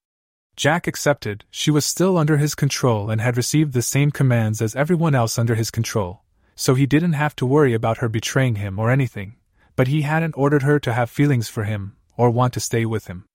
Jack 0.61 0.85
accepted, 0.85 1.43
she 1.49 1.71
was 1.71 1.85
still 1.93 2.19
under 2.21 2.37
his 2.37 2.53
control 2.53 3.09
and 3.09 3.19
had 3.19 3.35
received 3.35 3.73
the 3.73 3.81
same 3.81 4.11
commands 4.11 4.61
as 4.61 4.75
everyone 4.75 5.15
else 5.15 5.39
under 5.39 5.55
his 5.55 5.71
control, 5.71 6.21
so 6.55 6.75
he 6.75 6.85
didn't 6.85 7.13
have 7.23 7.35
to 7.37 7.47
worry 7.47 7.73
about 7.73 7.97
her 7.97 8.09
betraying 8.17 8.57
him 8.57 8.77
or 8.77 8.91
anything 8.91 9.29
but 9.75 9.87
he 9.87 10.01
hadn't 10.01 10.37
ordered 10.37 10.63
her 10.63 10.79
to 10.79 10.93
have 10.93 11.09
feelings 11.09 11.49
for 11.49 11.63
him, 11.63 11.95
or 12.17 12.29
want 12.29 12.53
to 12.53 12.59
stay 12.59 12.85
with 12.85 13.07
him. 13.07 13.25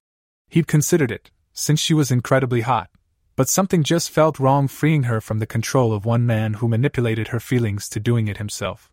He'd 0.48 0.68
considered 0.68 1.10
it, 1.10 1.30
since 1.52 1.80
she 1.80 1.94
was 1.94 2.12
incredibly 2.12 2.60
hot, 2.60 2.90
but 3.34 3.48
something 3.48 3.82
just 3.82 4.10
felt 4.10 4.38
wrong 4.38 4.68
freeing 4.68 5.04
her 5.04 5.20
from 5.20 5.38
the 5.38 5.46
control 5.46 5.92
of 5.92 6.04
one 6.04 6.26
man 6.26 6.54
who 6.54 6.68
manipulated 6.68 7.28
her 7.28 7.40
feelings 7.40 7.88
to 7.88 8.00
doing 8.00 8.28
it 8.28 8.38
himself. 8.38 8.92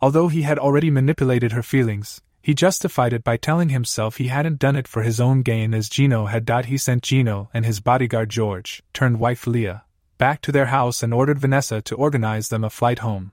Although 0.00 0.28
he 0.28 0.42
had 0.42 0.58
already 0.58 0.90
manipulated 0.90 1.52
her 1.52 1.62
feelings, 1.62 2.20
he 2.42 2.54
justified 2.54 3.12
it 3.12 3.22
by 3.22 3.36
telling 3.36 3.68
himself 3.68 4.16
he 4.16 4.26
hadn't 4.26 4.58
done 4.58 4.74
it 4.74 4.88
for 4.88 5.02
his 5.02 5.20
own 5.20 5.42
gain 5.42 5.72
as 5.72 5.88
Gino 5.88 6.26
had 6.26 6.44
died. 6.44 6.66
He 6.66 6.76
sent 6.76 7.04
Gino 7.04 7.48
and 7.54 7.64
his 7.64 7.80
bodyguard 7.80 8.30
George, 8.30 8.82
turned 8.92 9.20
wife 9.20 9.46
Leah, 9.46 9.84
back 10.18 10.40
to 10.42 10.52
their 10.52 10.66
house 10.66 11.02
and 11.02 11.14
ordered 11.14 11.38
Vanessa 11.38 11.80
to 11.82 11.94
organize 11.94 12.48
them 12.48 12.64
a 12.64 12.70
flight 12.70 12.98
home. 12.98 13.32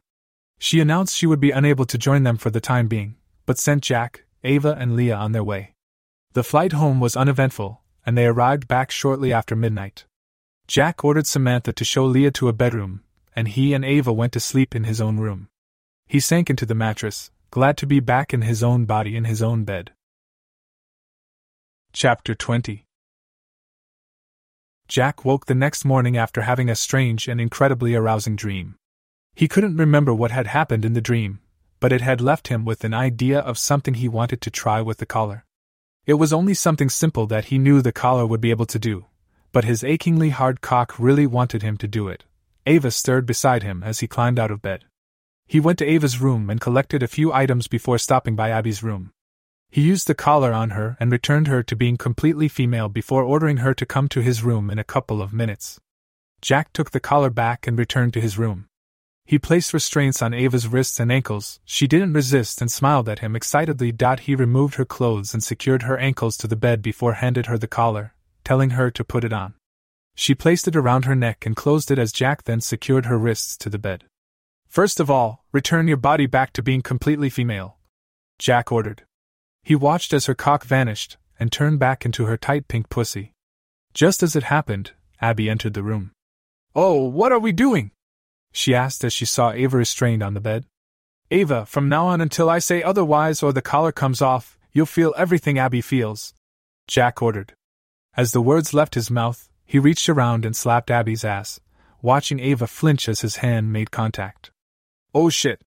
She 0.59 0.79
announced 0.79 1.15
she 1.15 1.25
would 1.25 1.39
be 1.39 1.51
unable 1.51 1.85
to 1.85 1.97
join 1.97 2.23
them 2.23 2.37
for 2.37 2.51
the 2.51 2.61
time 2.61 2.87
being, 2.87 3.15
but 3.45 3.57
sent 3.57 3.83
Jack, 3.83 4.25
Ava, 4.43 4.75
and 4.79 4.95
Leah 4.95 5.15
on 5.15 5.31
their 5.31 5.43
way. 5.43 5.73
The 6.33 6.43
flight 6.43 6.73
home 6.73 6.99
was 6.99 7.17
uneventful, 7.17 7.81
and 8.05 8.17
they 8.17 8.27
arrived 8.27 8.67
back 8.67 8.91
shortly 8.91 9.33
after 9.33 9.55
midnight. 9.55 10.05
Jack 10.67 11.03
ordered 11.03 11.25
Samantha 11.25 11.73
to 11.73 11.83
show 11.83 12.05
Leah 12.05 12.31
to 12.31 12.47
a 12.47 12.53
bedroom, 12.53 13.01
and 13.35 13.47
he 13.47 13.73
and 13.73 13.83
Ava 13.83 14.13
went 14.13 14.33
to 14.33 14.39
sleep 14.39 14.75
in 14.75 14.83
his 14.83 15.01
own 15.01 15.17
room. 15.17 15.47
He 16.05 16.19
sank 16.19 16.49
into 16.49 16.65
the 16.65 16.75
mattress, 16.75 17.31
glad 17.51 17.77
to 17.77 17.87
be 17.87 17.99
back 17.99 18.31
in 18.31 18.43
his 18.43 18.61
own 18.61 18.85
body 18.85 19.15
in 19.15 19.25
his 19.25 19.41
own 19.41 19.63
bed. 19.63 19.91
Chapter 21.91 22.35
20 22.35 22.85
Jack 24.87 25.25
woke 25.25 25.47
the 25.47 25.55
next 25.55 25.83
morning 25.83 26.15
after 26.15 26.41
having 26.41 26.69
a 26.69 26.75
strange 26.75 27.27
and 27.27 27.41
incredibly 27.41 27.95
arousing 27.95 28.35
dream. 28.35 28.75
He 29.33 29.47
couldn't 29.47 29.77
remember 29.77 30.13
what 30.13 30.29
had 30.29 30.45
happened 30.45 30.85
in 30.85 30.93
the 30.93 31.01
dream, 31.01 31.39
but 31.79 31.91
it 31.91 32.01
had 32.01 32.21
left 32.21 32.49
him 32.49 32.65
with 32.65 32.83
an 32.83 32.93
idea 32.93 33.39
of 33.39 33.57
something 33.57 33.95
he 33.95 34.07
wanted 34.07 34.41
to 34.41 34.51
try 34.51 34.81
with 34.81 34.97
the 34.97 35.07
collar. 35.07 35.45
It 36.05 36.15
was 36.15 36.31
only 36.31 36.53
something 36.53 36.89
simple 36.89 37.25
that 37.27 37.45
he 37.45 37.57
knew 37.57 37.81
the 37.81 37.91
collar 37.91 38.27
would 38.27 38.41
be 38.41 38.51
able 38.51 38.67
to 38.67 38.79
do, 38.79 39.05
but 39.51 39.63
his 39.63 39.83
achingly 39.83 40.29
hard 40.29 40.61
cock 40.61 40.99
really 40.99 41.25
wanted 41.25 41.63
him 41.63 41.77
to 41.77 41.87
do 41.87 42.09
it. 42.09 42.25
Ava 42.67 42.91
stirred 42.91 43.25
beside 43.25 43.63
him 43.63 43.81
as 43.81 44.01
he 44.01 44.07
climbed 44.07 44.37
out 44.37 44.51
of 44.51 44.61
bed. 44.61 44.85
He 45.49 45.59
went 45.59 45.79
to 45.79 45.85
Ava's 45.85 46.21
room 46.21 46.51
and 46.51 46.61
collected 46.61 47.01
a 47.01 47.07
few 47.07 47.33
items 47.33 47.67
before 47.67 47.97
stopping 47.97 48.35
by 48.35 48.51
Abby's 48.51 48.83
room. 48.83 49.09
He 49.71 49.81
used 49.81 50.05
the 50.05 50.13
collar 50.13 50.53
on 50.53 50.69
her 50.69 50.95
and 50.99 51.11
returned 51.11 51.47
her 51.47 51.63
to 51.63 51.75
being 51.75 51.97
completely 51.97 52.47
female 52.47 52.87
before 52.87 53.23
ordering 53.23 53.57
her 53.57 53.73
to 53.73 53.83
come 53.83 54.07
to 54.09 54.21
his 54.21 54.43
room 54.43 54.69
in 54.69 54.77
a 54.77 54.83
couple 54.83 55.23
of 55.23 55.33
minutes. 55.33 55.79
Jack 56.39 56.71
took 56.71 56.91
the 56.91 56.99
collar 56.99 57.31
back 57.31 57.65
and 57.65 57.79
returned 57.79 58.13
to 58.13 58.21
his 58.21 58.37
room. 58.37 58.67
He 59.25 59.39
placed 59.39 59.73
restraints 59.73 60.21
on 60.21 60.35
Ava's 60.35 60.67
wrists 60.67 60.99
and 60.99 61.11
ankles. 61.11 61.59
She 61.65 61.87
didn't 61.87 62.13
resist 62.13 62.61
and 62.61 62.69
smiled 62.69 63.09
at 63.09 63.19
him 63.19 63.35
excitedly. 63.35 63.91
He 64.21 64.35
removed 64.35 64.75
her 64.75 64.85
clothes 64.85 65.33
and 65.33 65.43
secured 65.43 65.81
her 65.81 65.97
ankles 65.97 66.37
to 66.37 66.47
the 66.47 66.55
bed 66.55 66.83
before 66.83 67.13
handed 67.13 67.47
her 67.47 67.57
the 67.57 67.67
collar, 67.67 68.13
telling 68.43 68.71
her 68.71 68.91
to 68.91 69.03
put 69.03 69.23
it 69.23 69.33
on. 69.33 69.55
She 70.13 70.35
placed 70.35 70.67
it 70.67 70.75
around 70.75 71.05
her 71.05 71.15
neck 71.15 71.47
and 71.47 71.55
closed 71.55 71.89
it 71.89 71.97
as 71.97 72.11
Jack 72.11 72.43
then 72.43 72.61
secured 72.61 73.07
her 73.07 73.17
wrists 73.17 73.57
to 73.57 73.69
the 73.71 73.79
bed. 73.79 74.03
First 74.69 74.99
of 74.99 75.09
all, 75.09 75.43
return 75.51 75.87
your 75.87 75.97
body 75.97 76.27
back 76.27 76.53
to 76.53 76.61
being 76.61 76.83
completely 76.83 77.31
female. 77.31 77.77
Jack 78.37 78.71
ordered. 78.71 79.03
He 79.63 79.75
watched 79.75 80.13
as 80.13 80.27
her 80.27 80.35
cock 80.35 80.63
vanished 80.63 81.17
and 81.39 81.51
turned 81.51 81.79
back 81.79 82.05
into 82.05 82.25
her 82.25 82.37
tight 82.37 82.67
pink 82.67 82.87
pussy. 82.87 83.33
Just 83.95 84.21
as 84.21 84.35
it 84.35 84.43
happened, 84.43 84.91
Abby 85.19 85.49
entered 85.49 85.73
the 85.73 85.81
room. 85.81 86.11
Oh, 86.75 87.03
what 87.03 87.31
are 87.31 87.39
we 87.39 87.51
doing? 87.51 87.89
she 88.51 88.75
asked 88.75 89.03
as 89.03 89.11
she 89.11 89.25
saw 89.25 89.51
Ava 89.51 89.77
restrained 89.77 90.21
on 90.21 90.35
the 90.35 90.39
bed. 90.39 90.65
Ava, 91.31 91.65
from 91.65 91.89
now 91.89 92.05
on 92.05 92.21
until 92.21 92.49
I 92.49 92.59
say 92.59 92.83
otherwise 92.83 93.41
or 93.41 93.51
the 93.51 93.61
collar 93.63 93.91
comes 93.91 94.21
off, 94.21 94.57
you'll 94.71 94.85
feel 94.85 95.15
everything 95.17 95.57
Abby 95.57 95.81
feels. 95.81 96.35
Jack 96.87 97.23
ordered. 97.23 97.53
As 98.15 98.33
the 98.33 98.41
words 98.41 98.73
left 98.73 98.95
his 98.95 99.09
mouth, 99.09 99.49
he 99.65 99.79
reached 99.79 100.09
around 100.09 100.45
and 100.45 100.55
slapped 100.55 100.91
Abby's 100.91 101.25
ass, 101.25 101.59
watching 102.03 102.39
Ava 102.39 102.67
flinch 102.67 103.09
as 103.09 103.21
his 103.21 103.37
hand 103.37 103.73
made 103.73 103.91
contact. 103.91 104.51
Oh 105.13 105.29
shit! 105.29 105.61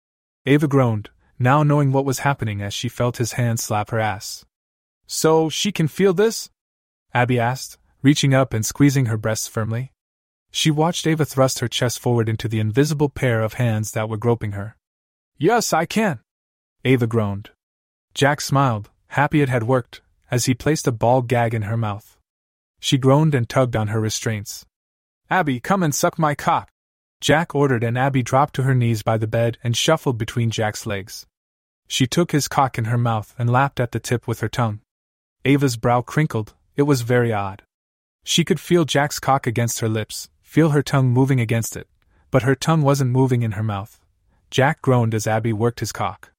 Ava 0.46 0.68
groaned, 0.68 1.10
now 1.38 1.62
knowing 1.62 1.92
what 1.92 2.04
was 2.04 2.20
happening 2.20 2.60
as 2.60 2.74
she 2.74 2.88
felt 2.88 3.16
his 3.16 3.32
hand 3.32 3.60
slap 3.60 3.90
her 3.90 3.98
ass. 3.98 4.44
So, 5.06 5.48
she 5.48 5.72
can 5.72 5.88
feel 5.88 6.12
this? 6.12 6.50
Abby 7.12 7.38
asked, 7.38 7.78
reaching 8.02 8.34
up 8.34 8.54
and 8.54 8.64
squeezing 8.64 9.06
her 9.06 9.16
breasts 9.16 9.48
firmly. 9.48 9.92
She 10.50 10.70
watched 10.70 11.06
Ava 11.06 11.24
thrust 11.24 11.60
her 11.60 11.68
chest 11.68 11.98
forward 11.98 12.28
into 12.28 12.48
the 12.48 12.60
invisible 12.60 13.08
pair 13.08 13.40
of 13.42 13.54
hands 13.54 13.92
that 13.92 14.08
were 14.08 14.16
groping 14.16 14.52
her. 14.52 14.76
Yes, 15.38 15.72
I 15.72 15.86
can. 15.86 16.20
Ava 16.84 17.06
groaned. 17.06 17.50
Jack 18.14 18.40
smiled, 18.40 18.90
happy 19.08 19.42
it 19.42 19.48
had 19.48 19.64
worked, 19.64 20.00
as 20.30 20.46
he 20.46 20.54
placed 20.54 20.86
a 20.86 20.92
ball 20.92 21.22
gag 21.22 21.54
in 21.54 21.62
her 21.62 21.76
mouth. 21.76 22.18
She 22.80 22.98
groaned 22.98 23.34
and 23.34 23.48
tugged 23.48 23.76
on 23.76 23.88
her 23.88 24.00
restraints. 24.00 24.66
Abby, 25.28 25.60
come 25.60 25.82
and 25.82 25.94
suck 25.94 26.18
my 26.18 26.34
cock. 26.34 26.69
Jack 27.20 27.54
ordered, 27.54 27.84
and 27.84 27.98
Abby 27.98 28.22
dropped 28.22 28.54
to 28.54 28.62
her 28.62 28.74
knees 28.74 29.02
by 29.02 29.18
the 29.18 29.26
bed 29.26 29.58
and 29.62 29.76
shuffled 29.76 30.16
between 30.16 30.50
Jack's 30.50 30.86
legs. 30.86 31.26
She 31.86 32.06
took 32.06 32.32
his 32.32 32.48
cock 32.48 32.78
in 32.78 32.86
her 32.86 32.96
mouth 32.96 33.34
and 33.38 33.50
lapped 33.50 33.78
at 33.78 33.92
the 33.92 34.00
tip 34.00 34.26
with 34.26 34.40
her 34.40 34.48
tongue. 34.48 34.80
Ava's 35.44 35.76
brow 35.76 36.00
crinkled, 36.00 36.54
it 36.76 36.82
was 36.82 37.02
very 37.02 37.32
odd. 37.32 37.62
She 38.24 38.44
could 38.44 38.60
feel 38.60 38.84
Jack's 38.84 39.18
cock 39.18 39.46
against 39.46 39.80
her 39.80 39.88
lips, 39.88 40.30
feel 40.40 40.70
her 40.70 40.82
tongue 40.82 41.10
moving 41.10 41.40
against 41.40 41.76
it, 41.76 41.88
but 42.30 42.42
her 42.42 42.54
tongue 42.54 42.82
wasn't 42.82 43.10
moving 43.10 43.42
in 43.42 43.52
her 43.52 43.62
mouth. 43.62 44.00
Jack 44.50 44.80
groaned 44.80 45.14
as 45.14 45.26
Abby 45.26 45.52
worked 45.52 45.80
his 45.80 45.92
cock. 45.92 46.32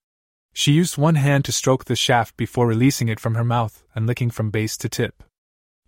She 0.53 0.73
used 0.73 0.97
one 0.97 1.15
hand 1.15 1.45
to 1.45 1.51
stroke 1.51 1.85
the 1.85 1.95
shaft 1.95 2.35
before 2.35 2.67
releasing 2.67 3.07
it 3.07 3.19
from 3.19 3.35
her 3.35 3.43
mouth 3.43 3.83
and 3.95 4.07
licking 4.07 4.31
from 4.31 4.49
base 4.49 4.77
to 4.77 4.89
tip. 4.89 5.23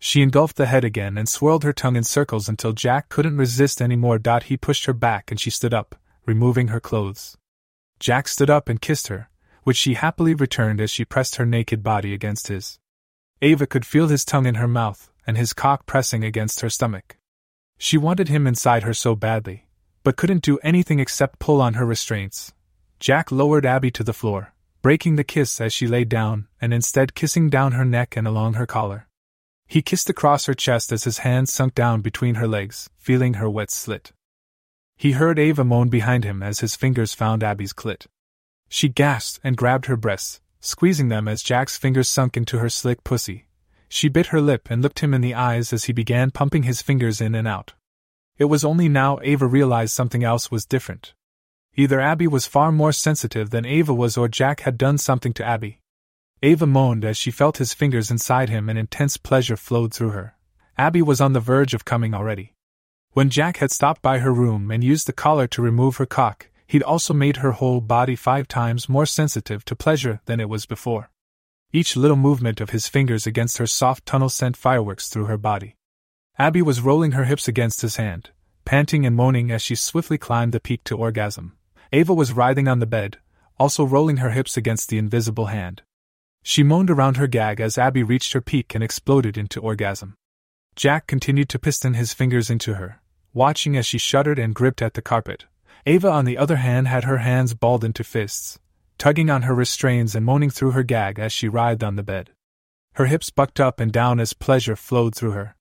She 0.05 0.21
engulfed 0.21 0.57
the 0.57 0.65
head 0.65 0.83
again 0.83 1.17
and 1.17 1.29
swirled 1.29 1.63
her 1.63 1.71
tongue 1.71 1.95
in 1.95 2.03
circles 2.03 2.49
until 2.49 2.73
Jack 2.73 3.07
couldn't 3.07 3.37
resist 3.37 3.81
any 3.81 3.95
more. 3.95 4.19
He 4.43 4.57
pushed 4.57 4.83
her 4.83 4.91
back 4.91 5.31
and 5.31 5.39
she 5.39 5.49
stood 5.49 5.73
up, 5.73 5.95
removing 6.25 6.67
her 6.67 6.81
clothes. 6.81 7.37
Jack 8.01 8.27
stood 8.27 8.49
up 8.49 8.67
and 8.67 8.81
kissed 8.81 9.07
her, 9.07 9.29
which 9.63 9.77
she 9.77 9.93
happily 9.93 10.33
returned 10.33 10.81
as 10.81 10.91
she 10.91 11.05
pressed 11.05 11.37
her 11.37 11.45
naked 11.45 11.83
body 11.83 12.13
against 12.13 12.49
his. 12.49 12.79
Ava 13.41 13.65
could 13.65 13.85
feel 13.85 14.09
his 14.09 14.25
tongue 14.25 14.45
in 14.45 14.55
her 14.55 14.67
mouth 14.67 15.09
and 15.25 15.37
his 15.37 15.53
cock 15.53 15.85
pressing 15.85 16.21
against 16.21 16.59
her 16.59 16.69
stomach. 16.69 17.15
She 17.77 17.97
wanted 17.97 18.27
him 18.27 18.45
inside 18.45 18.83
her 18.83 18.93
so 18.93 19.15
badly, 19.15 19.69
but 20.03 20.17
couldn't 20.17 20.43
do 20.43 20.59
anything 20.63 20.99
except 20.99 21.39
pull 21.39 21.61
on 21.61 21.75
her 21.75 21.85
restraints. 21.85 22.51
Jack 22.99 23.31
lowered 23.31 23.65
Abby 23.65 23.89
to 23.91 24.03
the 24.03 24.11
floor, 24.11 24.53
breaking 24.81 25.15
the 25.15 25.23
kiss 25.23 25.61
as 25.61 25.71
she 25.71 25.87
lay 25.87 26.03
down, 26.03 26.49
and 26.59 26.73
instead 26.73 27.15
kissing 27.15 27.49
down 27.49 27.71
her 27.71 27.85
neck 27.85 28.17
and 28.17 28.27
along 28.27 28.55
her 28.55 28.65
collar. 28.65 29.07
He 29.67 29.81
kissed 29.81 30.09
across 30.09 30.45
her 30.45 30.53
chest 30.53 30.91
as 30.91 31.03
his 31.03 31.19
hands 31.19 31.53
sunk 31.53 31.75
down 31.75 32.01
between 32.01 32.35
her 32.35 32.47
legs, 32.47 32.89
feeling 32.97 33.35
her 33.35 33.49
wet 33.49 33.71
slit. 33.71 34.11
He 34.95 35.13
heard 35.13 35.39
Ava 35.39 35.63
moan 35.63 35.89
behind 35.89 36.23
him 36.23 36.43
as 36.43 36.59
his 36.59 36.75
fingers 36.75 37.13
found 37.13 37.43
Abby's 37.43 37.73
clit. 37.73 38.07
She 38.69 38.89
gasped 38.89 39.39
and 39.43 39.57
grabbed 39.57 39.87
her 39.87 39.97
breasts, 39.97 40.41
squeezing 40.59 41.09
them 41.09 41.27
as 41.27 41.43
Jack's 41.43 41.77
fingers 41.77 42.07
sunk 42.07 42.37
into 42.37 42.59
her 42.59 42.69
slick 42.69 43.03
pussy, 43.03 43.47
she 43.93 44.09
bit 44.09 44.27
her 44.27 44.41
lip 44.41 44.71
and 44.71 44.81
looked 44.81 45.01
him 45.01 45.13
in 45.13 45.21
the 45.21 45.35
eyes 45.35 45.71
as 45.71 45.83
he 45.83 45.93
began 45.93 46.31
pumping 46.31 46.63
his 46.63 46.81
fingers 46.81 47.21
in 47.21 47.35
and 47.35 47.47
out. 47.47 47.73
It 48.39 48.45
was 48.45 48.65
only 48.65 48.89
now 48.89 49.19
Ava 49.21 49.45
realized 49.45 49.93
something 49.93 50.23
else 50.23 50.49
was 50.49 50.65
different. 50.65 51.13
Either 51.75 51.99
Abby 51.99 52.25
was 52.25 52.47
far 52.47 52.71
more 52.71 52.91
sensitive 52.91 53.51
than 53.51 53.67
Ava 53.67 53.93
was, 53.93 54.17
or 54.17 54.27
Jack 54.27 54.61
had 54.61 54.79
done 54.79 54.97
something 54.97 55.31
to 55.33 55.45
Abby. 55.45 55.79
Ava 56.43 56.67
moaned 56.67 57.05
as 57.05 57.15
she 57.15 57.31
felt 57.31 57.55
his 57.55 57.73
fingers 57.73 58.11
inside 58.11 58.49
him, 58.49 58.67
and 58.67 58.77
intense 58.77 59.15
pleasure 59.15 59.55
flowed 59.55 59.93
through 59.93 60.09
her. 60.09 60.35
Abby 60.77 61.01
was 61.01 61.21
on 61.21 61.31
the 61.31 61.39
verge 61.39 61.73
of 61.73 61.85
coming 61.85 62.13
already. 62.13 62.53
When 63.11 63.29
Jack 63.29 63.57
had 63.57 63.71
stopped 63.71 64.01
by 64.01 64.19
her 64.19 64.33
room 64.33 64.69
and 64.69 64.83
used 64.83 65.07
the 65.07 65.13
collar 65.13 65.47
to 65.47 65.61
remove 65.61 65.95
her 65.95 66.05
cock, 66.05 66.49
he'd 66.67 66.83
also 66.83 67.13
made 67.13 67.37
her 67.37 67.53
whole 67.53 67.79
body 67.79 68.17
five 68.17 68.49
times 68.49 68.89
more 68.89 69.05
sensitive 69.05 69.63
to 69.63 69.73
pleasure 69.73 70.19
than 70.25 70.41
it 70.41 70.49
was 70.49 70.65
before. 70.65 71.09
Each 71.71 71.95
little 71.95 72.17
movement 72.17 72.59
of 72.59 72.71
his 72.71 72.89
fingers 72.89 73.25
against 73.25 73.57
her 73.57 73.67
soft 73.67 74.05
tunnel 74.05 74.27
sent 74.27 74.57
fireworks 74.57 75.07
through 75.07 75.27
her 75.27 75.37
body. 75.37 75.77
Abby 76.37 76.61
was 76.61 76.81
rolling 76.81 77.13
her 77.13 77.23
hips 77.23 77.47
against 77.47 77.83
his 77.83 77.95
hand, 77.95 78.31
panting 78.65 79.05
and 79.05 79.15
moaning 79.15 79.49
as 79.49 79.61
she 79.61 79.75
swiftly 79.75 80.17
climbed 80.17 80.51
the 80.51 80.59
peak 80.59 80.83
to 80.83 80.97
orgasm. 80.97 81.55
Ava 81.93 82.13
was 82.13 82.33
writhing 82.33 82.67
on 82.67 82.79
the 82.79 82.85
bed, 82.85 83.19
also 83.57 83.85
rolling 83.85 84.17
her 84.17 84.31
hips 84.31 84.57
against 84.57 84.89
the 84.89 84.97
invisible 84.97 85.45
hand. 85.45 85.83
She 86.43 86.61
moaned 86.61 86.91
around 86.91 87.15
her 87.15 87.27
gag 87.27 87.61
as 87.61 87.77
Abby 87.77 88.03
reached 88.03 88.33
her 88.33 88.41
peak 88.41 88.75
and 88.75 88.83
exploded 88.83 89.37
into 89.37 89.61
orgasm. 89.61 90.15
Jack 90.75 91.07
continued 91.07 91.47
to 91.49 91.59
piston 91.59 91.93
his 91.93 92.13
fingers 92.13 92.49
into 92.49 92.75
her, 92.75 93.01
watching 93.33 93.77
as 93.77 93.85
she 93.85 93.97
shuddered 93.97 94.37
and 94.37 94.53
gripped 94.53 94.81
at 94.81 94.93
the 94.93 95.01
carpet. 95.01 95.45
Ava, 95.85 96.09
on 96.09 96.25
the 96.25 96.37
other 96.37 96.57
hand, 96.57 96.87
had 96.89 97.05
her 97.05 97.19
hands 97.19 97.53
balled 97.53 97.83
into 97.83 98.03
fists, 98.03 98.59
tugging 98.97 99.29
on 99.29 99.43
her 99.43 99.55
restraints 99.55 100.15
and 100.15 100.25
moaning 100.25 100.49
through 100.49 100.71
her 100.71 100.83
gag 100.83 101.17
as 101.17 101.31
she 101.31 101.47
writhed 101.47 101.83
on 101.83 101.95
the 101.95 102.03
bed. 102.03 102.31
Her 102.95 103.05
hips 103.05 103.29
bucked 103.29 103.59
up 103.59 103.79
and 103.79 103.91
down 103.91 104.19
as 104.19 104.33
pleasure 104.33 104.75
flowed 104.75 105.15
through 105.15 105.31
her. 105.31 105.55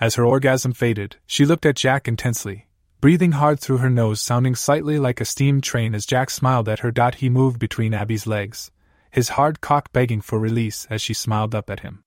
As 0.00 0.14
her 0.16 0.24
orgasm 0.24 0.72
faded, 0.72 1.16
she 1.26 1.44
looked 1.44 1.66
at 1.66 1.76
Jack 1.76 2.08
intensely, 2.08 2.66
breathing 3.00 3.32
hard 3.32 3.60
through 3.60 3.78
her 3.78 3.90
nose, 3.90 4.20
sounding 4.20 4.54
slightly 4.54 4.98
like 4.98 5.20
a 5.20 5.24
steam 5.24 5.60
train 5.60 5.94
as 5.94 6.06
Jack 6.06 6.30
smiled 6.30 6.68
at 6.68 6.80
her. 6.80 6.92
He 7.16 7.28
moved 7.28 7.58
between 7.58 7.94
Abby's 7.94 8.26
legs, 8.26 8.70
his 9.14 9.28
hard 9.38 9.60
cock 9.60 9.92
begging 9.92 10.20
for 10.20 10.40
release 10.40 10.88
as 10.90 11.00
she 11.00 11.14
smiled 11.14 11.54
up 11.54 11.70
at 11.70 11.80
him. 11.80 12.02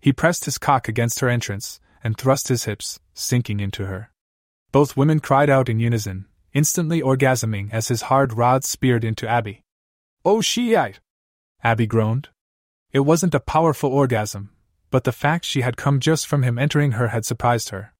He 0.00 0.12
pressed 0.12 0.44
his 0.44 0.56
cock 0.56 0.86
against 0.86 1.18
her 1.18 1.28
entrance 1.28 1.80
and 2.04 2.16
thrust 2.16 2.46
his 2.46 2.62
hips, 2.62 3.00
sinking 3.12 3.58
into 3.58 3.86
her. 3.86 4.12
Both 4.70 4.96
women 4.96 5.18
cried 5.18 5.50
out 5.50 5.68
in 5.68 5.80
unison, 5.80 6.26
instantly 6.52 7.02
orgasming 7.02 7.72
as 7.72 7.88
his 7.88 8.02
hard 8.02 8.34
rod 8.34 8.62
speared 8.62 9.02
into 9.02 9.26
Abby. 9.26 9.64
Oh, 10.24 10.40
she 10.40 10.76
ate! 10.76 11.00
Abby 11.64 11.88
groaned. 11.88 12.28
It 12.92 13.00
wasn't 13.00 13.34
a 13.34 13.40
powerful 13.40 13.90
orgasm, 13.90 14.50
but 14.92 15.02
the 15.02 15.10
fact 15.10 15.44
she 15.44 15.62
had 15.62 15.76
come 15.76 15.98
just 15.98 16.24
from 16.24 16.44
him 16.44 16.56
entering 16.56 16.92
her 16.92 17.08
had 17.08 17.24
surprised 17.24 17.70
her. 17.70 17.94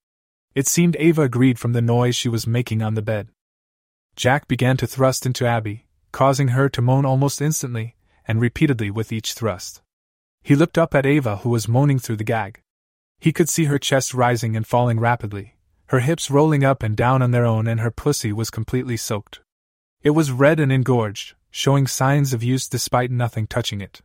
It 0.54 0.68
seemed 0.68 0.96
Ava 1.00 1.22
agreed 1.22 1.58
from 1.58 1.72
the 1.72 1.82
noise 1.82 2.14
she 2.14 2.28
was 2.28 2.46
making 2.46 2.82
on 2.82 2.94
the 2.94 3.02
bed. 3.02 3.30
Jack 4.14 4.46
began 4.46 4.76
to 4.76 4.86
thrust 4.86 5.26
into 5.26 5.44
Abby, 5.44 5.86
causing 6.12 6.48
her 6.54 6.68
to 6.68 6.80
moan 6.80 7.04
almost 7.04 7.42
instantly, 7.42 7.93
and 8.26 8.40
repeatedly 8.40 8.90
with 8.90 9.12
each 9.12 9.32
thrust. 9.32 9.82
He 10.42 10.54
looked 10.54 10.78
up 10.78 10.94
at 10.94 11.06
Ava, 11.06 11.36
who 11.38 11.50
was 11.50 11.68
moaning 11.68 11.98
through 11.98 12.16
the 12.16 12.24
gag. 12.24 12.60
He 13.18 13.32
could 13.32 13.48
see 13.48 13.64
her 13.64 13.78
chest 13.78 14.12
rising 14.12 14.56
and 14.56 14.66
falling 14.66 15.00
rapidly, 15.00 15.56
her 15.86 16.00
hips 16.00 16.30
rolling 16.30 16.64
up 16.64 16.82
and 16.82 16.96
down 16.96 17.22
on 17.22 17.30
their 17.30 17.46
own, 17.46 17.66
and 17.66 17.80
her 17.80 17.90
pussy 17.90 18.32
was 18.32 18.50
completely 18.50 18.96
soaked. 18.96 19.40
It 20.02 20.10
was 20.10 20.30
red 20.30 20.60
and 20.60 20.72
engorged, 20.72 21.34
showing 21.50 21.86
signs 21.86 22.32
of 22.32 22.42
use 22.42 22.68
despite 22.68 23.10
nothing 23.10 23.46
touching 23.46 23.80
it. 23.80 24.02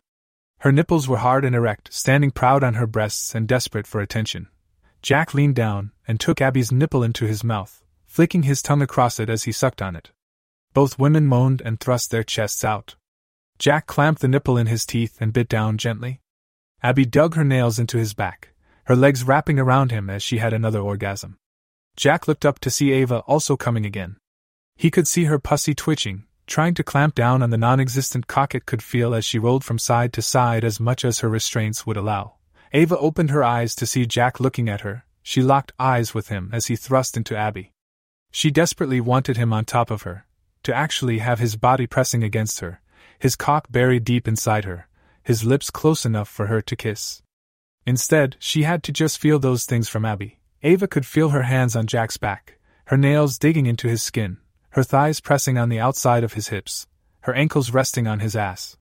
Her 0.59 0.71
nipples 0.71 1.07
were 1.07 1.17
hard 1.17 1.45
and 1.45 1.55
erect, 1.55 1.93
standing 1.93 2.31
proud 2.31 2.63
on 2.63 2.75
her 2.75 2.87
breasts 2.87 3.33
and 3.33 3.47
desperate 3.47 3.87
for 3.87 4.01
attention. 4.01 4.47
Jack 5.01 5.33
leaned 5.33 5.55
down 5.55 5.91
and 6.07 6.19
took 6.19 6.41
Abby's 6.41 6.71
nipple 6.71 7.03
into 7.03 7.25
his 7.25 7.43
mouth, 7.43 7.83
flicking 8.05 8.43
his 8.43 8.61
tongue 8.61 8.81
across 8.81 9.19
it 9.19 9.29
as 9.29 9.43
he 9.43 9.51
sucked 9.51 9.81
on 9.81 9.95
it. 9.95 10.11
Both 10.73 10.99
women 10.99 11.25
moaned 11.27 11.61
and 11.63 11.79
thrust 11.79 12.11
their 12.11 12.23
chests 12.23 12.63
out. 12.63 12.95
Jack 13.59 13.87
clamped 13.87 14.21
the 14.21 14.29
nipple 14.29 14.57
in 14.57 14.67
his 14.67 14.85
teeth 14.85 15.17
and 15.19 15.33
bit 15.33 15.49
down 15.49 15.77
gently. 15.77 16.21
Abby 16.81 17.05
dug 17.05 17.35
her 17.35 17.43
nails 17.43 17.77
into 17.77 17.97
his 17.97 18.13
back, 18.13 18.53
her 18.85 18.95
legs 18.95 19.25
wrapping 19.25 19.59
around 19.59 19.91
him 19.91 20.09
as 20.09 20.23
she 20.23 20.37
had 20.37 20.53
another 20.53 20.79
orgasm. 20.79 21.37
Jack 21.97 22.25
looked 22.25 22.45
up 22.45 22.59
to 22.59 22.69
see 22.69 22.93
Ava 22.93 23.19
also 23.27 23.57
coming 23.57 23.85
again. 23.85 24.15
He 24.77 24.89
could 24.89 25.09
see 25.09 25.25
her 25.25 25.39
pussy 25.39 25.75
twitching, 25.75 26.23
trying 26.47 26.73
to 26.75 26.85
clamp 26.85 27.15
down 27.15 27.43
on 27.43 27.49
the 27.49 27.57
non 27.57 27.81
existent 27.81 28.27
cock 28.27 28.55
it 28.55 28.65
could 28.65 28.81
feel 28.81 29.13
as 29.13 29.25
she 29.25 29.37
rolled 29.37 29.65
from 29.65 29.77
side 29.77 30.13
to 30.13 30.21
side 30.21 30.63
as 30.63 30.79
much 30.79 31.03
as 31.03 31.19
her 31.19 31.27
restraints 31.27 31.85
would 31.85 31.97
allow. 31.97 32.35
Ava 32.71 32.97
opened 32.97 33.29
her 33.29 33.43
eyes 33.43 33.75
to 33.75 33.85
see 33.85 34.05
Jack 34.05 34.39
looking 34.39 34.69
at 34.69 34.81
her, 34.81 35.03
she 35.21 35.41
locked 35.41 35.73
eyes 35.77 36.13
with 36.13 36.29
him 36.29 36.49
as 36.53 36.67
he 36.67 36.77
thrust 36.77 37.17
into 37.17 37.35
Abby. 37.35 37.73
She 38.31 38.51
desperately 38.51 39.01
wanted 39.01 39.35
him 39.35 39.51
on 39.51 39.65
top 39.65 39.91
of 39.91 40.03
her, 40.03 40.25
to 40.63 40.73
actually 40.73 41.17
have 41.17 41.39
his 41.39 41.57
body 41.57 41.87
pressing 41.87 42.23
against 42.23 42.61
her, 42.61 42.79
his 43.19 43.35
cock 43.35 43.67
buried 43.69 44.03
deep 44.03 44.27
inside 44.27 44.65
her, 44.65 44.87
his 45.21 45.43
lips 45.43 45.69
close 45.69 46.05
enough 46.05 46.29
for 46.29 46.47
her 46.47 46.61
to 46.61 46.75
kiss. 46.75 47.21
Instead, 47.85 48.35
she 48.39 48.63
had 48.63 48.81
to 48.83 48.91
just 48.91 49.19
feel 49.19 49.39
those 49.39 49.65
things 49.65 49.87
from 49.87 50.05
Abby. 50.05 50.39
Ava 50.63 50.87
could 50.87 51.05
feel 51.05 51.29
her 51.29 51.43
hands 51.43 51.75
on 51.75 51.87
Jack's 51.87 52.17
back, 52.17 52.57
her 52.85 52.97
nails 52.97 53.37
digging 53.37 53.65
into 53.65 53.87
his 53.87 54.01
skin, 54.01 54.37
her 54.71 54.83
thighs 54.83 55.19
pressing 55.19 55.57
on 55.57 55.69
the 55.69 55.79
outside 55.79 56.23
of 56.23 56.33
his 56.33 56.47
hips, 56.47 56.87
her 57.21 57.33
ankles 57.33 57.71
resting 57.71 58.07
on 58.07 58.19
his 58.19 58.35
ass. 58.35 58.77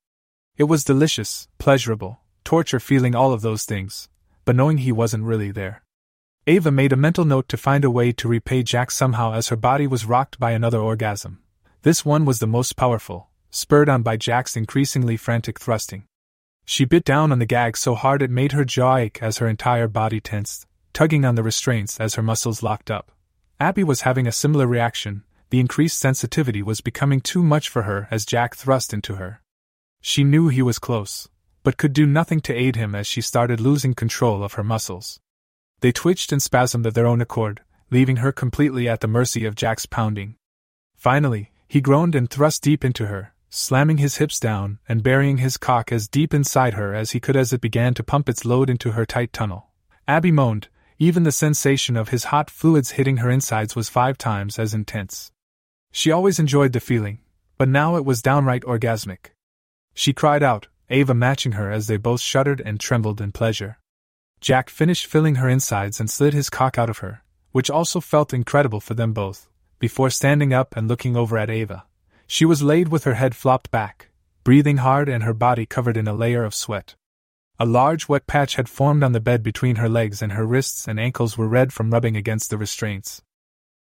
It 0.56 0.64
was 0.64 0.84
delicious, 0.84 1.48
pleasurable, 1.58 2.20
torture 2.44 2.80
feeling 2.80 3.14
all 3.14 3.32
of 3.32 3.42
those 3.42 3.64
things, 3.64 4.08
but 4.44 4.56
knowing 4.56 4.78
he 4.78 4.92
wasn't 4.92 5.24
really 5.24 5.50
there. 5.50 5.82
Ava 6.46 6.70
made 6.70 6.92
a 6.92 6.96
mental 6.96 7.24
note 7.24 7.48
to 7.50 7.56
find 7.56 7.84
a 7.84 7.90
way 7.90 8.10
to 8.12 8.26
repay 8.26 8.62
Jack 8.62 8.90
somehow 8.90 9.34
as 9.34 9.48
her 9.48 9.56
body 9.56 9.86
was 9.86 10.06
rocked 10.06 10.38
by 10.38 10.52
another 10.52 10.80
orgasm. 10.80 11.40
This 11.82 12.04
one 12.04 12.24
was 12.24 12.38
the 12.38 12.46
most 12.46 12.76
powerful, 12.76 13.27
spurred 13.50 13.88
on 13.88 14.02
by 14.02 14.16
Jack's 14.16 14.56
increasingly 14.56 15.16
frantic 15.16 15.58
thrusting. 15.58 16.04
She 16.64 16.84
bit 16.84 17.04
down 17.04 17.32
on 17.32 17.38
the 17.38 17.46
gag 17.46 17.76
so 17.76 17.94
hard 17.94 18.22
it 18.22 18.30
made 18.30 18.52
her 18.52 18.64
jaw 18.64 18.96
ache 18.96 19.22
as 19.22 19.38
her 19.38 19.48
entire 19.48 19.88
body 19.88 20.20
tensed, 20.20 20.66
tugging 20.92 21.24
on 21.24 21.34
the 21.34 21.42
restraints 21.42 21.98
as 21.98 22.14
her 22.14 22.22
muscles 22.22 22.62
locked 22.62 22.90
up. 22.90 23.10
Abby 23.58 23.82
was 23.82 24.02
having 24.02 24.26
a 24.26 24.32
similar 24.32 24.66
reaction, 24.66 25.24
the 25.50 25.60
increased 25.60 25.98
sensitivity 25.98 26.62
was 26.62 26.80
becoming 26.80 27.20
too 27.20 27.42
much 27.42 27.68
for 27.68 27.82
her 27.82 28.06
as 28.10 28.26
Jack 28.26 28.54
thrust 28.54 28.92
into 28.92 29.14
her. 29.14 29.40
She 30.00 30.24
knew 30.24 30.48
he 30.48 30.62
was 30.62 30.78
close, 30.78 31.28
but 31.62 31.78
could 31.78 31.92
do 31.92 32.06
nothing 32.06 32.40
to 32.40 32.54
aid 32.54 32.76
him 32.76 32.94
as 32.94 33.06
she 33.06 33.20
started 33.20 33.60
losing 33.60 33.94
control 33.94 34.44
of 34.44 34.54
her 34.54 34.62
muscles. 34.62 35.18
They 35.80 35.92
twitched 35.92 36.32
and 36.32 36.42
spasmed 36.42 36.86
of 36.86 36.94
their 36.94 37.06
own 37.06 37.20
accord, 37.20 37.62
leaving 37.90 38.16
her 38.16 38.32
completely 38.32 38.88
at 38.88 39.00
the 39.00 39.08
mercy 39.08 39.44
of 39.44 39.54
Jack's 39.54 39.86
pounding. 39.86 40.36
Finally, 40.96 41.50
he 41.66 41.80
groaned 41.80 42.14
and 42.14 42.28
thrust 42.28 42.62
deep 42.62 42.84
into 42.84 43.06
her, 43.06 43.32
slamming 43.50 43.98
his 43.98 44.16
hips 44.16 44.38
down 44.38 44.78
and 44.88 45.02
burying 45.02 45.38
his 45.38 45.56
cock 45.56 45.90
as 45.90 46.08
deep 46.08 46.34
inside 46.34 46.74
her 46.74 46.94
as 46.94 47.12
he 47.12 47.20
could 47.20 47.36
as 47.36 47.52
it 47.52 47.60
began 47.60 47.94
to 47.94 48.02
pump 48.02 48.28
its 48.28 48.44
load 48.44 48.68
into 48.68 48.92
her 48.92 49.06
tight 49.06 49.32
tunnel. 49.32 49.68
Abby 50.06 50.30
moaned, 50.30 50.68
even 50.98 51.22
the 51.22 51.32
sensation 51.32 51.96
of 51.96 52.08
his 52.08 52.24
hot 52.24 52.50
fluids 52.50 52.92
hitting 52.92 53.18
her 53.18 53.30
insides 53.30 53.76
was 53.76 53.88
five 53.88 54.18
times 54.18 54.58
as 54.58 54.74
intense. 54.74 55.30
She 55.92 56.10
always 56.10 56.38
enjoyed 56.38 56.72
the 56.72 56.80
feeling, 56.80 57.20
but 57.56 57.68
now 57.68 57.96
it 57.96 58.04
was 58.04 58.22
downright 58.22 58.62
orgasmic. 58.62 59.32
She 59.94 60.12
cried 60.12 60.42
out, 60.42 60.68
Ava 60.90 61.14
matching 61.14 61.52
her 61.52 61.70
as 61.70 61.86
they 61.86 61.96
both 61.96 62.20
shuddered 62.20 62.62
and 62.64 62.80
trembled 62.80 63.20
in 63.20 63.32
pleasure. 63.32 63.78
Jack 64.40 64.70
finished 64.70 65.06
filling 65.06 65.36
her 65.36 65.48
insides 65.48 66.00
and 66.00 66.08
slid 66.08 66.32
his 66.32 66.50
cock 66.50 66.78
out 66.78 66.88
of 66.88 66.98
her, 66.98 67.22
which 67.52 67.70
also 67.70 68.00
felt 68.00 68.32
incredible 68.32 68.80
for 68.80 68.94
them 68.94 69.12
both, 69.12 69.48
before 69.78 70.10
standing 70.10 70.52
up 70.52 70.76
and 70.76 70.88
looking 70.88 71.16
over 71.16 71.36
at 71.36 71.50
Ava. 71.50 71.84
She 72.30 72.44
was 72.44 72.62
laid 72.62 72.88
with 72.88 73.04
her 73.04 73.14
head 73.14 73.34
flopped 73.34 73.70
back, 73.70 74.10
breathing 74.44 74.76
hard 74.76 75.08
and 75.08 75.24
her 75.24 75.34
body 75.34 75.64
covered 75.64 75.96
in 75.96 76.06
a 76.06 76.12
layer 76.12 76.44
of 76.44 76.54
sweat. 76.54 76.94
A 77.58 77.66
large 77.66 78.06
wet 78.08 78.26
patch 78.26 78.54
had 78.54 78.68
formed 78.68 79.02
on 79.02 79.12
the 79.12 79.18
bed 79.18 79.42
between 79.42 79.76
her 79.76 79.88
legs, 79.88 80.22
and 80.22 80.32
her 80.32 80.46
wrists 80.46 80.86
and 80.86 81.00
ankles 81.00 81.36
were 81.36 81.48
red 81.48 81.72
from 81.72 81.90
rubbing 81.90 82.16
against 82.16 82.50
the 82.50 82.58
restraints. 82.58 83.22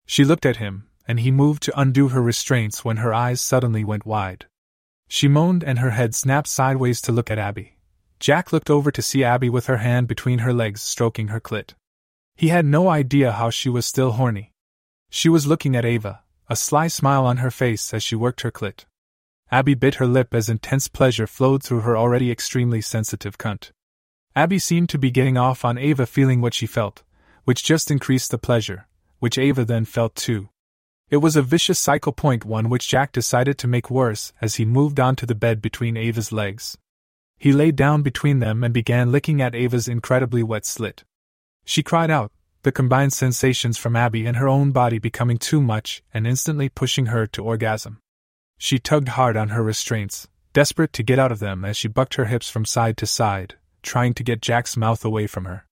She 0.06 0.24
looked 0.24 0.46
at 0.46 0.58
him, 0.58 0.88
and 1.08 1.20
he 1.20 1.30
moved 1.30 1.62
to 1.64 1.80
undo 1.80 2.08
her 2.08 2.22
restraints 2.22 2.84
when 2.84 2.98
her 2.98 3.12
eyes 3.12 3.40
suddenly 3.40 3.82
went 3.82 4.06
wide. 4.06 4.46
She 5.08 5.26
moaned 5.26 5.64
and 5.64 5.78
her 5.78 5.90
head 5.90 6.14
snapped 6.14 6.48
sideways 6.48 7.00
to 7.02 7.12
look 7.12 7.30
at 7.30 7.38
Abby. 7.38 7.78
Jack 8.20 8.52
looked 8.52 8.68
over 8.68 8.90
to 8.90 9.02
see 9.02 9.24
Abby 9.24 9.48
with 9.48 9.66
her 9.66 9.78
hand 9.78 10.06
between 10.06 10.40
her 10.40 10.52
legs 10.52 10.82
stroking 10.82 11.28
her 11.28 11.40
clit. 11.40 11.74
He 12.36 12.48
had 12.48 12.66
no 12.66 12.88
idea 12.88 13.32
how 13.32 13.48
she 13.48 13.70
was 13.70 13.86
still 13.86 14.12
horny. 14.12 14.52
She 15.08 15.28
was 15.28 15.46
looking 15.46 15.74
at 15.74 15.86
Ava, 15.86 16.22
a 16.48 16.56
sly 16.56 16.88
smile 16.88 17.26
on 17.26 17.38
her 17.38 17.50
face 17.50 17.92
as 17.92 18.02
she 18.02 18.16
worked 18.16 18.40
her 18.40 18.50
clit. 18.50 18.84
Abby 19.50 19.74
bit 19.74 19.96
her 19.96 20.06
lip 20.06 20.34
as 20.34 20.48
intense 20.48 20.88
pleasure 20.88 21.26
flowed 21.26 21.62
through 21.62 21.80
her 21.80 21.96
already 21.96 22.30
extremely 22.30 22.80
sensitive 22.80 23.38
cunt. 23.38 23.70
Abby 24.36 24.58
seemed 24.58 24.88
to 24.90 24.98
be 24.98 25.10
getting 25.10 25.36
off 25.36 25.64
on 25.64 25.78
Ava 25.78 26.06
feeling 26.06 26.40
what 26.40 26.54
she 26.54 26.66
felt, 26.66 27.02
which 27.44 27.64
just 27.64 27.90
increased 27.90 28.30
the 28.30 28.38
pleasure, 28.38 28.86
which 29.18 29.38
Ava 29.38 29.64
then 29.64 29.84
felt 29.84 30.14
too. 30.14 30.48
It 31.10 31.18
was 31.18 31.36
a 31.36 31.42
vicious 31.42 31.78
cycle 31.78 32.12
point 32.12 32.44
one 32.44 32.68
which 32.68 32.88
Jack 32.88 33.12
decided 33.12 33.56
to 33.58 33.66
make 33.66 33.90
worse 33.90 34.32
as 34.40 34.56
he 34.56 34.64
moved 34.64 35.00
onto 35.00 35.24
the 35.24 35.34
bed 35.34 35.62
between 35.62 35.96
Ava's 35.96 36.32
legs. 36.32 36.76
He 37.38 37.52
lay 37.52 37.70
down 37.70 38.02
between 38.02 38.40
them 38.40 38.62
and 38.62 38.74
began 38.74 39.12
licking 39.12 39.40
at 39.40 39.54
Ava's 39.54 39.88
incredibly 39.88 40.42
wet 40.42 40.66
slit. 40.66 41.04
She 41.64 41.82
cried 41.82 42.10
out, 42.10 42.32
the 42.68 42.72
combined 42.72 43.14
sensations 43.14 43.78
from 43.78 43.96
Abby 43.96 44.26
and 44.26 44.36
her 44.36 44.46
own 44.46 44.72
body 44.72 44.98
becoming 44.98 45.38
too 45.38 45.62
much 45.62 46.02
and 46.12 46.26
instantly 46.26 46.68
pushing 46.68 47.06
her 47.06 47.26
to 47.26 47.42
orgasm. 47.42 47.98
She 48.58 48.78
tugged 48.78 49.08
hard 49.08 49.38
on 49.38 49.48
her 49.48 49.62
restraints, 49.62 50.28
desperate 50.52 50.92
to 50.92 51.02
get 51.02 51.18
out 51.18 51.32
of 51.32 51.38
them 51.38 51.64
as 51.64 51.78
she 51.78 51.88
bucked 51.88 52.16
her 52.16 52.26
hips 52.26 52.50
from 52.50 52.66
side 52.66 52.98
to 52.98 53.06
side, 53.06 53.54
trying 53.82 54.12
to 54.12 54.22
get 54.22 54.42
Jack's 54.42 54.76
mouth 54.76 55.02
away 55.02 55.26
from 55.26 55.46
her. 55.46 55.64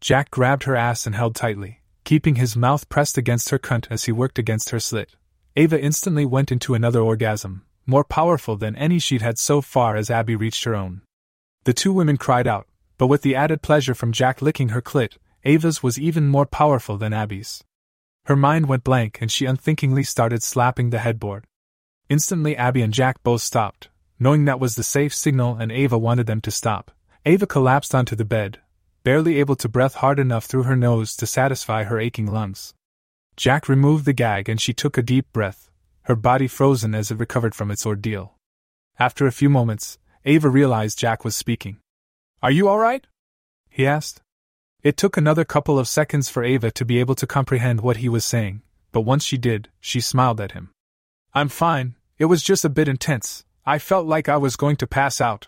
Jack 0.00 0.32
grabbed 0.32 0.64
her 0.64 0.74
ass 0.74 1.06
and 1.06 1.14
held 1.14 1.36
tightly, 1.36 1.80
keeping 2.02 2.34
his 2.34 2.56
mouth 2.56 2.88
pressed 2.88 3.16
against 3.16 3.50
her 3.50 3.58
cunt 3.60 3.86
as 3.88 4.06
he 4.06 4.10
worked 4.10 4.36
against 4.36 4.70
her 4.70 4.80
slit. 4.80 5.14
Ava 5.54 5.80
instantly 5.80 6.26
went 6.26 6.50
into 6.50 6.74
another 6.74 7.02
orgasm, 7.02 7.64
more 7.86 8.02
powerful 8.02 8.56
than 8.56 8.74
any 8.74 8.98
she'd 8.98 9.22
had 9.22 9.38
so 9.38 9.60
far 9.60 9.94
as 9.94 10.10
Abby 10.10 10.34
reached 10.34 10.64
her 10.64 10.74
own. 10.74 11.02
The 11.62 11.72
two 11.72 11.92
women 11.92 12.16
cried 12.16 12.48
out, 12.48 12.66
but 12.98 13.06
with 13.06 13.22
the 13.22 13.36
added 13.36 13.62
pleasure 13.62 13.94
from 13.94 14.10
Jack 14.10 14.42
licking 14.42 14.70
her 14.70 14.82
clit, 14.82 15.18
Ava's 15.44 15.82
was 15.82 15.98
even 15.98 16.28
more 16.28 16.46
powerful 16.46 16.96
than 16.96 17.12
Abby's. 17.12 17.64
Her 18.26 18.36
mind 18.36 18.66
went 18.66 18.84
blank 18.84 19.18
and 19.20 19.30
she 19.30 19.46
unthinkingly 19.46 20.04
started 20.04 20.42
slapping 20.42 20.90
the 20.90 21.00
headboard. 21.00 21.44
Instantly, 22.08 22.56
Abby 22.56 22.82
and 22.82 22.92
Jack 22.94 23.22
both 23.22 23.42
stopped, 23.42 23.88
knowing 24.20 24.44
that 24.44 24.60
was 24.60 24.76
the 24.76 24.84
safe 24.84 25.14
signal 25.14 25.56
and 25.56 25.72
Ava 25.72 25.98
wanted 25.98 26.26
them 26.26 26.40
to 26.42 26.50
stop. 26.50 26.92
Ava 27.26 27.46
collapsed 27.46 27.94
onto 27.94 28.14
the 28.14 28.24
bed, 28.24 28.60
barely 29.02 29.40
able 29.40 29.56
to 29.56 29.68
breath 29.68 29.96
hard 29.96 30.18
enough 30.18 30.44
through 30.44 30.64
her 30.64 30.76
nose 30.76 31.16
to 31.16 31.26
satisfy 31.26 31.84
her 31.84 31.98
aching 31.98 32.26
lungs. 32.26 32.74
Jack 33.36 33.68
removed 33.68 34.04
the 34.04 34.12
gag 34.12 34.48
and 34.48 34.60
she 34.60 34.72
took 34.72 34.96
a 34.96 35.02
deep 35.02 35.32
breath, 35.32 35.70
her 36.02 36.14
body 36.14 36.46
frozen 36.46 36.94
as 36.94 37.10
it 37.10 37.18
recovered 37.18 37.54
from 37.54 37.70
its 37.70 37.84
ordeal. 37.84 38.34
After 38.98 39.26
a 39.26 39.32
few 39.32 39.48
moments, 39.48 39.98
Ava 40.24 40.48
realized 40.48 40.98
Jack 40.98 41.24
was 41.24 41.34
speaking. 41.34 41.78
Are 42.42 42.50
you 42.50 42.68
all 42.68 42.78
right? 42.78 43.04
he 43.70 43.86
asked. 43.86 44.21
It 44.82 44.96
took 44.96 45.16
another 45.16 45.44
couple 45.44 45.78
of 45.78 45.86
seconds 45.86 46.28
for 46.28 46.42
Ava 46.42 46.72
to 46.72 46.84
be 46.84 46.98
able 46.98 47.14
to 47.14 47.26
comprehend 47.26 47.80
what 47.80 47.98
he 47.98 48.08
was 48.08 48.24
saying, 48.24 48.62
but 48.90 49.02
once 49.02 49.24
she 49.24 49.38
did, 49.38 49.68
she 49.78 50.00
smiled 50.00 50.40
at 50.40 50.52
him. 50.52 50.70
I'm 51.32 51.48
fine, 51.48 51.94
it 52.18 52.24
was 52.24 52.42
just 52.42 52.64
a 52.64 52.68
bit 52.68 52.88
intense. 52.88 53.44
I 53.64 53.78
felt 53.78 54.06
like 54.06 54.28
I 54.28 54.38
was 54.38 54.56
going 54.56 54.74
to 54.76 54.88
pass 54.88 55.20
out. 55.20 55.46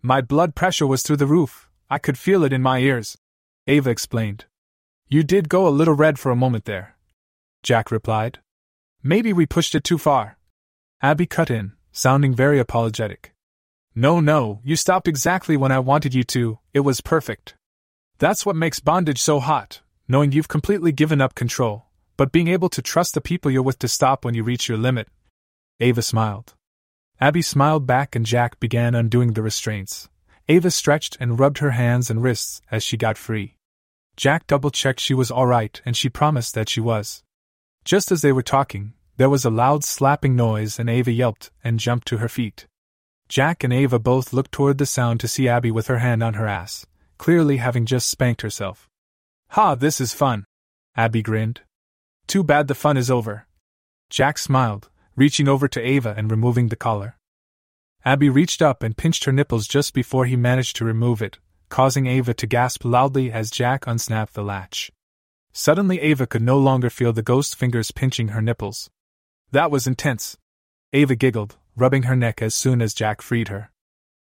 My 0.00 0.22
blood 0.22 0.54
pressure 0.54 0.86
was 0.86 1.02
through 1.02 1.18
the 1.18 1.26
roof, 1.26 1.68
I 1.90 1.98
could 1.98 2.16
feel 2.16 2.44
it 2.44 2.52
in 2.54 2.62
my 2.62 2.78
ears. 2.78 3.18
Ava 3.66 3.90
explained. 3.90 4.46
You 5.06 5.22
did 5.22 5.50
go 5.50 5.68
a 5.68 5.78
little 5.78 5.94
red 5.94 6.18
for 6.18 6.32
a 6.32 6.36
moment 6.36 6.64
there. 6.64 6.96
Jack 7.62 7.90
replied. 7.90 8.38
Maybe 9.02 9.34
we 9.34 9.44
pushed 9.44 9.74
it 9.74 9.84
too 9.84 9.98
far. 9.98 10.38
Abby 11.02 11.26
cut 11.26 11.50
in, 11.50 11.72
sounding 11.92 12.34
very 12.34 12.58
apologetic. 12.58 13.34
No, 13.94 14.18
no, 14.20 14.60
you 14.64 14.76
stopped 14.76 15.08
exactly 15.08 15.58
when 15.58 15.70
I 15.70 15.78
wanted 15.78 16.14
you 16.14 16.24
to, 16.24 16.58
it 16.72 16.80
was 16.80 17.02
perfect. 17.02 17.54
That's 18.22 18.46
what 18.46 18.54
makes 18.54 18.78
bondage 18.78 19.20
so 19.20 19.40
hot, 19.40 19.80
knowing 20.06 20.30
you've 20.30 20.46
completely 20.46 20.92
given 20.92 21.20
up 21.20 21.34
control, 21.34 21.86
but 22.16 22.30
being 22.30 22.46
able 22.46 22.68
to 22.68 22.80
trust 22.80 23.14
the 23.14 23.20
people 23.20 23.50
you're 23.50 23.64
with 23.64 23.80
to 23.80 23.88
stop 23.88 24.24
when 24.24 24.34
you 24.34 24.44
reach 24.44 24.68
your 24.68 24.78
limit. 24.78 25.08
Ava 25.80 26.02
smiled. 26.02 26.54
Abby 27.20 27.42
smiled 27.42 27.84
back 27.84 28.14
and 28.14 28.24
Jack 28.24 28.60
began 28.60 28.94
undoing 28.94 29.32
the 29.32 29.42
restraints. 29.42 30.08
Ava 30.46 30.70
stretched 30.70 31.16
and 31.18 31.40
rubbed 31.40 31.58
her 31.58 31.72
hands 31.72 32.10
and 32.10 32.22
wrists 32.22 32.62
as 32.70 32.84
she 32.84 32.96
got 32.96 33.18
free. 33.18 33.56
Jack 34.16 34.46
double 34.46 34.70
checked 34.70 35.00
she 35.00 35.14
was 35.14 35.32
alright 35.32 35.82
and 35.84 35.96
she 35.96 36.08
promised 36.08 36.54
that 36.54 36.68
she 36.68 36.80
was. 36.80 37.24
Just 37.84 38.12
as 38.12 38.22
they 38.22 38.30
were 38.30 38.40
talking, 38.40 38.92
there 39.16 39.30
was 39.30 39.44
a 39.44 39.50
loud 39.50 39.82
slapping 39.82 40.36
noise 40.36 40.78
and 40.78 40.88
Ava 40.88 41.10
yelped 41.10 41.50
and 41.64 41.80
jumped 41.80 42.06
to 42.06 42.18
her 42.18 42.28
feet. 42.28 42.68
Jack 43.28 43.64
and 43.64 43.72
Ava 43.72 43.98
both 43.98 44.32
looked 44.32 44.52
toward 44.52 44.78
the 44.78 44.86
sound 44.86 45.18
to 45.18 45.26
see 45.26 45.48
Abby 45.48 45.72
with 45.72 45.88
her 45.88 45.98
hand 45.98 46.22
on 46.22 46.34
her 46.34 46.46
ass, 46.46 46.86
clearly 47.22 47.58
having 47.58 47.86
just 47.86 48.10
spanked 48.10 48.42
herself. 48.42 48.90
Ha, 49.50 49.76
this 49.76 50.00
is 50.00 50.12
fun! 50.12 50.44
Abby 50.96 51.22
grinned. 51.22 51.60
Too 52.26 52.42
bad 52.42 52.66
the 52.66 52.74
fun 52.74 52.96
is 52.96 53.12
over. 53.12 53.46
Jack 54.10 54.38
smiled, 54.38 54.90
reaching 55.14 55.46
over 55.46 55.68
to 55.68 55.80
Ava 55.80 56.14
and 56.18 56.28
removing 56.28 56.66
the 56.66 56.74
collar. 56.74 57.16
Abby 58.04 58.28
reached 58.28 58.60
up 58.60 58.82
and 58.82 58.96
pinched 58.96 59.22
her 59.22 59.30
nipples 59.30 59.68
just 59.68 59.94
before 59.94 60.26
he 60.26 60.34
managed 60.34 60.74
to 60.74 60.84
remove 60.84 61.22
it, 61.22 61.38
causing 61.68 62.08
Ava 62.08 62.34
to 62.34 62.46
gasp 62.48 62.84
loudly 62.84 63.30
as 63.30 63.52
Jack 63.52 63.86
unsnapped 63.86 64.34
the 64.34 64.42
latch. 64.42 64.90
Suddenly, 65.52 66.00
Ava 66.00 66.26
could 66.26 66.42
no 66.42 66.58
longer 66.58 66.90
feel 66.90 67.12
the 67.12 67.22
ghost 67.22 67.54
fingers 67.54 67.92
pinching 67.92 68.28
her 68.34 68.42
nipples. 68.42 68.90
That 69.52 69.70
was 69.70 69.86
intense. 69.86 70.36
Ava 70.92 71.14
giggled, 71.14 71.56
rubbing 71.76 72.02
her 72.02 72.16
neck 72.16 72.42
as 72.42 72.52
soon 72.52 72.82
as 72.82 72.92
Jack 72.92 73.22
freed 73.22 73.46
her. 73.46 73.70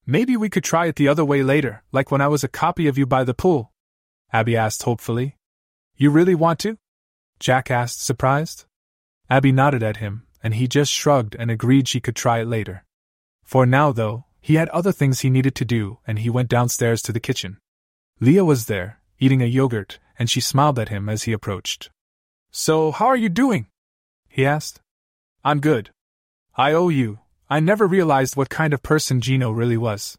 Maybe 0.08 0.38
we 0.38 0.50
could 0.50 0.64
try 0.64 0.86
it 0.86 0.96
the 0.98 1.08
other 1.08 1.26
way 1.26 1.42
later, 1.42 1.84
like 1.92 2.12
when 2.12 2.22
I 2.22 2.28
was 2.28 2.44
a 2.44 2.48
copy 2.48 2.88
of 2.88 2.98
you 2.98 3.06
by 3.06 3.24
the 3.24 3.34
pool. 3.34 3.72
Abby 4.32 4.56
asked 4.56 4.84
hopefully. 4.84 5.38
You 5.98 6.12
really 6.12 6.36
want 6.36 6.60
to? 6.60 6.78
Jack 7.40 7.72
asked, 7.72 8.04
surprised. 8.04 8.66
Abby 9.30 9.52
nodded 9.52 9.82
at 9.82 9.98
him, 9.98 10.28
and 10.44 10.54
he 10.56 10.68
just 10.68 10.92
shrugged 10.92 11.36
and 11.36 11.50
agreed 11.50 11.88
she 11.88 12.00
could 12.00 12.16
try 12.16 12.40
it 12.40 12.48
later. 12.48 12.84
For 13.44 13.66
now, 13.66 13.92
though, 13.92 14.26
he 14.40 14.56
had 14.56 14.70
other 14.70 14.92
things 14.92 15.22
he 15.22 15.30
needed 15.32 15.56
to 15.56 15.66
do, 15.66 15.98
and 16.06 16.20
he 16.20 16.30
went 16.30 16.50
downstairs 16.50 17.02
to 17.04 17.12
the 17.12 17.20
kitchen. 17.20 17.58
Leah 18.20 18.46
was 18.46 18.68
there, 18.68 19.00
eating 19.20 19.42
a 19.42 19.46
yogurt, 19.46 20.00
and 20.20 20.30
she 20.30 20.40
smiled 20.40 20.78
at 20.78 20.90
him 20.90 21.10
as 21.10 21.24
he 21.24 21.32
approached. 21.32 21.90
So, 22.52 22.92
how 22.92 23.08
are 23.08 23.18
you 23.18 23.30
doing? 23.30 23.68
he 24.30 24.46
asked. 24.46 24.82
I'm 25.44 25.60
good. 25.60 25.90
I 26.56 26.74
owe 26.74 26.90
you. 26.90 27.20
I 27.48 27.60
never 27.60 27.86
realized 27.86 28.36
what 28.36 28.50
kind 28.50 28.74
of 28.74 28.82
person 28.82 29.22
Gino 29.22 29.52
really 29.52 29.78
was. 29.78 30.18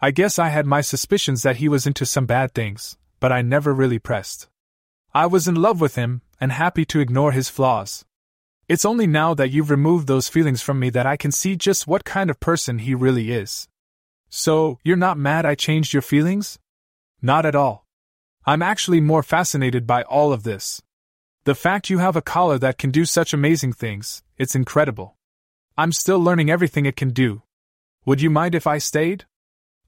I 0.00 0.10
guess 0.10 0.38
I 0.38 0.48
had 0.48 0.64
my 0.64 0.80
suspicions 0.80 1.42
that 1.42 1.56
he 1.56 1.68
was 1.68 1.86
into 1.86 2.06
some 2.06 2.24
bad 2.24 2.54
things, 2.54 2.96
but 3.20 3.30
I 3.30 3.42
never 3.42 3.74
really 3.74 3.98
pressed. 3.98 4.48
I 5.12 5.26
was 5.26 5.46
in 5.46 5.56
love 5.56 5.80
with 5.80 5.94
him, 5.94 6.22
and 6.40 6.52
happy 6.52 6.84
to 6.86 7.00
ignore 7.00 7.32
his 7.32 7.50
flaws. 7.50 8.04
It's 8.66 8.86
only 8.86 9.06
now 9.06 9.34
that 9.34 9.50
you've 9.50 9.70
removed 9.70 10.06
those 10.06 10.28
feelings 10.28 10.62
from 10.62 10.80
me 10.80 10.88
that 10.90 11.06
I 11.06 11.18
can 11.18 11.32
see 11.32 11.54
just 11.54 11.86
what 11.86 12.04
kind 12.04 12.30
of 12.30 12.40
person 12.40 12.78
he 12.78 12.94
really 12.94 13.30
is. 13.30 13.68
So, 14.30 14.78
you're 14.82 14.96
not 14.96 15.18
mad 15.18 15.44
I 15.44 15.54
changed 15.54 15.92
your 15.92 16.02
feelings? 16.02 16.58
Not 17.20 17.44
at 17.44 17.54
all. 17.54 17.86
I'm 18.46 18.62
actually 18.62 19.00
more 19.02 19.22
fascinated 19.22 19.86
by 19.86 20.02
all 20.02 20.32
of 20.32 20.44
this. 20.44 20.82
The 21.44 21.54
fact 21.54 21.90
you 21.90 21.98
have 21.98 22.16
a 22.16 22.22
collar 22.22 22.58
that 22.58 22.78
can 22.78 22.90
do 22.90 23.04
such 23.04 23.34
amazing 23.34 23.74
things, 23.74 24.22
it's 24.38 24.54
incredible. 24.54 25.16
I'm 25.76 25.90
still 25.90 26.20
learning 26.20 26.50
everything 26.50 26.86
it 26.86 26.96
can 26.96 27.10
do. 27.10 27.42
Would 28.06 28.20
you 28.20 28.30
mind 28.30 28.54
if 28.54 28.66
I 28.66 28.78
stayed? 28.78 29.24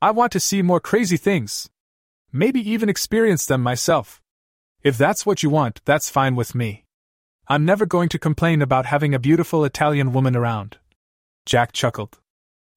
I 0.03 0.11
want 0.11 0.33
to 0.33 0.41
see 0.41 0.61
more 0.61 0.81
crazy 0.81 1.17
things. 1.17 1.71
Maybe 2.33 2.61
even 2.69 2.89
experience 2.89 3.47
them 3.47 3.63
myself. 3.63 4.21
If 4.83 4.99
that's 4.99 5.25
what 5.25 5.43
you 5.45 5.51
want, 5.51 5.81
that's 5.85 6.11
fine 6.11 6.35
with 6.35 6.55
me. 6.55 6.85
I'm 7.47 7.65
never 7.65 7.87
going 7.87 8.09
to 8.09 8.19
complain 8.19 8.63
about 8.63 8.87
having 8.87 9.15
a 9.15 9.21
beautiful 9.21 9.65
Italian 9.65 10.13
woman 10.13 10.35
around. 10.35 10.79
Jack 11.45 11.73
chuckled. 11.73 12.19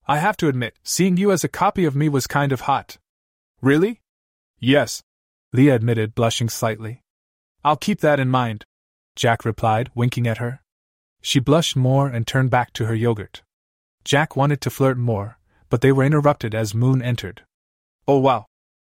I 0.08 0.20
have 0.20 0.38
to 0.38 0.48
admit, 0.48 0.76
seeing 0.84 1.18
you 1.18 1.32
as 1.32 1.44
a 1.44 1.48
copy 1.50 1.86
of 1.86 1.96
me 1.96 2.10
was 2.10 2.28
kind 2.28 2.52
of 2.52 2.62
hot. 2.62 2.98
Really? 3.62 4.02
Yes, 4.60 5.02
Leah 5.52 5.74
admitted, 5.74 6.14
blushing 6.14 6.50
slightly. 6.50 7.02
I'll 7.64 7.76
keep 7.76 8.02
that 8.02 8.20
in 8.20 8.30
mind, 8.30 8.66
Jack 9.16 9.44
replied, 9.46 9.90
winking 9.96 10.28
at 10.28 10.38
her. 10.38 10.62
She 11.22 11.39
blushed 11.39 11.75
more 11.75 12.07
and 12.07 12.25
turned 12.25 12.49
back 12.49 12.73
to 12.73 12.85
her 12.85 12.95
yogurt. 12.95 13.41
Jack 14.03 14.35
wanted 14.35 14.61
to 14.61 14.69
flirt 14.69 14.98
more, 14.98 15.38
but 15.69 15.81
they 15.81 15.91
were 15.91 16.03
interrupted 16.03 16.56
as 16.56 16.73
Moon 16.73 17.01
entered. 17.01 17.43
Oh 18.07 18.19
wow! 18.19 18.45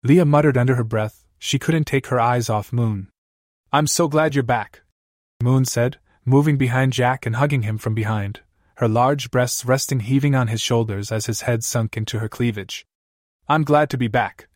Leah 0.02 0.24
muttered 0.24 0.56
under 0.56 0.74
her 0.74 0.84
breath, 0.84 1.24
she 1.38 1.58
couldn't 1.58 1.84
take 1.84 2.08
her 2.08 2.20
eyes 2.20 2.50
off 2.50 2.72
Moon. 2.72 3.08
I'm 3.72 3.86
so 3.86 4.08
glad 4.08 4.34
you're 4.34 4.42
back, 4.44 4.82
Moon 5.42 5.64
said, 5.64 5.98
moving 6.24 6.56
behind 6.56 6.92
Jack 6.92 7.26
and 7.26 7.36
hugging 7.36 7.62
him 7.62 7.78
from 7.78 7.94
behind, 7.94 8.40
her 8.76 8.88
large 8.88 9.30
breasts 9.30 9.64
resting 9.64 10.00
heaving 10.00 10.34
on 10.34 10.48
his 10.48 10.60
shoulders 10.60 11.12
as 11.12 11.26
his 11.26 11.42
head 11.42 11.64
sunk 11.64 11.96
into 11.96 12.18
her 12.18 12.28
cleavage. 12.28 12.86
I'm 13.48 13.62
glad 13.62 13.90
to 13.90 13.98
be 13.98 14.08
back, 14.08 14.48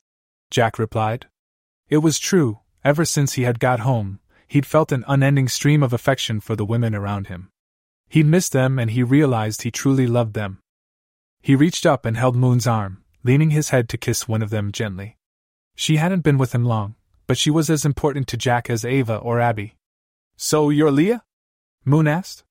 Jack 0.51 0.79
replied, 0.79 1.27
it 1.89 1.99
was 1.99 2.21
true, 2.21 2.61
ever 2.85 3.05
since 3.05 3.33
he 3.33 3.43
had 3.43 3.59
got 3.59 3.81
home, 3.81 4.21
he'd 4.47 4.65
felt 4.65 4.93
an 4.93 5.05
unending 5.09 5.49
stream 5.49 5.83
of 5.83 5.93
affection 5.93 6.41
for 6.41 6.55
the 6.55 6.65
women 6.65 6.95
around 6.95 7.27
him. 7.27 7.50
He 8.11 8.25
missed 8.25 8.53
them 8.53 8.81
and 8.81 8.91
he 8.91 9.05
realized 9.05 9.63
he 9.63 9.71
truly 9.71 10.09
loved 10.09 10.35
them. 10.35 10.59
He 11.41 11.55
reached 11.55 11.87
up 11.87 12.05
and 12.05 12.17
held 12.17 12.35
Moon's 12.35 12.67
arm, 12.67 13.05
leaning 13.23 13.51
his 13.51 13.69
head 13.69 13.89
to 13.89 13.97
kiss 13.97 14.27
one 14.27 14.43
of 14.43 14.51
them 14.51 14.73
gently. 14.73 15.17
She 15.77 15.97
hadn't 15.97 16.25
been 16.25 16.37
with 16.37 16.53
him 16.53 16.65
long, 16.65 16.97
but 17.29 17.39
she 17.39 17.53
was 17.53 17.71
as 17.71 17.85
important 17.85 18.27
to 18.27 18.37
Jack 18.37 18.69
as 18.69 18.85
Ava 18.85 19.17
or 19.17 19.39
Abby. 19.39 19.77
So 20.37 20.71
you're 20.71 20.91
Leah? 20.91 21.23
Moon 21.85 22.09
asked. 22.09 22.43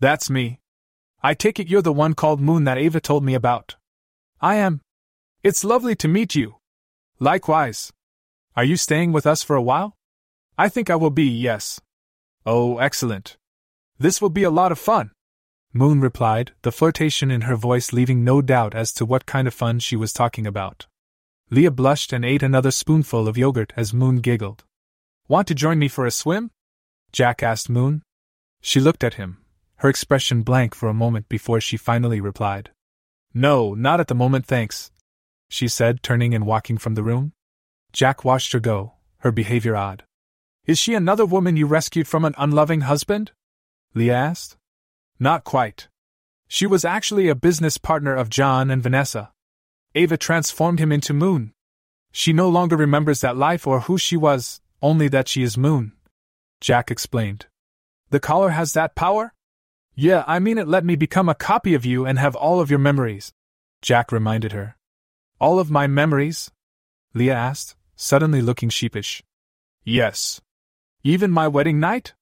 That's 0.00 0.30
me. 0.30 0.60
I 1.22 1.34
take 1.34 1.60
it 1.60 1.68
you're 1.68 1.82
the 1.82 1.92
one 1.92 2.14
called 2.14 2.40
Moon 2.40 2.64
that 2.64 2.78
Ava 2.78 2.98
told 2.98 3.24
me 3.24 3.34
about. 3.34 3.76
I 4.40 4.54
am. 4.56 4.80
It's 5.42 5.64
lovely 5.64 5.94
to 5.96 6.08
meet 6.08 6.34
you. 6.34 6.56
Likewise. 7.18 7.92
Are 8.56 8.64
you 8.64 8.78
staying 8.78 9.12
with 9.12 9.26
us 9.26 9.42
for 9.42 9.54
a 9.54 9.62
while? 9.62 9.96
I 10.56 10.70
think 10.70 10.88
I 10.88 10.96
will 10.96 11.10
be, 11.10 11.28
yes. 11.28 11.78
Oh, 12.46 12.78
excellent. 12.78 13.36
This 13.98 14.20
will 14.20 14.30
be 14.30 14.42
a 14.42 14.50
lot 14.50 14.72
of 14.72 14.78
fun. 14.78 15.12
Moon 15.72 16.00
replied, 16.00 16.52
the 16.62 16.72
flirtation 16.72 17.30
in 17.30 17.42
her 17.42 17.56
voice 17.56 17.92
leaving 17.92 18.24
no 18.24 18.40
doubt 18.40 18.74
as 18.74 18.92
to 18.92 19.04
what 19.04 19.26
kind 19.26 19.48
of 19.48 19.54
fun 19.54 19.78
she 19.78 19.96
was 19.96 20.12
talking 20.12 20.46
about. 20.46 20.86
Leah 21.50 21.70
blushed 21.70 22.12
and 22.12 22.24
ate 22.24 22.42
another 22.42 22.70
spoonful 22.70 23.28
of 23.28 23.36
yogurt 23.36 23.72
as 23.76 23.92
Moon 23.92 24.16
giggled. 24.16 24.64
Want 25.28 25.48
to 25.48 25.54
join 25.54 25.78
me 25.78 25.88
for 25.88 26.06
a 26.06 26.10
swim? 26.10 26.50
Jack 27.12 27.42
asked 27.42 27.68
Moon. 27.68 28.02
She 28.60 28.80
looked 28.80 29.04
at 29.04 29.14
him, 29.14 29.38
her 29.76 29.88
expression 29.88 30.42
blank 30.42 30.74
for 30.74 30.88
a 30.88 30.94
moment 30.94 31.28
before 31.28 31.60
she 31.60 31.76
finally 31.76 32.20
replied. 32.20 32.70
No, 33.32 33.74
not 33.74 34.00
at 34.00 34.08
the 34.08 34.14
moment, 34.14 34.46
thanks, 34.46 34.90
she 35.48 35.68
said, 35.68 36.02
turning 36.02 36.34
and 36.34 36.46
walking 36.46 36.78
from 36.78 36.94
the 36.94 37.02
room. 37.02 37.32
Jack 37.92 38.24
watched 38.24 38.52
her 38.52 38.60
go, 38.60 38.94
her 39.18 39.30
behavior 39.30 39.76
odd. 39.76 40.04
Is 40.66 40.78
she 40.78 40.94
another 40.94 41.26
woman 41.26 41.56
you 41.56 41.66
rescued 41.66 42.08
from 42.08 42.24
an 42.24 42.34
unloving 42.38 42.82
husband? 42.82 43.32
Leah 43.94 44.14
asked. 44.14 44.56
Not 45.20 45.44
quite. 45.44 45.88
She 46.48 46.66
was 46.66 46.84
actually 46.84 47.28
a 47.28 47.34
business 47.34 47.78
partner 47.78 48.14
of 48.14 48.28
John 48.28 48.70
and 48.70 48.82
Vanessa. 48.82 49.32
Ava 49.94 50.16
transformed 50.16 50.80
him 50.80 50.90
into 50.90 51.14
Moon. 51.14 51.52
She 52.10 52.32
no 52.32 52.48
longer 52.48 52.76
remembers 52.76 53.20
that 53.20 53.36
life 53.36 53.66
or 53.66 53.80
who 53.80 53.96
she 53.96 54.16
was, 54.16 54.60
only 54.82 55.08
that 55.08 55.28
she 55.28 55.42
is 55.42 55.56
Moon. 55.56 55.92
Jack 56.60 56.90
explained. 56.90 57.46
The 58.10 58.20
collar 58.20 58.50
has 58.50 58.72
that 58.72 58.94
power? 58.94 59.32
Yeah, 59.94 60.24
I 60.26 60.38
mean 60.40 60.58
it 60.58 60.68
let 60.68 60.84
me 60.84 60.96
become 60.96 61.28
a 61.28 61.34
copy 61.34 61.74
of 61.74 61.84
you 61.84 62.04
and 62.04 62.18
have 62.18 62.34
all 62.34 62.60
of 62.60 62.70
your 62.70 62.80
memories. 62.80 63.32
Jack 63.82 64.10
reminded 64.10 64.52
her. 64.52 64.76
All 65.40 65.58
of 65.58 65.70
my 65.70 65.86
memories? 65.86 66.50
Leah 67.14 67.34
asked, 67.34 67.76
suddenly 67.94 68.42
looking 68.42 68.68
sheepish. 68.68 69.22
Yes. 69.84 70.40
Even 71.04 71.30
my 71.30 71.46
wedding 71.46 71.78
night? 71.78 72.14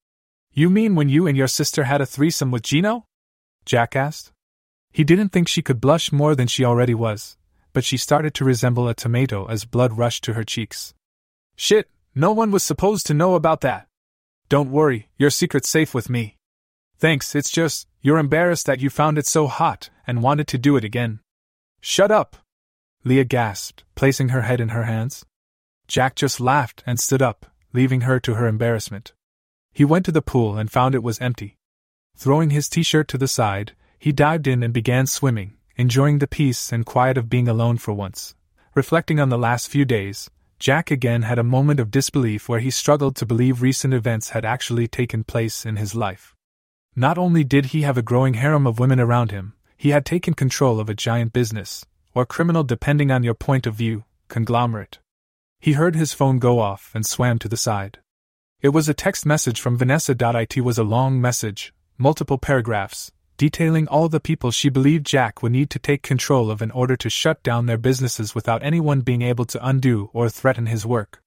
You 0.54 0.68
mean 0.68 0.94
when 0.94 1.08
you 1.08 1.26
and 1.26 1.36
your 1.36 1.48
sister 1.48 1.84
had 1.84 2.02
a 2.02 2.06
threesome 2.06 2.50
with 2.50 2.62
Gino? 2.62 3.06
Jack 3.64 3.96
asked. 3.96 4.32
He 4.90 5.02
didn't 5.02 5.30
think 5.30 5.48
she 5.48 5.62
could 5.62 5.80
blush 5.80 6.12
more 6.12 6.34
than 6.34 6.46
she 6.46 6.62
already 6.62 6.92
was, 6.92 7.38
but 7.72 7.84
she 7.84 7.96
started 7.96 8.34
to 8.34 8.44
resemble 8.44 8.86
a 8.86 8.94
tomato 8.94 9.46
as 9.46 9.64
blood 9.64 9.96
rushed 9.96 10.24
to 10.24 10.34
her 10.34 10.44
cheeks. 10.44 10.92
Shit, 11.56 11.88
no 12.14 12.32
one 12.32 12.50
was 12.50 12.62
supposed 12.62 13.06
to 13.06 13.14
know 13.14 13.34
about 13.34 13.62
that. 13.62 13.86
Don't 14.50 14.70
worry, 14.70 15.08
your 15.16 15.30
secret's 15.30 15.70
safe 15.70 15.94
with 15.94 16.10
me. 16.10 16.36
Thanks, 16.98 17.34
it's 17.34 17.50
just, 17.50 17.88
you're 18.02 18.18
embarrassed 18.18 18.66
that 18.66 18.80
you 18.80 18.90
found 18.90 19.16
it 19.16 19.26
so 19.26 19.46
hot 19.46 19.88
and 20.06 20.22
wanted 20.22 20.48
to 20.48 20.58
do 20.58 20.76
it 20.76 20.84
again. 20.84 21.20
Shut 21.80 22.10
up! 22.10 22.36
Leah 23.04 23.24
gasped, 23.24 23.84
placing 23.94 24.28
her 24.28 24.42
head 24.42 24.60
in 24.60 24.68
her 24.68 24.84
hands. 24.84 25.24
Jack 25.88 26.14
just 26.14 26.40
laughed 26.40 26.82
and 26.86 27.00
stood 27.00 27.22
up, 27.22 27.46
leaving 27.72 28.02
her 28.02 28.20
to 28.20 28.34
her 28.34 28.46
embarrassment. 28.46 29.14
He 29.72 29.84
went 29.84 30.04
to 30.04 30.12
the 30.12 30.22
pool 30.22 30.58
and 30.58 30.70
found 30.70 30.94
it 30.94 31.02
was 31.02 31.20
empty. 31.20 31.56
Throwing 32.16 32.50
his 32.50 32.68
t 32.68 32.82
shirt 32.82 33.08
to 33.08 33.18
the 33.18 33.28
side, 33.28 33.72
he 33.98 34.12
dived 34.12 34.46
in 34.46 34.62
and 34.62 34.72
began 34.72 35.06
swimming, 35.06 35.56
enjoying 35.76 36.18
the 36.18 36.26
peace 36.26 36.72
and 36.72 36.84
quiet 36.84 37.16
of 37.16 37.30
being 37.30 37.48
alone 37.48 37.78
for 37.78 37.92
once. 37.92 38.34
Reflecting 38.74 39.18
on 39.18 39.28
the 39.28 39.38
last 39.38 39.68
few 39.68 39.84
days, 39.84 40.30
Jack 40.58 40.90
again 40.90 41.22
had 41.22 41.38
a 41.38 41.44
moment 41.44 41.80
of 41.80 41.90
disbelief 41.90 42.48
where 42.48 42.60
he 42.60 42.70
struggled 42.70 43.16
to 43.16 43.26
believe 43.26 43.62
recent 43.62 43.92
events 43.92 44.30
had 44.30 44.44
actually 44.44 44.86
taken 44.86 45.24
place 45.24 45.66
in 45.66 45.76
his 45.76 45.94
life. 45.94 46.36
Not 46.94 47.16
only 47.16 47.42
did 47.42 47.66
he 47.66 47.82
have 47.82 47.96
a 47.96 48.02
growing 48.02 48.34
harem 48.34 48.66
of 48.66 48.78
women 48.78 49.00
around 49.00 49.30
him, 49.30 49.54
he 49.76 49.88
had 49.88 50.04
taken 50.04 50.34
control 50.34 50.78
of 50.78 50.88
a 50.90 50.94
giant 50.94 51.32
business, 51.32 51.84
or 52.14 52.26
criminal 52.26 52.62
depending 52.62 53.10
on 53.10 53.24
your 53.24 53.34
point 53.34 53.66
of 53.66 53.74
view, 53.74 54.04
conglomerate. 54.28 54.98
He 55.58 55.72
heard 55.72 55.96
his 55.96 56.12
phone 56.12 56.38
go 56.38 56.60
off 56.60 56.90
and 56.94 57.06
swam 57.06 57.38
to 57.40 57.48
the 57.48 57.56
side. 57.56 57.98
It 58.62 58.68
was 58.68 58.88
a 58.88 58.94
text 58.94 59.26
message 59.26 59.60
from 59.60 59.76
Vanessa. 59.76 60.14
It 60.16 60.60
was 60.60 60.78
a 60.78 60.84
long 60.84 61.20
message, 61.20 61.74
multiple 61.98 62.38
paragraphs, 62.38 63.10
detailing 63.36 63.88
all 63.88 64.08
the 64.08 64.20
people 64.20 64.52
she 64.52 64.68
believed 64.68 65.04
Jack 65.04 65.42
would 65.42 65.50
need 65.50 65.68
to 65.70 65.80
take 65.80 66.04
control 66.04 66.48
of 66.48 66.62
in 66.62 66.70
order 66.70 66.94
to 66.94 67.10
shut 67.10 67.42
down 67.42 67.66
their 67.66 67.76
businesses 67.76 68.36
without 68.36 68.62
anyone 68.62 69.00
being 69.00 69.20
able 69.20 69.46
to 69.46 69.66
undo 69.66 70.10
or 70.12 70.28
threaten 70.28 70.66
his 70.66 70.86
work. 70.86 71.20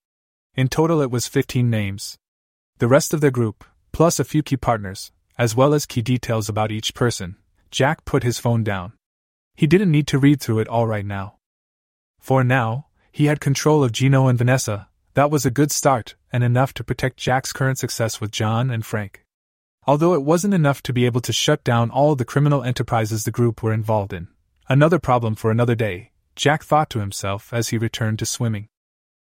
In 0.54 0.68
total, 0.68 1.02
it 1.02 1.10
was 1.10 1.26
15 1.26 1.68
names. 1.68 2.16
The 2.78 2.88
rest 2.88 3.12
of 3.12 3.20
their 3.20 3.30
group, 3.30 3.66
plus 3.92 4.18
a 4.18 4.24
few 4.24 4.42
key 4.42 4.56
partners, 4.56 5.12
as 5.36 5.54
well 5.54 5.74
as 5.74 5.84
key 5.84 6.00
details 6.00 6.48
about 6.48 6.72
each 6.72 6.94
person, 6.94 7.36
Jack 7.70 8.06
put 8.06 8.22
his 8.22 8.38
phone 8.38 8.64
down. 8.64 8.94
He 9.54 9.66
didn't 9.66 9.90
need 9.90 10.06
to 10.06 10.18
read 10.18 10.40
through 10.40 10.60
it 10.60 10.68
all 10.68 10.86
right 10.86 11.04
now. 11.04 11.36
For 12.18 12.42
now, 12.42 12.86
he 13.12 13.26
had 13.26 13.40
control 13.40 13.84
of 13.84 13.92
Gino 13.92 14.26
and 14.26 14.38
Vanessa, 14.38 14.88
that 15.16 15.30
was 15.30 15.46
a 15.46 15.50
good 15.50 15.72
start, 15.72 16.14
and 16.30 16.44
enough 16.44 16.74
to 16.74 16.84
protect 16.84 17.16
Jack's 17.16 17.50
current 17.50 17.78
success 17.78 18.20
with 18.20 18.30
John 18.30 18.70
and 18.70 18.84
Frank. 18.84 19.24
Although 19.86 20.12
it 20.12 20.22
wasn't 20.22 20.52
enough 20.52 20.82
to 20.82 20.92
be 20.92 21.06
able 21.06 21.22
to 21.22 21.32
shut 21.32 21.64
down 21.64 21.90
all 21.90 22.14
the 22.14 22.26
criminal 22.26 22.62
enterprises 22.62 23.24
the 23.24 23.30
group 23.30 23.62
were 23.62 23.72
involved 23.72 24.12
in. 24.12 24.28
Another 24.68 24.98
problem 24.98 25.34
for 25.34 25.50
another 25.50 25.74
day, 25.74 26.10
Jack 26.34 26.62
thought 26.62 26.90
to 26.90 26.98
himself 26.98 27.54
as 27.54 27.68
he 27.68 27.78
returned 27.78 28.18
to 28.18 28.26
swimming. 28.26 28.68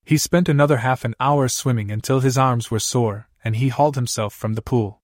He 0.04 0.18
spent 0.18 0.48
another 0.48 0.78
half 0.78 1.04
an 1.04 1.14
hour 1.20 1.46
swimming 1.46 1.92
until 1.92 2.18
his 2.18 2.36
arms 2.36 2.72
were 2.72 2.80
sore, 2.80 3.28
and 3.44 3.54
he 3.54 3.68
hauled 3.68 3.94
himself 3.94 4.34
from 4.34 4.54
the 4.54 4.62
pool. 4.62 5.00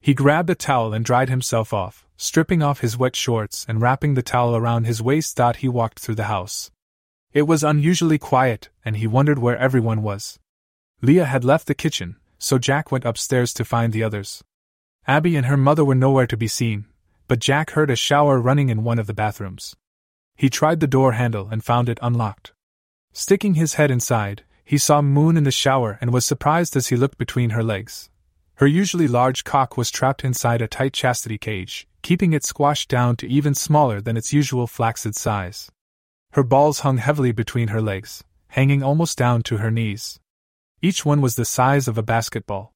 He 0.00 0.14
grabbed 0.14 0.50
a 0.50 0.54
towel 0.54 0.94
and 0.94 1.04
dried 1.04 1.30
himself 1.30 1.74
off, 1.74 2.06
stripping 2.16 2.62
off 2.62 2.78
his 2.78 2.96
wet 2.96 3.16
shorts 3.16 3.66
and 3.68 3.82
wrapping 3.82 4.14
the 4.14 4.22
towel 4.22 4.54
around 4.54 4.84
his 4.84 5.02
waist. 5.02 5.40
He 5.56 5.68
walked 5.68 5.98
through 5.98 6.14
the 6.14 6.30
house. 6.30 6.70
It 7.32 7.42
was 7.42 7.62
unusually 7.62 8.18
quiet, 8.18 8.70
and 8.84 8.96
he 8.96 9.06
wondered 9.06 9.38
where 9.38 9.58
everyone 9.58 10.02
was. 10.02 10.38
Leah 11.02 11.26
had 11.26 11.44
left 11.44 11.66
the 11.66 11.74
kitchen, 11.74 12.16
so 12.38 12.58
Jack 12.58 12.90
went 12.90 13.04
upstairs 13.04 13.52
to 13.54 13.64
find 13.64 13.92
the 13.92 14.02
others. 14.02 14.42
Abby 15.06 15.36
and 15.36 15.46
her 15.46 15.56
mother 15.56 15.84
were 15.84 15.94
nowhere 15.94 16.26
to 16.26 16.36
be 16.36 16.48
seen, 16.48 16.86
but 17.26 17.38
Jack 17.38 17.72
heard 17.72 17.90
a 17.90 17.96
shower 17.96 18.40
running 18.40 18.70
in 18.70 18.82
one 18.82 18.98
of 18.98 19.06
the 19.06 19.14
bathrooms. 19.14 19.76
He 20.36 20.48
tried 20.48 20.80
the 20.80 20.86
door 20.86 21.12
handle 21.12 21.48
and 21.50 21.62
found 21.62 21.88
it 21.88 21.98
unlocked. 22.00 22.52
Sticking 23.12 23.54
his 23.54 23.74
head 23.74 23.90
inside, 23.90 24.44
he 24.64 24.78
saw 24.78 25.02
Moon 25.02 25.36
in 25.36 25.44
the 25.44 25.50
shower 25.50 25.98
and 26.00 26.12
was 26.12 26.24
surprised 26.24 26.76
as 26.76 26.88
he 26.88 26.96
looked 26.96 27.18
between 27.18 27.50
her 27.50 27.62
legs. 27.62 28.10
Her 28.56 28.66
usually 28.66 29.08
large 29.08 29.44
cock 29.44 29.76
was 29.76 29.90
trapped 29.90 30.24
inside 30.24 30.62
a 30.62 30.68
tight 30.68 30.92
chastity 30.92 31.38
cage, 31.38 31.86
keeping 32.02 32.32
it 32.32 32.44
squashed 32.44 32.88
down 32.88 33.16
to 33.16 33.28
even 33.28 33.54
smaller 33.54 34.00
than 34.00 34.16
its 34.16 34.32
usual 34.32 34.66
flaccid 34.66 35.14
size. 35.14 35.70
Her 36.32 36.42
balls 36.42 36.80
hung 36.80 36.98
heavily 36.98 37.32
between 37.32 37.68
her 37.68 37.80
legs, 37.80 38.24
hanging 38.48 38.82
almost 38.82 39.16
down 39.16 39.42
to 39.44 39.58
her 39.58 39.70
knees. 39.70 40.20
Each 40.80 41.04
one 41.04 41.20
was 41.20 41.36
the 41.36 41.44
size 41.44 41.88
of 41.88 41.98
a 41.98 42.02
basketball. 42.02 42.72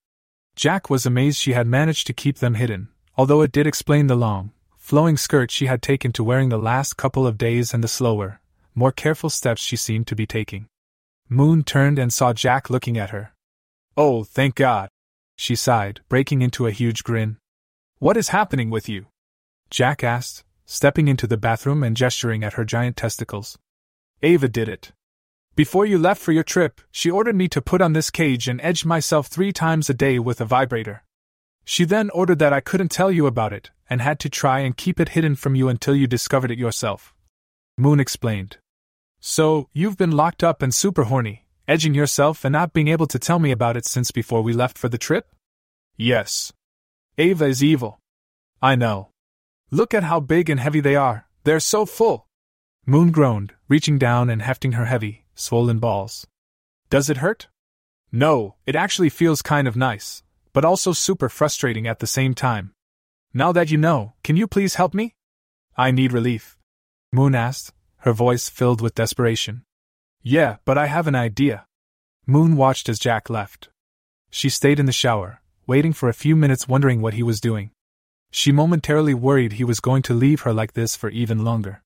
Jack 0.56 0.90
was 0.90 1.06
amazed 1.06 1.38
she 1.38 1.52
had 1.52 1.66
managed 1.66 2.06
to 2.06 2.12
keep 2.12 2.38
them 2.38 2.54
hidden, 2.54 2.88
although 3.16 3.42
it 3.42 3.52
did 3.52 3.66
explain 3.66 4.06
the 4.06 4.16
long, 4.16 4.52
flowing 4.76 5.16
skirt 5.16 5.50
she 5.50 5.66
had 5.66 5.82
taken 5.82 6.12
to 6.12 6.24
wearing 6.24 6.48
the 6.48 6.58
last 6.58 6.96
couple 6.96 7.26
of 7.26 7.38
days 7.38 7.72
and 7.72 7.84
the 7.84 7.88
slower, 7.88 8.40
more 8.74 8.92
careful 8.92 9.30
steps 9.30 9.62
she 9.62 9.76
seemed 9.76 10.06
to 10.06 10.16
be 10.16 10.26
taking. 10.26 10.66
Moon 11.28 11.62
turned 11.62 11.98
and 11.98 12.12
saw 12.12 12.32
Jack 12.32 12.68
looking 12.68 12.98
at 12.98 13.10
her. 13.10 13.32
Oh, 13.96 14.24
thank 14.24 14.54
God! 14.54 14.88
She 15.36 15.54
sighed, 15.54 16.00
breaking 16.08 16.42
into 16.42 16.66
a 16.66 16.72
huge 16.72 17.04
grin. 17.04 17.38
What 17.98 18.16
is 18.16 18.28
happening 18.28 18.70
with 18.70 18.88
you? 18.88 19.06
Jack 19.70 20.04
asked, 20.04 20.44
stepping 20.64 21.08
into 21.08 21.26
the 21.26 21.36
bathroom 21.36 21.82
and 21.82 21.96
gesturing 21.96 22.44
at 22.44 22.54
her 22.54 22.64
giant 22.64 22.96
testicles. 22.96 23.58
Ava 24.22 24.48
did 24.48 24.68
it. 24.68 24.92
Before 25.54 25.84
you 25.84 25.98
left 25.98 26.22
for 26.22 26.32
your 26.32 26.42
trip, 26.42 26.80
she 26.90 27.10
ordered 27.10 27.36
me 27.36 27.46
to 27.48 27.60
put 27.60 27.82
on 27.82 27.92
this 27.92 28.10
cage 28.10 28.48
and 28.48 28.60
edge 28.62 28.84
myself 28.84 29.26
three 29.26 29.52
times 29.52 29.90
a 29.90 29.94
day 29.94 30.18
with 30.18 30.40
a 30.40 30.46
vibrator. 30.46 31.02
She 31.64 31.84
then 31.84 32.08
ordered 32.10 32.38
that 32.38 32.52
I 32.52 32.60
couldn't 32.60 32.90
tell 32.90 33.12
you 33.12 33.26
about 33.26 33.52
it, 33.52 33.70
and 33.88 34.00
had 34.00 34.18
to 34.20 34.30
try 34.30 34.60
and 34.60 34.76
keep 34.76 34.98
it 34.98 35.10
hidden 35.10 35.36
from 35.36 35.54
you 35.54 35.68
until 35.68 35.94
you 35.94 36.06
discovered 36.06 36.50
it 36.50 36.58
yourself. 36.58 37.14
Moon 37.76 38.00
explained. 38.00 38.56
So, 39.20 39.68
you've 39.72 39.98
been 39.98 40.10
locked 40.10 40.42
up 40.42 40.62
and 40.62 40.74
super 40.74 41.04
horny, 41.04 41.46
edging 41.68 41.94
yourself 41.94 42.44
and 42.44 42.52
not 42.52 42.72
being 42.72 42.88
able 42.88 43.06
to 43.06 43.18
tell 43.18 43.38
me 43.38 43.50
about 43.50 43.76
it 43.76 43.84
since 43.84 44.10
before 44.10 44.42
we 44.42 44.52
left 44.52 44.76
for 44.76 44.88
the 44.88 44.98
trip? 44.98 45.28
Yes. 45.96 46.52
Ava 47.18 47.44
is 47.44 47.62
evil. 47.62 48.00
I 48.60 48.74
know. 48.74 49.11
Look 49.74 49.94
at 49.94 50.02
how 50.02 50.20
big 50.20 50.50
and 50.50 50.60
heavy 50.60 50.80
they 50.80 50.96
are, 50.96 51.26
they're 51.44 51.58
so 51.58 51.86
full. 51.86 52.26
Moon 52.84 53.10
groaned, 53.10 53.54
reaching 53.68 53.96
down 53.96 54.28
and 54.28 54.42
hefting 54.42 54.72
her 54.72 54.84
heavy, 54.84 55.24
swollen 55.34 55.78
balls. 55.78 56.26
Does 56.90 57.08
it 57.08 57.16
hurt? 57.16 57.48
No, 58.12 58.56
it 58.66 58.76
actually 58.76 59.08
feels 59.08 59.40
kind 59.40 59.66
of 59.66 59.74
nice, 59.74 60.22
but 60.52 60.66
also 60.66 60.92
super 60.92 61.30
frustrating 61.30 61.86
at 61.86 62.00
the 62.00 62.06
same 62.06 62.34
time. 62.34 62.74
Now 63.32 63.50
that 63.52 63.70
you 63.70 63.78
know, 63.78 64.12
can 64.22 64.36
you 64.36 64.46
please 64.46 64.74
help 64.74 64.92
me? 64.92 65.14
I 65.74 65.90
need 65.90 66.12
relief. 66.12 66.58
Moon 67.10 67.34
asked, 67.34 67.72
her 68.00 68.12
voice 68.12 68.50
filled 68.50 68.82
with 68.82 68.94
desperation. 68.94 69.64
Yeah, 70.22 70.56
but 70.66 70.76
I 70.76 70.84
have 70.84 71.06
an 71.06 71.14
idea. 71.14 71.64
Moon 72.26 72.56
watched 72.56 72.90
as 72.90 72.98
Jack 72.98 73.30
left. 73.30 73.70
She 74.28 74.50
stayed 74.50 74.78
in 74.78 74.84
the 74.84 74.92
shower, 74.92 75.40
waiting 75.66 75.94
for 75.94 76.10
a 76.10 76.20
few 76.24 76.36
minutes 76.36 76.68
wondering 76.68 77.00
what 77.00 77.14
he 77.14 77.22
was 77.22 77.40
doing. 77.40 77.70
She 78.34 78.50
momentarily 78.50 79.12
worried 79.12 79.52
he 79.52 79.64
was 79.64 79.78
going 79.78 80.00
to 80.02 80.14
leave 80.14 80.40
her 80.40 80.54
like 80.54 80.72
this 80.72 80.96
for 80.96 81.10
even 81.10 81.44
longer. 81.44 81.82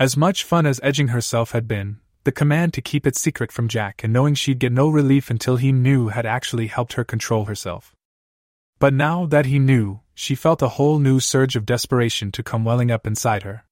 As 0.00 0.16
much 0.16 0.42
fun 0.42 0.66
as 0.66 0.80
edging 0.82 1.08
herself 1.08 1.52
had 1.52 1.68
been, 1.68 2.00
the 2.24 2.32
command 2.32 2.74
to 2.74 2.82
keep 2.82 3.06
it 3.06 3.16
secret 3.16 3.52
from 3.52 3.68
Jack 3.68 4.02
and 4.02 4.12
knowing 4.12 4.34
she'd 4.34 4.58
get 4.58 4.72
no 4.72 4.88
relief 4.88 5.30
until 5.30 5.56
he 5.56 5.70
knew 5.70 6.08
had 6.08 6.26
actually 6.26 6.66
helped 6.66 6.94
her 6.94 7.04
control 7.04 7.44
herself. 7.44 7.94
But 8.80 8.94
now 8.94 9.26
that 9.26 9.46
he 9.46 9.60
knew, 9.60 10.00
she 10.12 10.34
felt 10.34 10.60
a 10.60 10.70
whole 10.70 10.98
new 10.98 11.20
surge 11.20 11.54
of 11.54 11.64
desperation 11.64 12.32
to 12.32 12.42
come 12.42 12.64
welling 12.64 12.90
up 12.90 13.06
inside 13.06 13.44
her. 13.44 13.64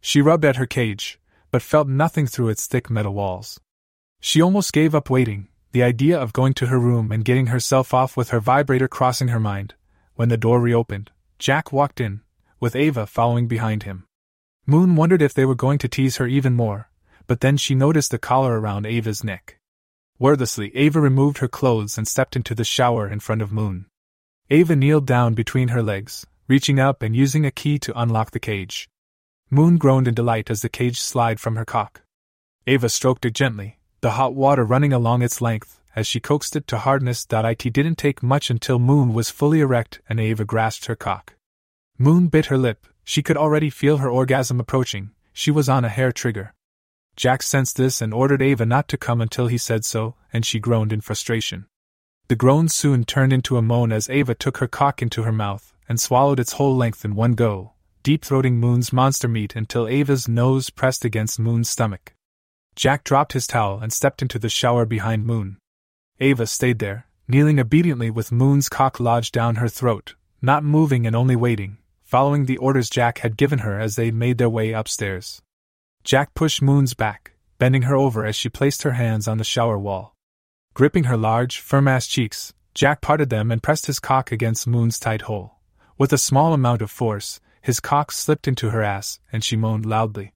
She 0.00 0.20
rubbed 0.20 0.44
at 0.44 0.56
her 0.56 0.66
cage, 0.66 1.20
but 1.52 1.62
felt 1.62 1.86
nothing 1.86 2.26
through 2.26 2.48
its 2.48 2.66
thick 2.66 2.90
metal 2.90 3.14
walls. 3.14 3.60
She 4.18 4.42
almost 4.42 4.72
gave 4.72 4.96
up 4.96 5.08
waiting, 5.08 5.46
the 5.70 5.84
idea 5.84 6.18
of 6.18 6.32
going 6.32 6.54
to 6.54 6.66
her 6.66 6.78
room 6.78 7.12
and 7.12 7.24
getting 7.24 7.46
herself 7.46 7.94
off 7.94 8.16
with 8.16 8.30
her 8.30 8.40
vibrator 8.40 8.88
crossing 8.88 9.28
her 9.28 9.40
mind, 9.40 9.74
when 10.16 10.28
the 10.28 10.36
door 10.36 10.60
reopened. 10.60 11.12
Jack 11.42 11.72
walked 11.72 12.00
in, 12.00 12.20
with 12.60 12.76
Ava 12.76 13.04
following 13.04 13.48
behind 13.48 13.82
him. 13.82 14.04
Moon 14.64 14.94
wondered 14.94 15.20
if 15.20 15.34
they 15.34 15.44
were 15.44 15.56
going 15.56 15.76
to 15.78 15.88
tease 15.88 16.18
her 16.18 16.26
even 16.28 16.54
more, 16.54 16.88
but 17.26 17.40
then 17.40 17.56
she 17.56 17.74
noticed 17.74 18.12
the 18.12 18.18
collar 18.18 18.60
around 18.60 18.86
Ava's 18.86 19.24
neck. 19.24 19.58
Wordlessly, 20.20 20.70
Ava 20.76 21.00
removed 21.00 21.38
her 21.38 21.48
clothes 21.48 21.98
and 21.98 22.06
stepped 22.06 22.36
into 22.36 22.54
the 22.54 22.62
shower 22.62 23.08
in 23.08 23.18
front 23.18 23.42
of 23.42 23.50
Moon. 23.50 23.86
Ava 24.50 24.76
kneeled 24.76 25.04
down 25.04 25.34
between 25.34 25.74
her 25.74 25.82
legs, 25.82 26.24
reaching 26.46 26.78
up 26.78 27.02
and 27.02 27.16
using 27.16 27.44
a 27.44 27.50
key 27.50 27.76
to 27.76 28.00
unlock 28.00 28.30
the 28.30 28.38
cage. 28.38 28.88
Moon 29.50 29.78
groaned 29.78 30.06
in 30.06 30.14
delight 30.14 30.48
as 30.48 30.62
the 30.62 30.68
cage 30.68 31.00
slid 31.00 31.40
from 31.40 31.56
her 31.56 31.64
cock. 31.64 32.02
Ava 32.68 32.88
stroked 32.88 33.24
it 33.24 33.34
gently, 33.34 33.80
the 34.00 34.12
hot 34.12 34.36
water 34.36 34.64
running 34.64 34.92
along 34.92 35.22
its 35.22 35.40
length 35.40 35.81
as 35.94 36.06
she 36.06 36.20
coaxed 36.20 36.56
it 36.56 36.66
to 36.68 36.78
hardness. 36.78 37.26
It 37.30 37.72
didn't 37.72 37.96
take 37.96 38.22
much 38.22 38.50
until 38.50 38.78
Moon 38.78 39.12
was 39.12 39.30
fully 39.30 39.60
erect 39.60 40.00
and 40.08 40.20
Ava 40.20 40.44
grasped 40.44 40.86
her 40.86 40.96
cock. 40.96 41.34
Moon 41.98 42.28
bit 42.28 42.46
her 42.46 42.58
lip, 42.58 42.86
she 43.04 43.22
could 43.22 43.36
already 43.36 43.70
feel 43.70 43.98
her 43.98 44.08
orgasm 44.08 44.58
approaching, 44.60 45.10
she 45.32 45.50
was 45.50 45.68
on 45.68 45.84
a 45.84 45.88
hair 45.88 46.12
trigger. 46.12 46.54
Jack 47.16 47.42
sensed 47.42 47.76
this 47.76 48.00
and 48.00 48.14
ordered 48.14 48.42
Ava 48.42 48.64
not 48.64 48.88
to 48.88 48.96
come 48.96 49.20
until 49.20 49.46
he 49.46 49.58
said 49.58 49.84
so, 49.84 50.14
and 50.32 50.46
she 50.46 50.58
groaned 50.58 50.92
in 50.92 51.00
frustration. 51.00 51.66
The 52.28 52.36
groan 52.36 52.68
soon 52.68 53.04
turned 53.04 53.32
into 53.32 53.58
a 53.58 53.62
moan 53.62 53.92
as 53.92 54.08
Ava 54.08 54.34
took 54.34 54.58
her 54.58 54.68
cock 54.68 55.02
into 55.02 55.22
her 55.22 55.32
mouth 55.32 55.74
and 55.88 56.00
swallowed 56.00 56.40
its 56.40 56.52
whole 56.52 56.74
length 56.74 57.04
in 57.04 57.14
one 57.14 57.32
go, 57.32 57.72
deep 58.02 58.24
throating 58.24 58.54
Moon's 58.54 58.92
monster 58.92 59.28
meat 59.28 59.54
until 59.54 59.86
Ava's 59.86 60.26
nose 60.26 60.70
pressed 60.70 61.04
against 61.04 61.38
Moon's 61.38 61.68
stomach. 61.68 62.14
Jack 62.74 63.04
dropped 63.04 63.34
his 63.34 63.46
towel 63.46 63.80
and 63.80 63.92
stepped 63.92 64.22
into 64.22 64.38
the 64.38 64.48
shower 64.48 64.86
behind 64.86 65.26
Moon. 65.26 65.58
Ava 66.20 66.46
stayed 66.46 66.78
there, 66.78 67.06
kneeling 67.26 67.58
obediently 67.58 68.10
with 68.10 68.32
Moon's 68.32 68.68
cock 68.68 69.00
lodged 69.00 69.32
down 69.32 69.56
her 69.56 69.68
throat, 69.68 70.14
not 70.40 70.64
moving 70.64 71.06
and 71.06 71.16
only 71.16 71.36
waiting, 71.36 71.78
following 72.02 72.44
the 72.46 72.58
orders 72.58 72.90
Jack 72.90 73.18
had 73.18 73.36
given 73.36 73.60
her 73.60 73.78
as 73.78 73.96
they 73.96 74.10
made 74.10 74.38
their 74.38 74.50
way 74.50 74.72
upstairs. 74.72 75.42
Jack 76.04 76.34
pushed 76.34 76.60
Moon's 76.60 76.94
back, 76.94 77.32
bending 77.58 77.82
her 77.82 77.94
over 77.94 78.26
as 78.26 78.34
she 78.34 78.48
placed 78.48 78.82
her 78.82 78.92
hands 78.92 79.28
on 79.28 79.38
the 79.38 79.44
shower 79.44 79.78
wall. 79.78 80.16
Gripping 80.74 81.04
her 81.04 81.16
large, 81.16 81.60
firm 81.60 81.86
ass 81.86 82.06
cheeks, 82.06 82.52
Jack 82.74 83.00
parted 83.00 83.30
them 83.30 83.50
and 83.50 83.62
pressed 83.62 83.86
his 83.86 84.00
cock 84.00 84.32
against 84.32 84.66
Moon's 84.66 84.98
tight 84.98 85.22
hole. 85.22 85.58
With 85.96 86.12
a 86.12 86.18
small 86.18 86.52
amount 86.52 86.82
of 86.82 86.90
force, 86.90 87.40
his 87.60 87.78
cock 87.78 88.10
slipped 88.10 88.48
into 88.48 88.70
her 88.70 88.82
ass, 88.82 89.20
and 89.32 89.44
she 89.44 89.56
moaned 89.56 89.86
loudly. 89.86 90.34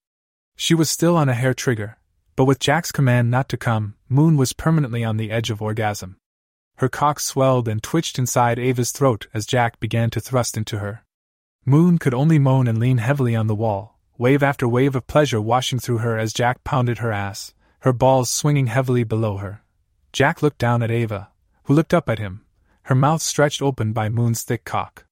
She 0.56 0.74
was 0.74 0.88
still 0.88 1.16
on 1.16 1.28
a 1.28 1.34
hair 1.34 1.52
trigger, 1.52 1.98
but 2.36 2.44
with 2.44 2.60
Jack's 2.60 2.92
command 2.92 3.30
not 3.30 3.48
to 3.48 3.56
come, 3.56 3.95
Moon 4.08 4.36
was 4.36 4.52
permanently 4.52 5.02
on 5.02 5.16
the 5.16 5.30
edge 5.30 5.50
of 5.50 5.60
orgasm. 5.60 6.16
Her 6.76 6.88
cock 6.88 7.18
swelled 7.18 7.66
and 7.66 7.82
twitched 7.82 8.18
inside 8.18 8.58
Ava's 8.58 8.92
throat 8.92 9.26
as 9.34 9.46
Jack 9.46 9.80
began 9.80 10.10
to 10.10 10.20
thrust 10.20 10.56
into 10.56 10.78
her. 10.78 11.04
Moon 11.64 11.98
could 11.98 12.14
only 12.14 12.38
moan 12.38 12.68
and 12.68 12.78
lean 12.78 12.98
heavily 12.98 13.34
on 13.34 13.48
the 13.48 13.54
wall, 13.54 13.98
wave 14.16 14.42
after 14.42 14.68
wave 14.68 14.94
of 14.94 15.06
pleasure 15.08 15.40
washing 15.40 15.80
through 15.80 15.98
her 15.98 16.16
as 16.16 16.32
Jack 16.32 16.62
pounded 16.62 16.98
her 16.98 17.10
ass, 17.10 17.54
her 17.80 17.92
balls 17.92 18.30
swinging 18.30 18.68
heavily 18.68 19.02
below 19.02 19.38
her. 19.38 19.62
Jack 20.12 20.42
looked 20.42 20.58
down 20.58 20.82
at 20.82 20.90
Ava, 20.90 21.30
who 21.64 21.74
looked 21.74 21.92
up 21.92 22.08
at 22.08 22.20
him, 22.20 22.44
her 22.82 22.94
mouth 22.94 23.20
stretched 23.20 23.60
open 23.60 23.92
by 23.92 24.08
Moon's 24.08 24.42
thick 24.42 24.64
cock. 24.64 25.04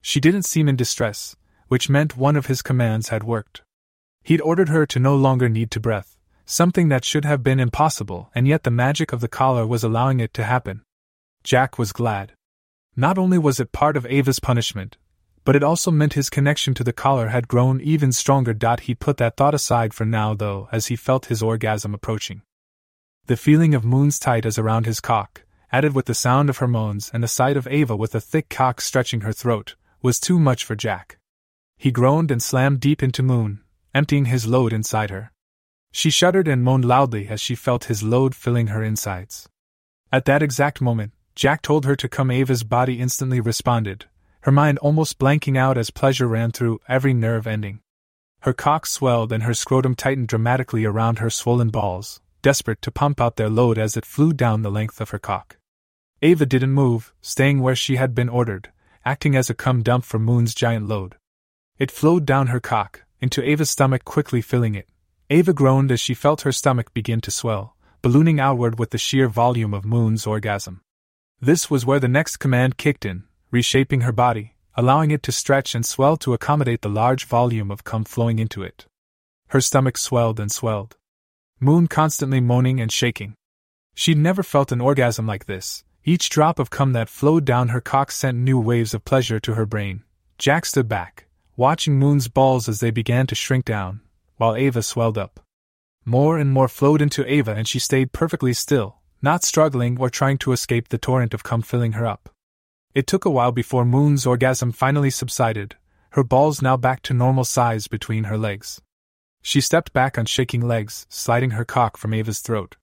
She 0.00 0.18
didn't 0.18 0.42
seem 0.42 0.68
in 0.68 0.74
distress, 0.74 1.36
which 1.68 1.88
meant 1.88 2.16
one 2.16 2.34
of 2.34 2.46
his 2.46 2.62
commands 2.62 3.10
had 3.10 3.22
worked. 3.22 3.62
He'd 4.24 4.40
ordered 4.40 4.68
her 4.68 4.84
to 4.86 4.98
no 4.98 5.14
longer 5.14 5.48
need 5.48 5.70
to 5.70 5.80
breath, 5.80 6.18
something 6.44 6.88
that 6.88 7.04
should 7.04 7.24
have 7.24 7.42
been 7.42 7.60
impossible, 7.60 8.30
and 8.34 8.46
yet 8.48 8.64
the 8.64 8.70
magic 8.70 9.12
of 9.12 9.20
the 9.20 9.28
collar 9.28 9.66
was 9.66 9.84
allowing 9.84 10.20
it 10.20 10.34
to 10.34 10.44
happen. 10.44 10.82
Jack 11.44 11.78
was 11.78 11.92
glad. 11.92 12.32
Not 12.96 13.18
only 13.18 13.38
was 13.38 13.58
it 13.58 13.72
part 13.72 13.96
of 13.96 14.06
Ava's 14.06 14.38
punishment, 14.38 14.96
but 15.44 15.56
it 15.56 15.62
also 15.62 15.90
meant 15.90 16.12
his 16.12 16.30
connection 16.30 16.74
to 16.74 16.84
the 16.84 16.92
collar 16.92 17.28
had 17.28 17.48
grown 17.48 17.80
even 17.80 18.12
stronger. 18.12 18.56
He 18.80 18.94
put 18.94 19.16
that 19.16 19.36
thought 19.36 19.54
aside 19.54 19.92
for 19.92 20.04
now, 20.04 20.34
though, 20.34 20.68
as 20.70 20.86
he 20.86 20.96
felt 20.96 21.26
his 21.26 21.42
orgasm 21.42 21.94
approaching. 21.94 22.42
The 23.26 23.36
feeling 23.36 23.74
of 23.74 23.84
Moon's 23.84 24.18
tight 24.18 24.46
as 24.46 24.58
around 24.58 24.86
his 24.86 25.00
cock, 25.00 25.42
added 25.72 25.94
with 25.94 26.06
the 26.06 26.14
sound 26.14 26.50
of 26.50 26.58
her 26.58 26.68
moans 26.68 27.10
and 27.12 27.22
the 27.22 27.28
sight 27.28 27.56
of 27.56 27.66
Ava 27.66 27.96
with 27.96 28.14
a 28.14 28.20
thick 28.20 28.48
cock 28.48 28.80
stretching 28.80 29.22
her 29.22 29.32
throat, 29.32 29.74
was 30.02 30.20
too 30.20 30.38
much 30.38 30.64
for 30.64 30.76
Jack. 30.76 31.18
He 31.76 31.90
groaned 31.90 32.30
and 32.30 32.42
slammed 32.42 32.80
deep 32.80 33.02
into 33.02 33.22
Moon, 33.22 33.60
emptying 33.94 34.26
his 34.26 34.46
load 34.46 34.72
inside 34.72 35.10
her. 35.10 35.32
She 35.92 36.10
shuddered 36.10 36.48
and 36.48 36.64
moaned 36.64 36.86
loudly 36.86 37.28
as 37.28 37.40
she 37.40 37.54
felt 37.54 37.84
his 37.84 38.02
load 38.02 38.34
filling 38.34 38.68
her 38.68 38.82
insides. 38.82 39.48
At 40.10 40.24
that 40.24 40.42
exact 40.42 40.80
moment, 40.80 41.12
Jack 41.34 41.62
told 41.62 41.84
her 41.84 41.96
to 41.96 42.08
come. 42.08 42.30
Ava's 42.30 42.64
body 42.64 42.98
instantly 42.98 43.40
responded, 43.40 44.06
her 44.40 44.52
mind 44.52 44.78
almost 44.78 45.18
blanking 45.18 45.56
out 45.56 45.78
as 45.78 45.90
pleasure 45.90 46.26
ran 46.26 46.50
through 46.50 46.80
every 46.88 47.14
nerve 47.14 47.46
ending. 47.46 47.80
Her 48.40 48.52
cock 48.52 48.86
swelled 48.86 49.32
and 49.32 49.44
her 49.44 49.54
scrotum 49.54 49.94
tightened 49.94 50.28
dramatically 50.28 50.84
around 50.84 51.18
her 51.18 51.30
swollen 51.30 51.68
balls, 51.68 52.20
desperate 52.42 52.82
to 52.82 52.90
pump 52.90 53.20
out 53.20 53.36
their 53.36 53.48
load 53.48 53.78
as 53.78 53.96
it 53.96 54.04
flew 54.04 54.32
down 54.32 54.62
the 54.62 54.70
length 54.70 55.00
of 55.00 55.10
her 55.10 55.18
cock. 55.18 55.58
Ava 56.22 56.46
didn't 56.46 56.72
move, 56.72 57.14
staying 57.20 57.60
where 57.60 57.76
she 57.76 57.96
had 57.96 58.14
been 58.14 58.28
ordered, 58.28 58.70
acting 59.04 59.36
as 59.36 59.48
a 59.48 59.54
cum 59.54 59.82
dump 59.82 60.04
for 60.04 60.18
Moon's 60.18 60.54
giant 60.54 60.88
load. 60.88 61.16
It 61.78 61.90
flowed 61.90 62.26
down 62.26 62.48
her 62.48 62.60
cock, 62.60 63.04
into 63.20 63.42
Ava's 63.42 63.70
stomach, 63.70 64.04
quickly 64.04 64.40
filling 64.40 64.74
it, 64.74 64.88
Ava 65.30 65.52
groaned 65.52 65.90
as 65.90 66.00
she 66.00 66.14
felt 66.14 66.42
her 66.42 66.52
stomach 66.52 66.92
begin 66.92 67.20
to 67.22 67.30
swell, 67.30 67.76
ballooning 68.02 68.40
outward 68.40 68.78
with 68.78 68.90
the 68.90 68.98
sheer 68.98 69.28
volume 69.28 69.72
of 69.72 69.84
Moon's 69.84 70.26
orgasm. 70.26 70.82
This 71.40 71.70
was 71.70 71.86
where 71.86 72.00
the 72.00 72.08
next 72.08 72.36
command 72.36 72.76
kicked 72.76 73.04
in, 73.04 73.24
reshaping 73.50 74.02
her 74.02 74.12
body, 74.12 74.56
allowing 74.74 75.10
it 75.10 75.22
to 75.24 75.32
stretch 75.32 75.74
and 75.74 75.84
swell 75.84 76.16
to 76.18 76.34
accommodate 76.34 76.82
the 76.82 76.88
large 76.88 77.24
volume 77.24 77.70
of 77.70 77.84
cum 77.84 78.04
flowing 78.04 78.38
into 78.38 78.62
it. 78.62 78.86
Her 79.48 79.60
stomach 79.60 79.98
swelled 79.98 80.40
and 80.40 80.50
swelled. 80.50 80.96
Moon 81.60 81.86
constantly 81.86 82.40
moaning 82.40 82.80
and 82.80 82.90
shaking. 82.90 83.34
She'd 83.94 84.18
never 84.18 84.42
felt 84.42 84.72
an 84.72 84.80
orgasm 84.80 85.26
like 85.26 85.46
this. 85.46 85.84
Each 86.04 86.28
drop 86.28 86.58
of 86.58 86.70
cum 86.70 86.92
that 86.94 87.08
flowed 87.08 87.44
down 87.44 87.68
her 87.68 87.80
cock 87.80 88.10
sent 88.10 88.38
new 88.38 88.58
waves 88.58 88.94
of 88.94 89.04
pleasure 89.04 89.38
to 89.40 89.54
her 89.54 89.66
brain. 89.66 90.02
Jack 90.38 90.66
stood 90.66 90.88
back, 90.88 91.26
watching 91.56 91.98
Moon's 91.98 92.26
balls 92.26 92.68
as 92.68 92.80
they 92.80 92.90
began 92.90 93.26
to 93.28 93.34
shrink 93.34 93.64
down, 93.64 94.00
while 94.42 94.56
Ava 94.56 94.82
swelled 94.82 95.16
up. 95.16 95.38
More 96.04 96.36
and 96.36 96.50
more 96.50 96.66
flowed 96.66 97.00
into 97.00 97.24
Ava, 97.32 97.54
and 97.54 97.68
she 97.68 97.78
stayed 97.78 98.12
perfectly 98.12 98.52
still, 98.52 98.96
not 99.22 99.44
struggling 99.44 100.00
or 100.00 100.10
trying 100.10 100.36
to 100.38 100.50
escape 100.50 100.88
the 100.88 100.98
torrent 100.98 101.32
of 101.32 101.44
cum 101.44 101.62
filling 101.62 101.92
her 101.92 102.04
up. 102.04 102.28
It 102.92 103.06
took 103.06 103.24
a 103.24 103.30
while 103.30 103.52
before 103.52 103.84
Moon's 103.84 104.26
orgasm 104.26 104.72
finally 104.72 105.10
subsided, 105.10 105.76
her 106.10 106.24
balls 106.24 106.60
now 106.60 106.76
back 106.76 107.02
to 107.02 107.14
normal 107.14 107.44
size 107.44 107.86
between 107.86 108.24
her 108.24 108.36
legs. 108.36 108.82
She 109.42 109.60
stepped 109.60 109.92
back 109.92 110.18
on 110.18 110.26
shaking 110.26 110.66
legs, 110.66 111.06
sliding 111.08 111.50
her 111.50 111.64
cock 111.64 111.96
from 111.96 112.12
Ava's 112.12 112.40
throat. 112.40 112.74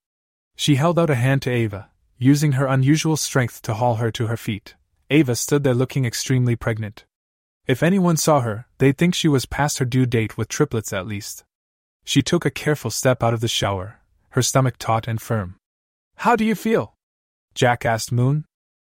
She 0.55 0.75
held 0.75 0.97
out 0.97 1.09
a 1.09 1.15
hand 1.15 1.41
to 1.41 1.51
Ava, 1.51 1.89
using 2.17 2.53
her 2.53 2.67
unusual 2.67 3.17
strength 3.17 3.61
to 3.63 3.73
haul 3.73 3.95
her 3.95 4.11
to 4.11 4.27
her 4.27 4.37
feet. 4.37 4.75
Ava 5.09 5.35
stood 5.35 5.65
there 5.65 5.73
looking 5.73 6.05
extremely 6.05 6.55
pregnant. 6.55 7.03
If 7.67 7.83
anyone 7.83 8.15
saw 8.15 8.39
her, 8.39 8.65
they'd 8.77 8.97
think 8.97 9.13
she 9.13 9.27
was 9.27 9.45
past 9.45 9.79
her 9.79 9.85
due 9.85 10.05
date 10.05 10.37
with 10.37 10.47
triplets 10.47 10.93
at 10.93 11.05
least. 11.05 11.43
She 12.09 12.23
took 12.23 12.43
a 12.43 12.49
careful 12.49 12.89
step 12.89 13.21
out 13.21 13.35
of 13.35 13.39
the 13.39 13.47
shower, 13.47 13.99
her 14.29 14.41
stomach 14.41 14.79
taut 14.79 15.07
and 15.07 15.21
firm. 15.21 15.57
How 16.15 16.35
do 16.35 16.43
you 16.43 16.55
feel? 16.55 16.95
Jack 17.53 17.85
asked 17.85 18.11
Moon. 18.11 18.45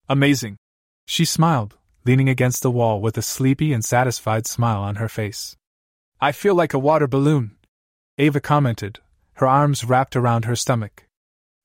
Amazing. 0.09 0.59
She 1.07 1.25
smiled, 1.25 1.77
leaning 2.05 2.29
against 2.29 2.63
the 2.63 2.71
wall 2.71 3.01
with 3.01 3.19
a 3.19 3.23
sleepy 3.23 3.73
and 3.73 3.85
satisfied 3.85 4.47
smile 4.47 4.81
on 4.83 4.95
her 4.95 5.09
face. 5.09 5.57
I 6.21 6.31
feel 6.31 6.55
like 6.55 6.73
a 6.73 6.79
water 6.79 7.09
balloon, 7.09 7.57
Ava 8.17 8.39
commented, 8.39 9.01
her 9.33 9.47
arms 9.49 9.83
wrapped 9.83 10.15
around 10.15 10.45
her 10.45 10.55
stomach. 10.55 11.09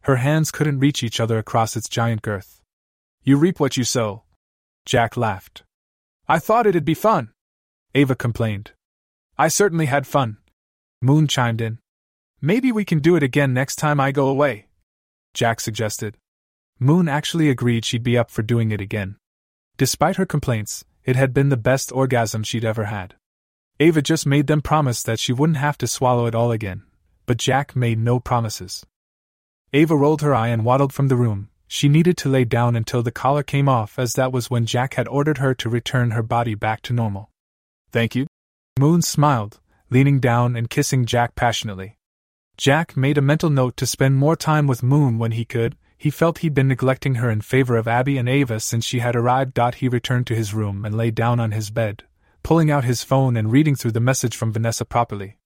Her 0.01 0.15
hands 0.15 0.49
couldn't 0.49 0.79
reach 0.79 1.03
each 1.03 1.19
other 1.19 1.37
across 1.37 1.77
its 1.77 1.87
giant 1.87 2.23
girth. 2.23 2.63
You 3.21 3.37
reap 3.37 3.59
what 3.59 3.77
you 3.77 3.83
sow. 3.83 4.23
Jack 4.83 5.15
laughed. 5.15 5.61
I 6.27 6.39
thought 6.39 6.65
it'd 6.65 6.85
be 6.85 6.95
fun. 6.95 7.33
Ava 7.93 8.15
complained. 8.15 8.71
I 9.37 9.47
certainly 9.47 9.85
had 9.85 10.07
fun, 10.07 10.37
Moon 11.05 11.27
chimed 11.27 11.61
in. 11.61 11.77
Maybe 12.41 12.71
we 12.71 12.83
can 12.83 12.97
do 12.97 13.15
it 13.15 13.21
again 13.21 13.53
next 13.53 13.75
time 13.75 13.99
I 13.99 14.11
go 14.11 14.27
away. 14.27 14.69
Jack 15.35 15.59
suggested. 15.59 16.17
Moon 16.79 17.07
actually 17.07 17.47
agreed 17.47 17.85
she'd 17.85 18.01
be 18.01 18.17
up 18.17 18.31
for 18.31 18.41
doing 18.41 18.71
it 18.71 18.81
again. 18.81 19.17
Despite 19.77 20.15
her 20.15 20.25
complaints, 20.25 20.83
it 21.03 21.15
had 21.15 21.31
been 21.31 21.49
the 21.49 21.57
best 21.57 21.91
orgasm 21.91 22.41
she'd 22.41 22.65
ever 22.65 22.85
had. 22.85 23.13
Ava 23.79 24.01
just 24.01 24.25
made 24.25 24.47
them 24.47 24.63
promise 24.63 25.03
that 25.03 25.19
she 25.19 25.31
wouldn't 25.31 25.59
have 25.59 25.77
to 25.77 25.85
swallow 25.85 26.25
it 26.25 26.33
all 26.33 26.51
again, 26.51 26.81
but 27.27 27.37
Jack 27.37 27.75
made 27.75 27.99
no 27.99 28.19
promises. 28.19 28.83
Ava 29.73 29.95
rolled 29.95 30.23
her 30.23 30.33
eye 30.33 30.47
and 30.47 30.65
waddled 30.65 30.91
from 30.91 31.07
the 31.07 31.15
room. 31.15 31.49
She 31.67 31.87
needed 31.87 32.17
to 32.17 32.29
lay 32.29 32.45
down 32.45 32.75
until 32.75 33.03
the 33.03 33.11
collar 33.11 33.43
came 33.43 33.69
off, 33.69 33.99
as 33.99 34.13
that 34.13 34.31
was 34.31 34.49
when 34.49 34.65
Jack 34.65 34.95
had 34.95 35.07
ordered 35.07 35.37
her 35.37 35.53
to 35.53 35.69
return 35.69 36.11
her 36.11 36.23
body 36.23 36.55
back 36.55 36.81
to 36.81 36.93
normal. 36.93 37.29
Thank 37.91 38.15
you. 38.15 38.25
Moon 38.79 39.03
smiled, 39.03 39.59
leaning 39.89 40.19
down 40.19 40.55
and 40.55 40.69
kissing 40.69 41.05
Jack 41.05 41.35
passionately. 41.35 41.97
Jack 42.57 42.95
made 42.95 43.17
a 43.17 43.21
mental 43.21 43.49
note 43.49 43.75
to 43.77 43.85
spend 43.85 44.15
more 44.15 44.35
time 44.35 44.65
with 44.65 44.83
Moon 44.83 45.17
when 45.17 45.31
he 45.31 45.43
could. 45.43 45.75
He 45.97 46.09
felt 46.09 46.39
he'd 46.39 46.53
been 46.53 46.67
neglecting 46.67 47.15
her 47.15 47.29
in 47.29 47.41
favor 47.41 47.75
of 47.75 47.87
Abby 47.87 48.17
and 48.17 48.29
Ava 48.29 48.59
since 48.59 48.85
she 48.85 48.99
had 48.99 49.15
arrived. 49.15 49.59
He 49.75 49.87
returned 49.87 50.27
to 50.27 50.35
his 50.35 50.53
room 50.53 50.85
and 50.85 50.95
lay 50.95 51.11
down 51.11 51.39
on 51.39 51.51
his 51.51 51.69
bed, 51.69 52.03
pulling 52.43 52.71
out 52.71 52.83
his 52.83 53.03
phone 53.03 53.35
and 53.35 53.51
reading 53.51 53.75
through 53.75 53.91
the 53.91 53.99
message 53.99 54.35
from 54.35 54.53
Vanessa 54.53 54.85
properly. 54.85 55.37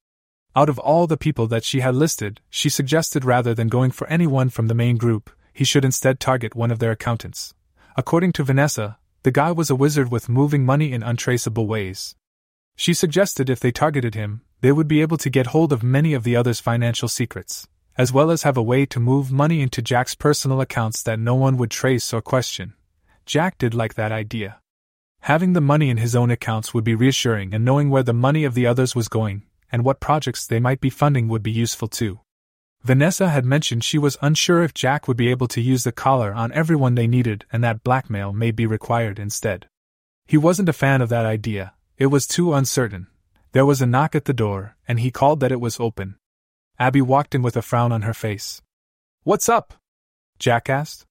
Out 0.56 0.70
of 0.70 0.80
all 0.80 1.08
the 1.08 1.18
people 1.18 1.48
that 1.48 1.64
she 1.64 1.80
had 1.80 1.96
listed, 1.96 2.42
she 2.50 2.70
suggested 2.70 3.24
rather 3.24 3.54
than 3.54 3.68
going 3.68 3.92
for 3.92 4.08
anyone 4.08 4.50
from 4.50 4.68
the 4.68 4.74
main 4.74 4.98
group, 4.98 5.30
he 5.54 5.64
should 5.64 5.86
instead 5.86 6.20
target 6.20 6.56
one 6.56 6.72
of 6.72 6.80
their 6.80 6.92
accountants. 6.92 7.54
According 7.96 8.34
to 8.34 8.44
Vanessa, 8.44 8.98
the 9.24 9.32
guy 9.32 9.52
was 9.52 9.70
a 9.70 9.76
wizard 9.76 10.12
with 10.12 10.30
moving 10.30 10.66
money 10.66 10.92
in 10.92 11.04
untraceable 11.04 11.68
ways, 11.68 12.16
she 12.80 12.94
suggested 12.94 13.50
if 13.50 13.60
they 13.60 13.74
targeted 13.74 14.16
him, 14.16 14.40
they 14.62 14.72
would 14.72 14.88
be 14.88 15.02
able 15.02 15.18
to 15.18 15.30
get 15.30 15.48
hold 15.48 15.74
of 15.74 15.84
many 15.84 16.14
of 16.14 16.24
the 16.24 16.38
other's 16.38 16.62
financial 16.62 17.10
secrets. 17.10 17.68
as 18.00 18.14
well 18.14 18.32
as 18.32 18.44
have 18.44 18.56
a 18.56 18.64
way 18.64 18.86
to 18.86 18.98
move 18.98 19.30
money 19.30 19.60
into 19.60 19.82
Jack's 19.82 20.16
personal 20.16 20.62
accounts 20.62 21.04
that 21.04 21.20
no 21.20 21.36
one 21.36 21.58
would 21.58 21.70
trace 21.70 22.14
or 22.14 22.22
question. 22.22 22.74
Jack 23.26 23.58
did 23.58 23.74
like 23.74 23.96
that 23.96 24.10
idea. 24.10 24.62
Having 25.24 25.52
the 25.52 25.60
money 25.60 25.90
in 25.90 25.98
his 25.98 26.16
own 26.16 26.32
accounts 26.32 26.74
would 26.74 26.86
be 26.86 26.96
reassuring, 26.96 27.54
and 27.54 27.66
knowing 27.66 27.90
where 27.90 28.02
the 28.02 28.14
money 28.14 28.46
of 28.46 28.54
the 28.54 28.66
others 28.66 28.96
was 28.96 29.10
going, 29.10 29.44
and 29.70 29.84
what 29.84 30.00
projects 30.00 30.48
they 30.48 30.62
might 30.62 30.80
be 30.80 30.90
funding, 30.90 31.28
would 31.28 31.44
be 31.44 31.52
useful 31.52 31.90
too. 31.90 32.22
Vanessa 32.84 33.28
had 33.28 33.44
mentioned 33.44 33.84
she 33.84 33.98
was 33.98 34.18
unsure 34.22 34.64
if 34.64 34.74
Jack 34.74 35.10
would 35.10 35.18
be 35.18 35.30
able 35.30 35.50
to 35.50 35.60
use 35.60 35.84
the 35.84 35.92
collar 35.92 36.34
on 36.34 36.54
everyone 36.54 36.96
they 36.96 37.06
needed 37.06 37.44
and 37.52 37.62
that 37.66 37.84
blackmail 37.84 38.32
may 38.32 38.52
be 38.52 38.66
required 38.66 39.20
instead. 39.20 39.68
He 40.26 40.38
wasn't 40.38 40.70
a 40.70 40.80
fan 40.82 41.02
of 41.02 41.10
that 41.10 41.26
idea, 41.26 41.74
it 42.00 42.08
was 42.08 42.26
too 42.26 42.54
uncertain. 42.54 43.08
There 43.52 43.66
was 43.66 43.82
a 43.82 43.86
knock 43.86 44.16
at 44.16 44.24
the 44.24 44.34
door, 44.34 44.78
and 44.88 45.02
he 45.02 45.12
called 45.12 45.42
that 45.42 45.52
it 45.52 45.60
was 45.60 45.82
open. 45.82 46.16
Abby 46.80 47.02
walked 47.02 47.36
in 47.36 47.42
with 47.42 47.58
a 47.58 47.62
frown 47.62 47.92
on 47.92 48.04
her 48.04 48.14
face. 48.14 48.62
What's 49.24 49.50
up? 49.50 49.74
Jack 50.40 50.70
asked. 50.70 51.06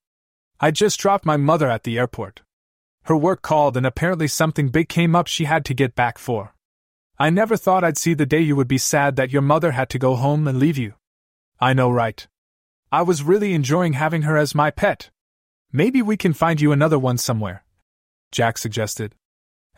I 0.59 0.71
just 0.71 0.99
dropped 0.99 1.27
my 1.27 1.37
mother 1.37 1.69
at 1.69 1.83
the 1.83 1.99
airport. 1.99 2.41
Her 3.03 3.15
work 3.15 3.43
called, 3.43 3.77
and 3.77 3.85
apparently 3.85 4.27
something 4.27 4.69
big 4.69 4.89
came 4.89 5.15
up 5.15 5.27
she 5.27 5.45
had 5.45 5.63
to 5.65 5.75
get 5.75 5.93
back 5.93 6.17
for. 6.17 6.55
I 7.19 7.29
never 7.29 7.55
thought 7.55 7.83
I'd 7.83 7.99
see 7.99 8.15
the 8.15 8.25
day 8.25 8.41
you 8.41 8.55
would 8.55 8.67
be 8.67 8.79
sad 8.79 9.15
that 9.15 9.31
your 9.31 9.43
mother 9.43 9.71
had 9.71 9.89
to 9.91 9.99
go 9.99 10.15
home 10.15 10.47
and 10.47 10.57
leave 10.57 10.77
you. 10.77 10.95
I 11.59 11.73
know, 11.73 11.91
right? 11.91 12.27
I 12.91 13.03
was 13.03 13.21
really 13.21 13.53
enjoying 13.53 13.93
having 13.93 14.23
her 14.23 14.37
as 14.37 14.55
my 14.55 14.71
pet. 14.71 15.11
Maybe 15.71 16.01
we 16.01 16.17
can 16.17 16.33
find 16.33 16.59
you 16.59 16.71
another 16.71 16.97
one 16.97 17.19
somewhere. 17.19 17.63
Jack 18.31 18.57
suggested. 18.57 19.13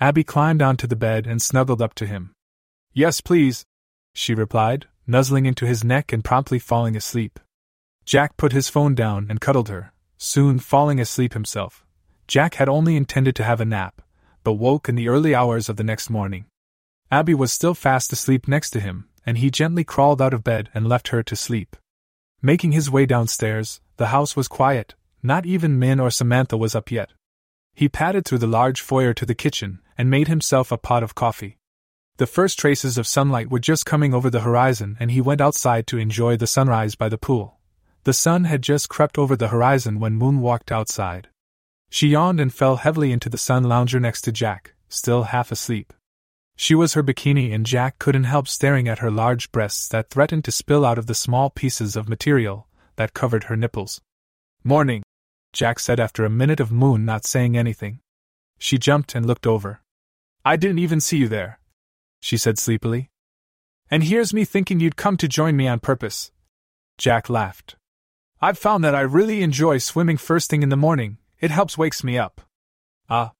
Abby 0.01 0.23
climbed 0.23 0.63
onto 0.63 0.87
the 0.87 0.95
bed 0.95 1.27
and 1.27 1.39
snuggled 1.39 1.79
up 1.79 1.93
to 1.93 2.07
him. 2.07 2.33
Yes, 2.91 3.21
please, 3.21 3.63
she 4.15 4.33
replied, 4.33 4.87
nuzzling 5.05 5.45
into 5.45 5.67
his 5.67 5.83
neck 5.83 6.11
and 6.11 6.23
promptly 6.23 6.57
falling 6.57 6.97
asleep. 6.97 7.39
Jack 8.03 8.35
put 8.35 8.51
his 8.51 8.67
phone 8.67 8.95
down 8.95 9.27
and 9.29 9.39
cuddled 9.39 9.69
her, 9.69 9.93
soon 10.17 10.57
falling 10.57 10.99
asleep 10.99 11.33
himself. 11.33 11.85
Jack 12.27 12.55
had 12.55 12.67
only 12.67 12.95
intended 12.95 13.35
to 13.35 13.43
have 13.43 13.61
a 13.61 13.65
nap, 13.65 14.01
but 14.43 14.53
woke 14.53 14.89
in 14.89 14.95
the 14.95 15.07
early 15.07 15.35
hours 15.35 15.69
of 15.69 15.75
the 15.75 15.83
next 15.83 16.09
morning. 16.09 16.45
Abby 17.11 17.35
was 17.35 17.53
still 17.53 17.75
fast 17.75 18.11
asleep 18.11 18.47
next 18.47 18.71
to 18.71 18.79
him, 18.79 19.07
and 19.23 19.37
he 19.37 19.51
gently 19.51 19.83
crawled 19.83 20.19
out 20.19 20.33
of 20.33 20.43
bed 20.43 20.69
and 20.73 20.89
left 20.89 21.09
her 21.09 21.21
to 21.21 21.35
sleep. 21.35 21.75
Making 22.41 22.71
his 22.71 22.89
way 22.89 23.05
downstairs, 23.05 23.81
the 23.97 24.07
house 24.07 24.35
was 24.35 24.47
quiet, 24.47 24.95
not 25.21 25.45
even 25.45 25.77
Min 25.77 25.99
or 25.99 26.09
Samantha 26.09 26.57
was 26.57 26.73
up 26.73 26.89
yet. 26.89 27.11
He 27.73 27.89
padded 27.89 28.25
through 28.25 28.39
the 28.39 28.47
large 28.47 28.81
foyer 28.81 29.13
to 29.13 29.25
the 29.25 29.35
kitchen 29.35 29.79
and 29.97 30.09
made 30.09 30.27
himself 30.27 30.71
a 30.71 30.77
pot 30.77 31.03
of 31.03 31.15
coffee. 31.15 31.57
The 32.17 32.27
first 32.27 32.59
traces 32.59 32.97
of 32.97 33.07
sunlight 33.07 33.49
were 33.49 33.59
just 33.59 33.85
coming 33.85 34.13
over 34.13 34.29
the 34.29 34.41
horizon, 34.41 34.97
and 34.99 35.11
he 35.11 35.21
went 35.21 35.41
outside 35.41 35.87
to 35.87 35.97
enjoy 35.97 36.37
the 36.37 36.47
sunrise 36.47 36.95
by 36.95 37.09
the 37.09 37.17
pool. 37.17 37.59
The 38.03 38.13
sun 38.13 38.43
had 38.43 38.61
just 38.61 38.89
crept 38.89 39.17
over 39.17 39.35
the 39.35 39.47
horizon 39.47 39.99
when 39.99 40.13
Moon 40.13 40.39
walked 40.39 40.71
outside. 40.71 41.29
She 41.89 42.09
yawned 42.09 42.39
and 42.39 42.53
fell 42.53 42.77
heavily 42.77 43.11
into 43.11 43.29
the 43.29 43.37
sun 43.37 43.63
lounger 43.63 43.99
next 43.99 44.21
to 44.21 44.31
Jack, 44.31 44.75
still 44.87 45.23
half 45.23 45.51
asleep. 45.51 45.93
She 46.55 46.75
was 46.75 46.93
her 46.93 47.03
bikini, 47.03 47.53
and 47.53 47.65
Jack 47.65 47.97
couldn't 47.99 48.25
help 48.25 48.47
staring 48.47 48.87
at 48.87 48.99
her 48.99 49.09
large 49.09 49.51
breasts 49.51 49.87
that 49.87 50.09
threatened 50.09 50.45
to 50.45 50.51
spill 50.51 50.85
out 50.85 50.97
of 50.97 51.07
the 51.07 51.15
small 51.15 51.49
pieces 51.49 51.95
of 51.95 52.07
material 52.07 52.67
that 52.97 53.13
covered 53.13 53.45
her 53.45 53.57
nipples. 53.57 53.99
Morning, 54.63 55.01
Jack 55.53 55.79
said 55.79 55.99
after 55.99 56.23
a 56.23 56.29
minute 56.29 56.59
of 56.59 56.71
Moon 56.71 57.05
not 57.05 57.25
saying 57.25 57.57
anything. 57.57 57.99
She 58.57 58.77
jumped 58.77 59.15
and 59.15 59.25
looked 59.25 59.45
over. 59.45 59.81
I 60.45 60.55
didn't 60.55 60.79
even 60.79 60.99
see 60.99 61.17
you 61.17 61.27
there, 61.27 61.59
she 62.19 62.37
said 62.37 62.57
sleepily. 62.57 63.09
And 63.89 64.03
here's 64.03 64.33
me 64.33 64.45
thinking 64.45 64.79
you'd 64.79 64.95
come 64.95 65.17
to 65.17 65.27
join 65.27 65.55
me 65.57 65.67
on 65.67 65.79
purpose. 65.79 66.31
Jack 66.97 67.29
laughed. 67.29 67.75
I've 68.41 68.57
found 68.57 68.83
that 68.83 68.95
I 68.95 69.01
really 69.01 69.43
enjoy 69.43 69.77
swimming 69.77 70.17
first 70.17 70.49
thing 70.49 70.63
in 70.63 70.69
the 70.69 70.77
morning, 70.77 71.17
it 71.39 71.51
helps 71.51 71.77
wakes 71.77 72.03
me 72.03 72.17
up. 72.17 72.41
Ah. 73.09 73.33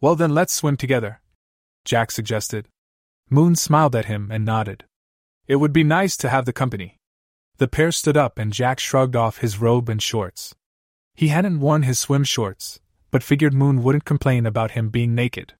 Well 0.00 0.14
then 0.14 0.34
let's 0.34 0.54
swim 0.54 0.76
together. 0.76 1.20
Jack 1.84 2.10
suggested. 2.10 2.68
Moon 3.30 3.56
smiled 3.56 3.96
at 3.96 4.04
him 4.04 4.30
and 4.30 4.44
nodded. 4.44 4.84
It 5.46 5.56
would 5.56 5.72
be 5.72 5.82
nice 5.82 6.16
to 6.18 6.28
have 6.28 6.44
the 6.44 6.52
company. 6.52 6.98
The 7.56 7.68
pair 7.68 7.90
stood 7.90 8.16
up 8.16 8.38
and 8.38 8.52
Jack 8.52 8.78
shrugged 8.78 9.16
off 9.16 9.38
his 9.38 9.58
robe 9.58 9.88
and 9.88 10.00
shorts. 10.00 10.54
He 11.18 11.28
hadn't 11.34 11.58
worn 11.58 11.82
his 11.82 11.98
swim 11.98 12.22
shorts, 12.22 12.78
but 13.10 13.24
figured 13.24 13.52
Moon 13.52 13.82
wouldn't 13.82 14.04
complain 14.04 14.46
about 14.46 14.70
him 14.78 14.88
being 14.88 15.16
naked. 15.16 15.54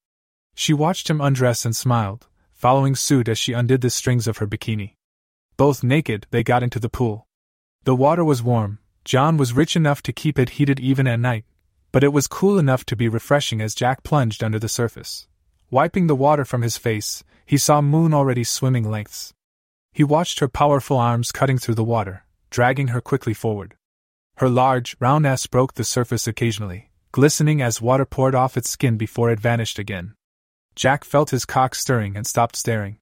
She 0.54 0.72
watched 0.72 1.10
him 1.10 1.20
undress 1.20 1.64
and 1.64 1.74
smiled, 1.74 2.28
following 2.52 2.94
suit 2.94 3.26
as 3.28 3.38
she 3.38 3.54
undid 3.54 3.80
the 3.80 3.90
strings 3.90 4.28
of 4.28 4.36
her 4.36 4.46
bikini. 4.46 4.94
Both 5.56 5.82
naked, 5.82 6.28
they 6.30 6.44
got 6.44 6.62
into 6.62 6.78
the 6.78 6.88
pool. 6.88 7.26
The 7.82 7.96
water 7.96 8.24
was 8.24 8.40
warm, 8.40 8.78
John 9.04 9.36
was 9.36 9.52
rich 9.52 9.74
enough 9.74 10.00
to 10.02 10.12
keep 10.12 10.38
it 10.38 10.50
heated 10.50 10.78
even 10.78 11.08
at 11.08 11.18
night, 11.18 11.44
but 11.90 12.04
it 12.04 12.12
was 12.12 12.28
cool 12.28 12.56
enough 12.56 12.86
to 12.86 12.94
be 12.94 13.08
refreshing 13.08 13.60
as 13.60 13.74
Jack 13.74 14.04
plunged 14.04 14.44
under 14.44 14.60
the 14.60 14.68
surface. 14.68 15.26
Wiping 15.72 16.06
the 16.06 16.14
water 16.14 16.44
from 16.44 16.62
his 16.62 16.78
face, 16.78 17.24
he 17.44 17.56
saw 17.56 17.80
Moon 17.80 18.14
already 18.14 18.44
swimming 18.44 18.88
lengths. 18.88 19.34
He 19.92 20.04
watched 20.04 20.38
her 20.38 20.46
powerful 20.46 20.98
arms 20.98 21.32
cutting 21.32 21.58
through 21.58 21.74
the 21.74 21.82
water, 21.82 22.24
dragging 22.48 22.94
her 22.94 23.00
quickly 23.00 23.34
forward. 23.34 23.74
Her 24.38 24.48
large, 24.48 24.94
round 25.00 25.26
ass 25.26 25.48
broke 25.48 25.74
the 25.74 25.82
surface 25.82 26.28
occasionally, 26.28 26.92
glistening 27.10 27.60
as 27.60 27.82
water 27.82 28.04
poured 28.04 28.36
off 28.36 28.56
its 28.56 28.70
skin 28.70 28.96
before 28.96 29.32
it 29.32 29.40
vanished 29.40 29.80
again. 29.80 30.14
Jack 30.76 31.02
felt 31.02 31.30
his 31.30 31.44
cock 31.44 31.74
stirring 31.74 32.16
and 32.16 32.24
stopped 32.24 32.54
staring. 32.54 32.98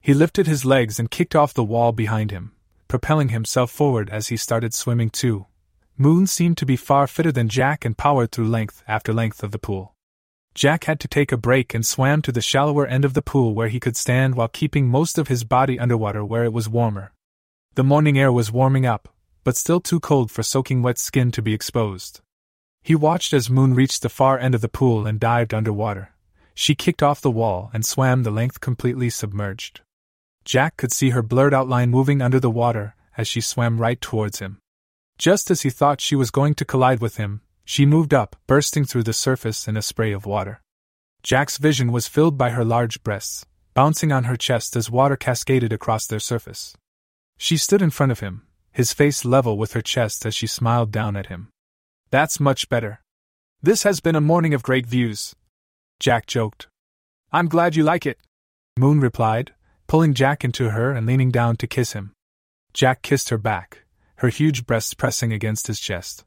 He 0.00 0.12
lifted 0.12 0.48
his 0.48 0.64
legs 0.64 0.98
and 0.98 1.08
kicked 1.08 1.36
off 1.36 1.54
the 1.54 1.62
wall 1.62 1.92
behind 1.92 2.32
him, 2.32 2.50
propelling 2.88 3.28
himself 3.28 3.70
forward 3.70 4.10
as 4.10 4.26
he 4.26 4.36
started 4.36 4.74
swimming 4.74 5.08
too. 5.08 5.46
Moon 5.96 6.26
seemed 6.26 6.56
to 6.56 6.66
be 6.66 6.74
far 6.74 7.06
fitter 7.06 7.30
than 7.30 7.48
Jack 7.48 7.84
and 7.84 7.96
powered 7.96 8.32
through 8.32 8.48
length 8.48 8.82
after 8.88 9.12
length 9.12 9.44
of 9.44 9.52
the 9.52 9.60
pool. 9.60 9.94
Jack 10.52 10.86
had 10.86 10.98
to 10.98 11.06
take 11.06 11.30
a 11.30 11.36
break 11.36 11.74
and 11.74 11.86
swam 11.86 12.22
to 12.22 12.32
the 12.32 12.40
shallower 12.40 12.88
end 12.88 13.04
of 13.04 13.14
the 13.14 13.22
pool 13.22 13.54
where 13.54 13.68
he 13.68 13.78
could 13.78 13.96
stand 13.96 14.34
while 14.34 14.48
keeping 14.48 14.88
most 14.88 15.16
of 15.16 15.28
his 15.28 15.44
body 15.44 15.78
underwater 15.78 16.24
where 16.24 16.42
it 16.42 16.52
was 16.52 16.68
warmer. 16.68 17.12
The 17.76 17.84
morning 17.84 18.18
air 18.18 18.32
was 18.32 18.50
warming 18.50 18.84
up, 18.84 19.08
but 19.44 19.56
still 19.56 19.80
too 19.80 20.00
cold 20.00 20.30
for 20.30 20.42
soaking 20.42 20.82
wet 20.82 20.98
skin 20.98 21.30
to 21.32 21.42
be 21.42 21.54
exposed. 21.54 22.20
He 22.82 22.94
watched 22.94 23.32
as 23.32 23.50
Moon 23.50 23.74
reached 23.74 24.02
the 24.02 24.08
far 24.08 24.38
end 24.38 24.54
of 24.54 24.60
the 24.60 24.68
pool 24.68 25.06
and 25.06 25.20
dived 25.20 25.54
underwater. 25.54 26.10
She 26.54 26.74
kicked 26.74 27.02
off 27.02 27.20
the 27.20 27.30
wall 27.30 27.70
and 27.72 27.86
swam 27.86 28.22
the 28.22 28.30
length 28.30 28.60
completely 28.60 29.08
submerged. 29.08 29.80
Jack 30.44 30.76
could 30.76 30.92
see 30.92 31.10
her 31.10 31.22
blurred 31.22 31.54
outline 31.54 31.90
moving 31.90 32.20
under 32.20 32.40
the 32.40 32.50
water 32.50 32.94
as 33.16 33.28
she 33.28 33.40
swam 33.40 33.80
right 33.80 34.00
towards 34.00 34.40
him. 34.40 34.58
Just 35.18 35.50
as 35.50 35.62
he 35.62 35.70
thought 35.70 36.00
she 36.00 36.16
was 36.16 36.30
going 36.30 36.54
to 36.54 36.64
collide 36.64 37.00
with 37.00 37.16
him, 37.16 37.42
she 37.64 37.86
moved 37.86 38.12
up, 38.12 38.36
bursting 38.46 38.84
through 38.84 39.04
the 39.04 39.12
surface 39.12 39.68
in 39.68 39.76
a 39.76 39.82
spray 39.82 40.12
of 40.12 40.26
water. 40.26 40.60
Jack's 41.22 41.58
vision 41.58 41.92
was 41.92 42.08
filled 42.08 42.36
by 42.36 42.50
her 42.50 42.64
large 42.64 43.02
breasts, 43.04 43.46
bouncing 43.74 44.10
on 44.10 44.24
her 44.24 44.36
chest 44.36 44.74
as 44.74 44.90
water 44.90 45.16
cascaded 45.16 45.72
across 45.72 46.06
their 46.06 46.18
surface. 46.18 46.76
She 47.38 47.56
stood 47.56 47.80
in 47.80 47.90
front 47.90 48.10
of 48.10 48.20
him, 48.20 48.42
his 48.72 48.92
face 48.92 49.24
level 49.24 49.56
with 49.56 49.74
her 49.74 49.82
chest 49.82 50.26
as 50.26 50.34
she 50.34 50.46
smiled 50.46 50.90
down 50.90 51.16
at 51.16 51.26
him. 51.26 51.48
That's 52.10 52.40
much 52.40 52.68
better. 52.68 53.00
This 53.62 53.84
has 53.84 54.00
been 54.00 54.16
a 54.16 54.20
morning 54.20 54.54
of 54.54 54.62
great 54.62 54.86
views. 54.86 55.34
Jack 56.00 56.26
joked. 56.26 56.66
I'm 57.30 57.48
glad 57.48 57.76
you 57.76 57.84
like 57.84 58.06
it. 58.06 58.18
Moon 58.76 59.00
replied, 59.00 59.52
pulling 59.86 60.14
Jack 60.14 60.44
into 60.44 60.70
her 60.70 60.92
and 60.92 61.06
leaning 61.06 61.30
down 61.30 61.56
to 61.56 61.66
kiss 61.66 61.92
him. 61.92 62.12
Jack 62.72 63.02
kissed 63.02 63.28
her 63.28 63.38
back, 63.38 63.84
her 64.16 64.28
huge 64.28 64.66
breasts 64.66 64.94
pressing 64.94 65.32
against 65.32 65.66
his 65.66 65.78
chest. 65.78 66.24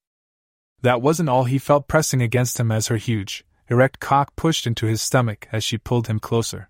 That 0.81 1.01
wasn't 1.01 1.29
all 1.29 1.45
he 1.45 1.57
felt 1.57 1.87
pressing 1.87 2.21
against 2.21 2.59
him 2.59 2.71
as 2.71 2.87
her 2.87 2.97
huge, 2.97 3.43
erect 3.69 3.99
cock 3.99 4.35
pushed 4.35 4.67
into 4.67 4.85
his 4.85 5.01
stomach 5.01 5.47
as 5.51 5.63
she 5.63 5.77
pulled 5.77 6.07
him 6.07 6.19
closer. 6.19 6.69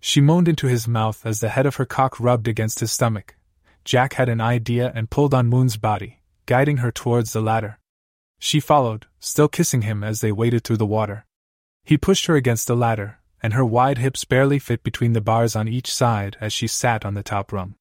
She 0.00 0.20
moaned 0.20 0.48
into 0.48 0.66
his 0.66 0.86
mouth 0.86 1.24
as 1.24 1.40
the 1.40 1.48
head 1.48 1.66
of 1.66 1.76
her 1.76 1.86
cock 1.86 2.20
rubbed 2.20 2.48
against 2.48 2.80
his 2.80 2.92
stomach. 2.92 3.34
Jack 3.86 4.14
had 4.14 4.28
an 4.28 4.40
idea 4.40 4.90
and 4.96 5.08
pulled 5.08 5.32
on 5.32 5.46
Moon's 5.46 5.76
body, 5.76 6.18
guiding 6.44 6.78
her 6.78 6.90
towards 6.90 7.32
the 7.32 7.40
ladder. 7.40 7.78
She 8.40 8.58
followed, 8.58 9.06
still 9.20 9.46
kissing 9.46 9.82
him 9.82 10.02
as 10.02 10.20
they 10.20 10.32
waded 10.32 10.64
through 10.64 10.78
the 10.78 10.84
water. 10.84 11.24
He 11.84 11.96
pushed 11.96 12.26
her 12.26 12.34
against 12.34 12.66
the 12.66 12.74
ladder, 12.74 13.20
and 13.40 13.52
her 13.52 13.64
wide 13.64 13.98
hips 13.98 14.24
barely 14.24 14.58
fit 14.58 14.82
between 14.82 15.12
the 15.12 15.20
bars 15.20 15.54
on 15.54 15.68
each 15.68 15.94
side 15.94 16.36
as 16.40 16.52
she 16.52 16.66
sat 16.66 17.06
on 17.06 17.14
the 17.14 17.22
top 17.22 17.52
rung. 17.52 17.76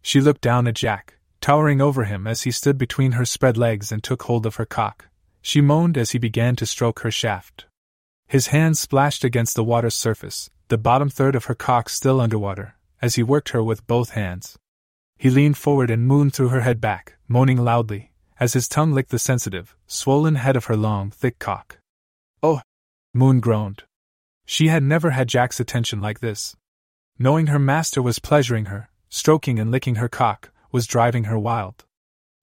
She 0.00 0.22
looked 0.22 0.40
down 0.40 0.66
at 0.66 0.74
Jack, 0.74 1.18
towering 1.42 1.82
over 1.82 2.04
him 2.04 2.26
as 2.26 2.42
he 2.42 2.50
stood 2.50 2.78
between 2.78 3.12
her 3.12 3.26
spread 3.26 3.58
legs 3.58 3.92
and 3.92 4.02
took 4.02 4.22
hold 4.22 4.46
of 4.46 4.56
her 4.56 4.64
cock. 4.64 5.10
She 5.42 5.60
moaned 5.60 5.98
as 5.98 6.12
he 6.12 6.18
began 6.18 6.56
to 6.56 6.66
stroke 6.66 7.00
her 7.00 7.10
shaft. 7.10 7.66
His 8.26 8.46
hands 8.46 8.80
splashed 8.80 9.22
against 9.22 9.54
the 9.54 9.64
water's 9.64 9.94
surface, 9.94 10.48
the 10.68 10.78
bottom 10.78 11.10
third 11.10 11.36
of 11.36 11.44
her 11.44 11.54
cock 11.54 11.90
still 11.90 12.22
underwater, 12.22 12.76
as 13.02 13.16
he 13.16 13.22
worked 13.22 13.50
her 13.50 13.62
with 13.62 13.86
both 13.86 14.10
hands. 14.10 14.56
He 15.22 15.30
leaned 15.30 15.56
forward 15.56 15.88
and 15.88 16.04
Moon 16.04 16.30
threw 16.30 16.48
her 16.48 16.62
head 16.62 16.80
back, 16.80 17.14
moaning 17.28 17.58
loudly, 17.58 18.10
as 18.40 18.54
his 18.54 18.66
tongue 18.66 18.90
licked 18.92 19.12
the 19.12 19.20
sensitive, 19.20 19.76
swollen 19.86 20.34
head 20.34 20.56
of 20.56 20.64
her 20.64 20.76
long, 20.76 21.12
thick 21.12 21.38
cock. 21.38 21.78
Oh! 22.42 22.60
Moon 23.14 23.38
groaned. 23.38 23.84
She 24.46 24.66
had 24.66 24.82
never 24.82 25.10
had 25.10 25.28
Jack's 25.28 25.60
attention 25.60 26.00
like 26.00 26.18
this. 26.18 26.56
Knowing 27.20 27.46
her 27.46 27.60
master 27.60 28.02
was 28.02 28.18
pleasuring 28.18 28.64
her, 28.64 28.90
stroking 29.10 29.60
and 29.60 29.70
licking 29.70 29.94
her 29.94 30.08
cock, 30.08 30.50
was 30.72 30.88
driving 30.88 31.22
her 31.30 31.38
wild. 31.38 31.84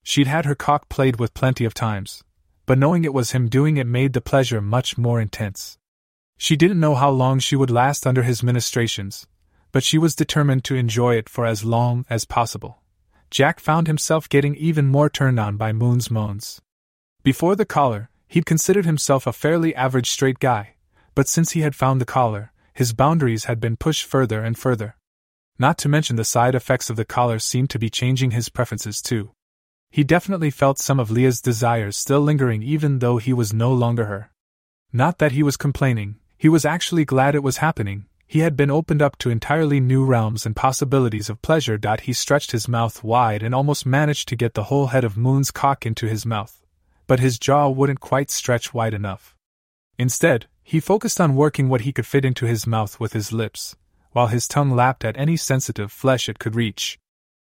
She'd 0.02 0.28
had 0.28 0.46
her 0.46 0.56
cock 0.56 0.88
played 0.88 1.20
with 1.20 1.34
plenty 1.34 1.66
of 1.66 1.74
times, 1.74 2.24
but 2.66 2.78
knowing 2.78 3.04
it 3.04 3.14
was 3.14 3.32
him 3.32 3.50
doing 3.50 3.76
it 3.76 3.88
made 3.88 4.14
the 4.14 4.22
pleasure 4.22 4.62
much 4.62 4.98
more 4.98 5.20
intense. 5.20 5.78
She 6.38 6.56
didn't 6.56 6.80
know 6.80 6.96
how 6.96 7.10
long 7.10 7.40
she 7.40 7.58
would 7.58 7.72
last 7.72 8.08
under 8.08 8.24
his 8.24 8.42
ministrations, 8.42 9.28
but 9.72 9.84
she 9.84 9.98
was 9.98 10.16
determined 10.16 10.64
to 10.64 10.76
enjoy 10.76 11.16
it 11.16 11.30
for 11.30 11.46
as 11.46 11.64
long 11.64 12.06
as 12.10 12.26
possible. 12.26 12.82
Jack 13.30 13.60
found 13.60 13.88
himself 13.88 14.28
getting 14.28 14.56
even 14.56 14.88
more 14.88 15.10
turned 15.10 15.40
on 15.40 15.56
by 15.58 15.72
Moon's 15.72 16.10
moans. 16.10 16.62
Before 17.24 17.56
the 17.56 17.66
collar, 17.66 18.10
he'd 18.28 18.46
considered 18.46 18.86
himself 18.86 19.28
a 19.28 19.34
fairly 19.34 19.76
average 19.76 20.10
straight 20.10 20.40
guy, 20.40 20.76
but 21.14 21.28
since 21.28 21.52
he 21.52 21.62
had 21.62 21.76
found 21.76 22.00
the 22.02 22.06
collar, 22.06 22.52
his 22.74 22.94
boundaries 22.94 23.46
had 23.46 23.60
been 23.60 23.76
pushed 23.76 24.06
further 24.06 24.44
and 24.44 24.58
further. 24.58 24.96
Not 25.60 25.78
to 25.80 25.90
mention 25.90 26.16
the 26.16 26.24
side 26.24 26.56
effects 26.56 26.90
of 26.90 26.96
the 26.96 27.06
collar 27.06 27.38
seemed 27.38 27.70
to 27.72 27.80
be 27.80 27.90
changing 27.90 28.32
his 28.32 28.50
preferences 28.50 29.02
too. 29.02 29.32
He 29.92 30.04
definitely 30.04 30.50
felt 30.50 30.80
some 30.80 31.00
of 31.00 31.12
Leah's 31.12 31.42
desires 31.42 31.98
still 31.98 32.22
lingering 32.22 32.64
even 32.64 33.00
though 33.00 33.18
he 33.18 33.34
was 33.34 33.54
no 33.54 33.74
longer 33.74 34.06
her. 34.06 34.32
Not 34.94 35.18
that 35.18 35.34
he 35.34 35.44
was 35.44 35.58
complaining, 35.58 36.16
he 36.38 36.48
was 36.48 36.66
actually 36.66 37.06
glad 37.06 37.36
it 37.36 37.44
was 37.44 37.58
happening, 37.58 38.06
he 38.32 38.40
had 38.42 38.56
been 38.56 38.70
opened 38.70 39.02
up 39.02 39.18
to 39.18 39.32
entirely 39.32 39.80
new 39.80 40.06
realms 40.06 40.46
and 40.46 40.56
possibilities 40.56 41.32
of 41.32 41.42
pleasure. 41.42 41.80
He 42.04 42.14
stretched 42.14 42.52
his 42.52 42.68
mouth 42.68 43.04
wide 43.04 43.42
and 43.42 43.56
almost 43.56 43.88
managed 43.88 44.28
to 44.28 44.36
get 44.36 44.54
the 44.54 44.66
whole 44.66 44.88
head 44.88 45.04
of 45.04 45.18
Moon's 45.18 45.50
cock 45.50 45.84
into 45.84 46.06
his 46.06 46.28
mouth, 46.28 46.64
but 47.08 47.20
his 47.20 47.40
jaw 47.40 47.70
wouldn't 47.70 48.02
quite 48.02 48.30
stretch 48.30 48.72
wide 48.72 48.94
enough. 48.94 49.36
Instead, 49.98 50.46
he 50.62 50.80
focused 50.80 51.20
on 51.20 51.36
working 51.36 51.70
what 51.70 51.82
he 51.82 51.92
could 51.92 52.06
fit 52.06 52.24
into 52.24 52.46
his 52.46 52.68
mouth 52.68 53.00
with 53.00 53.14
his 53.14 53.34
lips, 53.34 53.76
while 54.12 54.28
his 54.28 54.48
tongue 54.48 54.70
lapped 54.70 55.04
at 55.04 55.18
any 55.18 55.36
sensitive 55.36 55.92
flesh 55.92 56.30
it 56.30 56.38
could 56.38 56.54
reach. 56.54 57.00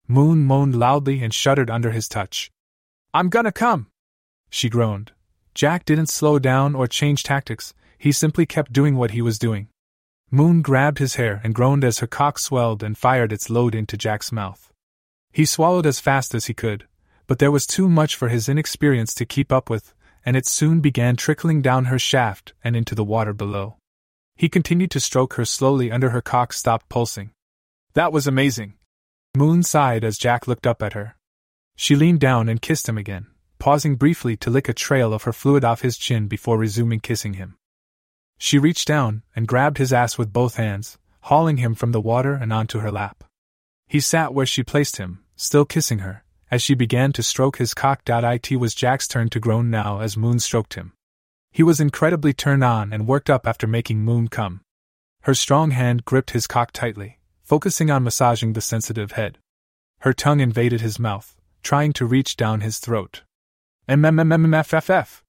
Moon 0.08 0.46
moaned 0.46 0.76
loudly 0.76 1.24
and 1.24 1.34
shuddered 1.34 1.72
under 1.72 1.90
his 1.90 2.08
touch. 2.08 2.52
I'm 3.16 3.30
gonna 3.30 3.52
come! 3.52 3.88
She 4.52 4.70
groaned. 4.70 5.12
Jack 5.56 5.86
didn't 5.86 6.10
slow 6.10 6.38
down 6.38 6.76
or 6.76 6.86
change 6.86 7.24
tactics, 7.24 7.74
he 7.98 8.12
simply 8.12 8.46
kept 8.46 8.72
doing 8.72 8.96
what 8.96 9.10
he 9.10 9.24
was 9.24 9.40
doing. 9.40 9.70
Moon 10.30 10.62
grabbed 10.62 11.00
his 11.00 11.16
hair 11.16 11.40
and 11.44 11.56
groaned 11.56 11.86
as 11.86 12.00
her 12.00 12.08
cock 12.08 12.38
swelled 12.38 12.84
and 12.84 12.98
fired 12.98 13.32
its 13.32 13.50
load 13.50 13.74
into 13.74 13.96
Jack's 13.96 14.32
mouth. 14.32 14.74
He 15.32 15.46
swallowed 15.46 15.86
as 15.86 16.02
fast 16.02 16.36
as 16.36 16.48
he 16.48 16.54
could, 16.54 16.86
but 17.28 17.40
there 17.40 17.52
was 17.52 17.66
too 17.66 17.88
much 17.88 18.16
for 18.16 18.28
his 18.28 18.50
inexperience 18.50 19.14
to 19.16 19.26
keep 19.26 19.54
up 19.54 19.70
with, 19.70 19.94
and 20.26 20.36
it 20.36 20.46
soon 20.46 20.82
began 20.82 21.16
trickling 21.16 21.62
down 21.62 21.86
her 21.86 21.98
shaft 21.98 22.54
and 22.62 22.76
into 22.76 22.94
the 22.94 23.06
water 23.06 23.32
below. 23.32 23.78
He 24.36 24.50
continued 24.50 24.92
to 24.92 25.00
stroke 25.00 25.36
her 25.36 25.46
slowly 25.46 25.92
under 25.92 26.10
her 26.10 26.22
cock 26.22 26.52
stopped 26.52 26.90
pulsing. 26.90 27.32
That 27.94 28.12
was 28.12 28.28
amazing. 28.28 28.74
Moon 29.36 29.64
sighed 29.64 30.04
as 30.04 30.18
Jack 30.18 30.46
looked 30.46 30.68
up 30.68 30.84
at 30.84 30.94
her. 30.94 31.16
She 31.78 31.96
leaned 31.96 32.20
down 32.20 32.50
and 32.50 32.62
kissed 32.62 32.90
him 32.90 32.98
again, 32.98 33.28
pausing 33.60 33.96
briefly 33.96 34.36
to 34.38 34.50
lick 34.50 34.68
a 34.68 34.74
trail 34.74 35.14
of 35.14 35.24
her 35.24 35.34
fluid 35.34 35.64
off 35.64 35.82
his 35.82 35.98
chin 35.98 36.28
before 36.28 36.58
resuming 36.58 37.00
kissing 37.00 37.36
him. 37.36 37.56
She 38.38 38.60
reached 38.60 38.88
down 38.88 39.24
and 39.36 39.48
grabbed 39.48 39.78
his 39.78 39.92
ass 39.92 40.18
with 40.18 40.34
both 40.34 40.56
hands, 40.56 40.98
hauling 41.22 41.58
him 41.58 41.76
from 41.76 41.92
the 41.92 42.02
water 42.02 42.34
and 42.34 42.54
onto 42.54 42.80
her 42.80 42.92
lap. 42.92 43.24
He 43.88 44.00
sat 44.00 44.34
where 44.34 44.46
she 44.46 44.64
placed 44.64 44.98
him, 44.98 45.24
still 45.36 45.66
kissing 45.66 46.00
her, 46.00 46.24
as 46.52 46.62
she 46.62 46.76
began 46.76 47.12
to 47.14 47.24
stroke 47.24 47.58
his 47.58 47.74
cock. 47.74 48.02
It 48.08 48.60
was 48.60 48.76
Jack's 48.76 49.08
turn 49.08 49.30
to 49.30 49.40
groan 49.40 49.70
now 49.70 50.00
as 50.00 50.18
Moon 50.18 50.40
stroked 50.40 50.76
him. 50.76 50.94
He 51.52 51.64
was 51.64 51.80
incredibly 51.80 52.34
turned 52.34 52.64
on 52.64 52.94
and 52.94 53.08
worked 53.08 53.30
up 53.30 53.48
after 53.48 53.66
making 53.66 54.00
Moon 54.00 54.28
come. 54.28 54.62
Her 55.22 55.34
strong 55.34 55.72
hand 55.72 56.06
gripped 56.06 56.32
his 56.32 56.48
cock 56.48 56.72
tightly, 56.72 57.20
focusing 57.44 57.90
on 57.90 58.04
massaging 58.04 58.54
the 58.54 58.62
sensitive 58.62 59.14
head. 59.14 59.40
Her 60.00 60.14
tongue 60.14 60.40
invaded 60.40 60.82
his 60.82 61.00
mouth, 61.00 61.36
trying 61.64 61.92
to 61.94 62.06
reach 62.06 62.38
down 62.38 62.62
his 62.62 62.78
throat. 62.78 63.24
MMMMFFF 63.90 65.24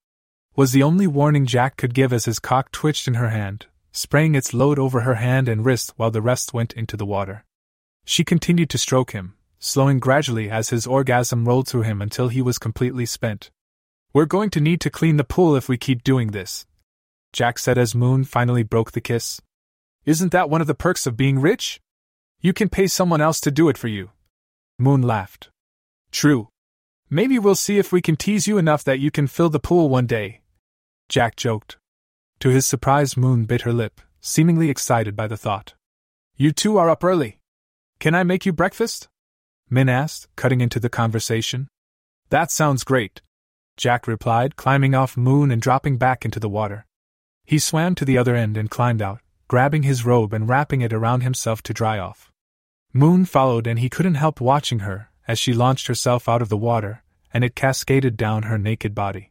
was 0.58 0.72
the 0.72 0.82
only 0.82 1.06
warning 1.06 1.46
Jack 1.46 1.76
could 1.76 1.94
give 1.94 2.12
as 2.12 2.24
his 2.24 2.40
cock 2.40 2.72
twitched 2.72 3.06
in 3.06 3.14
her 3.14 3.28
hand, 3.28 3.66
spraying 3.92 4.34
its 4.34 4.52
load 4.52 4.76
over 4.76 5.02
her 5.02 5.14
hand 5.14 5.48
and 5.48 5.64
wrist 5.64 5.92
while 5.94 6.10
the 6.10 6.20
rest 6.20 6.52
went 6.52 6.72
into 6.72 6.96
the 6.96 7.06
water. 7.06 7.44
She 8.04 8.24
continued 8.24 8.68
to 8.70 8.76
stroke 8.76 9.12
him, 9.12 9.34
slowing 9.60 10.00
gradually 10.00 10.50
as 10.50 10.70
his 10.70 10.84
orgasm 10.84 11.44
rolled 11.44 11.68
through 11.68 11.82
him 11.82 12.02
until 12.02 12.26
he 12.26 12.42
was 12.42 12.58
completely 12.58 13.06
spent. 13.06 13.52
We're 14.12 14.24
going 14.24 14.50
to 14.50 14.60
need 14.60 14.80
to 14.80 14.90
clean 14.90 15.16
the 15.16 15.22
pool 15.22 15.54
if 15.54 15.68
we 15.68 15.76
keep 15.76 16.02
doing 16.02 16.32
this, 16.32 16.66
Jack 17.32 17.60
said 17.60 17.78
as 17.78 17.94
Moon 17.94 18.24
finally 18.24 18.64
broke 18.64 18.90
the 18.90 19.00
kiss. 19.00 19.40
Isn't 20.06 20.32
that 20.32 20.50
one 20.50 20.60
of 20.60 20.66
the 20.66 20.74
perks 20.74 21.06
of 21.06 21.16
being 21.16 21.38
rich? 21.38 21.80
You 22.40 22.52
can 22.52 22.68
pay 22.68 22.88
someone 22.88 23.20
else 23.20 23.40
to 23.42 23.52
do 23.52 23.68
it 23.68 23.78
for 23.78 23.86
you. 23.86 24.10
Moon 24.76 25.02
laughed. 25.02 25.50
True. 26.10 26.48
Maybe 27.08 27.38
we'll 27.38 27.54
see 27.54 27.78
if 27.78 27.92
we 27.92 28.02
can 28.02 28.16
tease 28.16 28.48
you 28.48 28.58
enough 28.58 28.82
that 28.82 28.98
you 28.98 29.12
can 29.12 29.28
fill 29.28 29.50
the 29.50 29.60
pool 29.60 29.88
one 29.88 30.08
day. 30.08 30.40
Jack 31.08 31.36
joked. 31.36 31.78
To 32.40 32.50
his 32.50 32.66
surprise, 32.66 33.16
Moon 33.16 33.44
bit 33.46 33.62
her 33.62 33.72
lip, 33.72 34.00
seemingly 34.20 34.68
excited 34.68 35.16
by 35.16 35.26
the 35.26 35.36
thought. 35.36 35.74
You 36.36 36.52
two 36.52 36.76
are 36.76 36.90
up 36.90 37.02
early. 37.02 37.38
Can 37.98 38.14
I 38.14 38.22
make 38.22 38.44
you 38.44 38.52
breakfast? 38.52 39.08
Min 39.70 39.88
asked, 39.88 40.28
cutting 40.36 40.60
into 40.60 40.78
the 40.78 40.88
conversation. 40.88 41.68
That 42.30 42.50
sounds 42.50 42.84
great, 42.84 43.22
Jack 43.78 44.06
replied, 44.06 44.56
climbing 44.56 44.94
off 44.94 45.16
Moon 45.16 45.50
and 45.50 45.62
dropping 45.62 45.96
back 45.96 46.24
into 46.24 46.38
the 46.38 46.48
water. 46.48 46.84
He 47.44 47.58
swam 47.58 47.94
to 47.94 48.04
the 48.04 48.18
other 48.18 48.34
end 48.34 48.56
and 48.56 48.70
climbed 48.70 49.00
out, 49.00 49.20
grabbing 49.46 49.84
his 49.84 50.04
robe 50.04 50.34
and 50.34 50.48
wrapping 50.48 50.82
it 50.82 50.92
around 50.92 51.22
himself 51.22 51.62
to 51.62 51.72
dry 51.72 51.98
off. 51.98 52.30
Moon 52.92 53.24
followed, 53.24 53.66
and 53.66 53.78
he 53.78 53.88
couldn't 53.88 54.16
help 54.16 54.40
watching 54.40 54.80
her 54.80 55.10
as 55.26 55.38
she 55.38 55.52
launched 55.52 55.86
herself 55.86 56.28
out 56.28 56.42
of 56.42 56.48
the 56.48 56.56
water, 56.56 57.02
and 57.32 57.44
it 57.44 57.54
cascaded 57.54 58.16
down 58.16 58.44
her 58.44 58.58
naked 58.58 58.94
body. 58.94 59.30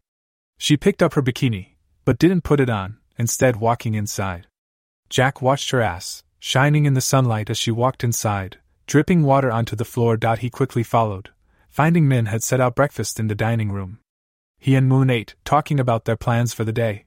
She 0.58 0.78
picked 0.78 1.04
up 1.04 1.14
her 1.14 1.22
bikini, 1.22 1.76
but 2.06 2.20
didn't 2.20 2.44
put 2.44 2.60
it 2.60 2.70
on, 2.70 2.98
instead, 3.18 3.58
walking 3.58 3.94
inside. 3.94 4.48
Jack 5.10 5.42
watched 5.42 5.72
her 5.72 5.82
ass, 5.82 6.24
shining 6.40 6.86
in 6.86 6.94
the 6.94 7.02
sunlight 7.02 7.50
as 7.50 7.58
she 7.58 7.72
walked 7.72 8.04
inside, 8.04 8.58
dripping 8.86 9.24
water 9.24 9.52
onto 9.52 9.76
the 9.76 9.86
floor. 9.86 10.18
He 10.40 10.50
quickly 10.50 10.84
followed, 10.84 11.30
finding 11.70 12.08
Min 12.08 12.26
had 12.26 12.44
set 12.44 12.60
out 12.60 12.76
breakfast 12.76 13.20
in 13.20 13.28
the 13.28 13.36
dining 13.36 13.72
room. 13.72 14.00
He 14.60 14.76
and 14.76 14.88
Moon 14.88 15.10
ate, 15.10 15.36
talking 15.46 15.80
about 15.80 16.06
their 16.06 16.18
plans 16.18 16.54
for 16.54 16.64
the 16.64 16.74
day. 16.74 17.06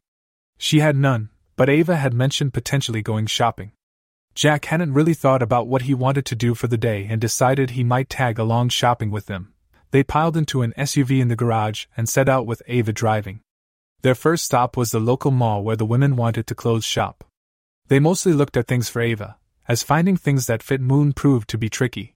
She 0.57 0.81
had 0.81 0.97
none, 0.97 1.31
but 1.57 1.69
Ava 1.69 1.97
had 1.97 2.15
mentioned 2.15 2.55
potentially 2.55 3.03
going 3.03 3.27
shopping. 3.27 3.73
Jack 4.35 4.67
hadn't 4.67 4.95
really 4.95 5.15
thought 5.15 5.43
about 5.43 5.67
what 5.67 5.83
he 5.83 5.93
wanted 5.93 6.25
to 6.27 6.37
do 6.37 6.55
for 6.55 6.69
the 6.69 6.79
day 6.79 7.07
and 7.11 7.21
decided 7.21 7.71
he 7.71 7.83
might 7.83 8.09
tag 8.09 8.39
along 8.39 8.69
shopping 8.69 9.11
with 9.11 9.27
them. 9.27 9.53
They 9.91 10.03
piled 10.03 10.37
into 10.37 10.63
an 10.63 10.75
SUV 10.79 11.21
in 11.21 11.29
the 11.29 11.37
garage 11.37 11.87
and 11.97 12.09
set 12.09 12.29
out 12.29 12.47
with 12.47 12.63
Ava 12.67 12.93
driving. 12.93 13.41
Their 14.03 14.15
first 14.15 14.45
stop 14.45 14.77
was 14.77 14.91
the 14.91 15.01
local 15.01 15.31
mall 15.31 15.63
where 15.63 15.77
the 15.77 15.87
women 15.87 16.17
wanted 16.17 16.47
to 16.47 16.55
clothes 16.55 16.85
shop. 16.85 17.25
They 17.89 17.99
mostly 17.99 18.33
looked 18.33 18.57
at 18.57 18.67
things 18.67 18.89
for 18.89 19.03
Ava, 19.03 19.37
as 19.69 19.83
finding 19.83 20.17
things 20.17 20.47
that 20.47 20.63
fit 20.63 20.81
Moon 20.81 21.13
proved 21.13 21.49
to 21.51 21.59
be 21.59 21.69
tricky. 21.69 22.15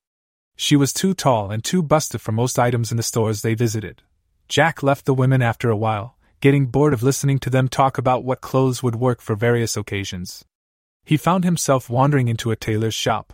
She 0.57 0.77
was 0.77 0.93
too 0.93 1.15
tall 1.15 1.51
and 1.51 1.65
too 1.65 1.83
busted 1.83 2.21
for 2.21 2.33
most 2.33 2.59
items 2.59 2.91
in 2.91 2.97
the 2.97 3.03
stores 3.03 3.43
they 3.43 3.55
visited, 3.55 4.03
Jack 4.49 4.83
left 4.83 5.07
the 5.07 5.15
women 5.15 5.43
after 5.43 5.71
a 5.71 5.77
while, 5.77 6.17
getting 6.41 6.67
bored 6.67 6.93
of 6.93 7.03
listening 7.03 7.39
to 7.41 7.51
them 7.51 7.69
talk 7.69 7.97
about 7.97 8.25
what 8.25 8.41
clothes 8.41 8.83
would 8.83 8.97
work 8.97 9.21
for 9.21 9.35
various 9.35 9.77
occasions. 9.77 10.45
He 11.05 11.17
found 11.17 11.45
himself 11.45 11.89
wandering 11.89 12.29
into 12.29 12.51
a 12.51 12.57
tailor's 12.57 12.95
shop. 12.95 13.33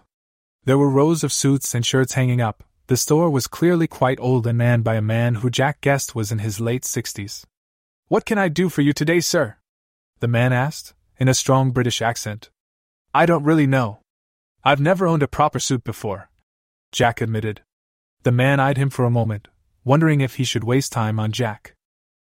There 0.65 0.78
were 0.78 0.89
rows 0.89 1.25
of 1.25 1.33
suits 1.33 1.75
and 1.75 1.85
shirts 1.85 2.15
hanging 2.15 2.41
up. 2.41 2.62
The 2.91 2.97
store 2.97 3.31
was 3.31 3.47
clearly 3.47 3.86
quite 3.86 4.19
old 4.19 4.49
and 4.49 4.59
manned 4.59 4.83
by 4.83 4.97
a 4.97 5.01
man 5.01 5.36
who 5.36 5.49
Jack 5.49 5.81
guessed 5.81 6.17
was 6.17 6.33
in 6.33 6.41
his 6.41 6.59
late 6.59 6.85
sixties. 6.85 7.47
What 8.09 8.25
can 8.25 8.36
I 8.36 8.49
do 8.49 8.69
for 8.69 8.81
you 8.81 8.93
today, 8.93 9.20
sir? 9.20 9.59
The 10.19 10.27
man 10.27 10.52
asked, 10.52 10.93
in 11.17 11.28
a 11.28 11.35
strong 11.35 11.70
British 11.70 12.02
accent. 12.02 12.51
I 13.15 13.27
don't 13.27 13.44
really 13.44 13.69
know. 13.69 14.01
I've 14.65 14.81
never 14.81 15.07
owned 15.07 15.23
a 15.23 15.28
proper 15.28 15.60
suit 15.60 15.85
before, 15.85 16.31
Jack 16.91 17.20
admitted. 17.20 17.62
The 18.25 18.33
man 18.33 18.59
eyed 18.59 18.77
him 18.77 18.91
for 18.91 19.05
a 19.05 19.09
moment, 19.20 19.47
wondering 19.85 20.20
if 20.20 20.35
he 20.35 20.43
should 20.43 20.65
waste 20.65 20.91
time 20.91 21.20
on 21.20 21.31
Jack. 21.31 21.77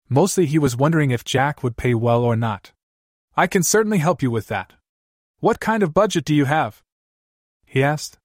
Mostly 0.07 0.45
he 0.45 0.59
was 0.59 0.77
wondering 0.77 1.11
if 1.11 1.25
Jack 1.25 1.61
would 1.61 1.75
pay 1.75 1.93
well 1.93 2.23
or 2.23 2.37
not. 2.37 2.71
I 3.35 3.47
can 3.47 3.63
certainly 3.63 3.97
help 3.97 4.23
you 4.23 4.31
with 4.31 4.47
that. 4.47 4.71
What 5.41 5.59
kind 5.59 5.83
of 5.83 5.93
budget 5.93 6.23
do 6.23 6.33
you 6.33 6.45
have? 6.45 6.81
He 7.65 7.83
asked. 7.83 8.17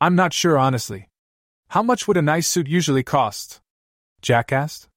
I'm 0.00 0.14
not 0.14 0.32
sure, 0.32 0.56
honestly. 0.56 1.08
How 1.72 1.82
much 1.82 2.06
would 2.06 2.18
a 2.18 2.22
nice 2.22 2.48
suit 2.48 2.68
usually 2.68 3.02
cost? 3.02 3.62
Jack 4.20 4.52
asked. 4.52 4.90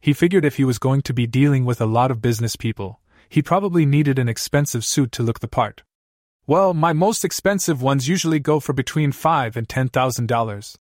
He 0.00 0.14
figured 0.14 0.46
if 0.46 0.56
he 0.56 0.64
was 0.64 0.78
going 0.78 1.02
to 1.02 1.12
be 1.12 1.26
dealing 1.26 1.66
with 1.66 1.82
a 1.82 1.92
lot 1.98 2.10
of 2.10 2.22
business 2.22 2.56
people, 2.56 2.98
he 3.28 3.42
probably 3.42 3.84
needed 3.84 4.18
an 4.18 4.26
expensive 4.26 4.86
suit 4.86 5.12
to 5.12 5.22
look 5.22 5.40
the 5.40 5.48
part. 5.48 5.82
Well, 6.46 6.72
my 6.72 6.94
most 6.94 7.26
expensive 7.26 7.82
ones 7.82 8.08
usually 8.08 8.38
go 8.38 8.58
for 8.58 8.72
between 8.72 9.12
five 9.12 9.54
and 9.54 9.68
ten 9.68 9.90
thousand 9.90 10.28
dollars 10.28 10.78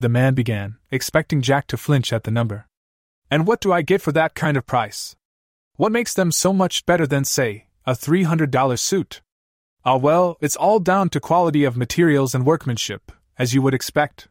the 0.00 0.08
man 0.08 0.32
began, 0.32 0.76
expecting 0.90 1.42
Jack 1.42 1.66
to 1.66 1.76
flinch 1.76 2.10
at 2.10 2.24
the 2.24 2.30
number. 2.30 2.66
And 3.30 3.46
what 3.46 3.60
do 3.60 3.74
I 3.74 3.82
get 3.82 4.00
for 4.00 4.12
that 4.12 4.34
kind 4.34 4.56
of 4.56 4.64
price? 4.64 5.14
What 5.74 5.92
makes 5.92 6.14
them 6.14 6.32
so 6.32 6.54
much 6.54 6.86
better 6.86 7.06
than, 7.06 7.26
say, 7.26 7.66
a 7.84 7.92
$300 7.92 8.78
suit? 8.78 9.20
Ah, 9.84 9.96
well, 9.96 10.38
it's 10.40 10.56
all 10.56 10.80
down 10.80 11.10
to 11.10 11.20
quality 11.20 11.64
of 11.64 11.76
materials 11.76 12.34
and 12.34 12.46
workmanship, 12.46 13.12
as 13.38 13.52
you 13.52 13.60
would 13.60 13.74
expect. 13.74 14.28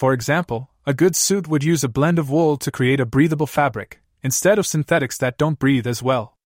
For 0.00 0.14
example, 0.14 0.70
a 0.86 0.94
good 0.94 1.14
suit 1.14 1.46
would 1.46 1.62
use 1.62 1.84
a 1.84 1.96
blend 1.98 2.18
of 2.18 2.30
wool 2.30 2.56
to 2.56 2.70
create 2.70 3.00
a 3.00 3.04
breathable 3.04 3.46
fabric, 3.46 4.00
instead 4.22 4.58
of 4.58 4.66
synthetics 4.66 5.18
that 5.18 5.36
don't 5.36 5.58
breathe 5.58 5.86
as 5.86 6.02
well. 6.02 6.38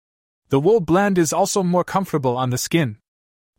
The 0.49 0.59
wool 0.59 0.79
blend 0.79 1.19
is 1.19 1.31
also 1.31 1.61
more 1.61 1.83
comfortable 1.83 2.35
on 2.35 2.49
the 2.49 2.57
skin. 2.57 2.97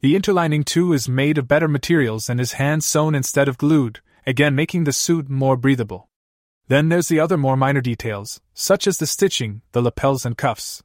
The 0.00 0.16
interlining 0.16 0.64
too 0.64 0.92
is 0.92 1.08
made 1.08 1.38
of 1.38 1.46
better 1.46 1.68
materials 1.68 2.28
and 2.28 2.40
is 2.40 2.54
hand 2.54 2.82
sewn 2.82 3.14
instead 3.14 3.46
of 3.46 3.56
glued, 3.56 4.00
again 4.26 4.56
making 4.56 4.82
the 4.82 4.92
suit 4.92 5.30
more 5.30 5.56
breathable. 5.56 6.08
Then 6.66 6.88
there's 6.88 7.06
the 7.06 7.20
other 7.20 7.36
more 7.36 7.56
minor 7.56 7.80
details, 7.80 8.40
such 8.52 8.88
as 8.88 8.98
the 8.98 9.06
stitching, 9.06 9.62
the 9.70 9.80
lapels, 9.80 10.26
and 10.26 10.36
cuffs. 10.36 10.82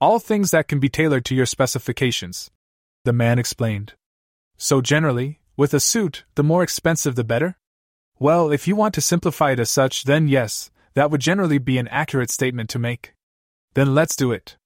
All 0.00 0.18
things 0.18 0.52
that 0.52 0.68
can 0.68 0.80
be 0.80 0.88
tailored 0.88 1.26
to 1.26 1.34
your 1.34 1.44
specifications. 1.44 2.50
The 3.04 3.12
man 3.12 3.38
explained. 3.38 3.92
So, 4.56 4.80
generally, 4.80 5.40
with 5.54 5.74
a 5.74 5.80
suit, 5.80 6.24
the 6.34 6.42
more 6.42 6.62
expensive 6.62 7.14
the 7.14 7.24
better? 7.24 7.58
Well, 8.20 8.50
if 8.50 8.66
you 8.66 8.74
want 8.74 8.94
to 8.94 9.00
simplify 9.00 9.52
it 9.52 9.60
as 9.60 9.70
such, 9.70 10.04
then 10.04 10.26
yes, 10.26 10.70
that 10.94 11.10
would 11.10 11.20
generally 11.20 11.58
be 11.58 11.78
an 11.78 11.86
accurate 11.88 12.30
statement 12.30 12.68
to 12.70 12.78
make. 12.78 13.14
Then 13.74 13.94
let's 13.94 14.16
do 14.16 14.32
it. 14.32 14.56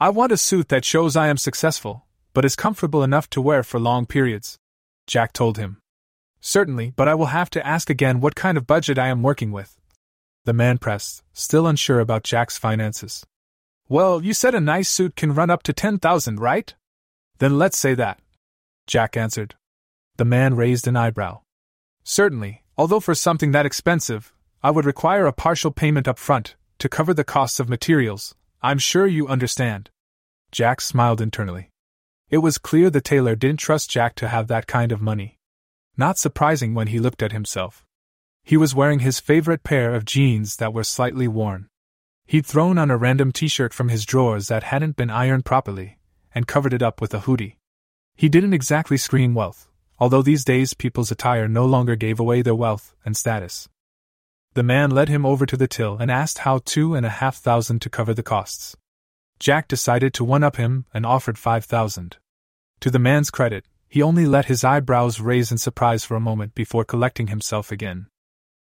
I 0.00 0.08
want 0.10 0.32
a 0.32 0.36
suit 0.36 0.68
that 0.68 0.84
shows 0.84 1.14
I 1.14 1.28
am 1.28 1.36
successful, 1.36 2.06
but 2.34 2.44
is 2.44 2.56
comfortable 2.56 3.04
enough 3.04 3.30
to 3.30 3.40
wear 3.40 3.62
for 3.62 3.78
long 3.78 4.06
periods. 4.06 4.58
Jack 5.06 5.32
told 5.32 5.58
him. 5.58 5.78
Certainly, 6.40 6.92
but 6.96 7.08
I 7.08 7.14
will 7.14 7.26
have 7.26 7.50
to 7.50 7.66
ask 7.66 7.88
again 7.90 8.20
what 8.20 8.34
kind 8.34 8.58
of 8.58 8.66
budget 8.66 8.98
I 8.98 9.08
am 9.08 9.22
working 9.22 9.52
with. 9.52 9.76
The 10.44 10.52
man 10.52 10.78
pressed, 10.78 11.22
still 11.32 11.66
unsure 11.66 12.00
about 12.00 12.24
Jack's 12.24 12.58
finances. 12.58 13.24
Well, 13.88 14.22
you 14.22 14.34
said 14.34 14.54
a 14.54 14.60
nice 14.60 14.88
suit 14.88 15.16
can 15.16 15.34
run 15.34 15.50
up 15.50 15.62
to 15.64 15.72
10,000, 15.72 16.40
right? 16.40 16.74
Then 17.38 17.58
let's 17.58 17.78
say 17.78 17.94
that. 17.94 18.20
Jack 18.86 19.16
answered. 19.16 19.54
The 20.16 20.24
man 20.24 20.56
raised 20.56 20.88
an 20.88 20.96
eyebrow. 20.96 21.40
Certainly, 22.02 22.62
although 22.78 23.00
for 23.00 23.14
something 23.14 23.50
that 23.50 23.66
expensive, 23.66 24.32
I 24.62 24.70
would 24.70 24.86
require 24.86 25.26
a 25.26 25.32
partial 25.32 25.72
payment 25.72 26.08
up 26.08 26.18
front 26.18 26.54
to 26.78 26.88
cover 26.88 27.12
the 27.12 27.24
costs 27.24 27.58
of 27.58 27.68
materials. 27.68 28.36
I'm 28.62 28.78
sure 28.78 29.06
you 29.06 29.26
understand. 29.26 29.90
Jack 30.52 30.80
smiled 30.80 31.20
internally. 31.20 31.70
It 32.30 32.38
was 32.38 32.56
clear 32.56 32.88
the 32.88 33.00
tailor 33.00 33.34
didn't 33.34 33.60
trust 33.60 33.90
Jack 33.90 34.14
to 34.16 34.28
have 34.28 34.46
that 34.46 34.66
kind 34.66 34.92
of 34.92 35.02
money. 35.02 35.38
Not 35.96 36.18
surprising 36.18 36.72
when 36.72 36.86
he 36.86 37.00
looked 37.00 37.22
at 37.22 37.32
himself. 37.32 37.84
He 38.44 38.56
was 38.56 38.74
wearing 38.74 39.00
his 39.00 39.20
favorite 39.20 39.64
pair 39.64 39.94
of 39.94 40.04
jeans 40.04 40.56
that 40.56 40.72
were 40.72 40.84
slightly 40.84 41.26
worn. 41.26 41.68
He'd 42.26 42.46
thrown 42.46 42.78
on 42.78 42.90
a 42.90 42.96
random 42.96 43.32
t 43.32 43.48
shirt 43.48 43.74
from 43.74 43.88
his 43.88 44.06
drawers 44.06 44.48
that 44.48 44.62
hadn't 44.62 44.96
been 44.96 45.10
ironed 45.10 45.44
properly, 45.44 45.98
and 46.34 46.46
covered 46.46 46.72
it 46.72 46.82
up 46.82 47.00
with 47.00 47.12
a 47.12 47.20
hoodie. 47.20 47.58
He 48.14 48.28
didn't 48.28 48.54
exactly 48.54 48.96
scream 48.96 49.34
wealth, 49.34 49.67
although 49.98 50.22
these 50.22 50.44
days 50.44 50.74
people's 50.74 51.10
attire 51.10 51.48
no 51.48 51.64
longer 51.66 51.96
gave 51.96 52.20
away 52.20 52.42
their 52.42 52.54
wealth 52.54 52.94
and 53.04 53.16
status. 53.16 53.68
The 54.54 54.62
man 54.62 54.90
led 54.90 55.08
him 55.08 55.26
over 55.26 55.46
to 55.46 55.56
the 55.56 55.68
till 55.68 55.96
and 55.98 56.10
asked 56.10 56.38
how 56.38 56.60
two 56.64 56.94
and 56.94 57.04
a 57.04 57.10
half 57.10 57.36
thousand 57.36 57.80
to 57.82 57.90
cover 57.90 58.14
the 58.14 58.22
costs. 58.22 58.76
Jack 59.38 59.68
decided 59.68 60.12
to 60.14 60.24
one 60.24 60.42
up 60.42 60.56
him 60.56 60.86
and 60.92 61.06
offered 61.06 61.38
five 61.38 61.64
thousand. 61.64 62.16
To 62.80 62.90
the 62.90 62.98
man's 62.98 63.30
credit, 63.30 63.64
he 63.88 64.02
only 64.02 64.26
let 64.26 64.46
his 64.46 64.64
eyebrows 64.64 65.20
raise 65.20 65.50
in 65.50 65.58
surprise 65.58 66.04
for 66.04 66.16
a 66.16 66.20
moment 66.20 66.54
before 66.54 66.84
collecting 66.84 67.28
himself 67.28 67.72
again. 67.72 68.06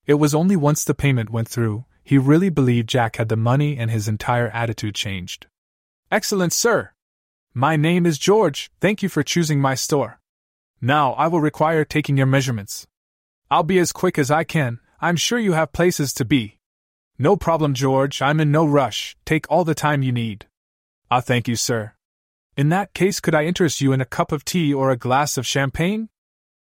It 0.07 0.15
was 0.15 0.35
only 0.35 0.57
once 0.57 0.85
the 0.85 0.95
payment 0.95 1.31
went 1.31 1.49
through, 1.49 1.85
he 2.05 2.19
really 2.19 2.51
believed 2.51 2.89
Jack 2.89 3.17
had 3.17 3.29
the 3.29 3.37
money 3.37 3.77
and 3.77 3.91
his 3.91 4.07
entire 4.07 4.49
attitude 4.49 4.95
changed. 4.95 5.47
Excellent, 6.11 6.53
sir! 6.53 6.93
My 7.53 7.75
name 7.75 8.07
is 8.07 8.19
George, 8.19 8.71
thank 8.81 9.03
you 9.03 9.09
for 9.09 9.25
choosing 9.25 9.61
my 9.61 9.75
store. 9.75 10.21
Now 10.81 11.13
I 11.15 11.29
will 11.29 11.41
require 11.41 11.85
taking 11.85 12.17
your 12.17 12.27
measurements. 12.27 12.87
I'll 13.51 13.63
be 13.63 13.79
as 13.79 13.93
quick 13.93 14.19
as 14.19 14.31
I 14.31 14.45
can, 14.45 14.81
I'm 15.01 15.17
sure 15.17 15.39
you 15.39 15.53
have 15.53 15.73
places 15.73 16.13
to 16.15 16.25
be. 16.25 16.59
No 17.19 17.37
problem, 17.37 17.75
George, 17.75 18.21
I'm 18.21 18.41
in 18.41 18.51
no 18.51 18.67
rush, 18.67 19.17
take 19.25 19.47
all 19.51 19.65
the 19.65 19.75
time 19.75 20.03
you 20.03 20.13
need. 20.13 20.47
Ah, 21.11 21.21
thank 21.21 21.49
you, 21.49 21.57
sir. 21.57 21.93
In 22.57 22.69
that 22.71 22.95
case, 22.95 23.21
could 23.21 23.35
I 23.35 23.45
interest 23.45 23.81
you 23.81 23.93
in 23.93 24.01
a 24.01 24.07
cup 24.07 24.33
of 24.33 24.45
tea 24.45 24.73
or 24.73 24.91
a 24.91 24.97
glass 24.97 25.37
of 25.37 25.47
champagne? 25.47 26.09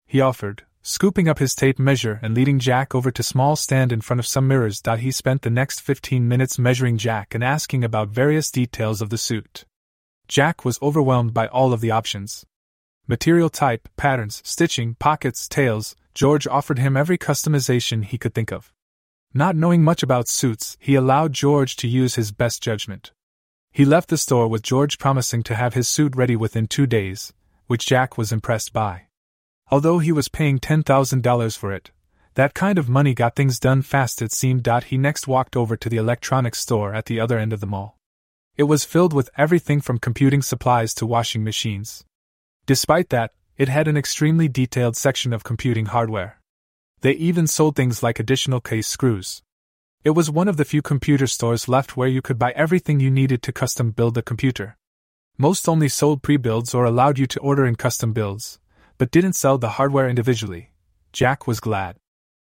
He 0.05 0.21
offered, 0.21 0.63
Scooping 0.87 1.27
up 1.27 1.39
his 1.39 1.55
tape 1.55 1.79
measure 1.79 2.19
and 2.21 2.35
leading 2.35 2.59
Jack 2.59 2.93
over 2.93 3.09
to 3.09 3.23
small 3.23 3.55
stand 3.55 3.91
in 3.91 4.01
front 4.01 4.19
of 4.19 4.27
some 4.27 4.47
mirrors. 4.47 4.83
He 4.99 5.09
spent 5.09 5.41
the 5.41 5.49
next 5.49 5.81
15 5.81 6.27
minutes 6.27 6.59
measuring 6.59 6.99
Jack 6.99 7.33
and 7.33 7.43
asking 7.43 7.83
about 7.83 8.09
various 8.09 8.51
details 8.51 9.01
of 9.01 9.09
the 9.09 9.17
suit. 9.17 9.65
Jack 10.27 10.63
was 10.63 10.77
overwhelmed 10.83 11.33
by 11.33 11.47
all 11.47 11.73
of 11.73 11.81
the 11.81 11.89
options. 11.89 12.45
Material 13.07 13.49
type, 13.49 13.87
patterns, 13.97 14.41
stitching, 14.43 14.95
pockets, 14.95 15.47
tails, 15.47 15.95
George 16.15 16.47
offered 16.47 16.79
him 16.79 16.97
every 16.97 17.17
customization 17.17 18.03
he 18.03 18.17
could 18.17 18.33
think 18.33 18.51
of. 18.51 18.73
Not 19.33 19.55
knowing 19.55 19.83
much 19.83 20.01
about 20.01 20.27
suits, 20.27 20.75
he 20.79 20.95
allowed 20.95 21.33
George 21.33 21.75
to 21.77 21.87
use 21.87 22.15
his 22.15 22.31
best 22.31 22.63
judgment. 22.63 23.11
He 23.71 23.85
left 23.85 24.09
the 24.09 24.17
store 24.17 24.47
with 24.47 24.63
George 24.63 24.97
promising 24.97 25.43
to 25.43 25.55
have 25.55 25.73
his 25.73 25.87
suit 25.89 26.15
ready 26.15 26.35
within 26.35 26.65
two 26.65 26.87
days, 26.87 27.33
which 27.67 27.85
Jack 27.85 28.17
was 28.17 28.31
impressed 28.31 28.73
by. 28.73 29.03
Although 29.69 29.99
he 29.99 30.11
was 30.11 30.29
paying 30.29 30.57
$10,000 30.57 31.57
for 31.57 31.73
it, 31.73 31.91
that 32.35 32.53
kind 32.53 32.79
of 32.79 32.89
money 32.89 33.13
got 33.13 33.35
things 33.35 33.59
done 33.59 33.81
fast, 33.81 34.21
it 34.21 34.31
seemed. 34.31 34.67
He 34.85 34.97
next 34.97 35.27
walked 35.27 35.55
over 35.55 35.77
to 35.77 35.89
the 35.89 35.97
electronics 35.97 36.59
store 36.59 36.93
at 36.93 37.05
the 37.05 37.19
other 37.19 37.37
end 37.37 37.53
of 37.53 37.59
the 37.59 37.67
mall. 37.67 37.97
It 38.57 38.63
was 38.63 38.83
filled 38.83 39.13
with 39.13 39.29
everything 39.37 39.79
from 39.79 39.99
computing 39.99 40.41
supplies 40.41 40.93
to 40.95 41.05
washing 41.05 41.43
machines. 41.43 42.03
Despite 42.65 43.09
that, 43.09 43.31
it 43.57 43.69
had 43.69 43.87
an 43.87 43.95
extremely 43.95 44.47
detailed 44.47 44.97
section 44.97 45.33
of 45.33 45.43
computing 45.43 45.85
hardware. 45.85 46.39
They 47.01 47.11
even 47.11 47.45
sold 47.45 47.75
things 47.75 48.01
like 48.01 48.19
additional 48.19 48.59
case 48.59 48.87
screws. 48.87 49.43
It 50.03 50.11
was 50.11 50.31
one 50.31 50.47
of 50.47 50.57
the 50.57 50.65
few 50.65 50.81
computer 50.81 51.27
stores 51.27 51.67
left 51.67 51.95
where 51.95 52.07
you 52.07 52.21
could 52.21 52.39
buy 52.39 52.51
everything 52.55 52.99
you 52.99 53.11
needed 53.11 53.43
to 53.43 53.51
custom 53.51 53.91
build 53.91 54.17
a 54.17 54.23
computer. 54.23 54.77
Most 55.37 55.69
only 55.69 55.89
sold 55.89 56.23
pre 56.23 56.37
builds 56.37 56.73
or 56.73 56.85
allowed 56.85 57.19
you 57.19 57.27
to 57.27 57.39
order 57.39 57.65
in 57.65 57.75
custom 57.75 58.13
builds, 58.13 58.59
but 58.97 59.11
didn't 59.11 59.33
sell 59.33 59.57
the 59.57 59.77
hardware 59.77 60.09
individually. 60.09 60.71
Jack 61.13 61.45
was 61.45 61.59
glad. 61.59 61.97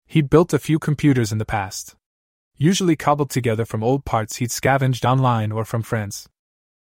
He'd 0.07 0.29
built 0.29 0.53
a 0.53 0.59
few 0.59 0.79
computers 0.79 1.31
in 1.31 1.39
the 1.39 1.45
past. 1.45 1.95
Usually 2.57 2.95
cobbled 2.95 3.31
together 3.31 3.65
from 3.65 3.83
old 3.83 4.05
parts 4.05 4.37
he'd 4.37 4.51
scavenged 4.51 5.05
online 5.05 5.51
or 5.51 5.65
from 5.65 5.81
friends. 5.81 6.29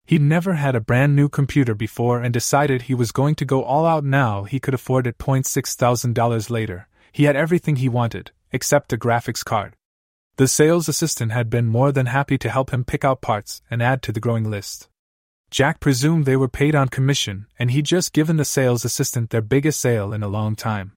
He'd 0.04 0.20
never 0.20 0.54
had 0.54 0.74
a 0.74 0.80
brand 0.80 1.14
new 1.14 1.28
computer 1.28 1.74
before 1.74 2.20
and 2.20 2.32
decided 2.32 2.82
he 2.82 2.94
was 2.94 3.12
going 3.12 3.34
to 3.36 3.44
go 3.44 3.62
all 3.62 3.86
out 3.86 4.04
now 4.04 4.44
he 4.44 4.60
could 4.60 4.74
afford 4.74 5.06
it. 5.06 5.16
Six 5.44 5.74
thousand 5.74 6.14
dollars 6.14 6.50
later, 6.50 6.88
he 7.12 7.24
had 7.24 7.36
everything 7.36 7.76
he 7.76 7.88
wanted, 7.88 8.32
except 8.50 8.92
a 8.92 8.98
graphics 8.98 9.44
card. 9.44 9.74
The 10.36 10.48
sales 10.48 10.88
assistant 10.88 11.32
had 11.32 11.50
been 11.50 11.66
more 11.66 11.92
than 11.92 12.06
happy 12.06 12.38
to 12.38 12.50
help 12.50 12.72
him 12.72 12.84
pick 12.84 13.04
out 13.04 13.20
parts 13.20 13.62
and 13.70 13.82
add 13.82 14.02
to 14.02 14.12
the 14.12 14.20
growing 14.20 14.50
list. 14.50 14.88
Jack 15.50 15.78
presumed 15.78 16.24
they 16.24 16.36
were 16.36 16.48
paid 16.48 16.74
on 16.74 16.88
commission, 16.88 17.46
and 17.58 17.70
he'd 17.70 17.84
just 17.84 18.14
given 18.14 18.38
the 18.38 18.44
sales 18.44 18.86
assistant 18.86 19.28
their 19.28 19.42
biggest 19.42 19.80
sale 19.80 20.14
in 20.14 20.22
a 20.22 20.28
long 20.28 20.56
time. 20.56 20.92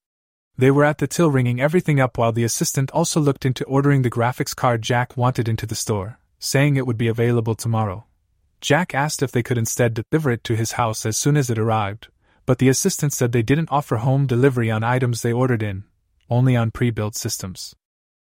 They 0.57 0.71
were 0.71 0.85
at 0.85 0.99
the 0.99 1.07
till 1.07 1.29
ringing 1.29 1.59
everything 1.59 1.99
up 1.99 2.17
while 2.17 2.31
the 2.31 2.45
assistant 2.45 2.89
also 2.91 3.19
looked 3.19 3.45
into 3.45 3.65
ordering 3.65 4.01
the 4.01 4.09
graphics 4.09 4.55
card 4.55 4.81
Jack 4.81 5.17
wanted 5.17 5.49
into 5.49 5.65
the 5.65 5.75
store, 5.75 6.19
saying 6.39 6.77
it 6.77 6.87
would 6.87 6.97
be 6.97 7.09
available 7.09 7.55
tomorrow. 7.55 8.05
Jack 8.65 8.95
asked 8.95 9.21
if 9.21 9.31
they 9.31 9.43
could 9.43 9.59
instead 9.59 9.93
deliver 9.93 10.31
it 10.31 10.43
to 10.43 10.55
his 10.55 10.71
house 10.71 11.05
as 11.05 11.15
soon 11.15 11.37
as 11.37 11.51
it 11.51 11.59
arrived, 11.59 12.07
but 12.47 12.57
the 12.57 12.67
assistant 12.67 13.13
said 13.13 13.31
they 13.31 13.43
didn't 13.43 13.69
offer 13.71 13.97
home 13.97 14.25
delivery 14.25 14.71
on 14.71 14.83
items 14.83 15.21
they 15.21 15.31
ordered 15.31 15.61
in, 15.61 15.83
only 16.31 16.55
on 16.55 16.71
pre 16.71 16.89
built 16.89 17.15
systems. 17.15 17.75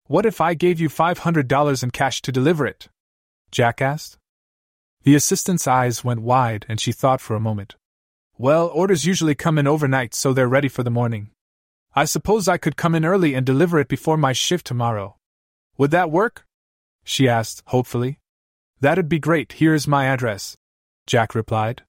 What 0.08 0.26
if 0.26 0.38
I 0.38 0.52
gave 0.52 0.78
you 0.78 0.90
$500 0.90 1.82
in 1.82 1.90
cash 1.90 2.20
to 2.20 2.30
deliver 2.30 2.66
it? 2.66 2.88
Jack 3.50 3.80
asked. 3.80 4.18
The 5.04 5.14
assistant's 5.14 5.66
eyes 5.66 6.04
went 6.04 6.20
wide 6.20 6.66
and 6.68 6.78
she 6.78 6.92
thought 6.92 7.22
for 7.22 7.34
a 7.34 7.40
moment. 7.40 7.76
Well, 8.36 8.66
orders 8.66 9.06
usually 9.06 9.34
come 9.34 9.56
in 9.56 9.66
overnight 9.66 10.12
so 10.12 10.34
they're 10.34 10.46
ready 10.46 10.68
for 10.68 10.82
the 10.82 10.90
morning. 10.90 11.30
I 11.94 12.04
suppose 12.04 12.46
I 12.46 12.58
could 12.58 12.76
come 12.76 12.94
in 12.94 13.06
early 13.06 13.32
and 13.32 13.46
deliver 13.46 13.78
it 13.78 13.88
before 13.88 14.18
my 14.18 14.34
shift 14.34 14.66
tomorrow. 14.66 15.16
Would 15.78 15.92
that 15.92 16.10
work? 16.10 16.44
She 17.04 17.26
asked, 17.26 17.62
hopefully. 17.68 18.18
That'd 18.86 19.08
be 19.08 19.18
great, 19.18 19.54
here's 19.54 19.88
my 19.88 20.04
address. 20.04 20.56
Jack 21.08 21.34
replied. 21.34 21.82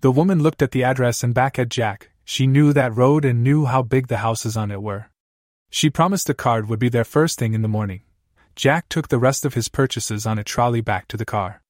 The 0.00 0.10
woman 0.10 0.42
looked 0.42 0.60
at 0.60 0.72
the 0.72 0.82
address 0.82 1.22
and 1.22 1.32
back 1.32 1.56
at 1.56 1.68
Jack. 1.68 2.10
She 2.24 2.48
knew 2.48 2.72
that 2.72 2.96
road 2.96 3.24
and 3.24 3.44
knew 3.44 3.66
how 3.66 3.82
big 3.82 4.08
the 4.08 4.16
houses 4.26 4.56
on 4.56 4.72
it 4.72 4.82
were. 4.82 5.06
She 5.70 5.88
promised 5.88 6.26
the 6.26 6.34
card 6.34 6.68
would 6.68 6.80
be 6.80 6.88
there 6.88 7.04
first 7.04 7.38
thing 7.38 7.54
in 7.54 7.62
the 7.62 7.68
morning. 7.68 8.00
Jack 8.56 8.88
took 8.88 9.06
the 9.06 9.20
rest 9.20 9.44
of 9.44 9.54
his 9.54 9.68
purchases 9.68 10.26
on 10.26 10.36
a 10.36 10.42
trolley 10.42 10.80
back 10.80 11.06
to 11.06 11.16
the 11.16 11.24
car. 11.24 11.62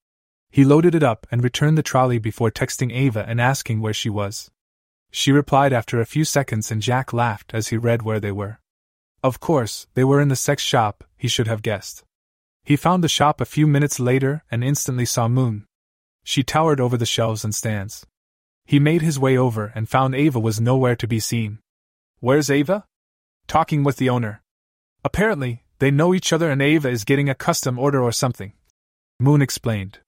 He 0.50 0.64
loaded 0.64 0.94
it 0.94 1.02
up 1.02 1.26
and 1.30 1.44
returned 1.44 1.76
the 1.76 1.82
trolley 1.82 2.18
before 2.18 2.50
texting 2.50 2.94
Ava 2.94 3.26
and 3.28 3.42
asking 3.42 3.82
where 3.82 3.92
she 3.92 4.08
was. 4.08 4.50
She 5.10 5.32
replied 5.32 5.74
after 5.74 6.00
a 6.00 6.06
few 6.06 6.24
seconds, 6.24 6.70
and 6.70 6.80
Jack 6.80 7.12
laughed 7.12 7.52
as 7.52 7.68
he 7.68 7.76
read 7.76 8.04
where 8.04 8.20
they 8.20 8.32
were. 8.32 8.58
Of 9.22 9.38
course, 9.38 9.86
they 9.92 10.02
were 10.02 10.22
in 10.22 10.28
the 10.28 10.34
sex 10.34 10.62
shop, 10.62 11.04
he 11.18 11.28
should 11.28 11.46
have 11.46 11.60
guessed. 11.60 12.04
He 12.64 12.76
found 12.76 13.02
the 13.02 13.08
shop 13.08 13.40
a 13.40 13.44
few 13.44 13.66
minutes 13.66 13.98
later 13.98 14.44
and 14.50 14.62
instantly 14.62 15.04
saw 15.04 15.28
Moon. 15.28 15.66
She 16.24 16.42
towered 16.42 16.80
over 16.80 16.96
the 16.96 17.06
shelves 17.06 17.44
and 17.44 17.54
stands. 17.54 18.06
He 18.64 18.78
made 18.78 19.02
his 19.02 19.18
way 19.18 19.36
over 19.36 19.72
and 19.74 19.88
found 19.88 20.14
Ava 20.14 20.38
was 20.38 20.60
nowhere 20.60 20.94
to 20.96 21.08
be 21.08 21.18
seen. 21.18 21.58
Where's 22.20 22.50
Ava? 22.50 22.84
Talking 23.48 23.82
with 23.82 23.96
the 23.96 24.08
owner. 24.08 24.42
Apparently, 25.04 25.64
They 25.82 25.90
know 25.90 26.14
each 26.14 26.32
other 26.32 26.48
and 26.48 26.62
Ava 26.62 26.90
is 26.90 27.02
getting 27.02 27.28
a 27.28 27.34
custom 27.34 27.76
order 27.76 28.00
or 28.00 28.12
something. 28.12 28.52
Moon 29.18 29.42
explained. 29.42 29.98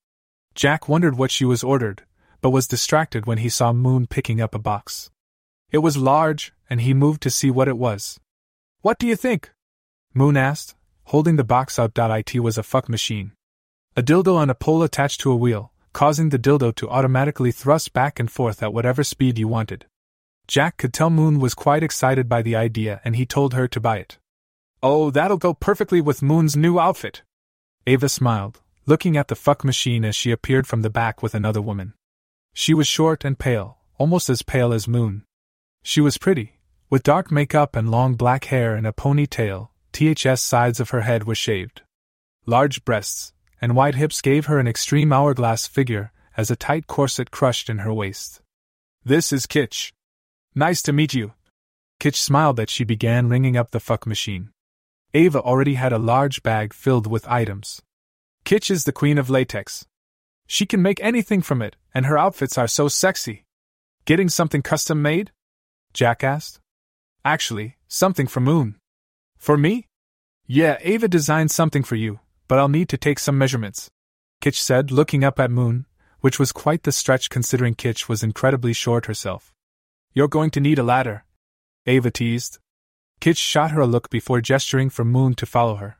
Jack 0.54 0.88
wondered 0.88 1.18
what 1.18 1.32
she 1.32 1.44
was 1.44 1.64
ordered, 1.64 2.04
but 2.40 2.50
was 2.50 2.68
distracted 2.68 3.26
when 3.26 3.38
he 3.38 3.48
saw 3.48 3.72
Moon 3.72 4.06
picking 4.06 4.40
up 4.40 4.54
a 4.54 4.60
box. 4.60 5.10
It 5.72 5.78
was 5.78 5.96
large, 5.96 6.52
and 6.70 6.80
he 6.82 6.94
moved 6.94 7.22
to 7.22 7.28
see 7.28 7.50
what 7.50 7.66
it 7.66 7.76
was. 7.76 8.20
What 8.82 9.00
do 9.00 9.08
you 9.08 9.16
think? 9.16 9.50
Moon 10.14 10.36
asked, 10.36 10.76
holding 11.04 11.36
the 11.36 11.44
box 11.44 11.78
out. 11.78 11.92
It 11.96 12.40
was 12.40 12.58
a 12.58 12.62
fuck 12.62 12.88
machine. 12.88 13.32
A 13.96 14.02
dildo 14.02 14.36
on 14.36 14.50
a 14.50 14.54
pole 14.54 14.82
attached 14.82 15.20
to 15.20 15.30
a 15.30 15.36
wheel, 15.36 15.72
causing 15.92 16.30
the 16.30 16.38
dildo 16.38 16.74
to 16.74 16.90
automatically 16.90 17.52
thrust 17.52 17.92
back 17.92 18.18
and 18.18 18.30
forth 18.30 18.62
at 18.62 18.72
whatever 18.72 19.04
speed 19.04 19.38
you 19.38 19.48
wanted. 19.48 19.86
Jack 20.46 20.76
could 20.76 20.92
tell 20.92 21.10
Moon 21.10 21.38
was 21.38 21.54
quite 21.54 21.82
excited 21.82 22.28
by 22.28 22.42
the 22.42 22.56
idea 22.56 23.00
and 23.04 23.16
he 23.16 23.24
told 23.24 23.54
her 23.54 23.66
to 23.68 23.80
buy 23.80 23.98
it. 23.98 24.18
Oh, 24.82 25.10
that'll 25.10 25.38
go 25.38 25.54
perfectly 25.54 26.00
with 26.00 26.22
Moon's 26.22 26.56
new 26.56 26.78
outfit. 26.78 27.22
Ava 27.86 28.08
smiled, 28.08 28.60
looking 28.84 29.16
at 29.16 29.28
the 29.28 29.36
fuck 29.36 29.64
machine 29.64 30.04
as 30.04 30.14
she 30.14 30.30
appeared 30.30 30.66
from 30.66 30.82
the 30.82 30.90
back 30.90 31.22
with 31.22 31.34
another 31.34 31.62
woman. 31.62 31.94
She 32.52 32.74
was 32.74 32.86
short 32.86 33.24
and 33.24 33.38
pale, 33.38 33.78
almost 33.96 34.28
as 34.28 34.42
pale 34.42 34.72
as 34.72 34.86
Moon. 34.86 35.24
She 35.82 36.00
was 36.00 36.18
pretty, 36.18 36.58
with 36.90 37.02
dark 37.02 37.30
makeup 37.30 37.76
and 37.76 37.90
long 37.90 38.14
black 38.14 38.44
hair 38.46 38.74
and 38.74 38.86
a 38.86 38.92
ponytail, 38.92 39.68
THS 39.94 40.42
sides 40.42 40.80
of 40.80 40.90
her 40.90 41.02
head 41.02 41.24
were 41.24 41.36
shaved. 41.36 41.82
Large 42.46 42.84
breasts 42.84 43.32
and 43.60 43.76
wide 43.76 43.94
hips 43.94 44.20
gave 44.20 44.46
her 44.46 44.58
an 44.58 44.66
extreme 44.66 45.12
hourglass 45.12 45.66
figure, 45.66 46.12
as 46.36 46.50
a 46.50 46.56
tight 46.56 46.86
corset 46.86 47.30
crushed 47.30 47.70
in 47.70 47.78
her 47.78 47.94
waist. 47.94 48.42
This 49.04 49.32
is 49.32 49.46
Kitch. 49.46 49.94
Nice 50.54 50.82
to 50.82 50.92
meet 50.92 51.14
you. 51.14 51.32
Kitch 52.00 52.20
smiled 52.20 52.58
as 52.60 52.68
she 52.68 52.84
began 52.84 53.28
ringing 53.28 53.56
up 53.56 53.70
the 53.70 53.80
fuck 53.80 54.06
machine. 54.06 54.50
Ava 55.14 55.40
already 55.40 55.74
had 55.74 55.92
a 55.92 55.98
large 56.12 56.42
bag 56.42 56.74
filled 56.74 57.06
with 57.06 57.26
items. 57.28 57.80
Kitch 58.44 58.70
is 58.70 58.84
the 58.84 58.92
queen 58.92 59.16
of 59.16 59.30
latex. 59.30 59.86
She 60.46 60.66
can 60.66 60.82
make 60.82 61.00
anything 61.00 61.40
from 61.40 61.62
it, 61.62 61.76
and 61.94 62.04
her 62.04 62.18
outfits 62.18 62.58
are 62.58 62.68
so 62.68 62.88
sexy. 62.88 63.44
Getting 64.04 64.28
something 64.28 64.60
custom 64.60 65.00
made? 65.00 65.30
Jack 65.94 66.24
asked. 66.24 66.60
Actually, 67.24 67.76
something 67.88 68.26
for 68.26 68.40
Moon. 68.40 68.74
For 69.44 69.58
me? 69.58 69.88
Yeah, 70.46 70.78
Ava 70.80 71.06
designed 71.06 71.50
something 71.50 71.82
for 71.82 71.96
you, 71.96 72.20
but 72.48 72.58
I'll 72.58 72.70
need 72.70 72.88
to 72.88 72.96
take 72.96 73.18
some 73.18 73.36
measurements. 73.36 73.90
Kitch 74.40 74.62
said, 74.62 74.90
looking 74.90 75.22
up 75.22 75.38
at 75.38 75.50
Moon, 75.50 75.84
which 76.20 76.38
was 76.38 76.50
quite 76.50 76.84
the 76.84 76.92
stretch 76.92 77.28
considering 77.28 77.74
Kitch 77.74 78.08
was 78.08 78.22
incredibly 78.22 78.72
short 78.72 79.04
herself. 79.04 79.52
You're 80.14 80.28
going 80.28 80.48
to 80.52 80.60
need 80.60 80.78
a 80.78 80.82
ladder. 80.82 81.26
Ava 81.84 82.10
teased. 82.10 82.56
Kitch 83.20 83.36
shot 83.36 83.70
her 83.72 83.82
a 83.82 83.86
look 83.86 84.08
before 84.08 84.40
gesturing 84.40 84.88
for 84.88 85.04
Moon 85.04 85.34
to 85.34 85.44
follow 85.44 85.74
her. 85.74 85.98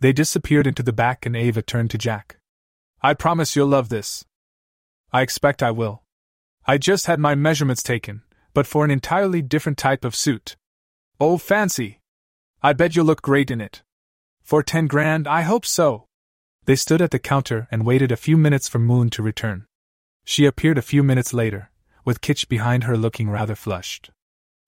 They 0.00 0.12
disappeared 0.12 0.66
into 0.66 0.82
the 0.82 0.92
back 0.92 1.24
and 1.24 1.34
Ava 1.34 1.62
turned 1.62 1.90
to 1.92 1.96
Jack. 1.96 2.36
I 3.00 3.14
promise 3.14 3.56
you'll 3.56 3.68
love 3.68 3.88
this. 3.88 4.26
I 5.10 5.22
expect 5.22 5.62
I 5.62 5.70
will. 5.70 6.02
I 6.66 6.76
just 6.76 7.06
had 7.06 7.18
my 7.18 7.34
measurements 7.34 7.82
taken, 7.82 8.20
but 8.52 8.66
for 8.66 8.84
an 8.84 8.90
entirely 8.90 9.40
different 9.40 9.78
type 9.78 10.04
of 10.04 10.14
suit. 10.14 10.56
Oh, 11.18 11.38
fancy! 11.38 12.02
I 12.64 12.72
bet 12.72 12.96
you'll 12.96 13.04
look 13.04 13.20
great 13.20 13.50
in 13.50 13.60
it. 13.60 13.82
For 14.42 14.62
ten 14.62 14.86
grand, 14.86 15.28
I 15.28 15.42
hope 15.42 15.66
so. 15.66 16.06
They 16.64 16.76
stood 16.76 17.02
at 17.02 17.10
the 17.10 17.18
counter 17.18 17.68
and 17.70 17.84
waited 17.84 18.10
a 18.10 18.16
few 18.16 18.38
minutes 18.38 18.68
for 18.68 18.78
Moon 18.78 19.10
to 19.10 19.22
return. 19.22 19.66
She 20.24 20.46
appeared 20.46 20.78
a 20.78 20.88
few 20.90 21.02
minutes 21.02 21.34
later, 21.34 21.70
with 22.06 22.22
Kitch 22.22 22.48
behind 22.48 22.84
her 22.84 22.96
looking 22.96 23.28
rather 23.28 23.54
flushed. 23.54 24.12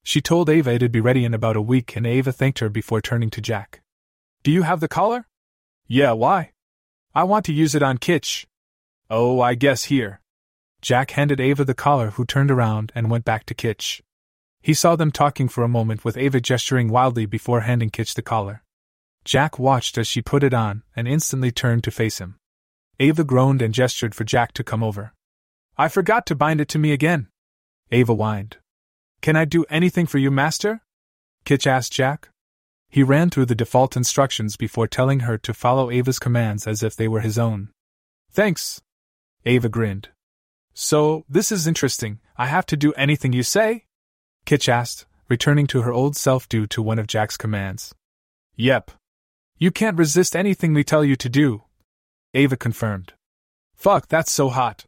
She 0.02 0.20
told 0.20 0.50
Ava 0.50 0.72
it'd 0.72 0.92
be 0.92 1.00
ready 1.00 1.24
in 1.24 1.32
about 1.32 1.56
a 1.56 1.62
week, 1.62 1.96
and 1.96 2.06
Ava 2.06 2.32
thanked 2.32 2.58
her 2.58 2.68
before 2.68 3.00
turning 3.00 3.30
to 3.30 3.40
Jack. 3.40 3.80
Do 4.42 4.50
you 4.50 4.64
have 4.64 4.80
the 4.80 4.88
collar? 4.88 5.26
Yeah, 5.86 6.12
why? 6.12 6.52
I 7.14 7.24
want 7.24 7.46
to 7.46 7.54
use 7.54 7.74
it 7.74 7.82
on 7.82 7.96
Kitch. 7.96 8.46
Oh, 9.08 9.40
I 9.40 9.54
guess 9.54 9.84
here. 9.84 10.20
Jack 10.82 11.12
handed 11.12 11.40
Ava 11.40 11.64
the 11.64 11.72
collar, 11.72 12.10
who 12.10 12.26
turned 12.26 12.50
around 12.50 12.92
and 12.94 13.10
went 13.10 13.24
back 13.24 13.46
to 13.46 13.54
Kitch. 13.54 14.02
He 14.66 14.74
saw 14.74 14.96
them 14.96 15.12
talking 15.12 15.46
for 15.46 15.62
a 15.62 15.68
moment, 15.68 16.04
with 16.04 16.16
Ava 16.16 16.40
gesturing 16.40 16.88
wildly 16.88 17.24
before 17.24 17.60
handing 17.60 17.88
Kitch 17.88 18.14
the 18.14 18.20
collar. 18.20 18.64
Jack 19.24 19.60
watched 19.60 19.96
as 19.96 20.08
she 20.08 20.20
put 20.20 20.42
it 20.42 20.52
on 20.52 20.82
and 20.96 21.06
instantly 21.06 21.52
turned 21.52 21.84
to 21.84 21.92
face 21.92 22.18
him. 22.18 22.34
Ava 22.98 23.22
groaned 23.22 23.62
and 23.62 23.72
gestured 23.72 24.12
for 24.12 24.24
Jack 24.24 24.50
to 24.54 24.64
come 24.64 24.82
over. 24.82 25.12
I 25.78 25.86
forgot 25.86 26.26
to 26.26 26.34
bind 26.34 26.60
it 26.60 26.66
to 26.70 26.80
me 26.80 26.90
again. 26.90 27.28
Ava 27.92 28.12
whined. 28.12 28.56
Can 29.20 29.36
I 29.36 29.44
do 29.44 29.64
anything 29.70 30.04
for 30.04 30.18
you, 30.18 30.32
master? 30.32 30.80
Kitch 31.44 31.68
asked 31.68 31.92
Jack. 31.92 32.30
He 32.88 33.04
ran 33.04 33.30
through 33.30 33.46
the 33.46 33.54
default 33.54 33.96
instructions 33.96 34.56
before 34.56 34.88
telling 34.88 35.20
her 35.20 35.38
to 35.38 35.54
follow 35.54 35.92
Ava's 35.92 36.18
commands 36.18 36.66
as 36.66 36.82
if 36.82 36.96
they 36.96 37.06
were 37.06 37.20
his 37.20 37.38
own. 37.38 37.68
Thanks. 38.32 38.82
Ava 39.44 39.68
grinned. 39.68 40.08
So, 40.74 41.24
this 41.28 41.52
is 41.52 41.68
interesting. 41.68 42.18
I 42.36 42.46
have 42.46 42.66
to 42.66 42.76
do 42.76 42.92
anything 42.94 43.32
you 43.32 43.44
say? 43.44 43.85
Kitch 44.46 44.68
asked, 44.68 45.06
returning 45.28 45.66
to 45.66 45.82
her 45.82 45.92
old 45.92 46.16
self 46.16 46.48
due 46.48 46.66
to 46.68 46.80
one 46.80 47.00
of 47.00 47.08
Jack's 47.08 47.36
commands. 47.36 47.92
Yep. 48.54 48.92
You 49.58 49.72
can't 49.72 49.98
resist 49.98 50.36
anything 50.36 50.72
we 50.72 50.84
tell 50.84 51.04
you 51.04 51.16
to 51.16 51.28
do. 51.28 51.64
Ava 52.32 52.56
confirmed. 52.56 53.12
Fuck, 53.74 54.06
that's 54.06 54.30
so 54.30 54.48
hot. 54.48 54.86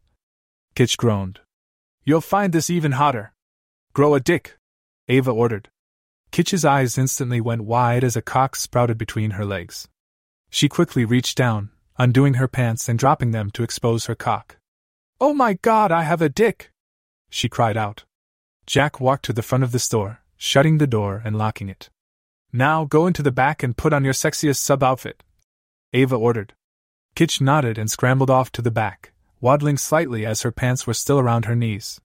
Kitch 0.76 0.96
groaned. 0.96 1.40
You'll 2.04 2.20
find 2.20 2.52
this 2.52 2.70
even 2.70 2.92
hotter. 2.92 3.32
Grow 3.94 4.14
a 4.14 4.20
dick, 4.20 4.56
Ava 5.08 5.32
ordered. 5.32 5.68
Kitch's 6.30 6.64
eyes 6.64 6.96
instantly 6.96 7.40
went 7.40 7.64
wide 7.64 8.04
as 8.04 8.14
a 8.14 8.22
cock 8.22 8.54
sprouted 8.54 8.96
between 8.96 9.32
her 9.32 9.44
legs. 9.44 9.88
She 10.50 10.68
quickly 10.68 11.04
reached 11.04 11.36
down, 11.36 11.70
undoing 11.98 12.34
her 12.34 12.46
pants 12.46 12.88
and 12.88 12.98
dropping 12.98 13.32
them 13.32 13.50
to 13.52 13.64
expose 13.64 14.06
her 14.06 14.14
cock. 14.14 14.56
Oh 15.20 15.34
my 15.34 15.54
god, 15.54 15.90
I 15.90 16.02
have 16.02 16.22
a 16.22 16.28
dick! 16.28 16.70
She 17.28 17.48
cried 17.48 17.76
out. 17.76 18.04
Jack 18.68 19.00
walked 19.00 19.24
to 19.24 19.32
the 19.32 19.40
front 19.42 19.64
of 19.64 19.72
the 19.72 19.78
store, 19.78 20.20
shutting 20.36 20.76
the 20.76 20.86
door 20.86 21.22
and 21.24 21.38
locking 21.38 21.70
it. 21.70 21.88
Now 22.52 22.84
go 22.84 23.06
into 23.06 23.22
the 23.22 23.32
back 23.32 23.62
and 23.62 23.74
put 23.74 23.94
on 23.94 24.04
your 24.04 24.12
sexiest 24.12 24.58
sub 24.58 24.82
outfit. 24.82 25.22
Ava 25.94 26.14
ordered. 26.14 26.52
Kitch 27.14 27.40
nodded 27.40 27.78
and 27.78 27.90
scrambled 27.90 28.28
off 28.28 28.52
to 28.52 28.60
the 28.60 28.70
back, 28.70 29.12
waddling 29.40 29.78
slightly 29.78 30.26
as 30.26 30.42
her 30.42 30.52
pants 30.52 30.86
were 30.86 30.92
still 30.92 31.18
around 31.18 31.46
her 31.46 31.56
knees. 31.56 31.98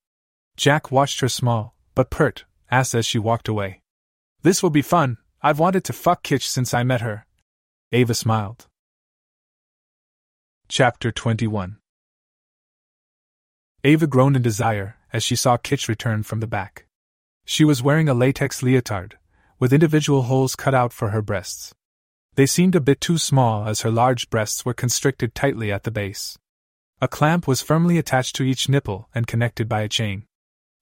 Jack 0.55 0.89
watched 0.89 1.19
her 1.19 1.27
small, 1.27 1.75
but 1.95 2.09
pert, 2.09 2.45
ass 2.71 2.95
as 2.95 3.05
she 3.05 3.19
walked 3.19 3.49
away. 3.49 3.81
This 4.41 4.63
will 4.63 4.69
be 4.69 4.81
fun. 4.81 5.17
I've 5.41 5.59
wanted 5.59 5.83
to 5.83 5.91
fuck 5.91 6.23
Kitch 6.23 6.49
since 6.49 6.73
I 6.73 6.83
met 6.83 7.01
her. 7.01 7.25
Ava 7.91 8.13
smiled. 8.13 8.67
Chapter 10.69 11.11
21 11.11 11.75
Ava 13.83 14.07
groaned 14.07 14.37
in 14.37 14.41
desire 14.41 14.95
as 15.13 15.23
she 15.23 15.35
saw 15.35 15.55
Kitch 15.55 15.87
return 15.87 16.23
from 16.23 16.41
the 16.41 16.47
back. 16.47 16.85
She 17.45 17.63
was 17.63 17.83
wearing 17.83 18.09
a 18.09 18.13
latex 18.13 18.63
leotard, 18.63 19.17
with 19.59 19.71
individual 19.71 20.23
holes 20.23 20.55
cut 20.55 20.73
out 20.73 20.91
for 20.91 21.11
her 21.11 21.21
breasts. 21.21 21.73
They 22.35 22.47
seemed 22.47 22.75
a 22.75 22.81
bit 22.81 22.99
too 22.99 23.19
small 23.19 23.67
as 23.67 23.81
her 23.81 23.91
large 23.91 24.29
breasts 24.29 24.65
were 24.65 24.73
constricted 24.73 25.35
tightly 25.35 25.71
at 25.71 25.83
the 25.83 25.91
base. 25.91 26.37
A 26.99 27.07
clamp 27.07 27.47
was 27.47 27.61
firmly 27.61 27.97
attached 27.97 28.35
to 28.37 28.43
each 28.43 28.67
nipple 28.67 29.07
and 29.13 29.27
connected 29.27 29.69
by 29.69 29.81
a 29.81 29.89
chain. 29.89 30.23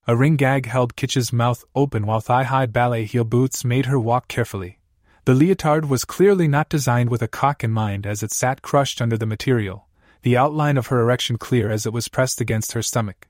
A 0.06 0.16
ring 0.16 0.36
gag 0.36 0.66
held 0.66 0.96
Kitch's 0.96 1.32
mouth 1.32 1.64
open 1.74 2.06
while 2.06 2.20
thigh 2.20 2.44
high 2.44 2.66
ballet 2.66 3.04
heel 3.04 3.24
boots 3.24 3.64
made 3.64 3.86
her 3.86 4.00
walk 4.00 4.28
carefully. 4.28 4.78
The 5.26 5.34
leotard 5.34 5.88
was 5.88 6.04
clearly 6.04 6.48
not 6.48 6.68
designed 6.68 7.10
with 7.10 7.22
a 7.22 7.28
cock 7.28 7.62
in 7.62 7.70
mind 7.70 8.06
as 8.06 8.22
it 8.22 8.32
sat 8.32 8.62
crushed 8.62 9.00
under 9.00 9.16
the 9.16 9.26
material, 9.26 9.86
the 10.22 10.36
outline 10.36 10.76
of 10.76 10.88
her 10.88 11.00
erection 11.00 11.38
clear 11.38 11.70
as 11.70 11.86
it 11.86 11.92
was 11.92 12.08
pressed 12.08 12.40
against 12.40 12.72
her 12.72 12.82
stomach. 12.82 13.28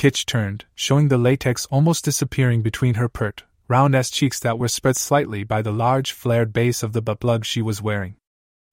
Kitch 0.00 0.24
turned, 0.24 0.64
showing 0.74 1.08
the 1.08 1.18
latex 1.18 1.66
almost 1.66 2.06
disappearing 2.06 2.62
between 2.62 2.94
her 2.94 3.06
pert, 3.06 3.44
round 3.68 3.94
ass 3.94 4.08
cheeks 4.08 4.40
that 4.40 4.58
were 4.58 4.66
spread 4.66 4.96
slightly 4.96 5.44
by 5.44 5.60
the 5.60 5.74
large 5.74 6.12
flared 6.12 6.54
base 6.54 6.82
of 6.82 6.94
the 6.94 7.02
butt 7.02 7.20
plug 7.20 7.44
she 7.44 7.60
was 7.60 7.82
wearing. 7.82 8.16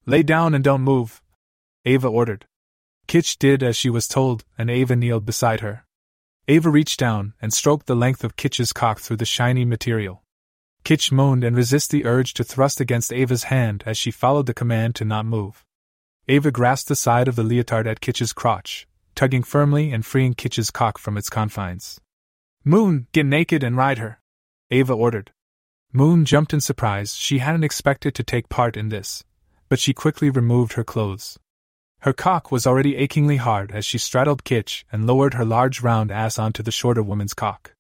Lay 0.06 0.24
down 0.24 0.54
and 0.54 0.64
don't 0.64 0.84
move, 0.84 1.22
Ava 1.84 2.08
ordered. 2.08 2.46
Kitch 3.08 3.38
did 3.40 3.62
as 3.62 3.76
she 3.76 3.90
was 3.90 4.08
told, 4.08 4.46
and 4.58 4.70
Ava 4.70 4.96
kneeled 4.96 5.26
beside 5.26 5.60
her. 5.60 5.86
Ava 6.48 6.70
reached 6.70 6.98
down 6.98 7.34
and 7.42 7.54
stroked 7.54 7.88
the 7.88 7.94
length 7.94 8.24
of 8.24 8.38
Kitch's 8.38 8.72
cock 8.72 9.02
through 9.02 9.18
the 9.18 9.26
shiny 9.26 9.66
material. 9.66 10.24
Kitch 10.86 11.12
moaned 11.12 11.44
and 11.44 11.58
resisted 11.58 11.92
the 11.92 12.06
urge 12.06 12.34
to 12.36 12.46
thrust 12.46 12.80
against 12.80 13.12
Ava's 13.12 13.44
hand 13.52 13.84
as 13.86 13.98
she 13.98 14.12
followed 14.12 14.46
the 14.46 14.54
command 14.54 14.96
to 14.96 15.04
not 15.04 15.26
move. 15.26 15.66
Ava 16.30 16.52
grasped 16.52 16.88
the 16.88 16.96
side 16.96 17.28
of 17.28 17.36
the 17.36 17.44
leotard 17.44 17.86
at 17.86 18.00
Kitch's 18.00 18.32
crotch, 18.32 18.87
tugging 19.18 19.44
firmly 19.44 19.92
and 19.92 20.06
freeing 20.06 20.34
Kitch's 20.34 20.72
cock 20.72 20.98
from 20.98 21.18
its 21.18 21.30
confines. 21.30 22.00
Moon, 22.64 23.08
get 23.12 23.26
naked 23.26 23.64
and 23.64 23.76
ride 23.76 23.98
her, 23.98 24.22
Ava 24.72 24.94
ordered. 24.94 25.32
Moon 25.92 26.24
jumped 26.24 26.54
in 26.54 26.62
surprise, 26.62 27.16
she 27.16 27.40
hadn't 27.40 27.64
expected 27.64 28.14
to 28.14 28.24
take 28.24 28.48
part 28.48 28.78
in 28.78 28.90
this, 28.90 29.24
but 29.70 29.80
she 29.80 29.94
quickly 29.94 30.30
removed 30.30 30.74
her 30.74 30.84
clothes. 30.84 31.40
Her 32.02 32.14
cock 32.14 32.52
was 32.52 32.68
already 32.68 32.96
achingly 32.96 33.38
hard 33.38 33.72
as 33.72 33.86
she 33.86 33.98
straddled 33.98 34.44
Kitch 34.44 34.86
and 34.92 35.08
lowered 35.08 35.34
her 35.34 35.46
large 35.46 35.82
round 35.82 36.12
ass 36.12 36.38
onto 36.38 36.62
the 36.62 36.72
shorter 36.72 37.02
woman's 37.02 37.34
cock. 37.34 37.74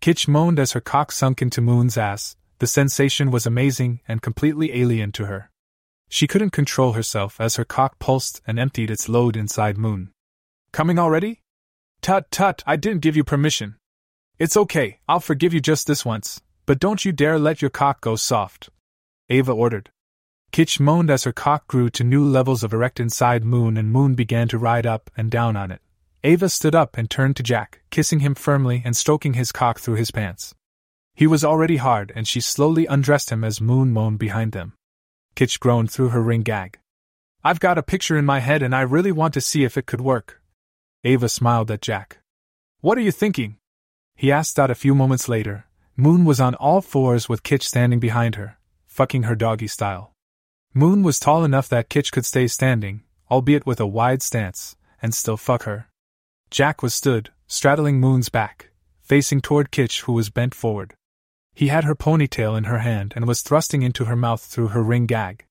Kitch 0.00 0.26
moaned 0.26 0.58
as 0.58 0.72
her 0.72 0.80
cock 0.80 1.12
sunk 1.12 1.40
into 1.40 1.60
Moon's 1.60 1.96
ass. 1.96 2.36
The 2.58 2.66
sensation 2.66 3.30
was 3.30 3.46
amazing 3.46 4.00
and 4.08 4.20
completely 4.20 4.74
alien 4.74 5.12
to 5.12 5.26
her. 5.26 5.50
She 6.08 6.26
couldn't 6.26 6.50
control 6.50 6.92
herself 6.92 7.40
as 7.40 7.56
her 7.56 7.64
cock 7.64 7.98
pulsed 7.98 8.42
and 8.46 8.58
emptied 8.58 8.90
its 8.90 9.08
load 9.08 9.36
inside 9.36 9.78
Moon. 9.78 10.11
Coming 10.72 10.98
already? 10.98 11.42
Tut 12.00 12.30
tut, 12.30 12.62
I 12.66 12.76
didn't 12.76 13.02
give 13.02 13.14
you 13.14 13.24
permission. 13.24 13.76
It's 14.38 14.56
okay, 14.56 15.00
I'll 15.06 15.20
forgive 15.20 15.52
you 15.52 15.60
just 15.60 15.86
this 15.86 16.02
once, 16.02 16.40
but 16.64 16.80
don't 16.80 17.04
you 17.04 17.12
dare 17.12 17.38
let 17.38 17.60
your 17.60 17.70
cock 17.70 18.00
go 18.00 18.16
soft. 18.16 18.70
Ava 19.28 19.52
ordered. 19.52 19.90
Kitch 20.50 20.80
moaned 20.80 21.10
as 21.10 21.24
her 21.24 21.32
cock 21.32 21.66
grew 21.66 21.90
to 21.90 22.02
new 22.02 22.24
levels 22.24 22.64
of 22.64 22.72
erect 22.72 23.00
inside 23.00 23.44
Moon 23.44 23.76
and 23.76 23.92
Moon 23.92 24.14
began 24.14 24.48
to 24.48 24.56
ride 24.56 24.86
up 24.86 25.10
and 25.14 25.30
down 25.30 25.56
on 25.56 25.70
it. 25.70 25.82
Ava 26.24 26.48
stood 26.48 26.74
up 26.74 26.96
and 26.96 27.10
turned 27.10 27.36
to 27.36 27.42
Jack, 27.42 27.82
kissing 27.90 28.20
him 28.20 28.34
firmly 28.34 28.80
and 28.82 28.96
stroking 28.96 29.34
his 29.34 29.52
cock 29.52 29.78
through 29.78 29.96
his 29.96 30.10
pants. 30.10 30.54
He 31.14 31.26
was 31.26 31.44
already 31.44 31.76
hard 31.76 32.12
and 32.16 32.26
she 32.26 32.40
slowly 32.40 32.86
undressed 32.86 33.28
him 33.28 33.44
as 33.44 33.60
Moon 33.60 33.92
moaned 33.92 34.18
behind 34.18 34.52
them. 34.52 34.72
Kitch 35.34 35.60
groaned 35.60 35.90
through 35.90 36.08
her 36.10 36.22
ring 36.22 36.42
gag. 36.42 36.78
I've 37.44 37.60
got 37.60 37.76
a 37.76 37.82
picture 37.82 38.16
in 38.16 38.24
my 38.24 38.40
head 38.40 38.62
and 38.62 38.74
I 38.74 38.80
really 38.80 39.12
want 39.12 39.34
to 39.34 39.42
see 39.42 39.64
if 39.64 39.76
it 39.76 39.84
could 39.84 40.00
work. 40.00 40.41
Ava 41.04 41.28
smiled 41.28 41.68
at 41.72 41.82
Jack. 41.82 42.18
What 42.80 42.96
are 42.96 43.00
you 43.00 43.10
thinking? 43.10 43.56
He 44.14 44.30
asked 44.30 44.56
out 44.60 44.70
a 44.70 44.76
few 44.76 44.94
moments 44.94 45.28
later. 45.28 45.66
Moon 45.96 46.24
was 46.24 46.40
on 46.40 46.54
all 46.54 46.80
fours 46.80 47.28
with 47.28 47.42
Kitch 47.42 47.66
standing 47.66 47.98
behind 47.98 48.36
her, 48.36 48.56
fucking 48.86 49.24
her 49.24 49.34
doggy 49.34 49.66
style. 49.66 50.12
Moon 50.74 51.02
was 51.02 51.18
tall 51.18 51.42
enough 51.42 51.68
that 51.68 51.88
Kitch 51.88 52.12
could 52.12 52.24
stay 52.24 52.46
standing, 52.46 53.02
albeit 53.28 53.66
with 53.66 53.80
a 53.80 53.86
wide 53.86 54.22
stance, 54.22 54.76
and 55.02 55.12
still 55.12 55.36
fuck 55.36 55.64
her. 55.64 55.88
Jack 56.50 56.82
was 56.84 56.94
stood, 56.94 57.30
straddling 57.48 57.98
Moon's 57.98 58.28
back, 58.28 58.70
facing 59.00 59.40
toward 59.40 59.72
Kitch, 59.72 60.02
who 60.02 60.12
was 60.12 60.30
bent 60.30 60.54
forward. 60.54 60.94
He 61.52 61.66
had 61.66 61.82
her 61.82 61.96
ponytail 61.96 62.56
in 62.56 62.64
her 62.64 62.78
hand 62.78 63.12
and 63.16 63.26
was 63.26 63.42
thrusting 63.42 63.82
into 63.82 64.04
her 64.04 64.16
mouth 64.16 64.40
through 64.40 64.68
her 64.68 64.82
ring 64.84 65.06
gag. 65.06 65.46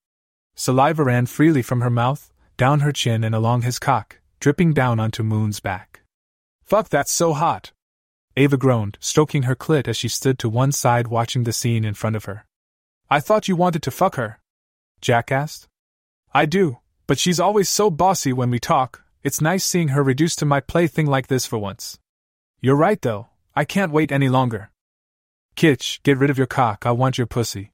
Saliva 0.54 1.04
ran 1.04 1.26
freely 1.26 1.60
from 1.60 1.82
her 1.82 1.90
mouth, 1.90 2.32
down 2.56 2.80
her 2.80 2.92
chin 2.92 3.22
and 3.22 3.34
along 3.34 3.62
his 3.62 3.78
cock, 3.78 4.18
dripping 4.42 4.72
down 4.72 4.98
onto 4.98 5.22
Moon's 5.22 5.60
back. 5.60 6.00
Fuck, 6.64 6.88
that's 6.88 7.12
so 7.12 7.32
hot! 7.32 7.70
Ava 8.36 8.56
groaned, 8.56 8.98
stroking 9.00 9.44
her 9.44 9.54
clit 9.54 9.86
as 9.86 9.96
she 9.96 10.08
stood 10.08 10.36
to 10.40 10.48
one 10.48 10.72
side 10.72 11.06
watching 11.06 11.44
the 11.44 11.52
scene 11.52 11.84
in 11.84 11.94
front 11.94 12.16
of 12.16 12.24
her. 12.24 12.44
I 13.08 13.20
thought 13.20 13.46
you 13.46 13.54
wanted 13.54 13.84
to 13.84 13.92
fuck 13.92 14.16
her. 14.16 14.40
Jack 15.00 15.30
asked. 15.30 15.68
I 16.34 16.46
do, 16.46 16.78
but 17.06 17.20
she's 17.20 17.38
always 17.38 17.68
so 17.68 17.88
bossy 17.88 18.32
when 18.32 18.50
we 18.50 18.58
talk, 18.58 19.04
it's 19.22 19.40
nice 19.40 19.64
seeing 19.64 19.88
her 19.88 20.02
reduced 20.02 20.40
to 20.40 20.44
my 20.44 20.58
plaything 20.58 21.06
like 21.06 21.28
this 21.28 21.46
for 21.46 21.58
once. 21.58 22.00
You're 22.60 22.74
right 22.74 23.00
though, 23.00 23.28
I 23.54 23.64
can't 23.64 23.92
wait 23.92 24.10
any 24.10 24.28
longer. 24.28 24.72
Kitch, 25.54 26.00
get 26.02 26.18
rid 26.18 26.30
of 26.30 26.38
your 26.38 26.48
cock, 26.48 26.84
I 26.84 26.90
want 26.90 27.16
your 27.16 27.28
pussy. 27.28 27.70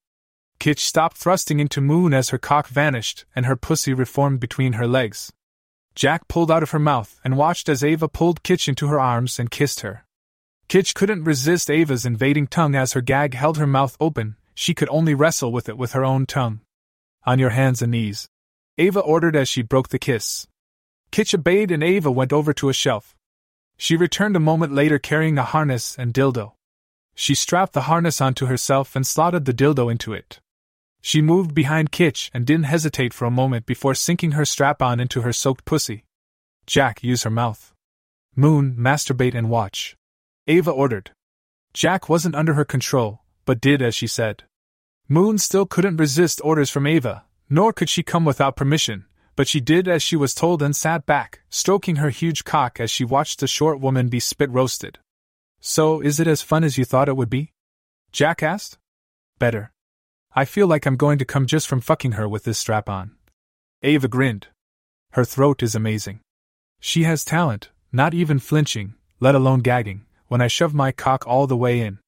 Kitch 0.58 0.84
stopped 0.84 1.16
thrusting 1.16 1.60
into 1.60 1.80
Moon 1.80 2.12
as 2.12 2.28
her 2.28 2.36
cock 2.36 2.68
vanished 2.68 3.24
and 3.34 3.46
her 3.46 3.56
pussy 3.56 3.94
reformed 3.94 4.38
between 4.38 4.74
her 4.74 4.86
legs. 4.86 5.32
Jack 5.98 6.28
pulled 6.28 6.48
out 6.48 6.62
of 6.62 6.70
her 6.70 6.78
mouth 6.78 7.20
and 7.24 7.36
watched 7.36 7.68
as 7.68 7.82
Ava 7.82 8.06
pulled 8.06 8.44
Kitch 8.44 8.68
into 8.68 8.86
her 8.86 9.00
arms 9.00 9.40
and 9.40 9.50
kissed 9.50 9.80
her. 9.80 10.04
Kitch 10.68 10.94
couldn't 10.94 11.24
resist 11.24 11.68
Ava's 11.68 12.06
invading 12.06 12.46
tongue 12.46 12.76
as 12.76 12.92
her 12.92 13.00
gag 13.00 13.34
held 13.34 13.58
her 13.58 13.66
mouth 13.66 13.96
open, 13.98 14.36
she 14.54 14.74
could 14.74 14.88
only 14.90 15.12
wrestle 15.12 15.50
with 15.50 15.68
it 15.68 15.76
with 15.76 15.94
her 15.94 16.04
own 16.04 16.24
tongue. 16.24 16.60
On 17.24 17.40
your 17.40 17.50
hands 17.50 17.82
and 17.82 17.90
knees. 17.90 18.28
Ava 18.78 19.00
ordered 19.00 19.34
as 19.34 19.48
she 19.48 19.60
broke 19.60 19.88
the 19.88 19.98
kiss. 19.98 20.46
Kitch 21.10 21.34
obeyed 21.34 21.72
and 21.72 21.82
Ava 21.82 22.12
went 22.12 22.32
over 22.32 22.52
to 22.52 22.68
a 22.68 22.72
shelf. 22.72 23.16
She 23.76 23.96
returned 23.96 24.36
a 24.36 24.50
moment 24.50 24.72
later 24.72 25.00
carrying 25.00 25.36
a 25.36 25.42
harness 25.42 25.98
and 25.98 26.14
dildo. 26.14 26.52
She 27.16 27.34
strapped 27.34 27.72
the 27.72 27.90
harness 27.90 28.20
onto 28.20 28.46
herself 28.46 28.94
and 28.94 29.04
slotted 29.04 29.46
the 29.46 29.52
dildo 29.52 29.90
into 29.90 30.12
it. 30.12 30.38
She 31.00 31.22
moved 31.22 31.54
behind 31.54 31.92
Kitch 31.92 32.30
and 32.34 32.46
didn't 32.46 32.64
hesitate 32.64 33.14
for 33.14 33.24
a 33.24 33.30
moment 33.30 33.66
before 33.66 33.94
sinking 33.94 34.32
her 34.32 34.44
strap 34.44 34.82
on 34.82 35.00
into 35.00 35.22
her 35.22 35.32
soaked 35.32 35.64
pussy. 35.64 36.04
Jack, 36.66 37.02
use 37.02 37.22
her 37.22 37.30
mouth. 37.30 37.72
Moon, 38.36 38.76
masturbate 38.78 39.34
and 39.34 39.48
watch. 39.48 39.96
Ava 40.46 40.70
ordered. 40.70 41.10
Jack 41.72 42.08
wasn't 42.08 42.34
under 42.34 42.54
her 42.54 42.64
control, 42.64 43.22
but 43.44 43.60
did 43.60 43.82
as 43.82 43.94
she 43.94 44.06
said. 44.06 44.44
Moon 45.08 45.38
still 45.38 45.64
couldn't 45.64 45.96
resist 45.96 46.40
orders 46.44 46.70
from 46.70 46.86
Ava, 46.86 47.24
nor 47.48 47.72
could 47.72 47.88
she 47.88 48.02
come 48.02 48.24
without 48.24 48.56
permission, 48.56 49.06
but 49.36 49.48
she 49.48 49.60
did 49.60 49.88
as 49.88 50.02
she 50.02 50.16
was 50.16 50.34
told 50.34 50.62
and 50.62 50.74
sat 50.76 51.06
back, 51.06 51.40
stroking 51.48 51.96
her 51.96 52.10
huge 52.10 52.44
cock 52.44 52.80
as 52.80 52.90
she 52.90 53.04
watched 53.04 53.40
the 53.40 53.46
short 53.46 53.80
woman 53.80 54.08
be 54.08 54.20
spit 54.20 54.50
roasted. 54.50 54.98
So, 55.60 56.00
is 56.00 56.20
it 56.20 56.26
as 56.26 56.42
fun 56.42 56.64
as 56.64 56.76
you 56.76 56.84
thought 56.84 57.08
it 57.08 57.16
would 57.16 57.30
be? 57.30 57.52
Jack 58.12 58.42
asked. 58.42 58.78
Better. 59.38 59.72
I 60.34 60.44
feel 60.44 60.66
like 60.66 60.86
I'm 60.86 60.96
going 60.96 61.18
to 61.18 61.24
come 61.24 61.46
just 61.46 61.66
from 61.66 61.80
fucking 61.80 62.12
her 62.12 62.28
with 62.28 62.44
this 62.44 62.58
strap 62.58 62.88
on. 62.88 63.12
Ava 63.82 64.08
grinned. 64.08 64.48
Her 65.12 65.24
throat 65.24 65.62
is 65.62 65.74
amazing. 65.74 66.20
She 66.80 67.04
has 67.04 67.24
talent, 67.24 67.70
not 67.92 68.14
even 68.14 68.38
flinching, 68.38 68.94
let 69.20 69.34
alone 69.34 69.60
gagging, 69.60 70.04
when 70.28 70.40
I 70.40 70.46
shove 70.48 70.74
my 70.74 70.92
cock 70.92 71.26
all 71.26 71.46
the 71.46 71.56
way 71.56 71.80
in. 71.80 71.98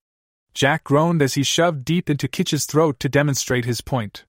Jack 0.52 0.84
groaned 0.84 1.23
as 1.23 1.34
he 1.34 1.42
shoved 1.42 1.84
deep 1.84 2.10
into 2.10 2.28
Kitch's 2.28 2.66
throat 2.66 3.00
to 3.00 3.08
demonstrate 3.08 3.65
his 3.65 3.81
point. 3.81 4.24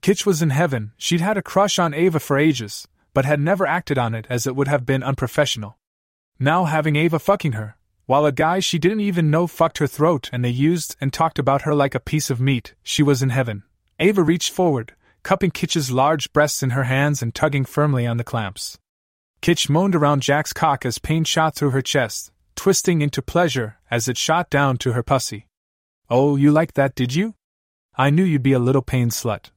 Kitch 0.00 0.26
was 0.26 0.42
in 0.42 0.50
heaven, 0.50 0.92
she'd 0.96 1.20
had 1.20 1.36
a 1.36 1.42
crush 1.42 1.78
on 1.78 1.94
Ava 1.94 2.20
for 2.20 2.38
ages, 2.38 2.86
but 3.14 3.24
had 3.24 3.40
never 3.40 3.66
acted 3.66 3.98
on 3.98 4.14
it 4.14 4.26
as 4.28 4.46
it 4.46 4.54
would 4.54 4.68
have 4.68 4.84
been 4.84 5.02
unprofessional. 5.02 5.78
Now 6.38 6.64
having 6.64 6.96
Ava 6.96 7.18
fucking 7.18 7.52
her, 7.52 7.76
while 8.06 8.26
a 8.26 8.32
guy 8.32 8.60
she 8.60 8.78
didn't 8.78 9.00
even 9.00 9.30
know 9.30 9.46
fucked 9.46 9.78
her 9.78 9.86
throat 9.86 10.28
and 10.32 10.44
they 10.44 10.50
used 10.50 10.96
and 11.00 11.12
talked 11.12 11.38
about 11.38 11.62
her 11.62 11.74
like 11.74 11.94
a 11.94 12.00
piece 12.00 12.30
of 12.30 12.40
meat, 12.40 12.74
she 12.82 13.02
was 13.02 13.22
in 13.22 13.30
heaven. 13.30 13.62
Ava 13.98 14.22
reached 14.22 14.52
forward, 14.52 14.94
cupping 15.22 15.50
Kitch's 15.50 15.90
large 15.90 16.32
breasts 16.32 16.62
in 16.62 16.70
her 16.70 16.84
hands 16.84 17.22
and 17.22 17.34
tugging 17.34 17.64
firmly 17.64 18.06
on 18.06 18.18
the 18.18 18.24
clamps. 18.24 18.78
Kitch 19.40 19.68
moaned 19.68 19.94
around 19.94 20.22
Jack's 20.22 20.52
cock 20.52 20.84
as 20.84 20.98
pain 20.98 21.24
shot 21.24 21.54
through 21.54 21.70
her 21.70 21.82
chest, 21.82 22.30
twisting 22.56 23.02
into 23.02 23.22
pleasure 23.22 23.78
as 23.90 24.08
it 24.08 24.16
shot 24.16 24.50
down 24.50 24.76
to 24.78 24.92
her 24.92 25.02
pussy. 25.02 25.46
Oh, 26.10 26.36
you 26.36 26.50
liked 26.50 26.74
that, 26.74 26.94
did 26.94 27.14
you? 27.14 27.34
I 27.96 28.10
knew 28.10 28.24
you'd 28.24 28.42
be 28.42 28.52
a 28.52 28.58
little 28.58 28.82
pain 28.82 29.10
slut. 29.10 29.50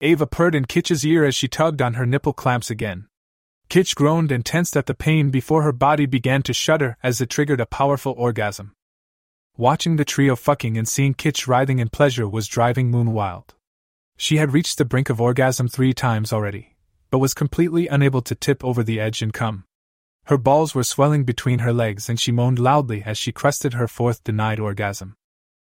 Ava 0.00 0.26
purred 0.26 0.54
in 0.54 0.64
Kitch's 0.64 1.04
ear 1.06 1.24
as 1.24 1.34
she 1.34 1.48
tugged 1.48 1.80
on 1.80 1.94
her 1.94 2.06
nipple 2.06 2.32
clamps 2.32 2.70
again. 2.70 3.06
Kitch 3.68 3.96
groaned 3.96 4.30
and 4.30 4.44
tensed 4.44 4.76
at 4.76 4.86
the 4.86 4.94
pain 4.94 5.30
before 5.30 5.62
her 5.62 5.72
body 5.72 6.06
began 6.06 6.42
to 6.42 6.52
shudder 6.52 6.96
as 7.02 7.20
it 7.20 7.30
triggered 7.30 7.60
a 7.60 7.66
powerful 7.66 8.14
orgasm. 8.16 8.72
Watching 9.56 9.96
the 9.96 10.04
trio 10.04 10.36
fucking 10.36 10.78
and 10.78 10.86
seeing 10.86 11.14
Kitch 11.14 11.48
writhing 11.48 11.78
in 11.78 11.88
pleasure 11.88 12.28
was 12.28 12.46
driving 12.46 12.90
Moon 12.90 13.12
wild. 13.12 13.54
She 14.16 14.36
had 14.36 14.52
reached 14.52 14.78
the 14.78 14.84
brink 14.84 15.10
of 15.10 15.20
orgasm 15.20 15.68
three 15.68 15.92
times 15.92 16.32
already, 16.32 16.76
but 17.10 17.18
was 17.18 17.34
completely 17.34 17.88
unable 17.88 18.22
to 18.22 18.34
tip 18.34 18.64
over 18.64 18.82
the 18.82 19.00
edge 19.00 19.20
and 19.20 19.32
come. 19.32 19.64
Her 20.26 20.38
balls 20.38 20.74
were 20.74 20.84
swelling 20.84 21.24
between 21.24 21.60
her 21.60 21.72
legs 21.72 22.08
and 22.08 22.18
she 22.18 22.32
moaned 22.32 22.58
loudly 22.58 23.02
as 23.04 23.18
she 23.18 23.32
crested 23.32 23.74
her 23.74 23.88
fourth 23.88 24.22
denied 24.24 24.60
orgasm. 24.60 25.16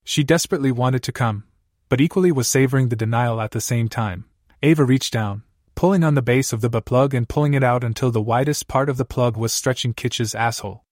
She 0.04 0.22
desperately 0.22 0.72
wanted 0.72 1.02
to 1.04 1.12
come, 1.12 1.44
but 1.88 2.00
equally 2.00 2.32
was 2.32 2.48
savoring 2.48 2.88
the 2.88 2.96
denial 2.96 3.40
at 3.40 3.52
the 3.52 3.60
same 3.60 3.88
time. 3.88 4.24
Ava 4.62 4.84
reached 4.84 5.12
down, 5.12 5.42
pulling 5.76 6.02
on 6.02 6.14
the 6.14 6.22
base 6.22 6.52
of 6.52 6.62
the 6.62 6.70
butt 6.70 6.86
plug 6.86 7.14
and 7.14 7.28
pulling 7.28 7.54
it 7.54 7.62
out 7.62 7.84
until 7.84 8.10
the 8.10 8.20
widest 8.20 8.66
part 8.66 8.88
of 8.88 8.96
the 8.96 9.04
plug 9.04 9.36
was 9.36 9.52
stretching 9.52 9.94
Kitch's 9.94 10.34
asshole. 10.34 10.82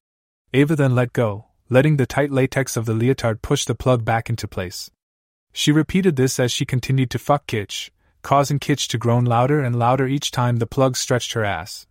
Ava 0.52 0.76
then 0.76 0.94
let 0.94 1.12
go, 1.12 1.46
letting 1.68 1.96
the 1.96 2.06
tight 2.06 2.30
latex 2.30 2.76
of 2.76 2.84
the 2.84 2.92
leotard 2.92 3.42
push 3.42 3.64
the 3.64 3.74
plug 3.74 4.04
back 4.04 4.30
into 4.30 4.46
place. 4.46 4.90
She 5.52 5.72
repeated 5.72 6.16
this 6.16 6.38
as 6.38 6.52
she 6.52 6.66
continued 6.66 7.10
to 7.10 7.18
fuck 7.18 7.46
Kitch, 7.46 7.90
causing 8.22 8.58
Kitch 8.58 8.86
to 8.88 8.98
groan 8.98 9.24
louder 9.24 9.60
and 9.60 9.74
louder 9.74 10.06
each 10.06 10.30
time 10.30 10.58
the 10.58 10.66
plug 10.66 10.96
stretched 10.96 11.32
her 11.32 11.44
ass. 11.44 11.86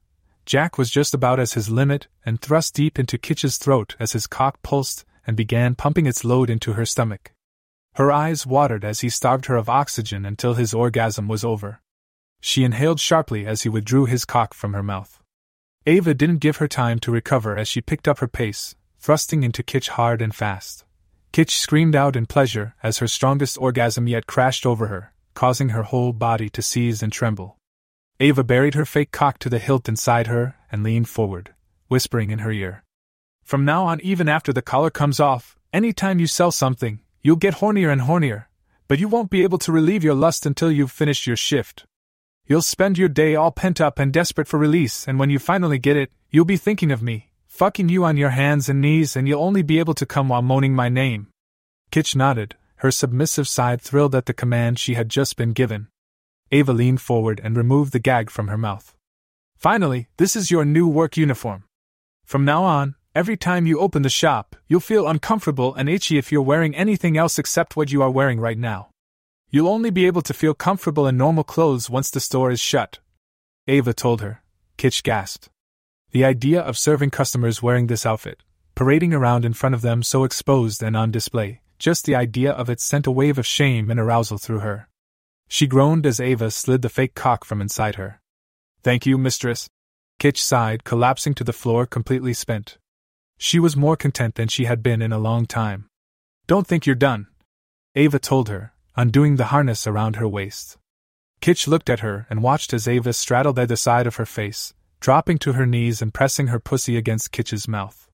Jack 0.46 0.78
was 0.78 0.92
just 0.92 1.14
about 1.14 1.40
at 1.40 1.52
his 1.54 1.70
limit 1.70 2.08
and 2.26 2.42
thrust 2.42 2.76
deep 2.76 3.00
into 3.00 3.18
Kitch's 3.18 3.58
throat 3.58 3.96
as 4.00 4.12
his 4.12 4.28
cock 4.28 4.62
pulsed 4.62 5.04
and 5.26 5.36
began 5.36 5.74
pumping 5.74 6.06
its 6.06 6.24
load 6.24 6.50
into 6.50 6.74
her 6.74 6.86
stomach. 6.86 7.34
Her 7.96 8.12
eyes 8.12 8.46
watered 8.46 8.84
as 8.84 9.00
he 9.00 9.10
starved 9.10 9.46
her 9.46 9.56
of 9.56 9.70
oxygen 9.70 10.26
until 10.26 10.56
his 10.56 10.74
orgasm 10.74 11.28
was 11.28 11.44
over. 11.44 11.80
She 12.46 12.66
inhaled 12.66 13.00
sharply 13.00 13.48
as 13.48 13.62
he 13.62 13.70
withdrew 13.70 14.04
his 14.04 14.26
cock 14.26 14.54
from 14.54 14.74
her 14.74 14.84
mouth. 14.84 15.22
Ava 15.86 16.14
didn't 16.14 16.40
give 16.40 16.58
her 16.58 16.68
time 16.68 17.00
to 17.00 17.10
recover 17.10 17.56
as 17.58 17.70
she 17.70 17.80
picked 17.80 18.06
up 18.06 18.20
her 18.20 18.28
pace, 18.28 18.76
thrusting 19.00 19.44
into 19.44 19.64
Kitch 19.64 19.88
hard 19.88 20.22
and 20.22 20.36
fast. 20.36 20.84
Kitch 21.32 21.58
screamed 21.58 21.96
out 21.96 22.18
in 22.18 22.26
pleasure 22.26 22.76
as 22.84 22.98
her 22.98 23.08
strongest 23.08 23.58
orgasm 23.58 24.08
yet 24.08 24.28
crashed 24.28 24.66
over 24.66 24.88
her, 24.88 25.14
causing 25.34 25.70
her 25.70 25.84
whole 25.84 26.12
body 26.12 26.50
to 26.50 26.62
seize 26.62 27.02
and 27.02 27.14
tremble. 27.14 27.56
Ava 28.20 28.44
buried 28.44 28.74
her 28.74 28.86
fake 28.86 29.12
cock 29.12 29.40
to 29.40 29.50
the 29.50 29.58
hilt 29.58 29.88
inside 29.88 30.28
her 30.28 30.56
and 30.70 30.84
leaned 30.84 31.08
forward, 31.08 31.54
whispering 31.88 32.30
in 32.30 32.40
her 32.40 32.52
ear. 32.52 32.84
From 33.46 33.64
now 33.64 33.86
on, 33.86 34.02
even 34.02 34.28
after 34.28 34.52
the 34.52 34.62
collar 34.62 34.90
comes 34.90 35.22
off, 35.22 35.56
any 35.72 35.94
time 35.94 36.20
you 36.20 36.28
sell 36.28 36.52
something, 36.52 37.00
you'll 37.22 37.38
get 37.38 37.56
hornier 37.56 37.90
and 37.90 38.02
hornier, 38.02 38.48
but 38.90 39.00
you 39.00 39.08
won't 39.08 39.30
be 39.30 39.44
able 39.44 39.60
to 39.60 39.72
relieve 39.72 40.04
your 40.04 40.14
lust 40.14 40.46
until 40.46 40.70
you've 40.70 40.92
finished 40.92 41.26
your 41.26 41.38
shift. 41.38 41.86
You'll 42.46 42.62
spend 42.62 42.98
your 42.98 43.08
day 43.08 43.36
all 43.36 43.52
pent 43.52 43.80
up 43.80 44.00
and 44.00 44.12
desperate 44.12 44.50
for 44.50 44.58
release, 44.58 45.08
and 45.08 45.18
when 45.18 45.30
you 45.30 45.40
finally 45.40 45.80
get 45.80 45.96
it, 45.96 46.12
you'll 46.30 46.44
be 46.44 46.58
thinking 46.58 46.92
of 46.92 47.02
me, 47.02 47.32
fucking 47.48 47.88
you 47.88 48.04
on 48.04 48.18
your 48.18 48.32
hands 48.32 48.68
and 48.68 48.82
knees, 48.82 49.16
and 49.16 49.30
you'll 49.30 49.42
only 49.42 49.62
be 49.62 49.80
able 49.80 49.94
to 49.94 50.06
come 50.06 50.28
while 50.28 50.42
moaning 50.42 50.74
my 50.74 50.90
name. 50.90 51.28
Kitch 51.90 52.18
nodded, 52.18 52.56
her 52.78 52.92
submissive 52.92 53.48
side 53.48 53.82
thrilled 53.82 54.14
at 54.14 54.26
the 54.26 54.34
command 54.34 54.78
she 54.78 54.96
had 54.96 55.08
just 55.08 55.38
been 55.38 55.54
given. 55.54 55.88
Ava 56.52 56.74
leaned 56.74 57.00
forward 57.00 57.40
and 57.42 57.56
removed 57.56 57.94
the 57.94 58.00
gag 58.00 58.30
from 58.30 58.50
her 58.50 58.58
mouth. 58.58 58.94
Finally, 59.56 60.10
this 60.18 60.36
is 60.36 60.52
your 60.52 60.66
new 60.66 60.86
work 60.86 61.16
uniform. 61.16 61.64
From 62.26 62.44
now 62.44 62.64
on, 62.66 62.96
every 63.16 63.38
time 63.38 63.66
you 63.66 63.80
open 63.80 64.02
the 64.02 64.10
shop, 64.10 64.58
you'll 64.68 64.82
feel 64.82 65.08
uncomfortable 65.08 65.74
and 65.76 65.88
itchy 65.88 66.18
if 66.18 66.30
you're 66.30 66.42
wearing 66.42 66.76
anything 66.76 67.18
else 67.18 67.40
except 67.40 67.78
what 67.78 67.94
you 67.94 68.02
are 68.02 68.12
wearing 68.12 68.42
right 68.42 68.58
now. 68.58 68.90
You'll 69.53 69.67
only 69.67 69.91
be 69.91 70.07
able 70.07 70.23
to 70.23 70.33
feel 70.33 70.56
comfortable 70.56 71.06
in 71.06 71.15
normal 71.15 71.43
clothes 71.43 71.88
once 71.88 72.09
the 72.09 72.19
store 72.19 72.49
is 72.49 72.59
shut. 72.59 72.98
Ava 73.67 73.93
told 73.93 74.19
her. 74.22 74.41
Kitch 74.77 75.03
gasped. 75.03 75.48
The 76.09 76.25
idea 76.25 76.59
of 76.59 76.75
serving 76.75 77.11
customers 77.11 77.61
wearing 77.61 77.85
this 77.85 78.03
outfit, 78.03 78.41
parading 78.73 79.14
around 79.14 79.45
in 79.45 79.53
front 79.53 79.75
of 79.75 79.83
them 79.83 80.01
so 80.01 80.23
exposed 80.23 80.82
and 80.82 80.98
on 80.98 81.11
display, 81.11 81.61
just 81.77 82.06
the 82.06 82.15
idea 82.15 82.51
of 82.51 82.67
it 82.67 82.80
sent 82.80 83.06
a 83.06 83.11
wave 83.11 83.38
of 83.38 83.45
shame 83.45 83.91
and 83.91 83.99
arousal 83.99 84.40
through 84.40 84.61
her. 84.61 84.90
She 85.48 85.67
groaned 85.67 86.07
as 86.07 86.19
Ava 86.19 86.49
slid 86.49 86.82
the 86.82 86.90
fake 86.90 87.14
cock 87.14 87.45
from 87.45 87.61
inside 87.61 87.93
her. 87.93 88.22
Thank 88.82 89.06
you, 89.06 89.19
mistress. 89.19 89.69
Kitch 90.17 90.41
sighed, 90.41 90.83
collapsing 90.83 91.35
to 91.35 91.43
the 91.43 91.53
floor 91.53 91.85
completely 91.85 92.33
spent. 92.33 92.80
She 93.38 93.59
was 93.59 93.77
more 93.77 93.98
content 93.98 94.33
than 94.33 94.48
she 94.48 94.65
had 94.65 94.82
been 94.82 94.99
in 94.99 95.14
a 95.14 95.19
long 95.19 95.45
time. 95.45 95.85
Don't 96.48 96.65
think 96.65 96.88
you're 96.88 96.95
done. 96.95 97.27
Ava 97.93 98.17
told 98.17 98.49
her, 98.49 98.73
undoing 98.96 99.36
the 99.36 99.46
harness 99.46 99.88
around 99.88 100.18
her 100.18 100.28
waist. 100.28 100.78
Kitch 101.42 101.68
looked 101.68 101.90
at 101.90 102.00
her 102.00 102.26
and 102.30 102.42
watched 102.42 102.74
as 102.74 102.88
Ava 102.88 103.14
straddled 103.14 103.60
either 103.60 103.76
side 103.76 104.08
of 104.08 104.16
her 104.16 104.26
face, 104.26 104.74
dropping 105.00 105.38
to 105.40 105.54
her 105.54 105.66
knees 105.66 106.02
and 106.02 106.14
pressing 106.14 106.48
her 106.48 106.60
pussy 106.60 106.96
against 106.96 107.32
Kitch's 107.32 107.68
mouth. 107.68 108.10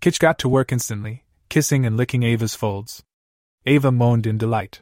Kitch 0.00 0.18
got 0.18 0.38
to 0.38 0.48
work 0.48 0.72
instantly, 0.72 1.24
kissing 1.48 1.84
and 1.84 1.96
licking 1.96 2.22
Ava's 2.22 2.54
folds. 2.54 3.02
Ava 3.66 3.92
moaned 3.92 4.26
in 4.26 4.38
delight. 4.38 4.80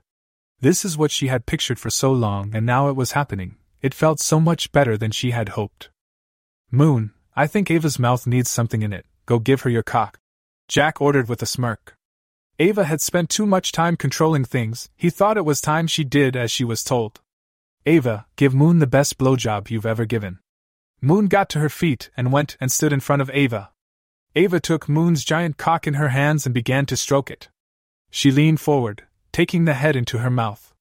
This 0.60 0.84
is 0.84 0.96
what 0.96 1.10
she 1.10 1.26
had 1.26 1.46
pictured 1.46 1.78
for 1.78 1.90
so 1.90 2.12
long, 2.12 2.54
and 2.54 2.64
now 2.64 2.88
it 2.88 2.96
was 2.96 3.12
happening. 3.12 3.56
It 3.82 3.94
felt 3.94 4.20
so 4.20 4.38
much 4.38 4.72
better 4.72 4.96
than 4.96 5.10
she 5.10 5.30
had 5.30 5.50
hoped. 5.50 5.90
Moon, 6.70 7.12
I 7.34 7.46
think 7.46 7.70
Ava's 7.70 7.98
mouth 7.98 8.26
needs 8.26 8.50
something 8.50 8.82
in 8.82 8.92
it. 8.92 9.06
Go 9.26 9.38
give 9.38 9.62
her 9.62 9.70
your 9.70 9.82
cock. 9.82 10.18
Jack 10.68 11.00
ordered 11.00 11.28
with 11.28 11.42
a 11.42 11.46
smirk. 11.46 11.94
Ava 12.60 12.84
had 12.84 13.00
spent 13.00 13.30
too 13.30 13.46
much 13.46 13.72
time 13.72 13.96
controlling 13.96 14.44
things, 14.44 14.90
he 14.94 15.08
thought 15.08 15.38
it 15.38 15.46
was 15.46 15.62
time 15.62 15.86
she 15.86 16.04
did 16.04 16.36
as 16.36 16.50
she 16.50 16.62
was 16.62 16.84
told. 16.84 17.22
Ava, 17.86 18.26
give 18.36 18.54
Moon 18.54 18.80
the 18.80 18.86
best 18.86 19.16
blowjob 19.16 19.70
you've 19.70 19.86
ever 19.86 20.04
given. 20.04 20.40
Moon 21.00 21.26
got 21.26 21.48
to 21.48 21.58
her 21.60 21.70
feet 21.70 22.10
and 22.18 22.30
went 22.30 22.58
and 22.60 22.70
stood 22.70 22.92
in 22.92 23.00
front 23.00 23.22
of 23.22 23.30
Ava. 23.32 23.70
Ava 24.36 24.60
took 24.60 24.90
Moon's 24.90 25.24
giant 25.24 25.56
cock 25.56 25.86
in 25.86 25.94
her 25.94 26.10
hands 26.10 26.44
and 26.44 26.54
began 26.54 26.84
to 26.84 26.98
stroke 26.98 27.30
it. 27.30 27.48
She 28.10 28.30
leaned 28.30 28.60
forward, 28.60 29.04
taking 29.32 29.64
the 29.64 29.72
head 29.72 29.96
into 29.96 30.18
her 30.18 30.28
mouth. 30.28 30.74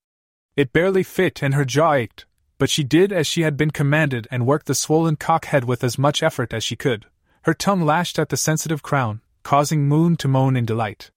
It 0.57 0.73
barely 0.73 1.03
fit 1.03 1.41
and 1.41 1.53
her 1.53 1.63
jaw 1.63 1.93
ached, 1.93 2.25
but 2.57 2.69
she 2.69 2.83
did 2.83 3.13
as 3.13 3.25
she 3.25 3.43
had 3.43 3.55
been 3.55 3.71
commanded 3.71 4.27
and 4.29 4.45
worked 4.45 4.65
the 4.65 4.75
swollen 4.75 5.15
cock 5.15 5.45
head 5.45 5.63
with 5.63 5.85
as 5.85 5.97
much 5.97 6.21
effort 6.23 6.53
as 6.53 6.61
she 6.61 6.75
could. 6.75 7.05
Her 7.43 7.53
tongue 7.53 7.85
lashed 7.85 8.19
at 8.19 8.27
the 8.27 8.35
sensitive 8.35 8.83
crown, 8.83 9.21
causing 9.43 9.87
Moon 9.87 10.17
to 10.17 10.27
moan 10.27 10.57
in 10.57 10.65
delight. 10.65 11.11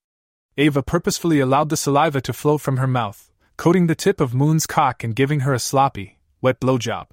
Ava 0.58 0.82
purposefully 0.82 1.40
allowed 1.40 1.70
the 1.70 1.78
saliva 1.78 2.20
to 2.20 2.32
flow 2.32 2.58
from 2.58 2.76
her 2.76 2.86
mouth, 2.86 3.31
coating 3.56 3.86
the 3.86 3.94
tip 3.94 4.20
of 4.20 4.34
Moon's 4.34 4.66
cock 4.66 5.02
and 5.02 5.16
giving 5.16 5.40
her 5.40 5.55
a 5.55 5.58
sloppy, 5.58 6.18
wet 6.42 6.60
blowjob. 6.60 7.06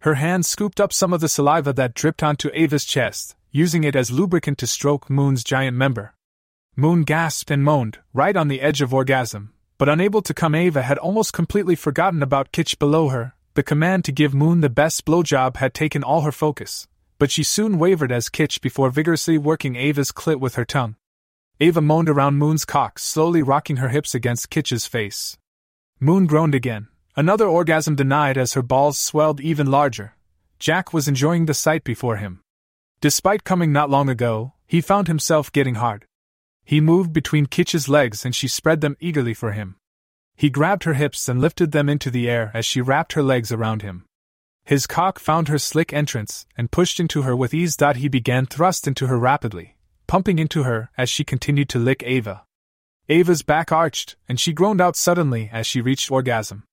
Her 0.00 0.14
hand 0.14 0.46
scooped 0.46 0.80
up 0.80 0.92
some 0.92 1.12
of 1.12 1.20
the 1.20 1.28
saliva 1.28 1.72
that 1.72 1.94
dripped 1.94 2.22
onto 2.22 2.50
Ava's 2.54 2.84
chest, 2.84 3.34
using 3.50 3.82
it 3.82 3.96
as 3.96 4.12
lubricant 4.12 4.58
to 4.58 4.68
stroke 4.68 5.10
Moon's 5.10 5.42
giant 5.42 5.76
member. 5.76 6.14
Moon 6.76 7.02
gasped 7.02 7.50
and 7.50 7.64
moaned, 7.64 7.98
right 8.12 8.36
on 8.36 8.46
the 8.46 8.60
edge 8.60 8.80
of 8.80 8.94
orgasm, 8.94 9.52
but 9.76 9.88
unable 9.88 10.22
to 10.22 10.32
come, 10.32 10.54
Ava 10.54 10.82
had 10.82 10.98
almost 10.98 11.32
completely 11.32 11.74
forgotten 11.74 12.22
about 12.22 12.52
Kitch 12.52 12.78
below 12.78 13.08
her. 13.08 13.34
The 13.54 13.64
command 13.64 14.04
to 14.04 14.12
give 14.12 14.34
Moon 14.34 14.60
the 14.60 14.70
best 14.70 15.04
blowjob 15.04 15.56
had 15.56 15.74
taken 15.74 16.04
all 16.04 16.20
her 16.20 16.30
focus, 16.30 16.86
but 17.18 17.32
she 17.32 17.42
soon 17.42 17.76
wavered 17.80 18.12
as 18.12 18.28
Kitch 18.28 18.60
before 18.60 18.90
vigorously 18.90 19.36
working 19.36 19.74
Ava's 19.74 20.12
clit 20.12 20.38
with 20.38 20.54
her 20.54 20.64
tongue. 20.64 20.94
Ava 21.60 21.80
moaned 21.80 22.08
around 22.08 22.36
Moon's 22.36 22.64
cock, 22.64 23.00
slowly 23.00 23.42
rocking 23.42 23.78
her 23.78 23.88
hips 23.88 24.14
against 24.14 24.48
Kitch's 24.48 24.86
face. 24.86 25.36
Moon 25.98 26.26
groaned 26.26 26.54
again, 26.54 26.86
another 27.16 27.48
orgasm 27.48 27.96
denied 27.96 28.38
as 28.38 28.52
her 28.52 28.62
balls 28.62 28.96
swelled 28.96 29.40
even 29.40 29.68
larger. 29.68 30.14
Jack 30.60 30.92
was 30.92 31.08
enjoying 31.08 31.46
the 31.46 31.54
sight 31.54 31.82
before 31.82 32.16
him. 32.18 32.42
Despite 33.00 33.42
coming 33.42 33.72
not 33.72 33.90
long 33.90 34.08
ago, 34.08 34.52
he 34.68 34.80
found 34.80 35.08
himself 35.08 35.50
getting 35.50 35.74
hard. 35.74 36.04
He 36.64 36.80
moved 36.80 37.12
between 37.12 37.46
Kitch's 37.46 37.88
legs 37.88 38.24
and 38.24 38.36
she 38.36 38.46
spread 38.46 38.80
them 38.80 38.96
eagerly 39.00 39.34
for 39.34 39.50
him. 39.50 39.76
He 40.36 40.50
grabbed 40.50 40.84
her 40.84 40.94
hips 40.94 41.28
and 41.28 41.40
lifted 41.40 41.72
them 41.72 41.88
into 41.88 42.08
the 42.08 42.30
air 42.30 42.52
as 42.54 42.66
she 42.66 42.80
wrapped 42.80 43.14
her 43.14 43.22
legs 43.22 43.50
around 43.50 43.82
him. 43.82 44.04
His 44.64 44.86
cock 44.86 45.18
found 45.18 45.48
her 45.48 45.58
slick 45.58 45.92
entrance 45.92 46.46
and 46.56 46.70
pushed 46.70 47.00
into 47.00 47.22
her 47.22 47.34
with 47.34 47.52
ease. 47.52 47.76
He 47.96 48.08
began 48.08 48.46
thrust 48.46 48.86
into 48.86 49.08
her 49.08 49.18
rapidly 49.18 49.74
pumping 50.08 50.40
into 50.40 50.64
her 50.64 50.90
as 50.98 51.08
she 51.08 51.22
continued 51.22 51.68
to 51.68 51.78
lick 51.78 52.02
Ava. 52.04 52.42
Ava's 53.08 53.42
back 53.42 53.70
arched, 53.70 54.16
and 54.28 54.40
she 54.40 54.52
groaned 54.52 54.80
out 54.80 54.96
suddenly 54.96 55.48
as 55.52 55.66
she 55.66 55.80
reached 55.80 56.10
orgasm. 56.10 56.64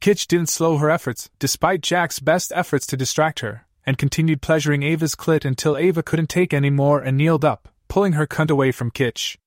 Kitch 0.00 0.26
didn't 0.26 0.48
slow 0.48 0.76
her 0.76 0.90
efforts, 0.90 1.30
despite 1.38 1.80
Jack's 1.80 2.18
best 2.18 2.52
efforts 2.54 2.86
to 2.88 2.96
distract 2.96 3.40
her, 3.40 3.66
and 3.86 3.96
continued 3.96 4.42
pleasuring 4.42 4.82
Ava's 4.82 5.14
clit 5.14 5.44
until 5.44 5.76
Ava 5.76 6.02
couldn't 6.02 6.28
take 6.28 6.52
any 6.52 6.70
more 6.70 7.00
and 7.00 7.16
kneeled 7.16 7.44
up, 7.44 7.68
pulling 7.88 8.12
her 8.12 8.26
cunt 8.26 8.50
away 8.50 8.72
from 8.72 8.90
Kitch. 8.90 9.38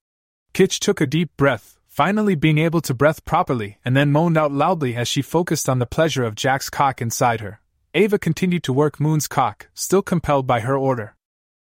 Kitch 0.53 0.79
took 0.79 0.99
a 1.01 1.05
deep 1.05 1.35
breath, 1.37 1.77
finally 1.87 2.35
being 2.35 2.57
able 2.57 2.81
to 2.81 2.93
breath 2.93 3.23
properly, 3.25 3.77
and 3.83 3.95
then 3.95 4.11
moaned 4.11 4.37
out 4.37 4.51
loudly 4.51 4.95
as 4.95 5.07
she 5.07 5.21
focused 5.21 5.67
on 5.67 5.79
the 5.79 5.85
pleasure 5.85 6.23
of 6.23 6.35
Jack's 6.35 6.69
cock 6.69 7.01
inside 7.01 7.41
her. 7.41 7.59
Ava 7.93 8.19
continued 8.19 8.63
to 8.63 8.73
work 8.73 8.99
Moon's 8.99 9.27
cock, 9.27 9.67
still 9.73 10.01
compelled 10.01 10.47
by 10.47 10.61
her 10.61 10.77
order. 10.77 11.15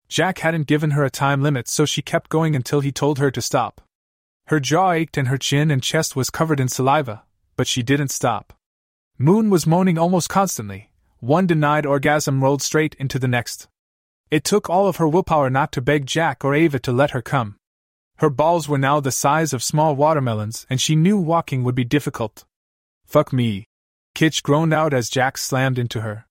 Jack 0.10 0.40
hadn't 0.40 0.68
given 0.68 0.92
her 0.92 1.04
a 1.04 1.10
time 1.10 1.42
limit, 1.42 1.68
so 1.68 1.86
she 1.86 2.02
kept 2.02 2.30
going 2.30 2.56
until 2.56 2.80
he 2.80 2.92
told 2.92 3.20
her 3.20 3.32
to 3.32 3.42
stop. 3.42 3.82
Her 4.48 4.60
jaw 4.60 4.92
ached 4.92 5.18
and 5.18 5.28
her 5.28 5.38
chin 5.38 5.70
and 5.70 5.84
chest 5.84 6.16
was 6.16 6.30
covered 6.30 6.60
in 6.60 6.70
saliva, 6.70 7.24
but 7.58 7.68
she 7.68 7.84
didn't 7.84 8.12
stop. 8.12 8.54
Moon 9.18 9.50
was 9.50 9.68
moaning 9.68 9.98
almost 9.98 10.30
constantly. 10.30 10.92
One 11.20 11.48
denied 11.48 11.86
orgasm 11.86 12.44
rolled 12.44 12.62
straight 12.62 12.96
into 13.00 13.20
the 13.20 13.28
next. 13.28 13.68
It 14.30 14.44
took 14.44 14.70
all 14.70 14.88
of 14.88 14.98
her 14.98 15.08
willpower 15.08 15.50
not 15.50 15.72
to 15.74 15.82
beg 15.82 16.06
Jack 16.06 16.46
or 16.46 16.54
Ava 16.54 16.80
to 16.80 16.92
let 16.92 17.12
her 17.12 17.22
come. 17.22 17.56
Her 18.18 18.30
balls 18.30 18.70
were 18.70 18.78
now 18.78 19.00
the 19.00 19.12
size 19.12 19.54
of 19.54 19.64
small 19.64 19.96
watermelons, 19.96 20.66
and 20.70 20.80
she 20.80 20.96
knew 20.96 21.18
walking 21.18 21.64
would 21.64 21.76
be 21.76 21.84
difficult. 21.84 22.46
Fuck 23.06 23.34
me. 23.34 23.66
Kitch 24.14 24.44
groaned 24.44 24.74
out 24.74 24.94
as 24.94 25.10
Jack 25.10 25.38
slammed 25.38 25.80
into 25.80 26.02
her. 26.02 26.27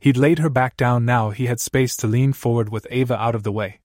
He'd 0.00 0.16
laid 0.16 0.38
her 0.38 0.50
back 0.50 0.76
down 0.76 1.04
now 1.04 1.30
he 1.30 1.46
had 1.46 1.60
space 1.60 1.96
to 1.98 2.06
lean 2.06 2.32
forward 2.32 2.68
with 2.68 2.86
Ava 2.90 3.20
out 3.20 3.34
of 3.34 3.42
the 3.42 3.52
way. 3.52 3.80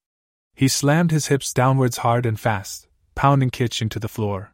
He 0.56 0.68
slammed 0.68 1.12
his 1.12 1.28
hips 1.28 1.54
downwards 1.54 1.98
hard 1.98 2.26
and 2.26 2.40
fast, 2.40 2.88
pounding 3.16 3.50
Kitch 3.50 3.82
into 3.82 4.00
the 4.00 4.08
floor. 4.08 4.54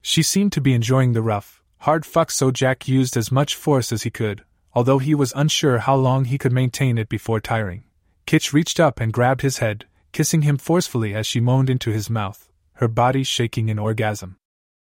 She 0.00 0.22
seemed 0.22 0.52
to 0.52 0.60
be 0.60 0.74
enjoying 0.74 1.12
the 1.12 1.22
rough, 1.22 1.62
hard 1.78 2.06
fuck, 2.06 2.30
so 2.30 2.50
Jack 2.50 2.86
used 2.86 3.16
as 3.16 3.32
much 3.32 3.56
force 3.56 3.92
as 3.92 4.04
he 4.04 4.10
could, 4.10 4.44
although 4.72 4.98
he 4.98 5.14
was 5.14 5.32
unsure 5.34 5.78
how 5.78 5.96
long 5.96 6.26
he 6.26 6.38
could 6.38 6.52
maintain 6.52 6.98
it 6.98 7.08
before 7.08 7.40
tiring. 7.40 7.84
Kitch 8.26 8.52
reached 8.52 8.78
up 8.78 9.00
and 9.00 9.12
grabbed 9.12 9.42
his 9.42 9.58
head, 9.58 9.86
kissing 10.12 10.42
him 10.42 10.56
forcefully 10.56 11.14
as 11.14 11.26
she 11.26 11.40
moaned 11.40 11.68
into 11.68 11.90
his 11.90 12.08
mouth, 12.08 12.48
her 12.74 12.88
body 12.88 13.24
shaking 13.24 13.68
in 13.68 13.78
orgasm. 13.78 14.36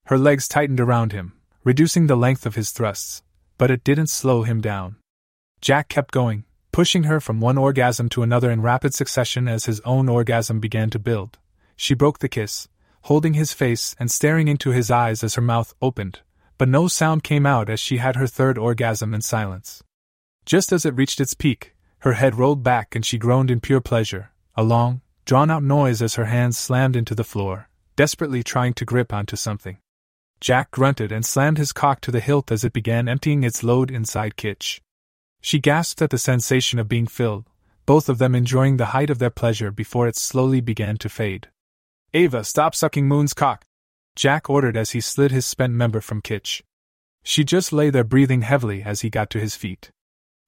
Her 0.05 0.17
legs 0.17 0.47
tightened 0.47 0.79
around 0.79 1.13
him, 1.13 1.33
reducing 1.63 2.07
the 2.07 2.17
length 2.17 2.45
of 2.45 2.55
his 2.55 2.71
thrusts, 2.71 3.23
but 3.57 3.71
it 3.71 3.83
didn't 3.83 4.07
slow 4.07 4.43
him 4.43 4.59
down. 4.59 4.97
Jack 5.61 5.89
kept 5.89 6.11
going, 6.11 6.43
pushing 6.71 7.03
her 7.03 7.19
from 7.19 7.39
one 7.39 7.57
orgasm 7.57 8.09
to 8.09 8.23
another 8.23 8.49
in 8.49 8.63
rapid 8.63 8.95
succession 8.95 9.47
as 9.47 9.65
his 9.65 9.79
own 9.81 10.09
orgasm 10.09 10.59
began 10.59 10.89
to 10.89 10.97
build. 10.97 11.37
She 11.75 11.93
broke 11.93 12.17
the 12.17 12.29
kiss, 12.29 12.67
holding 13.03 13.35
his 13.35 13.53
face 13.53 13.95
and 13.99 14.09
staring 14.09 14.47
into 14.47 14.71
his 14.71 14.89
eyes 14.89 15.23
as 15.23 15.35
her 15.35 15.41
mouth 15.41 15.75
opened, 15.79 16.21
but 16.57 16.67
no 16.67 16.87
sound 16.87 17.23
came 17.23 17.45
out 17.45 17.69
as 17.69 17.79
she 17.79 17.97
had 17.97 18.15
her 18.15 18.25
third 18.25 18.57
orgasm 18.57 19.13
in 19.13 19.21
silence. 19.21 19.83
Just 20.45 20.71
as 20.71 20.83
it 20.83 20.95
reached 20.95 21.21
its 21.21 21.35
peak, 21.35 21.75
her 21.99 22.13
head 22.13 22.35
rolled 22.35 22.63
back 22.63 22.95
and 22.95 23.05
she 23.05 23.19
groaned 23.19 23.51
in 23.51 23.59
pure 23.59 23.81
pleasure, 23.81 24.31
a 24.55 24.63
long, 24.63 25.01
drawn 25.25 25.51
out 25.51 25.63
noise 25.63 26.01
as 26.01 26.15
her 26.15 26.25
hands 26.25 26.57
slammed 26.57 26.95
into 26.95 27.13
the 27.13 27.23
floor, 27.23 27.69
desperately 27.95 28.41
trying 28.41 28.73
to 28.73 28.85
grip 28.85 29.13
onto 29.13 29.35
something. 29.35 29.77
Jack 30.39 30.71
grunted 30.71 31.11
and 31.11 31.23
slammed 31.23 31.59
his 31.59 31.71
cock 31.71 32.01
to 32.01 32.09
the 32.09 32.19
hilt 32.19 32.51
as 32.51 32.63
it 32.63 32.73
began 32.73 33.07
emptying 33.07 33.43
its 33.43 33.63
load 33.63 33.91
inside 33.91 34.35
Kitch. 34.35 34.81
She 35.41 35.59
gasped 35.59 36.01
at 36.01 36.11
the 36.11 36.17
sensation 36.17 36.77
of 36.77 36.87
being 36.87 37.07
filled, 37.07 37.45
both 37.85 38.07
of 38.07 38.19
them 38.19 38.35
enjoying 38.35 38.77
the 38.77 38.87
height 38.87 39.09
of 39.09 39.19
their 39.19 39.31
pleasure 39.31 39.71
before 39.71 40.07
it 40.07 40.15
slowly 40.15 40.61
began 40.61 40.97
to 40.97 41.09
fade. 41.09 41.49
Ava, 42.13 42.43
stop 42.43 42.75
sucking 42.75 43.07
Moon's 43.07 43.33
cock! 43.33 43.65
Jack 44.15 44.49
ordered 44.49 44.77
as 44.77 44.91
he 44.91 45.01
slid 45.01 45.31
his 45.31 45.45
spent 45.45 45.73
member 45.73 45.99
from 45.99 46.21
Kitch. 46.21 46.63
She 47.23 47.43
just 47.43 47.73
lay 47.73 47.89
there 47.89 48.03
breathing 48.03 48.41
heavily 48.41 48.83
as 48.83 49.01
he 49.01 49.09
got 49.09 49.29
to 49.31 49.39
his 49.39 49.55
feet. 49.55 49.91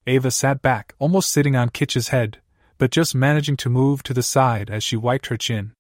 Ava 0.05 0.31
sat 0.31 0.61
back, 0.61 0.93
almost 0.99 1.31
sitting 1.31 1.55
on 1.55 1.69
Kitch's 1.69 2.09
head, 2.09 2.39
but 2.77 2.91
just 2.91 3.15
managing 3.15 3.57
to 3.57 3.69
move 3.69 4.03
to 4.03 4.13
the 4.13 4.23
side 4.23 4.69
as 4.69 4.83
she 4.83 4.97
wiped 4.97 5.27
her 5.27 5.38
chin. 5.38 5.73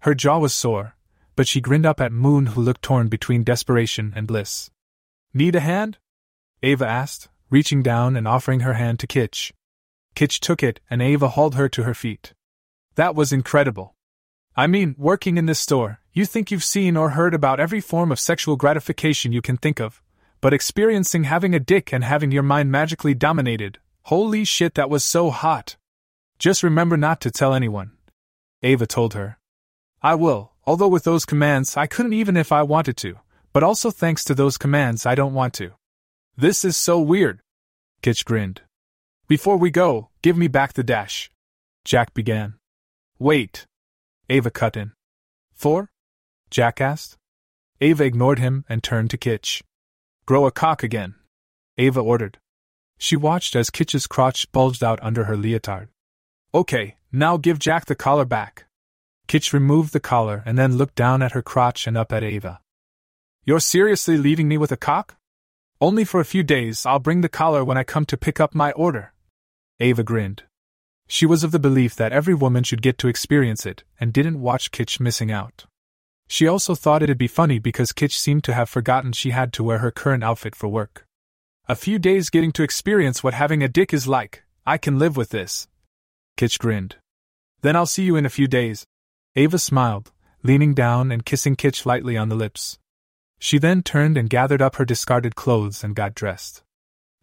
Her 0.00 0.14
jaw 0.14 0.38
was 0.38 0.54
sore, 0.54 0.96
but 1.36 1.46
she 1.46 1.60
grinned 1.60 1.86
up 1.86 2.00
at 2.00 2.12
Moon, 2.12 2.46
who 2.46 2.60
looked 2.60 2.82
torn 2.82 3.08
between 3.08 3.44
desperation 3.44 4.12
and 4.16 4.26
bliss. 4.26 4.70
Need 5.32 5.54
a 5.54 5.60
hand? 5.60 5.98
Ava 6.62 6.86
asked, 6.86 7.28
reaching 7.50 7.82
down 7.82 8.16
and 8.16 8.26
offering 8.26 8.60
her 8.60 8.74
hand 8.74 8.98
to 9.00 9.06
Kitch. 9.06 9.52
Kitch 10.14 10.40
took 10.40 10.62
it, 10.62 10.80
and 10.88 11.02
Ava 11.02 11.28
hauled 11.28 11.56
her 11.56 11.68
to 11.68 11.82
her 11.82 11.94
feet. 11.94 12.32
That 12.94 13.14
was 13.14 13.32
incredible. 13.32 13.94
I 14.56 14.66
mean, 14.66 14.94
working 14.98 15.36
in 15.36 15.46
this 15.46 15.60
store, 15.60 16.00
you 16.12 16.26
think 16.26 16.50
you've 16.50 16.64
seen 16.64 16.96
or 16.96 17.10
heard 17.10 17.34
about 17.34 17.60
every 17.60 17.80
form 17.80 18.10
of 18.10 18.18
sexual 18.20 18.56
gratification 18.56 19.32
you 19.32 19.42
can 19.42 19.56
think 19.56 19.80
of, 19.80 20.02
but 20.40 20.52
experiencing 20.52 21.24
having 21.24 21.54
a 21.54 21.60
dick 21.60 21.92
and 21.92 22.04
having 22.04 22.32
your 22.32 22.42
mind 22.42 22.70
magically 22.70 23.14
dominated, 23.14 23.78
holy 24.04 24.44
shit, 24.44 24.74
that 24.74 24.90
was 24.90 25.04
so 25.04 25.30
hot. 25.30 25.76
Just 26.38 26.62
remember 26.62 26.96
not 26.96 27.20
to 27.20 27.30
tell 27.30 27.54
anyone. 27.54 27.92
Ava 28.62 28.86
told 28.86 29.14
her. 29.14 29.38
I 30.02 30.14
will, 30.14 30.52
although 30.66 30.88
with 30.88 31.04
those 31.04 31.24
commands 31.24 31.76
I 31.76 31.86
couldn't 31.86 32.14
even 32.14 32.36
if 32.36 32.52
I 32.52 32.62
wanted 32.62 32.96
to, 32.98 33.16
but 33.52 33.62
also 33.62 33.90
thanks 33.90 34.24
to 34.24 34.34
those 34.34 34.58
commands 34.58 35.06
I 35.06 35.14
don't 35.14 35.34
want 35.34 35.54
to. 35.54 35.72
This 36.40 36.64
is 36.64 36.74
so 36.74 36.98
weird. 36.98 37.42
Kitch 38.00 38.24
grinned. 38.24 38.62
Before 39.28 39.58
we 39.58 39.70
go, 39.70 40.08
give 40.22 40.38
me 40.38 40.48
back 40.48 40.72
the 40.72 40.82
dash. 40.82 41.30
Jack 41.84 42.14
began. 42.14 42.54
Wait. 43.18 43.66
Ava 44.30 44.50
cut 44.50 44.74
in. 44.74 44.92
For? 45.52 45.90
Jack 46.50 46.80
asked. 46.80 47.18
Ava 47.82 48.04
ignored 48.04 48.38
him 48.38 48.64
and 48.70 48.82
turned 48.82 49.10
to 49.10 49.18
Kitch. 49.18 49.62
Grow 50.24 50.46
a 50.46 50.50
cock 50.50 50.82
again. 50.82 51.14
Ava 51.76 52.00
ordered. 52.00 52.38
She 52.96 53.16
watched 53.16 53.54
as 53.54 53.68
Kitch's 53.68 54.06
crotch 54.06 54.50
bulged 54.50 54.82
out 54.82 54.98
under 55.02 55.24
her 55.24 55.36
leotard. 55.36 55.88
Okay, 56.54 56.96
now 57.12 57.36
give 57.36 57.58
Jack 57.58 57.84
the 57.84 57.94
collar 57.94 58.24
back. 58.24 58.64
Kitch 59.26 59.52
removed 59.52 59.92
the 59.92 60.00
collar 60.00 60.42
and 60.46 60.56
then 60.56 60.78
looked 60.78 60.94
down 60.94 61.20
at 61.20 61.32
her 61.32 61.42
crotch 61.42 61.86
and 61.86 61.98
up 61.98 62.14
at 62.14 62.24
Ava. 62.24 62.60
You're 63.44 63.60
seriously 63.60 64.16
leaving 64.16 64.48
me 64.48 64.56
with 64.56 64.72
a 64.72 64.78
cock? 64.78 65.18
Only 65.82 66.04
for 66.04 66.20
a 66.20 66.26
few 66.26 66.42
days, 66.42 66.84
I'll 66.84 66.98
bring 66.98 67.22
the 67.22 67.28
collar 67.28 67.64
when 67.64 67.78
I 67.78 67.84
come 67.84 68.04
to 68.06 68.18
pick 68.18 68.38
up 68.38 68.54
my 68.54 68.72
order. 68.72 69.14
Ava 69.78 70.02
grinned. 70.02 70.42
She 71.08 71.24
was 71.24 71.42
of 71.42 71.52
the 71.52 71.58
belief 71.58 71.96
that 71.96 72.12
every 72.12 72.34
woman 72.34 72.64
should 72.64 72.82
get 72.82 72.98
to 72.98 73.08
experience 73.08 73.64
it, 73.64 73.82
and 73.98 74.12
didn't 74.12 74.42
watch 74.42 74.72
Kitch 74.72 75.00
missing 75.00 75.32
out. 75.32 75.64
She 76.28 76.46
also 76.46 76.74
thought 76.74 77.02
it'd 77.02 77.16
be 77.16 77.26
funny 77.26 77.58
because 77.58 77.92
Kitch 77.92 78.18
seemed 78.18 78.44
to 78.44 78.54
have 78.54 78.68
forgotten 78.68 79.12
she 79.12 79.30
had 79.30 79.54
to 79.54 79.64
wear 79.64 79.78
her 79.78 79.90
current 79.90 80.22
outfit 80.22 80.54
for 80.54 80.68
work. 80.68 81.06
A 81.66 81.74
few 81.74 81.98
days 81.98 82.30
getting 82.30 82.52
to 82.52 82.62
experience 82.62 83.24
what 83.24 83.32
having 83.32 83.62
a 83.62 83.68
dick 83.68 83.94
is 83.94 84.06
like, 84.06 84.42
I 84.66 84.76
can 84.76 84.98
live 84.98 85.16
with 85.16 85.30
this. 85.30 85.66
Kitch 86.36 86.58
grinned. 86.58 86.96
Then 87.62 87.74
I'll 87.74 87.86
see 87.86 88.04
you 88.04 88.16
in 88.16 88.26
a 88.26 88.30
few 88.30 88.46
days. 88.46 88.84
Ava 89.34 89.58
smiled, 89.58 90.12
leaning 90.42 90.74
down 90.74 91.10
and 91.10 91.24
kissing 91.24 91.56
Kitch 91.56 91.86
lightly 91.86 92.16
on 92.16 92.28
the 92.28 92.36
lips. 92.36 92.79
She 93.42 93.58
then 93.58 93.82
turned 93.82 94.18
and 94.18 94.28
gathered 94.28 94.60
up 94.60 94.76
her 94.76 94.84
discarded 94.84 95.34
clothes 95.34 95.82
and 95.82 95.96
got 95.96 96.14
dressed. 96.14 96.62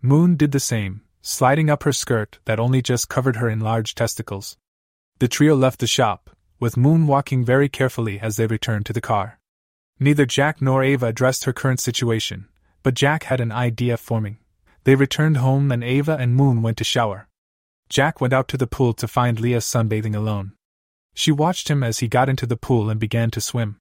Moon 0.02 0.36
did 0.36 0.52
the 0.52 0.60
same, 0.60 1.02
sliding 1.22 1.70
up 1.70 1.84
her 1.84 1.94
skirt 1.94 2.40
that 2.46 2.60
only 2.60 2.82
just 2.82 3.08
covered 3.08 3.36
her 3.36 3.48
enlarged 3.48 3.96
testicles. 3.96 4.58
The 5.20 5.28
trio 5.28 5.56
left 5.56 5.80
the 5.80 5.86
shop, 5.86 6.32
with 6.60 6.76
Moon 6.76 7.06
walking 7.06 7.46
very 7.46 7.70
carefully 7.70 8.20
as 8.20 8.36
they 8.36 8.48
returned 8.48 8.88
to 8.88 8.94
the 8.94 9.00
car. 9.00 9.40
Neither 10.00 10.26
Jack 10.26 10.60
nor 10.60 10.84
Ava 10.84 11.06
addressed 11.06 11.46
her 11.46 11.54
current 11.54 11.80
situation, 11.80 12.48
but 12.82 12.96
Jack 12.96 13.26
had 13.26 13.40
an 13.40 13.52
idea 13.52 13.96
forming. 13.96 14.40
They 14.86 14.96
returned 14.96 15.38
home 15.38 15.72
and 15.72 15.84
Ava 15.84 16.18
and 16.20 16.36
Moon 16.36 16.64
went 16.64 16.78
to 16.78 16.84
shower. 16.84 17.28
Jack 17.90 18.20
went 18.20 18.34
out 18.34 18.48
to 18.48 18.58
the 18.58 18.68
pool 18.68 18.94
to 18.94 19.08
find 19.08 19.40
Leah 19.40 19.62
sunbathing 19.62 20.16
alone. 20.16 20.54
She 21.14 21.32
watched 21.32 21.70
him 21.70 21.84
as 21.84 22.00
he 22.00 22.08
got 22.08 22.28
into 22.28 22.48
the 22.48 22.58
pool 22.58 22.90
and 22.90 23.00
began 23.00 23.30
to 23.32 23.42
swim. 23.42 23.78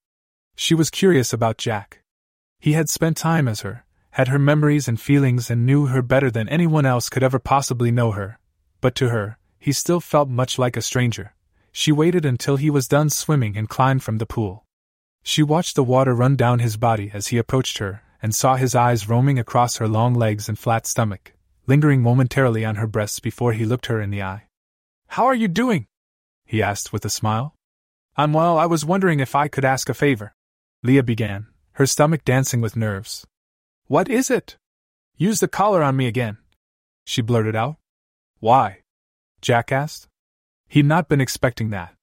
She 0.54 0.74
was 0.74 0.90
curious 0.90 1.32
about 1.32 1.58
Jack. 1.58 2.02
He 2.66 2.72
had 2.72 2.90
spent 2.90 3.16
time 3.16 3.46
as 3.46 3.60
her, 3.60 3.84
had 4.10 4.26
her 4.26 4.40
memories 4.40 4.88
and 4.88 5.00
feelings, 5.00 5.50
and 5.50 5.64
knew 5.64 5.86
her 5.86 6.02
better 6.02 6.32
than 6.32 6.48
anyone 6.48 6.84
else 6.84 7.08
could 7.08 7.22
ever 7.22 7.38
possibly 7.38 7.92
know 7.92 8.10
her. 8.10 8.40
But 8.80 8.96
to 8.96 9.10
her, 9.10 9.38
he 9.56 9.70
still 9.70 10.00
felt 10.00 10.28
much 10.28 10.58
like 10.58 10.76
a 10.76 10.82
stranger. 10.82 11.36
She 11.70 11.92
waited 11.92 12.26
until 12.26 12.56
he 12.56 12.68
was 12.68 12.88
done 12.88 13.08
swimming 13.08 13.56
and 13.56 13.68
climbed 13.68 14.02
from 14.02 14.18
the 14.18 14.26
pool. 14.26 14.64
She 15.22 15.44
watched 15.44 15.76
the 15.76 15.84
water 15.84 16.12
run 16.12 16.34
down 16.34 16.58
his 16.58 16.76
body 16.76 17.12
as 17.14 17.28
he 17.28 17.38
approached 17.38 17.78
her, 17.78 18.02
and 18.20 18.34
saw 18.34 18.56
his 18.56 18.74
eyes 18.74 19.08
roaming 19.08 19.38
across 19.38 19.76
her 19.76 19.86
long 19.86 20.14
legs 20.14 20.48
and 20.48 20.58
flat 20.58 20.88
stomach, 20.88 21.34
lingering 21.68 22.02
momentarily 22.02 22.64
on 22.64 22.74
her 22.74 22.88
breasts 22.88 23.20
before 23.20 23.52
he 23.52 23.64
looked 23.64 23.86
her 23.86 24.00
in 24.00 24.10
the 24.10 24.24
eye. 24.24 24.48
How 25.06 25.26
are 25.26 25.36
you 25.36 25.46
doing? 25.46 25.86
he 26.44 26.64
asked 26.64 26.92
with 26.92 27.04
a 27.04 27.10
smile. 27.10 27.54
I'm 28.16 28.32
well, 28.32 28.58
I 28.58 28.66
was 28.66 28.84
wondering 28.84 29.20
if 29.20 29.36
I 29.36 29.46
could 29.46 29.64
ask 29.64 29.88
a 29.88 29.94
favor. 29.94 30.34
Leah 30.82 31.04
began, 31.04 31.46
her 31.76 31.84
stomach 31.84 32.24
dancing 32.24 32.62
with 32.62 32.74
nerves. 32.74 33.26
What 33.86 34.08
is 34.08 34.30
it? 34.30 34.56
Use 35.18 35.40
the 35.40 35.48
collar 35.48 35.82
on 35.82 35.94
me 35.94 36.06
again. 36.06 36.38
She 37.04 37.20
blurted 37.20 37.54
out. 37.54 37.76
Why? 38.40 38.80
Jack 39.42 39.70
asked. 39.70 40.08
He'd 40.68 40.86
not 40.86 41.10
been 41.10 41.20
expecting 41.20 41.68
that. 41.70 41.94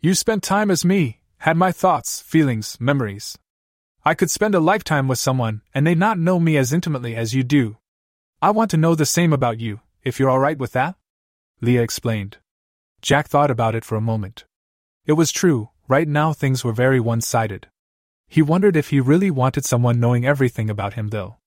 You 0.00 0.14
spent 0.14 0.42
time 0.42 0.70
as 0.70 0.86
me, 0.86 1.20
had 1.36 1.58
my 1.58 1.70
thoughts, 1.70 2.22
feelings, 2.22 2.78
memories. 2.80 3.36
I 4.06 4.14
could 4.14 4.30
spend 4.30 4.54
a 4.54 4.60
lifetime 4.60 5.06
with 5.06 5.18
someone, 5.18 5.60
and 5.74 5.86
they 5.86 5.94
not 5.94 6.18
know 6.18 6.40
me 6.40 6.56
as 6.56 6.72
intimately 6.72 7.14
as 7.14 7.34
you 7.34 7.42
do. 7.42 7.76
I 8.40 8.50
want 8.52 8.70
to 8.70 8.78
know 8.78 8.94
the 8.94 9.04
same 9.04 9.34
about 9.34 9.60
you, 9.60 9.80
if 10.02 10.18
you're 10.18 10.30
alright 10.30 10.56
with 10.56 10.72
that? 10.72 10.94
Leah 11.60 11.82
explained. 11.82 12.38
Jack 13.02 13.28
thought 13.28 13.50
about 13.50 13.74
it 13.74 13.84
for 13.84 13.96
a 13.96 14.00
moment. 14.00 14.46
It 15.04 15.12
was 15.12 15.30
true, 15.30 15.68
right 15.88 16.08
now 16.08 16.32
things 16.32 16.64
were 16.64 16.72
very 16.72 17.00
one 17.00 17.20
sided. 17.20 17.68
He 18.30 18.42
wondered 18.42 18.76
if 18.76 18.90
he 18.90 19.00
really 19.00 19.28
wanted 19.28 19.64
someone 19.64 19.98
knowing 19.98 20.24
everything 20.24 20.70
about 20.70 20.94
him, 20.94 21.08
though. 21.08 21.38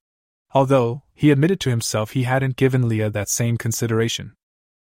Although, 0.54 1.04
he 1.16 1.32
admitted 1.32 1.62
to 1.62 1.70
himself 1.70 2.12
he 2.12 2.24
hadn't 2.24 2.58
given 2.58 2.90
Leah 2.90 3.10
that 3.10 3.30
same 3.30 3.58
consideration. 3.58 4.34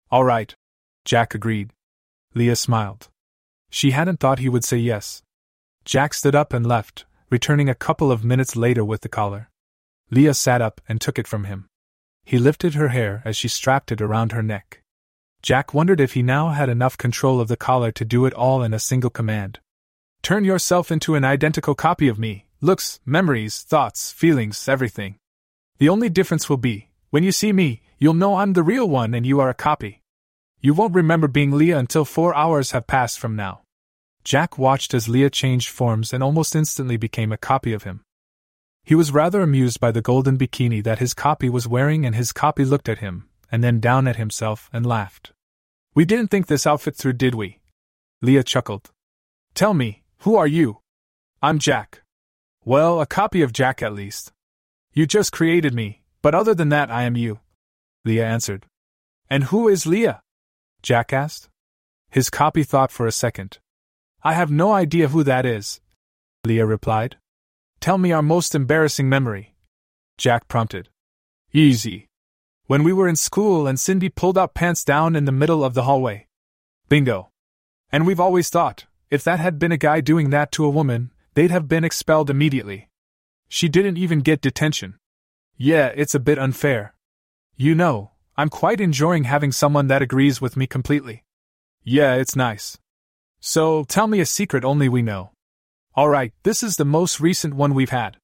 All 0.08 0.22
right, 0.22 0.54
Jack 1.04 1.34
agreed. 1.34 1.72
Leah 2.34 2.54
smiled. 2.54 3.08
She 3.68 3.90
hadn't 3.90 4.20
thought 4.20 4.38
he 4.38 4.48
would 4.48 4.62
say 4.62 4.76
yes. 4.76 5.22
Jack 5.84 6.14
stood 6.14 6.36
up 6.36 6.52
and 6.52 6.64
left, 6.64 7.04
returning 7.30 7.68
a 7.68 7.74
couple 7.74 8.12
of 8.12 8.24
minutes 8.24 8.54
later 8.54 8.84
with 8.84 9.00
the 9.00 9.08
collar. 9.08 9.50
Leah 10.08 10.34
sat 10.34 10.62
up 10.62 10.80
and 10.88 11.00
took 11.00 11.18
it 11.18 11.26
from 11.26 11.44
him. 11.44 11.66
He 12.24 12.38
lifted 12.38 12.74
her 12.74 12.88
hair 12.88 13.22
as 13.24 13.36
she 13.36 13.48
strapped 13.48 13.90
it 13.90 14.00
around 14.00 14.30
her 14.30 14.42
neck. 14.42 14.82
Jack 15.42 15.74
wondered 15.74 16.00
if 16.00 16.12
he 16.12 16.22
now 16.22 16.50
had 16.50 16.68
enough 16.68 16.96
control 16.96 17.40
of 17.40 17.48
the 17.48 17.56
collar 17.56 17.90
to 17.90 18.04
do 18.04 18.24
it 18.24 18.34
all 18.34 18.62
in 18.62 18.72
a 18.72 18.78
single 18.78 19.10
command. 19.10 19.58
Turn 20.28 20.44
yourself 20.44 20.92
into 20.92 21.14
an 21.14 21.24
identical 21.24 21.74
copy 21.74 22.06
of 22.06 22.18
me 22.18 22.44
looks, 22.60 23.00
memories, 23.06 23.62
thoughts, 23.62 24.12
feelings, 24.12 24.68
everything. 24.68 25.16
The 25.78 25.88
only 25.88 26.10
difference 26.10 26.50
will 26.50 26.58
be, 26.58 26.90
when 27.08 27.22
you 27.22 27.32
see 27.32 27.50
me, 27.50 27.80
you'll 27.96 28.12
know 28.12 28.34
I'm 28.34 28.52
the 28.52 28.62
real 28.62 28.86
one 28.86 29.14
and 29.14 29.24
you 29.24 29.40
are 29.40 29.48
a 29.48 29.54
copy. 29.54 30.02
You 30.60 30.74
won't 30.74 30.94
remember 30.94 31.28
being 31.28 31.52
Leah 31.52 31.78
until 31.78 32.04
four 32.04 32.36
hours 32.36 32.72
have 32.72 32.86
passed 32.86 33.18
from 33.18 33.36
now. 33.36 33.62
Jack 34.22 34.58
watched 34.58 34.92
as 34.92 35.08
Leah 35.08 35.30
changed 35.30 35.70
forms 35.70 36.12
and 36.12 36.22
almost 36.22 36.54
instantly 36.54 36.98
became 36.98 37.32
a 37.32 37.38
copy 37.38 37.72
of 37.72 37.84
him. 37.84 38.02
He 38.84 38.94
was 38.94 39.10
rather 39.10 39.40
amused 39.40 39.80
by 39.80 39.92
the 39.92 40.02
golden 40.02 40.36
bikini 40.36 40.84
that 40.84 40.98
his 40.98 41.14
copy 41.14 41.48
was 41.48 41.66
wearing, 41.66 42.04
and 42.04 42.14
his 42.14 42.32
copy 42.32 42.66
looked 42.66 42.90
at 42.90 42.98
him, 42.98 43.30
and 43.50 43.64
then 43.64 43.80
down 43.80 44.06
at 44.06 44.16
himself, 44.16 44.68
and 44.74 44.84
laughed. 44.84 45.32
We 45.94 46.04
didn't 46.04 46.28
think 46.28 46.48
this 46.48 46.66
outfit 46.66 46.96
through, 46.96 47.14
did 47.14 47.34
we? 47.34 47.60
Leah 48.20 48.42
chuckled. 48.42 48.90
Tell 49.54 49.72
me, 49.72 50.02
who 50.22 50.34
are 50.34 50.46
you? 50.46 50.78
I'm 51.40 51.60
Jack. 51.60 52.02
Well, 52.64 53.00
a 53.00 53.06
copy 53.06 53.40
of 53.40 53.52
Jack 53.52 53.82
at 53.82 53.92
least. 53.92 54.32
You 54.92 55.06
just 55.06 55.30
created 55.30 55.74
me, 55.74 56.02
but 56.22 56.34
other 56.34 56.54
than 56.54 56.70
that, 56.70 56.90
I 56.90 57.04
am 57.04 57.16
you. 57.16 57.38
Leah 58.04 58.26
answered. 58.26 58.66
And 59.30 59.44
who 59.44 59.68
is 59.68 59.86
Leah? 59.86 60.20
Jack 60.82 61.12
asked. 61.12 61.48
His 62.10 62.30
copy 62.30 62.64
thought 62.64 62.90
for 62.90 63.06
a 63.06 63.12
second. 63.12 63.58
I 64.24 64.32
have 64.32 64.50
no 64.50 64.72
idea 64.72 65.08
who 65.08 65.22
that 65.22 65.46
is. 65.46 65.80
Leah 66.44 66.66
replied. 66.66 67.16
Tell 67.78 67.96
me 67.96 68.10
our 68.10 68.22
most 68.22 68.56
embarrassing 68.56 69.08
memory. 69.08 69.54
Jack 70.16 70.48
prompted. 70.48 70.88
Easy. 71.52 72.08
When 72.66 72.82
we 72.82 72.92
were 72.92 73.06
in 73.06 73.14
school 73.14 73.68
and 73.68 73.78
Cindy 73.78 74.08
pulled 74.08 74.36
out 74.36 74.54
pants 74.54 74.82
down 74.84 75.14
in 75.14 75.26
the 75.26 75.32
middle 75.32 75.62
of 75.62 75.74
the 75.74 75.84
hallway. 75.84 76.26
Bingo. 76.88 77.30
And 77.92 78.04
we've 78.04 78.20
always 78.20 78.48
thought, 78.48 78.86
if 79.10 79.24
that 79.24 79.40
had 79.40 79.58
been 79.58 79.72
a 79.72 79.76
guy 79.76 80.00
doing 80.00 80.30
that 80.30 80.52
to 80.52 80.64
a 80.64 80.70
woman, 80.70 81.12
they'd 81.34 81.50
have 81.50 81.68
been 81.68 81.84
expelled 81.84 82.30
immediately. 82.30 82.88
She 83.48 83.68
didn't 83.68 83.96
even 83.96 84.20
get 84.20 84.40
detention. 84.40 84.98
Yeah, 85.56 85.92
it's 85.94 86.14
a 86.14 86.20
bit 86.20 86.38
unfair. 86.38 86.94
You 87.56 87.74
know, 87.74 88.12
I'm 88.36 88.50
quite 88.50 88.80
enjoying 88.80 89.24
having 89.24 89.50
someone 89.50 89.88
that 89.88 90.02
agrees 90.02 90.40
with 90.40 90.56
me 90.56 90.66
completely. 90.66 91.24
Yeah, 91.82 92.14
it's 92.14 92.36
nice. 92.36 92.78
So, 93.40 93.84
tell 93.84 94.06
me 94.06 94.20
a 94.20 94.26
secret 94.26 94.64
only 94.64 94.88
we 94.88 95.02
know. 95.02 95.30
Alright, 95.96 96.32
this 96.42 96.62
is 96.62 96.76
the 96.76 96.84
most 96.84 97.18
recent 97.18 97.54
one 97.54 97.74
we've 97.74 97.90
had. 97.90 98.18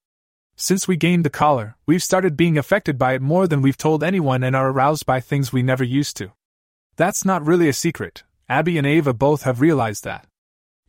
Since 0.55 0.87
we 0.87 0.95
gained 0.95 1.25
the 1.25 1.29
collar, 1.29 1.75
we've 1.85 2.03
started 2.03 2.37
being 2.37 2.57
affected 2.57 2.97
by 2.97 3.13
it 3.13 3.21
more 3.21 3.47
than 3.47 3.61
we've 3.61 3.75
told 3.75 4.03
anyone 4.03 4.43
and 4.43 4.55
are 4.55 4.69
aroused 4.69 5.05
by 5.05 5.19
things 5.19 5.51
we 5.51 5.63
never 5.63 5.83
used 5.83 6.15
to. 6.17 6.31
That's 6.95 7.25
not 7.25 7.45
really 7.45 7.67
a 7.67 7.73
secret, 7.73 8.23
Abby 8.47 8.77
and 8.77 8.87
Ava 8.87 9.13
both 9.13 9.43
have 9.43 9.59
realized 9.59 10.05
that. 10.05 10.27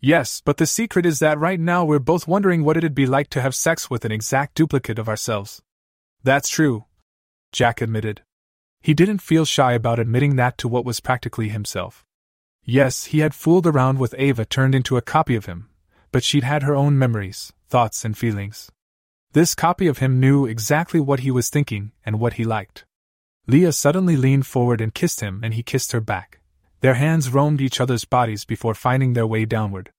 Yes, 0.01 0.43
but 0.45 0.59
the 0.59 0.67
secret 0.67 1.07
is 1.07 1.19
that 1.21 1.39
right 1.39 1.59
now 1.59 1.85
we're 1.85 1.99
both 1.99 2.29
wondering 2.29 2.65
what 2.65 2.77
it'd 2.77 2.95
be 2.95 3.07
like 3.07 3.29
to 3.31 3.41
have 3.41 3.55
sex 3.55 3.89
with 3.89 4.05
an 4.05 4.13
exact 4.13 4.55
duplicate 4.55 4.99
of 4.99 5.09
ourselves. 5.09 5.63
That's 6.23 6.49
true. 6.49 6.85
Jack 7.53 7.81
admitted. 7.81 8.23
He 8.81 8.95
didn't 8.95 9.19
feel 9.19 9.45
shy 9.45 9.73
about 9.73 9.99
admitting 9.99 10.37
that 10.37 10.59
to 10.59 10.69
what 10.69 10.85
was 10.85 11.01
practically 11.01 11.49
himself. 11.49 12.05
Yes, 12.63 13.07
he 13.07 13.21
had 13.21 13.35
fooled 13.35 13.67
around 13.67 13.99
with 13.99 14.15
Ava 14.19 14.45
turned 14.45 14.75
into 14.75 14.97
a 14.97 15.03
copy 15.03 15.35
of 15.35 15.47
him, 15.47 15.71
but 16.13 16.25
she'd 16.25 16.45
had 16.45 16.63
her 16.63 16.75
own 16.75 16.99
memories, 16.99 17.53
thoughts, 17.69 18.05
and 18.05 18.19
feelings. 18.19 18.71
This 19.33 19.55
copy 19.55 19.87
of 19.87 19.99
him 19.99 20.21
knew 20.21 20.47
exactly 20.47 21.01
what 21.01 21.21
he 21.21 21.31
was 21.31 21.49
thinking 21.49 21.93
and 22.05 22.21
what 22.21 22.35
he 22.35 22.45
liked. 22.45 22.85
Leah 23.47 23.73
suddenly 23.73 24.17
leaned 24.17 24.47
forward 24.47 24.81
and 24.81 24.95
kissed 24.95 25.21
him, 25.21 25.41
and 25.43 25.55
he 25.55 25.63
kissed 25.63 25.93
her 25.93 26.01
back. 26.01 26.36
Their 26.81 26.95
hands 26.95 27.31
roamed 27.31 27.61
each 27.61 27.81
other's 27.81 28.05
bodies 28.05 28.45
before 28.45 28.75
finding 28.75 29.13
their 29.13 29.27
way 29.27 29.45
downward. 29.45 29.91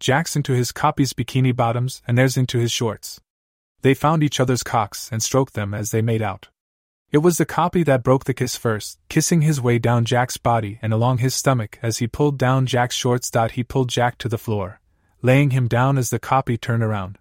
Jack's 0.00 0.36
into 0.36 0.52
his 0.52 0.72
copy's 0.72 1.12
bikini 1.12 1.54
bottoms, 1.54 2.02
and 2.06 2.18
theirs 2.18 2.36
into 2.36 2.58
his 2.58 2.72
shorts. 2.72 3.20
They 3.82 3.94
found 3.94 4.22
each 4.22 4.40
other's 4.40 4.62
cocks 4.62 5.10
and 5.12 5.22
stroked 5.22 5.54
them 5.54 5.74
as 5.74 5.90
they 5.90 6.02
made 6.02 6.22
out. 6.22 6.48
It 7.12 7.18
was 7.18 7.38
the 7.38 7.46
copy 7.46 7.82
that 7.84 8.02
broke 8.02 8.24
the 8.24 8.34
kiss 8.34 8.56
first, 8.56 8.98
kissing 9.08 9.42
his 9.42 9.60
way 9.60 9.78
down 9.78 10.04
Jack's 10.04 10.36
body 10.36 10.78
and 10.82 10.92
along 10.92 11.18
his 11.18 11.34
stomach 11.34 11.78
as 11.80 11.98
he 11.98 12.08
pulled 12.08 12.38
down 12.38 12.66
Jack's 12.66 12.96
shorts. 12.96 13.30
He 13.52 13.62
pulled 13.62 13.88
Jack 13.88 14.18
to 14.18 14.28
the 14.28 14.38
floor, 14.38 14.80
laying 15.22 15.50
him 15.50 15.68
down 15.68 15.96
as 15.96 16.10
the 16.10 16.18
copy 16.18 16.56
turned 16.56 16.82
around. 16.82 17.18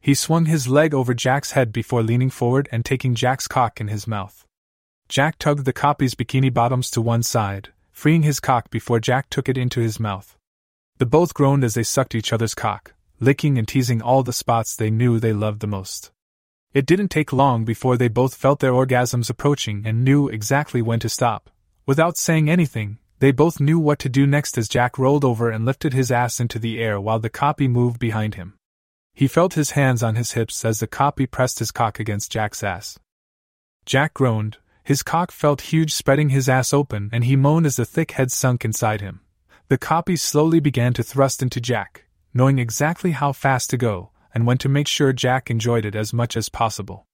He 0.00 0.14
swung 0.14 0.46
his 0.46 0.68
leg 0.68 0.94
over 0.94 1.12
Jack's 1.12 1.50
head 1.50 1.72
before 1.72 2.02
leaning 2.02 2.30
forward 2.30 2.68
and 2.72 2.84
taking 2.84 3.14
Jack's 3.14 3.48
cock 3.48 3.80
in 3.80 3.88
his 3.88 4.06
mouth. 4.06 4.46
Jack 5.08 5.38
tugged 5.38 5.64
the 5.64 5.72
copy's 5.72 6.14
bikini 6.14 6.52
bottoms 6.52 6.90
to 6.92 7.02
one 7.02 7.22
side, 7.22 7.70
freeing 7.96 8.24
his 8.24 8.40
cock 8.40 8.68
before 8.68 9.00
Jack 9.00 9.30
took 9.30 9.48
it 9.48 9.56
into 9.56 9.80
his 9.80 9.98
mouth. 9.98 10.36
The 10.98 11.06
both 11.06 11.32
groaned 11.32 11.64
as 11.64 11.72
they 11.72 11.82
sucked 11.82 12.14
each 12.14 12.30
other's 12.30 12.54
cock, 12.54 12.92
licking 13.20 13.56
and 13.56 13.66
teasing 13.66 14.02
all 14.02 14.22
the 14.22 14.34
spots 14.34 14.76
they 14.76 14.90
knew 14.90 15.18
they 15.18 15.32
loved 15.32 15.60
the 15.60 15.66
most. 15.66 16.12
It 16.74 16.84
didn't 16.84 17.08
take 17.08 17.32
long 17.32 17.64
before 17.64 17.96
they 17.96 18.08
both 18.08 18.34
felt 18.34 18.60
their 18.60 18.72
orgasms 18.72 19.30
approaching 19.30 19.82
and 19.86 20.04
knew 20.04 20.28
exactly 20.28 20.82
when 20.82 21.00
to 21.00 21.08
stop. 21.08 21.48
Without 21.86 22.18
saying 22.18 22.50
anything, 22.50 22.98
they 23.20 23.32
both 23.32 23.60
knew 23.60 23.78
what 23.78 23.98
to 24.00 24.10
do 24.10 24.26
next 24.26 24.58
as 24.58 24.68
Jack 24.68 24.98
rolled 24.98 25.24
over 25.24 25.48
and 25.48 25.64
lifted 25.64 25.94
his 25.94 26.12
ass 26.12 26.38
into 26.38 26.58
the 26.58 26.78
air 26.78 27.00
while 27.00 27.18
the 27.18 27.30
copy 27.30 27.66
moved 27.66 27.98
behind 27.98 28.34
him. 28.34 28.58
He 29.14 29.26
felt 29.26 29.54
his 29.54 29.70
hands 29.70 30.02
on 30.02 30.16
his 30.16 30.32
hips 30.32 30.66
as 30.66 30.80
the 30.80 30.86
copy 30.86 31.24
pressed 31.24 31.60
his 31.60 31.70
cock 31.70 31.98
against 31.98 32.30
Jack's 32.30 32.62
ass. 32.62 32.98
Jack 33.86 34.12
groaned, 34.12 34.58
his 34.86 35.02
cock 35.02 35.32
felt 35.32 35.72
huge, 35.72 35.92
spreading 35.92 36.28
his 36.28 36.48
ass 36.48 36.72
open, 36.72 37.10
and 37.12 37.24
he 37.24 37.34
moaned 37.34 37.66
as 37.66 37.74
the 37.74 37.84
thick 37.84 38.12
head 38.12 38.30
sunk 38.30 38.64
inside 38.64 39.00
him. 39.00 39.20
The 39.66 39.78
copy 39.78 40.14
slowly 40.14 40.60
began 40.60 40.92
to 40.92 41.02
thrust 41.02 41.42
into 41.42 41.60
Jack, 41.60 42.04
knowing 42.32 42.60
exactly 42.60 43.10
how 43.10 43.32
fast 43.32 43.68
to 43.70 43.76
go, 43.76 44.12
and 44.32 44.46
when 44.46 44.58
to 44.58 44.68
make 44.68 44.86
sure 44.86 45.12
Jack 45.12 45.50
enjoyed 45.50 45.84
it 45.84 45.96
as 45.96 46.12
much 46.12 46.36
as 46.36 46.48
possible. 46.48 47.04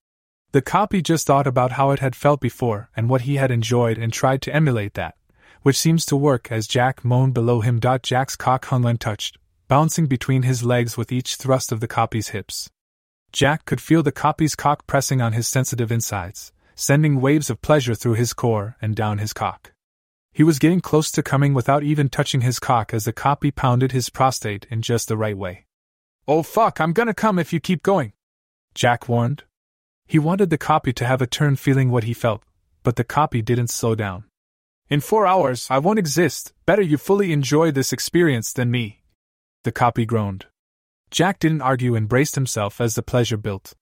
The 0.53 0.61
copy 0.61 1.01
just 1.01 1.27
thought 1.27 1.47
about 1.47 1.73
how 1.73 1.93
it 1.93 2.01
had 2.01 2.15
felt 2.15 2.43
before 2.43 2.91
and 2.95 3.09
what 3.09 3.23
he 3.23 3.37
had 3.37 3.51
enjoyed 3.51 3.97
and 3.97 4.13
tried 4.13 4.43
to 4.43 4.55
emulate 4.55 4.93
that, 4.93 5.15
which 5.63 5.79
seems 5.79 6.05
to 6.07 6.15
work 6.15 6.53
as 6.53 6.67
Jack 6.67 7.07
moaned 7.07 7.33
below 7.33 7.63
him. 7.63 7.81
Jack's 7.81 8.37
cock 8.37 8.67
hung 8.67 8.85
untouched, 8.85 9.39
bouncing 9.69 10.05
between 10.05 10.43
his 10.43 10.63
legs 10.63 10.99
with 10.99 11.11
each 11.11 11.37
thrust 11.37 11.73
of 11.73 11.81
the 11.81 11.89
copy's 11.89 12.29
hips. 12.29 12.69
Jack 13.33 13.65
could 13.65 13.81
feel 13.81 14.03
the 14.03 14.13
copy's 14.13 14.55
cock 14.55 14.87
pressing 14.87 15.23
on 15.23 15.33
his 15.33 15.49
sensitive 15.49 15.91
insides, 15.91 16.53
sending 16.75 17.21
waves 17.21 17.51
of 17.51 17.63
pleasure 17.63 17.95
through 17.95 18.15
his 18.15 18.33
core 18.33 18.77
and 18.81 18.95
down 18.95 19.19
his 19.19 19.33
cock. 19.33 19.73
He 20.33 20.43
was 20.43 20.59
getting 20.59 20.81
close 20.81 21.11
to 21.13 21.23
coming 21.23 21.55
without 21.55 21.83
even 21.83 22.09
touching 22.09 22.41
his 22.41 22.59
cock 22.59 22.95
as 22.95 23.05
the 23.05 23.13
copy 23.13 23.51
pounded 23.51 23.93
his 23.93 24.09
prostate 24.09 24.67
in 24.71 24.81
just 24.81 25.09
the 25.09 25.17
right 25.17 25.37
way. 25.37 25.67
Oh 26.27 26.43
fuck, 26.43 26.81
I'm 26.81 26.93
gonna 26.93 27.15
come 27.15 27.39
if 27.39 27.53
you 27.53 27.61
keep 27.61 27.83
going, 27.83 28.13
Jack 28.75 29.09
warned. 29.09 29.45
He 30.07 30.19
wanted 30.19 30.51
the 30.51 30.59
copy 30.59 30.93
to 30.95 31.07
have 31.07 31.23
a 31.23 31.27
turn 31.27 31.57
feeling 31.57 31.91
what 31.91 32.05
he 32.05 32.15
felt, 32.15 32.43
but 32.83 32.97
the 32.97 33.05
copy 33.05 33.43
didn't 33.43 33.69
slow 33.69 33.95
down. 33.95 34.25
In 34.89 35.01
four 35.01 35.27
hours, 35.27 35.67
I 35.71 35.79
won't 35.79 35.99
exist. 35.99 36.53
Better 36.67 36.83
you 36.83 36.99
fully 36.99 37.33
enjoy 37.33 37.71
this 37.71 37.93
experience 37.93 38.53
than 38.53 38.71
me. 38.71 39.03
The 39.65 39.73
copy 39.73 40.05
groaned. 40.05 40.47
Jack 41.11 41.39
didn't 41.39 41.63
argue 41.63 41.95
and 41.95 42.09
braced 42.09 42.35
himself 42.35 42.81
as 42.81 42.95
the 42.95 43.03
pleasure 43.03 43.37
built. 43.37 43.75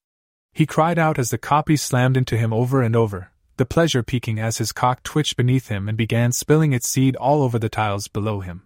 He 0.52 0.66
cried 0.66 0.98
out 0.98 1.18
as 1.18 1.30
the 1.30 1.38
copy 1.38 1.76
slammed 1.76 2.16
into 2.16 2.36
him 2.36 2.52
over 2.52 2.82
and 2.82 2.96
over, 2.96 3.30
the 3.56 3.66
pleasure 3.66 4.02
peaking 4.02 4.38
as 4.38 4.58
his 4.58 4.72
cock 4.72 5.02
twitched 5.02 5.36
beneath 5.36 5.68
him 5.68 5.88
and 5.88 5.96
began 5.96 6.32
spilling 6.32 6.72
its 6.72 6.88
seed 6.88 7.16
all 7.16 7.42
over 7.42 7.58
the 7.58 7.68
tiles 7.68 8.08
below 8.08 8.40
him. 8.40 8.64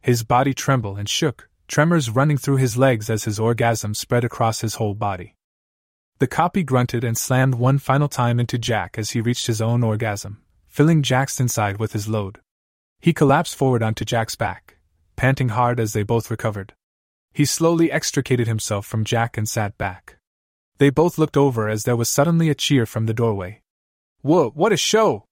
His 0.00 0.22
body 0.22 0.54
trembled 0.54 0.98
and 0.98 1.08
shook, 1.08 1.48
tremors 1.66 2.08
running 2.08 2.38
through 2.38 2.56
his 2.56 2.76
legs 2.76 3.10
as 3.10 3.24
his 3.24 3.38
orgasm 3.38 3.94
spread 3.94 4.24
across 4.24 4.60
his 4.60 4.76
whole 4.76 4.94
body. 4.94 5.34
The 6.18 6.26
copy 6.26 6.64
grunted 6.64 7.04
and 7.04 7.16
slammed 7.16 7.54
one 7.54 7.78
final 7.78 8.08
time 8.08 8.40
into 8.40 8.58
Jack 8.58 8.98
as 8.98 9.10
he 9.10 9.20
reached 9.20 9.46
his 9.46 9.60
own 9.60 9.84
orgasm, 9.84 10.42
filling 10.66 11.02
Jack's 11.02 11.38
inside 11.38 11.78
with 11.78 11.92
his 11.92 12.08
load. 12.08 12.40
He 13.00 13.12
collapsed 13.12 13.54
forward 13.54 13.82
onto 13.82 14.04
Jack's 14.04 14.34
back, 14.34 14.78
panting 15.14 15.50
hard 15.50 15.78
as 15.78 15.92
they 15.92 16.02
both 16.02 16.30
recovered. 16.30 16.74
He 17.32 17.44
slowly 17.44 17.92
extricated 17.92 18.48
himself 18.48 18.86
from 18.86 19.04
Jack 19.04 19.38
and 19.38 19.48
sat 19.48 19.78
back. 19.78 20.17
They 20.78 20.90
both 20.90 21.18
looked 21.18 21.36
over 21.36 21.68
as 21.68 21.84
there 21.84 21.96
was 21.96 22.08
suddenly 22.08 22.48
a 22.48 22.54
cheer 22.54 22.86
from 22.86 23.06
the 23.06 23.14
doorway. 23.14 23.62
Whoa, 24.22 24.50
what 24.50 24.72
a 24.72 24.76
show! 24.76 25.24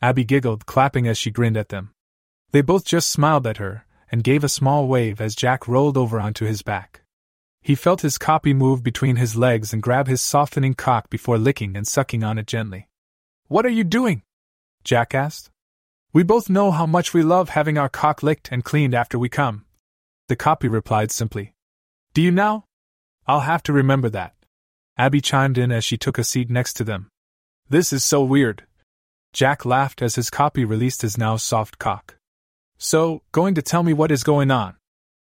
Abby 0.00 0.24
giggled, 0.24 0.66
clapping 0.66 1.08
as 1.08 1.16
she 1.16 1.30
grinned 1.30 1.56
at 1.56 1.70
them. 1.70 1.92
They 2.50 2.60
both 2.60 2.84
just 2.84 3.10
smiled 3.10 3.46
at 3.46 3.56
her 3.56 3.86
and 4.10 4.22
gave 4.22 4.44
a 4.44 4.48
small 4.48 4.86
wave 4.86 5.20
as 5.20 5.34
Jack 5.34 5.66
rolled 5.66 5.96
over 5.96 6.20
onto 6.20 6.44
his 6.44 6.62
back. 6.62 7.02
He 7.62 7.74
felt 7.74 8.02
his 8.02 8.18
copy 8.18 8.52
move 8.52 8.82
between 8.82 9.16
his 9.16 9.36
legs 9.36 9.72
and 9.72 9.82
grab 9.82 10.08
his 10.08 10.20
softening 10.20 10.74
cock 10.74 11.08
before 11.08 11.38
licking 11.38 11.76
and 11.76 11.86
sucking 11.86 12.22
on 12.22 12.36
it 12.36 12.46
gently. 12.46 12.88
What 13.48 13.64
are 13.64 13.70
you 13.70 13.84
doing? 13.84 14.22
Jack 14.84 15.14
asked. 15.14 15.50
We 16.12 16.22
both 16.24 16.50
know 16.50 16.72
how 16.72 16.84
much 16.84 17.14
we 17.14 17.22
love 17.22 17.50
having 17.50 17.78
our 17.78 17.88
cock 17.88 18.22
licked 18.22 18.50
and 18.52 18.64
cleaned 18.64 18.94
after 18.94 19.18
we 19.18 19.30
come. 19.30 19.64
The 20.28 20.36
copy 20.36 20.68
replied 20.68 21.10
simply. 21.10 21.54
Do 22.12 22.20
you 22.20 22.30
now? 22.30 22.64
I'll 23.26 23.40
have 23.40 23.62
to 23.64 23.72
remember 23.72 24.10
that. 24.10 24.34
Abby 24.98 25.20
chimed 25.20 25.58
in 25.58 25.72
as 25.72 25.84
she 25.84 25.96
took 25.96 26.18
a 26.18 26.24
seat 26.24 26.50
next 26.50 26.74
to 26.74 26.84
them. 26.84 27.08
This 27.68 27.92
is 27.92 28.04
so 28.04 28.22
weird. 28.22 28.64
Jack 29.32 29.64
laughed 29.64 30.02
as 30.02 30.16
his 30.16 30.28
copy 30.28 30.64
released 30.64 31.02
his 31.02 31.16
now 31.16 31.36
soft 31.36 31.78
cock. 31.78 32.16
So, 32.76 33.22
going 33.32 33.54
to 33.54 33.62
tell 33.62 33.82
me 33.82 33.92
what 33.92 34.10
is 34.10 34.24
going 34.24 34.50
on? 34.50 34.76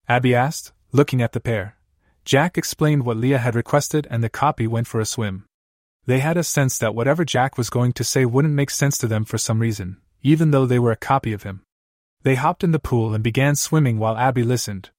Abby 0.08 0.34
asked, 0.34 0.72
looking 0.92 1.20
at 1.20 1.32
the 1.32 1.40
pair. 1.40 1.76
Jack 2.24 2.56
explained 2.56 3.04
what 3.04 3.16
Leah 3.16 3.38
had 3.38 3.54
requested, 3.54 4.06
and 4.10 4.24
the 4.24 4.28
copy 4.28 4.66
went 4.66 4.86
for 4.86 5.00
a 5.00 5.04
swim. 5.04 5.44
They 6.06 6.20
had 6.20 6.36
a 6.36 6.44
sense 6.44 6.78
that 6.78 6.94
whatever 6.94 7.24
Jack 7.24 7.58
was 7.58 7.70
going 7.70 7.92
to 7.94 8.04
say 8.04 8.24
wouldn't 8.24 8.54
make 8.54 8.70
sense 8.70 8.96
to 8.98 9.06
them 9.06 9.24
for 9.24 9.36
some 9.36 9.60
reason, 9.60 9.98
even 10.22 10.50
though 10.50 10.66
they 10.66 10.78
were 10.78 10.92
a 10.92 10.96
copy 10.96 11.32
of 11.32 11.42
him. 11.42 11.62
They 12.22 12.34
hopped 12.34 12.64
in 12.64 12.72
the 12.72 12.78
pool 12.78 13.14
and 13.14 13.22
began 13.22 13.54
swimming 13.56 13.98
while 13.98 14.16
Abby 14.16 14.42
listened. 14.42 14.90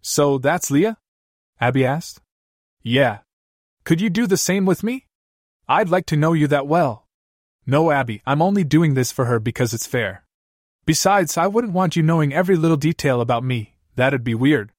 So 0.00 0.38
that's 0.38 0.70
Leah? 0.70 0.96
Abby 1.60 1.84
asked. 1.84 2.20
Yeah, 2.82 3.18
could 3.88 4.02
you 4.02 4.10
do 4.10 4.26
the 4.26 4.36
same 4.36 4.66
with 4.66 4.82
me? 4.82 5.06
I'd 5.66 5.88
like 5.88 6.04
to 6.08 6.16
know 6.18 6.34
you 6.34 6.46
that 6.48 6.66
well. 6.66 7.06
No, 7.64 7.90
Abby, 7.90 8.20
I'm 8.26 8.42
only 8.42 8.62
doing 8.62 8.92
this 8.92 9.10
for 9.10 9.24
her 9.24 9.40
because 9.40 9.72
it's 9.72 9.86
fair. 9.86 10.24
Besides, 10.84 11.38
I 11.38 11.46
wouldn't 11.46 11.72
want 11.72 11.96
you 11.96 12.02
knowing 12.02 12.34
every 12.34 12.56
little 12.56 12.76
detail 12.76 13.22
about 13.22 13.44
me, 13.44 13.76
that'd 13.96 14.22
be 14.22 14.34
weird. 14.34 14.72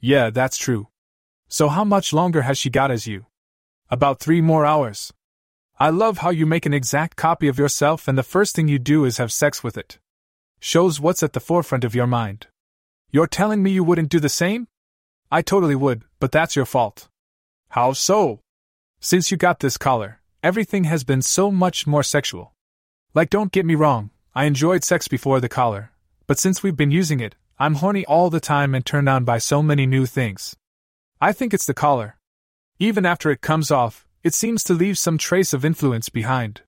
Yeah, 0.00 0.30
that's 0.30 0.56
true. 0.56 0.88
So, 1.48 1.68
how 1.68 1.84
much 1.84 2.14
longer 2.14 2.40
has 2.48 2.56
she 2.56 2.70
got 2.70 2.90
as 2.90 3.06
you? 3.06 3.26
About 3.90 4.20
three 4.20 4.40
more 4.40 4.64
hours. 4.64 5.12
I 5.78 5.90
love 5.90 6.18
how 6.18 6.30
you 6.30 6.46
make 6.46 6.64
an 6.64 6.72
exact 6.72 7.14
copy 7.14 7.48
of 7.48 7.58
yourself 7.58 8.08
and 8.08 8.16
the 8.16 8.22
first 8.22 8.56
thing 8.56 8.68
you 8.68 8.78
do 8.78 9.04
is 9.04 9.18
have 9.18 9.30
sex 9.30 9.62
with 9.62 9.76
it. 9.76 9.98
Shows 10.60 10.98
what's 10.98 11.22
at 11.22 11.34
the 11.34 11.40
forefront 11.40 11.84
of 11.84 11.94
your 11.94 12.06
mind. 12.06 12.46
You're 13.10 13.26
telling 13.26 13.62
me 13.62 13.72
you 13.72 13.84
wouldn't 13.84 14.08
do 14.08 14.18
the 14.18 14.30
same? 14.30 14.66
I 15.30 15.42
totally 15.42 15.76
would, 15.76 16.04
but 16.20 16.32
that's 16.32 16.56
your 16.56 16.64
fault. 16.64 17.10
How 17.68 17.92
so? 17.92 18.40
Since 19.00 19.30
you 19.30 19.36
got 19.36 19.60
this 19.60 19.76
collar, 19.76 20.20
everything 20.42 20.84
has 20.84 21.04
been 21.04 21.22
so 21.22 21.50
much 21.50 21.86
more 21.86 22.02
sexual. 22.02 22.52
Like, 23.14 23.30
don't 23.30 23.52
get 23.52 23.66
me 23.66 23.74
wrong, 23.74 24.10
I 24.34 24.44
enjoyed 24.44 24.84
sex 24.84 25.08
before 25.08 25.40
the 25.40 25.48
collar, 25.48 25.92
but 26.26 26.38
since 26.38 26.62
we've 26.62 26.76
been 26.76 26.90
using 26.90 27.20
it, 27.20 27.34
I'm 27.58 27.76
horny 27.76 28.04
all 28.04 28.30
the 28.30 28.40
time 28.40 28.74
and 28.74 28.84
turned 28.84 29.08
on 29.08 29.24
by 29.24 29.38
so 29.38 29.62
many 29.62 29.86
new 29.86 30.06
things. 30.06 30.56
I 31.20 31.32
think 31.32 31.54
it's 31.54 31.66
the 31.66 31.72
collar. 31.72 32.16
Even 32.78 33.06
after 33.06 33.30
it 33.30 33.40
comes 33.40 33.70
off, 33.70 34.06
it 34.22 34.34
seems 34.34 34.62
to 34.64 34.74
leave 34.74 34.98
some 34.98 35.16
trace 35.18 35.52
of 35.52 35.64
influence 35.64 36.08
behind. 36.08 36.62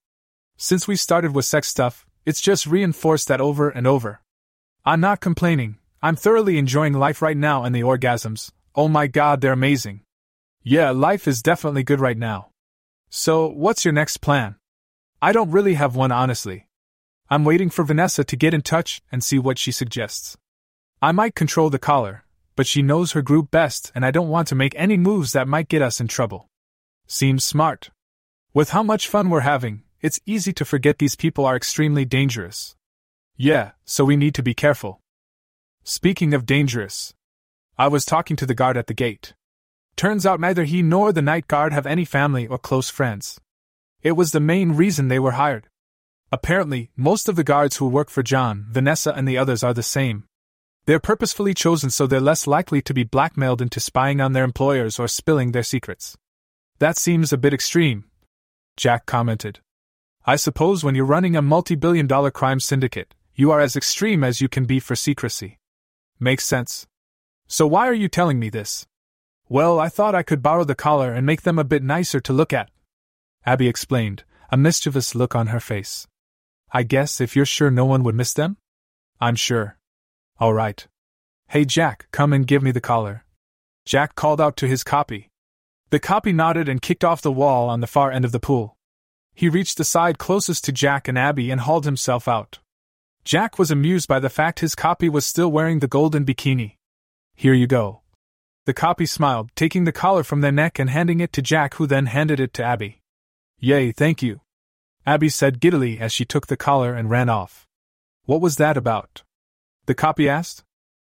Since 0.56 0.88
we 0.88 0.96
started 0.96 1.34
with 1.34 1.44
sex 1.44 1.68
stuff, 1.68 2.06
it's 2.24 2.40
just 2.40 2.66
reinforced 2.66 3.28
that 3.28 3.40
over 3.40 3.68
and 3.68 3.86
over. 3.86 4.20
I'm 4.84 5.00
not 5.00 5.20
complaining, 5.20 5.78
I'm 6.00 6.16
thoroughly 6.16 6.56
enjoying 6.56 6.94
life 6.94 7.20
right 7.20 7.36
now 7.36 7.64
and 7.64 7.74
the 7.74 7.82
orgasms. 7.82 8.50
Oh 8.74 8.88
my 8.88 9.08
god, 9.08 9.40
they're 9.40 9.52
amazing. 9.52 10.02
Yeah, 10.70 10.90
life 10.90 11.26
is 11.26 11.40
definitely 11.40 11.82
good 11.82 11.98
right 11.98 12.18
now. 12.18 12.50
So, 13.08 13.46
what's 13.46 13.86
your 13.86 13.94
next 13.94 14.18
plan? 14.18 14.56
I 15.22 15.32
don't 15.32 15.50
really 15.50 15.74
have 15.74 15.96
one, 15.96 16.12
honestly. 16.12 16.68
I'm 17.30 17.46
waiting 17.46 17.70
for 17.70 17.84
Vanessa 17.84 18.22
to 18.24 18.36
get 18.36 18.52
in 18.52 18.60
touch 18.60 19.00
and 19.10 19.24
see 19.24 19.38
what 19.38 19.58
she 19.58 19.72
suggests. 19.72 20.36
I 21.00 21.12
might 21.12 21.34
control 21.34 21.70
the 21.70 21.78
collar, 21.78 22.26
but 22.54 22.66
she 22.66 22.82
knows 22.82 23.12
her 23.12 23.22
group 23.22 23.50
best, 23.50 23.92
and 23.94 24.04
I 24.04 24.10
don't 24.10 24.28
want 24.28 24.46
to 24.48 24.54
make 24.54 24.74
any 24.76 24.98
moves 24.98 25.32
that 25.32 25.48
might 25.48 25.70
get 25.70 25.80
us 25.80 26.02
in 26.02 26.06
trouble. 26.06 26.50
Seems 27.06 27.46
smart. 27.46 27.88
With 28.52 28.68
how 28.68 28.82
much 28.82 29.08
fun 29.08 29.30
we're 29.30 29.40
having, 29.40 29.84
it's 30.02 30.20
easy 30.26 30.52
to 30.52 30.66
forget 30.66 30.98
these 30.98 31.16
people 31.16 31.46
are 31.46 31.56
extremely 31.56 32.04
dangerous. 32.04 32.76
Yeah, 33.38 33.70
so 33.86 34.04
we 34.04 34.16
need 34.16 34.34
to 34.34 34.42
be 34.42 34.52
careful. 34.52 35.00
Speaking 35.82 36.34
of 36.34 36.44
dangerous, 36.44 37.14
I 37.78 37.88
was 37.88 38.04
talking 38.04 38.36
to 38.36 38.44
the 38.44 38.54
guard 38.54 38.76
at 38.76 38.86
the 38.86 38.92
gate. 38.92 39.32
Turns 39.98 40.24
out 40.24 40.38
neither 40.38 40.62
he 40.62 40.80
nor 40.80 41.12
the 41.12 41.20
night 41.20 41.48
guard 41.48 41.72
have 41.72 41.84
any 41.84 42.04
family 42.04 42.46
or 42.46 42.56
close 42.56 42.88
friends. 42.88 43.40
It 44.00 44.12
was 44.12 44.30
the 44.30 44.38
main 44.38 44.76
reason 44.76 45.08
they 45.08 45.18
were 45.18 45.32
hired. 45.32 45.66
Apparently, 46.30 46.92
most 46.96 47.28
of 47.28 47.34
the 47.34 47.42
guards 47.42 47.78
who 47.78 47.88
work 47.88 48.08
for 48.08 48.22
John, 48.22 48.66
Vanessa, 48.70 49.12
and 49.12 49.26
the 49.26 49.36
others 49.36 49.64
are 49.64 49.74
the 49.74 49.82
same. 49.82 50.22
They're 50.84 51.00
purposefully 51.00 51.52
chosen 51.52 51.90
so 51.90 52.06
they're 52.06 52.20
less 52.20 52.46
likely 52.46 52.80
to 52.82 52.94
be 52.94 53.02
blackmailed 53.02 53.60
into 53.60 53.80
spying 53.80 54.20
on 54.20 54.34
their 54.34 54.44
employers 54.44 55.00
or 55.00 55.08
spilling 55.08 55.50
their 55.50 55.64
secrets. 55.64 56.16
That 56.78 56.96
seems 56.96 57.32
a 57.32 57.36
bit 57.36 57.52
extreme, 57.52 58.04
Jack 58.76 59.04
commented. 59.04 59.58
I 60.24 60.36
suppose 60.36 60.84
when 60.84 60.94
you're 60.94 61.06
running 61.06 61.34
a 61.34 61.42
multi 61.42 61.74
billion 61.74 62.06
dollar 62.06 62.30
crime 62.30 62.60
syndicate, 62.60 63.16
you 63.34 63.50
are 63.50 63.60
as 63.60 63.74
extreme 63.74 64.22
as 64.22 64.40
you 64.40 64.48
can 64.48 64.64
be 64.64 64.78
for 64.78 64.94
secrecy. 64.94 65.58
Makes 66.20 66.44
sense. 66.44 66.86
So 67.48 67.66
why 67.66 67.88
are 67.88 67.94
you 67.94 68.08
telling 68.08 68.38
me 68.38 68.48
this? 68.48 68.86
Well, 69.48 69.80
I 69.80 69.88
thought 69.88 70.14
I 70.14 70.22
could 70.22 70.42
borrow 70.42 70.64
the 70.64 70.74
collar 70.74 71.12
and 71.12 71.24
make 71.24 71.42
them 71.42 71.58
a 71.58 71.64
bit 71.64 71.82
nicer 71.82 72.20
to 72.20 72.32
look 72.32 72.52
at. 72.52 72.70
Abby 73.46 73.66
explained, 73.66 74.24
a 74.50 74.56
mischievous 74.56 75.14
look 75.14 75.34
on 75.34 75.48
her 75.48 75.60
face. 75.60 76.06
I 76.70 76.82
guess 76.82 77.20
if 77.20 77.34
you're 77.34 77.46
sure 77.46 77.70
no 77.70 77.86
one 77.86 78.02
would 78.02 78.14
miss 78.14 78.34
them? 78.34 78.58
I'm 79.20 79.36
sure. 79.36 79.78
All 80.38 80.52
right. 80.52 80.86
Hey 81.48 81.64
Jack, 81.64 82.08
come 82.10 82.34
and 82.34 82.46
give 82.46 82.62
me 82.62 82.72
the 82.72 82.80
collar. 82.80 83.24
Jack 83.86 84.14
called 84.14 84.38
out 84.38 84.56
to 84.58 84.68
his 84.68 84.84
copy. 84.84 85.30
The 85.88 85.98
copy 85.98 86.32
nodded 86.34 86.68
and 86.68 86.82
kicked 86.82 87.02
off 87.02 87.22
the 87.22 87.32
wall 87.32 87.70
on 87.70 87.80
the 87.80 87.86
far 87.86 88.12
end 88.12 88.26
of 88.26 88.32
the 88.32 88.40
pool. 88.40 88.76
He 89.34 89.48
reached 89.48 89.78
the 89.78 89.84
side 89.84 90.18
closest 90.18 90.64
to 90.64 90.72
Jack 90.72 91.08
and 91.08 91.16
Abby 91.16 91.50
and 91.50 91.62
hauled 91.62 91.86
himself 91.86 92.28
out. 92.28 92.58
Jack 93.24 93.58
was 93.58 93.70
amused 93.70 94.08
by 94.08 94.20
the 94.20 94.28
fact 94.28 94.60
his 94.60 94.74
copy 94.74 95.08
was 95.08 95.24
still 95.24 95.50
wearing 95.50 95.78
the 95.78 95.88
golden 95.88 96.26
bikini. 96.26 96.76
Here 97.34 97.54
you 97.54 97.66
go. 97.66 98.02
The 98.68 98.74
copy 98.74 99.06
smiled, 99.06 99.48
taking 99.56 99.84
the 99.84 99.92
collar 99.92 100.22
from 100.22 100.42
their 100.42 100.52
neck 100.52 100.78
and 100.78 100.90
handing 100.90 101.20
it 101.20 101.32
to 101.32 101.40
Jack, 101.40 101.76
who 101.76 101.86
then 101.86 102.04
handed 102.04 102.38
it 102.38 102.52
to 102.52 102.62
Abby. 102.62 103.00
Yay, 103.58 103.92
thank 103.92 104.22
you. 104.22 104.42
Abby 105.06 105.30
said 105.30 105.58
giddily 105.58 105.98
as 105.98 106.12
she 106.12 106.26
took 106.26 106.48
the 106.48 106.56
collar 106.58 106.92
and 106.92 107.08
ran 107.08 107.30
off. 107.30 107.66
What 108.26 108.42
was 108.42 108.56
that 108.56 108.76
about? 108.76 109.22
The 109.86 109.94
copy 109.94 110.28
asked. 110.28 110.64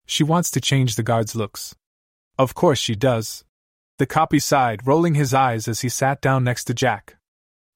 She 0.05 0.23
wants 0.23 0.49
to 0.51 0.61
change 0.61 0.95
the 0.95 1.03
guard's 1.03 1.35
looks. 1.35 1.75
Of 2.37 2.55
course 2.55 2.79
she 2.79 2.95
does. 2.95 3.43
The 3.97 4.05
copy 4.05 4.39
sighed, 4.39 4.87
rolling 4.87 5.15
his 5.15 5.33
eyes 5.33 5.67
as 5.67 5.81
he 5.81 5.89
sat 5.89 6.21
down 6.21 6.45
next 6.45 6.63
to 6.67 6.73
Jack. 6.73 7.17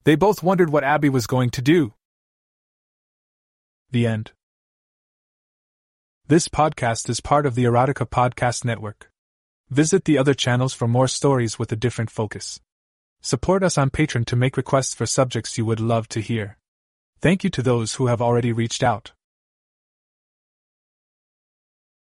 They 0.04 0.14
both 0.14 0.42
wondered 0.42 0.70
what 0.70 0.84
Abby 0.84 1.10
was 1.10 1.26
going 1.26 1.50
to 1.50 1.60
do. 1.60 1.92
The 3.90 4.06
end. 4.06 4.32
This 6.28 6.48
podcast 6.48 7.10
is 7.10 7.20
part 7.20 7.44
of 7.44 7.54
the 7.54 7.64
Erotica 7.64 8.08
Podcast 8.08 8.64
Network. 8.64 9.10
Visit 9.70 10.04
the 10.04 10.16
other 10.16 10.32
channels 10.32 10.74
for 10.74 10.86
more 10.86 11.08
stories 11.08 11.58
with 11.58 11.72
a 11.72 11.76
different 11.76 12.08
focus. 12.08 12.60
Support 13.20 13.64
us 13.64 13.76
on 13.76 13.90
Patreon 13.90 14.24
to 14.26 14.36
make 14.36 14.56
requests 14.56 14.94
for 14.94 15.06
subjects 15.06 15.58
you 15.58 15.64
would 15.64 15.80
love 15.80 16.08
to 16.10 16.20
hear. 16.20 16.56
Thank 17.20 17.42
you 17.42 17.50
to 17.50 17.62
those 17.62 17.94
who 17.94 18.06
have 18.06 18.22
already 18.22 18.52
reached 18.52 18.84
out. 18.84 19.10